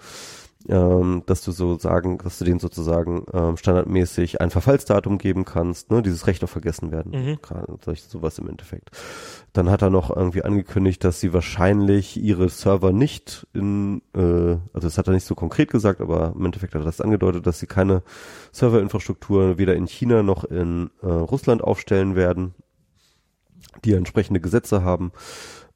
Ähm, 0.69 1.23
dass 1.25 1.43
du 1.43 1.51
so 1.51 1.77
sagen, 1.77 2.17
dass 2.17 2.39
du 2.39 2.45
denen 2.45 2.59
sozusagen 2.59 3.25
ähm, 3.33 3.57
standardmäßig 3.57 4.41
ein 4.41 4.49
Verfallsdatum 4.49 5.17
geben 5.17 5.45
kannst, 5.45 5.91
ne, 5.91 6.01
dieses 6.01 6.27
Recht 6.27 6.43
auf 6.43 6.49
vergessen 6.49 6.91
werden 6.91 7.11
mhm. 7.11 7.41
kann, 7.41 7.77
solch, 7.83 8.03
sowas 8.03 8.39
im 8.39 8.47
Endeffekt. 8.47 8.91
Dann 9.53 9.69
hat 9.69 9.81
er 9.81 9.89
noch 9.89 10.15
irgendwie 10.15 10.43
angekündigt, 10.43 11.03
dass 11.03 11.19
sie 11.19 11.33
wahrscheinlich 11.33 12.17
ihre 12.17 12.49
Server 12.49 12.91
nicht 12.91 13.47
in, 13.53 14.01
äh, 14.15 14.19
also 14.73 14.87
das 14.87 14.97
hat 14.97 15.07
er 15.07 15.13
nicht 15.13 15.25
so 15.25 15.35
konkret 15.35 15.69
gesagt, 15.69 16.01
aber 16.01 16.33
im 16.35 16.45
Endeffekt 16.45 16.73
hat 16.73 16.81
er 16.81 16.85
das 16.85 17.01
angedeutet, 17.01 17.45
dass 17.45 17.59
sie 17.59 17.67
keine 17.67 18.01
Serverinfrastruktur 18.51 19.57
weder 19.57 19.75
in 19.75 19.87
China 19.87 20.23
noch 20.23 20.43
in 20.45 20.89
äh, 21.01 21.07
Russland 21.07 21.63
aufstellen 21.63 22.15
werden, 22.15 22.55
die 23.83 23.93
entsprechende 23.93 24.39
Gesetze 24.39 24.83
haben 24.83 25.11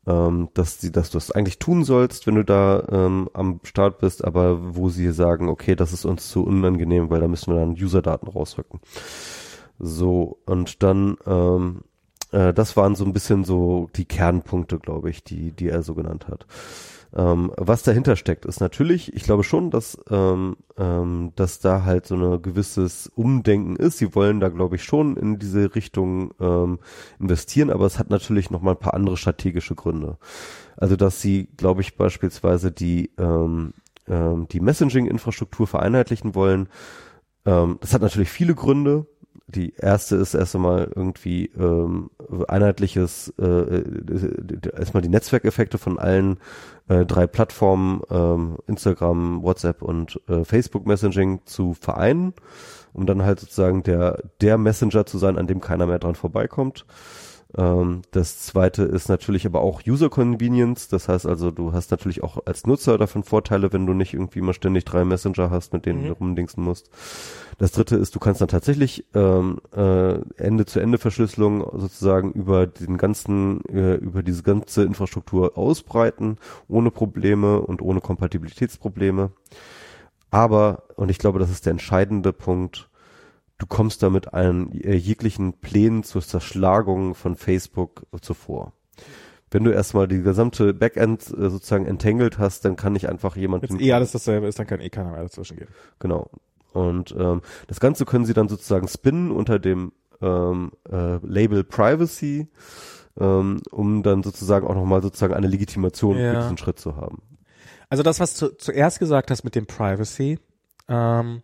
ähm, 0.08 0.50
dass 0.54 0.80
sie, 0.80 0.92
dass 0.92 1.12
du 1.12 1.18
es 1.18 1.32
eigentlich 1.32 1.60
tun 1.60 1.84
sollst, 1.84 2.28
wenn 2.28 2.36
du 2.36 2.44
da 2.44 2.84
ähm, 2.92 3.30
am 3.34 3.60
Start 3.64 4.00
bist, 4.00 4.24
aber 4.24 4.76
wo 4.76 4.90
sie 4.90 5.12
sagen, 5.12 5.50
okay, 5.50 5.76
das 5.76 5.94
ist 5.94 6.06
uns 6.06 6.30
zu 6.30 6.44
unangenehm, 6.44 7.10
weil 7.10 7.22
da 7.22 7.28
müssen 7.28 7.54
wir 7.54 7.60
dann 7.60 7.72
User-Daten 7.72 8.28
rausrücken. 8.28 8.80
So, 9.78 10.40
und 10.46 10.84
dann, 10.84 11.18
ähm, 11.26 11.82
äh, 12.32 12.54
das 12.54 12.76
waren 12.76 12.96
so 12.96 13.06
ein 13.06 13.14
bisschen 13.14 13.44
so 13.44 13.90
die 13.96 14.06
Kernpunkte, 14.06 14.80
glaube 14.80 15.10
ich, 15.10 15.24
die, 15.24 15.52
die 15.52 15.70
er 15.70 15.84
so 15.84 15.96
genannt 15.96 16.28
hat. 16.28 16.46
Ähm, 17.16 17.52
was 17.58 17.82
dahinter 17.82 18.16
steckt, 18.16 18.46
ist 18.46 18.60
natürlich, 18.60 19.14
ich 19.16 19.24
glaube 19.24 19.44
schon, 19.44 19.72
dass, 19.72 19.98
ähm, 20.12 20.58
ähm, 20.78 21.32
dass 21.36 21.60
da 21.60 21.84
halt 21.84 22.06
so 22.06 22.16
ein 22.16 22.42
gewisses 22.42 23.08
Umdenken 23.16 23.76
ist. 23.76 23.98
Sie 23.98 24.14
wollen 24.14 24.40
da, 24.40 24.50
glaube 24.50 24.76
ich, 24.76 24.84
schon 24.84 25.18
in 25.18 25.40
diese 25.40 25.74
Richtung 25.74 26.34
ähm, 26.40 26.80
investieren, 27.20 27.72
aber 27.72 27.86
es 27.86 27.98
hat 27.98 28.12
natürlich 28.12 28.52
noch 28.52 28.62
mal 28.62 28.72
ein 28.72 28.80
paar 28.80 28.94
andere 28.94 29.18
strategische 29.18 29.74
Gründe. 29.74 30.18
Also, 30.78 30.96
dass 30.96 31.22
sie, 31.22 31.50
glaube 31.58 31.82
ich, 31.82 31.98
beispielsweise 31.98 32.72
die, 32.72 33.12
ähm, 33.18 33.74
ähm, 34.08 34.48
die 34.48 34.60
Messaging-Infrastruktur 34.60 35.66
vereinheitlichen 35.66 36.36
wollen. 36.36 36.70
Ähm, 37.46 37.78
das 37.82 37.94
hat 37.94 38.04
natürlich 38.04 38.30
viele 38.30 38.54
Gründe 38.54 39.08
die 39.50 39.74
erste 39.76 40.16
ist 40.16 40.36
erst 40.36 40.56
einmal 40.56 40.92
irgendwie 40.96 41.52
ähm, 41.58 42.12
einheitliches, 42.48 43.34
äh, 43.40 43.46
äh, 43.46 44.72
erstmal 44.78 45.02
die 45.02 45.10
Netzwerkeffekte 45.10 45.78
von 45.78 45.98
allen 45.98 46.38
äh, 46.88 47.06
drei 47.06 47.26
Plattformen, 47.26 48.02
ähm, 48.12 48.58
Instagram, 48.68 49.42
WhatsApp 49.42 49.82
und 49.82 50.22
äh, 50.28 50.44
Facebook 50.44 50.86
Messaging 50.86 51.42
zu 51.46 51.74
vereinen, 51.74 52.34
um 52.94 53.08
dann 53.08 53.24
halt 53.24 53.40
sozusagen 53.40 53.82
der, 53.82 54.22
der 54.42 54.58
Messenger 54.58 55.06
zu 55.06 55.18
sein, 55.18 55.38
an 55.38 55.48
dem 55.48 55.62
keiner 55.62 55.88
mehr 55.88 56.00
dran 56.00 56.16
vorbeikommt. 56.16 56.86
Ähm, 57.58 58.04
das 58.12 58.40
zweite 58.40 58.84
ist 58.84 59.10
natürlich 59.10 59.46
aber 59.46 59.62
auch 59.62 59.82
User 59.88 60.10
Convenience. 60.10 60.88
Das 60.88 61.10
heißt 61.10 61.26
also, 61.26 61.52
du 61.52 61.74
hast 61.74 61.92
natürlich 61.92 62.24
auch 62.24 62.46
als 62.46 62.68
Nutzer 62.68 62.98
davon 62.98 63.24
Vorteile, 63.24 63.74
wenn 63.74 63.86
du 63.86 63.94
nicht 63.94 64.14
irgendwie 64.14 64.42
mal 64.42 64.54
ständig 64.54 64.86
drei 64.86 65.04
Messenger 65.04 65.50
hast, 65.50 65.74
mit 65.74 65.86
denen 65.86 66.04
mhm. 66.04 66.08
du 66.08 66.14
rumdingsen 66.14 66.64
musst. 66.64 66.92
Das 67.58 67.72
dritte 67.72 67.96
ist, 67.96 68.16
du 68.16 68.20
kannst 68.20 68.42
dann 68.42 68.48
tatsächlich 68.48 69.06
ähm, 69.14 69.60
äh, 69.76 70.20
Ende-zu-Ende-Verschlüsselung 70.38 71.66
sozusagen 71.78 72.32
über 72.34 72.68
den 72.68 72.98
ganzen, 72.98 73.66
äh, 73.66 73.96
über 73.96 74.24
diese 74.24 74.44
ganze 74.44 74.84
Infrastruktur 74.84 75.58
ausbreiten, 75.58 76.38
ohne 76.68 76.92
Probleme 76.92 77.60
und 77.62 77.82
ohne 77.82 78.00
Kompatibilitätsprobleme. 78.00 79.32
Aber, 80.32 80.84
und 80.96 81.10
ich 81.10 81.18
glaube, 81.18 81.40
das 81.40 81.50
ist 81.50 81.66
der 81.66 81.72
entscheidende 81.72 82.32
Punkt, 82.32 82.89
du 83.60 83.68
kommst 83.68 84.02
damit 84.02 84.34
allen 84.34 84.72
äh, 84.72 84.96
jeglichen 84.96 85.54
Plänen 85.54 86.04
zur 86.04 86.24
Zerschlagung 86.24 87.14
von 87.14 87.36
Facebook 87.36 88.08
zuvor. 88.22 88.74
Wenn 89.52 89.64
du 89.64 89.72
erstmal 89.72 90.08
die 90.08 90.22
gesamte 90.22 90.74
Backend 90.74 91.28
äh, 91.28 91.50
sozusagen 91.50 91.86
entangled 91.86 92.40
hast, 92.40 92.66
dann 92.66 92.76
kann 92.76 92.94
nicht 92.94 93.10
einfach 93.10 93.36
jemand. 93.36 93.70
Wenn 93.70 93.80
eh 93.80 93.94
alles 93.94 94.12
dasselbe 94.12 94.48
ist, 94.48 94.60
dann 94.60 94.68
kann 94.68 94.80
eh 94.80 94.90
keiner 94.90 95.12
mehr 95.12 95.22
dazwischen 95.22 95.58
gehen. 95.58 95.70
Genau. 96.00 96.30
Und 96.74 97.16
ähm, 97.18 97.42
das 97.68 97.80
Ganze 97.80 98.06
können 98.06 98.26
sie 98.26 98.34
dann 98.34 98.48
sozusagen 98.48 98.88
spinnen 98.88 99.32
unter 99.32 99.60
dem 99.60 99.92
ähm, 100.22 100.72
äh, 100.90 101.18
Label 101.26 101.64
Privacy, 101.64 102.48
ähm, 103.20 103.62
um 103.72 104.04
dann 104.04 104.24
sozusagen 104.24 104.68
auch 104.68 104.76
nochmal 104.76 105.02
sozusagen 105.02 105.34
eine 105.34 105.48
Legitimation 105.48 106.18
ja. 106.18 106.34
für 106.34 106.40
diesen 106.42 106.58
Schritt 106.58 106.80
zu 106.80 106.96
haben. 106.96 107.24
Also 107.90 108.04
das, 108.04 108.20
was 108.20 108.36
du 108.38 108.56
zuerst 108.56 109.00
gesagt 109.00 109.32
hast 109.32 109.44
mit 109.44 109.56
dem 109.56 109.66
Privacy, 109.66 110.38
ähm, 110.88 111.42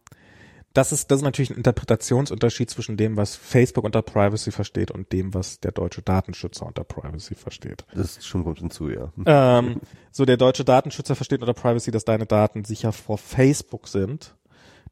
das 0.76 0.91
ist, 0.91 1.10
das 1.10 1.19
ist 1.19 1.23
natürlich 1.23 1.52
ein 1.52 1.57
Interpretationsunterschied 1.57 2.69
zwischen 2.69 2.97
dem, 2.97 3.15
was 3.15 3.35
Facebook 3.35 3.85
unter 3.85 4.02
Privacy 4.02 4.52
versteht 4.52 4.91
und 4.91 5.11
dem, 5.14 5.34
was 5.34 5.61
der 5.61 5.72
deutsche 5.72 6.02
Datenschützer 6.02 6.65
unter 6.65 6.84
Privacy 6.84 7.34
versteht. 7.34 7.85
Das 7.93 8.18
ist 8.18 8.27
schon 8.27 8.43
gut 8.43 8.60
hinzu, 8.60 8.89
ja. 8.89 9.11
Ähm, 9.26 9.80
so 10.11 10.26
der 10.26 10.35
deutsche 10.35 10.65
Datenschützer 10.65 11.15
versteht 11.15 11.41
unter 11.41 11.53
Privacy, 11.53 11.91
dass 11.91 12.03
deine 12.03 12.26
Daten 12.26 12.65
sicher 12.65 12.91
vor 12.91 13.18
Facebook 13.18 13.88
sind. 13.88 14.35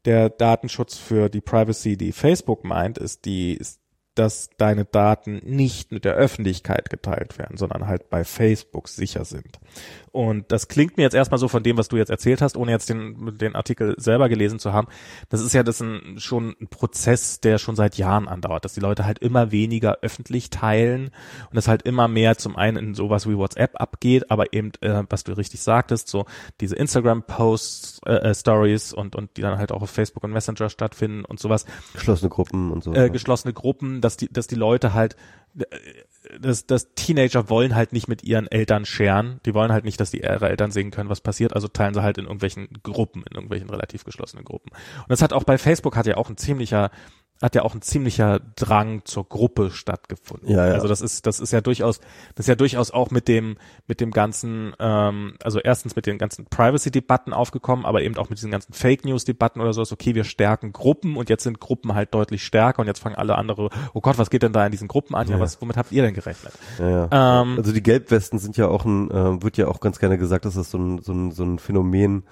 Der 0.05 0.30
Datenschutz 0.30 0.97
für 0.97 1.30
die 1.30 1.41
Privacy, 1.41 1.97
die 1.97 2.14
Facebook 2.14 2.64
meint, 2.64 2.97
ist 2.97 3.26
die, 3.26 3.53
ist 3.53 3.81
dass 4.15 4.49
deine 4.57 4.85
Daten 4.85 5.41
nicht 5.44 5.91
mit 5.91 6.06
der 6.06 6.14
Öffentlichkeit 6.14 6.90
geteilt 6.90 7.38
werden, 7.38 7.57
sondern 7.57 7.88
halt 7.88 8.10
bei 8.10 8.23
Facebook 8.23 8.88
sicher 8.88 9.26
sind. 9.26 9.60
Und 10.11 10.52
das 10.52 10.68
klingt 10.68 10.98
mir 10.98 11.03
jetzt 11.03 11.15
erstmal 11.15 11.40
so 11.40 11.48
von 11.48 11.64
dem, 11.64 11.76
was 11.76 11.88
du 11.88 11.98
jetzt 11.98 12.11
erzählt 12.11 12.41
hast, 12.44 12.56
ohne 12.56 12.72
jetzt 12.72 12.88
den, 12.88 13.35
den 13.40 13.56
Artikel 13.56 13.95
selber 13.98 14.30
gelesen 14.30 14.60
zu 14.60 14.72
haben. 14.72 14.88
Das 15.30 15.41
ist 15.41 15.53
ja 15.53 15.64
das 15.64 15.81
ein, 15.81 16.19
schon 16.19 16.56
ein 16.61 16.68
Prozess, 16.68 17.40
der 17.40 17.57
schon 17.57 17.76
seit 17.76 17.98
Jahren 17.98 18.27
andauert, 18.27 18.64
dass 18.64 18.76
die 18.76 18.80
Leute 18.80 19.06
halt 19.06 19.18
immer 19.18 19.52
weniger 19.52 19.98
öffentlich 20.03 20.52
teilen 20.52 21.06
und 21.49 21.56
das 21.56 21.68
halt 21.68 21.81
immer 21.81 22.07
mehr 22.07 22.38
zum 22.38 22.56
einen 22.56 22.77
in 22.77 22.94
sowas 22.94 23.27
wie 23.27 23.35
WhatsApp 23.35 23.81
abgeht, 23.81 24.30
aber 24.30 24.53
eben, 24.53 24.72
äh, 24.81 25.03
was 25.10 25.23
du 25.23 25.34
richtig 25.34 25.61
sagtest, 25.61 26.07
so 26.07 26.26
diese 26.61 26.76
Instagram-Posts, 26.76 28.02
äh, 28.06 28.14
äh, 28.14 28.35
Stories 28.35 28.94
und, 28.94 29.15
und 29.15 29.35
die 29.38 29.41
dann 29.41 29.57
halt 29.57 29.72
auch 29.72 29.81
auf 29.81 29.90
Facebook 29.90 30.23
und 30.23 30.31
Messenger 30.31 30.69
stattfinden 30.69 31.26
und 31.26 31.40
sowas. 31.40 31.65
Geschlossene 31.94 32.30
Gruppen 32.30 32.72
und 32.72 32.84
so. 32.84 32.94
Äh, 32.94 33.10
geschlossene 33.10 33.53
Gruppen, 33.53 34.02
dass 34.03 34.17
die, 34.17 34.31
dass 34.31 34.47
die 34.47 34.55
Leute 34.55 34.93
halt 34.93 35.15
dass, 36.39 36.65
dass 36.65 36.93
Teenager 36.95 37.49
wollen 37.49 37.75
halt 37.75 37.93
nicht 37.93 38.07
mit 38.07 38.23
ihren 38.23 38.47
Eltern 38.47 38.85
scheren. 38.85 39.39
Die 39.45 39.53
wollen 39.53 39.71
halt 39.71 39.85
nicht, 39.85 39.99
dass 39.99 40.11
die 40.11 40.21
ihre 40.21 40.49
Eltern 40.49 40.71
sehen 40.71 40.91
können, 40.91 41.09
was 41.09 41.21
passiert. 41.21 41.53
Also 41.53 41.67
teilen 41.67 41.93
sie 41.93 42.01
halt 42.01 42.17
in 42.17 42.25
irgendwelchen 42.25 42.69
Gruppen, 42.81 43.23
in 43.30 43.35
irgendwelchen 43.35 43.69
relativ 43.69 44.03
geschlossenen 44.03 44.45
Gruppen. 44.45 44.71
Und 44.71 45.09
das 45.09 45.21
hat 45.21 45.34
auch 45.34 45.43
bei 45.43 45.57
Facebook 45.57 45.95
hat 45.95 46.07
ja 46.07 46.17
auch 46.17 46.30
ein 46.30 46.38
ziemlicher 46.38 46.91
hat 47.43 47.55
ja 47.55 47.63
auch 47.63 47.75
ein 47.75 47.81
ziemlicher 47.81 48.39
Drang 48.55 49.01
zur 49.03 49.27
Gruppe 49.27 49.69
stattgefunden. 49.69 50.49
Ja, 50.49 50.67
ja. 50.67 50.73
Also 50.75 50.87
das 50.87 51.01
ist 51.01 51.27
das 51.27 51.41
ist 51.41 51.51
ja 51.51 51.59
durchaus 51.59 51.99
das 52.35 52.45
ist 52.45 52.47
ja 52.47 52.55
durchaus 52.55 52.89
auch 52.89 53.11
mit 53.11 53.27
dem 53.27 53.57
mit 53.85 53.99
dem 53.99 54.11
ganzen 54.11 54.73
ähm, 54.79 55.35
also 55.43 55.59
erstens 55.59 55.97
mit 55.97 56.05
den 56.05 56.17
ganzen 56.17 56.45
Privacy-Debatten 56.45 57.33
aufgekommen, 57.33 57.85
aber 57.85 58.01
eben 58.01 58.17
auch 58.17 58.29
mit 58.29 58.39
diesen 58.39 58.49
ganzen 58.49 58.71
Fake 58.71 59.03
News-Debatten 59.03 59.59
oder 59.59 59.73
so. 59.73 59.81
Ist 59.81 59.91
okay, 59.91 60.15
wir 60.15 60.23
stärken 60.23 60.71
Gruppen 60.71 61.17
und 61.17 61.29
jetzt 61.29 61.43
sind 61.43 61.59
Gruppen 61.59 61.93
halt 61.93 62.13
deutlich 62.13 62.45
stärker 62.45 62.79
und 62.79 62.87
jetzt 62.87 62.99
fangen 62.99 63.15
alle 63.15 63.35
andere. 63.35 63.69
Oh 63.93 63.99
Gott, 63.99 64.17
was 64.17 64.29
geht 64.29 64.43
denn 64.43 64.53
da 64.53 64.65
in 64.65 64.71
diesen 64.71 64.87
Gruppen 64.87 65.13
an? 65.13 65.27
Ja, 65.27 65.35
ja 65.35 65.41
was 65.41 65.61
womit 65.61 65.75
habt 65.75 65.91
ihr 65.91 66.01
denn 66.01 66.13
gerechnet? 66.13 66.53
Ja, 66.79 66.89
ja. 66.89 67.41
Ähm, 67.41 67.57
also 67.57 67.73
die 67.73 67.83
Gelbwesten 67.83 68.39
sind 68.39 68.55
ja 68.55 68.69
auch 68.69 68.85
ein 68.85 69.11
äh, 69.11 69.43
wird 69.43 69.57
ja 69.57 69.67
auch 69.67 69.81
ganz 69.81 69.99
gerne 69.99 70.17
gesagt, 70.17 70.45
dass 70.45 70.53
das 70.53 70.71
so 70.71 70.77
ein 70.77 71.01
so 71.01 71.11
ein, 71.11 71.31
so 71.31 71.43
ein 71.43 71.59
Phänomen 71.59 72.23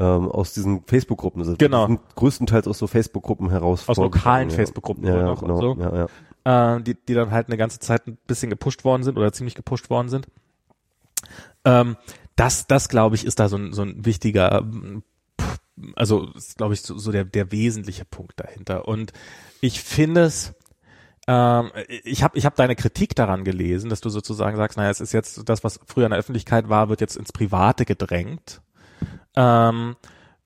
ähm, 0.00 0.30
aus 0.30 0.54
diesen 0.54 0.82
Facebook-Gruppen 0.86 1.44
sind. 1.44 1.58
Genau. 1.58 1.86
Die 1.86 1.92
sind 1.92 2.16
größtenteils 2.16 2.66
aus 2.66 2.78
so 2.78 2.86
Facebook-Gruppen 2.86 3.50
heraus. 3.50 3.86
Aus 3.86 3.98
lokalen 3.98 4.48
ja. 4.48 4.56
Facebook-Gruppen 4.56 5.04
ja, 5.04 5.16
ja, 5.16 5.34
genau. 5.34 5.60
so. 5.60 5.76
ja, 5.78 6.08
ja. 6.44 6.76
Äh, 6.76 6.82
die, 6.82 6.94
die 6.94 7.12
dann 7.12 7.30
halt 7.30 7.48
eine 7.48 7.58
ganze 7.58 7.78
Zeit 7.80 8.06
ein 8.06 8.16
bisschen 8.26 8.48
gepusht 8.48 8.84
worden 8.84 9.02
sind 9.02 9.18
oder 9.18 9.30
ziemlich 9.32 9.54
gepusht 9.54 9.90
worden 9.90 10.08
sind. 10.08 10.26
Ähm, 11.66 11.96
das, 12.34 12.66
das 12.66 12.88
glaube 12.88 13.14
ich, 13.14 13.26
ist 13.26 13.38
da 13.38 13.50
so 13.50 13.56
ein, 13.56 13.74
so 13.74 13.82
ein 13.82 14.06
wichtiger, 14.06 14.64
also 15.94 16.28
ist, 16.34 16.56
glaube 16.56 16.72
ich, 16.72 16.80
so, 16.80 16.96
so 16.96 17.12
der, 17.12 17.24
der 17.24 17.52
wesentliche 17.52 18.06
Punkt 18.06 18.40
dahinter. 18.40 18.88
Und 18.88 19.12
ich 19.60 19.82
finde 19.82 20.22
es, 20.22 20.54
ähm, 21.26 21.70
ich 22.04 22.22
habe 22.22 22.38
ich 22.38 22.46
hab 22.46 22.56
deine 22.56 22.74
Kritik 22.74 23.14
daran 23.14 23.44
gelesen, 23.44 23.90
dass 23.90 24.00
du 24.00 24.08
sozusagen 24.08 24.56
sagst, 24.56 24.78
naja, 24.78 24.88
es 24.88 25.02
ist 25.02 25.12
jetzt 25.12 25.46
das, 25.46 25.62
was 25.62 25.78
früher 25.84 26.06
in 26.06 26.10
der 26.12 26.18
Öffentlichkeit 26.18 26.70
war, 26.70 26.88
wird 26.88 27.02
jetzt 27.02 27.16
ins 27.16 27.32
Private 27.32 27.84
gedrängt. 27.84 28.62
Ähm, 29.36 29.96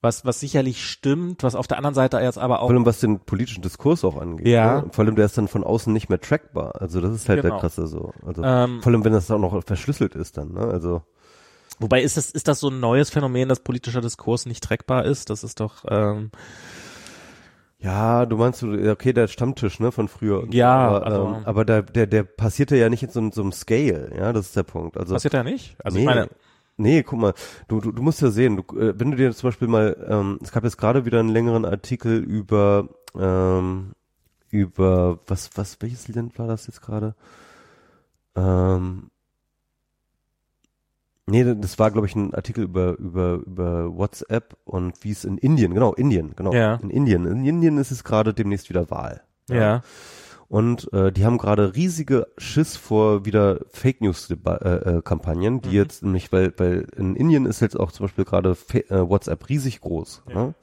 was, 0.01 0.23
was 0.23 0.39
sicherlich 0.39 0.85
stimmt, 0.85 1.41
was 1.41 1.55
auf 1.55 1.67
der 1.67 1.77
anderen 1.77 1.95
Seite 1.95 2.19
jetzt 2.19 2.37
aber 2.37 2.61
auch. 2.61 2.67
Vor 2.67 2.75
allem 2.75 2.85
was 2.85 2.99
den 2.99 3.19
politischen 3.19 3.61
Diskurs 3.61 4.05
auch 4.05 4.17
angeht. 4.17 4.47
Ja. 4.47 4.81
Ne? 4.81 4.89
Vor 4.91 5.03
allem 5.03 5.15
der 5.15 5.25
ist 5.25 5.37
dann 5.37 5.47
von 5.47 5.63
außen 5.63 5.91
nicht 5.91 6.09
mehr 6.09 6.21
trackbar. 6.21 6.79
Also 6.79 7.01
das 7.01 7.13
ist 7.13 7.27
halt 7.27 7.41
genau. 7.41 7.55
der 7.55 7.61
krasse 7.61 7.87
so. 7.87 8.13
Also 8.25 8.43
ähm, 8.43 8.81
vor 8.81 8.91
allem 8.91 9.03
wenn 9.03 9.13
das 9.13 9.29
auch 9.31 9.39
noch 9.39 9.63
verschlüsselt 9.63 10.15
ist 10.15 10.37
dann, 10.37 10.53
ne? 10.53 10.61
Also. 10.61 11.01
Wobei 11.79 12.03
ist 12.03 12.15
das, 12.15 12.31
ist 12.31 12.47
das 12.47 12.61
so 12.61 12.69
ein 12.69 12.79
neues 12.79 13.09
Phänomen, 13.09 13.49
dass 13.49 13.59
politischer 13.59 13.99
Diskurs 13.99 14.45
nicht 14.45 14.63
trackbar 14.63 15.03
ist? 15.03 15.29
Das 15.29 15.43
ist 15.43 15.59
doch, 15.59 15.83
ähm, 15.89 16.31
ja, 17.79 18.25
du 18.25 18.37
meinst, 18.37 18.63
okay, 18.63 19.13
der 19.13 19.27
Stammtisch, 19.27 19.79
ne, 19.79 19.91
von 19.91 20.07
früher. 20.07 20.47
Ja, 20.51 20.75
aber, 20.75 21.05
also, 21.05 21.27
ähm, 21.27 21.45
aber 21.45 21.65
der, 21.65 21.83
der, 21.83 22.07
der 22.07 22.23
passierte 22.23 22.77
ja 22.77 22.89
nicht 22.89 23.03
in 23.03 23.09
so, 23.09 23.29
so 23.31 23.41
einem 23.41 23.51
Scale, 23.51 24.11
ja, 24.17 24.33
das 24.33 24.47
ist 24.47 24.55
der 24.55 24.63
Punkt. 24.63 24.97
Also 24.97 25.13
passiert 25.13 25.33
ja 25.33 25.43
nicht. 25.43 25.75
Also 25.83 25.97
nee, 25.97 26.03
ich 26.03 26.07
meine, 26.07 26.29
Nee, 26.77 27.03
guck 27.03 27.19
mal, 27.19 27.33
du, 27.67 27.79
du, 27.79 27.91
du 27.91 28.01
musst 28.01 28.21
ja 28.21 28.29
sehen, 28.29 28.57
du, 28.57 28.79
äh, 28.79 28.99
wenn 28.99 29.11
du 29.11 29.17
dir 29.17 29.33
zum 29.33 29.47
Beispiel 29.47 29.67
mal, 29.67 29.95
ähm, 30.09 30.39
es 30.41 30.51
gab 30.51 30.63
jetzt 30.63 30.77
gerade 30.77 31.05
wieder 31.05 31.19
einen 31.19 31.29
längeren 31.29 31.63
Artikel 31.63 32.17
über, 32.17 32.89
ähm, 33.17 33.93
über, 34.49 35.19
was, 35.27 35.51
was, 35.55 35.77
welches 35.81 36.07
Land 36.09 36.37
war 36.37 36.47
das 36.47 36.67
jetzt 36.67 36.81
gerade? 36.81 37.15
Ähm, 38.35 39.09
nee, 41.27 41.43
das 41.55 41.79
war, 41.79 41.91
glaube 41.91 42.07
ich, 42.07 42.15
ein 42.15 42.33
Artikel 42.33 42.65
über, 42.65 42.97
über, 42.97 43.35
über 43.45 43.95
WhatsApp 43.95 44.57
und 44.65 45.01
wie 45.03 45.11
es 45.11 45.23
in 45.23 45.37
Indien, 45.37 45.73
genau, 45.73 45.93
Indien, 45.93 46.35
genau. 46.35 46.53
Ja. 46.53 46.75
In 46.75 46.89
Indien. 46.89 47.25
In 47.25 47.45
Indien 47.45 47.77
ist 47.77 47.91
es 47.91 48.03
gerade 48.03 48.33
demnächst 48.33 48.69
wieder 48.69 48.89
Wahl. 48.89 49.21
ja. 49.47 49.55
ja. 49.55 49.81
Und 50.47 50.91
äh, 50.93 51.11
die 51.11 51.25
haben 51.25 51.37
gerade 51.37 51.75
riesige 51.75 52.27
Schiss 52.37 52.77
vor 52.77 53.25
wieder 53.25 53.59
Fake 53.69 54.01
News 54.01 54.29
äh, 54.29 54.35
äh, 54.35 55.01
Kampagnen, 55.01 55.61
die 55.61 55.69
mhm. 55.69 55.75
jetzt 55.75 56.03
nämlich, 56.03 56.31
weil, 56.31 56.53
weil 56.57 56.87
in 56.95 57.15
Indien 57.15 57.45
ist 57.45 57.61
jetzt 57.61 57.79
auch 57.79 57.91
zum 57.91 58.05
Beispiel 58.05 58.25
gerade 58.25 58.55
äh, 58.73 59.09
WhatsApp 59.09 59.49
riesig 59.49 59.81
groß. 59.81 60.23
Ja. 60.29 60.35
Ne? 60.35 60.53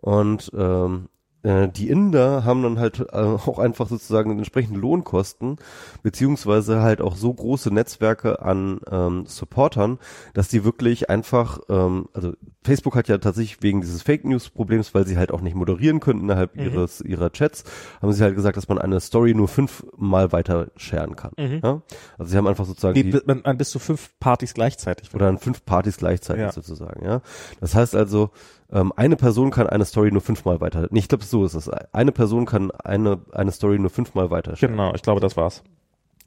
Und 0.00 0.50
ähm, 0.56 1.08
äh, 1.44 1.68
die 1.68 1.88
Inder 1.88 2.44
haben 2.44 2.62
dann 2.62 2.78
halt 2.78 3.00
äh, 3.00 3.04
auch 3.12 3.58
einfach 3.58 3.88
sozusagen 3.88 4.30
entsprechende 4.30 4.80
Lohnkosten, 4.80 5.58
beziehungsweise 6.02 6.82
halt 6.82 7.00
auch 7.00 7.16
so 7.16 7.32
große 7.32 7.72
Netzwerke 7.72 8.42
an 8.42 8.80
ähm, 8.90 9.26
Supportern, 9.26 9.98
dass 10.32 10.48
die 10.48 10.64
wirklich 10.64 11.10
einfach, 11.10 11.60
ähm, 11.68 12.08
also 12.12 12.32
Facebook 12.64 12.96
hat 12.96 13.08
ja 13.08 13.18
tatsächlich 13.18 13.62
wegen 13.62 13.82
dieses 13.82 14.02
Fake 14.02 14.24
News 14.24 14.48
Problems, 14.48 14.94
weil 14.94 15.06
sie 15.06 15.18
halt 15.18 15.30
auch 15.32 15.42
nicht 15.42 15.54
moderieren 15.54 16.00
können 16.00 16.20
innerhalb 16.20 16.56
mhm. 16.56 16.62
ihres 16.62 17.00
ihrer 17.02 17.30
Chats, 17.30 17.64
haben 18.00 18.12
sie 18.12 18.22
halt 18.22 18.34
gesagt, 18.34 18.56
dass 18.56 18.68
man 18.68 18.78
eine 18.78 19.00
Story 19.00 19.34
nur 19.34 19.48
fünfmal 19.48 20.32
weiter 20.32 20.68
sharen 20.76 21.14
kann. 21.14 21.32
Mhm. 21.36 21.60
Ja? 21.62 21.82
Also 22.18 22.30
sie 22.30 22.36
haben 22.38 22.46
einfach 22.46 22.64
sozusagen 22.64 22.94
die, 22.94 23.10
die, 23.10 23.44
an 23.44 23.58
bis 23.58 23.70
zu 23.70 23.78
fünf 23.78 24.18
Partys 24.18 24.54
gleichzeitig. 24.54 25.14
Oder 25.14 25.28
an 25.28 25.38
fünf 25.38 25.64
Partys 25.66 25.98
gleichzeitig 25.98 26.42
ja. 26.42 26.52
sozusagen. 26.52 27.04
Ja, 27.04 27.20
das 27.60 27.74
heißt 27.74 27.94
also 27.94 28.30
ähm, 28.74 28.92
eine 28.96 29.16
Person 29.16 29.50
kann 29.50 29.66
eine 29.66 29.84
Story 29.86 30.10
nur 30.12 30.20
fünfmal 30.20 30.60
weiter. 30.60 30.88
Nee, 30.90 30.98
ich 30.98 31.08
glaube, 31.08 31.24
so 31.24 31.44
ist 31.44 31.54
es. 31.54 31.68
Eine 31.68 32.12
Person 32.12 32.44
kann 32.44 32.70
eine, 32.72 33.20
eine 33.32 33.52
Story 33.52 33.78
nur 33.78 33.90
fünfmal 33.90 34.30
weiter. 34.30 34.54
Genau, 34.60 34.92
ich 34.94 35.02
glaube, 35.02 35.20
das 35.20 35.36
war's. 35.36 35.62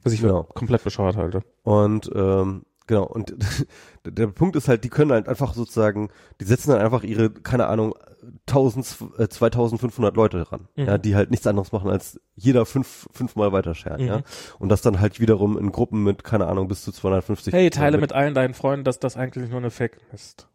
Was 0.03 0.13
ich 0.13 0.21
genau. 0.21 0.43
komplett 0.43 0.83
bescheuert 0.83 1.17
halte. 1.17 1.43
Und 1.63 2.09
ähm, 2.15 2.63
Genau, 2.87 3.03
und 3.03 3.35
der 4.05 4.27
Punkt 4.27 4.55
ist 4.55 4.69
halt, 4.69 4.83
die 4.85 4.89
können 4.89 5.11
halt 5.11 5.27
einfach 5.27 5.53
sozusagen, 5.53 6.09
die 6.39 6.45
setzen 6.45 6.71
dann 6.71 6.79
einfach 6.79 7.03
ihre, 7.03 7.29
keine 7.29 7.67
Ahnung, 7.67 7.93
1000, 8.47 8.97
äh, 9.19 9.27
2500 9.27 10.15
Leute 10.15 10.43
dran, 10.43 10.67
Mhm. 10.75 10.85
ja, 10.85 10.97
die 10.97 11.15
halt 11.15 11.29
nichts 11.29 11.45
anderes 11.45 11.73
machen, 11.73 11.89
als 11.89 12.19
jeder 12.35 12.65
fünf, 12.65 13.07
fünfmal 13.11 13.51
weiterscheren, 13.51 14.01
Mhm. 14.01 14.07
ja. 14.07 14.21
Und 14.57 14.69
das 14.69 14.81
dann 14.81 15.01
halt 15.01 15.19
wiederum 15.19 15.57
in 15.57 15.71
Gruppen 15.73 16.03
mit, 16.03 16.23
keine 16.23 16.47
Ahnung, 16.47 16.69
bis 16.69 16.83
zu 16.83 16.91
250. 16.93 17.53
Hey, 17.53 17.69
teile 17.69 17.97
mit 17.97 18.07
mit 18.07 18.13
allen 18.13 18.33
deinen 18.33 18.53
Freunden, 18.53 18.85
dass 18.85 18.99
das 18.99 19.17
eigentlich 19.17 19.49
nur 19.49 19.59
eine 19.59 19.69
Fake 19.69 19.97
ist. 20.13 20.47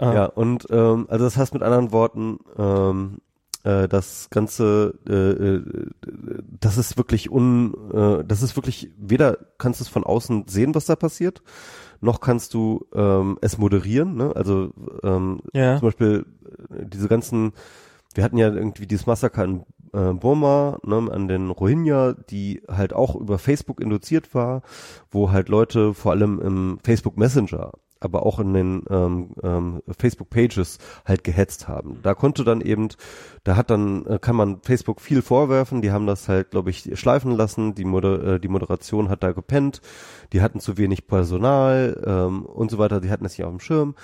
Ja, 0.00 0.24
und 0.26 0.66
ähm, 0.70 1.06
also 1.08 1.24
das 1.24 1.36
heißt 1.36 1.52
mit 1.54 1.62
anderen 1.62 1.92
Worten, 1.92 2.38
ähm, 2.58 3.18
äh, 3.64 3.88
das 3.88 4.28
Ganze, 4.30 4.94
äh, 5.08 5.12
äh, 5.12 5.62
das 6.60 6.78
ist 6.78 6.96
wirklich 6.96 7.30
un, 7.30 7.74
äh, 7.92 8.24
das 8.24 8.42
ist 8.42 8.56
wirklich, 8.56 8.90
weder 8.96 9.36
kannst 9.58 9.80
du 9.80 9.84
es 9.84 9.88
von 9.88 10.04
außen 10.04 10.46
sehen, 10.48 10.74
was 10.74 10.86
da 10.86 10.96
passiert, 10.96 11.42
noch 12.00 12.20
kannst 12.20 12.54
du 12.54 12.86
ähm, 12.94 13.36
es 13.42 13.58
moderieren, 13.58 14.16
ne? 14.16 14.32
Also 14.34 14.70
ähm, 15.02 15.40
Ja. 15.52 15.78
zum 15.78 15.88
Beispiel 15.88 16.24
äh, 16.70 16.86
diese 16.86 17.08
ganzen, 17.08 17.52
wir 18.14 18.24
hatten 18.24 18.38
ja 18.38 18.48
irgendwie 18.52 18.86
dieses 18.86 19.06
Massaker 19.06 19.44
in 19.44 19.64
äh, 19.92 20.12
Burma, 20.14 20.78
ne, 20.82 21.08
an 21.12 21.28
den 21.28 21.50
Rohingya, 21.50 22.14
die 22.14 22.62
halt 22.68 22.94
auch 22.94 23.14
über 23.14 23.38
Facebook 23.38 23.80
induziert 23.80 24.34
war, 24.34 24.62
wo 25.10 25.30
halt 25.32 25.48
Leute 25.50 25.92
vor 25.92 26.12
allem 26.12 26.40
im 26.40 26.78
Facebook 26.82 27.18
Messenger, 27.18 27.72
aber 28.00 28.24
auch 28.24 28.38
in 28.40 28.54
den 28.54 28.82
ähm, 28.90 29.30
ähm, 29.42 29.82
Facebook 29.96 30.30
Pages 30.30 30.78
halt 31.04 31.22
gehetzt 31.22 31.68
haben. 31.68 32.00
Da 32.02 32.14
konnte 32.14 32.44
dann 32.44 32.62
eben, 32.62 32.88
da 33.44 33.56
hat 33.56 33.70
dann, 33.70 34.06
äh, 34.06 34.18
kann 34.18 34.36
man 34.36 34.62
Facebook 34.62 35.00
viel 35.00 35.22
vorwerfen, 35.22 35.82
die 35.82 35.92
haben 35.92 36.06
das 36.06 36.28
halt, 36.28 36.50
glaube 36.50 36.70
ich, 36.70 36.98
schleifen 36.98 37.32
lassen, 37.32 37.74
die, 37.74 37.84
Moder 37.84 38.34
äh, 38.34 38.40
die 38.40 38.48
Moderation 38.48 39.10
hat 39.10 39.22
da 39.22 39.32
gepennt, 39.32 39.82
die 40.32 40.40
hatten 40.40 40.60
zu 40.60 40.78
wenig 40.78 41.06
Personal 41.06 42.02
ähm, 42.04 42.44
und 42.44 42.70
so 42.70 42.78
weiter, 42.78 43.00
die 43.00 43.10
hatten 43.10 43.24
das 43.24 43.36
nicht 43.36 43.44
auf 43.44 43.52
dem 43.52 43.60
Schirm. 43.60 43.94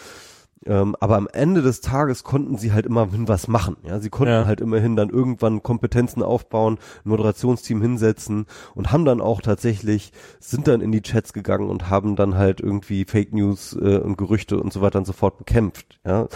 Ähm, 0.64 0.96
aber 1.00 1.16
am 1.16 1.28
Ende 1.28 1.60
des 1.62 1.80
Tages 1.82 2.24
konnten 2.24 2.56
sie 2.56 2.72
halt 2.72 2.86
immerhin 2.86 3.28
was 3.28 3.46
machen. 3.46 3.76
Ja, 3.84 4.00
sie 4.00 4.08
konnten 4.10 4.32
Ja. 4.32 4.46
halt 4.46 4.60
immerhin 4.60 4.96
dann 4.96 5.10
irgendwann 5.10 5.62
Kompetenzen 5.62 6.22
aufbauen, 6.22 6.78
ein 7.04 7.08
Moderationsteam 7.10 7.82
hinsetzen 7.82 8.46
und 8.74 8.90
haben 8.90 9.04
dann 9.04 9.20
auch 9.20 9.42
tatsächlich 9.42 10.12
sind 10.40 10.66
dann 10.66 10.80
in 10.80 10.92
die 10.92 11.02
Chats 11.02 11.32
gegangen 11.34 11.68
und 11.68 11.90
haben 11.90 12.16
dann 12.16 12.36
halt 12.36 12.60
irgendwie 12.60 13.04
Fake 13.04 13.32
News 13.34 13.74
äh, 13.74 13.98
und 13.98 14.16
Gerüchte 14.16 14.58
und 14.58 14.72
so 14.72 14.80
weiter 14.80 14.98
und 14.98 15.04
so 15.04 15.12
fort 15.12 15.36
bekämpft. 15.38 16.00
Ja, 16.06 16.26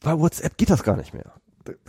bei 0.00 0.18
WhatsApp 0.18 0.56
geht 0.56 0.70
das 0.70 0.82
gar 0.82 0.96
nicht 0.96 1.14
mehr. 1.14 1.32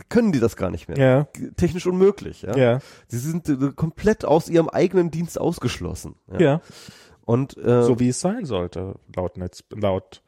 Können 0.08 0.32
die 0.32 0.40
das 0.40 0.56
gar 0.56 0.70
nicht 0.70 0.88
mehr. 0.88 0.98
Ja. 0.98 1.28
Technisch 1.56 1.86
unmöglich. 1.86 2.42
Ja. 2.42 2.56
Ja. 2.56 2.78
Sie 3.06 3.18
sind 3.18 3.48
äh, 3.48 3.72
komplett 3.76 4.24
aus 4.24 4.48
ihrem 4.48 4.68
eigenen 4.68 5.10
Dienst 5.12 5.40
ausgeschlossen. 5.40 6.16
Ja. 6.38 6.60
Und 7.28 7.58
äh, 7.58 7.82
So 7.82 8.00
wie 8.00 8.08
es 8.08 8.20
sein 8.20 8.46
sollte, 8.46 8.94
laut 9.14 9.36
Netz, 9.36 9.62
laut, 9.74 10.22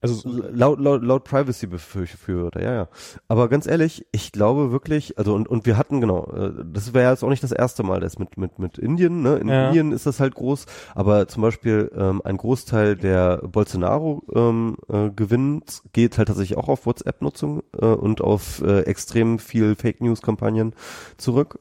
also, 0.00 0.28
laut, 0.28 0.78
laut, 0.78 1.02
laut 1.02 1.24
Privacy-Befürworter, 1.24 2.62
ja, 2.62 2.72
ja. 2.72 2.88
Aber 3.26 3.48
ganz 3.48 3.66
ehrlich, 3.66 4.06
ich 4.12 4.30
glaube 4.30 4.70
wirklich, 4.70 5.18
also 5.18 5.34
und, 5.34 5.48
und 5.48 5.66
wir 5.66 5.76
hatten, 5.76 6.00
genau, 6.00 6.30
äh, 6.32 6.52
das 6.64 6.94
wäre 6.94 7.10
jetzt 7.10 7.24
auch 7.24 7.28
nicht 7.28 7.42
das 7.42 7.50
erste 7.50 7.82
Mal, 7.82 7.98
das 7.98 8.20
mit, 8.20 8.36
mit, 8.36 8.60
mit 8.60 8.78
Indien, 8.78 9.20
ne? 9.22 9.34
In 9.38 9.48
Ja. 9.48 9.66
Indien 9.66 9.90
ist 9.90 10.06
das 10.06 10.20
halt 10.20 10.36
groß, 10.36 10.66
aber 10.94 11.26
zum 11.26 11.42
Beispiel 11.42 11.90
ähm, 11.96 12.22
ein 12.22 12.36
Großteil 12.36 12.94
der 12.94 13.38
Bolsonaro-Gewinns 13.38 14.36
ähm, 14.36 14.76
äh, 15.08 15.10
Gewinns 15.10 15.82
geht 15.92 16.18
halt 16.18 16.28
tatsächlich 16.28 16.56
auch 16.56 16.68
auf 16.68 16.86
WhatsApp-Nutzung 16.86 17.64
äh, 17.82 17.86
und 17.86 18.20
auf 18.20 18.62
äh, 18.62 18.82
extrem 18.82 19.40
viel 19.40 19.74
Fake-News-Kampagnen 19.74 20.76
zurück. 21.16 21.58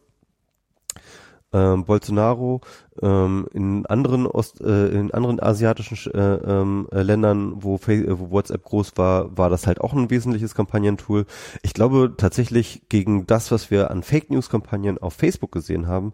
Ähm, 1.54 1.86
Bolsonaro 1.86 2.62
ähm, 3.02 3.48
in 3.54 3.86
anderen 3.86 4.26
Ost, 4.26 4.60
äh, 4.62 4.88
in 4.90 5.12
anderen 5.12 5.40
asiatischen 5.40 5.96
Sch- 5.96 6.12
äh, 6.14 6.52
ähm, 6.62 6.88
äh, 6.92 7.04
Ländern, 7.04 7.54
wo, 7.64 7.76
äh, 7.88 8.20
wo 8.20 8.32
WhatsApp 8.32 8.64
groß 8.64 8.94
war, 8.98 9.38
war 9.38 9.50
das 9.52 9.68
halt 9.68 9.80
auch 9.80 9.94
ein 9.94 10.10
wesentliches 10.10 10.56
Kampagnentool. 10.56 11.26
Ich 11.62 11.74
glaube 11.74 12.14
tatsächlich 12.18 12.82
gegen 12.90 13.28
das, 13.28 13.52
was 13.52 13.70
wir 13.70 13.92
an 13.92 14.02
Fake 14.04 14.32
News 14.32 14.50
Kampagnen 14.50 14.98
auf 14.98 15.14
Facebook 15.14 15.52
gesehen 15.52 15.86
haben, 15.88 16.14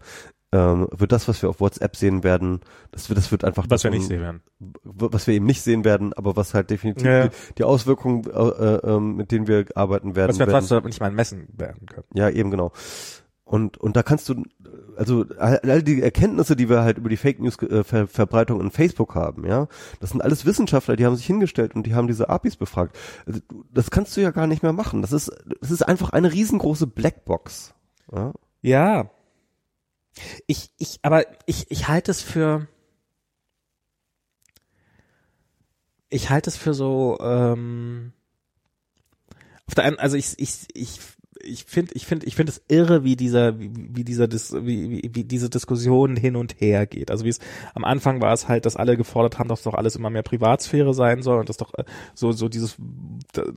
ähm, 0.52 0.88
wird 0.90 1.12
das, 1.12 1.28
was 1.28 1.40
wir 1.42 1.48
auf 1.48 1.60
WhatsApp 1.60 1.94
sehen 1.96 2.24
werden, 2.24 2.60
das 2.90 3.08
wird, 3.08 3.16
das 3.18 3.30
wird 3.30 3.44
einfach 3.44 3.66
was 3.68 3.84
wir 3.84 3.90
nicht 3.92 4.06
sehen 4.08 4.20
werden. 4.20 4.42
was 4.82 5.26
wir 5.28 5.34
eben 5.34 5.46
nicht 5.46 5.62
sehen 5.62 5.84
werden, 5.84 6.12
aber 6.12 6.34
was 6.36 6.54
halt 6.54 6.70
definitiv 6.70 7.06
Ja. 7.06 7.28
die, 7.28 7.36
die 7.58 7.64
Auswirkungen, 7.64 8.24
äh, 8.24 8.30
äh, 8.48 8.80
ähm, 8.84 9.14
mit 9.16 9.30
denen 9.30 9.46
wir 9.46 9.64
arbeiten 9.76 10.16
werden, 10.16 10.30
Was 10.30 10.38
wir 10.40 10.48
werden 10.48 10.66
fast 10.66 10.84
nicht 10.84 11.00
mal 11.00 11.12
messen 11.12 11.46
werden 11.56 11.86
können. 11.86 12.04
ja, 12.14 12.28
eben 12.28 12.50
genau. 12.50 12.72
Und, 13.50 13.78
und 13.78 13.96
da 13.96 14.04
kannst 14.04 14.28
du, 14.28 14.44
also 14.96 15.24
all 15.40 15.82
die 15.82 16.00
Erkenntnisse, 16.00 16.54
die 16.54 16.68
wir 16.68 16.82
halt 16.82 16.98
über 16.98 17.08
die 17.08 17.16
Fake 17.16 17.40
News 17.40 17.60
äh, 17.62 17.82
Ver 17.82 18.06
Verbreitung 18.06 18.60
in 18.60 18.70
Facebook 18.70 19.16
haben, 19.16 19.44
ja, 19.44 19.66
das 19.98 20.10
sind 20.10 20.22
alles 20.22 20.46
Wissenschaftler, 20.46 20.94
die 20.94 21.04
haben 21.04 21.16
sich 21.16 21.26
hingestellt 21.26 21.74
und 21.74 21.84
die 21.84 21.96
haben 21.96 22.06
diese 22.06 22.28
APIs 22.28 22.54
befragt. 22.54 22.96
Also, 23.26 23.40
das 23.74 23.90
kannst 23.90 24.16
du 24.16 24.20
ja 24.20 24.30
gar 24.30 24.46
nicht 24.46 24.62
mehr 24.62 24.72
machen. 24.72 25.02
Das 25.02 25.10
ist, 25.10 25.32
das 25.60 25.72
ist 25.72 25.82
einfach 25.82 26.10
eine 26.10 26.32
riesengroße 26.32 26.86
Blackbox. 26.86 27.74
Ja? 28.12 28.32
Ja. 28.62 29.10
Ich, 30.46 30.70
ich, 30.78 31.00
aber 31.02 31.24
ich, 31.46 31.68
ich 31.72 31.88
halte 31.88 32.12
es 32.12 32.22
für, 32.22 32.68
ich 36.08 36.30
halte 36.30 36.50
es 36.50 36.56
für 36.56 36.72
so, 36.72 37.18
ähm, 37.20 38.12
auf 39.66 39.74
der 39.74 39.82
einen, 39.86 39.98
also 39.98 40.16
ich, 40.16 40.38
ich, 40.38 40.68
ich, 40.72 41.00
ich 41.42 41.64
finde, 41.64 41.92
ich 41.94 42.06
finde, 42.06 42.26
ich 42.26 42.36
finde 42.36 42.52
es 42.52 42.62
irre, 42.68 43.04
wie 43.04 43.16
dieser, 43.16 43.58
wie, 43.58 43.70
wie 43.74 44.04
dieser, 44.04 44.28
Dis, 44.28 44.52
wie, 44.52 44.90
wie, 44.90 45.10
wie 45.12 45.24
diese 45.24 45.50
Diskussion 45.50 46.16
hin 46.16 46.36
und 46.36 46.60
her 46.60 46.86
geht. 46.86 47.10
Also 47.10 47.24
wie 47.24 47.28
es 47.28 47.38
am 47.74 47.84
Anfang 47.84 48.20
war 48.20 48.32
es 48.32 48.48
halt, 48.48 48.66
dass 48.66 48.76
alle 48.76 48.96
gefordert 48.96 49.38
haben, 49.38 49.48
dass 49.48 49.62
doch 49.62 49.74
alles 49.74 49.96
immer 49.96 50.10
mehr 50.10 50.22
Privatsphäre 50.22 50.94
sein 50.94 51.22
soll 51.22 51.38
und 51.38 51.48
das 51.48 51.56
doch 51.56 51.72
äh, 51.74 51.84
so, 52.14 52.32
so 52.32 52.48
dieses, 52.48 52.76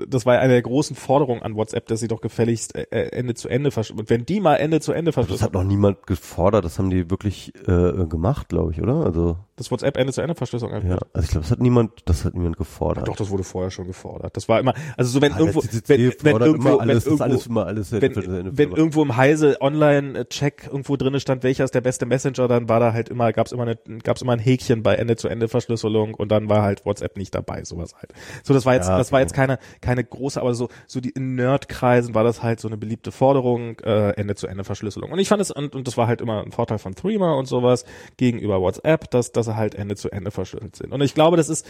das 0.08 0.26
war 0.26 0.40
eine 0.40 0.54
der 0.54 0.62
großen 0.62 0.96
Forderungen 0.96 1.42
an 1.42 1.56
WhatsApp, 1.56 1.88
dass 1.88 2.00
sie 2.00 2.08
doch 2.08 2.22
gefälligst 2.22 2.76
äh, 2.76 2.86
äh, 2.92 3.10
Ende 3.10 3.34
zu 3.34 3.50
Ende 3.50 3.72
verschlüsseln. 3.72 4.02
Und 4.02 4.10
wenn 4.10 4.26
die 4.26 4.40
mal 4.40 4.56
Ende 4.56 4.80
zu 4.80 4.94
Ende 4.94 5.10
Das 5.10 5.16
verschlüsseln, 5.16 5.46
hat 5.46 5.54
noch 5.54 5.64
niemand 5.64 6.08
gefordert, 6.08 6.66
das 6.66 6.80
haben 6.80 6.90
die 6.90 7.10
wirklich 7.10 7.54
äh, 7.68 8.06
gemacht, 8.06 8.50
glaube 8.50 8.72
ich, 8.72 8.82
oder? 8.82 9.06
Also, 9.06 9.38
das 9.56 9.70
WhatsApp 9.70 9.98
Ende 9.98 10.14
zu 10.14 10.22
Ende 10.22 10.36
Verschlüsselung 10.36 10.74
ja, 10.88 10.98
also 11.14 11.26
ich 11.26 11.30
glaube, 11.30 11.44
das 11.44 11.52
hat 11.52 11.60
niemand, 11.60 11.92
das 12.06 12.26
hat 12.26 12.34
niemand 12.34 12.58
gefordert. 12.58 13.08
Doch, 13.08 13.16
das 13.16 13.30
wurde 13.30 13.44
vorher 13.44 13.70
schon 13.70 13.86
gefordert. 13.86 14.36
Das 14.36 14.50
war 14.50 14.60
immer, 14.60 14.74
also 14.98 15.12
so 15.12 15.22
wenn 15.22 15.34
Ah, 15.34 15.40
irgendwo, 15.40 15.64
wenn, 15.88 16.14
wenn 16.22 16.42
irgendwo, 16.42 16.70
wenn 16.70 16.80
alles, 16.80 16.98
ist 16.98 17.06
irgendwo, 17.06 17.24
alles 17.24 17.48
immer 17.48 17.66
alles 17.66 17.92
wenn, 17.92 18.58
wenn 18.58 18.72
irgendwo 18.72 19.04
im 19.04 19.16
Heise 19.16 19.58
Online-Check 19.62 20.68
irgendwo 20.68 20.96
drinne 20.98 21.20
stand, 21.20 21.44
welcher 21.44 21.64
ist 21.64 21.76
der 21.76 21.82
beste 21.82 22.06
Messenger, 22.06 22.48
dann 22.48 22.70
war 22.70 22.80
da 22.80 22.94
halt 22.94 23.10
immer, 23.10 23.32
gab's 23.32 23.52
immer 23.52 23.64
eine, 23.64 23.78
gab's 24.04 24.22
immer 24.22 24.34
ein 24.34 24.40
Häkchen 24.40 24.84
bei 24.84 24.96
Ende-zu-Ende-Verschlüsselung 24.96 26.14
und 26.14 26.32
dann 26.32 26.50
war 26.50 26.64
halt 26.64 26.86
WhatsApp 26.86 27.18
nicht 27.18 27.36
dabei, 27.36 27.64
sowas 27.64 27.94
halt. 27.96 28.14
So, 28.44 28.54
das 28.54 28.66
war 28.66 28.76
jetzt, 28.76 28.88
Ja, 28.88 28.98
das 28.98 29.12
war 29.12 29.22
jetzt 29.22 29.34
keine, 29.34 29.60
keine 29.82 30.04
große, 30.04 30.40
aber 30.40 30.56
so, 30.56 30.70
so 30.88 31.00
die 31.00 31.10
in 31.10 31.36
Nerdkreisen 31.36 32.16
war 32.16 32.24
das 32.24 32.42
halt 32.44 32.60
so 32.60 32.68
eine 32.68 32.78
beliebte 32.78 33.12
Forderung, 33.12 33.80
äh, 33.80 34.12
Ende-zu-Ende-Verschlüsselung. 34.12 35.12
Und 35.12 35.20
ich 35.20 35.30
fand 35.30 35.42
es, 35.42 35.52
und, 35.52 35.76
und 35.76 35.88
das 35.88 35.98
war 35.98 36.08
halt 36.08 36.22
immer 36.22 36.44
ein 36.44 36.52
Vorteil 36.52 36.80
von 36.80 36.96
Threema 36.96 37.34
und 37.34 37.48
sowas 37.48 37.86
gegenüber 38.18 38.62
WhatsApp, 38.62 39.10
dass, 39.12 39.32
dass 39.32 39.43
sie 39.44 39.56
halt 39.56 39.76
Ende-zu-Ende 39.76 40.32
verschlüsselt 40.32 40.76
sind. 40.76 40.92
Und 40.92 41.02
ich 41.02 41.14
glaube, 41.14 41.38
das 41.38 41.50
ist, 41.50 41.66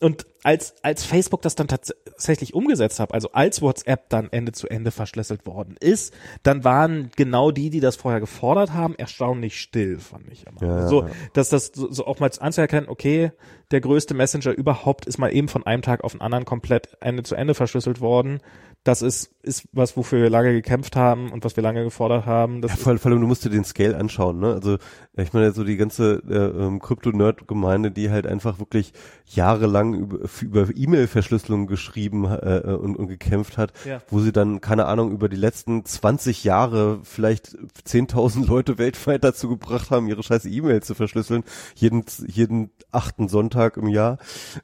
und 0.00 0.26
als, 0.42 0.74
als 0.82 1.04
Facebook 1.04 1.42
das 1.42 1.54
dann 1.54 1.68
tatsächlich 1.68 2.54
umgesetzt 2.54 3.00
hat, 3.00 3.12
also 3.12 3.32
als 3.32 3.62
WhatsApp 3.62 4.08
dann 4.08 4.28
Ende 4.30 4.52
zu 4.52 4.68
Ende 4.68 4.90
verschlüsselt 4.90 5.46
worden 5.46 5.76
ist, 5.80 6.14
dann 6.42 6.64
waren 6.64 7.10
genau 7.16 7.50
die, 7.50 7.70
die 7.70 7.80
das 7.80 7.96
vorher 7.96 8.20
gefordert 8.20 8.72
haben, 8.72 8.94
erstaunlich 8.96 9.60
still, 9.60 9.98
fand 9.98 10.30
ich 10.30 10.46
immer. 10.46 10.62
Ja, 10.62 10.88
so, 10.88 11.08
dass 11.32 11.48
das 11.48 11.72
so, 11.74 11.90
so 11.90 12.06
auch 12.06 12.20
mal 12.20 12.30
anzuerkennen, 12.38 12.88
okay, 12.88 13.32
der 13.70 13.80
größte 13.80 14.14
Messenger 14.14 14.52
überhaupt 14.52 15.06
ist 15.06 15.18
mal 15.18 15.32
eben 15.34 15.48
von 15.48 15.66
einem 15.66 15.82
Tag 15.82 16.02
auf 16.04 16.12
den 16.12 16.20
anderen 16.20 16.44
komplett 16.44 16.96
Ende 17.00 17.22
zu 17.22 17.34
Ende 17.34 17.54
verschlüsselt 17.54 18.00
worden. 18.00 18.40
Das 18.84 19.02
ist, 19.02 19.32
ist 19.42 19.64
was, 19.72 19.96
wofür 19.96 20.22
wir 20.22 20.30
lange 20.30 20.52
gekämpft 20.52 20.94
haben 20.94 21.32
und 21.32 21.44
was 21.44 21.56
wir 21.56 21.62
lange 21.64 21.82
gefordert 21.82 22.24
haben. 22.26 22.62
Das 22.62 22.70
Ja, 22.70 22.76
vor, 22.76 22.96
vor 22.96 23.10
allem, 23.10 23.20
du 23.20 23.26
musst 23.26 23.44
dir 23.44 23.50
den 23.50 23.64
Scale 23.64 23.96
anschauen, 23.96 24.38
ne? 24.38 24.54
Also 24.54 24.78
ich 25.16 25.32
meine 25.32 25.50
so 25.52 25.64
die 25.64 25.76
ganze 25.76 26.22
äh, 26.30 26.64
ähm, 26.64 26.78
Krypto-Nerd-Gemeinde, 26.78 27.90
die 27.90 28.08
halt 28.10 28.26
einfach 28.26 28.60
wirklich 28.60 28.92
jahrelang 29.26 29.94
über, 29.94 30.18
über 30.40 30.68
E-Mail-Verschlüsselung 30.74 31.66
geschrieben 31.66 32.24
äh, 32.24 32.62
und, 32.80 32.96
und 32.96 33.08
gekämpft 33.08 33.58
hat, 33.58 33.72
Ja. 33.84 34.00
wo 34.08 34.20
sie 34.20 34.32
dann, 34.32 34.60
keine 34.60 34.86
Ahnung, 34.86 35.10
über 35.10 35.28
die 35.28 35.36
letzten 35.36 35.84
20 35.84 36.44
Jahre 36.44 37.00
vielleicht 37.02 37.48
10.000 37.84 38.46
Leute 38.46 38.78
weltweit 38.78 39.24
dazu 39.24 39.48
gebracht 39.48 39.90
haben, 39.90 40.06
ihre 40.06 40.22
scheiße 40.22 40.48
E-Mail 40.48 40.82
zu 40.82 40.94
verschlüsseln, 40.94 41.42
jeden, 41.74 42.04
jeden 42.28 42.70
achten 42.92 43.28
Sonntag 43.28 43.57
im 43.76 43.88
Jahr, 43.88 44.18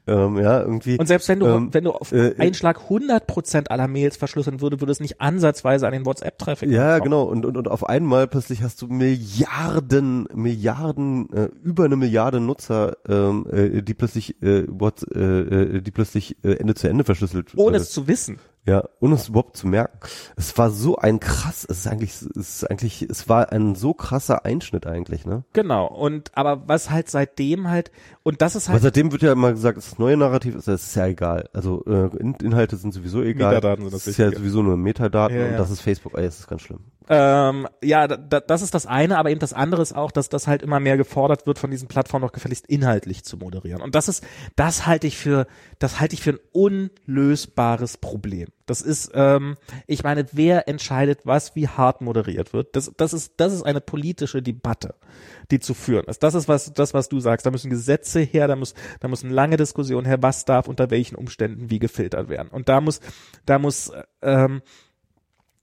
ähm, 0.07 0.37
ja, 0.37 0.61
irgendwie. 0.61 0.97
Und 0.97 1.05
selbst 1.07 1.27
wenn 1.29 1.39
du, 1.39 1.45
Ähm, 1.47 1.69
wenn 1.73 1.83
du 1.83 1.91
auf 1.91 2.11
äh, 2.11 2.35
einen 2.37 2.53
Schlag 2.53 2.79
100% 2.89 3.67
aller 3.67 3.87
Mails 3.87 4.17
verschlüsseln 4.17 4.61
würde, 4.61 4.79
würde 4.79 4.91
es 4.91 4.99
nicht 4.99 5.21
ansatzweise 5.21 5.85
an 5.87 5.93
den 5.93 6.05
WhatsApp-Traffic 6.05 6.69
Ja, 6.69 6.93
kommen. 6.99 7.03
genau. 7.03 7.23
Und, 7.23 7.45
und, 7.45 7.57
und 7.57 7.67
auf 7.67 7.87
einmal 7.87 8.27
plötzlich 8.27 8.63
hast 8.63 8.81
du 8.81 8.87
Milliarden, 8.87 10.27
Milliarden, 10.33 11.31
äh, 11.33 11.49
über 11.63 11.85
eine 11.85 11.95
Milliarde 11.95 12.39
Nutzer, 12.39 12.97
ähm, 13.07 13.45
äh, 13.51 13.81
die 13.81 13.93
plötzlich, 13.93 14.41
äh, 14.41 14.65
what, 14.67 15.03
äh, 15.13 15.19
äh, 15.19 15.81
die 15.81 15.91
plötzlich 15.91 16.37
äh, 16.43 16.53
Ende 16.53 16.75
zu 16.75 16.87
Ende 16.87 17.03
verschlüsselt. 17.03 17.51
Ohne 17.55 17.77
äh, 17.77 17.79
es 17.81 17.91
zu 17.91 18.07
wissen. 18.07 18.39
Ja, 18.67 18.83
ohne 18.99 19.13
es 19.13 19.29
überhaupt 19.29 19.55
zu 19.55 19.67
merken. 19.67 19.99
Es 20.35 20.57
war 20.57 20.71
so 20.71 20.95
ein 20.95 21.19
krass, 21.19 21.67
es 21.69 21.79
ist 21.79 21.87
eigentlich, 21.87 22.13
es 22.13 22.23
ist 22.23 22.63
eigentlich, 22.69 23.03
es 23.03 23.29
war 23.29 23.51
ein 23.51 23.75
so 23.75 23.93
krasser 23.93 24.43
Einschnitt 24.43 24.87
eigentlich, 24.87 25.23
ne? 25.25 25.43
Genau. 25.53 25.85
Und 25.85 26.31
aber 26.35 26.67
was 26.67 26.89
halt 26.89 27.09
seitdem 27.09 27.69
halt 27.69 27.91
und 28.23 28.41
das 28.41 28.55
ist 28.55 28.65
Aber 28.67 28.73
halt 28.73 28.83
seitdem 28.83 29.11
wird 29.11 29.21
ja 29.21 29.33
immer 29.33 29.51
gesagt, 29.51 29.77
das 29.77 29.99
neue 29.99 30.17
Narrativ 30.17 30.55
ist, 30.55 30.67
das 30.67 30.87
ist 30.87 30.95
ja 30.95 31.05
egal. 31.05 31.47
Also 31.53 31.85
äh, 31.85 32.09
In 32.17 32.33
Inhalte 32.41 32.77
sind 32.77 32.91
sowieso 32.91 33.21
egal. 33.21 33.53
Metadaten 33.53 33.85
sind 33.85 33.93
das 33.93 34.07
ist 34.07 34.17
ja 34.17 34.31
sowieso 34.31 34.63
nur 34.63 34.77
Metadaten 34.77 35.37
Ja, 35.37 35.45
und 35.45 35.51
ja. 35.51 35.57
das 35.57 35.69
ist 35.69 35.81
Facebook. 35.81 36.17
Ey, 36.17 36.25
das 36.25 36.39
ist 36.39 36.47
ganz 36.47 36.63
schlimm. 36.63 36.79
Ähm, 37.07 37.67
ja, 37.83 38.07
da, 38.07 38.39
das 38.39 38.63
ist 38.63 38.73
das 38.73 38.87
eine, 38.87 39.19
aber 39.19 39.29
eben 39.29 39.39
das 39.39 39.53
andere 39.53 39.83
ist 39.83 39.95
auch, 39.95 40.11
dass 40.11 40.29
das 40.29 40.47
halt 40.47 40.63
immer 40.63 40.79
mehr 40.79 40.97
gefordert 40.97 41.45
wird, 41.45 41.59
von 41.59 41.69
diesen 41.69 41.87
Plattformen 41.87 42.25
noch 42.25 42.31
gefälligst 42.31 42.65
inhaltlich 42.65 43.23
zu 43.23 43.37
moderieren. 43.37 43.81
Und 43.81 43.93
das 43.93 44.07
ist, 44.07 44.23
das 44.55 44.87
halte 44.87 45.05
ich 45.05 45.17
für, 45.17 45.45
das 45.77 45.99
halte 45.99 46.15
ich 46.15 46.23
für 46.23 46.31
ein 46.31 46.39
unlösbares 46.51 47.97
Problem. 47.97 48.47
Das 48.65 48.81
ist, 48.81 49.11
ähm, 49.13 49.57
ich 49.85 50.03
meine, 50.03 50.25
wer 50.31 50.67
entscheidet, 50.67 51.21
was 51.23 51.55
wie 51.55 51.67
hart 51.67 52.01
moderiert 52.01 52.51
wird? 52.51 52.75
Das, 52.75 52.91
das 52.97 53.13
ist, 53.13 53.33
das 53.37 53.53
ist 53.53 53.61
eine 53.61 53.79
politische 53.79 54.41
Debatte, 54.41 54.95
die 55.51 55.59
zu 55.59 55.75
führen 55.75 56.05
ist. 56.05 56.23
Das 56.23 56.33
ist 56.33 56.47
was, 56.47 56.73
das 56.73 56.93
was 56.95 57.07
du 57.07 57.19
sagst. 57.19 57.45
Da 57.45 57.51
müssen 57.51 57.69
Gesetze 57.69 58.21
her, 58.21 58.47
da 58.47 58.55
muss, 58.55 58.73
da 59.01 59.07
muss 59.07 59.23
eine 59.23 59.33
lange 59.33 59.57
Diskussion 59.57 60.05
her, 60.05 60.21
was 60.21 60.45
darf 60.45 60.67
unter 60.67 60.89
welchen 60.89 61.15
Umständen 61.15 61.69
wie 61.69 61.79
gefiltert 61.79 62.27
werden. 62.27 62.49
Und 62.49 62.67
da 62.67 62.81
muss, 62.81 63.01
da 63.45 63.59
muss, 63.59 63.91
ähm, 64.23 64.63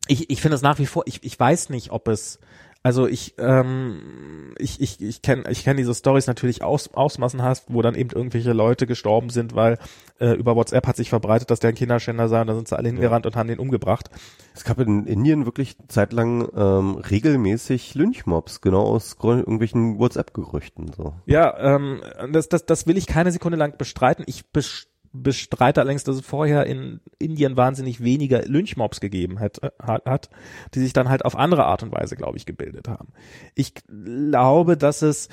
ich, 0.06 0.30
ich 0.30 0.40
finde 0.40 0.54
es 0.54 0.62
nach 0.62 0.78
wie 0.78 0.86
vor, 0.86 1.02
ich, 1.06 1.24
ich 1.24 1.38
weiß 1.38 1.70
nicht, 1.70 1.90
ob 1.90 2.06
es, 2.06 2.38
also 2.82 3.06
ich, 3.06 3.34
ähm, 3.38 4.54
ich, 4.58 4.80
ich, 4.80 5.00
ich 5.00 5.22
kenne 5.22 5.44
ich 5.50 5.64
kenn 5.64 5.76
diese 5.76 5.94
Stories 5.94 6.26
natürlich 6.26 6.62
aus, 6.62 6.92
ausmassenhaft, 6.94 7.64
wo 7.68 7.80
dann 7.82 7.94
eben 7.94 8.10
irgendwelche 8.10 8.52
Leute 8.52 8.86
gestorben 8.86 9.30
sind, 9.30 9.54
weil 9.54 9.78
äh, 10.18 10.32
über 10.32 10.56
WhatsApp 10.56 10.86
hat 10.86 10.96
sich 10.96 11.08
verbreitet, 11.08 11.50
dass 11.50 11.60
der 11.60 11.70
ein 11.70 11.74
Kinderschänder 11.76 12.28
sei 12.28 12.40
und 12.40 12.46
da 12.48 12.54
sind 12.54 12.68
sie 12.68 12.76
alle 12.76 12.88
hingerannt 12.88 13.26
und 13.26 13.36
haben 13.36 13.48
den 13.48 13.58
umgebracht. 13.58 14.10
Es 14.54 14.64
gab 14.64 14.78
in 14.80 15.06
Indien 15.06 15.46
wirklich 15.46 15.76
zeitlang 15.88 16.48
ähm, 16.54 16.96
regelmäßig 16.96 17.94
Lynchmobs, 17.94 18.60
genau 18.60 18.82
aus 18.82 19.16
irgendwelchen 19.22 19.98
WhatsApp-Gerüchten. 19.98 20.92
So. 20.96 21.14
Ja, 21.26 21.76
ähm, 21.76 22.02
das, 22.32 22.48
das, 22.48 22.66
das 22.66 22.86
will 22.86 22.96
ich 22.98 23.06
keine 23.06 23.32
Sekunde 23.32 23.56
lang 23.58 23.78
bestreiten. 23.78 24.24
Ich 24.26 24.42
bes- 24.54 24.86
bestreite 25.12 25.80
allerdings, 25.80 26.04
dass 26.04 26.16
es 26.16 26.26
vorher 26.26 26.66
in 26.66 27.00
Indien 27.18 27.56
wahnsinnig 27.56 28.02
weniger 28.02 28.42
Lynchmobs 28.42 29.00
gegeben 29.00 29.40
hat, 29.40 29.60
hat, 29.80 30.30
die 30.74 30.80
sich 30.80 30.92
dann 30.92 31.08
halt 31.08 31.24
auf 31.24 31.36
andere 31.36 31.64
Art 31.64 31.82
und 31.82 31.92
Weise, 31.92 32.16
glaube 32.16 32.36
ich, 32.36 32.46
gebildet 32.46 32.88
haben. 32.88 33.12
Ich 33.54 33.74
glaube, 33.86 34.76
dass 34.76 35.02
es, 35.02 35.28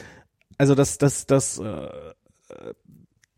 also 0.57 0.75
dass, 0.75 0.97
dass, 0.97 1.25
dass, 1.25 1.59
äh, 1.59 1.89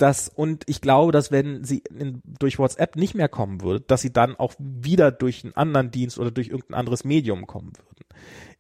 das 0.02 0.30
und 0.30 0.64
ich 0.68 0.82
glaube, 0.82 1.12
dass 1.12 1.32
wenn 1.32 1.64
sie 1.64 1.84
in, 1.96 2.22
durch 2.26 2.58
WhatsApp 2.58 2.96
nicht 2.96 3.14
mehr 3.14 3.30
kommen 3.30 3.62
würde, 3.62 3.82
dass 3.82 4.02
sie 4.02 4.12
dann 4.12 4.36
auch 4.36 4.54
wieder 4.58 5.12
durch 5.12 5.44
einen 5.44 5.54
anderen 5.54 5.92
Dienst 5.92 6.18
oder 6.18 6.32
durch 6.32 6.48
irgendein 6.48 6.80
anderes 6.80 7.04
Medium 7.04 7.46
kommen 7.46 7.74
würden. 7.78 8.06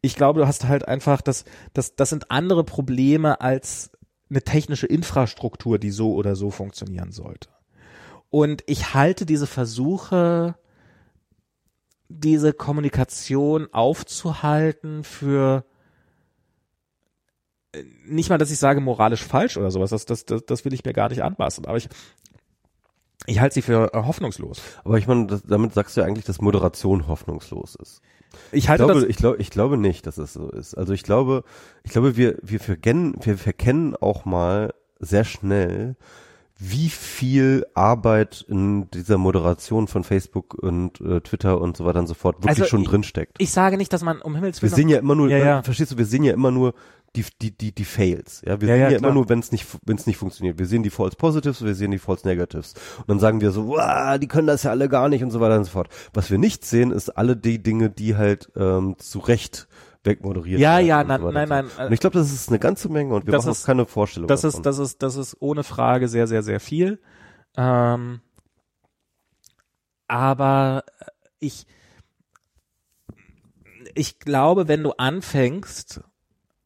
Ich 0.01 0.16
glaube, 0.16 0.40
du 0.40 0.48
hast 0.48 0.68
halt 0.68 0.88
einfach, 0.88 1.22
das, 1.22 1.45
das, 1.74 1.95
das 1.95 2.10
sind 2.10 2.30
andere 2.30 2.64
Probleme 2.64 3.42
als 3.42 3.92
eine 4.30 4.42
technische 4.42 4.88
Infrastruktur, 4.88 5.77
die 5.77 5.92
so 5.92 6.14
oder 6.14 6.35
so 6.35 6.51
funktionieren 6.51 7.11
sollte. 7.11 7.50
Und 8.32 8.64
ich 8.66 8.93
halte 8.93 9.26
diese 9.26 9.45
Versuche, 9.45 10.56
diese 12.08 12.53
Kommunikation 12.53 13.68
aufzuhalten 13.74 15.03
für 15.03 15.66
äh, 17.74 17.84
nicht 18.06 18.30
mal, 18.30 18.38
dass 18.38 18.51
ich 18.51 18.58
sage 18.58 18.82
moralisch 18.82 19.24
falsch 19.24 19.58
oder 19.58 19.69
sowas, 19.69 19.92
das, 19.92 20.06
das, 20.06 20.26
das, 20.26 20.45
das 20.45 20.66
will 20.66 20.74
ich 20.74 20.85
mir 20.85 20.93
gar 20.93 21.10
nicht 21.10 21.24
anmaßen, 21.24 21.66
aber 21.66 21.77
ich, 21.77 21.90
ich 23.27 23.40
halte 23.42 23.56
sie 23.56 23.61
für 23.61 23.93
äh, 23.93 24.03
hoffnungslos. 24.03 24.61
Aber 24.84 24.98
ich 24.98 25.08
meine, 25.08 25.27
das, 25.27 25.43
damit 25.43 25.74
sagst 25.74 25.95
du 25.95 26.01
ja 26.01 26.08
eigentlich, 26.08 26.26
dass 26.26 26.42
Moderation 26.42 27.08
hoffnungslos 27.08 27.76
ist. 27.76 28.01
Ich 28.53 28.64
Ich 28.64 28.69
halte 28.69 28.85
glaube, 28.85 29.01
das, 29.01 29.10
ich 29.10 29.18
glaube, 29.18 29.38
ich 29.38 29.50
glaube 29.50 29.77
nicht, 29.77 30.08
dass 30.08 30.18
es 30.18 30.32
so 30.32 30.50
ist. 30.50 30.74
Also 30.76 30.93
ich 30.93 31.03
glaube, 31.03 31.43
ich 31.84 31.92
glaube, 31.92 32.16
wir, 32.16 32.38
wir 32.42 32.61
verkennen, 32.61 33.14
wir 33.22 33.38
verkennen 33.38 33.98
auch 33.98 34.24
mal 34.24 34.74
sehr 35.00 35.26
schnell, 35.26 35.98
wie 36.64 36.90
viel 36.90 37.65
Arbeit 37.73 38.45
in 38.48 38.90
dieser 38.91 39.17
Moderation 39.17 39.88
von 39.88 40.03
Facebook 40.03 40.53
und 40.53 41.01
äh, 41.01 41.19
Twitter 41.22 41.59
und 41.59 41.75
so 41.75 41.85
weiter 41.85 41.98
und 41.99 42.07
so 42.07 42.14
fort 42.14 42.35
wirklich 42.38 42.49
Also 42.49 42.65
schon 42.65 42.81
ich- 42.83 42.88
drin 42.90 43.01
steckt. 43.03 43.38
ich 43.40 43.49
sage 43.51 43.77
nicht, 43.77 43.91
dass 43.93 44.03
man 44.03 44.22
um 44.22 44.35
Himmels 44.35 44.61
Wir 44.61 44.69
Willen 44.69 44.75
sehen 44.75 44.90
ja 44.90 44.99
immer 44.99 45.15
nur, 45.15 45.30
Ja, 45.30 45.38
ja. 45.38 45.64
verstehst 45.64 45.91
du, 45.91 45.98
wir 45.98 46.06
sehen 46.06 46.23
ja 46.23 46.33
immer 46.33 46.51
nur 46.51 46.73
die, 47.15 47.25
die, 47.41 47.51
die, 47.57 47.73
die 47.73 47.83
Fails. 47.83 48.41
Ja, 48.45 48.61
wir 48.61 48.67
Ja, 48.69 48.75
sehen 48.75 48.81
ja, 48.83 48.90
ja, 48.91 48.98
immer 48.99 49.11
nur, 49.11 49.27
wenn 49.27 49.40
es 49.40 49.51
nicht, 49.51 49.65
wenn 49.85 49.98
es 49.98 50.06
nicht 50.06 50.17
funktioniert. 50.17 50.59
Wir 50.59 50.65
sehen 50.67 50.83
die 50.83 50.90
False 50.91 51.17
Positives, 51.17 51.64
wir 51.65 51.73
sehen 51.75 51.91
die 51.91 51.98
False 51.98 52.25
Negatives. 52.27 52.73
Und 52.99 53.09
dann 53.09 53.19
sagen 53.19 53.41
wir 53.41 53.51
so, 53.51 53.75
die 54.22 54.27
können 54.27 54.48
das 54.48 54.64
ja 54.64 54.69
alle 54.72 54.88
gar 54.88 55.09
nicht 55.09 55.23
und 55.23 55.31
so 55.31 55.40
weiter 55.41 55.57
und 55.57 55.64
so 55.65 55.72
fort. 55.72 55.90
Was 56.14 56.30
wir 56.30 56.38
nicht 56.38 56.64
sehen, 56.64 56.91
ist 56.91 57.09
alle 57.09 57.35
die 57.35 57.61
Dinge, 57.61 57.90
die 57.90 58.15
halt 58.15 58.49
ähm, 58.56 58.95
zu 58.99 59.19
Recht 59.19 59.67
wegmoderiert 60.03 60.59
Ja, 60.59 60.77
werden. 60.77 60.88
ja, 60.88 61.01
und 61.01 61.07
nein, 61.07 61.21
weiter 61.21 61.33
nein, 61.33 61.43
und 61.43 61.49
nein, 61.49 61.85
äh, 61.85 61.88
Und 61.88 61.93
ich 61.93 61.99
glaube, 61.99 62.17
das 62.17 62.31
ist 62.31 62.49
eine 62.49 62.59
ganze 62.59 62.89
Menge 62.89 63.13
und 63.13 63.25
wir 63.25 63.31
das 63.31 63.45
machen 63.45 63.51
ist- 63.53 63.65
keine 63.65 63.85
Vorstellung 63.85 64.27
das 64.27 64.41
davon. 64.41 64.59
ist, 64.59 64.65
das 64.65 64.80
ist, 64.80 65.03
das 65.03 65.15
ist 65.15 65.38
ohne 65.39 65.63
Frage 65.63 66.07
sehr, 66.07 66.27
sehr, 66.27 66.43
sehr 66.43 66.59
viel. 66.59 66.99
Ähm, 67.57 68.21
aber 70.07 70.83
ich, 71.39 71.65
ich 73.95 74.19
glaube, 74.19 74.67
wenn 74.67 74.83
du 74.83 74.91
anfängst, 74.91 76.01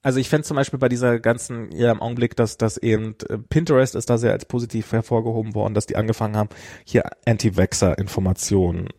also 0.01 0.19
ich 0.19 0.30
fände 0.30 0.45
zum 0.45 0.55
Beispiel 0.55 0.80
bei 0.80 0.89
dieser 0.89 1.19
ganzen, 1.19 1.72
ja 1.72 1.91
im 1.91 2.01
Augenblick, 2.01 2.35
dass 2.35 2.57
das 2.57 2.77
eben 2.77 3.15
äh, 3.30 3.38
Pinterest 3.38 3.95
ist 3.95 4.09
da 4.09 4.17
sehr 4.17 4.31
als 4.31 4.45
positiv 4.45 4.91
hervorgehoben 4.91 5.55
worden, 5.55 5.73
dass 5.73 5.88
die 5.88 5.95
angefangen 5.95 6.38
haben, 6.38 6.49
hier 6.85 7.03
Anti-Vaxxer-Informationen, 7.25 8.88
äh, 8.88 8.91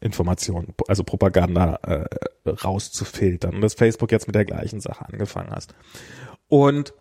Informationen, 0.00 0.74
also 0.86 1.04
Propaganda 1.04 1.78
äh, 1.82 2.50
rauszufiltern 2.50 3.56
und 3.56 3.60
dass 3.60 3.74
Facebook 3.74 4.12
jetzt 4.12 4.26
mit 4.26 4.34
der 4.34 4.44
gleichen 4.44 4.80
Sache 4.80 5.04
angefangen 5.06 5.50
hast. 5.50 5.74
Und 6.48 6.94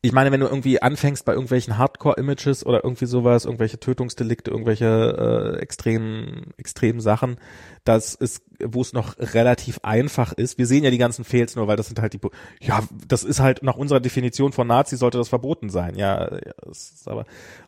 ich 0.00 0.12
meine, 0.12 0.30
wenn 0.30 0.40
du 0.40 0.46
irgendwie 0.46 0.80
anfängst 0.80 1.24
bei 1.24 1.32
irgendwelchen 1.32 1.76
Hardcore-Images 1.76 2.64
oder 2.64 2.84
irgendwie 2.84 3.06
sowas, 3.06 3.44
irgendwelche 3.44 3.80
Tötungsdelikte, 3.80 4.50
irgendwelche 4.50 5.56
äh, 5.56 5.60
extremen, 5.60 6.52
extremen 6.56 7.00
Sachen, 7.00 7.36
das 7.84 8.14
ist, 8.14 8.42
wo 8.64 8.80
es 8.80 8.92
noch 8.92 9.18
relativ 9.18 9.80
einfach 9.82 10.32
ist. 10.32 10.56
Wir 10.56 10.66
sehen 10.66 10.84
ja 10.84 10.90
die 10.90 10.98
ganzen 10.98 11.24
Fails 11.24 11.56
nur, 11.56 11.66
weil 11.66 11.76
das 11.76 11.88
sind 11.88 12.00
halt 12.00 12.12
die, 12.12 12.20
ja, 12.60 12.84
das 13.08 13.24
ist 13.24 13.40
halt 13.40 13.64
nach 13.64 13.76
unserer 13.76 13.98
Definition 13.98 14.52
von 14.52 14.68
Nazi 14.68 14.96
sollte 14.96 15.18
das 15.18 15.28
verboten 15.28 15.68
sein. 15.68 15.96
Ja, 15.96 16.32
ja 16.32 16.52
ist 16.70 17.08
aber 17.08 17.24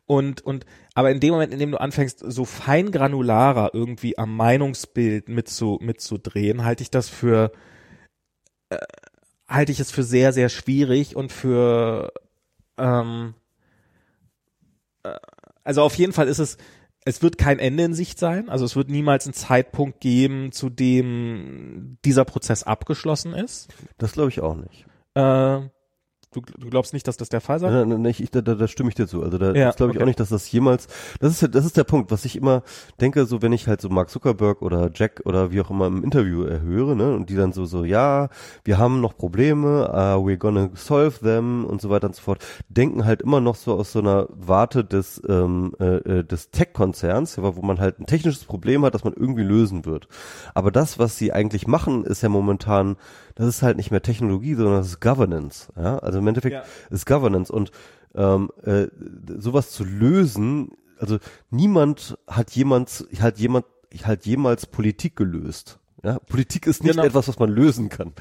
und 0.07 0.41
und 0.42 0.67
aber 0.94 1.10
in 1.10 1.18
dem 1.18 1.33
Moment, 1.33 1.52
in 1.52 1.59
dem 1.59 1.73
du 1.73 1.81
anfängst, 1.81 2.20
so 2.25 2.44
fein 2.44 2.92
granularer 2.92 3.70
irgendwie 3.73 4.18
am 4.18 4.36
Meinungsbild 4.36 5.28
mitzu, 5.28 5.78
mitzudrehen, 5.81 6.65
halte 6.65 6.83
ich 6.83 6.91
das 6.91 7.09
für 7.09 7.50
halte 9.51 9.73
ich 9.73 9.81
es 9.81 9.91
für 9.91 10.05
sehr, 10.05 10.33
sehr 10.33 10.49
schwierig 10.49 11.17
und 11.17 11.33
für 11.33 12.12
ähm, 12.79 13.35
äh, 15.03 15.15
also 15.65 15.83
auf 15.83 15.95
jeden 15.97 16.12
Fall 16.12 16.29
ist 16.29 16.39
es, 16.39 16.57
es 17.05 17.23
wird 17.23 17.37
kein 17.39 17.59
Ende 17.59 17.85
in 17.85 17.95
Sicht 17.95 18.19
sein, 18.19 18.49
also 18.49 18.65
es 18.65 18.77
wird 18.77 18.91
niemals 18.91 19.27
einen 19.27 19.35
Zeitpunkt 19.35 20.01
geben, 20.01 20.53
zu 20.53 20.70
dem 20.70 21.99
dieser 22.05 22.25
Prozess 22.25 22.62
abgeschlossen 22.62 23.35
ist. 23.35 23.69
das 23.99 24.12
glaube 24.12 24.31
ich 24.31 24.41
auch 24.41 24.57
nicht. 24.57 24.87
Äh, 25.15 25.61
du, 26.33 26.41
du 26.41 26.70
glaubst 26.70 26.92
nicht, 26.92 27.07
dass 27.09 27.17
das 27.17 27.28
der 27.28 27.41
Fall 27.41 27.59
sein 27.59 27.73
Nein, 27.73 27.89
nein, 27.89 28.02
nein, 28.02 28.15
ich, 28.17 28.31
da, 28.31 28.41
da, 28.41 28.55
da 28.55 28.68
stimme 28.68 28.89
ich 28.89 28.94
dir 28.94 29.07
zu. 29.07 29.23
Also 29.23 29.39
da 29.39 29.52
Ja, 29.52 29.67
das 29.67 29.76
glaube 29.76 29.92
ich 29.92 29.97
okay. 29.97 30.05
auch 30.05 30.07
nicht, 30.07 30.20
dass 30.20 30.28
das 30.28 30.50
jemals. 30.50 30.86
Das 31.20 31.33
ist 31.33 31.42
ja, 31.42 31.49
das 31.49 31.65
ist 31.65 31.76
der 31.76 31.84
Punkt, 31.84 32.10
was 32.10 32.25
ich 32.25 32.36
immer 32.36 32.62
denke, 33.00 33.26
so 33.26 33.42
wenn 33.42 33.52
ich 33.52 33.67
halt 33.67 33.81
so 33.81 33.89
Mark 33.89 34.10
Zuckerberg 34.10 34.62
oder 34.62 34.91
Jack 34.94 35.23
oder 35.25 35.50
wie 35.52 35.60
auch 35.60 35.70
immer 35.70 35.86
im 35.86 36.05
Interview 36.05 36.42
erhöre, 36.42 36.94
ne, 36.97 37.15
und 37.15 37.31
die 37.31 37.36
dann 37.36 37.52
so 37.52 37.65
so, 37.65 37.84
ja, 37.84 38.28
wir 38.65 38.78
haben 38.78 39.00
noch 39.00 39.17
Probleme, 39.17 39.89
uh, 39.91 40.25
we're 40.25 40.36
gonna 40.36 40.70
solve 40.75 41.20
them 41.20 41.65
und 41.65 41.81
so 41.81 41.91
weiter 41.91 42.07
und 42.07 42.15
so 42.15 42.23
fort, 42.23 42.44
denken 42.68 43.05
halt 43.05 43.23
immer 43.23 43.41
noch 43.41 43.57
so 43.57 43.75
aus 43.75 43.92
so 43.92 43.99
einer 43.99 44.26
Warte 44.31 44.84
des 44.84 45.20
ähm, 45.28 45.75
äh, 45.81 45.97
äh, 45.97 46.25
des 46.25 46.50
Tech-Konzerns, 46.50 47.39
wo 47.39 47.62
man 47.62 47.81
halt 47.81 47.99
ein 47.99 48.07
technisches 48.07 48.44
Problem 48.44 48.84
hat, 48.84 48.94
das 48.94 49.05
man 49.05 49.15
irgendwie 49.15 49.42
lösen 49.42 49.84
wird. 49.84 50.09
Aber 50.55 50.70
das, 50.70 50.99
was 50.99 51.17
sie 51.17 51.33
eigentlich 51.33 51.67
machen, 51.67 52.05
ist 52.05 52.23
ja 52.23 52.28
momentan, 52.28 52.97
das 53.41 53.57
ist 53.57 53.62
halt 53.62 53.77
nicht 53.78 53.91
mehr 53.91 54.02
Technologie, 54.02 54.55
sondern 54.55 54.77
das 54.77 54.89
ist 54.89 55.01
Governance. 55.01 55.73
Ja, 55.77 55.99
also 55.99 56.19
im 56.19 56.27
Endeffekt 56.28 56.55
Ja. 56.55 56.62
ist 56.91 57.07
Governance 57.07 57.52
und 57.52 57.70
ähm, 58.15 58.51
äh, 58.62 58.86
sowas 59.39 59.70
zu 59.70 59.85
lösen, 59.85 60.73
also 60.99 61.19
niemand 61.51 62.19
hat 62.27 62.51
jemand, 62.52 63.07
hat 63.19 63.39
jemand, 63.39 63.65
hat 64.05 64.27
jemals 64.27 64.67
Politik 64.67 65.17
gelöst. 65.17 65.80
Ja, 66.03 66.19
Politik 66.19 66.67
ist 66.67 66.83
nicht 66.83 66.93
Genau. 66.95 67.05
etwas, 67.05 67.29
was 67.29 67.39
man 67.39 67.51
lösen 67.51 67.89
kann, 67.91 68.12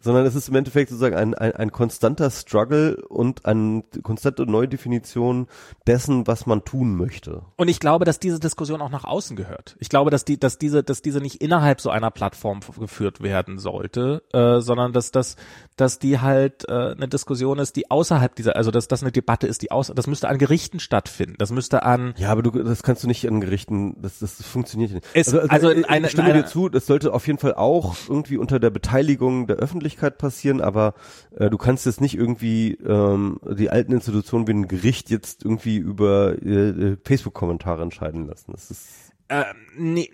sondern 0.00 0.26
es 0.26 0.34
ist 0.34 0.48
im 0.48 0.56
Endeffekt 0.56 0.90
sozusagen 0.90 1.14
ein, 1.14 1.34
ein, 1.34 1.52
ein 1.52 1.70
konstanter 1.72 2.30
Struggle 2.30 2.96
und 3.08 3.46
eine 3.46 3.84
konstante 4.02 4.44
Neudefinition 4.44 5.46
dessen, 5.86 6.26
was 6.26 6.46
man 6.46 6.64
tun 6.64 6.96
möchte. 6.96 7.42
Und 7.56 7.68
ich 7.68 7.80
glaube, 7.80 8.04
dass 8.04 8.18
diese 8.18 8.40
Diskussion 8.40 8.80
auch 8.80 8.90
nach 8.90 9.04
außen 9.04 9.36
gehört. 9.36 9.76
Ich 9.78 9.88
glaube, 9.88 10.10
dass 10.10 10.24
die, 10.24 10.38
dass 10.38 10.58
diese, 10.58 10.82
dass 10.82 11.02
diese 11.02 11.20
nicht 11.20 11.40
innerhalb 11.42 11.80
so 11.80 11.90
einer 11.90 12.10
Plattform 12.10 12.60
geführt 12.78 13.20
werden 13.22 13.58
sollte, 13.58 14.22
äh, 14.32 14.60
sondern 14.60 14.92
dass 14.92 15.12
das, 15.12 15.36
dass 15.76 15.98
die 15.98 16.18
halt 16.20 16.68
äh, 16.68 16.72
eine 16.72 17.08
Diskussion 17.08 17.58
ist, 17.58 17.76
die 17.76 17.90
außerhalb 17.90 18.34
dieser, 18.34 18.56
also 18.56 18.70
dass 18.70 18.88
das 18.88 19.02
eine 19.02 19.12
Debatte 19.12 19.46
ist, 19.46 19.62
die 19.62 19.70
aus, 19.70 19.92
das 19.94 20.06
müsste 20.06 20.28
an 20.28 20.38
Gerichten 20.38 20.80
stattfinden. 20.80 21.36
Das 21.38 21.50
müsste 21.52 21.82
an 21.84 22.14
Ja, 22.16 22.30
aber 22.32 22.42
du, 22.42 22.50
das 22.50 22.82
kannst 22.82 23.04
du 23.04 23.06
nicht 23.06 23.26
an 23.28 23.40
Gerichten, 23.40 23.96
das, 24.02 24.18
das 24.18 24.42
funktioniert 24.42 24.92
nicht. 24.92 25.06
Es- 25.14 25.32
also 25.34 25.70
in 25.70 25.80
ich 25.80 25.88
eine- 25.88 26.08
stimme 26.08 26.30
in 26.30 26.36
dir 26.36 26.46
zu, 26.46 26.68
das 26.68 26.86
sollte 26.86 27.12
auf 27.12 27.27
jeden 27.28 27.38
Fall 27.38 27.54
auch 27.54 27.94
irgendwie 28.08 28.36
unter 28.36 28.58
der 28.58 28.70
Beteiligung 28.70 29.46
der 29.46 29.56
Öffentlichkeit 29.56 30.18
passieren, 30.18 30.60
aber 30.60 30.94
äh, 31.36 31.48
du 31.48 31.56
kannst 31.56 31.86
jetzt 31.86 32.00
nicht 32.00 32.16
irgendwie 32.16 32.72
ähm, 32.84 33.38
die 33.48 33.70
alten 33.70 33.92
Institutionen 33.92 34.48
wie 34.48 34.52
ein 34.54 34.66
Gericht 34.66 35.10
jetzt 35.10 35.44
irgendwie 35.44 35.76
über 35.76 36.34
äh, 36.42 36.70
äh, 36.70 36.96
Facebook-Kommentare 37.04 37.82
entscheiden 37.82 38.26
lassen. 38.26 38.50
Das 38.50 38.72
ist 38.72 39.12
äh, 39.28 39.44
nee, 39.76 40.10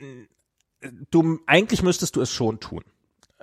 du 1.10 1.39
eigentlich 1.47 1.83
müsstest 1.83 2.17
du 2.17 2.20
es 2.20 2.31
schon 2.31 2.60
tun. 2.60 2.83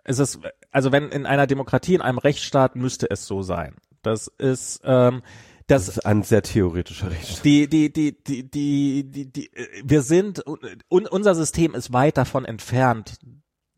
Es 0.03 0.19
ist, 0.19 0.40
also 0.72 0.91
wenn 0.91 1.09
in 1.09 1.25
einer 1.25 1.48
Demokratie, 1.48 1.95
in 1.95 2.01
einem 2.01 2.17
Rechtsstaat 2.17 2.75
müsste 2.75 3.09
es 3.09 3.25
so 3.25 3.41
sein. 3.41 3.75
Das 4.01 4.27
ist, 4.38 4.82
ähm, 4.83 5.22
das, 5.67 5.85
Das 5.85 5.98
ist 5.98 6.06
ein 6.06 6.24
sehr 6.24 6.41
theoretischer 6.41 7.11
Rechtsstaat. 7.11 7.45
die, 7.45 7.67
die, 7.67 7.93
die, 7.93 8.22
die, 8.24 8.50
die, 8.50 9.03
die, 9.03 9.32
die, 9.32 9.53
äh, 9.53 9.83
wir 9.85 10.01
sind, 10.01 10.43
un, 10.45 11.06
unser 11.08 11.35
System 11.35 11.75
ist 11.75 11.93
weit 11.93 12.17
davon 12.17 12.45
entfernt, 12.45 13.19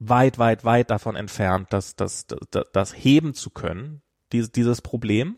weit, 0.09 0.39
weit, 0.39 0.65
weit 0.65 0.89
davon 0.89 1.15
entfernt, 1.15 1.67
das, 1.71 1.95
das, 1.95 2.27
das, 2.27 2.65
das 2.71 2.93
heben 2.93 3.33
zu 3.33 3.49
können, 3.49 4.01
dieses, 4.31 4.51
dieses 4.51 4.81
Problem, 4.81 5.37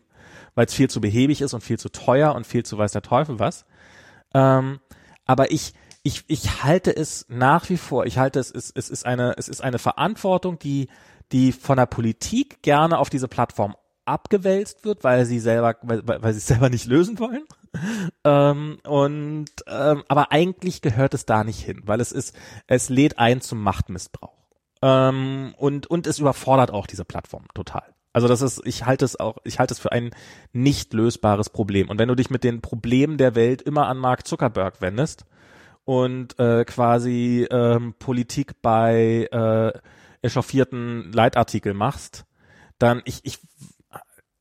weil 0.54 0.66
es 0.66 0.74
viel 0.74 0.90
zu 0.90 1.00
behäbig 1.00 1.40
ist 1.40 1.54
und 1.54 1.62
viel 1.62 1.78
zu 1.78 1.90
teuer 1.90 2.34
und 2.34 2.46
viel 2.46 2.64
zu 2.64 2.78
weiß 2.78 2.92
der 2.92 3.02
Teufel 3.02 3.38
was. 3.38 3.66
Ähm, 4.34 4.80
aber 5.24 5.50
ich, 5.50 5.74
ich, 6.02 6.24
ich 6.28 6.62
halte 6.62 6.96
es 6.96 7.26
nach 7.28 7.68
wie 7.68 7.76
vor, 7.76 8.06
ich 8.06 8.18
halte 8.18 8.38
es, 8.38 8.50
es, 8.50 8.72
es 8.74 8.90
ist 8.90 9.04
eine, 9.04 9.34
es 9.36 9.48
ist 9.48 9.60
eine 9.60 9.78
Verantwortung, 9.78 10.58
die, 10.58 10.88
die 11.32 11.52
von 11.52 11.76
der 11.76 11.86
Politik 11.86 12.62
gerne 12.62 12.98
auf 12.98 13.10
diese 13.10 13.28
Plattform 13.28 13.76
abgewälzt 14.04 14.84
wird, 14.84 15.04
weil 15.04 15.26
sie 15.26 15.40
selber, 15.40 15.76
weil, 15.82 16.02
weil 16.06 16.32
sie 16.32 16.38
es 16.38 16.46
selber 16.46 16.70
nicht 16.70 16.86
lösen 16.86 17.18
wollen. 17.18 17.44
ähm, 18.24 18.78
und 18.84 19.50
ähm, 19.66 20.04
aber 20.08 20.32
eigentlich 20.32 20.80
gehört 20.80 21.12
es 21.12 21.26
da 21.26 21.44
nicht 21.44 21.60
hin, 21.60 21.82
weil 21.84 22.00
es 22.00 22.12
ist, 22.12 22.34
es 22.66 22.88
lädt 22.88 23.18
ein 23.18 23.40
zum 23.40 23.62
Machtmissbrauch. 23.62 24.45
Ähm, 24.82 25.54
und, 25.56 25.86
und 25.86 26.06
es 26.06 26.18
überfordert 26.18 26.70
auch 26.70 26.86
diese 26.86 27.04
Plattform 27.04 27.46
total. 27.54 27.94
Also 28.12 28.28
das 28.28 28.40
ist, 28.40 28.62
ich 28.64 28.86
halte 28.86 29.04
es 29.04 29.20
auch, 29.20 29.36
ich 29.44 29.58
halte 29.58 29.74
es 29.74 29.78
für 29.78 29.92
ein 29.92 30.10
nicht 30.52 30.94
lösbares 30.94 31.50
Problem. 31.50 31.90
Und 31.90 31.98
wenn 31.98 32.08
du 32.08 32.14
dich 32.14 32.30
mit 32.30 32.44
den 32.44 32.62
Problemen 32.62 33.18
der 33.18 33.34
Welt 33.34 33.60
immer 33.60 33.88
an 33.88 33.98
Mark 33.98 34.26
Zuckerberg 34.26 34.80
wendest 34.80 35.26
und 35.84 36.38
äh, 36.38 36.64
quasi 36.64 37.46
ähm, 37.50 37.94
Politik 37.98 38.62
bei 38.62 39.28
äh, 39.30 39.78
echauffierten 40.22 41.12
Leitartikel 41.12 41.74
machst, 41.74 42.24
dann 42.78 43.02
ich, 43.04 43.20
ich 43.24 43.38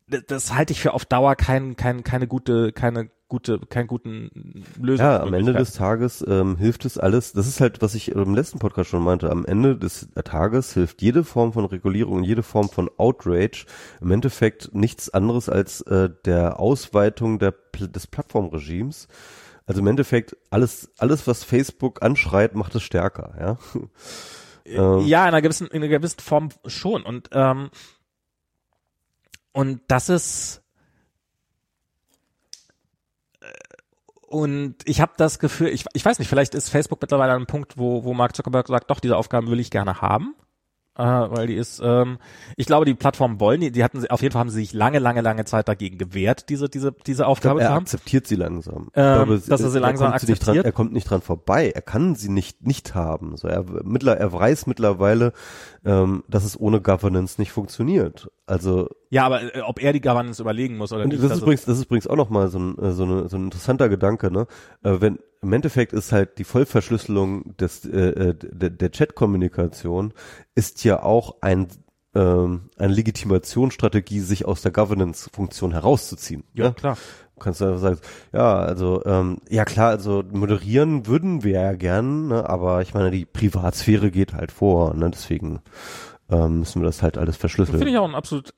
das 0.07 0.53
halte 0.53 0.71
ich 0.71 0.81
für 0.81 0.93
auf 0.93 1.05
Dauer 1.05 1.35
kein, 1.35 1.75
kein, 1.75 2.03
keine 2.03 2.27
gute, 2.27 2.71
keine 2.71 3.09
gute, 3.27 3.59
keinen 3.59 3.87
guten 3.87 4.63
Lösung. 4.79 5.05
Ja, 5.05 5.21
am 5.21 5.33
Ende 5.33 5.53
des 5.53 5.73
Tages 5.73 6.23
ähm, 6.27 6.57
hilft 6.57 6.85
es 6.85 6.97
alles. 6.97 7.33
Das 7.33 7.47
ist 7.47 7.59
halt, 7.59 7.81
was 7.81 7.95
ich 7.95 8.11
im 8.11 8.35
letzten 8.35 8.59
Podcast 8.59 8.89
schon 8.89 9.03
meinte. 9.03 9.31
Am 9.31 9.45
Ende 9.45 9.77
des 9.77 10.09
Tages 10.23 10.73
hilft 10.73 11.01
jede 11.01 11.23
Form 11.23 11.53
von 11.53 11.65
Regulierung, 11.65 12.23
jede 12.23 12.43
Form 12.43 12.69
von 12.69 12.89
Outrage 12.97 13.65
im 14.01 14.11
Endeffekt 14.11 14.73
nichts 14.73 15.09
anderes 15.09 15.49
als 15.49 15.81
äh, 15.81 16.09
der 16.25 16.59
Ausweitung 16.59 17.39
der, 17.39 17.53
des 17.79 18.07
Plattformregimes. 18.07 19.07
Also 19.65 19.81
im 19.81 19.87
Endeffekt 19.87 20.37
alles, 20.51 20.91
alles, 20.99 21.25
was 21.25 21.43
Facebook 21.43 22.03
anschreit, 22.03 22.55
macht 22.55 22.75
es 22.75 22.83
stärker. 22.83 23.33
Ja. 23.39 23.57
Ähm, 24.65 25.05
Ja, 25.05 25.23
in 25.23 25.29
einer 25.29 25.41
gewissen, 25.41 25.67
in 25.67 25.77
einer 25.83 25.87
gewissen 25.87 26.19
Form 26.19 26.49
schon. 26.65 27.03
Und, 27.03 27.29
ähm, 27.33 27.69
und 29.51 29.81
das 29.87 30.09
ist 30.09 30.64
und 34.35 34.75
ich 34.83 34.99
habe 34.99 35.13
das 35.15 35.39
Gefühl, 35.39 35.69
ich, 35.69 35.85
ich 35.93 36.03
weiß 36.03 36.19
nicht, 36.19 36.27
vielleicht 36.27 36.55
ist 36.55 36.67
Facebook 36.67 36.99
mittlerweile 36.99 37.31
an 37.31 37.37
einem 37.37 37.45
Punkt, 37.45 37.77
wo, 37.77 38.03
wo 38.03 38.13
Mark 38.13 38.35
Zuckerberg 38.35 38.67
sagt, 38.67 38.91
doch, 38.91 38.99
diese 38.99 39.15
Aufgaben 39.15 39.49
will 39.49 39.61
ich 39.61 39.71
gerne 39.71 40.01
haben. 40.01 40.35
Äh, 40.97 41.03
weil 41.03 41.47
die 41.47 41.55
ist, 41.55 41.81
ähm, 41.81 42.17
ich 42.57 42.65
glaube, 42.65 42.85
die 42.85 42.93
Plattformen 42.93 43.39
wollen, 43.39 43.61
die, 43.61 43.71
die 43.71 43.81
hatten 43.81 44.01
sie, 44.01 44.09
auf 44.09 44.21
jeden 44.21 44.33
Fall 44.33 44.41
haben 44.41 44.49
sie 44.49 44.59
sich 44.59 44.73
lange, 44.73 44.99
lange, 44.99 45.21
lange 45.21 45.45
Zeit 45.45 45.69
dagegen 45.69 45.97
gewehrt, 45.97 46.49
diese, 46.49 46.67
diese, 46.67 46.93
diese 47.05 47.27
Aufgabe 47.27 47.59
glaube, 47.59 47.61
er 47.61 47.67
zu 47.67 47.73
haben. 47.75 47.83
akzeptiert 47.83 48.27
sie 48.27 48.35
langsam. 48.35 48.89
Ähm, 48.93 49.15
glaube, 49.15 49.41
dass 49.47 49.61
er 49.61 49.69
sie 49.69 49.79
langsam 49.79 50.11
kommt 50.11 50.27
nicht 50.27 50.39
dran, 50.39 50.49
akzeptiert? 50.49 50.65
er 50.65 50.71
kommt 50.73 50.91
nicht 50.91 51.09
dran 51.09 51.21
vorbei. 51.21 51.71
Er 51.71 51.81
kann 51.81 52.15
sie 52.15 52.29
nicht 52.29 52.65
nicht 52.65 52.93
haben. 52.93 53.37
So, 53.37 53.47
er, 53.47 53.63
mittler, 53.83 54.17
er 54.17 54.33
weiß 54.33 54.67
mittlerweile, 54.67 55.31
ähm, 55.85 56.25
dass 56.27 56.43
es 56.43 56.59
ohne 56.59 56.81
Governance 56.81 57.39
nicht 57.39 57.53
funktioniert. 57.53 58.29
Also 58.45 58.89
Ja, 59.15 59.25
aber 59.27 59.55
äh, 59.55 59.61
ob 59.61 59.81
er 59.81 59.93
die 59.93 60.01
Governance 60.01 60.41
überlegen 60.41 60.75
muss 60.75 60.91
oder 60.91 61.03
und 61.03 61.09
nicht. 61.09 61.23
das 61.23 61.31
ist 61.31 61.41
übrigens, 61.41 61.63
das 61.63 61.77
ist 61.77 61.85
übrigens 61.85 62.05
auch 62.05 62.17
nochmal 62.17 62.49
so 62.49 62.59
ein, 62.59 62.77
äh, 62.77 62.91
so, 62.91 63.03
eine, 63.03 63.29
so 63.29 63.37
ein 63.37 63.45
interessanter 63.45 63.87
Gedanke, 63.87 64.29
ne? 64.29 64.45
Äh, 64.83 64.99
wenn 64.99 65.19
im 65.41 65.53
Endeffekt 65.53 65.93
ist 65.93 66.11
halt 66.11 66.37
die 66.37 66.43
Vollverschlüsselung 66.43 67.55
des, 67.55 67.85
äh, 67.85 68.09
äh, 68.09 68.35
der, 68.35 68.71
der 68.71 68.91
Chat-Kommunikation 68.91 70.13
ist 70.53 70.83
ja 70.83 71.01
auch 71.01 71.37
ein 71.39 71.67
ähm, 72.13 72.69
eine 72.77 72.93
Legitimationsstrategie, 72.93 74.19
sich 74.19 74.45
aus 74.45 74.61
der 74.61 74.71
Governance-Funktion 74.73 75.71
herauszuziehen. 75.71 76.43
ja, 76.53 76.65
ne? 76.65 76.73
klar. 76.73 76.97
Du 77.35 77.39
kannst 77.39 77.61
einfach 77.61 77.79
sagen, 77.79 77.99
ja, 78.33 78.55
also, 78.55 79.01
ähm, 79.05 79.37
ja 79.49 79.63
klar, 79.63 79.91
also 79.91 80.23
moderieren 80.29 81.07
würden 81.07 81.43
wir 81.43 81.61
ja 81.61 81.73
gern, 81.73 82.27
ne, 82.27 82.49
aber 82.49 82.81
ich 82.81 82.93
meine, 82.93 83.11
die 83.11 83.25
Privatsphäre 83.25 84.11
geht 84.11 84.33
halt 84.33 84.51
vor, 84.51 84.93
ne, 84.93 85.09
deswegen 85.09 85.61
ähm, 86.29 86.59
müssen 86.59 86.81
wir 86.81 86.85
das 86.85 87.01
halt 87.01 87.17
alles 87.17 87.37
verschlüsseln. 87.37 87.77
Finde 87.77 87.91
ich 87.91 87.97
auch 87.97 88.07
ein 88.07 88.15
absolut. 88.15 88.53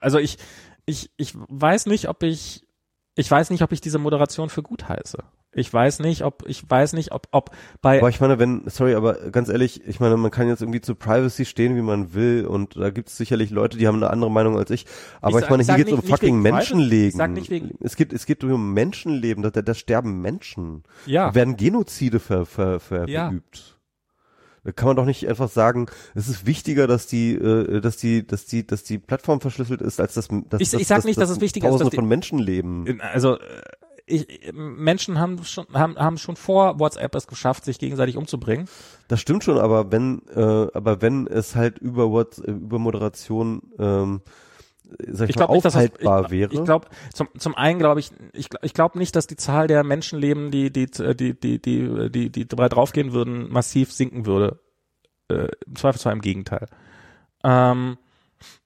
Also 0.00 0.18
ich, 0.18 0.38
ich, 0.86 1.10
ich 1.16 1.32
weiß 1.34 1.86
nicht, 1.86 2.08
ob 2.08 2.22
ich, 2.22 2.66
ich 3.14 3.30
weiß 3.30 3.50
nicht, 3.50 3.62
ob 3.62 3.72
ich 3.72 3.80
diese 3.80 3.98
Moderation 3.98 4.50
für 4.50 4.62
gut 4.62 4.88
heiße. 4.88 5.18
Ich 5.58 5.72
weiß 5.72 6.00
nicht, 6.00 6.22
ob, 6.22 6.44
ich 6.46 6.68
weiß 6.68 6.92
nicht, 6.92 7.12
ob, 7.12 7.28
ob 7.30 7.50
bei, 7.80 7.98
Aber 7.98 8.10
ich 8.10 8.20
meine, 8.20 8.38
wenn, 8.38 8.68
sorry, 8.68 8.94
aber 8.94 9.14
ganz 9.30 9.48
ehrlich, 9.48 9.86
ich 9.86 10.00
meine, 10.00 10.18
man 10.18 10.30
kann 10.30 10.48
jetzt 10.48 10.60
irgendwie 10.60 10.82
zu 10.82 10.94
Privacy 10.94 11.46
stehen, 11.46 11.76
wie 11.76 11.80
man 11.82 12.12
will, 12.12 12.44
und 12.46 12.76
da 12.76 12.90
gibt 12.90 13.08
es 13.08 13.16
sicherlich 13.16 13.48
Leute, 13.50 13.78
die 13.78 13.86
haben 13.88 13.96
eine 13.96 14.10
andere 14.10 14.30
Meinung 14.30 14.58
als 14.58 14.70
ich. 14.70 14.84
Aber 15.22 15.38
Ich 15.38 15.44
ich, 15.44 15.50
meine, 15.50 15.62
hier 15.62 15.76
geht 15.76 15.86
es 15.86 15.92
um 15.94 16.02
fucking 16.02 16.42
Menschenleben. 16.42 17.08
ich 17.08 17.14
sag 17.16 17.30
nicht 17.30 17.48
wegen- 17.48 17.70
es 17.80 17.96
geht, 17.96 18.12
es 18.12 18.26
geht 18.26 18.44
um 18.44 18.74
Menschenleben, 18.74 19.42
da, 19.42 19.50
da, 19.50 19.62
da 19.62 19.72
sterben 19.72 20.20
Menschen. 20.20 20.82
ja, 21.06 21.28
Da 21.28 21.34
werden 21.34 21.56
Genozide 21.56 22.20
ver, 22.20 22.44
ver, 22.44 22.78
ver, 22.78 23.08
Ja. 23.08 23.28
verübt. 23.28 23.75
Kann 24.74 24.88
man 24.88 24.96
doch 24.96 25.04
nicht 25.04 25.28
einfach 25.28 25.48
sagen, 25.48 25.86
es 26.14 26.28
ist 26.28 26.46
wichtiger, 26.46 26.86
dass 26.86 27.06
die, 27.06 27.34
äh, 27.34 27.80
dass 27.80 27.96
die, 27.96 28.26
dass 28.26 28.46
die, 28.46 28.66
dass 28.66 28.82
die 28.82 28.98
Plattform 28.98 29.40
verschlüsselt 29.40 29.80
ist, 29.82 30.00
als 30.00 30.14
dass, 30.14 30.28
dass 30.48 30.60
Ich- 30.60 30.72
ich 30.74 30.86
sag 30.86 31.04
nicht, 31.04 31.20
dass 31.20 31.30
es 31.30 31.40
wichtiger 31.40 31.68
ist, 31.68 31.72
dass 31.74 31.78
Tausende 31.80 31.90
die- 31.90 31.96
von 31.96 32.08
Menschenleben. 32.08 32.86
in- 32.86 33.00
also, 33.00 33.34
äh, 33.38 33.40
ich, 34.08 34.52
Menschen 34.52 35.18
haben 35.18 35.42
schon, 35.44 35.66
haben, 35.72 35.96
haben 35.96 36.16
schon 36.18 36.36
vor 36.36 36.78
WhatsApp 36.78 37.14
es 37.16 37.26
geschafft, 37.26 37.64
sich 37.64 37.78
gegenseitig 37.78 38.16
umzubringen. 38.16 38.68
Das 39.08 39.20
stimmt 39.20 39.42
schon, 39.44 39.58
aber 39.58 39.90
wenn, 39.90 40.22
äh, 40.34 40.40
aber 40.72 41.02
wenn 41.02 41.26
es 41.26 41.56
halt 41.56 41.78
über 41.78 42.10
What, 42.10 42.38
äh, 42.38 42.50
über 42.52 42.78
Moderation, 42.78 43.62
ähm, 43.78 44.20
sag 45.08 45.28
ich, 45.28 45.36
Ich 45.36 45.36
mal, 45.36 45.46
glaube 45.46 45.54
nicht, 45.54 45.64
dass 45.64 45.74
das, 45.74 45.84
ich, 45.84 45.92
aufhaltbar 45.92 46.30
wäre. 46.30 46.52
ich 46.52 46.64
glaube, 46.64 46.88
zum, 47.12 47.28
zum 47.38 47.54
einen 47.54 47.78
glaube 47.78 48.00
ich, 48.00 48.10
ich, 48.32 48.48
ich 48.62 48.74
glaube 48.74 48.98
nicht, 48.98 49.16
dass 49.16 49.26
die 49.26 49.36
Zahl 49.36 49.66
der 49.66 49.84
Menschenleben, 49.84 50.50
die, 50.50 50.70
die, 50.72 50.86
die, 50.86 51.38
die, 51.38 51.60
die, 51.60 52.10
die, 52.10 52.30
die 52.30 52.46
dabei 52.48 52.68
draufgehen 52.68 53.12
würden, 53.12 53.50
massiv 53.50 53.92
sinken 53.92 54.26
würde. 54.26 54.60
Äh, 55.28 55.48
Im 55.66 55.76
Zweifelsfall 55.76 56.12
im 56.12 56.20
Gegenteil. 56.20 56.66
Ähm, 57.42 57.98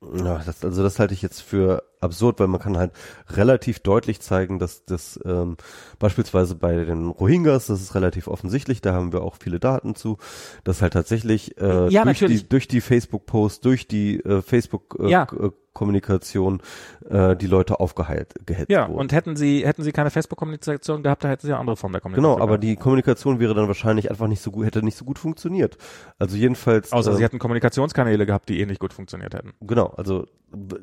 Ja, 0.02 0.38
das, 0.44 0.64
also 0.64 0.82
das 0.82 0.98
halte 0.98 1.14
ich 1.14 1.22
jetzt 1.22 1.40
für 1.40 1.82
absurd, 2.00 2.40
weil 2.40 2.46
man 2.48 2.60
kann 2.60 2.76
halt 2.76 2.92
relativ 3.28 3.80
deutlich 3.80 4.20
zeigen, 4.20 4.58
dass 4.58 4.84
das 4.84 5.18
ähm, 5.24 5.56
beispielsweise 5.98 6.54
bei 6.54 6.84
den 6.84 7.08
Rohingyas, 7.08 7.66
das 7.66 7.80
ist 7.80 7.94
relativ 7.94 8.26
offensichtlich, 8.28 8.80
da 8.80 8.92
haben 8.94 9.12
wir 9.12 9.22
auch 9.22 9.36
viele 9.40 9.60
Daten 9.60 9.94
zu, 9.94 10.18
dass 10.64 10.82
halt 10.82 10.92
tatsächlich 10.94 11.58
äh, 11.60 11.88
Ja, 11.88 12.04
durch, 12.04 12.20
natürlich. 12.20 12.42
die, 12.44 12.48
durch 12.48 12.68
die 12.68 12.80
Facebook-Posts, 12.80 13.60
durch 13.60 13.86
die 13.88 14.20
äh, 14.24 14.42
Facebook-Kommunikation 14.42 15.08
äh, 15.08 15.12
Ja. 15.12 15.26
K- 15.26 15.52
Kommunikation, 15.72 16.60
äh, 17.08 17.36
die 17.36 17.46
Leute 17.46 17.78
aufgeheilt 17.78 18.34
gehetzt 18.44 18.70
ja, 18.70 18.88
wurden. 18.88 18.98
und 18.98 19.12
hätten 19.12 19.36
sie, 19.36 19.64
hätten 19.64 19.84
sie 19.84 19.92
keine 19.92 20.10
Facebook-Kommunikation 20.10 21.04
gehabt, 21.04 21.22
dann 21.22 21.30
hätten 21.30 21.46
sie 21.46 21.52
eine 21.52 21.60
andere 21.60 21.76
Form 21.76 21.92
der 21.92 22.00
Kommunikation. 22.00 22.32
Genau, 22.34 22.42
aber 22.42 22.58
gehabt. 22.58 22.64
die 22.64 22.76
Kommunikation 22.76 23.38
wäre 23.38 23.54
dann 23.54 23.68
wahrscheinlich 23.68 24.10
einfach 24.10 24.26
nicht 24.26 24.42
so 24.42 24.50
gut, 24.50 24.66
hätte 24.66 24.82
nicht 24.82 24.96
so 24.98 25.04
gut 25.04 25.20
funktioniert. 25.20 25.78
Also 26.18 26.36
jedenfalls. 26.36 26.92
Außer 26.92 27.12
ähm, 27.12 27.16
sie 27.18 27.22
hätten 27.22 27.38
Kommunikationskanäle 27.38 28.26
gehabt, 28.26 28.48
die 28.48 28.60
ähnlich 28.60 28.80
gut 28.80 28.92
funktioniert 28.92 29.32
hätten. 29.32 29.52
Genau, 29.60 29.86
also 29.96 30.26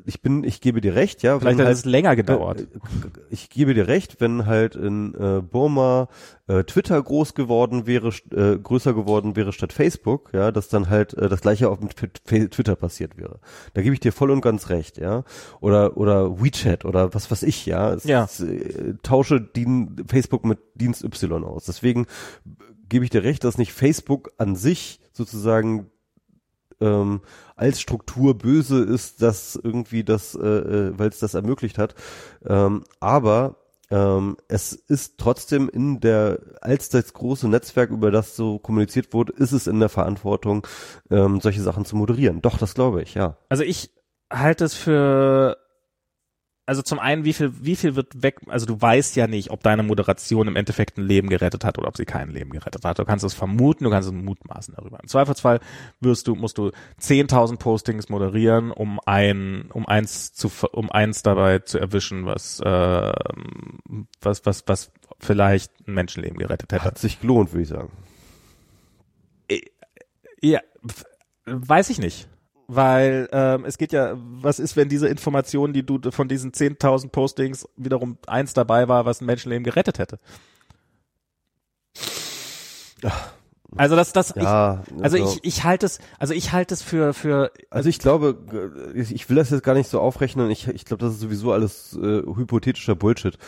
ich 0.06 0.22
bin, 0.22 0.44
ich 0.44 0.60
gebe 0.60 0.80
dir 0.80 0.94
recht, 0.94 1.22
ja. 1.22 1.38
Vielleicht 1.38 1.60
hat 1.60 1.68
es 1.68 1.84
länger 1.84 2.16
gedauert. 2.16 2.60
äh, 2.60 2.66
Ich 3.30 3.50
gebe 3.50 3.74
dir 3.74 3.86
recht, 3.86 4.20
wenn 4.20 4.46
halt 4.46 4.74
in 4.76 5.14
äh, 5.14 5.42
Burma 5.42 6.08
äh, 6.46 6.64
Twitter 6.64 7.02
groß 7.02 7.34
geworden 7.34 7.86
wäre, 7.86 8.08
äh, 8.30 8.58
größer 8.58 8.94
geworden 8.94 9.36
wäre 9.36 9.52
statt 9.52 9.72
Facebook, 9.72 10.30
ja, 10.32 10.50
dass 10.52 10.68
dann 10.68 10.88
halt 10.88 11.14
äh, 11.14 11.28
das 11.28 11.40
gleiche 11.42 11.68
auch 11.68 11.80
mit 11.80 11.94
Twitter 12.24 12.76
passiert 12.76 13.18
wäre. 13.18 13.40
Da 13.74 13.82
gebe 13.82 13.94
ich 13.94 14.00
dir 14.00 14.12
voll 14.12 14.30
und 14.30 14.40
ganz 14.40 14.70
recht, 14.70 14.96
ja. 14.98 15.24
Oder 15.60 15.96
oder 15.96 16.40
WeChat 16.42 16.84
oder 16.84 17.12
was 17.14 17.30
weiß 17.30 17.42
ich, 17.42 17.66
ja. 17.66 17.92
Es, 17.92 18.04
Ja. 18.04 18.24
Es, 18.24 18.40
äh, 18.40 18.94
tausche 19.02 19.40
Dien, 19.40 19.96
Facebook 20.06 20.44
mit 20.44 20.58
Dienst 20.74 21.04
Y 21.04 21.44
aus. 21.44 21.64
Deswegen 21.66 22.06
gebe 22.88 23.04
ich 23.04 23.10
dir 23.10 23.22
recht, 23.22 23.44
dass 23.44 23.58
nicht 23.58 23.72
Facebook 23.72 24.30
an 24.38 24.56
sich 24.56 25.00
sozusagen 25.12 25.90
ähm, 26.80 27.20
als 27.56 27.80
Struktur 27.80 28.36
böse 28.36 28.82
ist, 28.82 29.22
dass 29.22 29.56
irgendwie 29.56 30.04
das, 30.04 30.34
äh, 30.34 30.46
äh, 30.46 30.98
weil 30.98 31.08
es 31.08 31.18
das 31.18 31.34
ermöglicht 31.34 31.78
hat. 31.78 31.94
Ähm, 32.46 32.84
aber 33.00 33.56
ähm, 33.90 34.36
es 34.48 34.72
ist 34.72 35.18
trotzdem 35.18 35.68
in 35.68 36.00
der, 36.00 36.40
als 36.60 36.88
das 36.90 37.12
große 37.14 37.48
Netzwerk, 37.48 37.90
über 37.90 38.10
das 38.10 38.36
so 38.36 38.58
kommuniziert 38.58 39.12
wurde, 39.12 39.32
ist 39.32 39.52
es 39.52 39.66
in 39.66 39.80
der 39.80 39.88
Verantwortung, 39.88 40.66
ähm, 41.10 41.40
solche 41.40 41.62
Sachen 41.62 41.84
zu 41.84 41.96
moderieren. 41.96 42.42
Doch, 42.42 42.58
das 42.58 42.74
glaube 42.74 43.02
ich, 43.02 43.14
ja. 43.14 43.36
Also 43.48 43.62
ich 43.64 43.90
halte 44.30 44.64
es 44.64 44.74
für, 44.74 45.56
also 46.68 46.82
zum 46.82 46.98
einen, 46.98 47.24
wie 47.24 47.32
viel, 47.32 47.50
wie 47.64 47.76
viel 47.76 47.96
wird 47.96 48.22
weg, 48.22 48.40
also 48.46 48.66
du 48.66 48.78
weißt 48.78 49.16
ja 49.16 49.26
nicht, 49.26 49.50
ob 49.50 49.62
deine 49.62 49.82
Moderation 49.82 50.48
im 50.48 50.54
Endeffekt 50.54 50.98
ein 50.98 51.06
Leben 51.06 51.30
gerettet 51.30 51.64
hat 51.64 51.78
oder 51.78 51.88
ob 51.88 51.96
sie 51.96 52.04
kein 52.04 52.28
Leben 52.28 52.50
gerettet 52.50 52.84
hat. 52.84 52.98
Du 52.98 53.06
kannst 53.06 53.24
es 53.24 53.32
vermuten, 53.32 53.84
du 53.84 53.90
kannst 53.90 54.06
es 54.06 54.14
mutmaßen 54.14 54.74
darüber. 54.76 55.00
Im 55.02 55.08
Zweifelsfall 55.08 55.60
wirst 56.00 56.28
du, 56.28 56.34
musst 56.34 56.58
du 56.58 56.70
10.000 57.00 57.56
Postings 57.56 58.10
moderieren, 58.10 58.70
um 58.70 59.00
ein, 59.06 59.70
um 59.72 59.86
eins 59.86 60.34
zu, 60.34 60.50
um 60.72 60.90
eins 60.92 61.22
dabei 61.22 61.60
zu 61.60 61.78
erwischen, 61.78 62.26
was, 62.26 62.60
äh, 62.60 63.12
was, 64.20 64.44
was, 64.44 64.64
was 64.66 64.92
vielleicht 65.20 65.72
ein 65.88 65.94
Menschenleben 65.94 66.38
gerettet 66.38 66.70
hätte. 66.72 66.84
Hat 66.84 66.98
sich 66.98 67.18
gelohnt, 67.20 67.52
würde 67.52 67.62
ich 67.62 67.68
sagen. 67.68 67.90
Ja, 70.42 70.60
f- 70.86 71.04
weiß 71.46 71.88
ich 71.88 71.98
nicht. 71.98 72.28
Weil 72.70 73.30
ähm, 73.32 73.64
es 73.64 73.78
geht 73.78 73.92
ja, 73.92 74.12
was 74.16 74.58
ist, 74.58 74.76
wenn 74.76 74.90
diese 74.90 75.08
Information, 75.08 75.72
die 75.72 75.84
du 75.84 76.10
von 76.10 76.28
diesen 76.28 76.52
10.000 76.52 77.08
Postings 77.08 77.66
wiederum 77.76 78.18
eins 78.26 78.52
dabei 78.52 78.88
war, 78.88 79.06
was 79.06 79.22
ein 79.22 79.26
Menschenleben 79.26 79.64
gerettet 79.64 79.98
hätte? 79.98 80.18
Also 83.76 83.96
das, 83.96 84.12
das, 84.12 84.32
Ja, 84.34 84.82
ich, 84.96 85.02
also 85.04 85.16
ich, 85.18 85.40
ich 85.42 85.64
halte 85.64 85.84
es, 85.84 85.98
also 86.18 86.32
ich 86.32 86.52
halte 86.52 86.72
es 86.72 86.82
für, 86.82 87.12
für, 87.12 87.52
Also 87.68 87.90
ich 87.90 87.98
glaube, 87.98 88.38
ich 88.94 89.28
will 89.28 89.36
das 89.36 89.50
jetzt 89.50 89.62
gar 89.62 89.74
nicht 89.74 89.90
so 89.90 90.00
aufrechnen. 90.00 90.50
Ich, 90.50 90.68
ich 90.68 90.86
glaube, 90.86 91.04
das 91.04 91.14
ist 91.14 91.20
sowieso 91.20 91.52
alles 91.52 91.94
äh, 91.94 92.22
hypothetischer 92.22 92.94
Bullshit. 92.94 93.38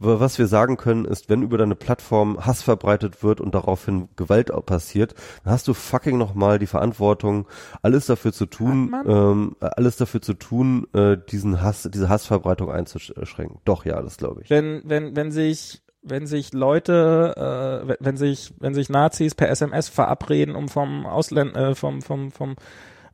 Aber 0.00 0.20
Was 0.20 0.38
wir 0.38 0.46
sagen 0.46 0.76
können, 0.76 1.04
ist, 1.04 1.28
wenn 1.28 1.42
über 1.42 1.58
deine 1.58 1.74
Plattform 1.74 2.44
Hass 2.44 2.62
verbreitet 2.62 3.22
wird 3.22 3.40
und 3.40 3.54
daraufhin 3.54 4.08
Gewalt 4.16 4.50
passiert, 4.66 5.14
dann 5.44 5.52
hast 5.52 5.68
du 5.68 5.74
fucking 5.74 6.18
nochmal 6.18 6.58
die 6.58 6.66
Verantwortung, 6.66 7.46
alles 7.82 8.06
dafür 8.06 8.32
zu 8.32 8.46
tun, 8.46 8.94
ähm, 9.06 9.56
alles 9.60 9.96
dafür 9.96 10.20
zu 10.20 10.34
tun, 10.34 10.86
äh, 10.94 11.16
diesen 11.30 11.62
Hass, 11.62 11.88
diese 11.92 12.08
Hassverbreitung 12.08 12.70
einzuschränken. 12.70 13.60
Doch, 13.64 13.84
ja, 13.84 14.00
das 14.02 14.16
glaube 14.16 14.42
ich. 14.42 14.50
wenn, 14.50 14.82
wenn, 14.84 15.14
wenn 15.14 15.30
sich, 15.30 15.82
wenn 16.04 16.26
sich 16.26 16.52
Leute, 16.52 17.86
äh, 17.88 17.96
wenn- 17.98 18.16
sich, 18.16 18.52
wenn 18.60 18.74
sich 18.74 18.88
Nazis 18.90 19.34
per 19.34 19.48
SMS 19.48 19.88
verabreden, 19.88 20.54
um 20.54 20.68
vom 20.68 21.06
Ausländ, 21.06 21.56
äh, 21.56 21.74
vom, 21.74 22.02
vom, 22.02 22.30
vom 22.30 22.56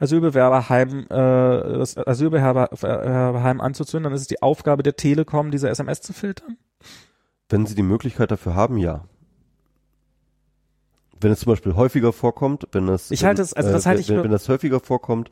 Asylbewerberheim, 0.00 1.06
äh, 1.08 1.78
das 1.78 1.96
Asylbewerberheim 1.96 3.60
anzuzünden, 3.60 4.04
dann 4.04 4.14
ist 4.14 4.22
es 4.22 4.26
die 4.28 4.42
Aufgabe 4.42 4.82
der 4.82 4.96
Telekom, 4.96 5.50
diese 5.50 5.68
SMS 5.68 6.00
zu 6.00 6.12
filtern? 6.12 6.56
Wenn 7.48 7.66
sie 7.66 7.74
die 7.74 7.82
Möglichkeit 7.82 8.30
dafür 8.30 8.54
haben, 8.54 8.76
ja. 8.78 9.04
Wenn 11.20 11.32
es 11.32 11.40
zum 11.40 11.52
Beispiel 11.52 11.74
häufiger 11.74 12.12
vorkommt, 12.14 12.66
wenn 12.72 12.88
es, 12.88 13.10
Ich 13.10 13.24
halte 13.24 13.42
es- 13.42 13.52
also 13.52 13.70
das 13.72 13.84
äh, 13.84 13.88
halte 13.90 14.00
ich 14.00 14.08
wenn, 14.08 14.24
wenn 14.24 14.30
das 14.30 14.48
häufiger 14.48 14.80
vorkommt, 14.80 15.30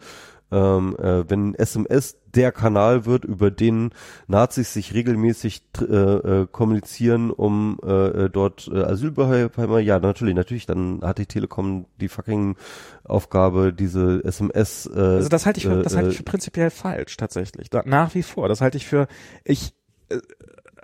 ähm, 0.50 0.96
äh, 0.98 1.28
wenn 1.28 1.54
SMS 1.54 2.16
der 2.34 2.52
Kanal 2.52 3.06
wird, 3.06 3.24
über 3.24 3.50
den 3.50 3.90
Nazis 4.26 4.72
sich 4.72 4.94
regelmäßig 4.94 5.62
äh, 5.80 5.84
äh, 5.84 6.46
kommunizieren, 6.50 7.30
um 7.30 7.78
äh, 7.84 7.90
äh, 8.24 8.30
dort 8.30 8.70
äh, 8.72 8.82
Asylbewerber, 8.82 9.80
ja 9.80 9.98
natürlich, 9.98 10.34
natürlich, 10.34 10.66
dann 10.66 11.00
hat 11.02 11.18
die 11.18 11.26
Telekom 11.26 11.86
die 12.00 12.08
fucking 12.08 12.56
Aufgabe, 13.04 13.72
diese 13.72 14.22
SMS. 14.24 14.86
Äh, 14.86 14.98
Also 14.98 15.28
das 15.28 15.46
halte 15.46 15.58
ich 15.58 15.66
für, 15.66 15.82
das 15.82 15.96
halte 15.96 16.10
ich 16.10 16.14
äh, 16.16 16.18
für 16.18 16.24
prinzipiell 16.24 16.70
falsch, 16.70 17.16
tatsächlich. 17.16 17.70
Da, 17.70 17.82
nach 17.84 18.14
wie 18.14 18.22
vor. 18.22 18.48
Das 18.48 18.60
halte 18.60 18.76
ich 18.76 18.86
für, 18.86 19.08
ich, 19.44 19.74
äh, 20.08 20.18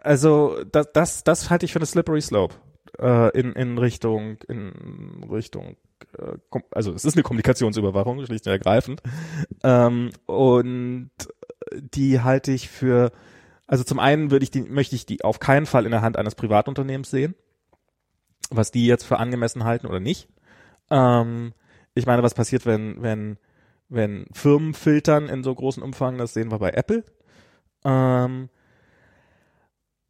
also 0.02 0.56
das, 0.70 0.92
das, 0.92 1.24
das 1.24 1.50
halte 1.50 1.66
ich 1.66 1.72
für 1.72 1.78
eine 1.78 1.86
slippery 1.86 2.20
slope 2.20 2.54
äh, 2.98 3.38
in, 3.38 3.52
in 3.52 3.78
Richtung, 3.78 4.36
in 4.48 5.24
Richtung, 5.30 5.70
äh, 5.72 5.76
also 6.70 6.92
es 6.92 7.04
ist 7.04 7.16
eine 7.16 7.22
Kommunikationsüberwachung, 7.22 8.24
schlicht 8.24 8.46
und 8.46 8.52
ergreifend. 8.52 9.02
Ähm, 9.62 10.10
und 10.26 11.10
die 11.72 12.20
halte 12.20 12.52
ich 12.52 12.68
für, 12.68 13.12
also 13.66 13.84
zum 13.84 13.98
einen 13.98 14.30
würde 14.30 14.44
ich 14.44 14.50
die, 14.50 14.62
möchte 14.62 14.96
ich 14.96 15.06
die 15.06 15.24
auf 15.24 15.38
keinen 15.38 15.66
Fall 15.66 15.84
in 15.84 15.90
der 15.90 16.02
Hand 16.02 16.16
eines 16.16 16.34
Privatunternehmens 16.34 17.10
sehen, 17.10 17.34
was 18.50 18.70
die 18.70 18.86
jetzt 18.86 19.04
für 19.04 19.18
angemessen 19.18 19.64
halten 19.64 19.86
oder 19.86 20.00
nicht. 20.00 20.28
Ähm, 20.90 21.52
ich 21.94 22.06
meine, 22.06 22.22
was 22.22 22.34
passiert, 22.34 22.66
wenn, 22.66 23.02
wenn, 23.02 23.38
wenn 23.88 24.26
Firmen 24.32 24.74
filtern 24.74 25.28
in 25.28 25.42
so 25.42 25.54
großen 25.54 25.82
Umfang, 25.82 26.18
das 26.18 26.34
sehen 26.34 26.50
wir 26.50 26.58
bei 26.58 26.70
Apple. 26.70 27.04
Ähm, 27.84 28.48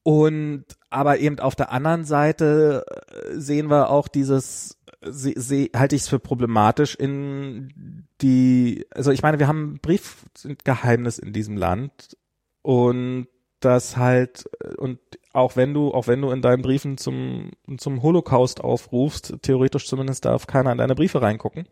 und 0.03 0.65
aber 0.91 1.19
eben 1.19 1.39
auf 1.41 1.57
der 1.57 1.73
anderen 1.73 2.05
Seite 2.05 2.85
äh, 2.87 3.39
sehen 3.39 3.69
wir 3.69 3.91
auch 3.91 4.07
dieses, 4.07 4.79
se, 5.07 5.33
se, 5.37 5.71
halte 5.75 5.97
ich 5.97 6.03
es 6.03 6.09
für 6.09 6.19
problematisch 6.19 6.95
in 6.95 8.07
die, 8.21 8.87
also 8.91 9.11
ich 9.11 9.23
meine, 9.23 9.39
wir 9.39 9.49
haben 9.49 9.79
Briefgeheimnis 9.81 11.19
in 11.19 11.33
diesem 11.33 11.57
Land 11.57 12.17
und 12.63 13.29
das 13.61 13.97
halt, 13.97 14.49
und 14.77 14.99
auch 15.33 15.57
wenn 15.57 15.75
du, 15.75 15.93
auch 15.93 16.07
wenn 16.07 16.21
du 16.21 16.31
in 16.31 16.43
deinen 16.43 16.63
Briefen 16.63 16.99
zum, 16.99 17.51
zum 17.79 18.03
Holocaust 18.03 18.61
aufrufst, 18.61 19.37
theoretisch 19.43 19.87
zumindest 19.87 20.25
darf 20.25 20.47
keiner 20.47 20.73
in 20.73 20.79
deine 20.79 20.95
Briefe 20.95 21.21
reingucken. 21.21 21.67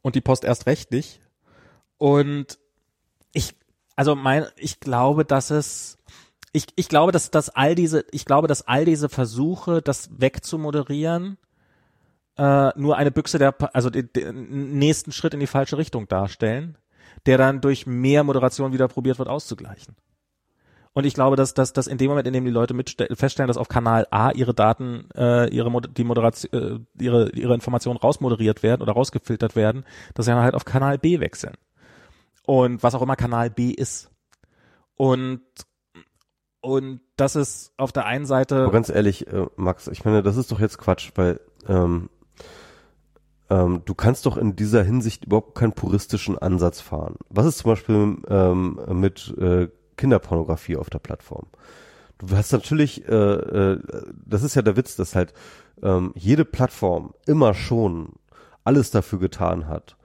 Und 0.00 0.14
die 0.14 0.20
Post 0.20 0.44
erst 0.44 0.66
recht 0.66 0.90
nicht. 0.90 1.20
Und 1.98 2.58
ich, 3.32 3.54
also 3.96 4.14
mein, 4.14 4.46
ich 4.56 4.80
glaube, 4.80 5.24
dass 5.24 5.50
es, 5.50 5.97
ich, 6.52 6.66
ich 6.76 6.88
glaube, 6.88 7.12
dass, 7.12 7.30
dass 7.30 7.50
all 7.50 7.74
diese, 7.74 8.04
ich 8.10 8.24
glaube, 8.24 8.48
dass 8.48 8.66
all 8.66 8.84
diese 8.84 9.08
Versuche, 9.08 9.82
das 9.82 10.10
wegzumoderieren, 10.18 11.38
äh, 12.36 12.70
nur 12.78 12.96
eine 12.96 13.10
Büchse 13.10 13.38
der, 13.38 13.54
also 13.74 13.90
den, 13.90 14.78
nächsten 14.78 15.12
Schritt 15.12 15.34
in 15.34 15.40
die 15.40 15.46
falsche 15.46 15.76
Richtung 15.76 16.08
darstellen, 16.08 16.78
der 17.26 17.36
dann 17.36 17.60
durch 17.60 17.86
mehr 17.86 18.24
Moderation 18.24 18.72
wieder 18.72 18.88
probiert 18.88 19.18
wird 19.18 19.28
auszugleichen. 19.28 19.96
Und 20.94 21.04
ich 21.04 21.14
glaube, 21.14 21.36
dass, 21.36 21.54
dass, 21.54 21.72
dass 21.72 21.86
in 21.86 21.98
dem 21.98 22.08
Moment, 22.08 22.26
in 22.26 22.32
dem 22.32 22.44
die 22.44 22.50
Leute 22.50 22.74
feststellen, 23.14 23.46
dass 23.46 23.56
auf 23.56 23.68
Kanal 23.68 24.06
A 24.10 24.30
ihre 24.30 24.54
Daten, 24.54 25.08
äh, 25.14 25.48
ihre 25.54 25.70
Mod 25.70 25.96
die 25.96 26.02
Moderation, 26.02 26.52
äh, 26.52 27.02
ihre 27.02 27.30
ihre 27.30 27.54
Informationen 27.54 27.98
rausmoderiert 27.98 28.62
werden 28.62 28.82
oder 28.82 28.94
rausgefiltert 28.94 29.54
werden, 29.54 29.84
dass 30.14 30.26
sie 30.26 30.32
dann 30.32 30.42
halt 30.42 30.54
auf 30.54 30.64
Kanal 30.64 30.98
B 30.98 31.20
wechseln. 31.20 31.54
Und 32.46 32.82
was 32.82 32.94
auch 32.94 33.02
immer 33.02 33.14
Kanal 33.14 33.50
B 33.50 33.70
ist. 33.70 34.10
Und 34.96 35.42
und 36.68 37.00
das 37.16 37.34
ist 37.34 37.72
auf 37.78 37.92
der 37.92 38.04
einen 38.04 38.26
Seite 38.26 38.56
Aber 38.62 38.72
ganz 38.72 38.90
ehrlich, 38.90 39.26
äh, 39.26 39.46
Max, 39.56 39.88
ich 39.88 40.04
meine, 40.04 40.22
das 40.22 40.36
ist 40.36 40.52
doch 40.52 40.60
jetzt 40.60 40.78
Quatsch, 40.78 41.10
weil 41.14 41.40
ähm, 41.66 42.10
ähm, 43.48 43.82
du 43.86 43.94
kannst 43.94 44.26
doch 44.26 44.36
in 44.36 44.54
dieser 44.54 44.82
Hinsicht 44.82 45.24
überhaupt 45.24 45.54
keinen 45.54 45.72
puristischen 45.72 46.38
Ansatz 46.38 46.80
fahren. 46.80 47.16
Was 47.30 47.46
ist 47.46 47.58
zum 47.58 47.72
Beispiel 47.72 48.16
ähm, 48.28 48.80
mit 48.92 49.34
äh, 49.38 49.68
Kinderpornografie 49.96 50.76
auf 50.76 50.90
der 50.90 50.98
Plattform? 50.98 51.46
Du 52.18 52.36
hast 52.36 52.52
natürlich, 52.52 53.08
äh, 53.08 53.14
äh, 53.14 53.80
das 54.26 54.42
ist 54.42 54.54
ja 54.54 54.62
der 54.62 54.76
Witz, 54.76 54.96
dass 54.96 55.14
halt 55.14 55.32
ähm, 55.82 56.12
jede 56.16 56.44
Plattform 56.44 57.14
immer 57.26 57.54
schon 57.54 58.12
alles 58.64 58.90
dafür 58.90 59.18
getan 59.20 59.68
hat, 59.68 59.96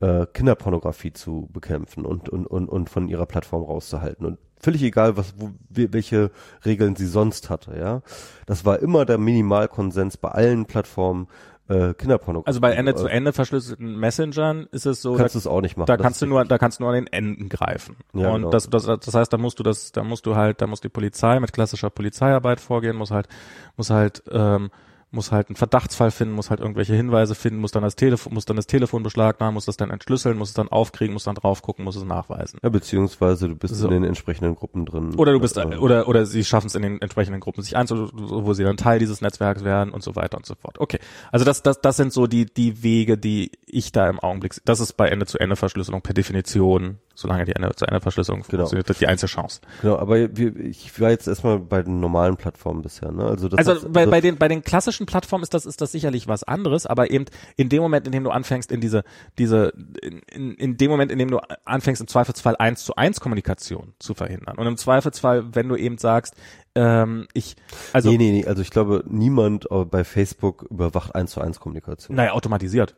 äh, 0.00 0.26
Kinderpornografie 0.26 1.12
zu 1.12 1.48
bekämpfen 1.52 2.04
und, 2.04 2.28
und, 2.28 2.46
und, 2.46 2.68
und 2.68 2.90
von 2.90 3.08
ihrer 3.08 3.26
Plattform 3.26 3.62
rauszuhalten. 3.62 4.26
Und 4.26 4.38
völlig 4.60 4.82
egal, 4.82 5.16
was, 5.16 5.34
wo, 5.36 5.50
welche 5.68 6.30
Regeln 6.64 6.96
sie 6.96 7.06
sonst 7.06 7.50
hatte, 7.50 7.76
ja. 7.78 8.02
Das 8.46 8.64
war 8.64 8.78
immer 8.80 9.04
der 9.04 9.18
Minimalkonsens 9.18 10.16
bei 10.16 10.28
allen 10.28 10.66
Plattformen, 10.66 11.28
äh, 11.70 11.94
Kinderpornografie. 11.94 12.48
also 12.48 12.60
bei 12.60 12.72
Ende 12.72 12.94
zu 12.94 13.06
äh, 13.06 13.12
Ende 13.12 13.32
verschlüsselten 13.32 13.96
Messengern 13.96 14.66
ist 14.72 14.86
es 14.86 15.00
so, 15.02 15.14
kannst 15.14 15.34
da, 15.34 15.38
du 15.38 15.38
es 15.38 15.46
auch 15.46 15.60
nicht 15.60 15.76
machen. 15.76 15.86
da 15.86 15.96
kannst 15.96 16.20
du 16.20 16.26
nur, 16.26 16.44
da 16.44 16.58
kannst 16.58 16.80
du 16.80 16.82
nur 16.82 16.92
an 16.92 16.96
den 16.96 17.06
Enden 17.06 17.48
greifen. 17.48 17.96
Ja, 18.12 18.30
und 18.30 18.42
genau. 18.42 18.50
das, 18.50 18.68
das, 18.68 18.84
das 18.84 19.14
heißt, 19.14 19.32
da 19.32 19.38
musst 19.38 19.58
du 19.58 19.62
das, 19.62 19.92
da 19.92 20.02
musst 20.02 20.26
du 20.26 20.34
halt, 20.34 20.60
da 20.60 20.66
muss 20.66 20.80
die 20.80 20.88
Polizei 20.88 21.38
mit 21.38 21.52
klassischer 21.52 21.90
Polizeiarbeit 21.90 22.60
vorgehen, 22.60 22.96
muss 22.96 23.12
halt, 23.12 23.28
muss 23.76 23.90
halt, 23.90 24.22
ähm, 24.30 24.70
muss 25.12 25.32
halt 25.32 25.48
einen 25.48 25.56
Verdachtsfall 25.56 26.10
finden, 26.10 26.34
muss 26.34 26.50
halt 26.50 26.60
irgendwelche 26.60 26.94
Hinweise 26.94 27.34
finden, 27.34 27.60
muss 27.60 27.72
dann 27.72 27.82
das 27.82 27.96
Telefon, 27.96 28.32
muss 28.34 28.44
dann 28.44 28.56
das 28.56 28.66
Telefon 28.66 29.02
beschlagnahmen, 29.02 29.54
muss 29.54 29.64
das 29.66 29.76
dann 29.76 29.90
entschlüsseln, 29.90 30.38
muss 30.38 30.50
es 30.50 30.54
dann 30.54 30.68
aufkriegen, 30.68 31.12
muss 31.12 31.24
dann 31.24 31.34
drauf 31.34 31.62
gucken, 31.62 31.84
muss 31.84 31.96
es 31.96 32.04
nachweisen. 32.04 32.60
Ja, 32.62 32.68
beziehungsweise 32.68 33.48
du 33.48 33.56
bist 33.56 33.74
So. 33.74 33.86
in 33.88 33.92
den 33.94 34.04
entsprechenden 34.04 34.54
Gruppen 34.54 34.86
drin. 34.86 35.14
Oder 35.16 35.32
du 35.32 35.40
bist, 35.40 35.56
Äh, 35.56 35.76
oder, 35.78 36.06
oder 36.08 36.26
sie 36.26 36.44
schaffen 36.44 36.68
es 36.68 36.74
in 36.74 36.82
den 36.82 37.02
entsprechenden 37.02 37.40
Gruppen 37.40 37.62
sich 37.62 37.76
einzu, 37.76 38.08
wo 38.12 38.52
sie 38.54 38.62
dann 38.64 38.76
Teil 38.76 38.98
dieses 39.00 39.20
Netzwerks 39.20 39.64
werden 39.64 39.92
und 39.92 40.02
so 40.02 40.14
weiter 40.16 40.36
und 40.36 40.46
so 40.46 40.54
fort. 40.54 40.78
Okay. 40.78 40.98
Also 41.32 41.44
das, 41.44 41.62
das, 41.62 41.80
das 41.80 41.96
sind 41.96 42.12
so 42.12 42.26
die, 42.26 42.46
die 42.46 42.82
Wege, 42.82 43.18
die 43.18 43.50
ich 43.66 43.92
da 43.92 44.08
im 44.08 44.20
Augenblick, 44.20 44.54
sehe. 44.54 44.62
das 44.64 44.80
ist 44.80 44.92
bei 44.94 45.08
Ende-zu-Ende-Verschlüsselung 45.08 46.02
per 46.02 46.14
Definition, 46.14 46.98
solange 47.20 47.44
die 47.44 47.52
Ende-zu-Ende-Verschlüsselung 47.54 48.42
Genau. 48.48 48.66
funktioniert, 48.66 49.00
die 49.00 49.06
einzige 49.06 49.30
Chance. 49.30 49.60
Genau, 49.82 49.96
aber 49.98 50.36
wir, 50.36 50.56
ich 50.56 51.00
war 51.00 51.10
jetzt 51.10 51.28
erstmal 51.28 51.58
bei 51.58 51.82
den 51.82 52.00
normalen 52.00 52.36
Plattformen 52.36 52.82
bisher, 52.82 53.12
ne? 53.12 53.24
Also, 53.24 53.48
das 53.48 53.58
Also 53.58 53.82
hat- 53.86 53.92
bei, 53.92 54.02
das- 54.02 54.10
bei 54.10 54.20
den 54.20 54.36
bei 54.38 54.48
den 54.48 54.62
klassischen 54.62 55.06
Plattformen 55.06 55.42
ist 55.42 55.54
das 55.54 55.66
ist 55.66 55.80
das 55.80 55.92
sicherlich 55.92 56.26
was 56.28 56.42
anderes, 56.44 56.86
aber 56.86 57.10
eben 57.10 57.26
in 57.56 57.68
dem 57.68 57.82
Moment, 57.82 58.06
in 58.06 58.12
dem 58.12 58.24
du 58.24 58.30
anfängst 58.30 58.72
in 58.72 58.80
diese 58.80 59.04
diese 59.38 59.72
in, 60.02 60.20
in, 60.32 60.54
in 60.54 60.76
dem 60.76 60.90
Moment, 60.90 61.12
in 61.12 61.18
dem 61.18 61.30
du 61.30 61.38
anfängst 61.64 62.00
im 62.00 62.08
Zweifelsfall 62.08 62.56
eins 62.56 62.84
zu 62.84 62.96
eins 62.96 63.20
Kommunikation 63.20 63.92
zu 63.98 64.14
verhindern 64.14 64.56
und 64.58 64.66
im 64.66 64.76
Zweifelsfall, 64.76 65.54
wenn 65.54 65.68
du 65.68 65.76
eben 65.76 65.98
sagst, 65.98 66.34
ähm, 66.74 67.26
ich 67.34 67.56
also 67.92 68.10
nee, 68.10 68.16
nee, 68.16 68.30
nee, 68.32 68.46
also 68.46 68.62
ich 68.62 68.70
glaube, 68.70 69.04
niemand 69.08 69.66
bei 69.90 70.04
Facebook 70.04 70.62
überwacht 70.70 71.14
eins 71.14 71.32
zu 71.32 71.40
eins 71.40 71.60
Kommunikation. 71.60 72.16
naja 72.16 72.32
automatisiert 72.32 72.96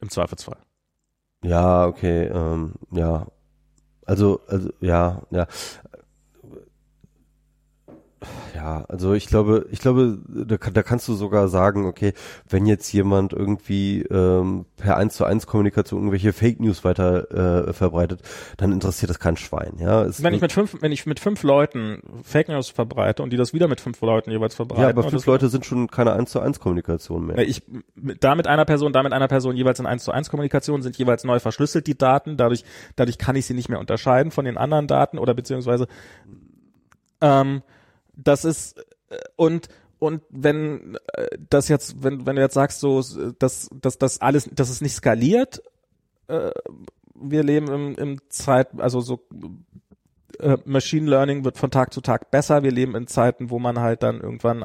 im 0.00 0.08
Zweifelsfall. 0.08 0.56
Ja, 1.42 1.86
okay, 1.86 2.24
ähm, 2.26 2.74
ja. 2.92 3.26
Also, 4.10 4.40
also, 4.48 4.70
ja, 4.80 5.22
ja. 5.30 5.46
Ja, 8.54 8.84
also 8.88 9.14
ich 9.14 9.26
glaube, 9.26 9.66
ich 9.70 9.78
glaube, 9.78 10.18
da, 10.28 10.56
da 10.56 10.82
kannst 10.82 11.08
du 11.08 11.14
sogar 11.14 11.48
sagen, 11.48 11.86
okay, 11.86 12.12
wenn 12.48 12.66
jetzt 12.66 12.92
jemand 12.92 13.32
irgendwie 13.32 14.02
ähm, 14.02 14.66
per 14.76 14.96
eins 14.96 15.14
zu 15.14 15.24
eins 15.24 15.46
Kommunikation 15.46 16.00
irgendwelche 16.00 16.32
Fake 16.32 16.60
News 16.60 16.84
weiter 16.84 17.68
äh, 17.68 17.72
verbreitet, 17.72 18.20
dann 18.58 18.72
interessiert 18.72 19.08
das 19.08 19.18
kein 19.18 19.36
Schwein, 19.36 19.74
ja. 19.78 20.04
Es 20.04 20.22
Wenn 20.22 20.34
ich 20.34 20.40
mit 20.40 20.52
fünf 20.52 20.76
wenn 20.80 20.92
ich 20.92 21.06
mit 21.06 21.20
fünf 21.20 21.42
Leuten 21.42 22.02
Fake 22.22 22.48
News 22.48 22.68
verbreite 22.68 23.22
und 23.22 23.30
die 23.30 23.36
das 23.36 23.54
wieder 23.54 23.68
mit 23.68 23.80
fünf 23.80 24.00
Leuten 24.00 24.30
jeweils 24.30 24.54
verbreiten, 24.54 24.82
ja, 24.82 24.88
aber 24.90 25.04
fünf 25.04 25.24
Leute 25.26 25.48
sind 25.48 25.64
schon 25.64 25.88
keine 25.88 26.12
eins 26.12 26.30
zu 26.30 26.40
eins 26.40 26.60
Kommunikation 26.60 27.26
mehr. 27.26 27.36
Ja, 27.38 27.42
Ich, 27.42 27.62
da 28.20 28.34
mit 28.34 28.46
einer 28.46 28.64
Person, 28.64 28.92
da 28.92 29.02
mit 29.02 29.12
einer 29.12 29.28
Person 29.28 29.56
jeweils 29.56 29.78
in 29.80 29.86
1 29.86 30.04
zu 30.04 30.12
1 30.12 30.30
Kommunikation 30.30 30.82
sind 30.82 30.96
jeweils 30.98 31.24
neu 31.24 31.40
verschlüsselt 31.40 31.86
die 31.86 31.96
Daten. 31.96 32.36
Dadurch, 32.36 32.64
dadurch 32.96 33.18
kann 33.18 33.36
ich 33.36 33.46
sie 33.46 33.54
nicht 33.54 33.68
mehr 33.68 33.80
unterscheiden 33.80 34.30
von 34.30 34.44
den 34.44 34.56
anderen 34.56 34.86
Daten 34.86 35.18
oder 35.18 35.34
beziehungsweise, 35.34 35.86
ähm, 37.20 37.62
das 38.24 38.44
ist, 38.44 38.78
äh, 39.08 39.18
und, 39.36 39.68
und 39.98 40.22
wenn 40.30 40.98
äh, 41.14 41.38
das 41.48 41.68
jetzt, 41.68 42.02
wenn, 42.02 42.26
wenn 42.26 42.36
du 42.36 42.42
jetzt 42.42 42.54
sagst, 42.54 42.80
so, 42.80 43.02
dass, 43.38 43.68
dass 43.72 43.98
das 43.98 44.20
alles, 44.20 44.48
dass 44.52 44.70
es 44.70 44.80
nicht 44.80 44.94
skaliert, 44.94 45.62
äh, 46.28 46.50
wir 47.14 47.42
leben 47.42 47.68
im, 47.68 47.94
im 47.96 48.20
Zeit, 48.30 48.68
also 48.80 49.00
so 49.00 49.26
äh, 50.38 50.56
Machine 50.64 51.08
Learning 51.08 51.44
wird 51.44 51.58
von 51.58 51.70
Tag 51.70 51.92
zu 51.92 52.00
Tag 52.00 52.30
besser. 52.30 52.62
Wir 52.62 52.72
leben 52.72 52.94
in 52.94 53.06
Zeiten, 53.06 53.50
wo 53.50 53.58
man 53.58 53.80
halt 53.80 54.02
dann 54.02 54.20
irgendwann 54.20 54.64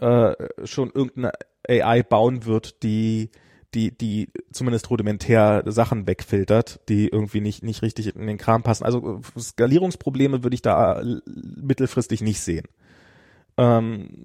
äh, 0.00 0.34
schon 0.64 0.90
irgendeine 0.90 1.32
AI 1.66 2.02
bauen 2.02 2.44
wird, 2.44 2.82
die 2.82 3.30
die 3.74 3.96
die 3.96 4.30
zumindest 4.52 4.88
rudimentär 4.90 5.62
Sachen 5.66 6.06
wegfiltert, 6.06 6.80
die 6.88 7.08
irgendwie 7.08 7.40
nicht 7.40 7.62
nicht 7.62 7.82
richtig 7.82 8.14
in 8.14 8.26
den 8.26 8.38
Kram 8.38 8.62
passen. 8.62 8.84
Also 8.84 9.20
äh, 9.36 9.40
Skalierungsprobleme 9.40 10.42
würde 10.42 10.54
ich 10.54 10.62
da 10.62 11.00
äh, 11.00 11.20
mittelfristig 11.26 12.20
nicht 12.22 12.40
sehen. 12.40 12.66
Ähm, 13.56 14.24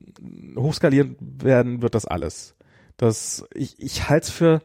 hochskalieren 0.55 1.17
werden 1.19 1.81
wird 1.81 1.95
das 1.95 2.05
alles. 2.05 2.55
Das 2.97 3.45
ich 3.53 3.79
ich 3.79 4.09
halte 4.09 4.27
es 4.27 4.29
für 4.29 4.61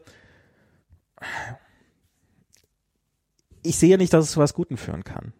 ich 3.63 3.77
sehe 3.77 3.97
nicht, 3.97 4.13
dass 4.13 4.25
es 4.25 4.31
zu 4.31 4.39
was 4.39 4.53
Guten 4.53 4.77
führen 4.77 5.03
kann. 5.03 5.33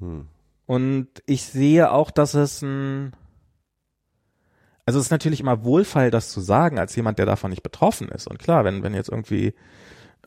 Hm. 0.00 0.28
Und 0.66 1.08
ich 1.26 1.44
sehe 1.44 1.90
auch, 1.90 2.10
dass 2.10 2.34
es 2.34 2.62
ein, 2.62 3.12
also 4.86 4.98
es 4.98 5.06
ist 5.06 5.10
natürlich 5.10 5.40
immer 5.40 5.64
wohlfeil, 5.64 6.10
das 6.10 6.30
zu 6.30 6.40
sagen, 6.40 6.78
als 6.78 6.94
jemand, 6.96 7.18
der 7.18 7.26
davon 7.26 7.50
nicht 7.50 7.62
betroffen 7.62 8.08
ist. 8.08 8.26
Und 8.26 8.38
klar, 8.38 8.64
wenn, 8.64 8.82
wenn 8.82 8.94
jetzt 8.94 9.08
irgendwie 9.08 9.54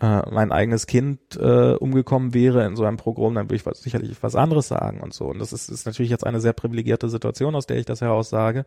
äh, 0.01 0.29
mein 0.31 0.51
eigenes 0.51 0.87
Kind 0.87 1.19
äh, 1.39 1.73
umgekommen 1.73 2.33
wäre 2.33 2.65
in 2.65 2.75
so 2.75 2.83
einem 2.83 2.97
Programm, 2.97 3.35
dann 3.35 3.45
würde 3.45 3.55
ich 3.55 3.65
was, 3.65 3.81
sicherlich 3.81 4.17
was 4.21 4.35
anderes 4.35 4.67
sagen 4.67 5.01
und 5.01 5.13
so. 5.13 5.25
Und 5.25 5.39
das 5.39 5.53
ist, 5.53 5.69
ist 5.69 5.85
natürlich 5.85 6.11
jetzt 6.11 6.25
eine 6.25 6.39
sehr 6.39 6.53
privilegierte 6.53 7.09
Situation, 7.09 7.55
aus 7.55 7.67
der 7.67 7.77
ich 7.77 7.85
das 7.85 8.01
heraus 8.01 8.29
sage. 8.29 8.65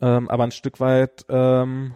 Ähm, 0.00 0.28
aber 0.28 0.44
ein 0.44 0.50
Stück 0.50 0.80
weit 0.80 1.24
ähm, 1.28 1.94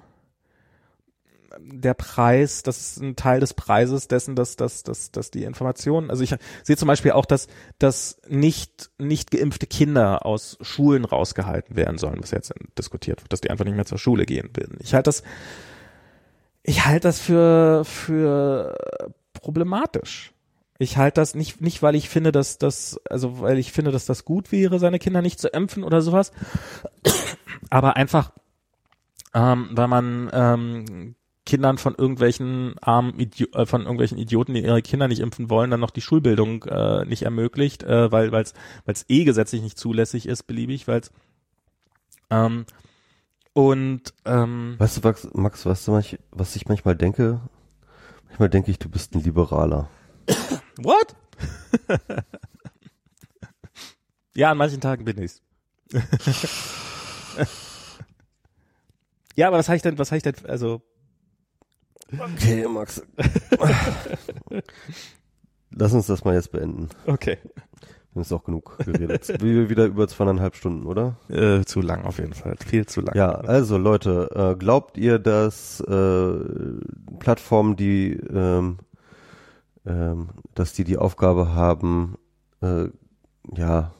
der 1.60 1.94
Preis, 1.94 2.62
das 2.62 2.80
ist 2.80 3.02
ein 3.02 3.16
Teil 3.16 3.40
des 3.40 3.54
Preises 3.54 4.08
dessen, 4.08 4.36
dass, 4.36 4.56
dass, 4.56 4.82
dass, 4.82 5.10
dass 5.10 5.30
die 5.30 5.44
Informationen, 5.44 6.10
also 6.10 6.22
ich 6.22 6.34
sehe 6.62 6.76
zum 6.76 6.88
Beispiel 6.88 7.12
auch, 7.12 7.26
dass, 7.26 7.48
dass 7.78 8.20
nicht, 8.28 8.90
nicht 8.98 9.30
geimpfte 9.30 9.66
Kinder 9.66 10.24
aus 10.26 10.58
Schulen 10.60 11.04
rausgehalten 11.04 11.76
werden 11.76 11.98
sollen, 11.98 12.20
was 12.20 12.30
jetzt 12.30 12.52
diskutiert 12.78 13.22
wird, 13.22 13.32
dass 13.32 13.40
die 13.40 13.50
einfach 13.50 13.64
nicht 13.64 13.76
mehr 13.76 13.86
zur 13.86 13.98
Schule 13.98 14.26
gehen 14.26 14.50
würden. 14.54 14.78
Ich 14.80 14.94
halte 14.94 15.08
das, 15.08 15.22
ich 16.62 16.84
halte 16.84 17.08
das 17.08 17.20
für, 17.20 17.84
für 17.84 18.76
problematisch. 19.32 20.32
Ich 20.78 20.96
halte 20.96 21.20
das 21.20 21.34
nicht, 21.34 21.60
nicht, 21.60 21.82
weil 21.82 21.94
ich 21.94 22.08
finde, 22.08 22.32
dass 22.32 22.58
das, 22.58 23.00
also 23.08 23.40
weil 23.40 23.58
ich 23.58 23.72
finde, 23.72 23.92
dass 23.92 24.06
das 24.06 24.24
gut 24.24 24.50
wäre, 24.50 24.78
seine 24.78 24.98
Kinder 24.98 25.22
nicht 25.22 25.38
zu 25.38 25.48
impfen 25.48 25.84
oder 25.84 26.02
sowas, 26.02 26.32
aber 27.70 27.96
einfach, 27.96 28.32
ähm, 29.34 29.70
weil 29.72 29.88
man 29.88 30.30
ähm, 30.32 31.14
Kindern 31.44 31.78
von 31.78 31.94
irgendwelchen 31.94 32.76
armen 32.80 33.18
Idi 33.18 33.48
äh, 33.52 33.66
von 33.66 33.82
irgendwelchen 33.82 34.18
Idioten, 34.18 34.54
die 34.54 34.62
ihre 34.62 34.82
Kinder 34.82 35.08
nicht 35.08 35.20
impfen 35.20 35.50
wollen, 35.50 35.70
dann 35.70 35.80
noch 35.80 35.90
die 35.90 36.00
Schulbildung 36.00 36.62
äh, 36.64 37.04
nicht 37.04 37.22
ermöglicht, 37.22 37.82
äh, 37.82 38.12
weil 38.12 38.30
weil 38.32 38.44
es 38.86 39.04
eh 39.08 39.24
gesetzlich 39.24 39.62
nicht 39.62 39.78
zulässig 39.78 40.26
ist, 40.26 40.44
beliebig, 40.44 40.86
weil 40.86 41.00
es 41.00 41.10
ähm, 42.30 42.64
und 43.52 44.14
ähm, 44.24 44.76
Weißt 44.78 44.96
du, 44.96 45.00
Max, 45.02 45.28
Max 45.34 45.66
weißt 45.66 45.88
du, 45.88 45.92
manch, 45.92 46.18
was 46.30 46.56
ich 46.56 46.66
manchmal 46.68 46.96
denke? 46.96 47.40
Manchmal 48.28 48.48
denke 48.48 48.70
ich, 48.70 48.78
du 48.78 48.88
bist 48.88 49.14
ein 49.14 49.22
Liberaler. 49.22 49.90
what? 50.78 51.14
ja, 54.34 54.50
an 54.50 54.56
manchen 54.56 54.80
Tagen 54.80 55.04
bin 55.04 55.18
ich's. 55.18 55.42
ja, 59.36 59.48
aber 59.48 59.58
was 59.58 59.68
habe 59.68 59.76
ich 59.76 59.82
denn, 59.82 59.98
was 59.98 60.10
habe 60.10 60.16
ich 60.16 60.22
denn, 60.22 60.36
also 60.46 60.80
Okay, 62.34 62.66
Max. 62.68 63.02
Lass 65.70 65.92
uns 65.94 66.06
das 66.06 66.24
mal 66.24 66.34
jetzt 66.34 66.52
beenden. 66.52 66.88
okay, 67.06 67.38
Wir 67.42 67.50
haben 68.14 68.20
jetzt 68.20 68.32
auch 68.32 68.44
genug 68.44 68.76
geredet. 68.84 69.42
Wir 69.42 69.70
wieder 69.70 69.86
über 69.86 70.06
zweieinhalb 70.06 70.54
Stunden, 70.54 70.86
oder? 70.86 71.16
äh, 71.28 71.64
zu 71.64 71.80
lang 71.80 72.04
auf 72.04 72.18
jeden 72.18 72.34
Fall, 72.34 72.56
viel 72.66 72.84
zu 72.86 73.00
lang. 73.00 73.16
Ja, 73.16 73.30
also 73.32 73.78
Leute, 73.78 74.28
äh, 74.34 74.56
glaubt 74.56 74.98
ihr, 74.98 75.18
dass 75.18 75.80
äh, 75.80 76.34
Plattformen, 77.18 77.76
die, 77.76 78.12
ähm, 78.12 78.78
ähm, 79.86 80.28
dass 80.54 80.74
die 80.74 80.84
die 80.84 80.98
Aufgabe 80.98 81.54
haben, 81.54 82.16
äh, 82.60 82.88
ja, 83.56 83.92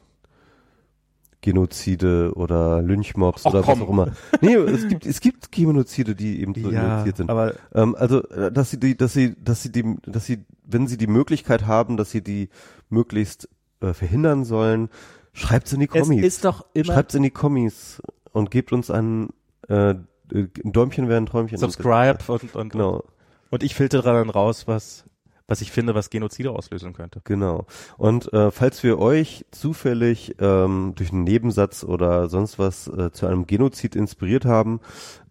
Genozide 1.43 2.33
oder 2.35 2.81
Lynchmobs 2.81 3.45
oder 3.45 3.63
komm. 3.63 3.81
was 3.81 3.87
auch 3.87 3.91
immer. 3.91 4.13
Nee, 4.41 4.55
es 4.55 4.89
gibt 4.89 5.05
es 5.07 5.21
gibt 5.21 5.53
Genozide, 5.53 6.15
die 6.15 6.41
eben 6.41 6.55
so 6.55 6.71
ja, 6.71 6.95
initiiert 6.95 7.19
sind. 7.19 7.29
aber 7.31 7.55
Ähm, 7.75 7.95
also, 7.97 8.23
äh, 8.29 8.51
dass 8.51 8.71
sie 8.71 8.81
die, 8.81 8.97
dass 8.97 9.13
sie, 9.13 9.35
dass 9.43 9.63
sie 9.63 9.71
die, 9.71 9.97
dass 10.07 10.25
sie, 10.25 10.45
wenn 10.65 10.87
sie 10.87 10.97
die 10.97 11.09
Möglichkeit 11.09 11.67
haben, 11.67 11.97
dass 11.97 12.11
sie 12.11 12.23
die 12.23 12.49
möglichst 12.89 13.49
äh, 13.81 13.93
verhindern 13.93 14.45
sollen, 14.45 14.89
schreibt's 15.33 15.73
in 15.73 15.81
die 15.81 15.89
es 15.93 16.01
Kommis. 16.01 16.25
ist 16.25 16.45
doch 16.45 16.65
immer 16.73 16.95
Schreibt's 16.95 17.15
in 17.15 17.25
die 17.25 17.31
Kommis 17.31 18.01
und 18.33 18.51
gebt 18.51 18.73
uns 18.73 18.91
ein, 18.91 19.31
äh, 19.69 19.95
ein 20.33 20.51
Däumchen 20.65 21.09
wäre 21.09 21.21
ein 21.21 21.27
Träumchen. 21.27 21.59
Subscribe 21.59 22.19
und, 22.29 22.55
und, 22.55 22.73
Genau, 22.73 23.05
und 23.51 23.63
ich 23.63 23.75
filtere 23.75 24.13
dann 24.13 24.31
raus, 24.31 24.67
was, 24.67 25.05
was 25.53 25.61
ich 25.61 25.71
finde, 25.71 25.95
was 25.95 26.09
Genozide 26.09 26.51
auslösen 26.51 26.95
könnte. 26.95 27.21
genau. 27.25 27.67
Und 27.99 28.33
äh, 28.33 28.51
falls 28.51 28.83
wir 28.83 28.99
euch 28.99 29.45
zufällig 29.51 30.37
ähm, 30.39 30.95
durch 30.95 31.13
einen 31.13 31.25
Nebensatz 31.25 31.85
oder 31.85 32.31
sonst 32.31 32.59
was 32.59 32.89
äh, 32.89 33.13
zu 33.13 33.27
einem 33.27 33.47
Genozid 33.47 33.95
inspiriert 33.95 34.47
haben, 34.47 34.81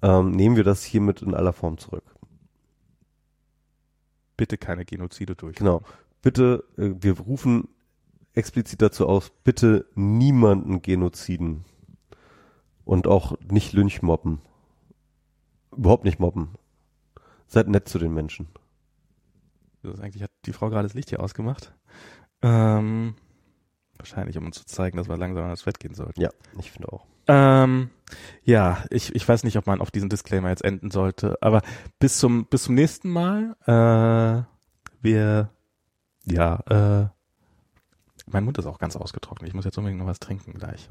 ähm, 0.04 0.30
nehmen 0.30 0.56
wir 0.56 0.64
das 0.64 0.84
hiermit 0.84 1.24
in 1.24 1.34
aller 1.34 1.54
Form 1.54 1.80
zurück. 1.80 2.04
Bitte 4.38 4.60
keine 4.60 4.86
Genozide 4.86 5.34
durch. 5.34 5.56
Genau. 5.56 5.82
Bitte, 6.22 6.66
äh, 6.78 6.92
wir 7.00 7.20
rufen 7.20 7.68
explizit 8.36 8.84
dazu 8.84 9.08
aus, 9.08 9.32
bitte 9.44 9.88
niemanden 9.96 10.84
genoziden. 10.84 11.66
Und 12.86 13.08
auch 13.08 13.40
nicht 13.50 13.74
Lynchmobben. 13.74 14.40
Überhaupt 15.76 16.06
nicht 16.06 16.20
mobben. 16.20 16.50
Seid 17.48 17.68
nett 17.70 17.90
zu 17.90 17.98
den 17.98 18.14
Menschen. 18.14 18.50
Das 19.84 20.00
eigentlich 20.00 20.24
hat 20.24 20.32
die 20.46 20.54
Frau 20.54 20.70
gerade 20.70 20.88
das 20.88 20.94
Licht 20.94 21.10
hier 21.10 21.22
ausgemacht. 21.22 21.74
Ähm, 22.42 23.16
wahrscheinlich, 23.98 24.38
um 24.38 24.46
uns 24.46 24.58
zu 24.58 24.66
zeigen, 24.66 24.98
dass 24.98 25.10
wir 25.10 25.18
langsam 25.18 25.46
ans 25.46 25.64
Bett 25.64 25.80
gehen 25.80 25.94
sollten. 25.94 26.20
Ja, 26.20 26.30
ich 26.60 26.72
finde 26.72 26.92
auch. 26.92 27.06
Ähm, 27.28 27.90
ja, 28.44 28.84
ich, 28.90 29.16
ich 29.16 29.28
weiß 29.28 29.44
nicht, 29.44 29.58
ob 29.58 29.68
man 29.68 29.82
auf 29.82 29.92
diesen 29.92 30.10
Disclaimer 30.10 30.50
jetzt 30.50 30.64
enden 30.64 30.92
sollte, 30.92 31.38
aber 31.42 31.62
bis 32.00 32.18
zum, 32.18 32.46
bis 32.46 32.64
zum 32.64 32.76
nächsten 32.76 33.10
Mal. 33.10 33.56
Äh, 33.66 34.44
wir, 35.02 35.50
ja, 36.26 36.56
äh, 36.70 37.10
mein 38.28 38.44
Mund 38.44 38.58
ist 38.58 38.66
auch 38.66 38.80
ganz 38.80 38.96
ausgetrocknet. 38.96 39.48
Ich 39.48 39.54
muss 39.54 39.66
jetzt 39.66 39.78
unbedingt 39.78 40.00
noch 40.00 40.08
was 40.08 40.20
trinken 40.20 40.54
gleich. 40.54 40.90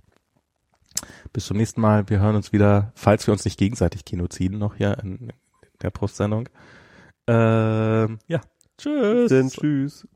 Bis 1.32 1.46
zum 1.46 1.56
nächsten 1.56 1.80
Mal. 1.80 2.08
Wir 2.08 2.20
hören 2.20 2.36
uns 2.36 2.52
wieder, 2.52 2.92
falls 2.94 3.26
wir 3.26 3.32
uns 3.32 3.44
nicht 3.44 3.58
gegenseitig 3.58 4.04
Genoziden 4.04 4.58
noch 4.58 4.74
hier 4.74 4.98
in, 4.98 5.16
in 5.16 5.32
der 5.82 5.90
Postsendung. 5.90 6.48
Äh, 7.28 7.32
ja, 7.32 8.40
tschüss. 8.80 9.28
Denn 9.28 9.48
tschüss. 9.48 10.06